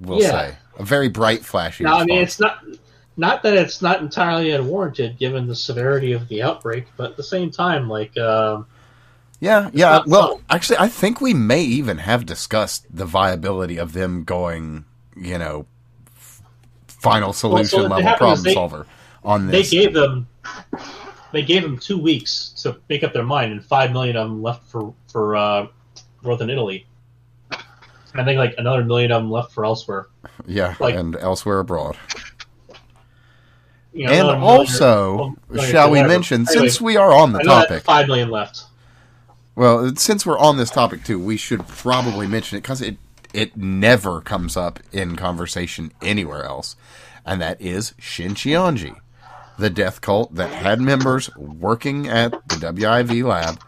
We'll 0.00 0.20
Yeah. 0.20 0.30
say 0.30 0.56
a 0.78 0.84
very 0.84 1.08
bright, 1.08 1.44
flashy. 1.44 1.84
now, 1.84 1.98
I 1.98 2.04
mean, 2.04 2.18
it's 2.22 2.38
not 2.38 2.62
not 3.16 3.42
that 3.42 3.54
it's 3.54 3.80
not 3.80 4.00
entirely 4.02 4.50
unwarranted 4.52 5.18
given 5.18 5.46
the 5.46 5.56
severity 5.56 6.12
of 6.12 6.28
the 6.28 6.42
outbreak, 6.42 6.86
but 6.98 7.12
at 7.12 7.16
the 7.16 7.22
same 7.22 7.50
time, 7.50 7.88
like 7.88 8.14
uh, 8.16 8.62
Yeah, 9.40 9.70
yeah. 9.72 10.02
Well, 10.06 10.22
subtle. 10.22 10.40
actually, 10.50 10.78
I 10.80 10.88
think 10.88 11.20
we 11.22 11.32
may 11.32 11.62
even 11.62 11.98
have 11.98 12.26
discussed 12.26 12.84
the 12.94 13.06
viability 13.06 13.78
of 13.78 13.94
them 13.94 14.24
going, 14.24 14.84
you 15.16 15.38
know, 15.38 15.64
final 16.86 17.32
solution 17.32 17.82
what 17.88 18.02
level 18.02 18.14
problem 18.18 18.42
they- 18.42 18.52
solver 18.54 18.86
on 19.28 19.46
they 19.46 19.62
gave 19.62 19.92
them 19.94 20.26
they 21.32 21.42
gave 21.42 21.62
them 21.62 21.78
two 21.78 21.98
weeks 21.98 22.50
to 22.62 22.76
make 22.88 23.04
up 23.04 23.12
their 23.12 23.22
mind, 23.22 23.52
and 23.52 23.64
five 23.64 23.92
million 23.92 24.16
of 24.16 24.28
them 24.28 24.42
left 24.42 24.64
for 24.68 24.92
for 25.12 25.36
uh, 25.36 25.66
northern 26.24 26.50
Italy. 26.50 26.86
I 28.14 28.24
think 28.24 28.38
like 28.38 28.54
another 28.58 28.82
million 28.84 29.12
of 29.12 29.22
them 29.22 29.30
left 29.30 29.52
for 29.52 29.64
elsewhere. 29.64 30.08
yeah, 30.46 30.74
like- 30.80 30.94
and 30.96 31.14
elsewhere 31.16 31.58
abroad. 31.60 31.96
You 33.92 34.06
know, 34.06 34.12
And 34.30 34.42
also, 34.44 35.34
million 35.48 35.70
shall 35.70 35.90
we 35.90 36.02
mention, 36.02 36.46
Anyway, 36.48 36.68
since 36.68 36.80
we 36.80 36.96
are 36.96 37.12
on 37.12 37.32
the 37.32 37.40
topic, 37.40 37.82
five 37.82 38.06
million 38.06 38.30
left. 38.30 38.64
well, 39.56 39.94
since 39.96 40.24
we're 40.26 40.38
on 40.38 40.56
this 40.56 40.70
topic 40.70 41.04
too, 41.04 41.18
we 41.18 41.36
should 41.36 41.66
probably 41.66 42.26
mention 42.26 42.58
it 42.58 42.62
because 42.62 42.80
it 42.80 42.96
it 43.34 43.56
never 43.56 44.20
comes 44.20 44.56
up 44.56 44.80
in 44.92 45.16
conversation 45.16 45.92
anywhere 46.00 46.44
else, 46.44 46.76
and 47.26 47.40
that 47.40 47.60
is 47.60 47.92
Shincheonji, 48.00 48.96
the 49.58 49.70
death 49.70 50.00
cult 50.00 50.34
that 50.36 50.50
had 50.50 50.80
members 50.80 51.34
working 51.36 52.08
at 52.08 52.30
the 52.48 52.56
WIV 52.56 53.24
lab 53.24 53.60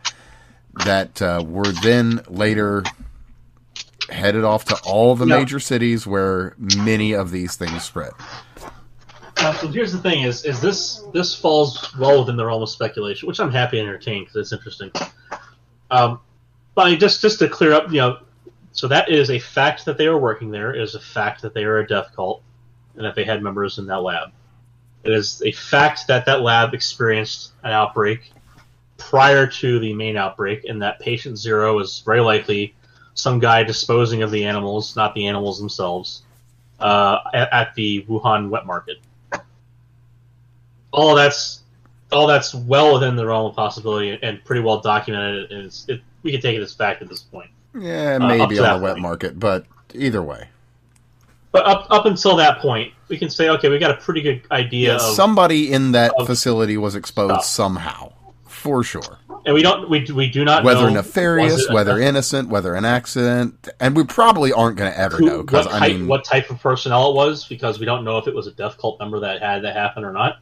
that 0.85 1.20
uh, 1.20 1.43
were 1.47 1.73
then 1.83 2.20
later 2.28 2.85
headed 4.09 4.44
off 4.44 4.65
to 4.67 4.78
all 4.85 5.15
the 5.15 5.27
Yeah. 5.27 5.39
major 5.39 5.60
cities 5.60 6.07
where 6.07 6.55
many 6.59 7.12
of 7.12 7.31
these 7.31 7.57
things 7.57 7.85
spread. 7.85 8.12
Now, 9.41 9.52
so 9.52 9.69
here's 9.69 9.93
the 9.93 9.99
thing: 9.99 10.23
is 10.25 10.44
is 10.44 10.60
this 10.60 11.02
this 11.12 11.35
falls 11.35 11.97
well 11.99 12.20
within 12.20 12.36
the 12.36 12.44
realm 12.44 12.62
of 12.62 12.69
speculation, 12.69 13.27
which 13.27 13.41
I'm 13.41 13.51
happy 13.51 13.78
to 13.78 13.83
entertain 13.83 14.25
because 14.25 14.36
it's 14.36 14.52
interesting. 14.52 14.91
Um, 15.91 16.20
but 16.75 16.94
just 16.99 17.20
just 17.23 17.39
to 17.39 17.49
clear 17.49 17.73
up, 17.73 17.89
you 17.91 17.99
know, 17.99 18.19
so 18.73 18.86
that 18.89 19.09
is 19.09 19.31
a 19.31 19.39
fact 19.39 19.86
that 19.86 19.97
they 19.97 20.09
were 20.09 20.19
working 20.19 20.51
there. 20.51 20.75
It 20.75 20.83
is 20.83 20.94
a 20.94 21.01
fact 21.01 21.43
that 21.43 21.55
they 21.55 21.65
are 21.65 21.78
a 21.78 21.86
death 21.86 22.09
cult, 22.15 22.43
and 22.97 23.05
that 23.05 23.15
they 23.15 23.25
had 23.25 23.43
members 23.43 23.78
in 23.78 23.86
that 23.86 24.02
lab. 24.02 24.31
It 25.04 25.12
is 25.12 25.42
a 25.44 25.52
fact 25.52 26.06
that 26.08 26.26
that 26.26 26.42
lab 26.42 26.74
experienced 26.74 27.52
an 27.62 27.72
outbreak 27.72 28.32
prior 28.98 29.46
to 29.46 29.78
the 29.78 29.92
main 29.94 30.16
outbreak, 30.16 30.64
and 30.64 30.82
that 30.82 31.00
patient 31.00 31.38
zero 31.38 31.78
is 31.78 32.02
very 32.04 32.20
likely 32.20 32.74
some 33.14 33.38
guy 33.38 33.62
disposing 33.62 34.22
of 34.22 34.30
the 34.30 34.44
animals, 34.44 34.94
not 34.96 35.14
the 35.14 35.26
animals 35.26 35.58
themselves, 35.58 36.22
uh, 36.80 37.18
at, 37.32 37.52
at 37.52 37.74
the 37.74 38.02
Wuhan 38.08 38.48
wet 38.50 38.66
market 38.66 38.98
all 40.92 41.14
that's 41.14 41.62
all 42.12 42.26
that's 42.26 42.54
well 42.54 42.94
within 42.94 43.16
the 43.16 43.24
realm 43.26 43.46
of 43.46 43.54
possibility 43.54 44.18
and 44.22 44.44
pretty 44.44 44.62
well 44.62 44.80
documented. 44.80 45.50
And 45.52 45.66
it's, 45.66 45.88
it, 45.88 46.00
we 46.22 46.32
can 46.32 46.40
take 46.40 46.56
it 46.56 46.62
as 46.62 46.74
fact 46.74 47.02
at 47.02 47.08
this 47.08 47.20
point. 47.20 47.50
Yeah, 47.78 48.18
Uh, 48.20 48.26
maybe 48.26 48.56
to 48.56 48.66
on 48.66 48.80
the 48.80 48.84
wet 48.84 48.94
point. 48.94 49.02
market, 49.02 49.38
but 49.38 49.66
either 49.94 50.22
way. 50.22 50.48
But 51.52 51.66
up 51.66 51.86
up 51.90 52.06
until 52.06 52.36
that 52.36 52.58
point, 52.60 52.92
we 53.08 53.18
can 53.18 53.28
say, 53.28 53.48
okay, 53.50 53.68
we 53.68 53.78
got 53.78 53.90
a 53.90 53.96
pretty 54.02 54.22
good 54.22 54.42
idea 54.52 54.90
Yeah, 54.90 54.94
of, 54.96 55.00
somebody 55.16 55.72
in 55.72 55.92
that 55.92 56.12
facility 56.26 56.76
was 56.76 56.94
exposed 56.94 57.32
stuff. 57.32 57.44
somehow, 57.44 58.12
for 58.46 58.84
sure. 58.84 59.18
and 59.44 59.54
we 59.54 59.62
don't 59.62 59.90
we, 59.90 60.04
we 60.14 60.30
do 60.30 60.44
not 60.44 60.62
know 60.62 60.66
Whether 60.68 60.90
nefarious, 60.92 61.68
whether 61.68 61.98
innocent, 61.98 62.50
whether 62.50 62.74
an 62.76 62.84
accident, 62.84 63.68
and 63.80 63.96
we 63.96 64.04
probably 64.04 64.52
aren't 64.52 64.76
going 64.76 64.92
to 64.92 64.96
ever 64.98 65.16
who- 65.16 65.26
know 65.26 65.42
because 65.42 65.66
what 65.66 65.74
I 65.74 65.78
type 65.80 65.92
mean, 65.96 66.06
what 66.06 66.24
type 66.24 66.50
of 66.50 66.60
personnel 66.60 67.10
it 67.10 67.14
was 67.16 67.44
because 67.46 67.80
we 67.80 67.84
don't 67.86 68.04
know 68.04 68.18
if 68.18 68.28
it 68.28 68.34
was 68.34 68.46
a 68.46 68.52
death 68.52 68.78
cult 68.78 69.00
member 69.00 69.18
that 69.20 69.42
had 69.42 69.64
that 69.64 69.74
happen 69.74 70.04
or 70.04 70.12
not. 70.12 70.38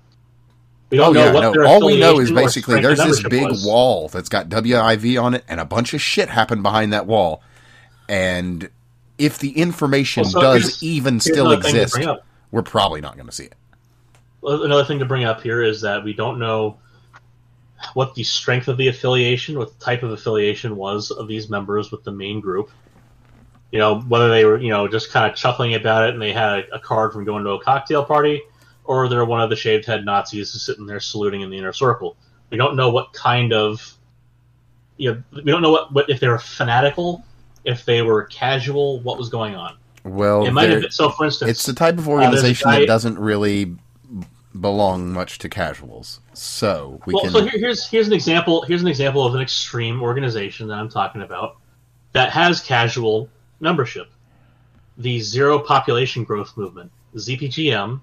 We 0.90 0.98
oh 1.00 1.04
don't 1.04 1.14
know 1.14 1.24
yeah, 1.24 1.32
what 1.32 1.54
no. 1.54 1.66
All 1.66 1.86
we 1.86 1.98
know 1.98 2.18
is 2.20 2.30
basically 2.30 2.80
there's 2.82 2.98
this 2.98 3.22
big 3.22 3.44
was. 3.48 3.64
wall 3.64 4.08
that's 4.08 4.28
got 4.28 4.48
WIV 4.50 5.22
on 5.22 5.32
it, 5.34 5.44
and 5.48 5.58
a 5.58 5.64
bunch 5.64 5.94
of 5.94 6.02
shit 6.02 6.28
happened 6.28 6.62
behind 6.62 6.92
that 6.92 7.06
wall. 7.06 7.42
And 8.10 8.70
if 9.18 9.38
the 9.38 9.50
information 9.50 10.22
Well, 10.22 10.30
so 10.30 10.40
does 10.40 10.62
here's- 10.62 10.82
even 10.82 11.14
Here's 11.14 11.24
still 11.24 11.46
another 11.46 11.62
thing 11.62 11.74
to 11.74 11.82
exist, 11.82 12.08
we're 12.50 12.62
probably 12.62 13.00
not 13.00 13.14
going 13.16 13.26
to 13.26 13.32
see 13.32 13.44
it. 13.44 13.54
Well, 14.40 14.62
Another 14.62 14.84
thing 14.84 15.00
to 15.00 15.04
bring 15.04 15.24
up 15.24 15.42
here 15.42 15.62
is 15.62 15.80
that 15.82 16.02
we 16.04 16.12
don't 16.12 16.38
know 16.38 16.78
what 17.94 18.14
the 18.14 18.24
strength 18.24 18.68
of 18.68 18.76
the 18.76 18.88
affiliation, 18.88 19.58
what 19.58 19.76
the 19.78 19.84
type 19.84 20.02
of 20.02 20.10
affiliation 20.12 20.76
was 20.76 21.10
of 21.10 21.28
these 21.28 21.48
members 21.50 21.90
with 21.90 22.04
the 22.04 22.12
main 22.12 22.40
group. 22.40 22.70
You 23.70 23.78
know, 23.78 24.00
whether 24.02 24.30
they 24.30 24.44
were, 24.44 24.58
you 24.58 24.70
know, 24.70 24.88
just 24.88 25.10
kind 25.12 25.30
of 25.30 25.36
chuckling 25.36 25.74
about 25.74 26.08
it 26.08 26.14
and 26.14 26.22
they 26.22 26.32
had 26.32 26.60
a, 26.70 26.76
a 26.76 26.78
card 26.80 27.12
from 27.12 27.24
going 27.24 27.44
to 27.44 27.50
a 27.50 27.62
cocktail 27.62 28.04
party, 28.04 28.40
or 28.84 29.08
they're 29.08 29.24
one 29.24 29.40
of 29.42 29.50
the 29.50 29.56
shaved 29.56 29.84
head 29.84 30.04
Nazis 30.04 30.52
who's 30.52 30.62
sitting 30.62 30.86
there 30.86 31.00
saluting 31.00 31.42
in 31.42 31.50
the 31.50 31.58
inner 31.58 31.72
circle. 31.72 32.16
We 32.50 32.56
don't 32.56 32.76
know 32.76 32.88
what 32.88 33.12
kind 33.12 33.52
of, 33.52 33.94
you 34.96 35.12
know, 35.12 35.22
we 35.32 35.42
don't 35.42 35.60
know 35.60 35.70
what, 35.70 35.92
what 35.92 36.08
if 36.08 36.18
they 36.18 36.28
were 36.28 36.38
fanatical, 36.38 37.24
if 37.68 37.84
they 37.84 38.02
were 38.02 38.24
casual, 38.24 39.00
what 39.00 39.18
was 39.18 39.28
going 39.28 39.54
on. 39.54 39.76
Well, 40.04 40.46
it 40.46 40.52
might 40.52 40.70
have 40.70 40.80
been, 40.82 40.90
so 40.90 41.10
for 41.10 41.26
instance, 41.26 41.50
it's 41.50 41.66
the 41.66 41.74
type 41.74 41.98
of 41.98 42.08
Uh, 42.08 42.12
organization 42.12 42.70
guy- 42.70 42.80
that 42.80 42.86
doesn't 42.86 43.18
really 43.18 43.76
belong 44.58 45.12
much 45.12 45.38
to 45.38 45.48
casuals. 45.48 46.20
So 46.32 47.00
we 47.04 47.12
well, 47.12 47.24
can. 47.24 47.32
so 47.32 47.42
here, 47.42 47.58
here's 47.58 47.86
here's 47.86 48.06
an 48.06 48.14
example. 48.14 48.62
Here's 48.62 48.80
an 48.80 48.88
example 48.88 49.24
of 49.26 49.34
an 49.34 49.42
extreme 49.42 50.02
organization 50.02 50.66
that 50.68 50.78
I'm 50.78 50.88
talking 50.88 51.20
about 51.22 51.56
that 52.12 52.30
has 52.30 52.60
casual 52.60 53.28
membership. 53.60 54.08
The 54.96 55.20
Zero 55.20 55.58
Population 55.58 56.24
Growth 56.24 56.56
Movement, 56.56 56.90
ZPGM, 57.14 58.00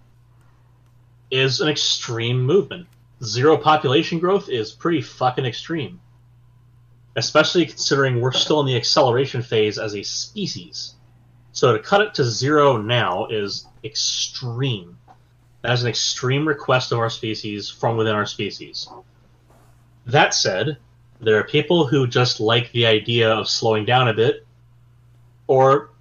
is 1.31 1.59
an 1.59 1.69
extreme 1.69 2.41
movement. 2.41 2.85
Zero 3.23 3.57
population 3.57 4.19
growth 4.19 4.47
is 4.47 4.71
pretty 4.71 5.01
fucking 5.01 5.45
extreme, 5.45 5.99
especially 7.15 7.65
considering 7.65 8.19
we're 8.19 8.31
still 8.31 8.59
in 8.59 8.65
the 8.65 8.75
acceleration 8.75 9.41
phase 9.41 9.79
as 9.79 9.95
a 9.95 10.03
species. 10.03 10.95
So 11.53 11.73
to 11.73 11.79
cut 11.79 12.01
it 12.01 12.13
to 12.15 12.25
zero 12.25 12.77
now 12.77 13.27
is 13.27 13.67
extreme. 13.83 14.97
That 15.61 15.73
is 15.73 15.83
an 15.83 15.89
extreme 15.89 16.47
request 16.47 16.91
of 16.91 16.99
our 16.99 17.09
species 17.09 17.69
from 17.69 17.95
within 17.97 18.13
our 18.13 18.25
species. 18.25 18.89
That 20.05 20.33
said, 20.33 20.77
there 21.21 21.39
are 21.39 21.43
people 21.43 21.87
who 21.87 22.05
just 22.05 22.39
like 22.39 22.71
the 22.71 22.85
idea 22.85 23.31
of 23.31 23.47
slowing 23.47 23.85
down 23.85 24.09
a 24.09 24.13
bit, 24.13 24.45
or 25.47 25.91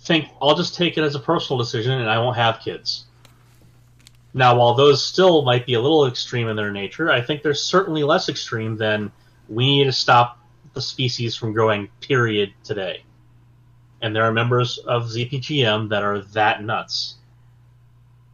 think, 0.00 0.28
I'll 0.42 0.56
just 0.56 0.74
take 0.74 0.98
it 0.98 1.04
as 1.04 1.14
a 1.14 1.20
personal 1.20 1.58
decision 1.58 1.92
and 1.92 2.10
I 2.10 2.18
won't 2.18 2.36
have 2.36 2.60
kids. 2.60 3.04
Now, 4.34 4.58
while 4.58 4.74
those 4.74 5.04
still 5.04 5.42
might 5.42 5.64
be 5.64 5.74
a 5.74 5.80
little 5.80 6.06
extreme 6.06 6.48
in 6.48 6.56
their 6.56 6.70
nature, 6.70 7.10
I 7.10 7.20
think 7.20 7.42
they're 7.42 7.54
certainly 7.54 8.02
less 8.02 8.28
extreme 8.28 8.76
than 8.76 9.10
we 9.48 9.78
need 9.78 9.84
to 9.84 9.92
stop 9.92 10.37
the 10.74 10.82
species 10.82 11.36
from 11.36 11.52
growing, 11.52 11.88
period, 12.00 12.52
today. 12.64 13.04
And 14.00 14.14
there 14.14 14.24
are 14.24 14.32
members 14.32 14.78
of 14.78 15.04
ZPGM 15.04 15.88
that 15.90 16.02
are 16.02 16.20
that 16.20 16.62
nuts 16.62 17.16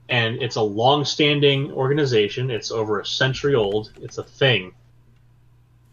and 0.09 0.43
it's 0.43 0.57
a 0.57 0.63
long-standing 0.63 1.73
organization. 1.73 2.51
It's 2.51 2.71
over 2.71 3.01
a 3.01 3.07
century 3.07 3.55
old. 3.55 3.93
It's 4.01 4.19
a 4.19 4.23
thing, 4.23 4.73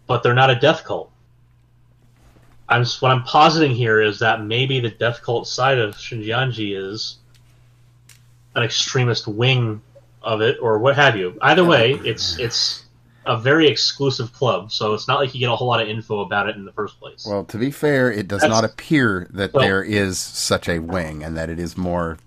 but 0.08 0.22
they're 0.24 0.34
not 0.34 0.50
a 0.50 0.56
death 0.56 0.84
cult. 0.84 1.12
I'm 2.68 2.86
what 3.00 3.12
I'm 3.12 3.24
positing 3.24 3.72
here 3.72 4.02
is 4.02 4.20
that 4.20 4.44
maybe 4.44 4.80
the 4.80 4.90
death 4.90 5.22
cult 5.22 5.48
side 5.48 5.78
of 5.78 5.96
Shincheonji 5.96 6.78
is 6.78 7.18
an 8.56 8.64
extremist 8.64 9.28
wing 9.28 9.82
of 10.22 10.42
it 10.42 10.58
or 10.62 10.80
what 10.80 10.96
have 10.96 11.18
you. 11.18 11.38
Either 11.42 11.66
way, 11.66 11.94
it's 12.06 12.40
it's 12.40 12.86
a 13.26 13.38
very 13.40 13.68
exclusive 13.68 14.34
club, 14.34 14.72
so 14.72 14.94
it's 14.94 15.08
not 15.08 15.20
like 15.20 15.34
you 15.36 15.40
get 15.40 15.50
a 15.50 15.56
whole 15.56 15.68
lot 15.68 15.82
of 15.82 15.88
info 15.88 16.22
about 16.22 16.50
it 16.50 16.56
in 16.56 16.66
the 16.66 16.72
first 16.72 17.00
place. 17.00 17.26
Well, 17.28 17.46
to 17.46 17.58
be 17.58 17.70
fair, 17.70 18.12
it 18.12 18.28
does 18.28 18.42
That's- 18.42 18.62
not 18.62 18.70
appear 18.70 19.28
that 19.32 19.54
Well- 19.54 19.64
there 19.64 19.84
is 19.84 20.18
such 20.18 20.68
a 20.68 20.80
wing, 20.80 21.24
and 21.24 21.38
that 21.38 21.50
it 21.50 21.60
is 21.60 21.78
more 21.78 22.18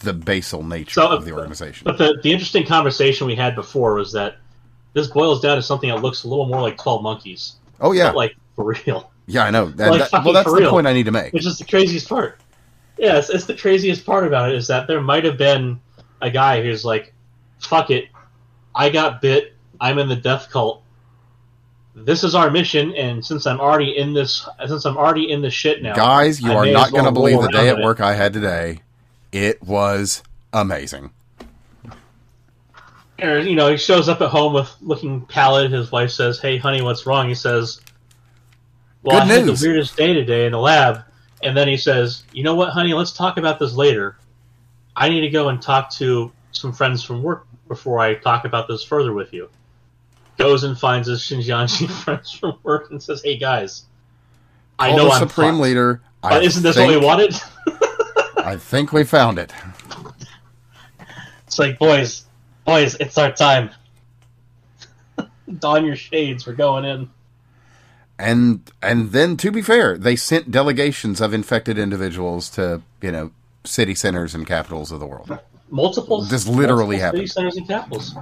the 0.00 0.12
basal 0.12 0.62
nature 0.62 1.00
So, 1.00 1.08
of 1.08 1.24
the 1.24 1.32
uh, 1.32 1.38
organization. 1.38 1.84
But 1.84 1.98
the 1.98 2.18
the 2.22 2.32
interesting 2.32 2.64
conversation 2.66 3.26
we 3.26 3.34
had 3.34 3.54
before 3.54 3.94
was 3.94 4.12
that 4.12 4.36
this 4.94 5.06
boils 5.08 5.40
down 5.40 5.56
to 5.56 5.62
something 5.62 5.88
that 5.90 6.02
looks 6.02 6.24
a 6.24 6.28
little 6.28 6.46
more 6.46 6.60
like 6.62 6.78
Twelve 6.78 7.02
Monkeys, 7.02 7.54
oh 7.80 7.92
yeah, 7.92 8.10
like 8.10 8.34
for 8.56 8.64
real. 8.64 9.10
yeah, 9.26 9.44
I 9.44 9.50
know. 9.50 9.66
That, 9.76 9.90
like 9.90 10.10
that- 10.10 10.24
well, 10.24 10.32
that's 10.34 10.50
the 10.50 10.56
real. 10.60 10.70
point 10.70 10.86
I 10.86 10.92
need 10.92 11.04
to 11.06 11.12
make. 11.12 11.32
Which 11.32 11.46
is 11.46 11.58
the 11.58 11.64
craziest 11.64 12.08
part. 12.08 12.40
Yeah, 12.96 13.18
it's, 13.18 13.28
it's 13.30 13.44
the 13.46 13.54
craziest 13.54 14.04
part 14.04 14.26
about 14.26 14.50
it 14.50 14.56
is 14.56 14.66
that 14.66 14.88
there 14.88 15.00
might 15.00 15.24
have 15.24 15.38
been 15.38 15.78
a 16.20 16.30
guy 16.30 16.60
who's 16.62 16.84
like, 16.84 17.12
"Fuck 17.60 17.90
it, 17.90 18.06
I 18.74 18.88
got 18.90 19.20
bit. 19.22 19.54
I'm 19.80 19.98
in 19.98 20.08
the 20.08 20.16
death 20.16 20.48
cult. 20.50 20.82
This 21.94 22.22
is 22.22 22.34
our 22.34 22.50
mission, 22.50 22.94
and 22.94 23.24
since 23.24 23.46
I'm 23.46 23.60
already 23.60 23.96
in 23.96 24.14
this, 24.14 24.48
since 24.66 24.84
I'm 24.84 24.96
already 24.96 25.30
in 25.30 25.42
the 25.42 25.50
shit 25.50 25.82
now, 25.82 25.94
Guys, 25.94 26.40
you 26.40 26.52
I 26.52 26.54
are 26.54 26.66
not 26.66 26.92
well 26.92 27.02
going 27.02 27.04
to 27.06 27.12
believe 27.12 27.42
the 27.42 27.48
day 27.48 27.68
at 27.68 27.74
in 27.74 27.80
it." 27.80 27.84
work 27.84 28.00
I 28.00 28.14
had 28.14 28.32
today. 28.32 28.82
It 29.32 29.62
was 29.62 30.22
amazing. 30.52 31.10
Or, 33.20 33.38
you 33.38 33.56
know, 33.56 33.68
he 33.68 33.76
shows 33.76 34.08
up 34.08 34.20
at 34.20 34.28
home 34.28 34.52
with 34.52 34.72
looking 34.80 35.22
pallid. 35.22 35.72
His 35.72 35.90
wife 35.90 36.10
says, 36.10 36.38
"Hey, 36.38 36.56
honey, 36.56 36.82
what's 36.82 37.04
wrong?" 37.04 37.28
He 37.28 37.34
says, 37.34 37.80
"Well, 39.02 39.16
Good 39.16 39.30
I 39.30 39.34
had 39.34 39.44
the 39.46 39.58
weirdest 39.60 39.96
day 39.96 40.14
today 40.14 40.46
in 40.46 40.52
the 40.52 40.58
lab." 40.58 41.02
And 41.42 41.56
then 41.56 41.66
he 41.66 41.76
says, 41.76 42.22
"You 42.32 42.44
know 42.44 42.54
what, 42.54 42.70
honey? 42.70 42.94
Let's 42.94 43.12
talk 43.12 43.36
about 43.36 43.58
this 43.58 43.74
later. 43.74 44.16
I 44.94 45.08
need 45.08 45.22
to 45.22 45.30
go 45.30 45.48
and 45.48 45.60
talk 45.60 45.90
to 45.94 46.30
some 46.52 46.72
friends 46.72 47.02
from 47.02 47.22
work 47.22 47.46
before 47.66 47.98
I 47.98 48.14
talk 48.14 48.44
about 48.44 48.68
this 48.68 48.84
further 48.84 49.12
with 49.12 49.32
you." 49.32 49.48
Goes 50.38 50.64
and 50.64 50.78
finds 50.78 51.08
his 51.08 51.20
Shincheonji 51.20 51.90
friends 52.04 52.30
from 52.32 52.56
work 52.62 52.90
and 52.90 53.02
says, 53.02 53.22
"Hey 53.24 53.36
guys, 53.38 53.84
I 54.78 54.94
know 54.94 55.06
the 55.06 55.10
I'm 55.12 55.28
supreme 55.28 55.58
leader. 55.60 56.00
but 56.22 56.32
I 56.34 56.40
isn't 56.40 56.62
this 56.62 56.76
think, 56.76 56.90
what 56.92 57.00
we 57.00 57.04
wanted?" 57.04 57.34
I 58.38 58.56
think 58.56 58.92
we 58.92 59.04
found 59.04 59.38
it. 59.38 59.52
It's 61.46 61.58
like, 61.58 61.78
boys, 61.78 62.24
boys, 62.64 62.94
it's 63.00 63.18
our 63.18 63.32
time. 63.32 63.70
Don 65.58 65.84
your 65.84 65.96
shades. 65.96 66.46
We're 66.46 66.52
going 66.54 66.84
in. 66.84 67.10
And 68.18 68.60
and 68.82 69.12
then 69.12 69.36
to 69.38 69.50
be 69.50 69.62
fair, 69.62 69.96
they 69.98 70.14
sent 70.16 70.50
delegations 70.50 71.20
of 71.20 71.32
infected 71.34 71.78
individuals 71.78 72.48
to 72.50 72.82
you 73.00 73.12
know 73.12 73.30
city 73.64 73.94
centers 73.94 74.34
and 74.34 74.46
capitals 74.46 74.92
of 74.92 75.00
the 75.00 75.06
world. 75.06 75.38
multiple 75.70 76.22
This 76.22 76.46
literally 76.46 76.96
multiple 76.96 76.98
happened. 76.98 77.18
city 77.20 77.26
centers 77.28 77.56
and 77.56 77.68
capitals. 77.68 78.14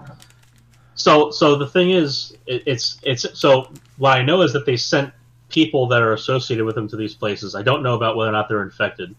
So 0.97 1.31
so 1.31 1.57
the 1.57 1.67
thing 1.67 1.91
is, 1.91 2.37
it, 2.47 2.63
it's 2.67 2.99
it's 3.03 3.39
so 3.39 3.71
what 3.99 4.17
I 4.17 4.23
know 4.23 4.43
is 4.43 4.53
that 4.55 4.67
they 4.67 4.77
sent 4.77 5.13
people 5.49 5.87
that 5.89 6.03
are 6.03 6.13
associated 6.13 6.65
with 6.65 6.75
them 6.75 6.89
to 6.89 6.97
these 6.97 7.15
places. 7.15 7.55
I 7.55 7.63
don't 7.63 7.83
know 7.83 7.95
about 7.95 8.17
whether 8.17 8.31
or 8.31 8.33
not 8.33 8.49
they're 8.49 8.63
infected. 8.63 9.15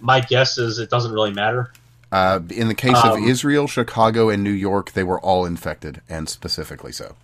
My 0.00 0.20
guess 0.20 0.58
is 0.58 0.78
it 0.78 0.90
doesn't 0.90 1.12
really 1.12 1.32
matter. 1.32 1.72
Uh, 2.12 2.40
in 2.50 2.68
the 2.68 2.74
case 2.74 2.96
of 3.02 3.14
Um, 3.14 3.24
Israel, 3.24 3.66
Chicago, 3.66 4.28
and 4.28 4.44
New 4.44 4.50
York, 4.50 4.92
they 4.92 5.02
were 5.02 5.20
all 5.20 5.44
infected, 5.44 6.02
and 6.08 6.28
specifically 6.28 6.92
so. 6.92 7.16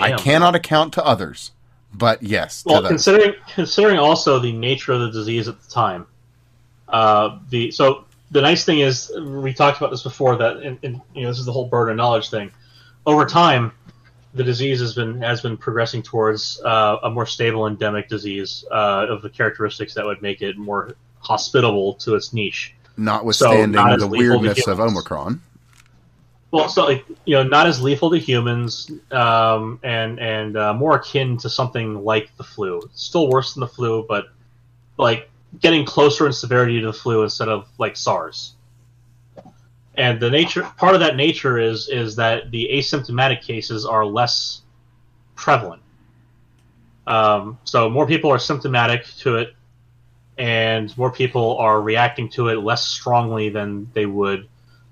I 0.00 0.12
cannot 0.12 0.54
account 0.54 0.94
to 0.94 1.04
others, 1.04 1.50
but 1.92 2.22
yes, 2.22 2.62
Well, 2.64 2.86
considering 2.86 3.34
considering 3.54 3.98
also 3.98 4.38
the 4.38 4.52
nature 4.52 4.92
of 4.92 5.00
the 5.00 5.10
disease 5.10 5.48
at 5.48 5.60
the 5.60 5.70
time, 5.70 6.06
uh, 6.88 7.38
the 7.50 7.70
so 7.72 8.04
the 8.30 8.40
nice 8.40 8.64
thing 8.64 8.78
is 8.78 9.12
we 9.18 9.52
talked 9.52 9.78
about 9.78 9.90
this 9.90 10.02
before 10.02 10.36
that 10.36 10.58
in, 10.58 10.78
in, 10.82 11.02
you 11.14 11.22
know 11.22 11.28
this 11.28 11.38
is 11.38 11.44
the 11.44 11.52
whole 11.52 11.66
burden 11.66 11.92
of 11.92 11.96
knowledge 11.96 12.30
thing. 12.30 12.50
Over 13.04 13.26
time, 13.26 13.72
the 14.34 14.44
disease 14.44 14.80
has 14.80 14.94
been 14.94 15.20
has 15.22 15.40
been 15.40 15.56
progressing 15.56 16.02
towards 16.02 16.60
uh, 16.64 16.98
a 17.02 17.10
more 17.10 17.26
stable 17.26 17.66
endemic 17.66 18.08
disease 18.08 18.64
uh, 18.70 19.06
of 19.08 19.22
the 19.22 19.30
characteristics 19.30 19.94
that 19.94 20.04
would 20.04 20.22
make 20.22 20.42
it 20.42 20.56
more 20.56 20.94
hospitable 21.20 21.94
to 21.94 22.14
its 22.14 22.32
niche. 22.32 22.74
notwithstanding 22.96 23.72
not 23.72 23.98
the 23.98 24.06
weirdness 24.06 24.66
of. 24.66 24.80
Omicron. 24.80 25.40
Well, 26.50 26.68
so 26.68 26.84
like, 26.84 27.06
you 27.24 27.34
know, 27.36 27.44
not 27.44 27.66
as 27.66 27.80
lethal 27.80 28.10
to 28.10 28.18
humans, 28.18 28.90
um, 29.10 29.80
and 29.82 30.20
and 30.20 30.56
uh, 30.56 30.74
more 30.74 30.96
akin 30.96 31.38
to 31.38 31.50
something 31.50 32.04
like 32.04 32.36
the 32.36 32.44
flu. 32.44 32.82
Still 32.92 33.28
worse 33.28 33.54
than 33.54 33.62
the 33.62 33.68
flu, 33.68 34.04
but 34.06 34.26
like 34.98 35.30
getting 35.58 35.84
closer 35.84 36.26
in 36.26 36.32
severity 36.32 36.80
to 36.80 36.86
the 36.86 36.92
flu 36.92 37.22
instead 37.22 37.48
of 37.48 37.68
like 37.78 37.96
SARS. 37.96 38.54
And 39.94 40.20
the 40.20 40.30
nature 40.30 40.62
part 40.78 40.94
of 40.94 41.00
that 41.00 41.16
nature 41.16 41.58
is 41.58 41.88
is 41.88 42.16
that 42.16 42.50
the 42.50 42.68
asymptomatic 42.72 43.42
cases 43.42 43.84
are 43.84 44.06
less 44.06 44.62
prevalent. 45.34 45.82
Um, 47.06 47.58
so 47.64 47.90
more 47.90 48.06
people 48.06 48.30
are 48.30 48.38
symptomatic 48.38 49.04
to 49.18 49.36
it, 49.36 49.54
and 50.38 50.96
more 50.96 51.10
people 51.10 51.58
are 51.58 51.82
reacting 51.82 52.28
to 52.30 52.48
it 52.48 52.56
less 52.56 52.86
strongly 52.86 53.48
than 53.48 53.90
they 53.92 54.06
would 54.06 54.48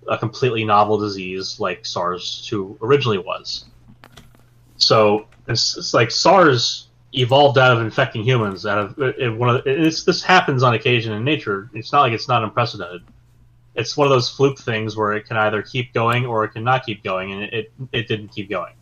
a 0.09 0.19
completely 0.19 0.65
novel 0.65 0.99
disease 0.99 1.61
like 1.61 1.87
SARS-2 1.87 2.79
originally 2.83 3.19
was. 3.19 3.67
So 4.77 5.27
it's, 5.47 5.77
it's 5.77 5.95
like 5.95 6.11
SARS 6.11 6.89
evolved 7.13 7.59
out 7.59 7.77
of 7.77 7.83
infecting 7.83 8.25
humans. 8.25 8.67
Out 8.67 8.79
of 8.79 8.99
it, 8.99 9.31
one 9.37 9.49
of 9.55 9.63
the, 9.63 9.87
it's, 9.87 10.05
this 10.05 10.23
happens 10.23 10.63
on 10.63 10.75
occasion 10.75 11.13
in 11.13 11.25
nature. 11.25 11.71
It's 11.75 11.93
not 11.93 12.03
like 12.03 12.13
it's 12.13 12.29
not 12.29 12.43
unprecedented. 12.43 13.03
It's 13.75 13.97
one 13.97 14.07
of 14.07 14.11
those 14.11 14.29
fluke 14.29 14.59
things 14.59 14.97
where 14.97 15.13
it 15.13 15.27
can 15.27 15.37
either 15.37 15.63
keep 15.63 15.93
going 15.93 16.27
or 16.27 16.45
it 16.45 16.51
can 16.51 16.65
not 16.65 16.85
keep 16.85 17.03
going, 17.03 17.33
and 17.33 17.43
it 17.45 17.73
it, 17.93 18.09
didn't 18.09 18.29
keep 18.29 18.51
going. 18.51 18.75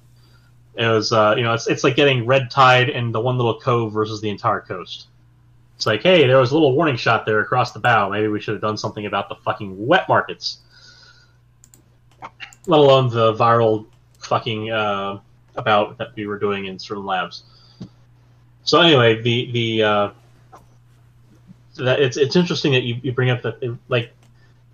It 0.75 0.87
was 0.87 1.13
uh, 1.13 1.35
you 1.37 1.43
know 1.43 1.53
it's 1.55 1.67
it's 1.67 1.85
like 1.85 1.97
getting 1.97 2.27
red 2.27 2.51
tide 2.51 2.89
in 2.89 3.13
the 3.13 3.21
one 3.21 3.37
little 3.37 3.61
cove 3.61 3.93
versus 3.93 4.21
the 4.21 4.31
entire 4.31 4.61
coast. 4.61 5.09
It's 5.77 5.87
like, 5.87 6.03
hey, 6.03 6.27
there 6.27 6.39
was 6.39 6.51
a 6.51 6.55
little 6.55 6.75
warning 6.75 6.97
shot 6.97 7.25
there 7.25 7.41
across 7.41 7.73
the 7.73 7.79
bow. 7.79 8.09
Maybe 8.11 8.27
we 8.29 8.41
should 8.41 8.55
have 8.55 8.63
done 8.63 8.77
something 8.77 9.07
about 9.07 9.29
the 9.29 9.37
fucking 9.37 9.87
wet 9.87 10.09
markets 10.09 10.59
let 12.69 12.79
alone 12.79 13.09
the 13.09 13.33
viral 13.35 13.87
fucking 14.19 14.71
uh, 14.71 15.19
about 15.57 15.99
that 15.99 16.15
we 16.15 16.27
were 16.27 16.39
doing 16.39 16.67
in 16.67 16.79
certain 16.79 17.05
labs. 17.05 17.43
So 18.63 18.81
anyway, 18.81 19.21
the 19.23 19.51
the 19.51 19.83
uh, 19.83 20.11
that 21.77 22.01
it's 22.01 22.17
it's 22.17 22.37
interesting 22.37 22.73
that 22.73 22.83
you, 22.83 23.01
you 23.03 23.13
bring 23.13 23.31
up 23.31 23.43
that 23.43 23.79
like 23.89 24.13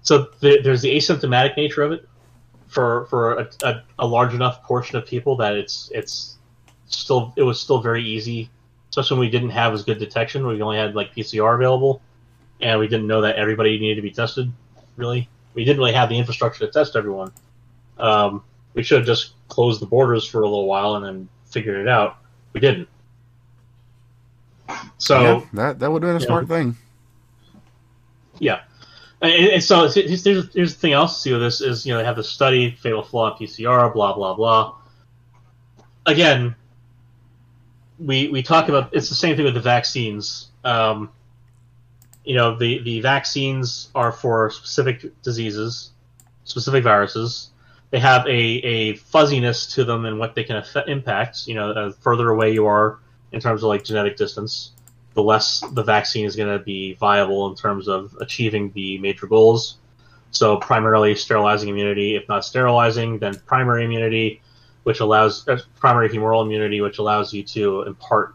so 0.05 0.29
there, 0.41 0.63
there's 0.63 0.83
the 0.83 0.95
asymptomatic 0.95 1.57
nature 1.57 1.83
of 1.83 1.91
it 1.91 2.09
for 2.69 3.07
for 3.07 3.39
a, 3.39 3.49
a, 3.63 3.83
a 4.01 4.07
large 4.07 4.35
enough 4.35 4.63
portion 4.63 4.97
of 4.97 5.07
people 5.07 5.37
that 5.37 5.57
it's 5.57 5.91
it's 5.93 6.37
still 6.87 7.33
it 7.37 7.43
was 7.43 7.61
still 7.61 7.81
very 7.81 8.05
easy, 8.05 8.51
especially 8.91 9.17
when 9.17 9.27
we 9.27 9.31
didn't 9.31 9.51
have 9.51 9.73
as 9.73 9.83
good 9.83 9.99
detection. 9.99 10.47
We 10.47 10.61
only 10.61 10.77
had 10.77 10.95
like 10.95 11.15
PCR 11.15 11.55
available, 11.55 12.03
and 12.61 12.79
we 12.79 12.87
didn't 12.87 13.07
know 13.07 13.23
that 13.23 13.37
everybody 13.37 13.79
needed 13.79 13.97
to 13.97 14.03
be 14.03 14.11
tested. 14.11 14.53
Really, 14.97 15.29
we 15.55 15.65
didn't 15.65 15.79
really 15.79 15.95
have 15.95 16.11
the 16.11 16.19
infrastructure 16.19 16.67
to 16.67 16.71
test 16.71 16.97
everyone. 16.97 17.33
Um, 17.99 18.45
we 18.75 18.83
should 18.83 18.99
have 18.99 19.07
just 19.07 19.33
closed 19.49 19.81
the 19.81 19.87
borders 19.87 20.27
for 20.27 20.43
a 20.43 20.47
little 20.47 20.67
while 20.67 20.97
and 20.97 21.05
then 21.05 21.29
figured 21.47 21.81
it 21.81 21.89
out. 21.89 22.19
We 22.53 22.61
didn't. 22.61 22.89
So 24.99 25.21
yeah, 25.21 25.45
that 25.55 25.79
that 25.79 25.91
would 25.91 26.03
have 26.03 26.11
been 26.11 26.23
a 26.23 26.27
smart 26.27 26.49
thing. 26.49 26.77
yeah, 28.39 28.61
and, 29.23 29.63
so 29.63 29.89
here's, 29.89 30.25
here's 30.25 30.53
here's 30.55 30.75
the 30.75 30.81
thing 30.81 30.93
else 30.93 31.15
to 31.15 31.21
see 31.21 31.33
with 31.33 31.41
this 31.41 31.61
is 31.61 31.87
you 31.87 31.93
know 31.93 31.99
they 31.99 32.05
have 32.05 32.17
the 32.17 32.25
study 32.25 32.71
fatal 32.71 33.03
flaw 33.03 33.37
in 33.37 33.47
PCR 33.47 33.93
blah 33.93 34.15
blah 34.15 34.35
blah. 34.35 34.77
Again, 36.07 36.55
we 37.99 38.29
we 38.29 38.43
talk 38.43 38.69
about 38.69 38.95
it's 38.95 39.09
the 39.09 39.15
same 39.15 39.37
thing 39.37 39.45
with 39.45 39.55
the 39.55 39.61
vaccines. 39.61 40.49
Um, 40.65 41.11
you 42.25 42.35
know 42.35 42.57
the 42.57 42.83
the 42.83 43.01
vaccines 43.01 43.91
are 43.95 44.13
for 44.13 44.51
specific 44.51 45.23
diseases, 45.23 45.93
specific 46.45 46.85
viruses. 46.85 47.51
They 47.91 48.01
have 48.01 48.27
a, 48.27 48.31
a 48.31 48.97
fuzziness 48.97 49.75
to 49.75 49.85
them 49.85 50.05
and 50.05 50.19
what 50.19 50.35
they 50.35 50.43
can 50.43 50.57
affect, 50.57 50.89
impact. 50.89 51.47
You 51.47 51.55
know, 51.55 51.73
the 51.73 51.97
further 52.01 52.31
away 52.31 52.53
you 52.53 52.67
are 52.67 52.99
in 53.31 53.41
terms 53.41 53.63
of 53.63 53.69
like 53.69 53.85
genetic 53.85 54.17
distance, 54.17 54.73
the 55.15 55.23
less 55.23 55.61
the 55.73 55.83
vaccine 55.83 56.27
is 56.27 56.37
going 56.37 56.57
to 56.57 56.63
be 56.65 56.95
viable 56.95 57.49
in 57.49 57.57
terms 57.57 57.89
of 57.89 58.17
achieving 58.21 58.71
the 58.73 58.99
major 58.99 59.27
goals. 59.27 59.79
So 60.31 60.57
primarily 60.57 61.15
sterilizing 61.15 61.69
immunity, 61.69 62.17
if 62.17 62.29
not 62.29 62.45
sterilizing, 62.45 63.19
then 63.21 63.35
primary 63.47 63.85
immunity, 63.85 64.43
which 64.83 65.01
allows 65.01 65.47
uh, 65.49 65.59
primary 65.79 66.09
humoral 66.09 66.45
immunity, 66.45 66.81
which 66.81 66.99
allows 66.99 67.33
you 67.33 67.45
to 67.45 67.83
impart 67.83 68.35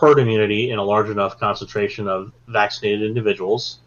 herd 0.00 0.20
immunity 0.20 0.70
in 0.70 0.78
a 0.78 0.84
large 0.84 1.10
enough 1.10 1.38
concentration 1.40 2.06
of 2.06 2.32
vaccinated 2.46 3.02
individuals. 3.02 3.80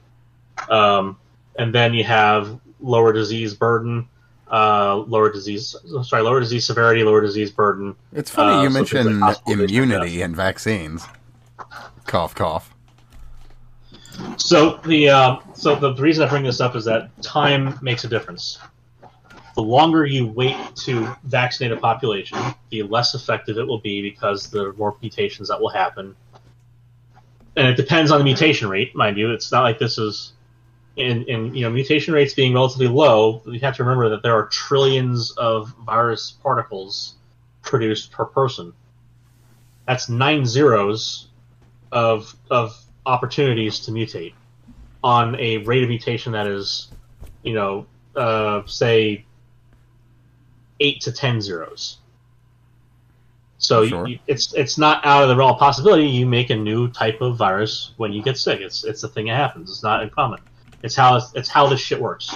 Um, 0.70 1.18
and 1.58 1.74
then 1.74 1.94
you 1.94 2.04
have 2.04 2.60
lower 2.82 3.14
disease 3.14 3.54
burden, 3.54 4.10
uh, 4.52 4.98
lower 4.98 5.32
disease, 5.32 5.76
sorry, 6.04 6.22
lower 6.22 6.42
disease 6.42 6.66
severity, 6.66 7.04
lower 7.04 7.22
disease 7.22 7.52
burden. 7.52 7.96
It's 8.12 8.30
funny 8.30 8.58
Uh, 8.58 8.64
you 8.64 8.70
like 9.22 9.38
immunity 9.48 10.22
and 10.22 10.36
vaccines. 10.36 11.06
Cough, 12.06 12.36
cough. 12.36 12.74
So 14.38 14.80
the 14.86 15.10
uh, 15.10 15.38
so 15.54 15.76
the, 15.76 15.94
reason 15.96 16.24
I 16.24 16.30
bring 16.30 16.44
this 16.44 16.62
up 16.62 16.76
is 16.76 16.86
that 16.86 17.10
time 17.22 17.78
makes 17.82 18.04
a 18.04 18.08
difference. 18.08 18.60
The 19.56 19.62
longer 19.62 20.06
you 20.06 20.28
wait 20.28 20.58
to 20.78 21.16
vaccinate 21.24 21.72
a 21.72 21.78
population, 21.80 22.38
the 22.70 22.84
less 22.84 23.14
effective 23.14 23.58
it 23.58 23.68
will 23.68 23.80
be 23.80 24.02
because 24.02 24.50
the 24.50 24.74
more 24.74 24.98
mutations 25.02 25.48
that 25.50 25.62
will 25.62 25.70
happen. 25.70 26.16
And 27.56 27.68
it 27.68 27.78
depends 27.78 28.10
on 28.12 28.18
the 28.18 28.24
mutation 28.24 28.68
rate, 28.68 28.96
mind 28.96 29.18
you. 29.18 29.32
It's 29.32 29.52
not 29.52 29.62
like 29.62 29.78
this 29.78 30.00
is 30.00 30.34
in, 30.96 31.24
in 31.24 31.54
you 31.54 31.62
know 31.62 31.70
mutation 31.70 32.14
rates 32.14 32.34
being 32.34 32.54
relatively 32.54 32.88
low. 32.88 33.42
You 33.46 33.60
have 33.60 33.76
to 33.78 33.84
remember 33.84 34.10
that 34.10 34.24
there 34.24 34.34
are 34.34 34.48
trillions 34.48 35.32
of 35.32 35.74
virus 35.86 36.32
particles 36.42 37.16
produced 37.62 38.12
per 38.12 38.26
person. 38.26 38.74
That's 39.88 40.10
nine 40.10 40.46
zeros 40.46 41.28
of 41.94 42.36
of 42.50 42.76
opportunities 43.06 43.80
to 43.82 43.92
mutate 43.92 44.34
on 45.04 45.36
a 45.36 45.58
rate 45.60 45.84
of 45.84 45.90
mutation 45.90 46.32
that 46.32 46.48
is, 46.48 46.88
you 47.44 47.54
know, 47.54 47.86
uh, 48.16 48.64
say 48.66 49.26
eight 50.80 51.02
to 51.02 51.12
ten 51.12 51.42
zeros. 51.42 51.98
So 53.58 53.86
Sure. 53.88 54.08
you, 54.08 54.20
it's 54.28 54.54
it's 54.54 54.78
not 54.78 55.06
out 55.06 55.24
of 55.24 55.30
the 55.30 55.36
realm 55.36 55.52
of 55.52 55.60
possibility. 55.60 56.06
You 56.08 56.26
make 56.26 56.50
a 56.50 56.56
new 56.56 56.90
type 56.90 57.22
of 57.22 57.38
virus 57.38 57.92
when 57.98 58.12
you 58.12 58.22
get 58.22 58.38
sick. 58.38 58.60
It's 58.60 58.84
it's 58.84 59.04
a 59.04 59.08
thing 59.08 59.28
that 59.28 59.38
happens. 59.38 59.70
It's 59.70 59.84
not 59.84 60.04
uncommon. 60.04 60.40
It's 60.82 60.96
how 60.96 61.22
it's 61.36 61.48
how 61.48 61.68
this 61.68 61.80
shit 61.80 62.02
works. 62.02 62.34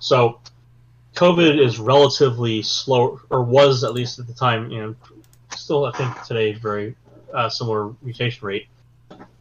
So 0.00 0.40
COVID 1.16 1.58
is 1.58 1.78
relatively 1.78 2.62
slow, 2.62 3.20
or 3.30 3.42
was 3.42 3.82
at 3.84 3.92
least 3.92 4.18
at 4.18 4.26
the 4.26 4.34
time. 4.34 4.70
You 4.70 4.82
know, 4.82 4.94
still 5.50 5.86
I 5.86 5.92
think 5.92 6.22
today 6.22 6.52
very 6.52 6.94
uh, 7.34 7.48
similar 7.48 7.94
mutation 8.02 8.46
rate. 8.46 8.66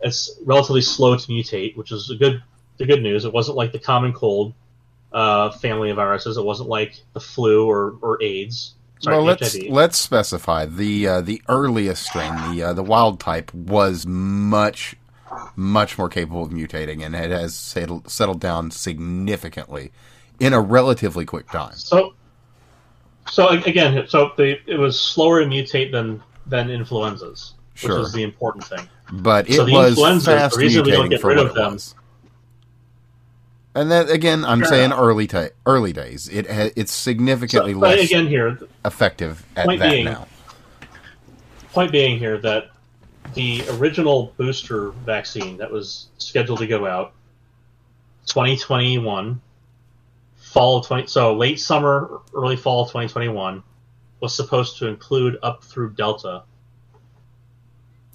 It's 0.01 0.37
relatively 0.45 0.81
slow 0.81 1.15
to 1.15 1.27
mutate, 1.27 1.75
which 1.77 1.91
is 1.91 2.09
a 2.09 2.15
good 2.15 2.41
the 2.77 2.85
good 2.85 3.01
news. 3.03 3.25
It 3.25 3.33
wasn't 3.33 3.57
like 3.57 3.71
the 3.71 3.79
common 3.79 4.13
cold 4.13 4.53
uh, 5.13 5.51
family 5.51 5.89
of 5.89 5.97
viruses. 5.97 6.37
It 6.37 6.43
wasn't 6.43 6.69
like 6.69 7.01
the 7.13 7.19
flu 7.19 7.69
or, 7.69 7.95
or 8.01 8.21
AIDS. 8.23 8.73
Sorry, 8.99 9.15
well, 9.17 9.25
let's 9.25 9.53
HIV. 9.53 9.71
let's 9.71 9.97
specify 9.97 10.65
the 10.65 11.07
uh, 11.07 11.21
the 11.21 11.41
earliest 11.49 12.03
strain, 12.03 12.33
the 12.51 12.63
uh, 12.63 12.73
the 12.73 12.83
wild 12.83 13.19
type, 13.19 13.53
was 13.53 14.05
much 14.05 14.95
much 15.55 15.97
more 15.97 16.09
capable 16.09 16.43
of 16.43 16.51
mutating, 16.51 17.03
and 17.03 17.15
it 17.15 17.31
has 17.31 17.55
settled, 17.55 18.09
settled 18.09 18.39
down 18.39 18.69
significantly 18.71 19.91
in 20.39 20.53
a 20.53 20.61
relatively 20.61 21.25
quick 21.25 21.49
time. 21.49 21.73
So, 21.73 22.13
so 23.29 23.49
again, 23.49 24.07
so 24.07 24.31
the, 24.37 24.59
it 24.67 24.77
was 24.77 24.99
slower 24.99 25.39
to 25.41 25.45
mutate 25.45 25.91
than 25.91 26.21
than 26.45 26.69
influenzas, 26.69 27.53
which 27.73 27.81
Sure. 27.81 27.99
is 28.01 28.11
the 28.13 28.23
important 28.23 28.65
thing. 28.65 28.87
But 29.11 29.49
it 29.49 29.55
So 29.55 29.65
was 29.65 29.95
the 29.95 30.31
fast 30.31 30.57
reason 30.57 30.83
we 30.83 30.91
don't 30.91 31.07
mutating 31.07 31.09
get 31.11 31.21
for 31.21 31.27
rid 31.27 31.37
what 31.37 31.45
of 31.47 31.51
it 31.51 31.55
them- 31.55 31.73
was. 31.73 31.95
And 33.73 33.89
that 33.91 34.09
again, 34.09 34.43
I'm 34.43 34.59
Fair 34.59 34.67
saying 34.69 34.85
enough. 34.85 34.99
early 34.99 35.27
ta- 35.27 35.47
early 35.65 35.93
days. 35.93 36.27
It 36.27 36.49
ha- 36.49 36.71
it's 36.75 36.91
significantly 36.91 37.71
So, 37.73 37.79
less 37.79 38.03
again, 38.03 38.27
here 38.27 38.57
effective 38.83 39.45
at 39.55 39.65
point 39.65 39.79
that 39.79 39.91
being- 39.91 40.05
now. 40.05 40.27
point 41.71 41.91
being 41.91 42.19
here 42.19 42.37
that 42.39 42.71
the 43.33 43.63
original 43.71 44.33
booster 44.35 44.89
vaccine 45.05 45.55
that 45.57 45.71
was 45.71 46.07
scheduled 46.17 46.59
to 46.59 46.67
go 46.67 46.85
out 46.85 47.13
2021 48.25 49.39
fall 50.35 50.77
of 50.79 50.85
20 50.85 51.07
so 51.07 51.33
late 51.33 51.57
summer 51.59 52.19
early 52.33 52.57
fall 52.57 52.81
of 52.83 52.89
2021 52.89 53.63
was 54.19 54.35
supposed 54.35 54.77
to 54.79 54.87
include 54.87 55.37
up 55.43 55.63
through 55.63 55.91
delta 55.93 56.43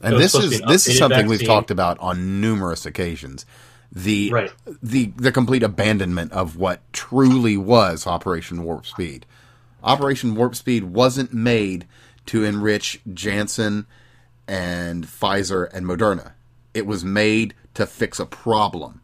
And 0.03 0.17
this 0.19 0.35
is 0.35 0.61
this 0.63 0.87
is 0.89 0.99
something 0.99 1.27
we've 1.27 1.45
talked 1.45 1.71
about 1.71 1.99
on 2.01 2.41
numerous 2.41 2.87
occasions. 2.87 3.47
The 3.93 4.31
right 4.33 4.53
the 4.83 5.13
the 5.17 5.33
complete 5.33 5.63
abandonment 5.63 6.33
of 6.33 6.57
what 6.57 6.81
truly 6.93 7.57
was 7.57 8.07
Operation 8.07 8.63
Warp 8.65 8.87
Speed. 8.87 9.27
Operation 9.83 10.35
Warp 10.35 10.55
Speed 10.57 10.85
wasn't 10.85 11.33
made 11.33 11.87
to 12.27 12.45
enrich 12.45 13.01
Janssen 13.15 13.87
and 14.49 15.07
Pfizer 15.07 15.69
and 15.73 15.87
Moderna. 15.87 16.33
It 16.75 16.87
was 16.87 17.05
made 17.05 17.55
to 17.75 17.87
fix 17.87 18.19
a 18.21 18.27
problem. 18.27 19.01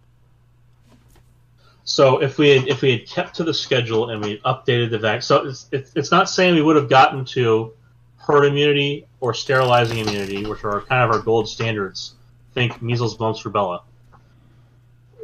so 1.84 2.22
if 2.22 2.38
we 2.38 2.50
had 2.50 2.68
if 2.68 2.82
we 2.82 2.92
had 2.92 3.08
kept 3.08 3.36
to 3.36 3.44
the 3.44 3.54
schedule 3.54 4.10
and 4.10 4.22
we 4.22 4.38
updated 4.40 4.90
the 4.90 4.98
vaccine 4.98 5.22
so 5.22 5.46
it's, 5.48 5.66
it's, 5.72 5.92
it's 5.96 6.10
not 6.10 6.28
saying 6.28 6.54
we 6.54 6.62
would 6.62 6.76
have 6.76 6.88
gotten 6.88 7.24
to 7.24 7.72
herd 8.22 8.44
immunity 8.44 9.06
or 9.20 9.34
sterilizing 9.34 9.98
immunity 9.98 10.46
which 10.46 10.64
are 10.64 10.80
kind 10.82 11.02
of 11.02 11.10
our 11.10 11.22
gold 11.22 11.48
standards 11.48 12.14
think 12.54 12.80
measles 12.82 13.18
mumps 13.18 13.42
rubella 13.42 13.82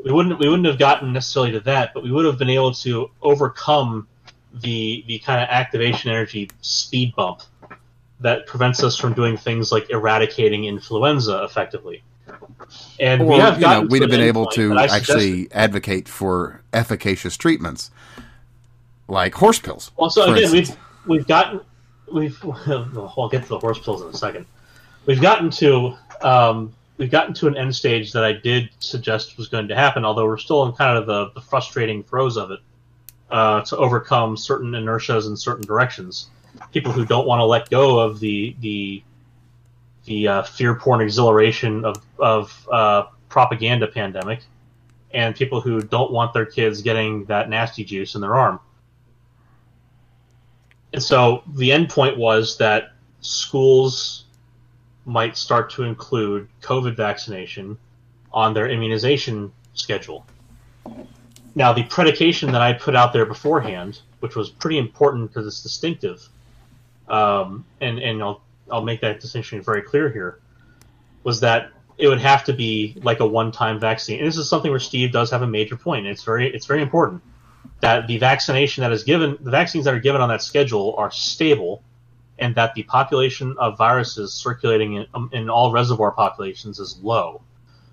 we 0.04 0.12
wouldn't 0.12 0.38
we 0.38 0.48
wouldn't 0.48 0.66
have 0.66 0.78
gotten 0.78 1.12
necessarily 1.12 1.52
to 1.52 1.60
that, 1.60 1.92
but 1.94 2.02
we 2.02 2.10
would 2.10 2.24
have 2.24 2.38
been 2.38 2.50
able 2.50 2.72
to 2.74 3.10
overcome 3.22 4.08
the 4.54 5.04
the 5.06 5.18
kind 5.20 5.42
of 5.42 5.48
activation 5.48 6.10
energy 6.10 6.50
speed 6.60 7.14
bump 7.14 7.42
that 8.20 8.46
prevents 8.46 8.82
us 8.82 8.96
from 8.96 9.12
doing 9.12 9.36
things 9.36 9.70
like 9.70 9.90
eradicating 9.90 10.64
influenza 10.64 11.44
effectively. 11.44 12.02
And 12.98 13.22
Or 13.22 13.26
we 13.26 13.36
have 13.36 13.60
know, 13.60 13.82
we'd 13.82 14.02
have 14.02 14.10
been 14.10 14.20
able 14.20 14.46
to 14.48 14.76
actually 14.78 15.50
advocate 15.52 16.08
for 16.08 16.62
efficacious 16.72 17.36
treatments 17.36 17.90
like 19.06 19.34
horse 19.34 19.58
pills. 19.58 19.90
Well, 19.96 20.10
so 20.10 20.32
again, 20.32 20.54
instance. 20.54 20.70
we've 21.06 21.18
we've 21.18 21.26
gotten 21.26 21.60
we've 22.12 22.38
I'll 22.66 23.28
get 23.30 23.42
to 23.42 23.48
the 23.48 23.58
horse 23.58 23.78
pills 23.78 24.02
in 24.02 24.08
a 24.08 24.14
second. 24.14 24.46
We've 25.06 25.20
gotten 25.20 25.50
to 25.50 25.96
um, 26.20 26.74
we've 26.96 27.10
gotten 27.10 27.34
to 27.34 27.46
an 27.46 27.56
end 27.56 27.74
stage 27.74 28.12
that 28.12 28.24
I 28.24 28.32
did 28.32 28.70
suggest 28.80 29.38
was 29.38 29.48
going 29.48 29.68
to 29.68 29.74
happen, 29.74 30.04
although 30.04 30.26
we're 30.26 30.36
still 30.36 30.66
in 30.66 30.72
kind 30.72 30.98
of 30.98 31.06
the, 31.06 31.30
the 31.30 31.40
frustrating 31.40 32.02
throes 32.02 32.36
of 32.36 32.50
it 32.50 32.60
uh, 33.30 33.62
to 33.62 33.76
overcome 33.76 34.36
certain 34.36 34.72
inertias 34.72 35.26
in 35.26 35.36
certain 35.36 35.64
directions. 35.66 36.30
People 36.72 36.92
who 36.92 37.04
don't 37.04 37.26
want 37.26 37.40
to 37.40 37.44
let 37.44 37.70
go 37.70 37.98
of 37.98 38.20
the 38.20 38.56
the 38.60 39.02
the 40.04 40.28
uh, 40.28 40.42
fear 40.42 40.74
porn 40.74 41.00
exhilaration 41.00 41.84
of 41.84 42.02
of 42.18 42.68
uh, 42.72 43.04
propaganda 43.28 43.86
pandemic, 43.86 44.40
and 45.12 45.36
people 45.36 45.60
who 45.60 45.80
don't 45.80 46.10
want 46.10 46.32
their 46.32 46.46
kids 46.46 46.82
getting 46.82 47.24
that 47.26 47.48
nasty 47.48 47.84
juice 47.84 48.14
in 48.14 48.20
their 48.20 48.34
arm. 48.34 48.58
And 50.92 51.02
so 51.02 51.42
the 51.54 51.72
end 51.72 51.90
point 51.90 52.16
was 52.16 52.56
that 52.58 52.92
schools 53.20 54.24
might 55.04 55.36
start 55.36 55.70
to 55.70 55.84
include 55.84 56.48
COVID 56.62 56.96
vaccination 56.96 57.78
on 58.32 58.54
their 58.54 58.68
immunization 58.68 59.52
schedule. 59.74 60.26
Now, 61.54 61.72
the 61.72 61.82
predication 61.84 62.52
that 62.52 62.60
I 62.60 62.72
put 62.72 62.94
out 62.94 63.12
there 63.12 63.26
beforehand, 63.26 64.00
which 64.20 64.36
was 64.36 64.50
pretty 64.50 64.78
important 64.78 65.28
because 65.30 65.46
it's 65.46 65.62
distinctive, 65.62 66.28
um, 67.08 67.64
and 67.80 67.98
and 67.98 68.22
I'll 68.22 68.42
I'll 68.70 68.84
make 68.84 69.00
that 69.00 69.20
distinction 69.20 69.60
very 69.62 69.82
clear 69.82 70.10
here, 70.10 70.40
was 71.24 71.40
that 71.40 71.72
it 71.96 72.06
would 72.06 72.20
have 72.20 72.44
to 72.44 72.52
be 72.52 72.96
like 73.02 73.20
a 73.20 73.26
one-time 73.26 73.80
vaccine. 73.80 74.18
And 74.18 74.28
this 74.28 74.36
is 74.36 74.48
something 74.48 74.70
where 74.70 74.78
Steve 74.78 75.10
does 75.10 75.30
have 75.30 75.42
a 75.42 75.46
major 75.46 75.76
point. 75.76 76.06
It's 76.06 76.22
very 76.22 76.54
it's 76.54 76.66
very 76.66 76.82
important 76.82 77.22
that 77.80 78.06
the 78.06 78.18
vaccination 78.18 78.82
that 78.82 78.92
is 78.92 79.04
given, 79.04 79.38
the 79.40 79.50
vaccines 79.50 79.84
that 79.84 79.94
are 79.94 80.00
given 80.00 80.20
on 80.20 80.28
that 80.28 80.42
schedule 80.42 80.94
are 80.98 81.10
stable, 81.10 81.82
and 82.38 82.54
that 82.54 82.74
the 82.74 82.82
population 82.84 83.56
of 83.58 83.76
viruses 83.76 84.32
circulating 84.32 84.94
in, 84.94 85.06
um, 85.14 85.30
in 85.32 85.48
all 85.50 85.72
reservoir 85.72 86.12
populations 86.12 86.78
is 86.78 86.98
low. 87.02 87.40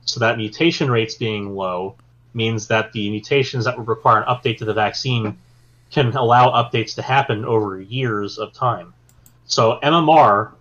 So 0.06 0.20
that 0.20 0.38
mutation 0.38 0.90
rates 0.90 1.16
being 1.16 1.56
low 1.56 1.96
means 2.34 2.68
that 2.68 2.92
the 2.94 3.10
mutations 3.10 3.66
that 3.66 3.78
would 3.78 3.88
require 3.88 4.22
an 4.22 4.28
update 4.28 4.58
to 4.60 4.66
the 4.66 4.74
vaccine 4.74 5.38
can 5.92 6.16
allow 6.16 6.52
updates 6.52 6.96
to 6.96 7.02
happen 7.02 7.46
over 7.46 7.80
years 7.80 8.38
of 8.38 8.54
time. 8.54 8.94
So 9.46 9.80
MMR 9.82 10.52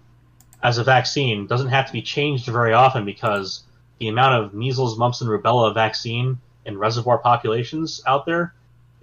as 0.62 0.78
a 0.78 0.84
vaccine 0.84 1.46
doesn't 1.46 1.68
have 1.68 1.86
to 1.86 1.92
be 1.92 2.02
changed 2.02 2.46
very 2.46 2.72
often 2.72 3.04
because 3.04 3.64
the 3.98 4.08
amount 4.08 4.44
of 4.44 4.54
measles, 4.54 4.98
mumps, 4.98 5.20
and 5.20 5.30
rubella 5.30 5.74
vaccine 5.74 6.38
in 6.64 6.78
reservoir 6.78 7.18
populations 7.18 8.02
out 8.06 8.24
there 8.26 8.54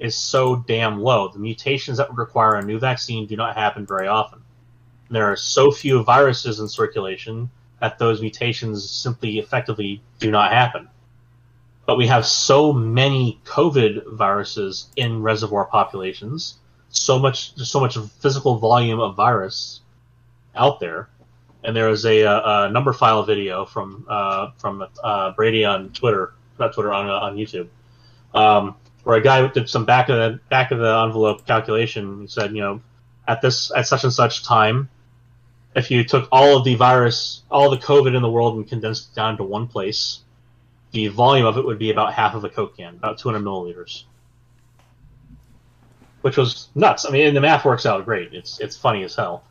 is 0.01 0.15
so 0.15 0.57
damn 0.67 0.99
low. 0.99 1.29
The 1.29 1.39
mutations 1.39 1.97
that 1.97 2.09
would 2.09 2.17
require 2.17 2.55
a 2.55 2.65
new 2.65 2.79
vaccine 2.79 3.27
do 3.27 3.37
not 3.37 3.55
happen 3.55 3.85
very 3.85 4.07
often. 4.07 4.41
There 5.09 5.31
are 5.31 5.35
so 5.35 5.71
few 5.71 6.03
viruses 6.03 6.59
in 6.59 6.67
circulation 6.67 7.49
that 7.79 7.99
those 7.99 8.21
mutations 8.21 8.89
simply 8.89 9.39
effectively 9.39 10.01
do 10.19 10.31
not 10.31 10.51
happen. 10.51 10.89
But 11.85 11.97
we 11.97 12.07
have 12.07 12.25
so 12.25 12.73
many 12.73 13.39
COVID 13.45 14.13
viruses 14.13 14.87
in 14.95 15.21
reservoir 15.21 15.65
populations, 15.65 16.59
so 16.89 17.19
much, 17.19 17.55
so 17.57 17.79
much 17.79 17.97
physical 18.19 18.57
volume 18.57 18.99
of 18.99 19.15
virus 19.15 19.81
out 20.55 20.79
there, 20.79 21.09
and 21.63 21.75
there 21.75 21.89
is 21.89 22.05
a, 22.05 22.21
a, 22.21 22.37
a 22.37 22.71
Numberphile 22.71 23.25
video 23.25 23.65
from 23.65 24.05
uh, 24.07 24.51
from 24.57 24.87
uh, 25.03 25.31
Brady 25.31 25.65
on 25.65 25.89
Twitter, 25.89 26.33
not 26.59 26.73
Twitter 26.73 26.93
on 26.93 27.09
uh, 27.09 27.13
on 27.13 27.35
YouTube, 27.35 27.67
um, 28.33 28.75
where 29.03 29.17
a 29.17 29.21
guy 29.21 29.45
did 29.47 29.69
some 29.69 29.85
back 29.85 30.09
of 30.09 30.15
the 30.15 30.39
back 30.49 30.71
of 30.71 30.79
the 30.79 31.03
envelope 31.05 31.45
calculation. 31.45 32.21
He 32.21 32.27
said, 32.27 32.55
you 32.55 32.61
know, 32.61 32.81
at 33.27 33.41
this 33.41 33.71
at 33.75 33.87
such 33.87 34.03
and 34.03 34.13
such 34.13 34.43
time, 34.43 34.89
if 35.75 35.89
you 35.91 36.03
took 36.03 36.27
all 36.31 36.57
of 36.57 36.65
the 36.65 36.75
virus, 36.75 37.43
all 37.49 37.69
the 37.69 37.77
COVID 37.77 38.15
in 38.15 38.21
the 38.21 38.29
world, 38.29 38.55
and 38.55 38.67
condensed 38.67 39.11
it 39.11 39.15
down 39.15 39.37
to 39.37 39.43
one 39.43 39.67
place, 39.67 40.19
the 40.91 41.07
volume 41.07 41.45
of 41.45 41.57
it 41.57 41.65
would 41.65 41.79
be 41.79 41.91
about 41.91 42.13
half 42.13 42.35
of 42.35 42.43
a 42.43 42.49
Coke 42.49 42.77
can, 42.77 42.95
about 42.95 43.17
200 43.17 43.43
milliliters, 43.43 44.03
which 46.21 46.37
was 46.37 46.69
nuts. 46.75 47.05
I 47.05 47.11
mean, 47.11 47.33
the 47.33 47.41
math 47.41 47.65
works 47.65 47.85
out 47.85 48.03
great. 48.05 48.33
It's 48.33 48.59
it's 48.59 48.77
funny 48.77 49.03
as 49.03 49.15
hell. 49.15 49.43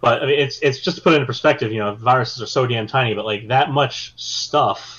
But 0.00 0.22
I 0.22 0.26
mean, 0.26 0.38
it's 0.38 0.60
it's 0.60 0.80
just 0.80 0.96
to 0.96 1.02
put 1.02 1.12
it 1.14 1.20
in 1.20 1.26
perspective. 1.26 1.72
You 1.72 1.80
know, 1.80 1.94
viruses 1.94 2.40
are 2.40 2.46
so 2.46 2.66
damn 2.66 2.86
tiny, 2.86 3.14
but 3.14 3.24
like 3.24 3.48
that 3.48 3.70
much 3.70 4.12
stuff 4.16 4.97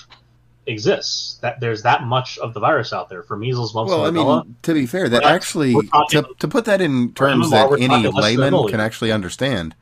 exists. 0.70 1.38
That 1.42 1.60
there's 1.60 1.82
that 1.82 2.02
much 2.04 2.38
of 2.38 2.54
the 2.54 2.60
virus 2.60 2.92
out 2.92 3.08
there 3.08 3.22
for 3.22 3.36
measles, 3.36 3.74
mumps, 3.74 3.90
Well, 3.90 4.04
I 4.04 4.08
and 4.08 4.16
rubella. 4.16 4.44
mean, 4.46 4.56
to 4.62 4.74
be 4.74 4.86
fair, 4.86 5.08
that 5.08 5.22
actually 5.24 5.72
talking- 5.74 6.22
to, 6.22 6.34
to 6.38 6.48
put 6.48 6.64
that 6.66 6.80
in 6.80 7.12
terms 7.12 7.48
MMR, 7.48 7.50
that 7.50 7.80
any 7.80 7.88
talking 7.88 8.04
less 8.04 8.24
than 8.36 8.42
a 8.44 8.50
layman 8.56 8.68
can 8.70 8.80
actually 8.80 9.12
understand, 9.12 9.74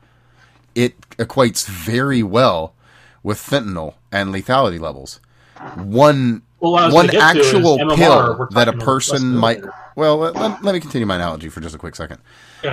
it 0.75 0.99
equates 1.11 1.65
very 1.67 2.23
well 2.23 2.73
with 3.23 3.37
fentanyl 3.39 3.93
and 4.11 4.33
lethality 4.33 4.79
levels. 4.79 5.19
One 5.75 6.41
Well, 6.59 6.75
I 6.75 6.89
one 6.89 7.07
gonna 7.07 7.11
get 7.19 7.33
to 7.33 7.39
is 7.39 7.45
actual 7.55 7.77
MMR, 7.79 7.95
pill 7.95 8.47
that 8.51 8.67
a 8.67 8.73
person 8.73 9.35
might. 9.35 9.61
Well, 9.95 10.17
let, 10.17 10.35
let, 10.35 10.63
let 10.63 10.73
me 10.73 10.79
continue 10.79 11.05
my 11.05 11.15
analogy 11.15 11.49
for 11.49 11.59
just 11.59 11.75
a 11.75 11.77
quick 11.77 11.95
second. 11.95 12.19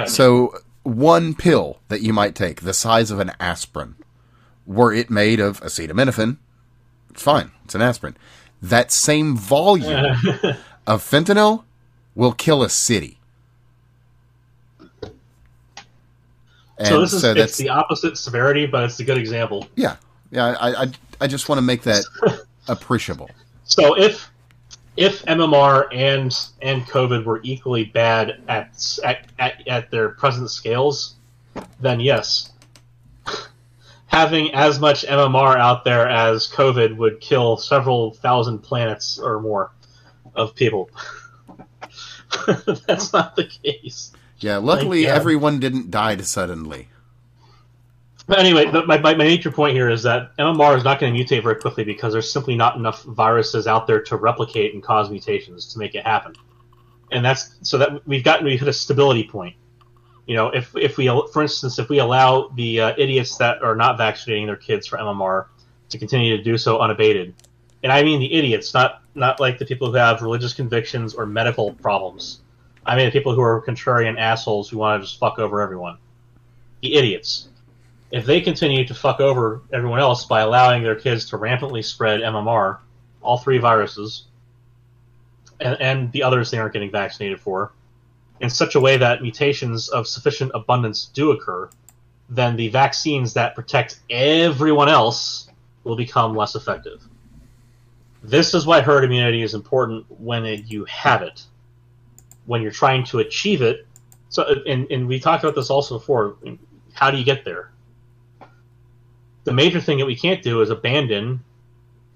So, 0.07 0.55
one 0.85 1.35
pill 1.35 1.79
that 1.89 2.01
you 2.03 2.13
might 2.13 2.35
take, 2.37 2.61
the 2.61 2.73
size 2.75 3.11
of 3.11 3.19
an 3.19 3.33
aspirin, 3.41 3.97
were 4.67 4.93
it 4.93 5.11
made 5.11 5.41
of 5.41 5.61
acetaminophen, 5.61 6.37
it's 7.17 7.23
fine. 7.23 7.51
It's 7.65 7.75
an 7.75 7.81
aspirin. 7.81 8.15
That 8.61 8.93
same 8.93 9.39
volume 9.39 10.05
of 10.87 11.03
fentanyl 11.03 11.65
will 12.15 12.33
kill 12.33 12.63
a 12.63 12.69
city. 12.69 13.19
And 16.79 16.89
so 16.89 17.01
this 17.01 17.15
is 17.15 17.23
so 17.23 17.33
it's 17.33 17.57
the 17.57 17.71
opposite 17.71 18.19
severity, 18.19 18.67
but 18.67 18.85
it's 18.85 19.01
a 19.01 19.05
good 19.05 19.17
example. 19.17 19.67
yeah, 19.77 19.97
yeah. 20.31 20.55
I 20.61 20.83
I, 20.83 20.87
I 21.23 21.27
just 21.27 21.49
want 21.49 21.57
to 21.57 21.63
make 21.63 21.81
that 21.85 22.05
appreciable. 22.69 23.31
So 23.65 23.97
if 23.97 24.31
if 24.99 25.25
MMR 25.25 25.87
and 25.91 26.37
and 26.61 26.83
COVID 26.83 27.25
were 27.25 27.41
equally 27.43 27.87
bad 27.87 28.43
at 28.47 28.99
at, 29.03 29.27
at, 29.39 29.67
at 29.67 29.91
their 29.91 30.11
present 30.11 30.51
scales, 30.51 31.15
then 31.81 31.99
yes, 31.99 32.53
having 34.17 34.55
as 34.55 34.81
much 34.81 35.05
MMR 35.05 35.59
out 35.59 35.85
there 35.85 36.09
as 36.09 36.49
COVID 36.49 36.97
would 36.97 37.21
kill 37.21 37.59
several 37.59 38.15
thousand 38.15 38.61
planets 38.61 39.19
or 39.19 39.41
more 39.41 39.73
of 40.35 40.55
people. 40.55 40.89
That's 42.87 43.13
not 43.13 43.37
the 43.37 43.45
case. 43.63 44.13
Yeah, 44.39 44.57
luckily 44.57 45.07
everyone 45.07 45.61
didn't 45.61 45.91
die 45.91 46.17
suddenly. 46.19 46.89
But 48.27 48.39
anyway, 48.39 48.65
my 48.87 48.99
my 48.99 49.15
major 49.15 49.51
point 49.51 49.77
here 49.77 49.91
is 49.91 50.03
that 50.05 50.35
MMR 50.39 50.79
is 50.79 50.83
not 50.83 50.99
going 50.99 51.15
to 51.15 51.21
mutate 51.23 51.43
very 51.43 51.57
quickly 51.57 51.85
because 51.85 52.15
there's 52.15 52.33
simply 52.33 52.57
not 52.57 52.77
enough 52.77 53.03
viruses 53.03 53.67
out 53.67 53.87
there 53.87 54.01
to 54.05 54.17
replicate 54.17 54.73
and 54.73 54.83
cause 54.83 55.11
mutations 55.11 55.75
to 55.75 55.79
make 55.79 55.95
it 55.95 56.05
happen. 56.05 56.35
And 57.13 57.23
that's 57.23 57.55
so 57.61 57.77
that 57.79 58.07
we've 58.09 58.25
gotten 58.25 58.47
we 58.47 58.57
hit 58.57 58.67
a 58.67 58.73
stability 58.73 59.25
point. 59.25 59.57
You 60.27 60.35
know, 60.37 60.49
if 60.49 60.75
if 60.77 60.97
we 60.97 61.07
for 61.33 61.43
instance 61.43 61.79
if 61.79 61.89
we 61.89 61.99
allow 61.99 62.49
the 62.49 62.81
uh, 62.81 62.95
idiots 62.99 63.37
that 63.39 63.63
are 63.63 63.77
not 63.77 63.97
vaccinating 63.97 64.47
their 64.47 64.57
kids 64.57 64.87
for 64.87 64.99
MMR 64.99 65.47
to 65.91 65.99
continue 65.99 66.37
to 66.37 66.43
do 66.43 66.59
so 66.59 66.79
unabated, 66.81 67.35
and 67.83 67.93
I 67.93 68.03
mean 68.03 68.21
the 68.21 68.33
idiots, 68.33 68.75
not 68.75 69.03
not 69.15 69.39
like 69.39 69.59
the 69.59 69.67
people 69.67 69.89
who 69.89 69.97
have 69.97 70.23
religious 70.23 70.53
convictions 70.53 71.15
or 71.15 71.27
medical 71.27 71.75
problems. 71.75 72.41
I 72.85 72.97
mean 72.97 73.07
the 73.07 73.13
people 73.13 73.35
who 73.35 73.41
are 73.41 73.65
contrarian 73.65 74.19
assholes 74.19 74.69
who 74.69 74.79
want 74.79 75.01
to 75.01 75.07
just 75.07 75.21
fuck 75.21 75.39
over 75.39 75.61
everyone. 75.61 75.99
The 76.83 76.97
idiots 76.97 77.49
if 78.11 78.25
they 78.25 78.41
continue 78.41 78.87
to 78.87 78.95
fuck 78.95 79.21
over 79.21 79.63
everyone 79.73 80.01
else 80.01 80.25
by 80.25 80.41
allowing 80.41 80.83
their 80.83 80.95
kids 80.95 81.31
to 81.31 81.37
rampantly 81.37 81.83
spread 81.83 82.21
MMR, 82.21 82.79
all 83.21 83.39
three 83.39 83.59
viruses, 83.59 84.25
and, 85.61 85.77
and 85.81 86.13
the 86.13 86.23
others 86.23 86.51
they 86.51 86.59
aren't 86.59 86.73
getting 86.73 86.91
vaccinated 86.91 87.41
for, 87.41 87.73
in 88.41 88.51
such 88.51 88.75
a 88.75 88.81
way 88.81 88.97
that 88.97 89.23
mutations 89.23 89.89
of 89.89 90.07
sufficient 90.07 90.53
abundance 90.55 91.07
do 91.07 91.31
occur, 91.31 91.69
then 92.29 92.57
the 92.57 92.69
vaccines 92.69 93.35
that 93.35 93.55
protect 93.55 94.01
everyone 94.11 94.89
else 94.89 95.49
will 95.85 95.97
become 95.97 96.35
less 96.35 96.55
effective. 96.55 97.03
This 98.23 98.55
is 98.55 98.67
why 98.67 98.81
herd 98.81 99.05
immunity 99.05 99.43
is 99.43 99.55
important 99.55 100.07
when 100.21 100.45
it, 100.45 100.67
you 100.67 100.85
have 100.87 101.23
it. 101.23 101.45
When 102.47 102.63
you're 102.63 102.73
trying 102.73 103.05
to 103.07 103.21
achieve 103.21 103.63
it, 103.63 103.87
so 104.29 104.45
and, 104.67 104.91
and 104.91 105.07
we 105.07 105.21
talked 105.21 105.45
about 105.45 105.55
this 105.55 105.71
also 105.71 105.99
before. 105.99 106.37
How 106.93 107.11
do 107.11 107.19
you 107.19 107.25
get 107.25 107.45
there? 107.45 107.71
the 109.47 109.53
major 109.53 109.81
thing 109.81 109.99
that 109.99 110.07
we 110.07 110.17
can't 110.17 110.43
do 110.43 110.61
is 110.61 110.71
abandon 110.71 111.43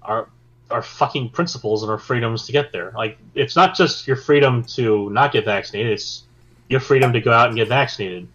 our 0.01 0.29
our 0.71 0.81
fucking 0.81 1.29
principles 1.29 1.83
and 1.83 1.91
our 1.91 1.97
freedoms 1.97 2.45
to 2.45 2.51
get 2.51 2.71
there. 2.71 2.91
Like 2.95 3.17
it's 3.35 3.55
not 3.55 3.75
just 3.75 4.07
your 4.07 4.15
freedom 4.15 4.63
to 4.75 5.09
not 5.09 5.31
get 5.31 5.45
vaccinated; 5.45 5.93
it's 5.93 6.23
your 6.69 6.79
freedom 6.79 7.13
to 7.13 7.21
go 7.21 7.31
out 7.31 7.47
and 7.47 7.55
get 7.55 7.67
vaccinated. 7.67 8.27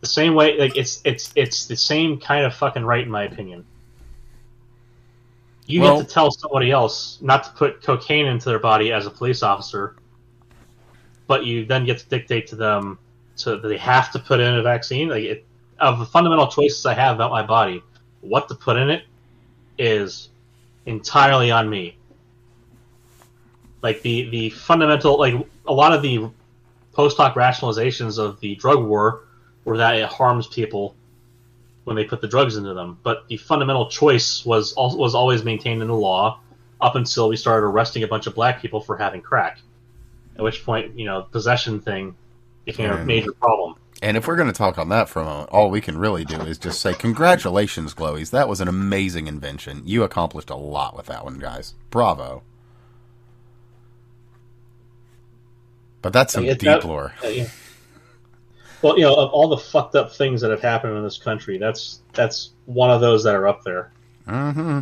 The 0.00 0.08
same 0.08 0.34
way, 0.34 0.58
like 0.58 0.76
it's 0.76 1.00
it's 1.04 1.32
it's 1.36 1.66
the 1.66 1.76
same 1.76 2.18
kind 2.18 2.44
of 2.44 2.54
fucking 2.54 2.84
right, 2.84 3.04
in 3.04 3.10
my 3.10 3.24
opinion. 3.24 3.64
You 5.66 5.80
Well- 5.80 5.98
get 5.98 6.08
to 6.08 6.14
tell 6.14 6.30
somebody 6.30 6.70
else 6.70 7.18
not 7.20 7.44
to 7.44 7.50
put 7.52 7.82
cocaine 7.82 8.26
into 8.26 8.48
their 8.48 8.58
body 8.58 8.92
as 8.92 9.06
a 9.06 9.10
police 9.10 9.42
officer, 9.42 9.96
but 11.26 11.44
you 11.44 11.64
then 11.64 11.84
get 11.84 11.98
to 11.98 12.08
dictate 12.08 12.48
to 12.48 12.56
them 12.56 12.98
so 13.36 13.56
that 13.56 13.66
they 13.66 13.78
have 13.78 14.12
to 14.12 14.18
put 14.18 14.40
in 14.40 14.54
a 14.54 14.62
vaccine. 14.62 15.08
Like 15.08 15.24
it, 15.24 15.44
of 15.78 15.98
the 15.98 16.06
fundamental 16.06 16.48
choices 16.48 16.84
I 16.84 16.94
have 16.94 17.14
about 17.14 17.30
my 17.30 17.42
body, 17.42 17.82
what 18.20 18.48
to 18.48 18.54
put 18.54 18.76
in 18.76 18.90
it 18.90 19.04
is 19.78 20.28
entirely 20.86 21.50
on 21.50 21.68
me. 21.68 21.96
Like 23.82 24.02
the 24.02 24.28
the 24.30 24.50
fundamental, 24.50 25.18
like 25.18 25.34
a 25.66 25.72
lot 25.72 25.92
of 25.92 26.02
the 26.02 26.30
post 26.92 27.16
hoc 27.16 27.34
rationalizations 27.34 28.18
of 28.18 28.40
the 28.40 28.54
drug 28.54 28.84
war 28.84 29.24
were 29.64 29.78
that 29.78 29.96
it 29.96 30.06
harms 30.06 30.46
people 30.46 30.94
when 31.84 31.96
they 31.96 32.04
put 32.04 32.20
the 32.20 32.28
drugs 32.28 32.56
into 32.56 32.74
them. 32.74 32.98
But 33.02 33.26
the 33.28 33.36
fundamental 33.36 33.88
choice 33.88 34.44
was 34.44 34.74
al- 34.76 34.96
was 34.96 35.14
always 35.14 35.42
maintained 35.44 35.82
in 35.82 35.88
the 35.88 35.94
law 35.94 36.40
up 36.80 36.96
until 36.96 37.28
we 37.28 37.36
started 37.36 37.66
arresting 37.66 38.02
a 38.02 38.08
bunch 38.08 38.26
of 38.26 38.34
black 38.34 38.60
people 38.60 38.80
for 38.80 38.96
having 38.96 39.20
crack. 39.20 39.60
At 40.36 40.42
which 40.42 40.64
point, 40.64 40.98
you 40.98 41.04
know, 41.04 41.22
possession 41.22 41.80
thing 41.80 42.16
became 42.64 42.90
a 42.90 43.04
major 43.04 43.32
problem. 43.32 43.76
And 44.02 44.16
if 44.16 44.26
we're 44.26 44.34
going 44.36 44.48
to 44.48 44.52
talk 44.52 44.78
on 44.78 44.88
that 44.88 45.08
for 45.08 45.22
a 45.22 45.24
moment, 45.24 45.50
all 45.50 45.70
we 45.70 45.80
can 45.80 45.96
really 45.96 46.24
do 46.24 46.40
is 46.40 46.58
just 46.58 46.80
say, 46.80 46.92
Congratulations, 46.92 47.94
Glowies. 47.94 48.30
That 48.30 48.48
was 48.48 48.60
an 48.60 48.66
amazing 48.66 49.28
invention. 49.28 49.82
You 49.86 50.02
accomplished 50.02 50.50
a 50.50 50.56
lot 50.56 50.96
with 50.96 51.06
that 51.06 51.24
one, 51.24 51.38
guys. 51.38 51.74
Bravo. 51.90 52.42
But 56.02 56.12
that's 56.12 56.32
some 56.32 56.44
deep 56.44 56.58
that- 56.60 56.84
lore. 56.84 57.12
Uh, 57.24 57.28
yeah. 57.28 57.48
Well, 58.82 58.96
you 58.98 59.04
know, 59.04 59.14
of 59.14 59.30
all 59.30 59.46
the 59.48 59.56
fucked 59.58 59.94
up 59.94 60.12
things 60.12 60.40
that 60.40 60.50
have 60.50 60.60
happened 60.62 60.96
in 60.96 61.04
this 61.04 61.16
country, 61.18 61.56
that's 61.56 62.00
that's 62.14 62.50
one 62.66 62.90
of 62.90 63.00
those 63.00 63.22
that 63.22 63.36
are 63.36 63.46
up 63.46 63.62
there. 63.62 63.92
hmm 64.26 64.80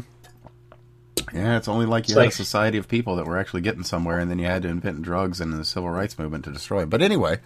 Yeah, 1.35 1.59
it's 1.59 1.69
only 1.69 1.85
like 1.85 2.05
you 2.09 2.13
It's 2.13 2.19
had 2.19 2.21
like- 2.21 2.29
a 2.31 2.37
society 2.37 2.79
of 2.79 2.89
people 2.89 3.17
that 3.17 3.27
were 3.27 3.37
actually 3.37 3.61
getting 3.61 3.83
somewhere, 3.85 4.19
and 4.19 4.31
then 4.31 4.39
you 4.39 4.47
had 4.47 4.63
to 4.63 4.69
invent 4.71 5.03
drugs 5.03 5.39
and 5.43 5.53
the 5.53 5.63
civil 5.67 5.91
rights 5.91 6.19
movement 6.19 6.47
to 6.47 6.51
destroy 6.51 6.85
it. 6.85 6.89
But 6.89 7.03
anyway, 7.03 7.41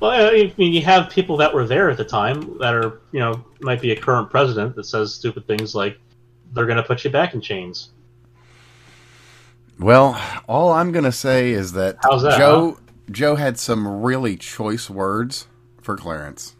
Well, 0.00 0.10
I 0.10 0.52
mean, 0.58 0.72
you 0.72 0.82
have 0.82 1.08
people 1.10 1.36
that 1.38 1.54
were 1.54 1.66
there 1.66 1.88
at 1.90 1.96
the 1.96 2.04
time 2.04 2.58
that 2.58 2.74
are, 2.74 3.00
you 3.12 3.20
know, 3.20 3.44
might 3.60 3.80
be 3.80 3.92
a 3.92 3.96
current 3.96 4.30
president 4.30 4.76
that 4.76 4.84
says 4.84 5.14
stupid 5.14 5.46
things 5.46 5.74
like 5.74 5.98
they're 6.52 6.66
going 6.66 6.76
to 6.76 6.82
put 6.82 7.02
you 7.04 7.10
back 7.10 7.32
in 7.34 7.40
chains. 7.40 7.90
well, 9.78 10.20
all 10.48 10.70
I'm 10.72 10.92
going 10.92 11.04
to 11.04 11.12
say 11.12 11.50
is 11.52 11.72
that, 11.72 12.00
that, 12.02 12.34
Joe 12.38 12.78
Joe 13.10 13.36
had 13.36 13.58
some 13.58 14.02
really 14.02 14.36
choice 14.36 14.90
words 14.90 15.46
for 15.80 15.96
Clarence, 15.96 16.56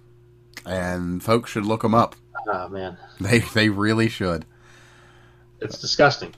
and 0.64 1.22
folks 1.22 1.50
should 1.50 1.66
look 1.66 1.82
them 1.82 1.94
up. 1.94 2.16
Oh 2.48 2.68
man, 2.68 2.96
They 3.20 3.40
they 3.40 3.68
really 3.68 4.08
should. 4.08 4.44
it's 5.60 5.80
disgusting. 5.80 6.32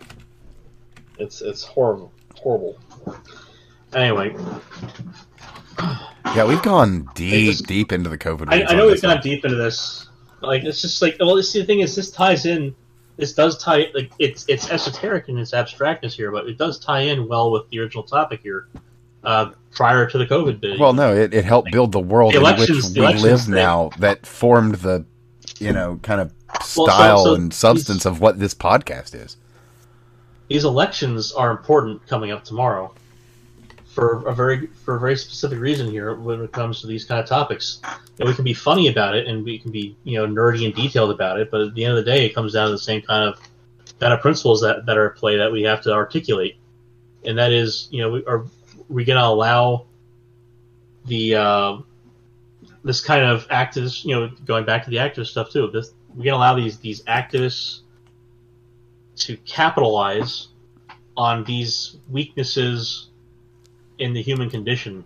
It's 1.19 1.43
it's 1.43 1.63
horrible, 1.65 2.13
horrible. 2.35 2.79
Anyway, 3.93 4.35
Yeah, 6.35 6.45
we've 6.45 6.63
gone 6.63 7.09
deep, 7.15 7.51
just- 7.51 7.67
deep 7.67 7.93
into 7.93 8.11
the 8.11 8.19
COVID. 8.19 8.49
I, 8.53 8.65
I 8.65 8.75
know 8.75 8.87
we've 8.89 9.01
gone 9.01 9.15
one. 9.17 9.23
deep 9.23 9.45
into 9.45 9.57
this. 9.57 10.09
Like 10.41 10.63
it's 10.65 10.81
just 10.83 11.03
like 11.03 11.17
well, 11.19 11.41
see 11.43 11.61
the 11.61 11.67
thing 11.67 11.81
is 11.81 11.97
this 11.97 12.11
ties 12.11 12.47
in. 12.47 12.75
This 13.17 13.33
does 13.33 13.59
tie 13.63 13.89
like 13.95 14.13
it's 14.21 14.45
it's 14.47 14.71
esoteric 14.71 15.29
in 15.29 15.39
its 15.39 15.53
abstractness 15.53 16.15
here, 16.15 16.31
but 16.31 16.47
it 16.47 16.57
does 16.59 16.79
tie 16.79 17.01
in 17.01 17.27
well 17.27 17.51
with 17.51 17.69
the 17.71 17.81
original 17.81 18.05
topic 18.05 18.41
here. 18.43 18.69
Uh, 19.25 19.51
prior 19.73 20.09
to 20.09 20.17
the 20.17 20.25
COVID 20.27 20.61
bit, 20.61 20.79
Well, 20.79 20.93
no, 20.93 21.13
it, 21.13 21.35
it 21.35 21.45
helped 21.45 21.73
build 21.73 21.91
the 21.91 21.99
world 21.99 22.33
The 22.35 22.39
in 22.39 22.57
which 22.57 22.71
we 22.71 23.15
live 23.21 23.41
thing. 23.43 23.55
now. 23.55 23.91
That 23.99 24.25
formed 24.25 24.77
the, 24.77 25.05
you 25.59 25.73
know, 25.73 25.99
kind 26.05 26.21
of 26.21 26.33
so- 26.63 26.85
style 26.85 27.25
so 27.25 27.35
and 27.35 27.53
substance 27.53 28.07
of 28.07 28.21
what 28.21 28.39
this 28.39 28.55
podcast 28.55 29.17
is. 29.17 29.37
these 30.49 30.65
elections 30.65 31.33
are 31.33 31.51
important 31.51 32.07
coming 32.07 32.31
up 32.31 32.45
tomorrow 32.45 32.95
for 33.99 34.25
a 34.29 34.33
very 34.33 34.69
for 34.69 34.95
a 34.95 35.01
very 35.01 35.17
specific 35.17 35.59
reason 35.59 35.91
here 35.91 36.15
when 36.15 36.41
it 36.41 36.53
comes 36.53 36.81
to 36.81 36.87
these 36.87 37.05
kind 37.05 37.21
of 37.21 37.27
topics. 37.27 37.81
And 38.21 38.29
we 38.29 38.35
can 38.35 38.45
be 38.45 38.55
funny 38.55 38.87
about 38.87 39.17
it 39.17 39.27
and 39.27 39.45
we 39.45 39.59
can 39.59 39.73
be 39.73 39.97
you 40.05 40.19
know 40.19 40.27
nerdy 40.27 40.65
and 40.67 40.73
detailed 40.73 41.11
about 41.11 41.41
it, 41.41 41.51
but 41.51 41.63
at 41.63 41.75
the 41.75 41.85
end 41.85 41.99
of 41.99 42.05
the 42.05 42.09
day, 42.09 42.25
it 42.25 42.33
comes 42.33 42.53
down 42.53 42.67
to 42.67 42.73
the 42.73 42.79
same 42.79 43.03
kind 43.03 43.29
of 43.29 43.41
kind 43.99 44.13
of 44.13 44.21
principles 44.21 44.61
that, 44.61 44.87
that 44.87 44.97
are 44.97 45.11
at 45.11 45.17
play 45.17 45.37
that 45.37 45.51
we 45.51 45.63
have 45.65 45.83
to 45.83 45.93
articulate, 45.93 46.59
and 47.25 47.37
that 47.39 47.51
is, 47.51 47.89
you 47.91 48.01
know, 48.01 48.13
we, 48.13 48.25
are 48.27 48.45
we 48.89 49.05
going 49.05 49.19
to 49.19 49.27
allow 49.27 49.87
the 51.07 51.35
uh, 51.35 51.79
this 52.85 53.01
kind 53.01 53.25
of 53.25 53.49
activist, 53.49 54.05
you 54.05 54.15
know, 54.15 54.29
going 54.45 54.65
back 54.65 54.85
to 54.85 54.91
the 54.91 54.99
activist 54.99 55.29
stuff 55.29 55.51
too. 55.51 55.69
This 55.73 55.91
we 56.15 56.23
can 56.23 56.35
allow 56.35 56.55
these 56.55 56.79
these 56.79 57.03
activists 57.03 57.81
to 59.17 59.37
capitalize 59.39 60.49
on 61.17 61.43
these 61.43 61.97
weaknesses 62.09 63.08
in 63.99 64.13
the 64.13 64.23
human 64.23 64.51
condition 64.51 65.05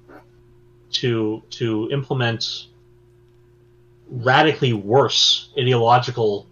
to 0.90 1.42
to 1.50 1.88
implement 1.90 2.66
radically 4.08 4.72
worse 4.72 5.50
ideological 5.58 6.46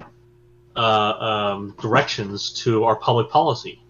uh, 0.76 0.80
um, 0.80 1.74
directions 1.80 2.50
to 2.62 2.84
our 2.84 2.96
public 2.96 3.30
policy? 3.30 3.82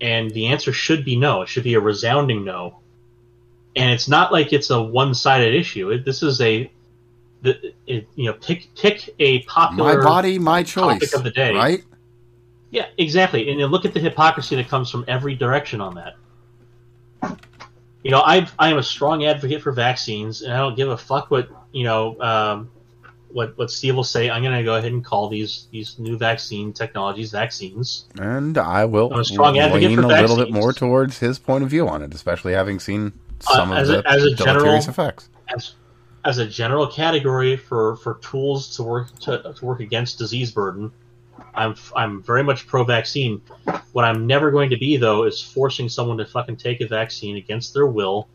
And 0.00 0.30
the 0.30 0.46
answer 0.46 0.72
should 0.72 1.04
be 1.04 1.16
no. 1.16 1.42
It 1.42 1.48
should 1.48 1.64
be 1.64 1.74
a 1.74 1.80
resounding 1.80 2.44
no. 2.44 2.78
And 3.76 3.90
it's 3.92 4.08
not 4.08 4.32
like 4.32 4.52
it's 4.52 4.70
a 4.70 4.80
one-sided 4.80 5.54
issue. 5.54 5.90
It, 5.90 6.04
this 6.04 6.22
is 6.22 6.40
a, 6.40 6.70
the, 7.42 7.74
it, 7.86 8.08
you 8.14 8.24
know, 8.24 8.32
pick 8.32 8.74
pick 8.74 9.14
a 9.18 9.42
popular 9.42 9.98
my 9.98 10.04
body, 10.04 10.38
my 10.38 10.62
choice 10.62 11.12
of 11.12 11.22
the 11.22 11.30
day, 11.30 11.54
right? 11.54 11.84
Yeah, 12.70 12.86
exactly. 12.98 13.50
And 13.50 13.60
you 13.60 13.66
look 13.66 13.84
at 13.84 13.94
the 13.94 14.00
hypocrisy 14.00 14.56
that 14.56 14.68
comes 14.68 14.90
from 14.90 15.04
every 15.06 15.34
direction 15.34 15.80
on 15.80 15.94
that. 15.96 16.16
You 18.02 18.10
know, 18.10 18.20
I 18.20 18.48
I 18.58 18.70
am 18.70 18.78
a 18.78 18.82
strong 18.82 19.24
advocate 19.26 19.62
for 19.62 19.72
vaccines, 19.72 20.40
and 20.42 20.52
I 20.52 20.58
don't 20.58 20.74
give 20.74 20.88
a 20.88 20.96
fuck 20.96 21.30
what 21.30 21.48
you 21.72 21.84
know 21.84 22.18
um, 22.20 22.70
what 23.30 23.58
what 23.58 23.70
Steve 23.70 23.94
will 23.94 24.04
say. 24.04 24.30
I'm 24.30 24.42
going 24.42 24.56
to 24.56 24.64
go 24.64 24.74
ahead 24.76 24.90
and 24.90 25.04
call 25.04 25.28
these 25.28 25.66
these 25.70 25.98
new 25.98 26.16
vaccine 26.16 26.72
technologies 26.72 27.30
vaccines. 27.30 28.06
And 28.18 28.56
I 28.56 28.86
will 28.86 29.12
I'm 29.12 29.20
a 29.20 29.24
strong 29.24 29.58
advocate 29.58 29.88
lean 29.90 29.98
for 29.98 30.04
a 30.06 30.08
vaccines. 30.08 30.30
little 30.30 30.44
bit 30.46 30.54
more 30.54 30.72
towards 30.72 31.18
his 31.18 31.38
point 31.38 31.62
of 31.62 31.68
view 31.68 31.88
on 31.88 32.02
it, 32.02 32.14
especially 32.14 32.54
having 32.54 32.80
seen 32.80 33.12
some 33.40 33.70
Uh, 33.70 33.74
of 33.74 33.78
as 33.80 33.88
a- 33.90 33.92
the 34.02 34.08
as 34.10 34.24
a 34.24 34.34
general- 34.34 34.74
effects. 34.76 35.28
as 35.54 35.72
as 36.24 36.38
a 36.38 36.46
general 36.46 36.86
category 36.86 37.56
for, 37.56 37.96
for 37.96 38.18
tools 38.22 38.76
to 38.76 38.82
work 38.82 39.18
to, 39.20 39.54
to 39.58 39.64
work 39.64 39.80
against 39.80 40.18
disease 40.18 40.50
burden, 40.50 40.90
I'm 41.54 41.74
I'm 41.96 42.22
very 42.22 42.42
much 42.42 42.66
pro 42.66 42.84
vaccine. 42.84 43.42
What 43.92 44.04
I'm 44.04 44.26
never 44.26 44.50
going 44.50 44.70
to 44.70 44.76
be 44.76 44.96
though 44.96 45.24
is 45.24 45.42
forcing 45.42 45.88
someone 45.88 46.18
to 46.18 46.26
fucking 46.26 46.56
take 46.56 46.80
a 46.80 46.86
vaccine 46.86 47.36
against 47.36 47.74
their 47.74 47.86
will, 47.86 48.28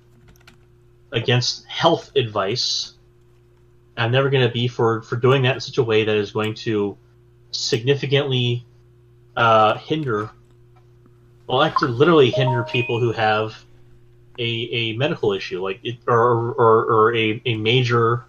against 1.12 1.66
health 1.66 2.12
advice. 2.16 2.94
I'm 3.98 4.12
never 4.12 4.30
going 4.30 4.46
to 4.46 4.54
be 4.54 4.68
for 4.68 5.02
for 5.04 5.16
doing 5.16 5.44
that 5.44 5.56
in 5.56 5.62
such 5.62 5.78
a 5.78 5.84
way 5.84 6.04
that 6.04 6.16
is 6.16 6.32
going 6.32 6.56
to 6.56 6.98
significantly 7.52 8.66
uh, 9.36 9.78
hinder, 9.78 10.30
well, 11.48 11.64
actually, 11.64 11.92
literally 11.92 12.32
hinder 12.32 12.64
people 12.64 13.00
who 13.00 13.12
have 13.12 13.66
a, 14.40 14.44
a 14.44 14.98
medical 14.98 15.34
issue, 15.34 15.62
like 15.62 15.80
it, 15.84 15.98
or 16.08 16.54
or, 16.54 16.86
or 16.86 17.16
a, 17.16 17.42
a 17.46 17.56
major 17.56 18.26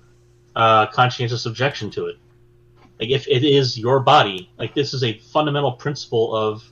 uh, 0.54 0.86
conscientious 0.86 1.46
objection 1.46 1.90
to 1.90 2.06
it. 2.06 2.16
Like 3.00 3.10
if 3.10 3.28
it 3.28 3.44
is 3.44 3.78
your 3.78 4.00
body, 4.00 4.50
like 4.58 4.74
this 4.74 4.94
is 4.94 5.04
a 5.04 5.18
fundamental 5.18 5.72
principle 5.72 6.34
of 6.34 6.64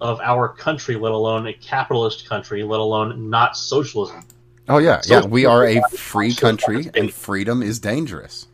of 0.00 0.20
our 0.20 0.48
country, 0.48 0.96
let 0.96 1.12
alone 1.12 1.46
a 1.46 1.52
capitalist 1.52 2.28
country, 2.28 2.64
let 2.64 2.80
alone 2.80 3.30
not 3.30 3.56
socialism. 3.56 4.22
Oh 4.68 4.78
yeah, 4.78 5.00
yeah. 5.06 5.24
We 5.24 5.46
are 5.46 5.64
a 5.64 5.80
free 5.90 6.34
country, 6.34 6.90
and 6.94 7.12
freedom 7.12 7.62
is 7.62 7.78
dangerous. 7.78 8.46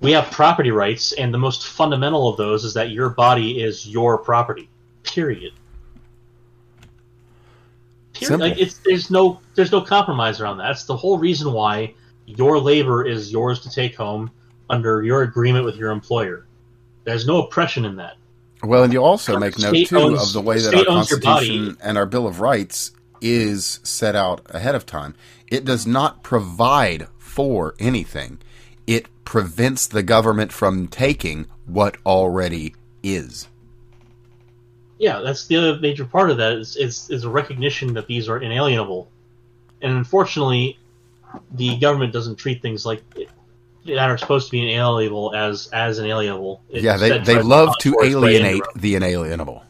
We 0.00 0.12
have 0.12 0.30
property 0.30 0.70
rights, 0.70 1.12
and 1.12 1.32
the 1.32 1.38
most 1.38 1.66
fundamental 1.66 2.28
of 2.28 2.36
those 2.36 2.64
is 2.64 2.74
that 2.74 2.90
your 2.90 3.10
body 3.10 3.62
is 3.62 3.86
your 3.86 4.18
property. 4.18 4.68
Period. 5.02 5.52
Period. 8.14 8.40
Like 8.40 8.58
it's 8.58 8.78
there's 8.78 9.10
no 9.10 9.40
there's 9.54 9.72
no 9.72 9.80
compromise 9.80 10.40
around 10.40 10.58
that. 10.58 10.68
That's 10.68 10.84
the 10.84 10.96
whole 10.96 11.18
reason 11.18 11.52
why 11.52 11.94
your 12.26 12.58
labor 12.58 13.06
is 13.06 13.32
yours 13.32 13.60
to 13.60 13.70
take 13.70 13.96
home 13.96 14.30
under 14.70 15.02
your 15.02 15.22
agreement 15.22 15.64
with 15.64 15.76
your 15.76 15.90
employer. 15.90 16.46
There's 17.04 17.26
no 17.26 17.42
oppression 17.42 17.84
in 17.84 17.96
that. 17.96 18.16
Well, 18.62 18.84
and 18.84 18.92
you 18.92 19.02
also 19.02 19.38
make 19.38 19.58
note 19.58 19.86
too 19.86 19.98
owns- 19.98 20.22
of 20.28 20.32
the 20.32 20.40
way 20.40 20.60
that 20.60 20.74
our 20.74 20.80
state 20.80 20.88
owns 20.88 21.10
your 21.10 21.20
body. 21.20 21.48
Constitution 21.48 21.76
and 21.82 21.98
our 21.98 22.06
Bill 22.06 22.26
of 22.26 22.40
Rights 22.40 22.92
is 23.20 23.80
set 23.82 24.14
out 24.14 24.42
ahead 24.46 24.74
of 24.74 24.86
time. 24.86 25.14
It 25.48 25.64
does 25.64 25.86
not 25.86 26.22
provide 26.22 27.08
for 27.18 27.74
anything. 27.78 28.38
It 28.86 29.06
prevents 29.24 29.86
the 29.86 30.02
government 30.02 30.52
from 30.52 30.88
taking 30.88 31.46
what 31.66 31.96
already 32.04 32.74
is. 33.02 33.48
Yeah, 34.98 35.20
that's 35.20 35.46
the 35.46 35.56
other 35.56 35.78
major 35.78 36.04
part 36.04 36.30
of 36.30 36.36
that 36.36 36.52
is, 36.52 36.76
is, 36.76 37.08
is 37.08 37.24
a 37.24 37.30
recognition 37.30 37.94
that 37.94 38.06
these 38.06 38.28
are 38.28 38.38
inalienable. 38.38 39.08
And 39.80 39.96
unfortunately, 39.96 40.78
the 41.52 41.78
government 41.78 42.12
doesn't 42.12 42.36
treat 42.36 42.60
things 42.60 42.84
like 42.84 43.02
that 43.86 44.10
are 44.10 44.18
supposed 44.18 44.46
to 44.46 44.52
be 44.52 44.62
inalienable 44.62 45.34
as 45.34 45.68
as 45.72 45.98
inalienable. 45.98 46.62
It 46.68 46.82
yeah, 46.82 46.96
they, 46.96 47.18
they 47.18 47.40
love 47.40 47.74
to 47.80 47.96
alienate 48.02 48.62
the 48.76 48.94
inalienable. 48.94 49.64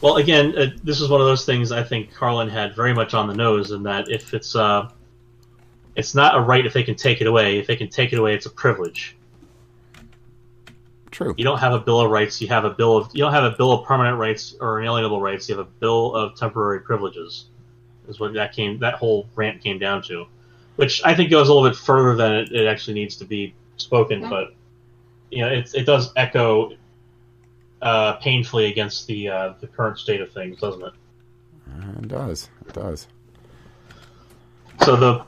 Well, 0.00 0.16
again, 0.16 0.56
uh, 0.56 0.66
this 0.82 1.00
is 1.00 1.10
one 1.10 1.20
of 1.20 1.26
those 1.26 1.44
things 1.44 1.72
I 1.72 1.82
think 1.82 2.12
Carlin 2.14 2.48
had 2.48 2.74
very 2.74 2.94
much 2.94 3.12
on 3.12 3.26
the 3.26 3.34
nose, 3.34 3.70
in 3.70 3.82
that 3.82 4.10
if 4.10 4.32
it's 4.32 4.56
uh, 4.56 4.90
it's 5.96 6.14
not 6.14 6.36
a 6.36 6.40
right 6.40 6.64
if 6.64 6.72
they 6.72 6.82
can 6.82 6.94
take 6.94 7.20
it 7.20 7.26
away. 7.26 7.58
If 7.58 7.66
they 7.66 7.76
can 7.76 7.88
take 7.88 8.12
it 8.12 8.18
away, 8.18 8.34
it's 8.34 8.46
a 8.46 8.50
privilege. 8.50 9.16
True. 11.10 11.34
You 11.36 11.44
don't 11.44 11.58
have 11.58 11.72
a 11.72 11.78
bill 11.80 12.00
of 12.00 12.10
rights. 12.10 12.40
You 12.40 12.48
have 12.48 12.64
a 12.64 12.70
bill 12.70 12.96
of 12.96 13.10
you 13.12 13.22
don't 13.22 13.32
have 13.32 13.44
a 13.44 13.56
bill 13.56 13.72
of 13.72 13.84
permanent 13.84 14.16
rights 14.16 14.54
or 14.60 14.80
inalienable 14.80 15.20
rights. 15.20 15.48
You 15.48 15.56
have 15.56 15.66
a 15.66 15.70
bill 15.70 16.14
of 16.14 16.36
temporary 16.36 16.80
privileges. 16.80 17.46
Is 18.08 18.18
what 18.18 18.32
that 18.34 18.54
came 18.54 18.78
that 18.78 18.94
whole 18.94 19.28
rant 19.34 19.62
came 19.62 19.78
down 19.78 20.02
to, 20.04 20.26
which 20.80 21.02
I 21.04 21.14
think 21.14 21.30
goes 21.30 21.50
a 21.50 21.52
little 21.52 21.68
bit 21.68 21.76
further 21.76 22.16
than 22.16 22.32
it, 22.32 22.52
it 22.52 22.66
actually 22.66 22.94
needs 22.94 23.14
to 23.16 23.26
be 23.26 23.52
spoken. 23.76 24.26
But 24.30 24.54
you 25.30 25.42
know, 25.42 25.52
it 25.52 25.70
it 25.74 25.84
does 25.84 26.10
echo 26.16 26.72
uh, 27.82 28.14
painfully 28.14 28.64
against 28.64 29.06
the 29.06 29.28
uh, 29.28 29.52
the 29.60 29.66
current 29.66 29.98
state 29.98 30.22
of 30.22 30.32
things, 30.32 30.58
doesn't 30.58 30.82
it? 30.82 30.94
It 31.98 32.08
does. 32.08 32.48
It 32.66 32.72
does. 32.72 33.08
So 34.82 34.96
the, 34.96 35.22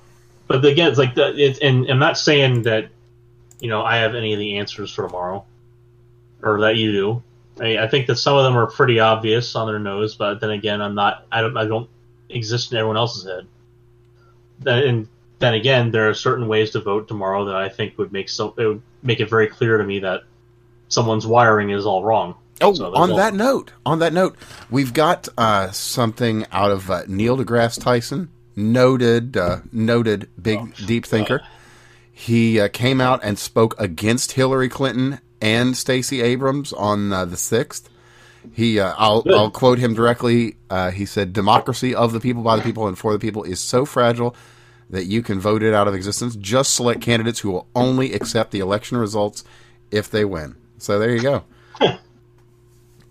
but 0.47 0.64
again, 0.64 0.89
it's 0.89 0.98
like 0.98 1.14
the, 1.14 1.34
it, 1.36 1.58
and 1.60 1.86
I'm 1.90 1.98
not 1.98 2.16
saying 2.16 2.62
that, 2.62 2.89
you 3.60 3.68
know, 3.68 3.82
I 3.82 3.97
have 3.98 4.14
any 4.14 4.32
of 4.32 4.39
the 4.39 4.56
answers 4.56 4.90
for 4.90 5.06
tomorrow, 5.06 5.44
or 6.42 6.62
that 6.62 6.76
you 6.76 6.92
do. 6.92 7.22
I, 7.60 7.76
I 7.84 7.89
think 7.89 8.06
that 8.06 8.16
some 8.16 8.39
of 8.39 8.44
them 8.44 8.56
are 8.56 8.68
pretty 8.68 9.00
obvious 9.00 9.55
on 9.55 9.66
their 9.66 9.78
nose, 9.78 10.14
but 10.14 10.40
then 10.40 10.48
again, 10.48 10.81
I'm 10.81 10.94
not. 10.94 11.26
I 11.31 11.42
don't. 11.42 11.58
I 11.58 11.66
don't 11.66 11.90
exist 12.31 12.72
in 12.72 12.78
everyone 12.78 12.97
else's 12.97 13.26
head. 13.26 13.47
Then, 14.60 14.78
and 14.89 15.08
then 15.42 15.54
again, 15.54 15.90
there 15.90 16.08
are 16.08 16.14
certain 16.14 16.46
ways 16.48 16.70
to 16.70 16.80
vote 16.80 17.08
tomorrow 17.08 17.44
that 17.46 17.56
I 17.56 17.68
think 17.68 17.98
would 17.98 18.12
make 18.12 18.28
so 18.28 18.54
it 18.56 18.66
would 18.66 18.82
make 19.02 19.20
it 19.20 19.28
very 19.28 19.48
clear 19.48 19.76
to 19.78 19.84
me 19.84 19.98
that 20.00 20.22
someone's 20.88 21.26
wiring 21.26 21.70
is 21.70 21.84
all 21.84 22.04
wrong. 22.04 22.34
Oh, 22.60 22.72
So 22.74 22.94
on 22.94 23.10
all- 23.10 23.16
that 23.16 23.34
note, 23.34 23.72
on 23.84 23.98
that 23.98 24.12
note, 24.12 24.36
we've 24.70 24.92
got 24.94 25.28
uh, 25.36 25.70
something 25.72 26.46
out 26.52 26.70
of 26.70 26.90
uh, 26.90 27.02
Neil 27.08 27.36
deGrasse 27.36 27.82
Tyson, 27.82 28.28
noted, 28.54 29.36
uh, 29.36 29.58
noted 29.72 30.28
big 30.40 30.58
Oh, 30.60 30.68
deep 30.86 31.04
thinker. 31.06 31.40
He 32.12 32.60
uh, 32.60 32.68
came 32.68 33.00
out 33.00 33.20
and 33.24 33.38
spoke 33.38 33.74
against 33.80 34.32
Hillary 34.32 34.68
Clinton 34.68 35.18
and 35.40 35.76
Stacey 35.76 36.20
Abrams 36.22 36.72
on 36.72 37.12
uh, 37.12 37.24
the 37.24 37.36
sixth. 37.36 37.88
He, 38.52 38.78
uh, 38.78 38.94
I'll, 38.98 39.24
I'll 39.30 39.50
quote 39.50 39.78
him 39.78 39.94
directly. 39.94 40.56
Uh, 40.68 40.90
he 40.90 41.06
said, 41.06 41.32
"Democracy 41.32 41.94
of 41.94 42.12
the 42.12 42.20
people, 42.20 42.42
by 42.42 42.56
the 42.56 42.62
people, 42.62 42.86
and 42.86 42.98
for 42.98 43.12
the 43.12 43.18
people 43.18 43.44
is 43.44 43.60
so 43.60 43.84
fragile 43.84 44.34
that 44.92 45.06
you 45.06 45.22
can 45.22 45.40
vote 45.40 45.64
it 45.64 45.74
out 45.74 45.88
of 45.88 45.94
existence. 45.94 46.36
Just 46.36 46.74
select 46.74 47.00
candidates 47.00 47.40
who 47.40 47.50
will 47.50 47.66
only 47.74 48.12
accept 48.12 48.52
the 48.52 48.60
election 48.60 48.96
results 48.96 49.42
if 49.90 50.08
they 50.08 50.24
win." 50.24 50.54
So 50.78 51.00
there 51.00 51.10
you 51.10 51.22
go. 51.22 51.44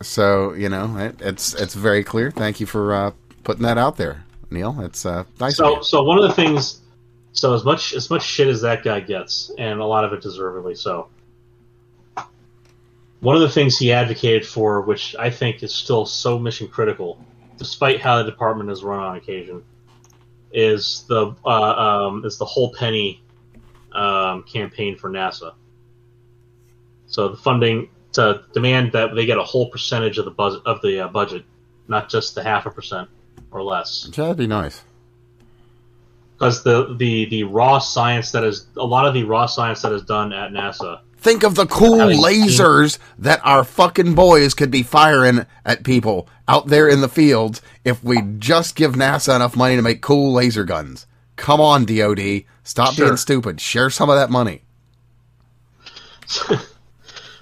So 0.01 0.53
you 0.53 0.69
know, 0.69 0.97
it, 0.97 1.21
it's 1.21 1.53
it's 1.53 1.75
very 1.75 2.03
clear. 2.03 2.31
Thank 2.31 2.59
you 2.59 2.65
for 2.65 2.93
uh, 2.93 3.11
putting 3.43 3.63
that 3.63 3.77
out 3.77 3.97
there, 3.97 4.23
Neil. 4.49 4.79
It's 4.81 5.05
uh, 5.05 5.25
nice. 5.39 5.57
So, 5.57 5.81
so 5.81 6.03
one 6.03 6.17
of 6.17 6.23
the 6.23 6.33
things, 6.33 6.81
so 7.33 7.53
as 7.53 7.63
much 7.63 7.93
as 7.93 8.09
much 8.09 8.23
shit 8.23 8.47
as 8.47 8.61
that 8.61 8.83
guy 8.83 8.99
gets, 8.99 9.51
and 9.57 9.79
a 9.79 9.85
lot 9.85 10.03
of 10.03 10.13
it 10.13 10.21
deservedly 10.21 10.75
so. 10.75 11.07
One 13.19 13.35
of 13.35 13.43
the 13.43 13.49
things 13.49 13.77
he 13.77 13.91
advocated 13.91 14.47
for, 14.47 14.81
which 14.81 15.15
I 15.15 15.29
think 15.29 15.61
is 15.61 15.71
still 15.71 16.07
so 16.07 16.39
mission 16.39 16.67
critical, 16.67 17.23
despite 17.57 18.01
how 18.01 18.17
the 18.17 18.23
department 18.23 18.71
is 18.71 18.81
run 18.81 18.97
on 18.97 19.15
occasion, 19.15 19.63
is 20.53 21.05
the 21.07 21.35
uh, 21.45 21.49
um, 22.07 22.25
is 22.25 22.38
the 22.38 22.45
whole 22.45 22.73
penny 22.73 23.21
um, 23.91 24.43
campaign 24.43 24.97
for 24.97 25.09
NASA. 25.09 25.53
So 27.07 27.30
the 27.30 27.38
funding 27.38 27.89
to 28.13 28.43
demand 28.53 28.91
that 28.93 29.15
they 29.15 29.25
get 29.25 29.38
a 29.38 29.43
whole 29.43 29.69
percentage 29.69 30.17
of 30.17 30.25
the 30.25 30.31
budget 30.31 30.61
of 30.65 30.81
the 30.81 31.05
uh, 31.05 31.07
budget, 31.07 31.45
not 31.88 32.09
just 32.09 32.35
the 32.35 32.43
half 32.43 32.65
a 32.65 32.71
percent 32.71 33.09
or 33.51 33.63
less 33.63 34.09
That'd 34.15 34.38
be 34.38 34.47
nice. 34.47 34.81
because 36.33 36.63
the, 36.63 36.95
the 36.95 37.25
the 37.25 37.43
raw 37.43 37.80
science 37.80 38.31
that 38.31 38.43
is 38.43 38.67
a 38.77 38.85
lot 38.85 39.05
of 39.05 39.13
the 39.13 39.23
raw 39.23 39.45
science 39.45 39.81
that 39.81 39.91
is 39.91 40.03
done 40.03 40.31
at 40.33 40.51
NASA 40.51 41.01
Think 41.22 41.43
of 41.43 41.53
the 41.53 41.67
cool 41.67 42.00
lasers 42.00 42.98
that 43.19 43.40
our 43.45 43.64
fucking 43.64 44.16
boys 44.16 44.56
could 44.56 44.72
be 44.72 44.82
firing 44.82 45.45
at 45.64 45.83
people 45.83 46.27
out 46.48 46.66
there 46.67 46.90
in 46.90 47.01
the 47.01 47.08
fields 47.08 47.61
if 47.85 48.03
we 48.03 48.24
just 48.40 48.75
give 48.75 48.93
NASA 48.95 49.35
enough 49.35 49.56
money 49.56 49.75
to 49.75 49.83
make 49.83 50.01
cool 50.01 50.33
laser 50.33 50.64
guns. 50.64 51.06
Come 51.35 51.61
on, 51.61 51.85
DoD. 51.85 52.43
Stop 52.64 52.95
Sure. 52.95 53.06
being 53.06 53.17
stupid. 53.17 53.61
Share 53.61 53.91
some 53.91 54.09
of 54.09 54.16
that 54.16 54.30
money. 54.32 54.64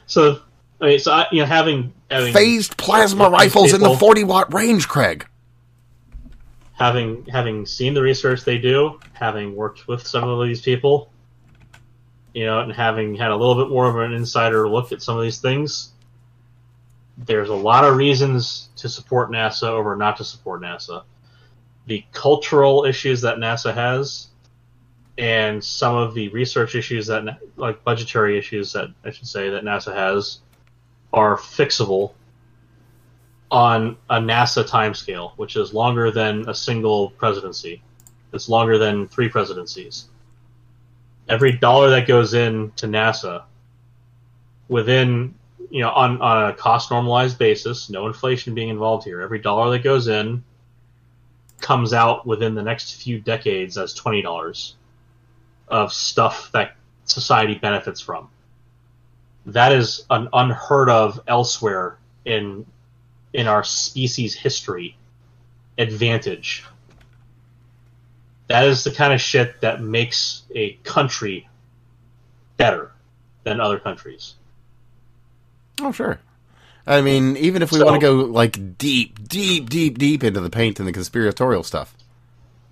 So, 0.08 0.40
I 0.82 0.86
mean, 0.88 0.98
so 1.00 1.12
I, 1.12 1.28
you 1.32 1.42
know, 1.42 1.46
having 1.46 1.94
having 2.10 2.34
Phased 2.34 2.78
plasma 2.78 3.26
These 3.26 3.32
rifles 3.32 3.74
in 3.74 3.82
the 3.82 3.96
40 3.96 4.24
watt 4.24 4.52
range, 4.52 4.88
Craig. 4.88 5.24
having 6.74 7.24
having 7.28 7.64
seen 7.68 7.94
the 7.94 8.02
research 8.02 8.44
they 8.44 8.58
do, 8.58 9.00
having 9.14 9.56
worked 9.56 9.88
with 9.88 10.08
some 10.08 10.28
of 10.28 10.44
these 10.48 10.64
people, 10.64 11.12
you 12.34 12.46
know, 12.46 12.60
and 12.60 12.72
having 12.72 13.16
had 13.16 13.32
a 13.32 13.36
little 13.36 13.56
bit 13.56 13.72
more 13.72 13.88
of 13.88 13.96
an 13.98 14.14
insider 14.14 14.68
look 14.68 14.92
at 14.92 15.02
some 15.02 15.18
of 15.18 15.24
these 15.24 15.40
things, 15.40 15.92
there's 17.18 17.50
a 17.50 17.56
lot 17.56 17.84
of 17.84 17.98
reasons 17.98 18.70
to 18.78 18.88
support 18.88 19.30
NASA 19.30 19.68
over 19.68 19.96
not 19.96 20.18
to 20.18 20.24
support 20.24 20.62
NASA. 20.62 21.04
The 21.88 22.04
cultural 22.12 22.86
issues 22.86 23.22
that 23.22 23.38
NASA 23.38 23.74
has, 23.74 24.28
and 25.18 25.62
some 25.64 25.96
of 25.96 26.14
the 26.14 26.30
research 26.30 26.76
issues 26.76 27.08
that, 27.08 27.40
like 27.58 27.84
budgetary 27.84 28.38
issues 28.38 28.72
that 28.74 28.90
I 29.04 29.12
should 29.12 29.28
say 29.28 29.50
that 29.50 29.64
NASA 29.64 29.94
has, 29.94 30.40
are 31.12 31.36
fixable 31.36 32.14
on 33.52 33.98
a 34.10 34.20
NASA 34.20 34.64
timescale, 34.64 35.32
which 35.38 35.56
is 35.56 35.74
longer 35.74 36.12
than 36.12 36.48
a 36.48 36.54
single 36.54 37.10
presidency. 37.12 37.82
It's 38.32 38.48
longer 38.48 38.78
than 38.78 39.08
three 39.08 39.28
presidencies. 39.28 40.09
Every 41.30 41.52
dollar 41.52 41.92
that 41.92 42.08
goes 42.08 42.34
in 42.34 42.72
to 42.78 42.88
NASA, 42.88 43.44
within 44.68 45.36
you 45.70 45.82
know 45.82 45.92
on, 45.92 46.20
on 46.22 46.50
a 46.50 46.54
cost 46.54 46.92
normalized 46.92 47.38
basis, 47.38 47.90
no 47.90 48.08
inflation 48.08 48.56
being 48.56 48.70
involved 48.70 49.06
here. 49.06 49.22
Every 49.22 49.40
dollar 49.40 49.70
that 49.72 49.84
goes 49.84 50.08
in 50.08 50.44
comes 51.62 51.94
out 51.94 52.26
within 52.26 52.56
the 52.56 52.64
next 52.64 53.02
few 53.02 53.20
decades 53.20 53.78
as 53.78 53.94
twenty 53.94 54.22
dollars 54.22 54.76
of 55.68 55.94
stuff 55.94 56.52
that 56.54 56.76
society 57.06 57.56
benefits 57.56 58.02
from. 58.02 58.30
That 59.46 59.72
is 59.72 60.06
an 60.10 60.30
unheard 60.34 60.90
of 60.90 61.20
elsewhere 61.28 61.98
in 62.26 62.66
in 63.34 63.48
our 63.48 63.64
species 63.64 64.34
history 64.34 64.98
advantage. 65.78 66.66
That 68.50 68.66
is 68.66 68.84
the 68.84 68.92
kind 68.92 69.14
of 69.14 69.22
shit 69.22 69.62
that 69.62 69.82
makes 69.82 70.42
a 70.54 70.74
country 70.84 71.48
better 72.58 72.92
than 73.44 73.62
other 73.62 73.80
countries. 73.80 74.36
Oh, 75.82 75.92
sure. 75.92 76.20
I 76.86 77.02
mean, 77.02 77.38
even 77.38 77.62
if 77.62 77.72
we 77.72 77.78
So- 77.80 77.86
want 77.86 78.02
to 78.02 78.06
go 78.06 78.16
like 78.16 78.78
deep, 78.78 79.28
deep, 79.30 79.70
deep, 79.70 79.98
deep 79.98 80.24
into 80.24 80.42
the 80.42 80.50
paint 80.50 80.80
and 80.80 80.88
the 80.88 80.92
conspiratorial 80.92 81.64
stuff. 81.64 81.94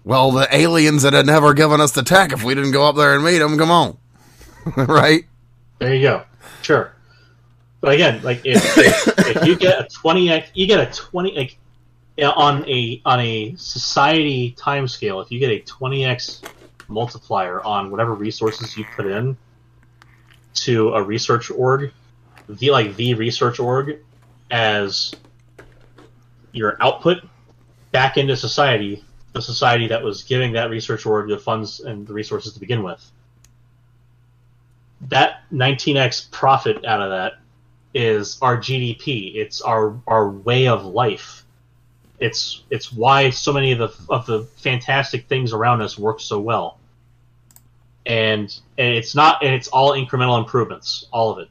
Well, 0.03 0.31
the 0.31 0.47
aliens 0.55 1.03
that 1.03 1.13
had 1.13 1.25
never 1.25 1.53
given 1.53 1.79
us 1.81 1.91
the 1.91 2.01
tech 2.03 2.31
if 2.31 2.43
we 2.43 2.55
didn't 2.55 2.71
go 2.71 2.87
up 2.87 2.95
there 2.95 3.13
and 3.13 3.23
meet 3.23 3.39
them, 3.39 3.57
come 3.57 3.69
on. 3.71 3.97
right? 4.75 5.25
There 5.79 5.93
you 5.93 6.01
go. 6.01 6.23
Sure. 6.61 6.93
But 7.81 7.93
again, 7.93 8.21
like 8.23 8.41
if, 8.45 8.77
if, 8.77 9.07
if 9.35 9.45
you 9.45 9.55
get 9.55 9.79
a 9.79 9.87
twenty 9.87 10.29
x, 10.31 10.49
you 10.55 10.65
get 10.65 10.79
a 10.79 10.91
twenty 10.91 11.35
like 11.35 11.57
on 12.23 12.67
a 12.67 13.01
on 13.05 13.19
a 13.19 13.55
society 13.55 14.51
time 14.51 14.87
scale. 14.87 15.21
If 15.21 15.31
you 15.31 15.39
get 15.39 15.51
a 15.51 15.59
twenty 15.59 16.05
x 16.05 16.41
multiplier 16.87 17.63
on 17.63 17.91
whatever 17.91 18.13
resources 18.13 18.77
you 18.77 18.85
put 18.95 19.05
in 19.05 19.37
to 20.55 20.89
a 20.89 21.03
research 21.03 21.51
org, 21.51 21.91
the 22.49 22.71
like 22.71 22.95
the 22.95 23.13
research 23.13 23.59
org 23.59 23.99
as 24.49 25.13
your 26.51 26.77
output 26.81 27.17
back 27.91 28.17
into 28.17 28.35
society, 28.35 29.03
the 29.33 29.41
society 29.41 29.87
that 29.87 30.01
was 30.01 30.23
giving 30.23 30.53
that 30.53 30.69
research 30.69 31.05
org 31.05 31.29
the 31.29 31.37
funds 31.37 31.79
and 31.81 32.07
the 32.07 32.13
resources 32.13 32.53
to 32.53 32.59
begin 32.59 32.83
with 32.83 33.11
that 35.01 35.41
19x 35.51 36.31
profit 36.31 36.85
out 36.85 37.01
of 37.01 37.11
that 37.11 37.33
is 37.93 38.37
our 38.41 38.57
GDP. 38.57 39.35
It's 39.35 39.61
our 39.61 39.99
our 40.07 40.29
way 40.29 40.67
of 40.67 40.85
life. 40.85 41.45
It's 42.19 42.63
it's 42.69 42.91
why 42.91 43.29
so 43.29 43.53
many 43.53 43.71
of 43.71 43.79
the 43.79 43.93
of 44.09 44.25
the 44.25 44.43
fantastic 44.57 45.27
things 45.27 45.53
around 45.53 45.81
us 45.81 45.97
work 45.97 46.19
so 46.19 46.39
well. 46.39 46.79
And 48.05 48.57
and 48.77 48.93
it's 48.93 49.13
not 49.13 49.43
and 49.43 49.53
it's 49.53 49.67
all 49.67 49.91
incremental 49.91 50.39
improvements, 50.39 51.07
all 51.11 51.29
of 51.31 51.39
it. 51.39 51.49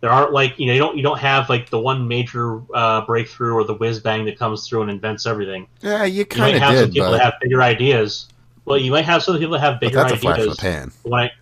There 0.00 0.10
aren't 0.10 0.32
like 0.32 0.58
you 0.58 0.66
know 0.66 0.72
you 0.74 0.78
don't 0.78 0.96
you 0.96 1.02
don't 1.02 1.20
have 1.20 1.48
like 1.48 1.70
the 1.70 1.78
one 1.78 2.06
major 2.06 2.60
uh, 2.74 3.06
breakthrough 3.06 3.54
or 3.54 3.64
the 3.64 3.74
whiz 3.74 4.00
bang 4.00 4.26
that 4.26 4.38
comes 4.38 4.68
through 4.68 4.82
and 4.82 4.90
invents 4.90 5.24
everything. 5.26 5.66
Yeah, 5.80 6.04
you 6.04 6.26
kind 6.26 6.40
might 6.40 6.56
of 6.56 6.62
have 6.62 6.78
some 6.78 6.90
people 6.90 7.10
but, 7.10 7.12
that 7.12 7.22
have 7.22 7.34
bigger 7.40 7.62
ideas. 7.62 8.28
Well, 8.66 8.76
you 8.76 8.90
might 8.90 9.04
have 9.06 9.22
some 9.22 9.38
people 9.38 9.52
that 9.52 9.60
have 9.60 9.74
but 9.74 9.80
bigger 9.80 9.96
that's 9.96 10.12
a 10.12 10.16
ideas 10.16 10.22
flash 10.22 10.40
in 10.40 10.48
the 10.50 10.56
pan. 10.56 10.92
but 11.02 11.10
when 11.10 11.24
it 11.24 11.32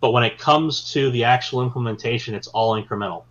but 0.00 0.12
when 0.12 0.22
it 0.22 0.38
comes 0.38 0.92
to 0.92 1.10
the 1.10 1.24
actual 1.24 1.62
implementation, 1.62 2.34
it's 2.34 2.48
all 2.48 2.82
incremental, 2.82 3.24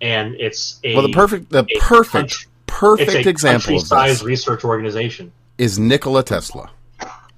and 0.00 0.34
it's 0.36 0.78
a 0.84 0.94
Well, 0.94 1.06
the 1.06 1.12
perfect, 1.12 1.50
the 1.50 1.64
perfect, 1.80 2.12
country- 2.12 2.46
perfect 2.74 3.26
example 3.26 3.76
of 3.76 3.88
this 3.88 4.22
research 4.22 4.64
organization. 4.64 5.32
is 5.58 5.78
Nikola 5.78 6.22
Tesla. 6.22 6.70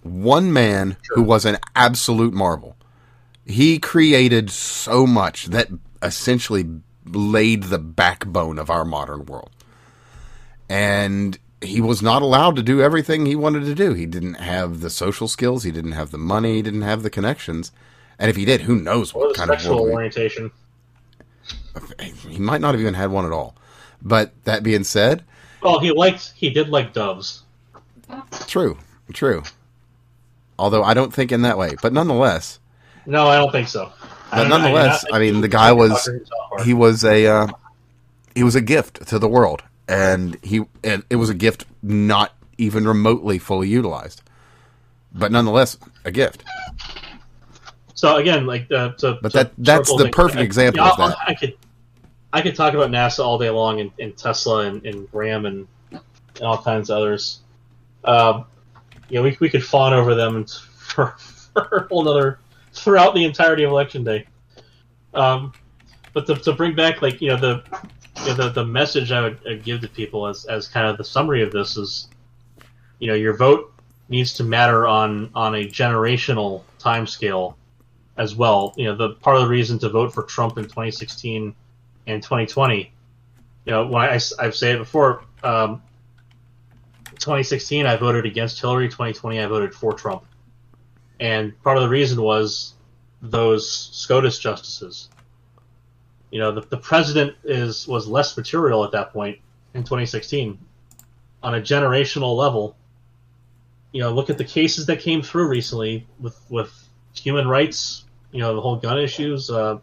One 0.02 0.52
man 0.52 0.96
who 1.10 1.22
was 1.22 1.44
an 1.44 1.58
absolute 1.74 2.32
marvel. 2.32 2.76
He 3.44 3.78
created 3.78 4.50
so 4.50 5.06
much 5.06 5.46
that 5.46 5.68
essentially 6.02 6.66
laid 7.04 7.64
the 7.64 7.78
backbone 7.78 8.58
of 8.58 8.70
our 8.70 8.84
modern 8.84 9.26
world. 9.26 9.50
And 10.68 11.38
he 11.60 11.80
was 11.80 12.02
not 12.02 12.22
allowed 12.22 12.56
to 12.56 12.62
do 12.62 12.80
everything 12.80 13.26
he 13.26 13.36
wanted 13.36 13.64
to 13.64 13.74
do. 13.74 13.94
He 13.94 14.06
didn't 14.06 14.34
have 14.34 14.80
the 14.80 14.90
social 14.90 15.28
skills, 15.28 15.62
he 15.62 15.70
didn't 15.70 15.92
have 15.92 16.10
the 16.10 16.18
money, 16.18 16.54
he 16.54 16.62
didn't 16.62 16.82
have 16.82 17.02
the 17.02 17.10
connections. 17.10 17.72
And 18.18 18.30
if 18.30 18.36
he 18.36 18.44
did, 18.44 18.62
who 18.62 18.76
knows 18.76 19.14
what 19.14 19.28
the 19.28 19.34
kind 19.34 19.50
of 19.50 19.60
sexual 19.60 19.80
orientation. 19.80 20.50
he 22.28 22.38
might 22.38 22.60
not 22.60 22.74
have 22.74 22.80
even 22.80 22.94
had 22.94 23.10
one 23.10 23.26
at 23.26 23.32
all. 23.32 23.54
But 24.02 24.32
that 24.44 24.62
being 24.62 24.84
said, 24.84 25.24
Well, 25.62 25.78
he 25.80 25.90
liked 25.92 26.32
he 26.36 26.50
did 26.50 26.68
like 26.68 26.92
doves. 26.92 27.42
true, 28.46 28.78
true. 29.12 29.42
Although 30.58 30.82
I 30.82 30.94
don't 30.94 31.12
think 31.12 31.32
in 31.32 31.42
that 31.42 31.58
way, 31.58 31.74
but 31.82 31.92
nonetheless, 31.92 32.58
No, 33.04 33.26
I 33.28 33.36
don't 33.36 33.52
think 33.52 33.68
so. 33.68 33.92
But 34.30 34.48
nonetheless, 34.48 35.04
you're 35.08 35.16
I 35.16 35.18
mean, 35.20 35.40
the 35.40 35.48
guy 35.48 35.72
was 35.72 35.90
Tucker 36.04 36.18
himself 36.18 36.40
are. 36.52 36.64
he 36.64 36.74
was 36.74 37.04
a 37.04 37.26
uh, 37.26 37.46
he 38.34 38.42
was 38.42 38.54
a 38.54 38.60
gift 38.60 39.06
to 39.08 39.18
the 39.18 39.28
world, 39.28 39.62
and 39.88 40.36
he 40.42 40.62
and 40.82 41.04
it 41.10 41.16
was 41.16 41.30
a 41.30 41.34
gift 41.34 41.64
not 41.82 42.32
even 42.58 42.86
remotely 42.88 43.38
fully 43.38 43.68
utilized, 43.68 44.22
but 45.14 45.30
nonetheless 45.30 45.76
a 46.04 46.10
gift. 46.10 46.42
So 47.94 48.16
again, 48.16 48.46
like 48.46 48.70
uh, 48.70 48.90
But 49.22 49.32
that- 49.32 49.52
that's 49.58 49.94
the 49.96 50.08
perfect 50.10 50.38
I- 50.40 50.42
example 50.42 50.84
yeah, 50.84 50.90
of 50.90 50.96
that. 50.98 51.16
I 51.26 51.34
could 51.34 51.54
I 52.32 52.42
could 52.42 52.54
talk 52.54 52.74
about 52.74 52.90
NASA 52.90 53.20
all 53.20 53.38
day 53.38 53.50
long 53.50 53.80
and, 53.80 53.90
and 53.98 54.16
Tesla 54.16 54.66
and, 54.66 54.84
and 54.84 55.10
Graham 55.10 55.46
and, 55.46 55.66
and 55.90 56.42
all 56.42 56.58
kinds 56.58 56.90
of 56.90 56.98
others. 56.98 57.40
Um, 58.04 58.46
you 59.08 59.16
know, 59.16 59.22
we, 59.22 59.36
we 59.40 59.48
could 59.48 59.64
fawn 59.64 59.92
over 59.92 60.14
them 60.14 60.46
for, 60.76 61.16
for 61.18 61.62
a 61.76 61.88
whole 61.88 62.08
other 62.08 62.38
throughout 62.72 63.14
the 63.14 63.24
entirety 63.24 63.64
of 63.64 63.70
election 63.70 64.04
day. 64.04 64.26
Um, 65.14 65.52
but 66.12 66.26
to, 66.26 66.36
to 66.36 66.52
bring 66.52 66.74
back 66.74 67.02
like 67.02 67.20
you 67.20 67.28
know 67.28 67.36
the 67.36 67.62
you 68.20 68.28
know, 68.28 68.34
the 68.34 68.48
the 68.50 68.64
message 68.64 69.12
I 69.12 69.22
would 69.22 69.38
I'd 69.48 69.64
give 69.64 69.80
to 69.82 69.88
people 69.88 70.26
as 70.26 70.44
as 70.46 70.68
kind 70.68 70.86
of 70.86 70.96
the 70.96 71.04
summary 71.04 71.42
of 71.42 71.52
this 71.52 71.76
is, 71.76 72.08
you 72.98 73.08
know, 73.08 73.14
your 73.14 73.36
vote 73.36 73.72
needs 74.08 74.32
to 74.34 74.44
matter 74.44 74.86
on 74.86 75.30
on 75.34 75.54
a 75.54 75.64
generational 75.64 76.62
time 76.78 77.06
scale 77.06 77.56
as 78.16 78.34
well. 78.34 78.74
You 78.76 78.86
know, 78.86 78.96
the 78.96 79.10
part 79.10 79.36
of 79.36 79.42
the 79.42 79.48
reason 79.48 79.78
to 79.80 79.88
vote 79.88 80.12
for 80.12 80.22
Trump 80.22 80.58
in 80.58 80.64
2016 80.64 81.54
and 82.06 82.22
2020, 82.22 82.92
you 83.64 83.72
know, 83.72 83.86
when 83.86 84.02
I, 84.02 84.18
I've 84.38 84.54
said 84.54 84.76
it 84.76 84.78
before, 84.78 85.24
um, 85.42 85.82
2016 87.18 87.86
I 87.86 87.96
voted 87.96 88.26
against 88.26 88.60
Hillary, 88.60 88.88
2020 88.88 89.40
I 89.40 89.46
voted 89.46 89.74
for 89.74 89.92
Trump, 89.92 90.24
and 91.18 91.60
part 91.62 91.76
of 91.76 91.82
the 91.82 91.88
reason 91.88 92.20
was 92.20 92.74
those 93.22 93.90
SCOTUS 93.92 94.38
justices. 94.38 95.08
You 96.30 96.40
know, 96.40 96.52
the, 96.52 96.60
the 96.62 96.76
president 96.76 97.36
is 97.44 97.88
was 97.88 98.06
less 98.06 98.36
material 98.36 98.84
at 98.84 98.92
that 98.92 99.12
point 99.12 99.38
in 99.74 99.82
2016. 99.82 100.58
On 101.42 101.54
a 101.54 101.60
generational 101.60 102.36
level, 102.36 102.76
you 103.92 104.00
know, 104.00 104.12
look 104.12 104.30
at 104.30 104.38
the 104.38 104.44
cases 104.44 104.86
that 104.86 105.00
came 105.00 105.22
through 105.22 105.48
recently 105.48 106.06
with 106.20 106.38
with 106.50 106.72
human 107.14 107.48
rights, 107.48 108.04
you 108.32 108.40
know, 108.40 108.54
the 108.54 108.60
whole 108.60 108.76
gun 108.76 108.98
issues, 108.98 109.50
uh, 109.50 109.78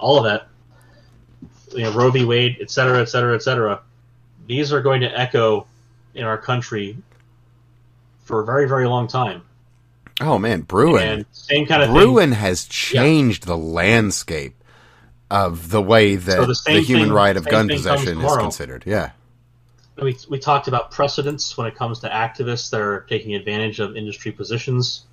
all 0.00 0.18
of 0.18 0.24
that, 0.24 0.48
you 1.74 1.82
know, 1.82 1.92
Roe 1.92 2.10
v. 2.10 2.24
Wade, 2.24 2.58
et 2.60 2.70
cetera, 2.70 3.00
et 3.00 3.06
cetera, 3.06 3.34
et 3.34 3.42
cetera. 3.42 3.80
These 4.46 4.72
are 4.72 4.80
going 4.80 5.00
to 5.02 5.18
echo 5.18 5.66
in 6.14 6.24
our 6.24 6.38
country 6.38 6.96
for 8.24 8.40
a 8.40 8.44
very, 8.44 8.68
very 8.68 8.86
long 8.86 9.08
time. 9.08 9.42
Oh 10.20 10.38
man, 10.38 10.62
Bruen. 10.62 11.08
And 11.08 11.26
same 11.32 11.66
kind 11.66 11.82
of 11.82 11.88
thing. 11.88 11.96
Bruen 11.96 12.32
has 12.32 12.64
changed 12.64 13.46
the 13.46 13.56
landscape 13.56 14.54
of 15.30 15.70
the 15.70 15.80
way 15.80 16.16
that 16.16 16.36
So 16.36 16.46
the 16.46 16.60
the, 16.66 16.80
human 16.82 17.06
thing- 17.06 17.14
right 17.14 17.36
of 17.36 17.46
gun 17.46 17.68
possession 17.68 18.20
is 18.20 18.36
considered. 18.36 18.84
Yeah. 18.86 19.12
we, 20.00 20.16
we 20.28 20.38
talked 20.38 20.68
about 20.68 20.90
precedents 20.90 21.56
when 21.56 21.66
it 21.66 21.74
comes 21.74 22.00
to 22.00 22.08
activists 22.08 22.70
that 22.70 22.80
are 22.80 23.00
taking 23.08 23.34
advantage 23.34 23.80
of 23.80 23.96
industry 23.96 24.32
positions 24.32 25.04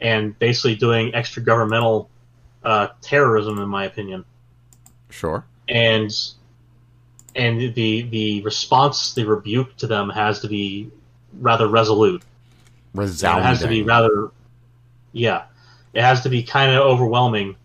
and 0.00 0.38
basically 0.38 0.76
doing 0.76 1.14
extra 1.14 1.42
governmental 1.42 2.08
uh, 2.62 2.88
terrorism, 3.02 3.58
in 3.58 3.68
my 3.68 3.84
opinion. 3.84 4.24
Sure. 5.10 5.44
And 5.70 6.10
and 7.36 7.74
the 7.74 8.02
the 8.02 8.42
response, 8.42 9.14
the 9.14 9.24
rebuke 9.24 9.76
to 9.78 9.86
them 9.86 10.10
has 10.10 10.40
to 10.40 10.48
be 10.48 10.90
rather 11.38 11.68
resolute. 11.68 12.22
Resounding. 12.92 13.44
it 13.44 13.46
has 13.46 13.60
to 13.60 13.68
be 13.68 13.82
rather, 13.84 14.30
yeah, 15.12 15.44
it 15.94 16.02
has 16.02 16.22
to 16.22 16.28
be 16.28 16.42
kind 16.42 16.72
of 16.72 16.82
overwhelming. 16.82 17.56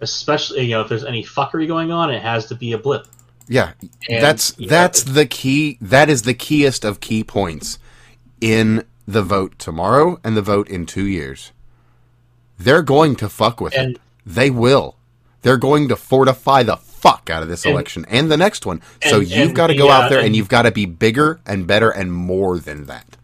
Especially, 0.00 0.62
you 0.64 0.70
know, 0.72 0.80
if 0.80 0.88
there's 0.88 1.04
any 1.04 1.22
fuckery 1.22 1.68
going 1.68 1.92
on, 1.92 2.10
it 2.10 2.20
has 2.20 2.46
to 2.46 2.56
be 2.56 2.72
a 2.72 2.78
blip. 2.78 3.06
Yeah, 3.46 3.72
And, 4.08 4.22
that's 4.22 4.50
that's 4.52 5.04
the 5.04 5.26
key. 5.26 5.78
That 5.80 6.08
is 6.08 6.22
the 6.22 6.34
keyest 6.34 6.84
of 6.84 6.98
key 7.00 7.22
points 7.22 7.78
in 8.40 8.84
the 9.06 9.22
vote 9.22 9.58
tomorrow 9.60 10.18
and 10.24 10.36
the 10.36 10.42
vote 10.42 10.68
in 10.68 10.86
two 10.86 11.06
years. 11.06 11.52
They're 12.58 12.82
going 12.82 13.14
to 13.16 13.28
fuck 13.28 13.60
with 13.60 13.74
And- 13.76 13.96
it. 13.96 14.00
They 14.26 14.50
will. 14.50 14.96
They're 15.42 15.56
going 15.56 15.88
to 15.88 15.96
fortify 15.96 16.62
the 16.62 16.76
fuck 17.02 17.28
out 17.28 17.42
of 17.42 17.48
this 17.48 17.64
And- 17.64 17.74
election 17.74 18.06
and 18.08 18.30
the 18.30 18.36
next 18.36 18.64
one. 18.64 18.80
so 19.04 19.18
and- 19.18 19.28
you've 19.28 19.54
got 19.54 19.66
to 19.66 19.74
go 19.74 19.90
out 19.90 20.04
uh, 20.04 20.08
there 20.08 20.18
and 20.18 20.28
and- 20.28 20.36
you've 20.36 20.48
got 20.48 20.62
to 20.62 20.70
be 20.70 20.86
bigger 20.86 21.40
and 21.44 21.66
better 21.66 21.90
and 21.90 22.12
more 22.12 22.58
than 22.58 22.86
that. 22.86 23.16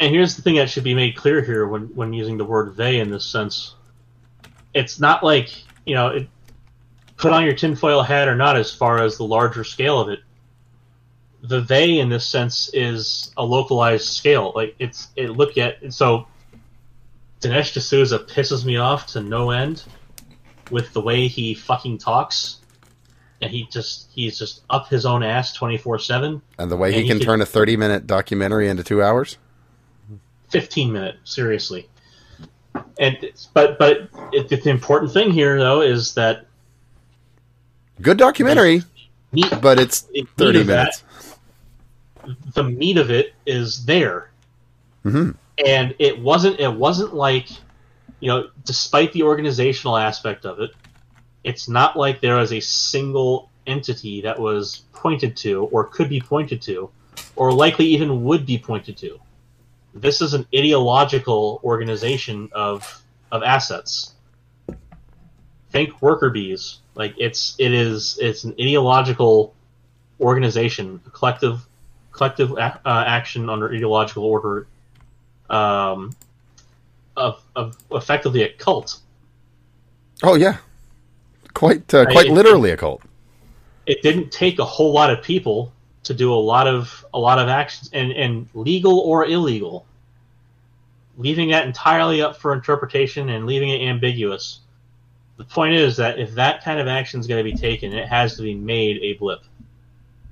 And 0.00 0.12
here's 0.12 0.34
the 0.34 0.42
thing 0.42 0.56
that 0.56 0.68
should 0.68 0.82
be 0.82 0.94
made 0.94 1.14
clear 1.14 1.42
here 1.42 1.66
when, 1.66 1.82
when 1.94 2.12
using 2.12 2.36
the 2.36 2.44
word 2.44 2.76
they 2.76 2.98
in 2.98 3.10
this 3.10 3.24
sense. 3.24 3.76
It's 4.74 4.98
not 4.98 5.22
like, 5.22 5.50
you 5.86 5.94
know, 5.94 6.08
it, 6.08 6.28
put 7.16 7.32
on 7.32 7.44
your 7.44 7.54
tinfoil 7.54 8.02
hat 8.02 8.26
or 8.26 8.34
not 8.34 8.56
as 8.56 8.74
far 8.74 9.00
as 9.00 9.16
the 9.16 9.24
larger 9.24 9.62
scale 9.62 10.00
of 10.00 10.08
it. 10.08 10.18
The 11.42 11.60
they 11.60 12.00
in 12.00 12.08
this 12.08 12.26
sense 12.26 12.68
is 12.72 13.32
a 13.36 13.44
localized 13.44 14.08
scale. 14.08 14.52
Like 14.56 14.74
it's 14.80 15.08
it 15.14 15.30
look 15.30 15.56
at 15.56 15.92
so 15.92 16.26
Dinesh 17.40 17.72
D'Souza 17.74 18.18
pisses 18.20 18.64
me 18.64 18.76
off 18.76 19.06
to 19.08 19.20
no 19.20 19.50
end 19.50 19.84
with 20.70 20.92
the 20.92 21.00
way 21.00 21.28
he 21.28 21.54
fucking 21.54 21.98
talks. 21.98 22.58
And 23.42 23.50
he 23.50 23.64
just 23.70 24.08
he's 24.14 24.38
just 24.38 24.62
up 24.70 24.88
his 24.88 25.04
own 25.04 25.22
ass 25.24 25.52
twenty 25.52 25.76
four 25.76 25.98
seven. 25.98 26.40
And 26.58 26.70
the 26.70 26.76
way 26.76 26.88
And 26.88 26.96
he 26.96 27.02
he 27.02 27.08
can 27.08 27.18
turn 27.18 27.40
a 27.42 27.46
30 27.46 27.76
minute 27.76 28.06
documentary 28.06 28.68
into 28.68 28.84
two 28.84 29.02
hours. 29.02 29.36
15 30.50 30.92
minute 30.92 31.16
seriously 31.24 31.88
and 33.00 33.16
but 33.54 33.78
but 33.78 34.08
it, 34.32 34.48
the 34.50 34.68
important 34.70 35.10
thing 35.10 35.30
here 35.30 35.58
though 35.58 35.80
is 35.80 36.12
that 36.14 36.44
Good 38.02 38.18
documentary, 38.18 38.82
meat, 39.32 39.50
but 39.62 39.78
it's 39.78 40.00
30 40.36 40.60
of 40.60 40.66
that- 40.66 41.02
minutes. 42.24 42.34
the 42.54 42.64
meat 42.64 42.98
of 42.98 43.10
it 43.10 43.32
is 43.46 43.84
there 43.86 44.30
Mhm. 45.06 45.34
and 45.64 45.94
it 45.98 46.20
wasn't 46.20 46.60
it 46.60 46.72
wasn't 46.72 47.14
like 47.14 47.48
you 48.20 48.28
know 48.28 48.48
despite 48.66 49.12
the 49.14 49.22
organizational 49.22 49.96
aspect 49.96 50.44
of 50.44 50.60
it 50.60 50.70
it's 51.44 51.68
not 51.68 51.96
like 51.96 52.20
there 52.20 52.38
is 52.40 52.52
a 52.52 52.60
single 52.60 53.50
entity 53.66 54.20
that 54.22 54.38
was 54.38 54.82
pointed 54.92 55.36
to 55.36 55.64
or 55.66 55.84
could 55.84 56.08
be 56.08 56.20
pointed 56.20 56.60
to 56.62 56.90
or 57.36 57.52
likely 57.52 57.86
even 57.86 58.24
would 58.24 58.44
be 58.44 58.58
pointed 58.58 58.96
to 58.96 59.18
this 59.94 60.20
is 60.20 60.34
an 60.34 60.46
ideological 60.54 61.60
organization 61.64 62.48
of 62.52 63.02
of 63.30 63.42
assets 63.42 64.14
think 65.70 66.02
worker 66.02 66.30
bees 66.30 66.78
like 66.94 67.14
it's 67.18 67.54
it 67.58 67.72
is 67.72 68.18
it's 68.20 68.44
an 68.44 68.52
ideological 68.60 69.54
organization 70.20 71.00
collective 71.12 71.66
collective 72.12 72.52
uh, 72.52 72.78
action 72.84 73.48
under 73.48 73.72
ideological 73.72 74.24
order 74.24 74.66
um, 75.50 76.14
of, 77.16 77.42
of 77.54 77.76
effectively 77.92 78.42
a 78.42 78.52
cult. 78.52 78.98
Oh, 80.22 80.34
yeah. 80.34 80.58
Quite, 81.54 81.92
uh, 81.94 82.04
quite 82.06 82.26
it- 82.26 82.32
literally 82.32 82.70
a 82.70 82.76
cult. 82.76 83.02
It 83.86 84.02
didn't 84.02 84.30
take 84.30 84.58
a 84.58 84.64
whole 84.64 84.92
lot 84.92 85.10
of 85.10 85.22
people 85.22 85.72
to 86.04 86.14
do 86.14 86.32
a 86.32 86.36
lot 86.36 86.66
of 86.66 87.04
a 87.14 87.18
lot 87.18 87.38
of 87.38 87.48
actions, 87.48 87.90
and, 87.92 88.12
and 88.12 88.48
legal 88.54 88.98
or 89.00 89.26
illegal, 89.26 89.86
leaving 91.16 91.50
that 91.50 91.66
entirely 91.66 92.22
up 92.22 92.36
for 92.36 92.52
interpretation 92.52 93.28
and 93.28 93.46
leaving 93.46 93.70
it 93.70 93.82
ambiguous. 93.82 94.60
The 95.36 95.44
point 95.44 95.74
is 95.74 95.96
that 95.96 96.18
if 96.18 96.34
that 96.34 96.62
kind 96.64 96.78
of 96.78 96.86
action 96.86 97.18
is 97.20 97.26
going 97.26 97.44
to 97.44 97.50
be 97.50 97.56
taken, 97.56 97.92
it 97.92 98.06
has 98.06 98.36
to 98.36 98.42
be 98.42 98.54
made 98.54 98.98
a 99.02 99.14
blip. 99.14 99.40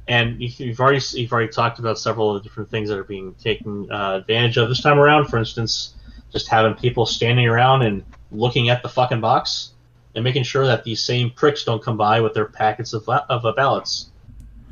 And 0.07 0.41
you- 0.41 0.51
you've 0.59 0.81
already 0.81 1.01
you've 1.13 1.33
already 1.33 1.53
talked 1.53 1.79
about 1.79 1.99
several 1.99 2.35
of 2.35 2.43
the 2.43 2.49
different 2.49 2.71
things 2.71 2.89
that 2.89 2.99
are 2.99 3.05
being 3.05 3.35
taken 3.35 3.91
uh, 3.91 4.17
advantage 4.17 4.57
of 4.59 4.69
this 4.69 4.81
time 4.81 4.99
around. 4.99 5.27
For 5.27 5.39
instance, 5.39 5.95
just 6.33 6.49
having 6.49 6.75
people 6.75 7.07
standing 7.07 7.47
around 7.47 7.83
and 7.83 8.05
looking 8.31 8.69
at 8.69 8.83
the 8.83 8.89
fucking 8.89 9.21
box 9.21 9.71
and 10.15 10.25
making 10.25 10.43
sure 10.43 10.67
that 10.67 10.85
these 10.85 11.03
same 11.03 11.31
pricks 11.31 11.65
don't 11.65 11.83
come 11.83 11.97
by 11.97 12.21
with 12.21 12.35
their 12.35 12.47
packets 12.47 12.93
of 12.93 13.09
of 13.09 13.45
uh, 13.45 13.53
ballots. 13.53 14.11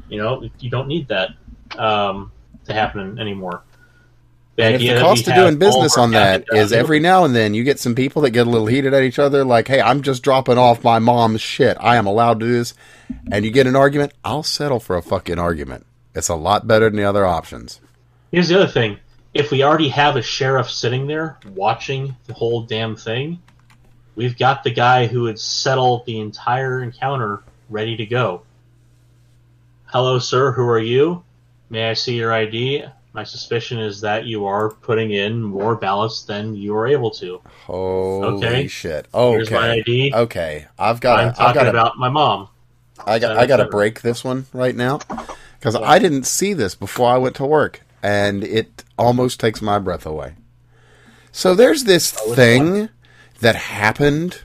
You 0.09 0.19
know, 0.19 0.49
you 0.59 0.71
don't 0.71 0.89
need 0.89 1.09
that 1.09 1.31
um, 1.79 2.33
to 2.65 2.73
happen 2.73 3.19
anymore. 3.19 3.63
The 4.57 4.65
And 4.65 4.75
if 4.75 4.81
the 4.81 5.01
cost 5.01 5.29
of 5.29 5.35
doing 5.35 5.59
business 5.59 5.97
on 5.97 6.11
that 6.13 6.45
is 6.53 6.73
every 6.73 6.99
now 6.99 7.25
and 7.25 7.35
then 7.35 7.55
you 7.55 7.63
get 7.63 7.79
some 7.79 7.95
people 7.95 8.23
that 8.23 8.31
get 8.31 8.47
a 8.47 8.51
little 8.51 8.67
heated 8.67 8.93
at 8.93 9.03
each 9.03 9.19
other, 9.21 9.45
like, 9.45 9.69
hey, 9.69 9.81
I'm 9.81 10.03
just 10.03 10.23
dropping 10.23 10.59
off 10.59 10.83
my 10.83 10.99
mom's 10.99 11.41
shit. 11.41 11.77
I 11.79 11.97
am 11.97 12.07
allowed 12.07 12.41
to 12.41 12.47
do 12.47 12.53
this. 12.53 12.75
And 13.31 13.45
you 13.45 13.53
get 13.53 13.69
an 13.69 13.77
argument, 13.77 14.15
I'll 14.25 14.43
settle 14.43 14.81
for 14.81 14.97
a 14.97 15.03
fucking 15.03 15.39
argument. 15.39 15.87
It's 16.15 16.29
a 16.29 16.35
lot 16.35 16.67
better 16.67 16.87
than 16.87 16.97
the 16.97 17.05
other 17.05 17.25
options. 17.25 17.81
Here's 18.33 18.49
the 18.49 18.57
other 18.57 18.67
thing: 18.67 18.99
if 19.33 19.53
we 19.53 19.63
already 19.63 19.89
have 19.91 20.17
a 20.17 20.23
sheriff 20.23 20.69
sitting 20.69 21.07
there 21.07 21.39
watching 21.55 22.17
the 22.27 22.35
whole 22.35 22.63
damn 22.63 22.97
thing, 22.97 23.41
we've 24.19 24.37
got 24.37 24.65
the 24.65 24.71
guy 24.73 25.07
who 25.07 25.23
would 25.23 25.39
settle 25.39 26.03
the 26.05 26.19
entire 26.19 26.83
encounter 26.83 27.45
ready 27.69 27.97
to 27.97 28.05
go. 28.05 28.43
Hello, 29.85 30.19
sir. 30.19 30.51
Who 30.53 30.67
are 30.69 30.81
you? 30.81 31.23
May 31.71 31.89
I 31.89 31.95
see 31.95 32.17
your 32.17 32.33
ID? 32.33 32.85
My 33.15 33.23
suspicion 33.23 33.79
is 33.79 34.01
that 34.01 34.25
you 34.27 34.45
are 34.45 34.71
putting 34.71 35.13
in 35.13 35.41
more 35.41 35.77
ballots 35.77 36.25
than 36.25 36.57
you 36.57 36.75
are 36.75 36.89
able 36.89 37.13
to. 37.13 37.41
Holy 37.67 38.45
Okay. 38.45 38.67
shit. 38.67 39.07
Here's 39.29 39.51
my 39.51 39.71
Okay. 39.71 39.81
ID. 39.81 40.13
Okay. 40.13 40.67
I've 40.79 41.01
got 41.01 41.21
I'm 41.21 41.29
I've 41.29 41.37
talking 41.37 41.55
got 41.55 41.69
about 41.69 41.97
my 41.97 42.09
mom. 42.09 42.49
I 43.07 43.19
got 43.21 43.37
I 43.39 43.47
got 43.47 43.59
to 43.59 43.67
break 43.67 44.03
this 44.03 44.25
one 44.25 44.47
right 44.53 44.75
now 44.75 44.99
cuz 45.61 45.77
I 45.77 45.99
didn't 46.01 46.25
see 46.25 46.53
this 46.55 46.75
before 46.75 47.09
I 47.09 47.19
went 47.19 47.37
to 47.37 47.47
work 47.47 47.83
and 48.03 48.43
it 48.45 48.85
almost 48.99 49.39
takes 49.41 49.63
my 49.63 49.79
breath 49.79 50.07
away. 50.07 50.35
So 51.33 51.55
there's 51.55 51.85
this 51.85 52.11
Oh, 52.13 52.35
thing 52.35 52.89
that 53.41 53.57
happened 53.57 54.43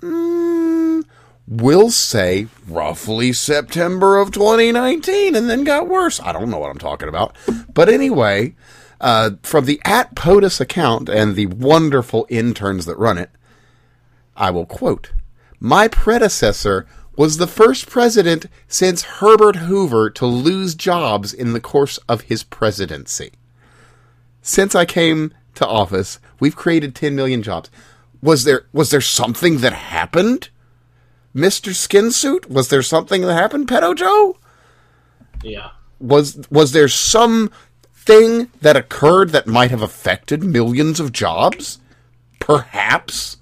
mm, 0.00 1.04
we'll 1.46 1.90
say 1.90 2.46
roughly 2.66 3.32
September 3.32 4.18
of 4.18 4.30
2019 4.32 5.34
and 5.34 5.50
then 5.50 5.64
got 5.64 5.88
worse. 5.88 6.20
I 6.20 6.32
don't 6.32 6.50
know 6.50 6.58
what 6.58 6.70
I'm 6.70 6.78
talking 6.78 7.08
about. 7.08 7.36
But 7.72 7.88
anyway, 7.88 8.54
uh, 9.00 9.32
from 9.42 9.64
the 9.64 9.80
at 9.84 10.14
POTUS 10.14 10.60
account 10.60 11.08
and 11.08 11.34
the 11.34 11.46
wonderful 11.46 12.26
interns 12.28 12.86
that 12.86 12.98
run 12.98 13.18
it, 13.18 13.30
I 14.36 14.50
will 14.50 14.66
quote 14.66 15.12
My 15.60 15.88
predecessor 15.88 16.86
was 17.16 17.36
the 17.36 17.46
first 17.46 17.90
president 17.90 18.46
since 18.68 19.02
Herbert 19.02 19.56
Hoover 19.56 20.08
to 20.10 20.26
lose 20.26 20.74
jobs 20.74 21.34
in 21.34 21.52
the 21.52 21.60
course 21.60 21.98
of 22.08 22.22
his 22.22 22.42
presidency. 22.42 23.32
Since 24.40 24.74
I 24.74 24.86
came 24.86 25.34
to 25.56 25.66
office, 25.66 26.18
we've 26.40 26.56
created 26.56 26.94
10 26.94 27.14
million 27.14 27.42
jobs. 27.42 27.70
Was 28.22 28.44
there 28.44 28.66
was 28.72 28.90
there 28.90 29.00
something 29.00 29.58
that 29.58 29.72
happened? 29.72 30.48
Mr. 31.34 31.72
Skinsuit, 31.72 32.48
was 32.48 32.68
there 32.68 32.82
something 32.82 33.22
that 33.22 33.34
happened, 33.34 33.66
Pedo 33.66 33.96
Joe? 33.96 34.38
Yeah. 35.42 35.70
Was 35.98 36.38
was 36.50 36.72
there 36.72 36.88
some 36.88 37.50
thing 37.94 38.50
that 38.60 38.76
occurred 38.76 39.30
that 39.30 39.46
might 39.46 39.70
have 39.70 39.82
affected 39.82 40.44
millions 40.44 41.00
of 41.00 41.12
jobs? 41.12 41.80
Perhaps 42.38 43.38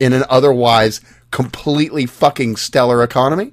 in 0.00 0.12
an 0.12 0.24
otherwise 0.28 1.00
completely 1.30 2.06
fucking 2.06 2.56
stellar 2.56 3.02
economy? 3.02 3.52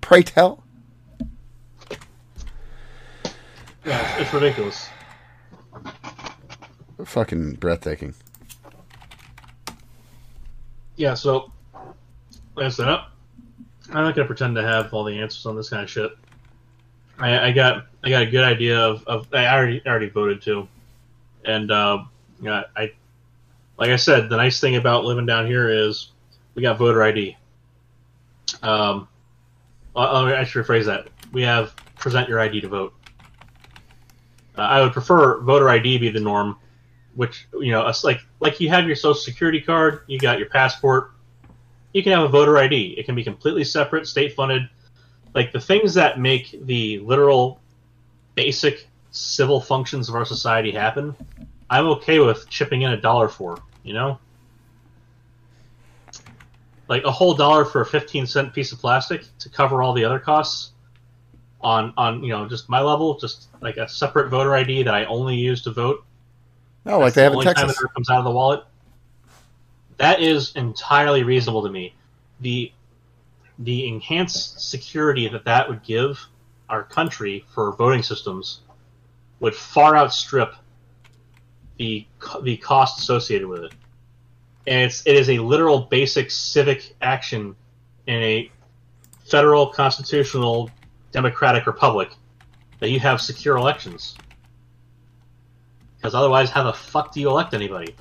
Pray 0.00 0.22
tell. 0.22 0.62
Yeah, 3.84 4.18
it's 4.18 4.32
ridiculous. 4.32 4.88
Fucking 7.04 7.54
breathtaking. 7.54 8.14
Yeah, 10.98 11.14
so 11.14 11.52
like 12.56 12.66
I 12.66 12.68
said, 12.70 12.88
I'm 12.88 13.04
not 13.92 14.16
gonna 14.16 14.26
pretend 14.26 14.56
to 14.56 14.62
have 14.62 14.92
all 14.92 15.04
the 15.04 15.16
answers 15.20 15.46
on 15.46 15.54
this 15.54 15.70
kind 15.70 15.84
of 15.84 15.88
shit. 15.88 16.10
I, 17.20 17.48
I 17.48 17.52
got 17.52 17.86
I 18.02 18.10
got 18.10 18.22
a 18.22 18.26
good 18.26 18.42
idea 18.42 18.80
of, 18.80 19.04
of 19.06 19.32
I 19.32 19.46
already 19.46 19.80
already 19.86 20.08
voted 20.08 20.42
too, 20.42 20.66
and 21.44 21.70
uh, 21.70 22.02
yeah, 22.40 22.64
I 22.76 22.92
like 23.78 23.90
I 23.90 23.96
said, 23.96 24.28
the 24.28 24.36
nice 24.36 24.58
thing 24.58 24.74
about 24.74 25.04
living 25.04 25.24
down 25.24 25.46
here 25.46 25.70
is 25.70 26.10
we 26.56 26.62
got 26.62 26.78
voter 26.78 27.00
ID. 27.04 27.36
Um, 28.62 29.06
uh, 29.94 30.24
I 30.24 30.42
should 30.42 30.66
rephrase 30.66 30.86
that. 30.86 31.06
We 31.30 31.42
have 31.42 31.76
present 31.96 32.28
your 32.28 32.40
ID 32.40 32.62
to 32.62 32.68
vote. 32.68 32.92
Uh, 34.56 34.62
I 34.62 34.82
would 34.82 34.92
prefer 34.92 35.40
voter 35.42 35.68
ID 35.68 35.98
be 35.98 36.08
the 36.08 36.18
norm, 36.18 36.56
which 37.18 37.48
you 37.52 37.72
know, 37.72 37.92
like 38.04 38.20
like 38.38 38.60
you 38.60 38.68
have 38.68 38.86
your 38.86 38.94
social 38.94 39.20
security 39.20 39.60
card, 39.60 40.02
you 40.06 40.20
got 40.20 40.38
your 40.38 40.48
passport, 40.48 41.10
you 41.92 42.00
can 42.00 42.12
have 42.12 42.22
a 42.22 42.28
voter 42.28 42.56
ID. 42.58 42.94
It 42.96 43.06
can 43.06 43.16
be 43.16 43.24
completely 43.24 43.64
separate, 43.64 44.06
state 44.06 44.34
funded. 44.34 44.68
Like 45.34 45.50
the 45.50 45.58
things 45.60 45.94
that 45.94 46.20
make 46.20 46.64
the 46.66 47.00
literal 47.00 47.60
basic 48.36 48.86
civil 49.10 49.60
functions 49.60 50.08
of 50.08 50.14
our 50.14 50.24
society 50.24 50.70
happen, 50.70 51.16
I'm 51.68 51.86
okay 51.86 52.20
with 52.20 52.48
chipping 52.48 52.82
in 52.82 52.92
a 52.92 53.00
dollar 53.00 53.28
for. 53.28 53.58
You 53.82 53.94
know, 53.94 54.20
like 56.86 57.02
a 57.02 57.10
whole 57.10 57.34
dollar 57.34 57.64
for 57.64 57.80
a 57.80 57.86
15 57.86 58.28
cent 58.28 58.54
piece 58.54 58.70
of 58.70 58.78
plastic 58.78 59.24
to 59.40 59.48
cover 59.48 59.82
all 59.82 59.92
the 59.92 60.04
other 60.04 60.20
costs 60.20 60.70
on 61.62 61.92
on 61.96 62.22
you 62.22 62.28
know 62.28 62.48
just 62.48 62.68
my 62.68 62.80
level, 62.80 63.18
just 63.18 63.48
like 63.60 63.76
a 63.76 63.88
separate 63.88 64.28
voter 64.28 64.54
ID 64.54 64.84
that 64.84 64.94
I 64.94 65.04
only 65.06 65.34
use 65.34 65.62
to 65.62 65.72
vote. 65.72 66.04
Oh, 66.88 66.98
like 66.98 67.12
That's 67.12 67.14
they 67.14 67.22
the 67.22 67.30
have 67.30 67.34
in 67.34 67.40
Texas. 67.40 67.86
comes 67.94 68.10
out 68.10 68.18
of 68.18 68.24
the 68.24 68.30
wallet. 68.30 68.64
That 69.98 70.20
is 70.20 70.52
entirely 70.56 71.22
reasonable 71.22 71.62
to 71.62 71.70
me. 71.70 71.94
The 72.40 72.72
the 73.58 73.88
enhanced 73.88 74.70
security 74.70 75.28
that 75.28 75.44
that 75.44 75.68
would 75.68 75.82
give 75.82 76.24
our 76.68 76.84
country 76.84 77.44
for 77.52 77.74
voting 77.74 78.02
systems 78.02 78.60
would 79.40 79.54
far 79.54 79.96
outstrip 79.96 80.54
the 81.78 82.06
the 82.42 82.56
cost 82.58 83.00
associated 83.00 83.46
with 83.46 83.64
it. 83.64 83.74
And 84.66 84.82
it's 84.84 85.06
it 85.06 85.16
is 85.16 85.28
a 85.30 85.38
literal 85.38 85.80
basic 85.80 86.30
civic 86.30 86.94
action 87.02 87.54
in 88.06 88.22
a 88.22 88.50
federal 89.26 89.66
constitutional 89.66 90.70
democratic 91.12 91.66
republic 91.66 92.10
that 92.78 92.90
you 92.90 93.00
have 93.00 93.20
secure 93.20 93.56
elections. 93.56 94.16
Because 95.98 96.14
otherwise, 96.14 96.50
how 96.50 96.62
the 96.62 96.72
fuck 96.72 97.12
do 97.12 97.20
you 97.20 97.28
elect 97.28 97.54
anybody? 97.54 97.94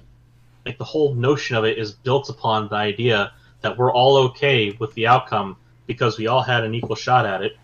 Like 0.65 0.77
the 0.77 0.83
whole 0.83 1.15
notion 1.15 1.55
of 1.55 1.65
it 1.65 1.77
is 1.77 1.91
built 1.91 2.29
upon 2.29 2.69
the 2.69 2.75
idea 2.75 3.33
that 3.61 3.77
we're 3.77 3.91
all 3.91 4.17
okay 4.17 4.71
with 4.79 4.93
the 4.93 5.07
outcome 5.07 5.57
because 5.87 6.17
we 6.17 6.27
all 6.27 6.41
had 6.41 6.63
an 6.63 6.75
equal 6.75 6.95
shot 6.95 7.25
at 7.25 7.41
it, 7.41 7.57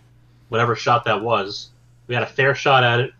whatever 0.50 0.76
shot 0.76 1.06
that 1.06 1.22
was. 1.22 1.70
We 2.08 2.16
had 2.16 2.24
a 2.24 2.28
fair 2.28 2.56
shot 2.56 2.84
at 2.84 3.00
it, 3.00 3.14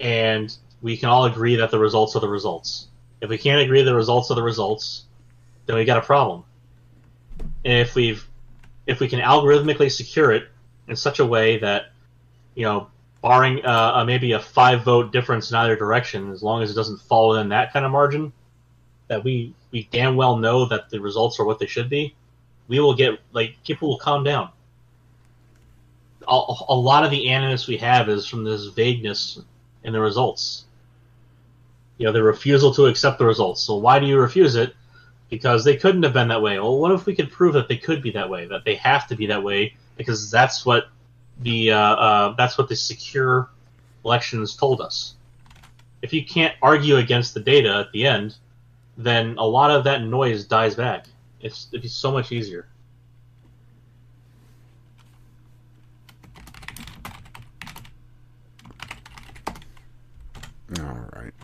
and 0.00 0.54
we 0.82 0.96
can 0.96 1.08
all 1.08 1.24
agree 1.24 1.56
that 1.56 1.70
the 1.70 1.78
results 1.78 2.14
are 2.16 2.20
the 2.20 2.28
results. 2.28 2.88
If 3.20 3.30
we 3.30 3.38
can't 3.38 3.62
agree 3.62 3.82
the 3.82 3.94
results 3.94 4.30
are 4.30 4.34
the 4.34 4.42
results, 4.42 5.04
then 5.66 5.76
we 5.76 5.84
got 5.84 5.98
a 5.98 6.02
problem. 6.02 6.44
And 7.64 7.78
if 7.78 7.94
we've 7.94 8.26
if 8.86 8.98
we 9.00 9.08
can 9.08 9.20
algorithmically 9.20 9.90
secure 9.90 10.32
it 10.32 10.48
in 10.88 10.96
such 10.96 11.20
a 11.20 11.26
way 11.26 11.58
that 11.58 11.92
you 12.54 12.64
know 12.64 12.88
barring 13.22 13.64
uh, 13.64 13.92
uh, 13.94 14.04
maybe 14.04 14.32
a 14.32 14.40
five 14.40 14.84
vote 14.84 15.12
difference 15.12 15.50
in 15.50 15.56
either 15.56 15.76
direction, 15.76 16.30
as 16.32 16.42
long 16.42 16.62
as 16.62 16.70
it 16.70 16.74
doesn't 16.74 17.00
fall 17.02 17.30
within 17.30 17.48
that 17.50 17.72
kind 17.72 17.86
of 17.86 17.92
margin, 17.92 18.32
that 19.08 19.24
we 19.24 19.54
we 19.70 19.88
damn 19.90 20.16
well 20.16 20.36
know 20.36 20.66
that 20.66 20.90
the 20.90 21.00
results 21.00 21.38
are 21.40 21.44
what 21.44 21.58
they 21.58 21.66
should 21.66 21.88
be, 21.88 22.14
we 22.68 22.80
will 22.80 22.94
get 22.94 23.18
like 23.32 23.56
people 23.64 23.88
will 23.88 23.98
calm 23.98 24.24
down. 24.24 24.50
A, 26.28 26.54
a 26.68 26.74
lot 26.74 27.04
of 27.04 27.10
the 27.10 27.30
animus 27.30 27.66
we 27.66 27.78
have 27.78 28.08
is 28.08 28.26
from 28.26 28.44
this 28.44 28.66
vagueness 28.66 29.40
in 29.82 29.92
the 29.92 30.00
results. 30.00 30.64
You 31.98 32.06
know, 32.06 32.12
the 32.12 32.22
refusal 32.22 32.74
to 32.74 32.86
accept 32.86 33.18
the 33.18 33.26
results. 33.26 33.62
So 33.62 33.76
why 33.76 33.98
do 33.98 34.06
you 34.06 34.18
refuse 34.18 34.56
it? 34.56 34.74
Because 35.30 35.64
they 35.64 35.76
couldn't 35.76 36.02
have 36.02 36.12
been 36.12 36.28
that 36.28 36.42
way. 36.42 36.58
Well, 36.58 36.78
what 36.78 36.92
if 36.92 37.06
we 37.06 37.14
could 37.14 37.30
prove 37.30 37.54
that 37.54 37.68
they 37.68 37.76
could 37.76 38.02
be 38.02 38.10
that 38.12 38.28
way? 38.28 38.46
That 38.46 38.64
they 38.64 38.74
have 38.76 39.06
to 39.08 39.16
be 39.16 39.26
that 39.26 39.42
way 39.42 39.74
because 39.96 40.30
that's 40.30 40.64
what 40.66 40.88
the 41.40 41.72
uh, 41.72 41.78
uh, 41.78 42.34
that's 42.36 42.58
what 42.58 42.68
the 42.68 42.76
secure 42.76 43.48
elections 44.04 44.56
told 44.56 44.80
us. 44.80 45.14
If 46.02 46.12
you 46.12 46.24
can't 46.24 46.54
argue 46.60 46.96
against 46.96 47.34
the 47.34 47.40
data 47.40 47.76
at 47.86 47.92
the 47.92 48.06
end, 48.06 48.36
then 48.96 49.36
a 49.38 49.44
lot 49.44 49.70
of 49.70 49.84
that 49.84 50.02
noise 50.02 50.44
dies 50.44 50.74
back. 50.74 51.06
It's 51.40 51.68
it'd 51.72 51.90
so 51.90 52.12
much 52.12 52.32
easier. 52.32 52.68
All 60.78 61.08
right. 61.12 61.34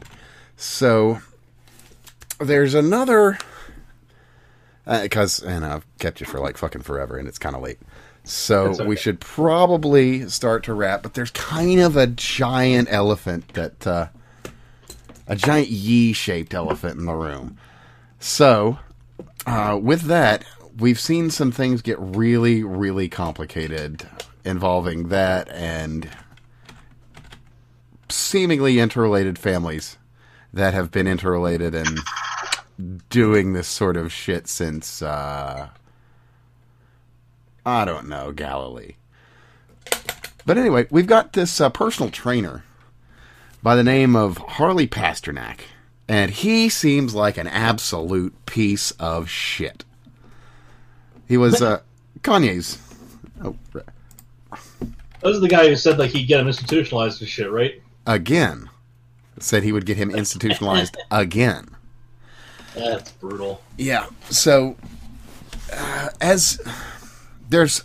So 0.57 1.21
there's 2.39 2.75
another 2.75 3.39
because 4.87 5.43
and 5.43 5.65
I've 5.65 5.87
kept 5.99 6.21
you 6.21 6.27
for 6.27 6.41
like 6.41 6.57
fucking 6.57 6.83
forever, 6.83 7.17
and 7.17 7.29
it's 7.29 7.39
kind 7.39 7.55
of 7.55 7.63
late. 7.63 7.79
So 8.29 8.67
okay. 8.67 8.87
we 8.87 8.97
should 8.97 9.21
probably 9.21 10.29
start 10.29 10.65
to 10.65 10.75
wrap. 10.75 11.03
But 11.03 11.15
there's 11.15 11.31
kind 11.31 11.81
of 11.81 11.97
a 11.97 12.07
giant 12.07 12.89
elephant 12.91 13.55
that 13.55 13.87
uh, 13.87 14.09
a 15.27 15.37
giant 15.37 15.69
Ye-shaped 15.69 16.55
elephant 16.55 16.99
in 16.99 17.07
the 17.07 17.15
room. 17.15 17.57
So 18.19 18.79
uh, 19.47 19.79
with 19.81 20.03
that, 20.03 20.45
we've 20.79 21.01
seen 21.01 21.31
some 21.31 21.53
things 21.53 21.83
get 21.83 21.99
really, 21.99 22.63
really 22.63 23.09
complicated 23.09 24.07
involving 24.45 25.09
that 25.09 25.49
and 25.51 26.09
seemingly 28.09 28.79
interrelated 28.79 29.39
families 29.39 29.99
that 30.53 30.73
have 30.73 30.91
been 30.91 31.07
interrelated 31.07 31.75
and 31.75 32.01
doing 33.11 33.53
this 33.53 33.69
sort 33.69 33.97
of 33.97 34.13
shit 34.13 34.49
since 34.49 35.03
uh 35.03 35.69
I 37.69 37.85
don't 37.85 38.09
know, 38.09 38.33
Galilee. 38.33 38.95
But 40.47 40.57
anyway, 40.57 40.87
we've 40.91 41.07
got 41.07 41.35
this 41.35 41.61
uh, 41.61 41.69
personal 41.69 42.11
trainer 42.11 42.65
by 43.63 43.77
the 43.77 43.85
name 43.85 44.17
of 44.17 44.39
Harley 44.39 44.87
Pasternak, 44.89 45.61
and 46.09 46.31
he 46.31 46.71
seems 46.71 47.15
like 47.15 47.37
an 47.37 47.47
absolute 47.47 48.35
piece 48.47 48.93
of 48.93 49.29
shit. 49.29 49.85
He 51.29 51.37
was 51.37 51.61
uh, 51.61 51.83
Kanye's. 52.23 52.79
Oh, 53.45 53.55
This 55.21 55.35
is 55.35 55.41
the 55.43 55.49
guy 55.49 55.69
who 55.69 55.77
said 55.77 55.99
like 55.99 56.13
he'd 56.13 56.25
get 56.25 56.41
him 56.41 56.49
institutionalized 56.49 57.21
and 57.21 57.29
shit, 57.29 57.51
right? 57.51 57.83
again, 58.07 58.71
said 59.39 59.63
he 59.63 59.73
would 59.73 59.85
get 59.85 59.99
him 59.99 60.11
institutionalized 60.15 60.97
again. 61.11 61.69
That's 62.75 63.13
brutal. 63.13 63.61
Yeah. 63.77 64.07
So, 64.31 64.77
uh, 65.71 66.09
as 66.23 66.59
there's, 67.49 67.85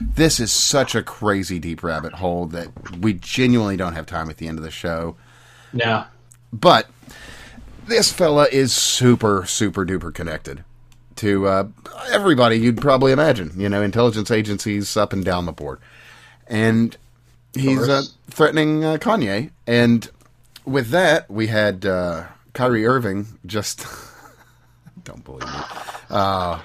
this 0.00 0.40
is 0.40 0.52
such 0.52 0.94
a 0.94 1.02
crazy 1.02 1.58
deep 1.58 1.82
rabbit 1.82 2.14
hole 2.14 2.46
that 2.46 2.98
we 2.98 3.14
genuinely 3.14 3.76
don't 3.76 3.94
have 3.94 4.06
time 4.06 4.30
at 4.30 4.38
the 4.38 4.48
end 4.48 4.58
of 4.58 4.64
the 4.64 4.70
show. 4.70 5.16
Yeah. 5.72 6.06
But 6.52 6.88
this 7.86 8.12
fella 8.12 8.46
is 8.50 8.72
super, 8.72 9.44
super 9.46 9.84
duper 9.84 10.12
connected 10.14 10.64
to 11.16 11.46
uh, 11.46 11.68
everybody 12.10 12.56
you'd 12.56 12.80
probably 12.80 13.12
imagine. 13.12 13.52
You 13.56 13.68
know, 13.68 13.82
intelligence 13.82 14.30
agencies 14.30 14.96
up 14.96 15.12
and 15.12 15.24
down 15.24 15.46
the 15.46 15.52
board, 15.52 15.80
and 16.46 16.96
he's 17.54 17.88
uh, 17.88 18.02
threatening 18.30 18.84
uh, 18.84 18.96
Kanye. 18.96 19.50
And 19.66 20.08
with 20.64 20.90
that, 20.90 21.30
we 21.30 21.48
had 21.48 21.86
uh, 21.86 22.26
Kyrie 22.52 22.86
Irving 22.86 23.26
just. 23.46 23.86
don't 25.04 25.24
believe 25.24 25.42
me. 25.42 25.60
Uh, 26.10 26.60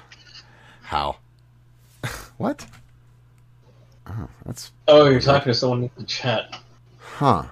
how? 0.84 1.18
What? 2.40 2.66
Oh, 4.08 4.30
that's 4.46 4.72
Oh, 4.88 5.10
you're 5.10 5.20
talking 5.20 5.52
to 5.52 5.54
someone 5.54 5.84
in 5.84 5.92
the 5.98 6.06
chat. 6.06 6.58
Huh. 6.98 7.44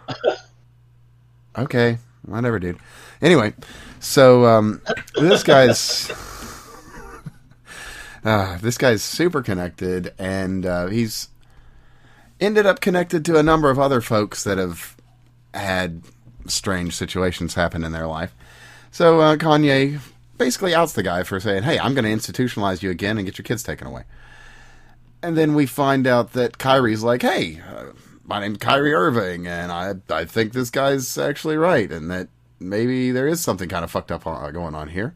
okay. 1.57 1.98
Whatever, 2.25 2.57
dude. 2.57 2.77
Anyway, 3.22 3.53
so 3.99 4.45
um, 4.45 4.82
this 5.16 5.43
guy's 5.43 6.09
uh, 8.24 8.57
this 8.59 8.77
guy's 8.77 9.03
super 9.03 9.41
connected, 9.41 10.14
and 10.17 10.66
uh, 10.66 10.88
he's 10.88 11.27
ended 12.40 12.66
up 12.66 12.80
connected 12.80 13.25
to 13.25 13.38
a 13.38 13.43
number 13.43 13.69
of 13.69 13.77
other 13.77 13.99
folks 13.99 14.45
that 14.45 14.57
have 14.57 14.95
had 15.53 16.01
strange 16.45 16.95
situations 16.95 17.56
happen 17.56 17.83
in 17.83 17.91
their 17.91 18.07
life. 18.07 18.33
So 18.91 19.19
uh, 19.19 19.35
Kanye 19.35 19.99
basically 20.38 20.74
outs 20.74 20.93
the 20.93 21.03
guy 21.03 21.24
for 21.24 21.41
saying, 21.41 21.64
"Hey, 21.64 21.77
I'm 21.77 21.93
going 21.93 22.06
to 22.06 22.32
institutionalize 22.32 22.82
you 22.82 22.90
again 22.90 23.17
and 23.17 23.25
get 23.25 23.38
your 23.38 23.43
kids 23.43 23.64
taken 23.64 23.85
away." 23.85 24.03
And 25.27 25.35
then 25.35 25.56
we 25.56 25.65
find 25.65 26.07
out 26.07 26.31
that 26.33 26.57
Kyrie's 26.57 27.03
like, 27.03 27.22
"Hey, 27.22 27.59
uh, 27.59 27.88
my 28.23 28.39
name's 28.39 28.59
Kyrie 28.59 28.93
Irving, 28.93 29.45
and 29.45 29.73
I 29.73 29.95
I 30.09 30.23
think 30.23 30.53
this 30.53 30.69
guy's 30.69 31.17
actually 31.17 31.57
right, 31.57 31.91
and 31.91 32.09
that 32.09 32.30
maybe 32.61 33.11
there 33.11 33.27
is 33.27 33.41
something 33.41 33.67
kind 33.67 33.83
of 33.83 33.91
fucked 33.91 34.09
up 34.09 34.25
uh, 34.25 34.49
going 34.51 34.73
on 34.73 34.88
here." 34.88 35.15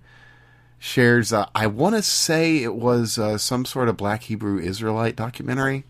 Shares, 0.79 1.31
uh, 1.31 1.45
I 1.55 1.67
want 1.67 1.95
to 1.95 2.01
say 2.01 2.61
it 2.61 2.75
was 2.75 3.17
uh, 3.17 3.37
some 3.37 3.63
sort 3.63 3.87
of 3.87 3.95
Black 3.95 4.23
Hebrew 4.23 4.59
Israelite 4.59 5.15
documentary 5.15 5.85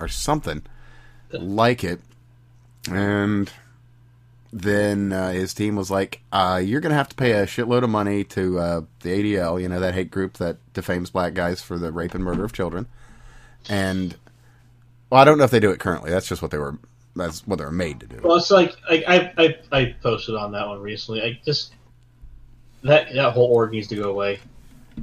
or 0.00 0.08
something 0.08 0.62
like 1.30 1.84
it, 1.84 2.00
and 2.90 3.52
then 4.52 5.12
uh, 5.12 5.30
his 5.30 5.54
team 5.54 5.76
was 5.76 5.92
like, 5.92 6.22
uh, 6.32 6.60
"You're 6.60 6.80
going 6.80 6.90
to 6.90 6.96
have 6.96 7.10
to 7.10 7.14
pay 7.14 7.34
a 7.34 7.46
shitload 7.46 7.84
of 7.84 7.90
money 7.90 8.24
to 8.24 8.58
uh, 8.58 8.80
the 9.02 9.10
ADL, 9.10 9.62
you 9.62 9.68
know 9.68 9.78
that 9.78 9.94
hate 9.94 10.10
group 10.10 10.38
that 10.38 10.56
defames 10.72 11.10
black 11.10 11.34
guys 11.34 11.62
for 11.62 11.78
the 11.78 11.92
rape 11.92 12.14
and 12.14 12.24
murder 12.24 12.42
of 12.42 12.52
children." 12.52 12.88
And 13.68 14.16
well, 15.10 15.20
I 15.20 15.24
don't 15.24 15.38
know 15.38 15.44
if 15.44 15.50
they 15.50 15.60
do 15.60 15.70
it 15.70 15.80
currently. 15.80 16.10
That's 16.10 16.28
just 16.28 16.42
what 16.42 16.50
they 16.50 16.58
were. 16.58 16.78
That's 17.16 17.46
what 17.46 17.58
they 17.58 17.64
were 17.64 17.70
made 17.70 18.00
to 18.00 18.06
do. 18.06 18.20
Well, 18.22 18.36
it's 18.36 18.50
like 18.50 18.74
I 18.88 19.32
I, 19.36 19.44
I, 19.44 19.58
I 19.72 19.94
posted 20.02 20.34
on 20.34 20.52
that 20.52 20.66
one 20.66 20.80
recently. 20.80 21.22
I 21.22 21.40
just 21.44 21.74
that 22.82 23.12
that 23.12 23.32
whole 23.32 23.46
org 23.46 23.72
needs 23.72 23.88
to 23.88 23.96
go 23.96 24.10
away. 24.10 24.38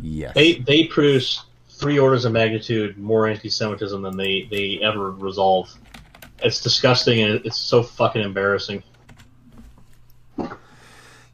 Yes. 0.01 0.33
They 0.33 0.55
they 0.55 0.85
produce 0.85 1.43
three 1.69 1.99
orders 1.99 2.25
of 2.25 2.31
magnitude 2.31 2.97
more 2.97 3.27
anti-Semitism 3.27 4.01
than 4.01 4.17
they 4.17 4.47
they 4.49 4.79
ever 4.81 5.11
resolve. 5.11 5.73
It's 6.43 6.61
disgusting 6.61 7.21
and 7.21 7.45
it's 7.45 7.59
so 7.59 7.83
fucking 7.83 8.21
embarrassing. 8.21 8.83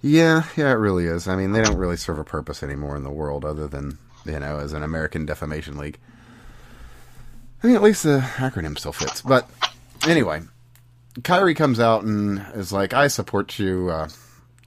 Yeah, 0.01 0.43
yeah, 0.57 0.69
it 0.69 0.75
really 0.75 1.05
is. 1.05 1.29
I 1.29 1.37
mean, 1.37 1.53
they 1.53 1.61
don't 1.61 1.77
really 1.77 1.95
serve 1.95 2.19
a 2.19 2.25
purpose 2.25 2.61
anymore 2.61 2.97
in 2.97 3.03
the 3.03 3.09
world 3.09 3.45
other 3.45 3.67
than, 3.67 3.97
you 4.25 4.37
know, 4.37 4.59
as 4.59 4.73
an 4.73 4.83
American 4.83 5.25
Defamation 5.25 5.77
League. 5.77 5.97
I 7.63 7.67
mean, 7.67 7.75
at 7.75 7.81
least 7.81 8.03
the 8.03 8.19
acronym 8.19 8.77
still 8.77 8.91
fits. 8.91 9.21
But 9.21 9.49
anyway, 10.05 10.41
Kyrie 11.23 11.55
comes 11.55 11.79
out 11.79 12.03
and 12.03 12.45
is 12.55 12.73
like, 12.73 12.93
I 12.93 13.07
support 13.07 13.57
you 13.57 13.89
uh, 13.89 14.09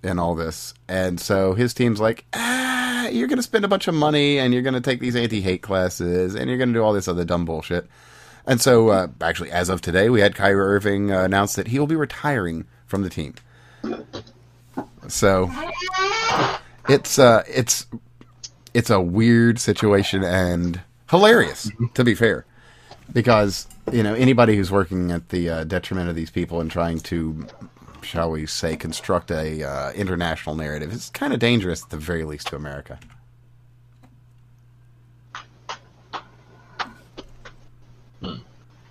in 0.03 0.19
all 0.19 0.35
this. 0.35 0.73
And 0.89 1.21
so 1.21 1.53
his 1.53 1.75
team's 1.75 2.01
like, 2.01 2.25
ah, 2.33 3.09
you're 3.09 3.29
going 3.29 3.37
to 3.37 3.43
spend 3.43 3.65
a 3.67 3.69
bunch 3.69 3.87
of 3.87 3.95
money 3.95 4.39
and 4.39 4.55
you're 4.55 4.63
going 4.63 4.75
to 4.75 4.81
take 4.81 5.01
these 5.01 5.15
anti 5.15 5.43
hate 5.43 5.63
classes 5.63 6.35
and 6.35 6.49
you're 6.49 6.59
going 6.59 6.71
to 6.71 6.75
do 6.75 6.83
all 6.83 6.95
this 6.95 7.09
other 7.09 7.25
dumb 7.25 7.45
bullshit. 7.45 7.87
And 8.47 8.61
so, 8.61 8.89
uh, 8.89 9.09
actually, 9.21 9.51
as 9.51 9.69
of 9.69 9.81
today, 9.83 10.09
we 10.09 10.21
had 10.21 10.35
Kyrie 10.35 10.55
Irving 10.55 11.13
uh, 11.13 11.23
announce 11.23 11.55
that 11.57 11.69
he 11.69 11.79
will 11.79 11.89
be 11.89 11.97
retiring 11.97 12.65
from 12.87 13.03
the 13.03 13.11
team. 13.11 13.35
So 15.09 15.51
it's 16.89 17.19
uh 17.19 17.43
it's 17.49 17.87
it's 18.75 18.91
a 18.91 19.01
weird 19.01 19.59
situation 19.59 20.23
and 20.25 20.81
hilarious 21.11 21.71
to 21.95 22.05
be 22.05 22.15
fair 22.15 22.45
because 23.13 23.67
you 23.93 24.03
know 24.03 24.15
anybody 24.15 24.57
who's 24.57 24.71
working 24.71 25.11
at 25.11 25.29
the 25.31 25.49
uh, 25.49 25.65
detriment 25.65 26.09
of 26.09 26.17
these 26.17 26.31
people 26.31 26.61
and 26.61 26.71
trying 26.71 27.01
to 27.01 27.47
shall 28.03 28.31
we 28.31 28.47
say 28.47 28.77
construct 28.77 29.31
a 29.31 29.63
uh, 29.63 29.93
international 29.93 30.55
narrative 30.55 30.93
is 30.93 31.11
kind 31.11 31.33
of 31.33 31.41
dangerous 31.41 31.83
at 31.83 31.91
the 31.91 31.97
very 31.97 32.25
least 32.25 32.47
to 32.47 32.57
America. 32.57 32.99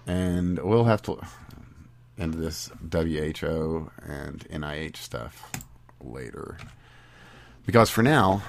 And 0.08 0.60
we'll 0.60 0.84
have 0.84 1.02
to 1.04 1.20
end 2.20 2.36
this 2.36 2.70
WHO 2.92 3.92
and 4.04 4.46
NIH 4.50 4.98
stuff 4.98 5.52
later. 6.00 6.58
Because 7.66 7.90
for 7.90 8.04
now, 8.04 8.44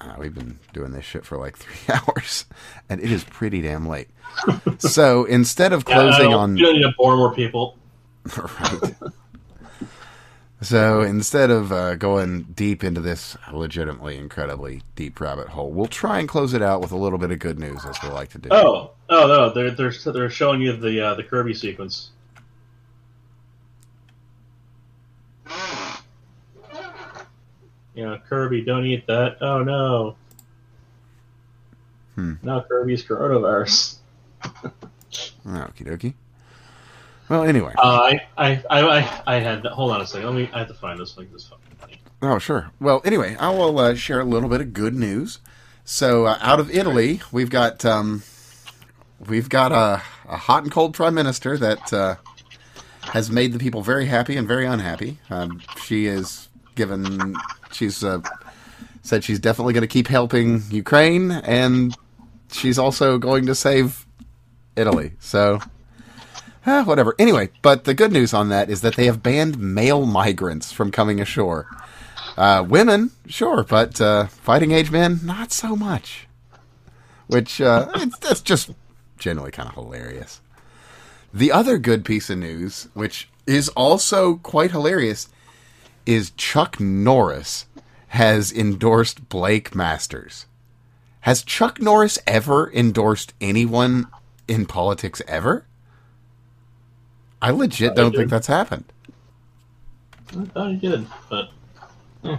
uh, 0.00 0.14
we've 0.18 0.34
been 0.34 0.58
doing 0.72 0.92
this 0.92 1.04
shit 1.04 1.24
for 1.24 1.36
like 1.36 1.56
three 1.58 1.94
hours, 1.94 2.46
and 2.88 3.00
it 3.00 3.10
is 3.10 3.24
pretty 3.24 3.62
damn 3.62 3.88
late. 3.88 4.08
so 4.78 5.24
instead 5.24 5.72
of 5.72 5.84
closing 5.86 6.30
yeah, 6.30 6.36
on, 6.36 6.56
you 6.56 6.64
don't 6.64 6.76
need 6.76 6.82
to 6.82 6.94
bore 6.96 7.16
more 7.16 7.34
people. 7.34 7.76
right. 8.36 8.94
So 10.62 11.00
instead 11.00 11.50
of 11.50 11.72
uh, 11.72 11.94
going 11.94 12.42
deep 12.42 12.84
into 12.84 13.00
this 13.00 13.34
legitimately 13.50 14.18
incredibly 14.18 14.82
deep 14.94 15.18
rabbit 15.18 15.48
hole, 15.48 15.70
we'll 15.70 15.86
try 15.86 16.18
and 16.18 16.28
close 16.28 16.52
it 16.52 16.60
out 16.60 16.82
with 16.82 16.92
a 16.92 16.98
little 16.98 17.18
bit 17.18 17.30
of 17.30 17.38
good 17.38 17.58
news, 17.58 17.84
as 17.86 17.96
we 18.02 18.10
like 18.10 18.28
to 18.30 18.38
do. 18.38 18.50
Oh, 18.52 18.90
oh 19.08 19.26
no, 19.26 19.50
they're 19.54 19.70
they're 19.70 20.12
they're 20.12 20.30
showing 20.30 20.60
you 20.60 20.76
the 20.76 21.00
uh, 21.00 21.14
the 21.14 21.22
Kirby 21.22 21.54
sequence. 21.54 22.10
You 27.94 28.06
know, 28.06 28.18
Kirby, 28.28 28.62
don't 28.62 28.86
eat 28.86 29.06
that. 29.06 29.38
Oh 29.40 29.62
no. 29.62 30.16
Hmm. 32.14 32.34
Now 32.42 32.60
Kirby's 32.60 33.04
coronavirus. 33.04 33.96
Okie 34.42 35.86
dokie. 35.86 36.14
Well, 37.28 37.44
anyway. 37.44 37.72
Uh, 37.78 38.12
I, 38.12 38.26
I, 38.36 38.62
I, 38.70 39.22
I, 39.26 39.38
had. 39.38 39.64
Hold 39.64 39.92
on 39.92 40.00
a 40.00 40.06
second. 40.06 40.26
Let 40.26 40.34
me. 40.34 40.50
I 40.52 40.58
have 40.58 40.68
to 40.68 40.74
find 40.74 40.98
this 40.98 41.16
link. 41.16 41.32
This 41.32 41.46
fucking 41.46 41.76
funny. 41.78 42.00
Oh, 42.20 42.38
sure. 42.38 42.70
Well, 42.80 43.00
anyway, 43.04 43.36
I 43.38 43.50
will 43.50 43.78
uh, 43.78 43.94
share 43.94 44.20
a 44.20 44.24
little 44.24 44.48
bit 44.48 44.60
of 44.60 44.72
good 44.72 44.94
news. 44.94 45.38
So, 45.84 46.26
uh, 46.26 46.38
out 46.40 46.58
of 46.58 46.70
Italy, 46.70 47.20
we've 47.30 47.48
got 47.48 47.84
um, 47.84 48.24
we've 49.28 49.48
got 49.48 49.70
a, 49.70 50.02
a 50.28 50.36
hot 50.36 50.64
and 50.64 50.72
cold 50.72 50.92
prime 50.92 51.14
minister 51.14 51.56
that 51.56 51.92
uh, 51.92 52.16
has 53.02 53.30
made 53.30 53.52
the 53.52 53.60
people 53.60 53.82
very 53.82 54.06
happy 54.06 54.36
and 54.36 54.46
very 54.46 54.66
unhappy. 54.66 55.18
Um, 55.30 55.62
she 55.82 56.06
is 56.06 56.48
given. 56.74 57.36
She's 57.72 58.04
uh, 58.04 58.20
said 59.02 59.24
she's 59.24 59.38
definitely 59.38 59.74
going 59.74 59.82
to 59.82 59.88
keep 59.88 60.08
helping 60.08 60.62
Ukraine, 60.70 61.30
and 61.30 61.96
she's 62.50 62.78
also 62.78 63.18
going 63.18 63.46
to 63.46 63.54
save 63.54 64.06
Italy. 64.76 65.12
So. 65.20 65.60
Eh, 66.66 66.82
whatever. 66.82 67.14
Anyway, 67.18 67.48
but 67.62 67.84
the 67.84 67.94
good 67.94 68.12
news 68.12 68.34
on 68.34 68.50
that 68.50 68.68
is 68.68 68.82
that 68.82 68.94
they 68.94 69.06
have 69.06 69.22
banned 69.22 69.58
male 69.58 70.04
migrants 70.04 70.70
from 70.70 70.90
coming 70.90 71.18
ashore. 71.18 71.66
Uh, 72.36 72.64
women, 72.66 73.10
sure, 73.26 73.64
but 73.64 74.00
uh, 74.00 74.26
fighting 74.26 74.70
age 74.70 74.90
men, 74.90 75.20
not 75.22 75.52
so 75.52 75.74
much. 75.74 76.28
Which 77.28 77.60
uh, 77.60 77.86
that's 78.20 78.40
just 78.40 78.70
generally 79.18 79.50
kind 79.50 79.68
of 79.68 79.74
hilarious. 79.74 80.40
The 81.32 81.52
other 81.52 81.78
good 81.78 82.04
piece 82.04 82.28
of 82.28 82.38
news, 82.38 82.88
which 82.94 83.28
is 83.46 83.68
also 83.70 84.36
quite 84.36 84.70
hilarious, 84.70 85.28
is 86.10 86.32
Chuck 86.32 86.80
Norris 86.80 87.66
has 88.08 88.50
endorsed 88.50 89.28
Blake 89.28 89.76
Masters. 89.76 90.46
Has 91.20 91.42
Chuck 91.44 91.80
Norris 91.80 92.18
ever 92.26 92.68
endorsed 92.72 93.32
anyone 93.40 94.08
in 94.48 94.66
politics 94.66 95.22
ever? 95.28 95.66
I 97.40 97.52
legit 97.52 97.94
don't 97.94 98.12
think 98.12 98.28
that's 98.28 98.48
happened. 98.48 98.92
I 100.36 100.44
thought 100.46 100.70
he 100.72 100.76
did, 100.78 101.06
but. 101.28 101.50
eh. 102.24 102.36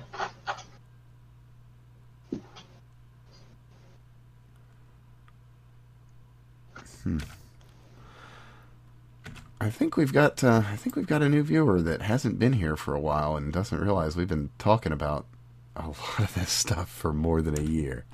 I 9.62 9.70
think 9.70 9.96
we've 9.96 10.12
got 10.12 10.44
uh, 10.44 10.64
I 10.68 10.76
think 10.76 10.96
we've 10.96 11.06
got 11.06 11.22
a 11.22 11.30
new 11.30 11.44
viewer 11.44 11.84
that 11.84 12.02
hasn't 12.02 12.40
been 12.40 12.54
here 12.54 12.76
for 12.76 12.96
a 12.96 13.00
while 13.00 13.36
and 13.36 13.54
doesn't 13.54 13.80
realize 13.80 14.16
we've 14.16 14.28
been 14.28 14.50
talking 14.58 14.92
about 14.92 15.28
a 15.76 15.82
lot 15.88 16.20
of 16.20 16.34
this 16.34 16.50
stuff 16.50 16.90
for 16.90 17.14
more 17.14 17.44
than 17.44 17.60
a 17.60 17.62
year. 17.62 18.06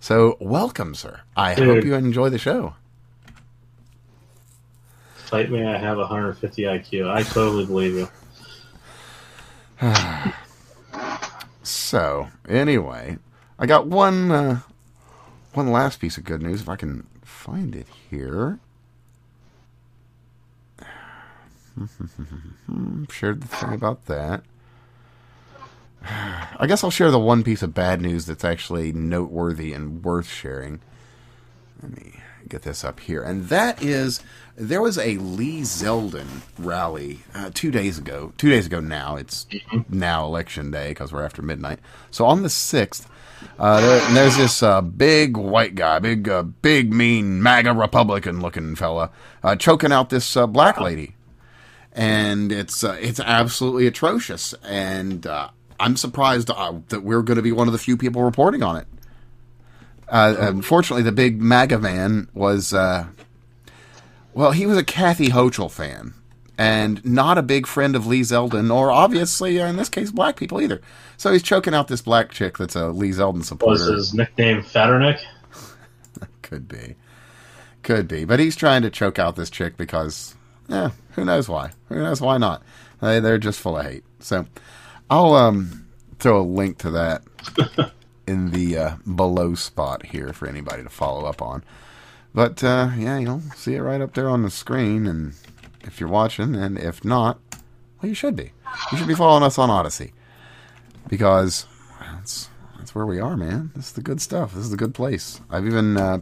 So 0.00 0.36
welcome, 0.40 0.96
sir. 0.96 1.20
I 1.36 1.54
Dude. 1.54 1.68
hope 1.68 1.84
you 1.84 1.94
enjoy 1.94 2.30
the 2.30 2.38
show. 2.38 2.74
Fight 5.14 5.52
me, 5.52 5.64
I 5.64 5.78
have 5.78 5.98
150 5.98 6.62
IQ. 6.62 7.08
I 7.08 7.22
totally 7.22 7.64
believe 7.64 7.94
you. 7.94 8.08
So 11.64 12.28
anyway, 12.48 13.18
I 13.58 13.66
got 13.66 13.86
one 13.86 14.32
uh, 14.32 14.60
one 15.52 15.70
last 15.70 16.00
piece 16.00 16.18
of 16.18 16.24
good 16.24 16.42
news 16.42 16.60
if 16.60 16.68
I 16.68 16.74
can 16.74 17.06
find 17.22 17.76
it 17.76 17.86
here. 18.10 18.58
Shared 23.10 23.42
the 23.42 23.48
thing 23.48 23.72
about 23.72 24.06
that. 24.06 24.42
I 26.04 26.66
guess 26.66 26.82
I'll 26.84 26.90
share 26.90 27.10
the 27.10 27.18
one 27.18 27.42
piece 27.42 27.62
of 27.62 27.74
bad 27.74 28.00
news 28.00 28.26
that's 28.26 28.44
actually 28.44 28.92
noteworthy 28.92 29.72
and 29.72 30.04
worth 30.04 30.28
sharing. 30.28 30.80
Let 31.82 31.96
me 31.96 32.20
get 32.48 32.62
this 32.62 32.84
up 32.84 33.00
here. 33.00 33.22
And 33.22 33.48
that 33.48 33.82
is 33.82 34.20
there 34.56 34.82
was 34.82 34.98
a 34.98 35.16
Lee 35.16 35.62
Zeldin 35.62 36.42
rally 36.58 37.20
uh, 37.34 37.50
two 37.54 37.70
days 37.70 37.98
ago. 37.98 38.32
Two 38.36 38.50
days 38.50 38.66
ago 38.66 38.80
now. 38.80 39.16
It's 39.16 39.46
now 39.88 40.24
election 40.26 40.70
day 40.70 40.90
because 40.90 41.12
we're 41.12 41.24
after 41.24 41.42
midnight. 41.42 41.78
So 42.10 42.26
on 42.26 42.42
the 42.42 42.48
6th, 42.48 43.06
uh, 43.58 43.80
there, 43.80 44.14
there's 44.14 44.36
this 44.36 44.62
uh, 44.62 44.82
big 44.82 45.36
white 45.36 45.74
guy, 45.74 45.98
big, 45.98 46.28
uh, 46.28 46.42
big, 46.42 46.92
mean 46.92 47.42
MAGA 47.42 47.72
Republican 47.72 48.40
looking 48.40 48.76
fella, 48.76 49.10
uh, 49.42 49.56
choking 49.56 49.90
out 49.90 50.10
this 50.10 50.36
uh, 50.36 50.46
black 50.46 50.80
lady 50.80 51.14
and 51.94 52.52
it's 52.52 52.82
uh, 52.84 52.96
it's 53.00 53.20
absolutely 53.20 53.86
atrocious. 53.86 54.54
And 54.64 55.26
uh, 55.26 55.48
I'm 55.78 55.96
surprised 55.96 56.50
uh, 56.50 56.74
that 56.88 57.02
we're 57.02 57.22
going 57.22 57.36
to 57.36 57.42
be 57.42 57.52
one 57.52 57.68
of 57.68 57.72
the 57.72 57.78
few 57.78 57.96
people 57.96 58.22
reporting 58.22 58.62
on 58.62 58.76
it. 58.76 58.86
Uh, 60.08 60.34
unfortunately, 60.38 61.02
the 61.02 61.12
big 61.12 61.40
MAGA 61.40 61.78
man 61.78 62.28
was 62.34 62.74
uh, 62.74 63.06
well, 64.34 64.52
he 64.52 64.66
was 64.66 64.78
a 64.78 64.84
Kathy 64.84 65.28
Hochul 65.28 65.70
fan. 65.70 66.14
And 66.58 67.04
not 67.04 67.38
a 67.38 67.42
big 67.42 67.66
friend 67.66 67.96
of 67.96 68.06
Lee 68.06 68.20
Zeldin, 68.20 68.72
or 68.72 68.92
obviously, 68.92 69.60
uh, 69.60 69.66
in 69.66 69.76
this 69.76 69.88
case, 69.88 70.10
black 70.10 70.36
people 70.36 70.60
either. 70.60 70.80
So 71.16 71.32
he's 71.32 71.42
choking 71.42 71.74
out 71.74 71.88
this 71.88 72.02
black 72.02 72.30
chick 72.30 72.58
that's 72.58 72.76
a 72.76 72.88
Lee 72.88 73.10
Zeldin 73.10 73.42
supporter. 73.42 73.80
Was 73.80 73.88
his 73.88 74.14
nickname 74.14 74.62
Fatternick? 74.62 75.18
Could 76.42 76.68
be. 76.68 76.96
Could 77.82 78.06
be. 78.06 78.24
But 78.24 78.38
he's 78.38 78.54
trying 78.54 78.82
to 78.82 78.90
choke 78.90 79.18
out 79.18 79.34
this 79.34 79.50
chick 79.50 79.76
because, 79.76 80.34
yeah, 80.72 80.90
who 81.12 81.24
knows 81.24 81.48
why? 81.48 81.70
Who 81.88 81.96
knows 81.96 82.20
why 82.20 82.38
not? 82.38 82.62
They, 83.00 83.20
they're 83.20 83.38
just 83.38 83.60
full 83.60 83.76
of 83.78 83.84
hate. 83.86 84.04
So 84.20 84.46
I'll 85.10 85.34
um, 85.34 85.86
throw 86.18 86.40
a 86.40 86.42
link 86.42 86.78
to 86.78 86.90
that 86.90 87.22
in 88.26 88.50
the 88.50 88.78
uh, 88.78 88.96
below 89.14 89.54
spot 89.54 90.06
here 90.06 90.32
for 90.32 90.48
anybody 90.48 90.82
to 90.82 90.88
follow 90.88 91.26
up 91.26 91.42
on. 91.42 91.62
But 92.34 92.64
uh, 92.64 92.90
yeah, 92.96 93.18
you'll 93.18 93.42
see 93.54 93.74
it 93.74 93.80
right 93.82 94.00
up 94.00 94.14
there 94.14 94.28
on 94.30 94.42
the 94.42 94.50
screen, 94.50 95.06
and 95.06 95.34
if 95.82 96.00
you're 96.00 96.08
watching, 96.08 96.54
and 96.54 96.78
if 96.78 97.04
not, 97.04 97.38
well, 98.00 98.08
you 98.08 98.14
should 98.14 98.36
be. 98.36 98.52
You 98.90 98.96
should 98.98 99.08
be 99.08 99.14
following 99.14 99.42
us 99.42 99.58
on 99.58 99.68
Odysee 99.68 100.12
because 101.08 101.66
that's 102.00 102.48
that's 102.78 102.94
where 102.94 103.04
we 103.06 103.20
are, 103.20 103.36
man. 103.36 103.70
This 103.76 103.86
is 103.88 103.92
the 103.92 104.00
good 104.00 104.20
stuff. 104.20 104.54
This 104.54 104.64
is 104.64 104.70
the 104.70 104.76
good 104.78 104.94
place. 104.94 105.40
I've 105.50 105.66
even 105.66 105.96
uh, 105.98 106.20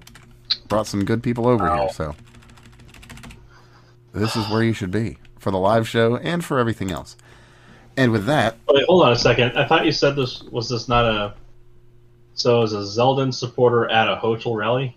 brought 0.68 0.86
some 0.88 1.04
good 1.04 1.22
people 1.22 1.46
over 1.46 1.64
Wow. 1.64 1.78
here, 1.82 1.88
so 1.90 2.16
this 4.12 4.36
is 4.36 4.48
where 4.48 4.62
you 4.62 4.72
should 4.72 4.90
be 4.90 5.18
for 5.38 5.50
the 5.50 5.58
live 5.58 5.88
show 5.88 6.16
and 6.16 6.44
for 6.44 6.58
everything 6.58 6.90
else. 6.90 7.16
And 7.96 8.12
with 8.12 8.26
that, 8.26 8.56
Wait, 8.68 8.84
hold 8.86 9.04
on 9.04 9.12
a 9.12 9.16
second. 9.16 9.56
I 9.58 9.66
thought 9.66 9.84
you 9.84 9.92
said 9.92 10.16
this 10.16 10.42
was 10.44 10.68
this 10.68 10.88
not 10.88 11.04
a. 11.04 11.34
So 12.34 12.62
is 12.62 12.72
a 12.72 12.78
Zeldin 12.78 13.34
supporter 13.34 13.90
at 13.90 14.08
a 14.08 14.16
Hochul 14.16 14.56
rally? 14.56 14.96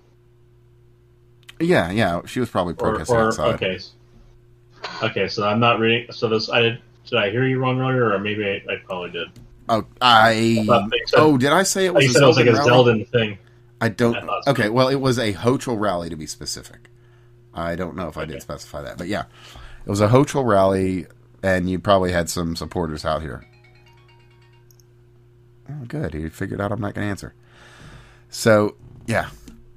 yeah, 1.60 1.92
yeah, 1.92 2.22
she 2.26 2.40
was 2.40 2.50
probably 2.50 2.74
protesting 2.74 3.16
or 3.16 3.28
outside. 3.28 3.56
okay, 3.56 3.80
okay. 5.02 5.28
So 5.28 5.48
I'm 5.48 5.60
not 5.60 5.80
reading. 5.80 6.12
So 6.12 6.28
this 6.30 6.50
I 6.50 6.62
did. 6.62 6.82
Did 7.06 7.20
I 7.20 7.30
hear 7.32 7.46
you 7.46 7.60
wrong 7.60 7.80
earlier, 7.82 8.14
or 8.14 8.20
maybe 8.20 8.46
I, 8.46 8.72
I 8.72 8.78
probably 8.86 9.12
did? 9.12 9.28
Oh, 9.70 9.86
I. 10.02 10.34
they 10.90 10.98
said- 11.08 11.20
Oh, 11.20 11.38
did 11.38 11.52
I 11.52 11.64
say 11.64 11.86
it 11.86 11.94
was 11.94 12.06
you 12.06 12.12
said 12.12 12.24
it 12.24 12.28
was 12.28 12.38
like 12.38 12.48
a 12.48 12.52
Zeldin 12.52 12.66
rally? 12.68 13.04
Zeldin 13.06 13.08
thing. 13.10 13.38
I 13.82 13.90
don't. 13.90 14.16
I. 14.16 14.42
Okay, 14.48 14.70
well, 14.70 14.88
it 14.88 14.96
was 15.02 15.18
a 15.20 15.34
Hochul 15.34 15.80
rally 15.80 16.10
to 16.10 16.16
be 16.16 16.26
specific. 16.28 16.90
I 17.54 17.76
don't 17.76 17.96
know 17.96 18.08
if 18.08 18.18
I 18.18 18.26
did 18.26 18.42
specify 18.42 18.82
that, 18.82 18.98
but 18.98 19.08
yeah, 19.08 19.26
it 19.86 19.90
was 19.90 20.02
a 20.02 20.08
Hochul 20.08 20.46
rally, 20.46 21.06
and 21.42 21.70
you 21.70 21.80
probably 21.80 22.12
had 22.12 22.30
some 22.30 22.56
supporters 22.56 23.06
out 23.06 23.22
here. 23.22 23.46
Oh, 25.70 25.86
good. 25.88 26.14
He 26.14 26.30
figured 26.30 26.60
out 26.60 26.72
I'm 26.72 26.82
not 26.82 26.94
going 26.94 27.06
to 27.06 27.12
answer. 27.12 27.34
So 28.30 28.76
yeah, 29.06 29.30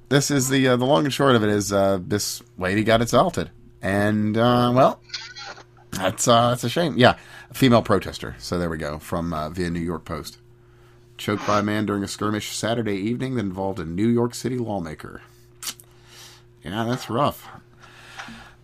this 0.09 0.31
is 0.31 0.49
the 0.49 0.69
uh, 0.69 0.75
the 0.77 0.85
long 0.85 1.05
and 1.05 1.13
short 1.13 1.35
of 1.35 1.43
it 1.43 1.49
is 1.49 1.71
uh, 1.71 1.99
this 2.01 2.41
lady 2.57 2.83
got 2.83 3.01
assaulted, 3.01 3.51
and 3.81 4.37
uh, 4.37 4.71
well, 4.73 5.01
that's 5.91 6.27
uh, 6.27 6.49
that's 6.49 6.63
a 6.63 6.69
shame. 6.69 6.97
Yeah, 6.97 7.17
a 7.49 7.53
female 7.53 7.81
protester. 7.81 8.35
So 8.39 8.57
there 8.57 8.69
we 8.69 8.77
go 8.77 8.99
from 8.99 9.33
uh, 9.33 9.49
via 9.49 9.69
New 9.69 9.79
York 9.79 10.05
Post. 10.05 10.39
Choked 11.17 11.45
by 11.47 11.59
a 11.59 11.63
man 11.63 11.85
during 11.85 12.03
a 12.03 12.07
skirmish 12.07 12.55
Saturday 12.55 12.95
evening 12.95 13.35
that 13.35 13.41
involved 13.41 13.79
a 13.79 13.85
New 13.85 14.07
York 14.07 14.35
City 14.35 14.57
lawmaker. 14.57 15.21
Yeah, 16.63 16.83
that's 16.83 17.09
rough. 17.09 17.47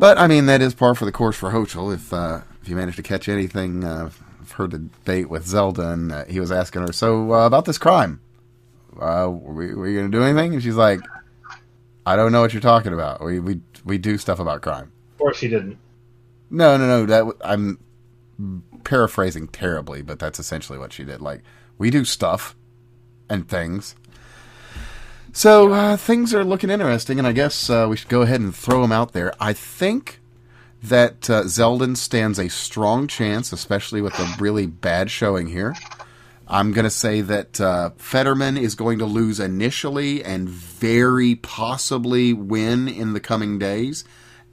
But 0.03 0.17
I 0.17 0.27
mean, 0.27 0.47
that 0.47 0.61
is 0.61 0.73
par 0.73 0.95
for 0.95 1.05
the 1.05 1.13
course 1.13 1.37
for 1.37 1.51
Hochul. 1.51 1.93
If 1.93 2.11
uh, 2.11 2.41
if 2.61 2.67
you 2.67 2.75
manage 2.75 2.97
to 2.97 3.01
catch 3.01 3.29
anything, 3.29 3.85
uh, 3.85 4.09
I've 4.41 4.51
heard 4.51 4.71
the 4.71 4.79
debate 4.79 5.29
with 5.29 5.45
Zeldin, 5.45 5.93
and 5.93 6.11
uh, 6.11 6.25
he 6.25 6.41
was 6.41 6.51
asking 6.51 6.81
her, 6.81 6.91
"So 6.91 7.31
uh, 7.31 7.45
about 7.45 7.63
this 7.63 7.77
crime, 7.77 8.19
uh, 8.99 9.29
were, 9.31 9.53
we, 9.53 9.73
were 9.73 9.87
you 9.87 9.99
going 9.99 10.11
to 10.11 10.17
do 10.17 10.21
anything?" 10.21 10.55
And 10.55 10.61
she's 10.61 10.75
like, 10.75 10.99
"I 12.05 12.17
don't 12.17 12.33
know 12.33 12.41
what 12.41 12.51
you're 12.51 12.59
talking 12.59 12.91
about. 12.91 13.23
We 13.23 13.39
we 13.39 13.61
we 13.85 13.97
do 13.97 14.17
stuff 14.17 14.39
about 14.39 14.61
crime." 14.61 14.91
Of 15.13 15.19
course, 15.19 15.37
she 15.37 15.47
didn't. 15.47 15.77
No, 16.49 16.75
no, 16.75 16.85
no. 16.85 17.05
That 17.05 17.37
I'm 17.41 17.79
paraphrasing 18.83 19.47
terribly, 19.47 20.01
but 20.01 20.19
that's 20.19 20.37
essentially 20.37 20.77
what 20.77 20.91
she 20.91 21.05
did. 21.05 21.21
Like 21.21 21.43
we 21.77 21.89
do 21.89 22.03
stuff 22.03 22.57
and 23.29 23.47
things. 23.47 23.95
So 25.35 25.73
uh, 25.73 25.97
things 25.97 26.31
are 26.35 26.43
looking 26.43 26.69
interesting, 26.69 27.17
and 27.17 27.27
I 27.27 27.31
guess 27.31 27.67
uh, 27.67 27.87
we 27.89 27.97
should 27.97 28.07
go 28.07 28.21
ahead 28.21 28.39
and 28.39 28.55
throw 28.55 28.83
them 28.83 28.91
out 28.91 29.13
there. 29.13 29.33
I 29.39 29.51
think 29.51 30.21
that 30.83 31.27
uh, 31.27 31.45
Zeldin 31.45 31.97
stands 31.97 32.37
a 32.37 32.49
strong 32.49 33.07
chance, 33.07 33.51
especially 33.51 33.99
with 33.99 34.13
a 34.19 34.35
really 34.39 34.67
bad 34.67 35.09
showing 35.09 35.47
here. 35.47 35.75
I'm 36.47 36.71
going 36.71 36.83
to 36.83 36.91
say 36.91 37.21
that 37.21 37.59
uh, 37.59 37.89
Fetterman 37.97 38.57
is 38.57 38.75
going 38.75 38.99
to 38.99 39.05
lose 39.05 39.39
initially 39.39 40.23
and 40.23 40.47
very 40.47 41.33
possibly 41.33 42.31
win 42.31 42.87
in 42.87 43.13
the 43.13 43.19
coming 43.19 43.57
days 43.57 44.03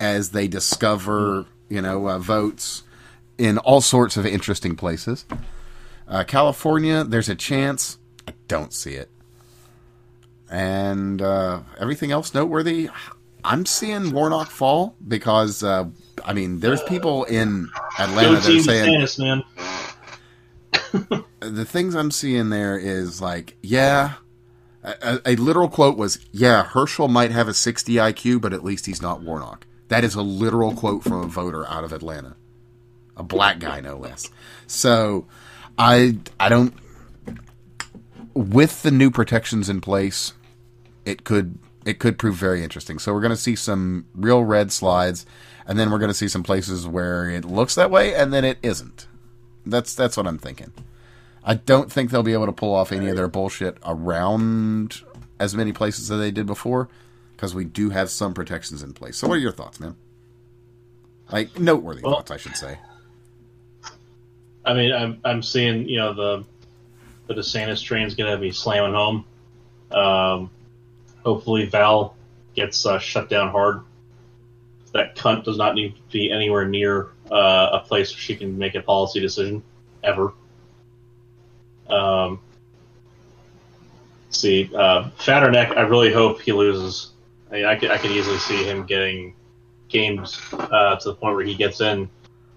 as 0.00 0.30
they 0.30 0.48
discover, 0.48 1.44
you 1.68 1.82
know, 1.82 2.08
uh, 2.08 2.18
votes 2.18 2.84
in 3.36 3.58
all 3.58 3.82
sorts 3.82 4.16
of 4.16 4.24
interesting 4.24 4.76
places. 4.76 5.26
Uh, 6.08 6.24
California, 6.24 7.04
there's 7.04 7.28
a 7.28 7.34
chance. 7.34 7.98
I 8.26 8.32
don't 8.48 8.72
see 8.72 8.94
it. 8.94 9.10
And 10.50 11.22
uh, 11.22 11.60
everything 11.78 12.10
else 12.10 12.34
noteworthy, 12.34 12.90
I'm 13.44 13.64
seeing 13.66 14.10
Warnock 14.10 14.50
fall 14.50 14.96
because, 15.06 15.62
uh, 15.62 15.84
I 16.24 16.32
mean, 16.32 16.58
there's 16.60 16.82
people 16.82 17.24
in 17.24 17.70
Atlanta 17.98 18.40
that 18.40 18.48
are 18.48 18.60
saying 18.60 19.00
DeSantis, 19.00 19.18
man. 19.18 19.42
the 21.40 21.64
things 21.64 21.94
I'm 21.94 22.10
seeing 22.10 22.50
there 22.50 22.76
is 22.76 23.20
like, 23.22 23.56
yeah, 23.62 24.14
a, 24.82 24.94
a- 25.24 25.32
a 25.32 25.36
literal 25.36 25.68
quote 25.68 25.96
was, 25.96 26.18
yeah, 26.32 26.64
Herschel 26.64 27.06
might 27.08 27.30
have 27.30 27.46
a 27.48 27.54
60 27.54 27.94
IQ, 27.94 28.40
but 28.40 28.52
at 28.52 28.64
least 28.64 28.86
he's 28.86 29.00
not 29.00 29.22
Warnock. 29.22 29.66
That 29.88 30.02
is 30.04 30.14
a 30.16 30.22
literal 30.22 30.74
quote 30.74 31.04
from 31.04 31.22
a 31.22 31.26
voter 31.26 31.66
out 31.68 31.84
of 31.84 31.92
Atlanta, 31.92 32.36
a 33.16 33.22
black 33.22 33.58
guy 33.60 33.80
no 33.80 33.96
less. 33.96 34.30
So, 34.66 35.26
I 35.78 36.18
I 36.38 36.48
don't. 36.48 36.74
With 38.34 38.82
the 38.82 38.92
new 38.92 39.10
protections 39.10 39.68
in 39.68 39.80
place, 39.80 40.32
it 41.10 41.24
could 41.24 41.58
it 41.84 41.98
could 41.98 42.18
prove 42.18 42.36
very 42.36 42.62
interesting. 42.62 42.98
So 42.98 43.12
we're 43.12 43.20
going 43.22 43.30
to 43.30 43.36
see 43.36 43.56
some 43.56 44.06
real 44.14 44.44
red 44.44 44.70
slides, 44.70 45.24
and 45.66 45.78
then 45.78 45.90
we're 45.90 45.98
going 45.98 46.10
to 46.10 46.14
see 46.14 46.28
some 46.28 46.42
places 46.42 46.86
where 46.86 47.28
it 47.28 47.44
looks 47.44 47.74
that 47.74 47.90
way, 47.90 48.14
and 48.14 48.32
then 48.32 48.44
it 48.44 48.58
isn't. 48.62 49.06
That's 49.66 49.94
that's 49.94 50.16
what 50.16 50.26
I'm 50.26 50.38
thinking. 50.38 50.72
I 51.42 51.54
don't 51.54 51.90
think 51.90 52.10
they'll 52.10 52.22
be 52.22 52.34
able 52.34 52.46
to 52.46 52.52
pull 52.52 52.74
off 52.74 52.92
any 52.92 53.08
of 53.08 53.16
their 53.16 53.28
bullshit 53.28 53.78
around 53.84 55.00
as 55.38 55.54
many 55.54 55.72
places 55.72 56.10
as 56.10 56.18
they 56.18 56.30
did 56.30 56.44
before, 56.46 56.88
because 57.34 57.54
we 57.54 57.64
do 57.64 57.88
have 57.90 58.10
some 58.10 58.34
protections 58.34 58.82
in 58.82 58.92
place. 58.92 59.16
So, 59.16 59.26
what 59.26 59.34
are 59.36 59.40
your 59.40 59.52
thoughts, 59.52 59.80
man? 59.80 59.96
Like 61.32 61.58
noteworthy 61.58 62.02
Well- 62.02 62.16
thoughts, 62.16 62.30
I 62.30 62.36
should 62.36 62.56
say. 62.56 62.78
I 64.64 64.74
mean, 64.74 64.92
I'm 64.92 65.18
I'm 65.24 65.42
seeing 65.42 65.88
you 65.88 65.98
know 65.98 66.12
the 66.12 66.44
the 67.26 67.34
DeSantis 67.34 67.82
train's 67.82 68.14
gonna 68.14 68.36
be 68.36 68.50
slamming 68.52 68.92
home. 68.92 69.24
Um, 69.90 70.50
hopefully, 71.24 71.66
Val 71.66 72.16
gets 72.54 72.84
uh, 72.86 72.98
shut 72.98 73.28
down 73.28 73.50
hard. 73.50 73.80
That 74.92 75.16
cunt 75.16 75.44
does 75.44 75.56
not 75.56 75.74
need 75.74 75.94
to 75.94 76.00
be 76.12 76.32
anywhere 76.32 76.66
near 76.66 77.10
uh, 77.30 77.80
a 77.80 77.84
place 77.86 78.12
where 78.12 78.20
she 78.20 78.36
can 78.36 78.58
make 78.58 78.74
a 78.74 78.82
policy 78.82 79.20
decision 79.20 79.62
ever. 80.02 80.32
Um, 81.88 82.40
see, 84.30 84.70
uh, 84.74 85.10
Fatterneck, 85.18 85.76
I 85.76 85.82
really 85.82 86.12
hope 86.12 86.40
he 86.40 86.52
loses. 86.52 87.12
I, 87.50 87.54
mean, 87.54 87.64
I 87.64 87.76
could 87.76 87.90
I 87.90 87.98
could 87.98 88.10
easily 88.10 88.38
see 88.38 88.64
him 88.64 88.84
getting 88.86 89.34
games 89.88 90.40
uh, 90.52 90.96
to 90.96 91.08
the 91.08 91.14
point 91.14 91.36
where 91.36 91.44
he 91.44 91.54
gets 91.54 91.80
in 91.80 92.08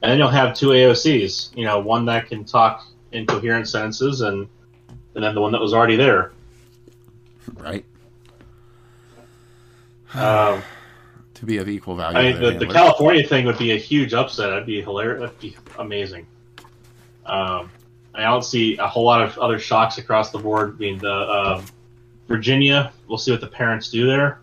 and 0.04 0.12
then 0.12 0.20
you'll 0.20 0.28
have 0.28 0.54
two 0.54 0.68
AOCs. 0.68 1.56
You 1.56 1.64
know, 1.64 1.80
one 1.80 2.06
that 2.06 2.28
can 2.28 2.44
talk 2.44 2.86
in 3.14 3.26
coherent 3.26 3.70
sentences, 3.70 4.20
and 4.20 4.50
and 5.16 5.24
then 5.24 5.34
the 5.34 5.40
one 5.40 5.54
that 5.54 5.62
was 5.62 5.74
already 5.74 5.96
there. 5.96 6.34
Right? 7.54 7.86
Um, 10.16 10.62
To 11.36 11.46
be 11.46 11.58
of 11.58 11.68
equal 11.68 11.96
value. 11.96 12.18
I 12.18 12.34
mean, 12.34 12.42
the, 12.42 12.66
the. 12.66 12.72
California 12.72 13.26
thing 13.28 13.46
would 13.46 13.58
be 13.58 13.72
a 13.72 13.78
huge 13.78 14.14
upset. 14.14 14.50
That'd 14.50 14.66
be 14.66 14.82
hilarious. 14.82 15.22
That'd 15.22 15.40
be 15.40 15.56
amazing. 15.80 16.28
Um, 17.26 17.72
I 18.14 18.24
don't 18.24 18.44
see 18.44 18.78
a 18.78 18.88
whole 18.88 19.06
lot 19.06 19.22
of 19.22 19.38
other 19.40 19.58
shocks 19.58 19.98
across 19.98 20.32
the 20.32 20.38
board. 20.38 20.76
I 20.76 20.80
mean, 20.80 21.00
the 21.00 21.14
um, 21.14 21.66
Virginia. 22.28 22.92
We'll 23.08 23.18
see 23.18 23.32
what 23.32 23.42
the 23.42 23.48
parents 23.48 23.90
do 23.90 24.06
there. 24.06 24.40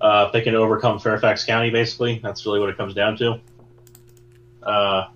Uh, 0.00 0.24
if 0.26 0.32
they 0.32 0.42
can 0.42 0.54
overcome 0.54 0.98
Fairfax 0.98 1.44
County, 1.44 1.70
basically, 1.70 2.20
that's 2.22 2.44
really 2.46 2.60
what 2.60 2.68
it 2.68 2.76
comes 2.76 2.94
down 2.94 3.16
to. 3.18 3.40
Uh, 4.62 5.08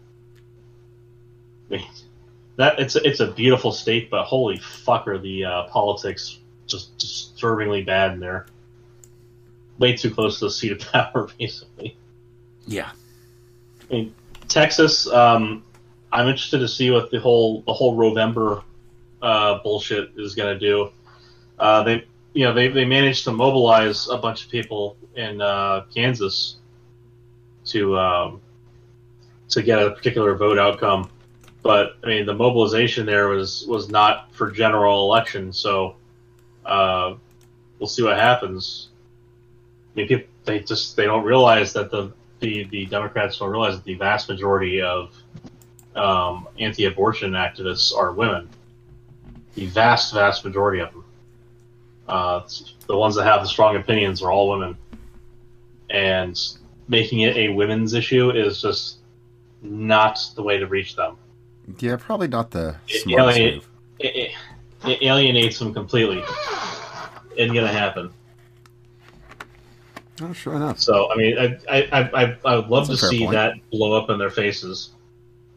that 2.56 2.78
it's 2.78 2.96
it's 2.96 3.20
a 3.20 3.30
beautiful 3.32 3.72
state, 3.72 4.10
but 4.10 4.24
holy 4.24 4.58
fuck, 4.58 5.08
are 5.08 5.18
the 5.18 5.44
uh, 5.44 5.62
politics 5.64 6.38
just 6.66 6.96
disturbingly 6.98 7.82
bad 7.82 8.12
in 8.12 8.20
there? 8.20 8.46
Way 9.80 9.96
too 9.96 10.14
close 10.14 10.38
to 10.38 10.44
the 10.44 10.50
seat 10.52 10.72
of 10.72 10.78
power, 10.92 11.28
basically. 11.38 11.96
Yeah. 12.66 12.92
I 13.90 13.92
mean, 13.92 14.14
Texas. 14.46 15.08
Um, 15.08 15.64
I'm 16.12 16.28
interested 16.28 16.58
to 16.58 16.68
see 16.68 16.90
what 16.90 17.10
the 17.10 17.18
whole 17.18 17.62
the 17.62 17.72
whole 17.72 17.96
Roevember 17.96 18.62
uh, 19.22 19.58
bullshit 19.62 20.12
is 20.16 20.34
going 20.34 20.56
to 20.56 20.58
do. 20.58 20.90
Uh, 21.58 21.82
they, 21.82 22.04
you 22.32 22.44
know, 22.44 22.52
they 22.52 22.68
they 22.68 22.84
managed 22.84 23.24
to 23.24 23.32
mobilize 23.32 24.08
a 24.08 24.16
bunch 24.16 24.44
of 24.44 24.50
people 24.50 24.96
in 25.16 25.40
uh, 25.40 25.84
Kansas 25.92 26.56
to 27.66 27.98
um, 27.98 28.40
to 29.48 29.62
get 29.62 29.82
a 29.82 29.90
particular 29.90 30.34
vote 30.34 30.58
outcome, 30.58 31.10
but 31.62 31.96
I 32.02 32.06
mean, 32.06 32.26
the 32.26 32.34
mobilization 32.34 33.06
there 33.06 33.28
was 33.28 33.66
was 33.66 33.88
not 33.88 34.32
for 34.34 34.50
general 34.50 35.04
election. 35.04 35.52
So 35.52 35.96
uh, 36.64 37.14
we'll 37.78 37.88
see 37.88 38.02
what 38.02 38.16
happens. 38.16 38.89
People 39.94 40.20
they 40.44 40.60
just 40.60 40.96
they 40.96 41.04
don't 41.04 41.24
realize 41.24 41.72
that 41.74 41.90
the 41.90 42.12
the, 42.40 42.64
the 42.64 42.86
Democrats 42.86 43.38
don't 43.38 43.50
realize 43.50 43.74
that 43.76 43.84
the 43.84 43.94
vast 43.94 44.28
majority 44.28 44.80
of 44.80 45.14
um, 45.94 46.48
anti-abortion 46.58 47.32
activists 47.32 47.94
are 47.94 48.12
women. 48.12 48.48
The 49.56 49.66
vast, 49.66 50.14
vast 50.14 50.44
majority 50.44 50.80
of 50.80 50.92
them. 50.92 51.04
Uh, 52.08 52.40
the 52.86 52.96
ones 52.96 53.14
that 53.16 53.24
have 53.24 53.42
the 53.42 53.48
strong 53.48 53.76
opinions 53.76 54.22
are 54.22 54.30
all 54.32 54.48
women. 54.48 54.76
and 55.90 56.38
making 56.88 57.20
it 57.20 57.36
a 57.36 57.48
women's 57.50 57.92
issue 57.94 58.30
is 58.30 58.62
just 58.62 58.98
not 59.62 60.18
the 60.34 60.42
way 60.42 60.56
to 60.58 60.66
reach 60.66 60.96
them. 60.96 61.16
Yeah, 61.78 61.96
probably 61.96 62.28
not 62.28 62.50
the 62.52 62.76
It- 62.88 63.02
smartest 63.02 63.38
alienate- 63.38 63.54
move. 63.56 63.68
It, 63.98 64.16
it, 64.16 64.30
it 64.88 65.02
alienates 65.02 65.58
them 65.58 65.74
completely. 65.74 66.22
Isn't 67.36 67.54
gonna 67.54 67.68
happen. 67.68 68.10
Oh, 70.20 70.32
sure 70.32 70.54
enough. 70.54 70.78
So 70.80 71.10
I 71.10 71.16
mean, 71.16 71.38
I 71.38 71.58
I 71.68 71.88
I, 71.92 72.36
I, 72.44 72.56
would 72.56 72.68
love 72.68 72.88
That's 72.88 73.00
to 73.00 73.08
see 73.08 73.20
point. 73.20 73.32
that 73.32 73.54
blow 73.70 73.92
up 73.92 74.10
in 74.10 74.18
their 74.18 74.30
faces, 74.30 74.90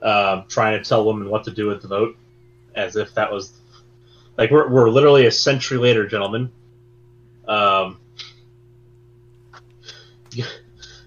um, 0.01 0.45
trying 0.47 0.81
to 0.81 0.87
tell 0.87 1.05
women 1.05 1.29
what 1.29 1.43
to 1.45 1.51
do 1.51 1.67
with 1.67 1.81
the 1.81 1.87
vote, 1.87 2.15
as 2.75 2.95
if 2.95 3.13
that 3.15 3.31
was 3.31 3.53
like 4.37 4.51
we're 4.51 4.69
we're 4.69 4.89
literally 4.89 5.25
a 5.25 5.31
century 5.31 5.77
later, 5.77 6.07
gentlemen. 6.07 6.51
Um, 7.47 7.99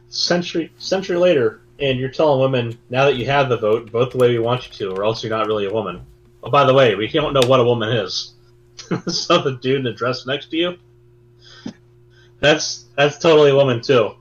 century 0.08 0.72
century 0.78 1.16
later, 1.16 1.60
and 1.80 1.98
you're 1.98 2.10
telling 2.10 2.40
women 2.40 2.78
now 2.90 3.06
that 3.06 3.16
you 3.16 3.26
have 3.26 3.48
the 3.48 3.56
vote, 3.56 3.90
vote 3.90 4.12
the 4.12 4.18
way 4.18 4.30
we 4.30 4.38
want 4.38 4.66
you 4.66 4.72
to, 4.74 4.94
or 4.94 5.04
else 5.04 5.22
you're 5.22 5.36
not 5.36 5.46
really 5.46 5.66
a 5.66 5.72
woman. 5.72 6.04
Oh, 6.42 6.50
by 6.50 6.64
the 6.64 6.74
way, 6.74 6.94
we 6.94 7.08
don't 7.08 7.32
know 7.32 7.46
what 7.46 7.60
a 7.60 7.64
woman 7.64 7.88
is. 7.90 8.34
so 9.08 9.42
the 9.42 9.58
dude 9.60 9.78
in 9.78 9.84
the 9.84 9.92
dress 9.92 10.26
next 10.26 10.50
to 10.50 10.56
you, 10.56 10.78
that's 12.40 12.84
that's 12.96 13.18
totally 13.18 13.50
a 13.50 13.54
woman 13.56 13.80
too. 13.80 14.14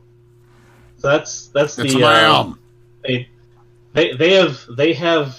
So 0.97 1.09
that's 1.09 1.47
that's 1.47 1.77
It's 1.77 1.93
the 1.93 2.03
uh, 2.03 2.43
man. 2.43 2.55
they 3.03 3.29
they 3.93 4.15
they 4.15 4.33
have 4.33 4.59
they 4.75 4.93
have 4.93 5.37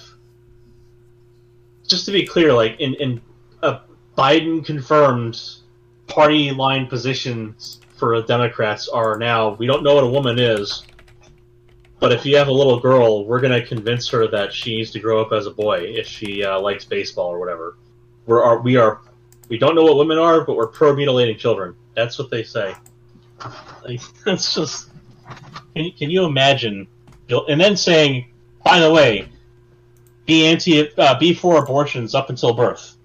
just 1.87 2.05
to 2.05 2.11
be 2.11 2.25
clear, 2.25 2.53
like 2.53 2.79
in 2.79 2.93
in 2.95 3.21
a 3.63 3.81
Biden 4.17 4.65
confirmed 4.65 5.39
party 6.07 6.51
line 6.51 6.87
positions 6.87 7.81
for 7.97 8.21
Democrats 8.21 8.87
are 8.87 9.17
now 9.17 9.55
we 9.55 9.65
don't 9.65 9.83
know 9.83 9.95
what 9.95 10.03
a 10.03 10.09
woman 10.09 10.39
is, 10.39 10.83
but 11.99 12.11
if 12.11 12.25
you 12.25 12.37
have 12.37 12.47
a 12.47 12.51
little 12.51 12.79
girl, 12.79 13.25
we're 13.25 13.41
gonna 13.41 13.65
convince 13.65 14.07
her 14.09 14.27
that 14.27 14.53
she 14.53 14.77
needs 14.77 14.91
to 14.91 14.99
grow 14.99 15.21
up 15.21 15.31
as 15.31 15.47
a 15.47 15.51
boy 15.51 15.79
if 15.79 16.07
she 16.07 16.43
uh, 16.43 16.59
likes 16.59 16.85
baseball 16.85 17.27
or 17.27 17.39
whatever. 17.39 17.77
We're 18.25 18.43
are, 18.43 18.59
we 18.59 18.75
are 18.75 19.01
we 19.49 19.57
don't 19.57 19.75
know 19.75 19.83
what 19.83 19.97
women 19.97 20.17
are, 20.17 20.43
but 20.43 20.55
we're 20.55 20.67
pro 20.67 20.95
mutilating 20.95 21.37
children. 21.37 21.75
That's 21.97 22.19
what 22.19 22.29
they 22.29 22.43
say. 22.43 22.75
Like, 23.83 24.01
that's 24.25 24.53
just 24.53 24.91
can 25.73 25.85
you, 25.85 25.91
can 25.91 26.09
you 26.11 26.25
imagine? 26.25 26.87
And 27.29 27.59
then 27.59 27.75
saying, 27.75 28.31
by 28.63 28.79
the 28.79 28.91
way, 28.91 29.27
be 30.27 30.45
anti, 30.45 30.95
uh, 30.95 31.17
be 31.17 31.33
for 31.33 31.61
abortions 31.61 32.13
up 32.13 32.29
until 32.29 32.53
birth, 32.53 32.95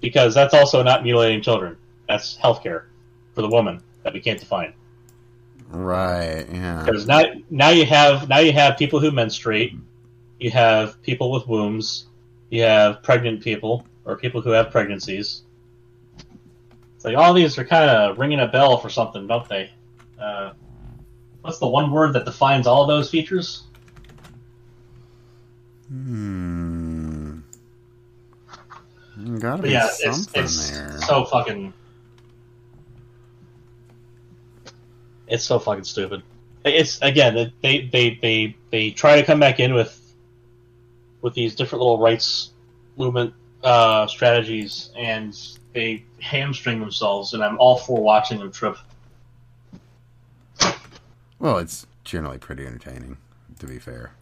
because 0.00 0.34
that's 0.34 0.52
also 0.52 0.82
not 0.82 1.04
mutilating 1.04 1.42
children. 1.42 1.76
That's 2.08 2.36
healthcare 2.38 2.86
for 3.34 3.42
the 3.42 3.48
woman 3.48 3.80
that 4.02 4.12
we 4.12 4.20
can't 4.20 4.40
define. 4.40 4.74
Right. 5.68 6.46
Yeah. 6.50 6.82
Because 6.84 7.06
now, 7.06 7.22
now 7.50 7.70
you 7.70 7.86
have 7.86 8.28
now 8.28 8.38
you 8.38 8.52
have 8.52 8.78
people 8.78 8.98
who 8.98 9.12
menstruate, 9.12 9.74
you 10.40 10.50
have 10.50 11.00
people 11.02 11.30
with 11.30 11.46
wombs, 11.46 12.06
you 12.50 12.62
have 12.62 13.00
pregnant 13.04 13.42
people 13.42 13.86
or 14.04 14.16
people 14.16 14.40
who 14.40 14.50
have 14.50 14.72
pregnancies. 14.72 15.42
It's 16.98 17.04
like 17.04 17.16
all 17.16 17.32
these 17.32 17.56
are 17.58 17.64
kind 17.64 17.88
of 17.88 18.18
ringing 18.18 18.40
a 18.40 18.48
bell 18.48 18.76
for 18.76 18.90
something, 18.90 19.28
don't 19.28 19.48
they? 19.48 19.70
Uh, 20.20 20.50
what's 21.42 21.60
the 21.60 21.68
one 21.68 21.92
word 21.92 22.12
that 22.14 22.24
defines 22.24 22.66
all 22.66 22.88
those 22.88 23.08
features? 23.08 23.62
Hmm. 25.86 27.38
Gotta 29.38 29.62
be 29.62 29.70
yeah, 29.70 29.86
it's, 29.86 30.02
something 30.02 30.42
it's 30.42 30.70
there. 30.70 30.98
so 31.02 31.24
fucking. 31.24 31.72
It's 35.28 35.44
so 35.44 35.60
fucking 35.60 35.84
stupid. 35.84 36.24
It's 36.64 37.00
again 37.00 37.52
they 37.62 37.82
they 37.92 38.18
they 38.20 38.56
they 38.72 38.90
try 38.90 39.20
to 39.20 39.24
come 39.24 39.38
back 39.38 39.60
in 39.60 39.72
with 39.72 40.16
with 41.22 41.34
these 41.34 41.54
different 41.54 41.82
little 41.82 42.00
rights 42.00 42.50
movement 42.96 43.34
uh, 43.62 44.08
strategies, 44.08 44.90
and 44.96 45.32
they 45.74 46.04
hamstring 46.20 46.80
themselves. 46.80 47.34
And 47.34 47.42
I'm 47.42 47.58
all 47.58 47.78
for 47.78 48.02
watching 48.02 48.38
them 48.38 48.52
trip. 48.52 48.76
Well, 51.38 51.58
it's 51.58 51.86
generally 52.04 52.38
pretty 52.38 52.66
entertaining, 52.66 53.16
to 53.60 53.66
be 53.66 53.78
fair. 53.78 54.12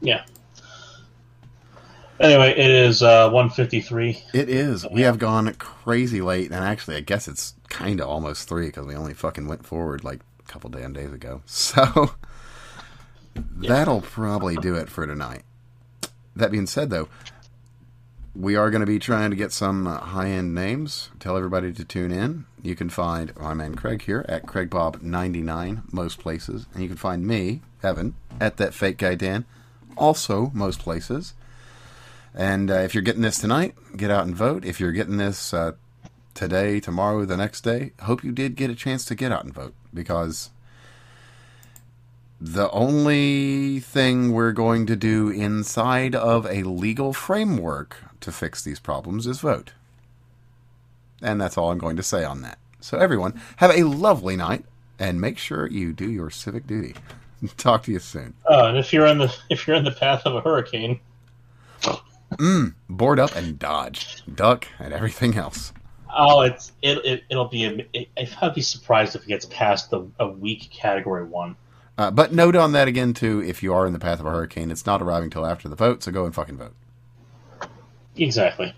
Yeah. 0.00 0.24
Anyway, 2.20 2.50
it 2.50 2.70
is 2.70 3.02
uh, 3.02 3.28
153. 3.30 4.22
It 4.32 4.48
is. 4.48 4.86
We 4.90 5.02
have 5.02 5.18
gone 5.18 5.52
crazy 5.54 6.20
late, 6.20 6.52
and 6.52 6.64
actually, 6.64 6.96
I 6.96 7.00
guess 7.00 7.26
it's 7.26 7.54
kind 7.68 8.00
of 8.00 8.08
almost 8.08 8.48
three 8.48 8.66
because 8.66 8.86
we 8.86 8.94
only 8.94 9.14
fucking 9.14 9.48
went 9.48 9.66
forward 9.66 10.04
like 10.04 10.20
a 10.38 10.42
couple 10.44 10.70
damn 10.70 10.92
days 10.92 11.12
ago. 11.12 11.42
So 11.50 12.12
that'll 13.56 14.00
probably 14.00 14.54
do 14.54 14.76
it 14.76 14.88
for 14.88 15.06
tonight. 15.08 15.42
That 16.36 16.52
being 16.52 16.68
said, 16.68 16.90
though, 16.90 17.08
we 18.34 18.56
are 18.56 18.70
going 18.70 18.80
to 18.80 18.86
be 18.86 18.98
trying 18.98 19.30
to 19.30 19.36
get 19.36 19.52
some 19.52 19.86
uh, 19.86 19.98
high-end 19.98 20.54
names. 20.54 21.10
Tell 21.20 21.36
everybody 21.36 21.72
to 21.72 21.84
tune 21.84 22.10
in. 22.10 22.46
You 22.62 22.74
can 22.74 22.90
find 22.90 23.34
my 23.36 23.54
man 23.54 23.76
Craig 23.76 24.02
here 24.02 24.24
at 24.28 24.46
CraigBob99 24.46 25.92
most 25.92 26.18
places, 26.18 26.66
and 26.72 26.82
you 26.82 26.88
can 26.88 26.96
find 26.96 27.26
me, 27.26 27.62
Evan, 27.82 28.14
at 28.40 28.56
that 28.56 28.74
fake 28.74 28.98
guy 28.98 29.14
Dan, 29.14 29.44
also 29.96 30.50
most 30.52 30.80
places. 30.80 31.34
And 32.34 32.70
uh, 32.70 32.74
if 32.74 32.94
you're 32.94 33.02
getting 33.02 33.22
this 33.22 33.38
tonight, 33.38 33.74
get 33.96 34.10
out 34.10 34.26
and 34.26 34.34
vote. 34.34 34.64
If 34.64 34.80
you're 34.80 34.90
getting 34.90 35.18
this 35.18 35.54
uh, 35.54 35.72
today, 36.34 36.80
tomorrow, 36.80 37.24
the 37.24 37.36
next 37.36 37.60
day, 37.60 37.92
hope 38.02 38.24
you 38.24 38.32
did 38.32 38.56
get 38.56 38.70
a 38.70 38.74
chance 38.74 39.04
to 39.04 39.14
get 39.14 39.30
out 39.30 39.44
and 39.44 39.54
vote 39.54 39.74
because 39.92 40.50
the 42.40 42.68
only 42.72 43.78
thing 43.78 44.32
we're 44.32 44.52
going 44.52 44.86
to 44.86 44.96
do 44.96 45.30
inside 45.30 46.16
of 46.16 46.44
a 46.46 46.64
legal 46.64 47.12
framework 47.12 47.96
to 48.24 48.32
fix 48.32 48.62
these 48.62 48.80
problems 48.80 49.26
is 49.26 49.40
vote. 49.40 49.72
And 51.22 51.40
that's 51.40 51.56
all 51.56 51.70
I'm 51.70 51.78
going 51.78 51.96
to 51.96 52.02
say 52.02 52.24
on 52.24 52.42
that. 52.42 52.58
So, 52.80 52.98
everyone, 52.98 53.40
have 53.56 53.70
a 53.70 53.84
lovely 53.84 54.36
night 54.36 54.64
and 54.98 55.20
make 55.20 55.38
sure 55.38 55.66
you 55.66 55.92
do 55.92 56.10
your 56.10 56.30
civic 56.30 56.66
duty. 56.66 56.94
Talk 57.56 57.84
to 57.84 57.92
you 57.92 57.98
soon. 57.98 58.34
Uh, 58.50 58.66
and 58.66 58.78
if 58.78 58.92
you're 58.92 59.06
in 59.06 59.18
the 59.18 59.34
if 59.48 59.66
you're 59.66 59.76
in 59.76 59.84
the 59.84 59.90
path 59.90 60.22
of 60.26 60.34
a 60.34 60.40
hurricane, 60.40 61.00
Mm, 62.38 62.74
board 62.88 63.20
up 63.20 63.36
and 63.36 63.58
dodge, 63.58 64.22
duck, 64.32 64.66
and 64.78 64.92
everything 64.92 65.36
else. 65.36 65.72
Oh, 66.16 66.42
it's 66.42 66.72
it, 66.82 67.04
it 67.04 67.24
it'll 67.28 67.48
be. 67.48 67.64
A, 67.64 67.86
it, 67.92 68.08
I'd 68.40 68.54
be 68.54 68.60
surprised 68.60 69.14
if 69.14 69.22
it 69.22 69.28
gets 69.28 69.46
past 69.46 69.90
the 69.90 70.06
a 70.18 70.28
weak 70.28 70.70
category 70.70 71.24
one. 71.24 71.56
Uh, 71.96 72.10
but 72.10 72.32
note 72.32 72.56
on 72.56 72.72
that 72.72 72.88
again 72.88 73.14
too. 73.14 73.42
If 73.42 73.62
you 73.62 73.72
are 73.72 73.86
in 73.86 73.92
the 73.92 73.98
path 73.98 74.20
of 74.20 74.26
a 74.26 74.30
hurricane, 74.30 74.70
it's 74.70 74.86
not 74.86 75.02
arriving 75.02 75.30
till 75.30 75.46
after 75.46 75.68
the 75.68 75.76
vote, 75.76 76.02
so 76.02 76.12
go 76.12 76.24
and 76.24 76.34
fucking 76.34 76.56
vote. 76.56 76.74
Exactly. 78.16 78.74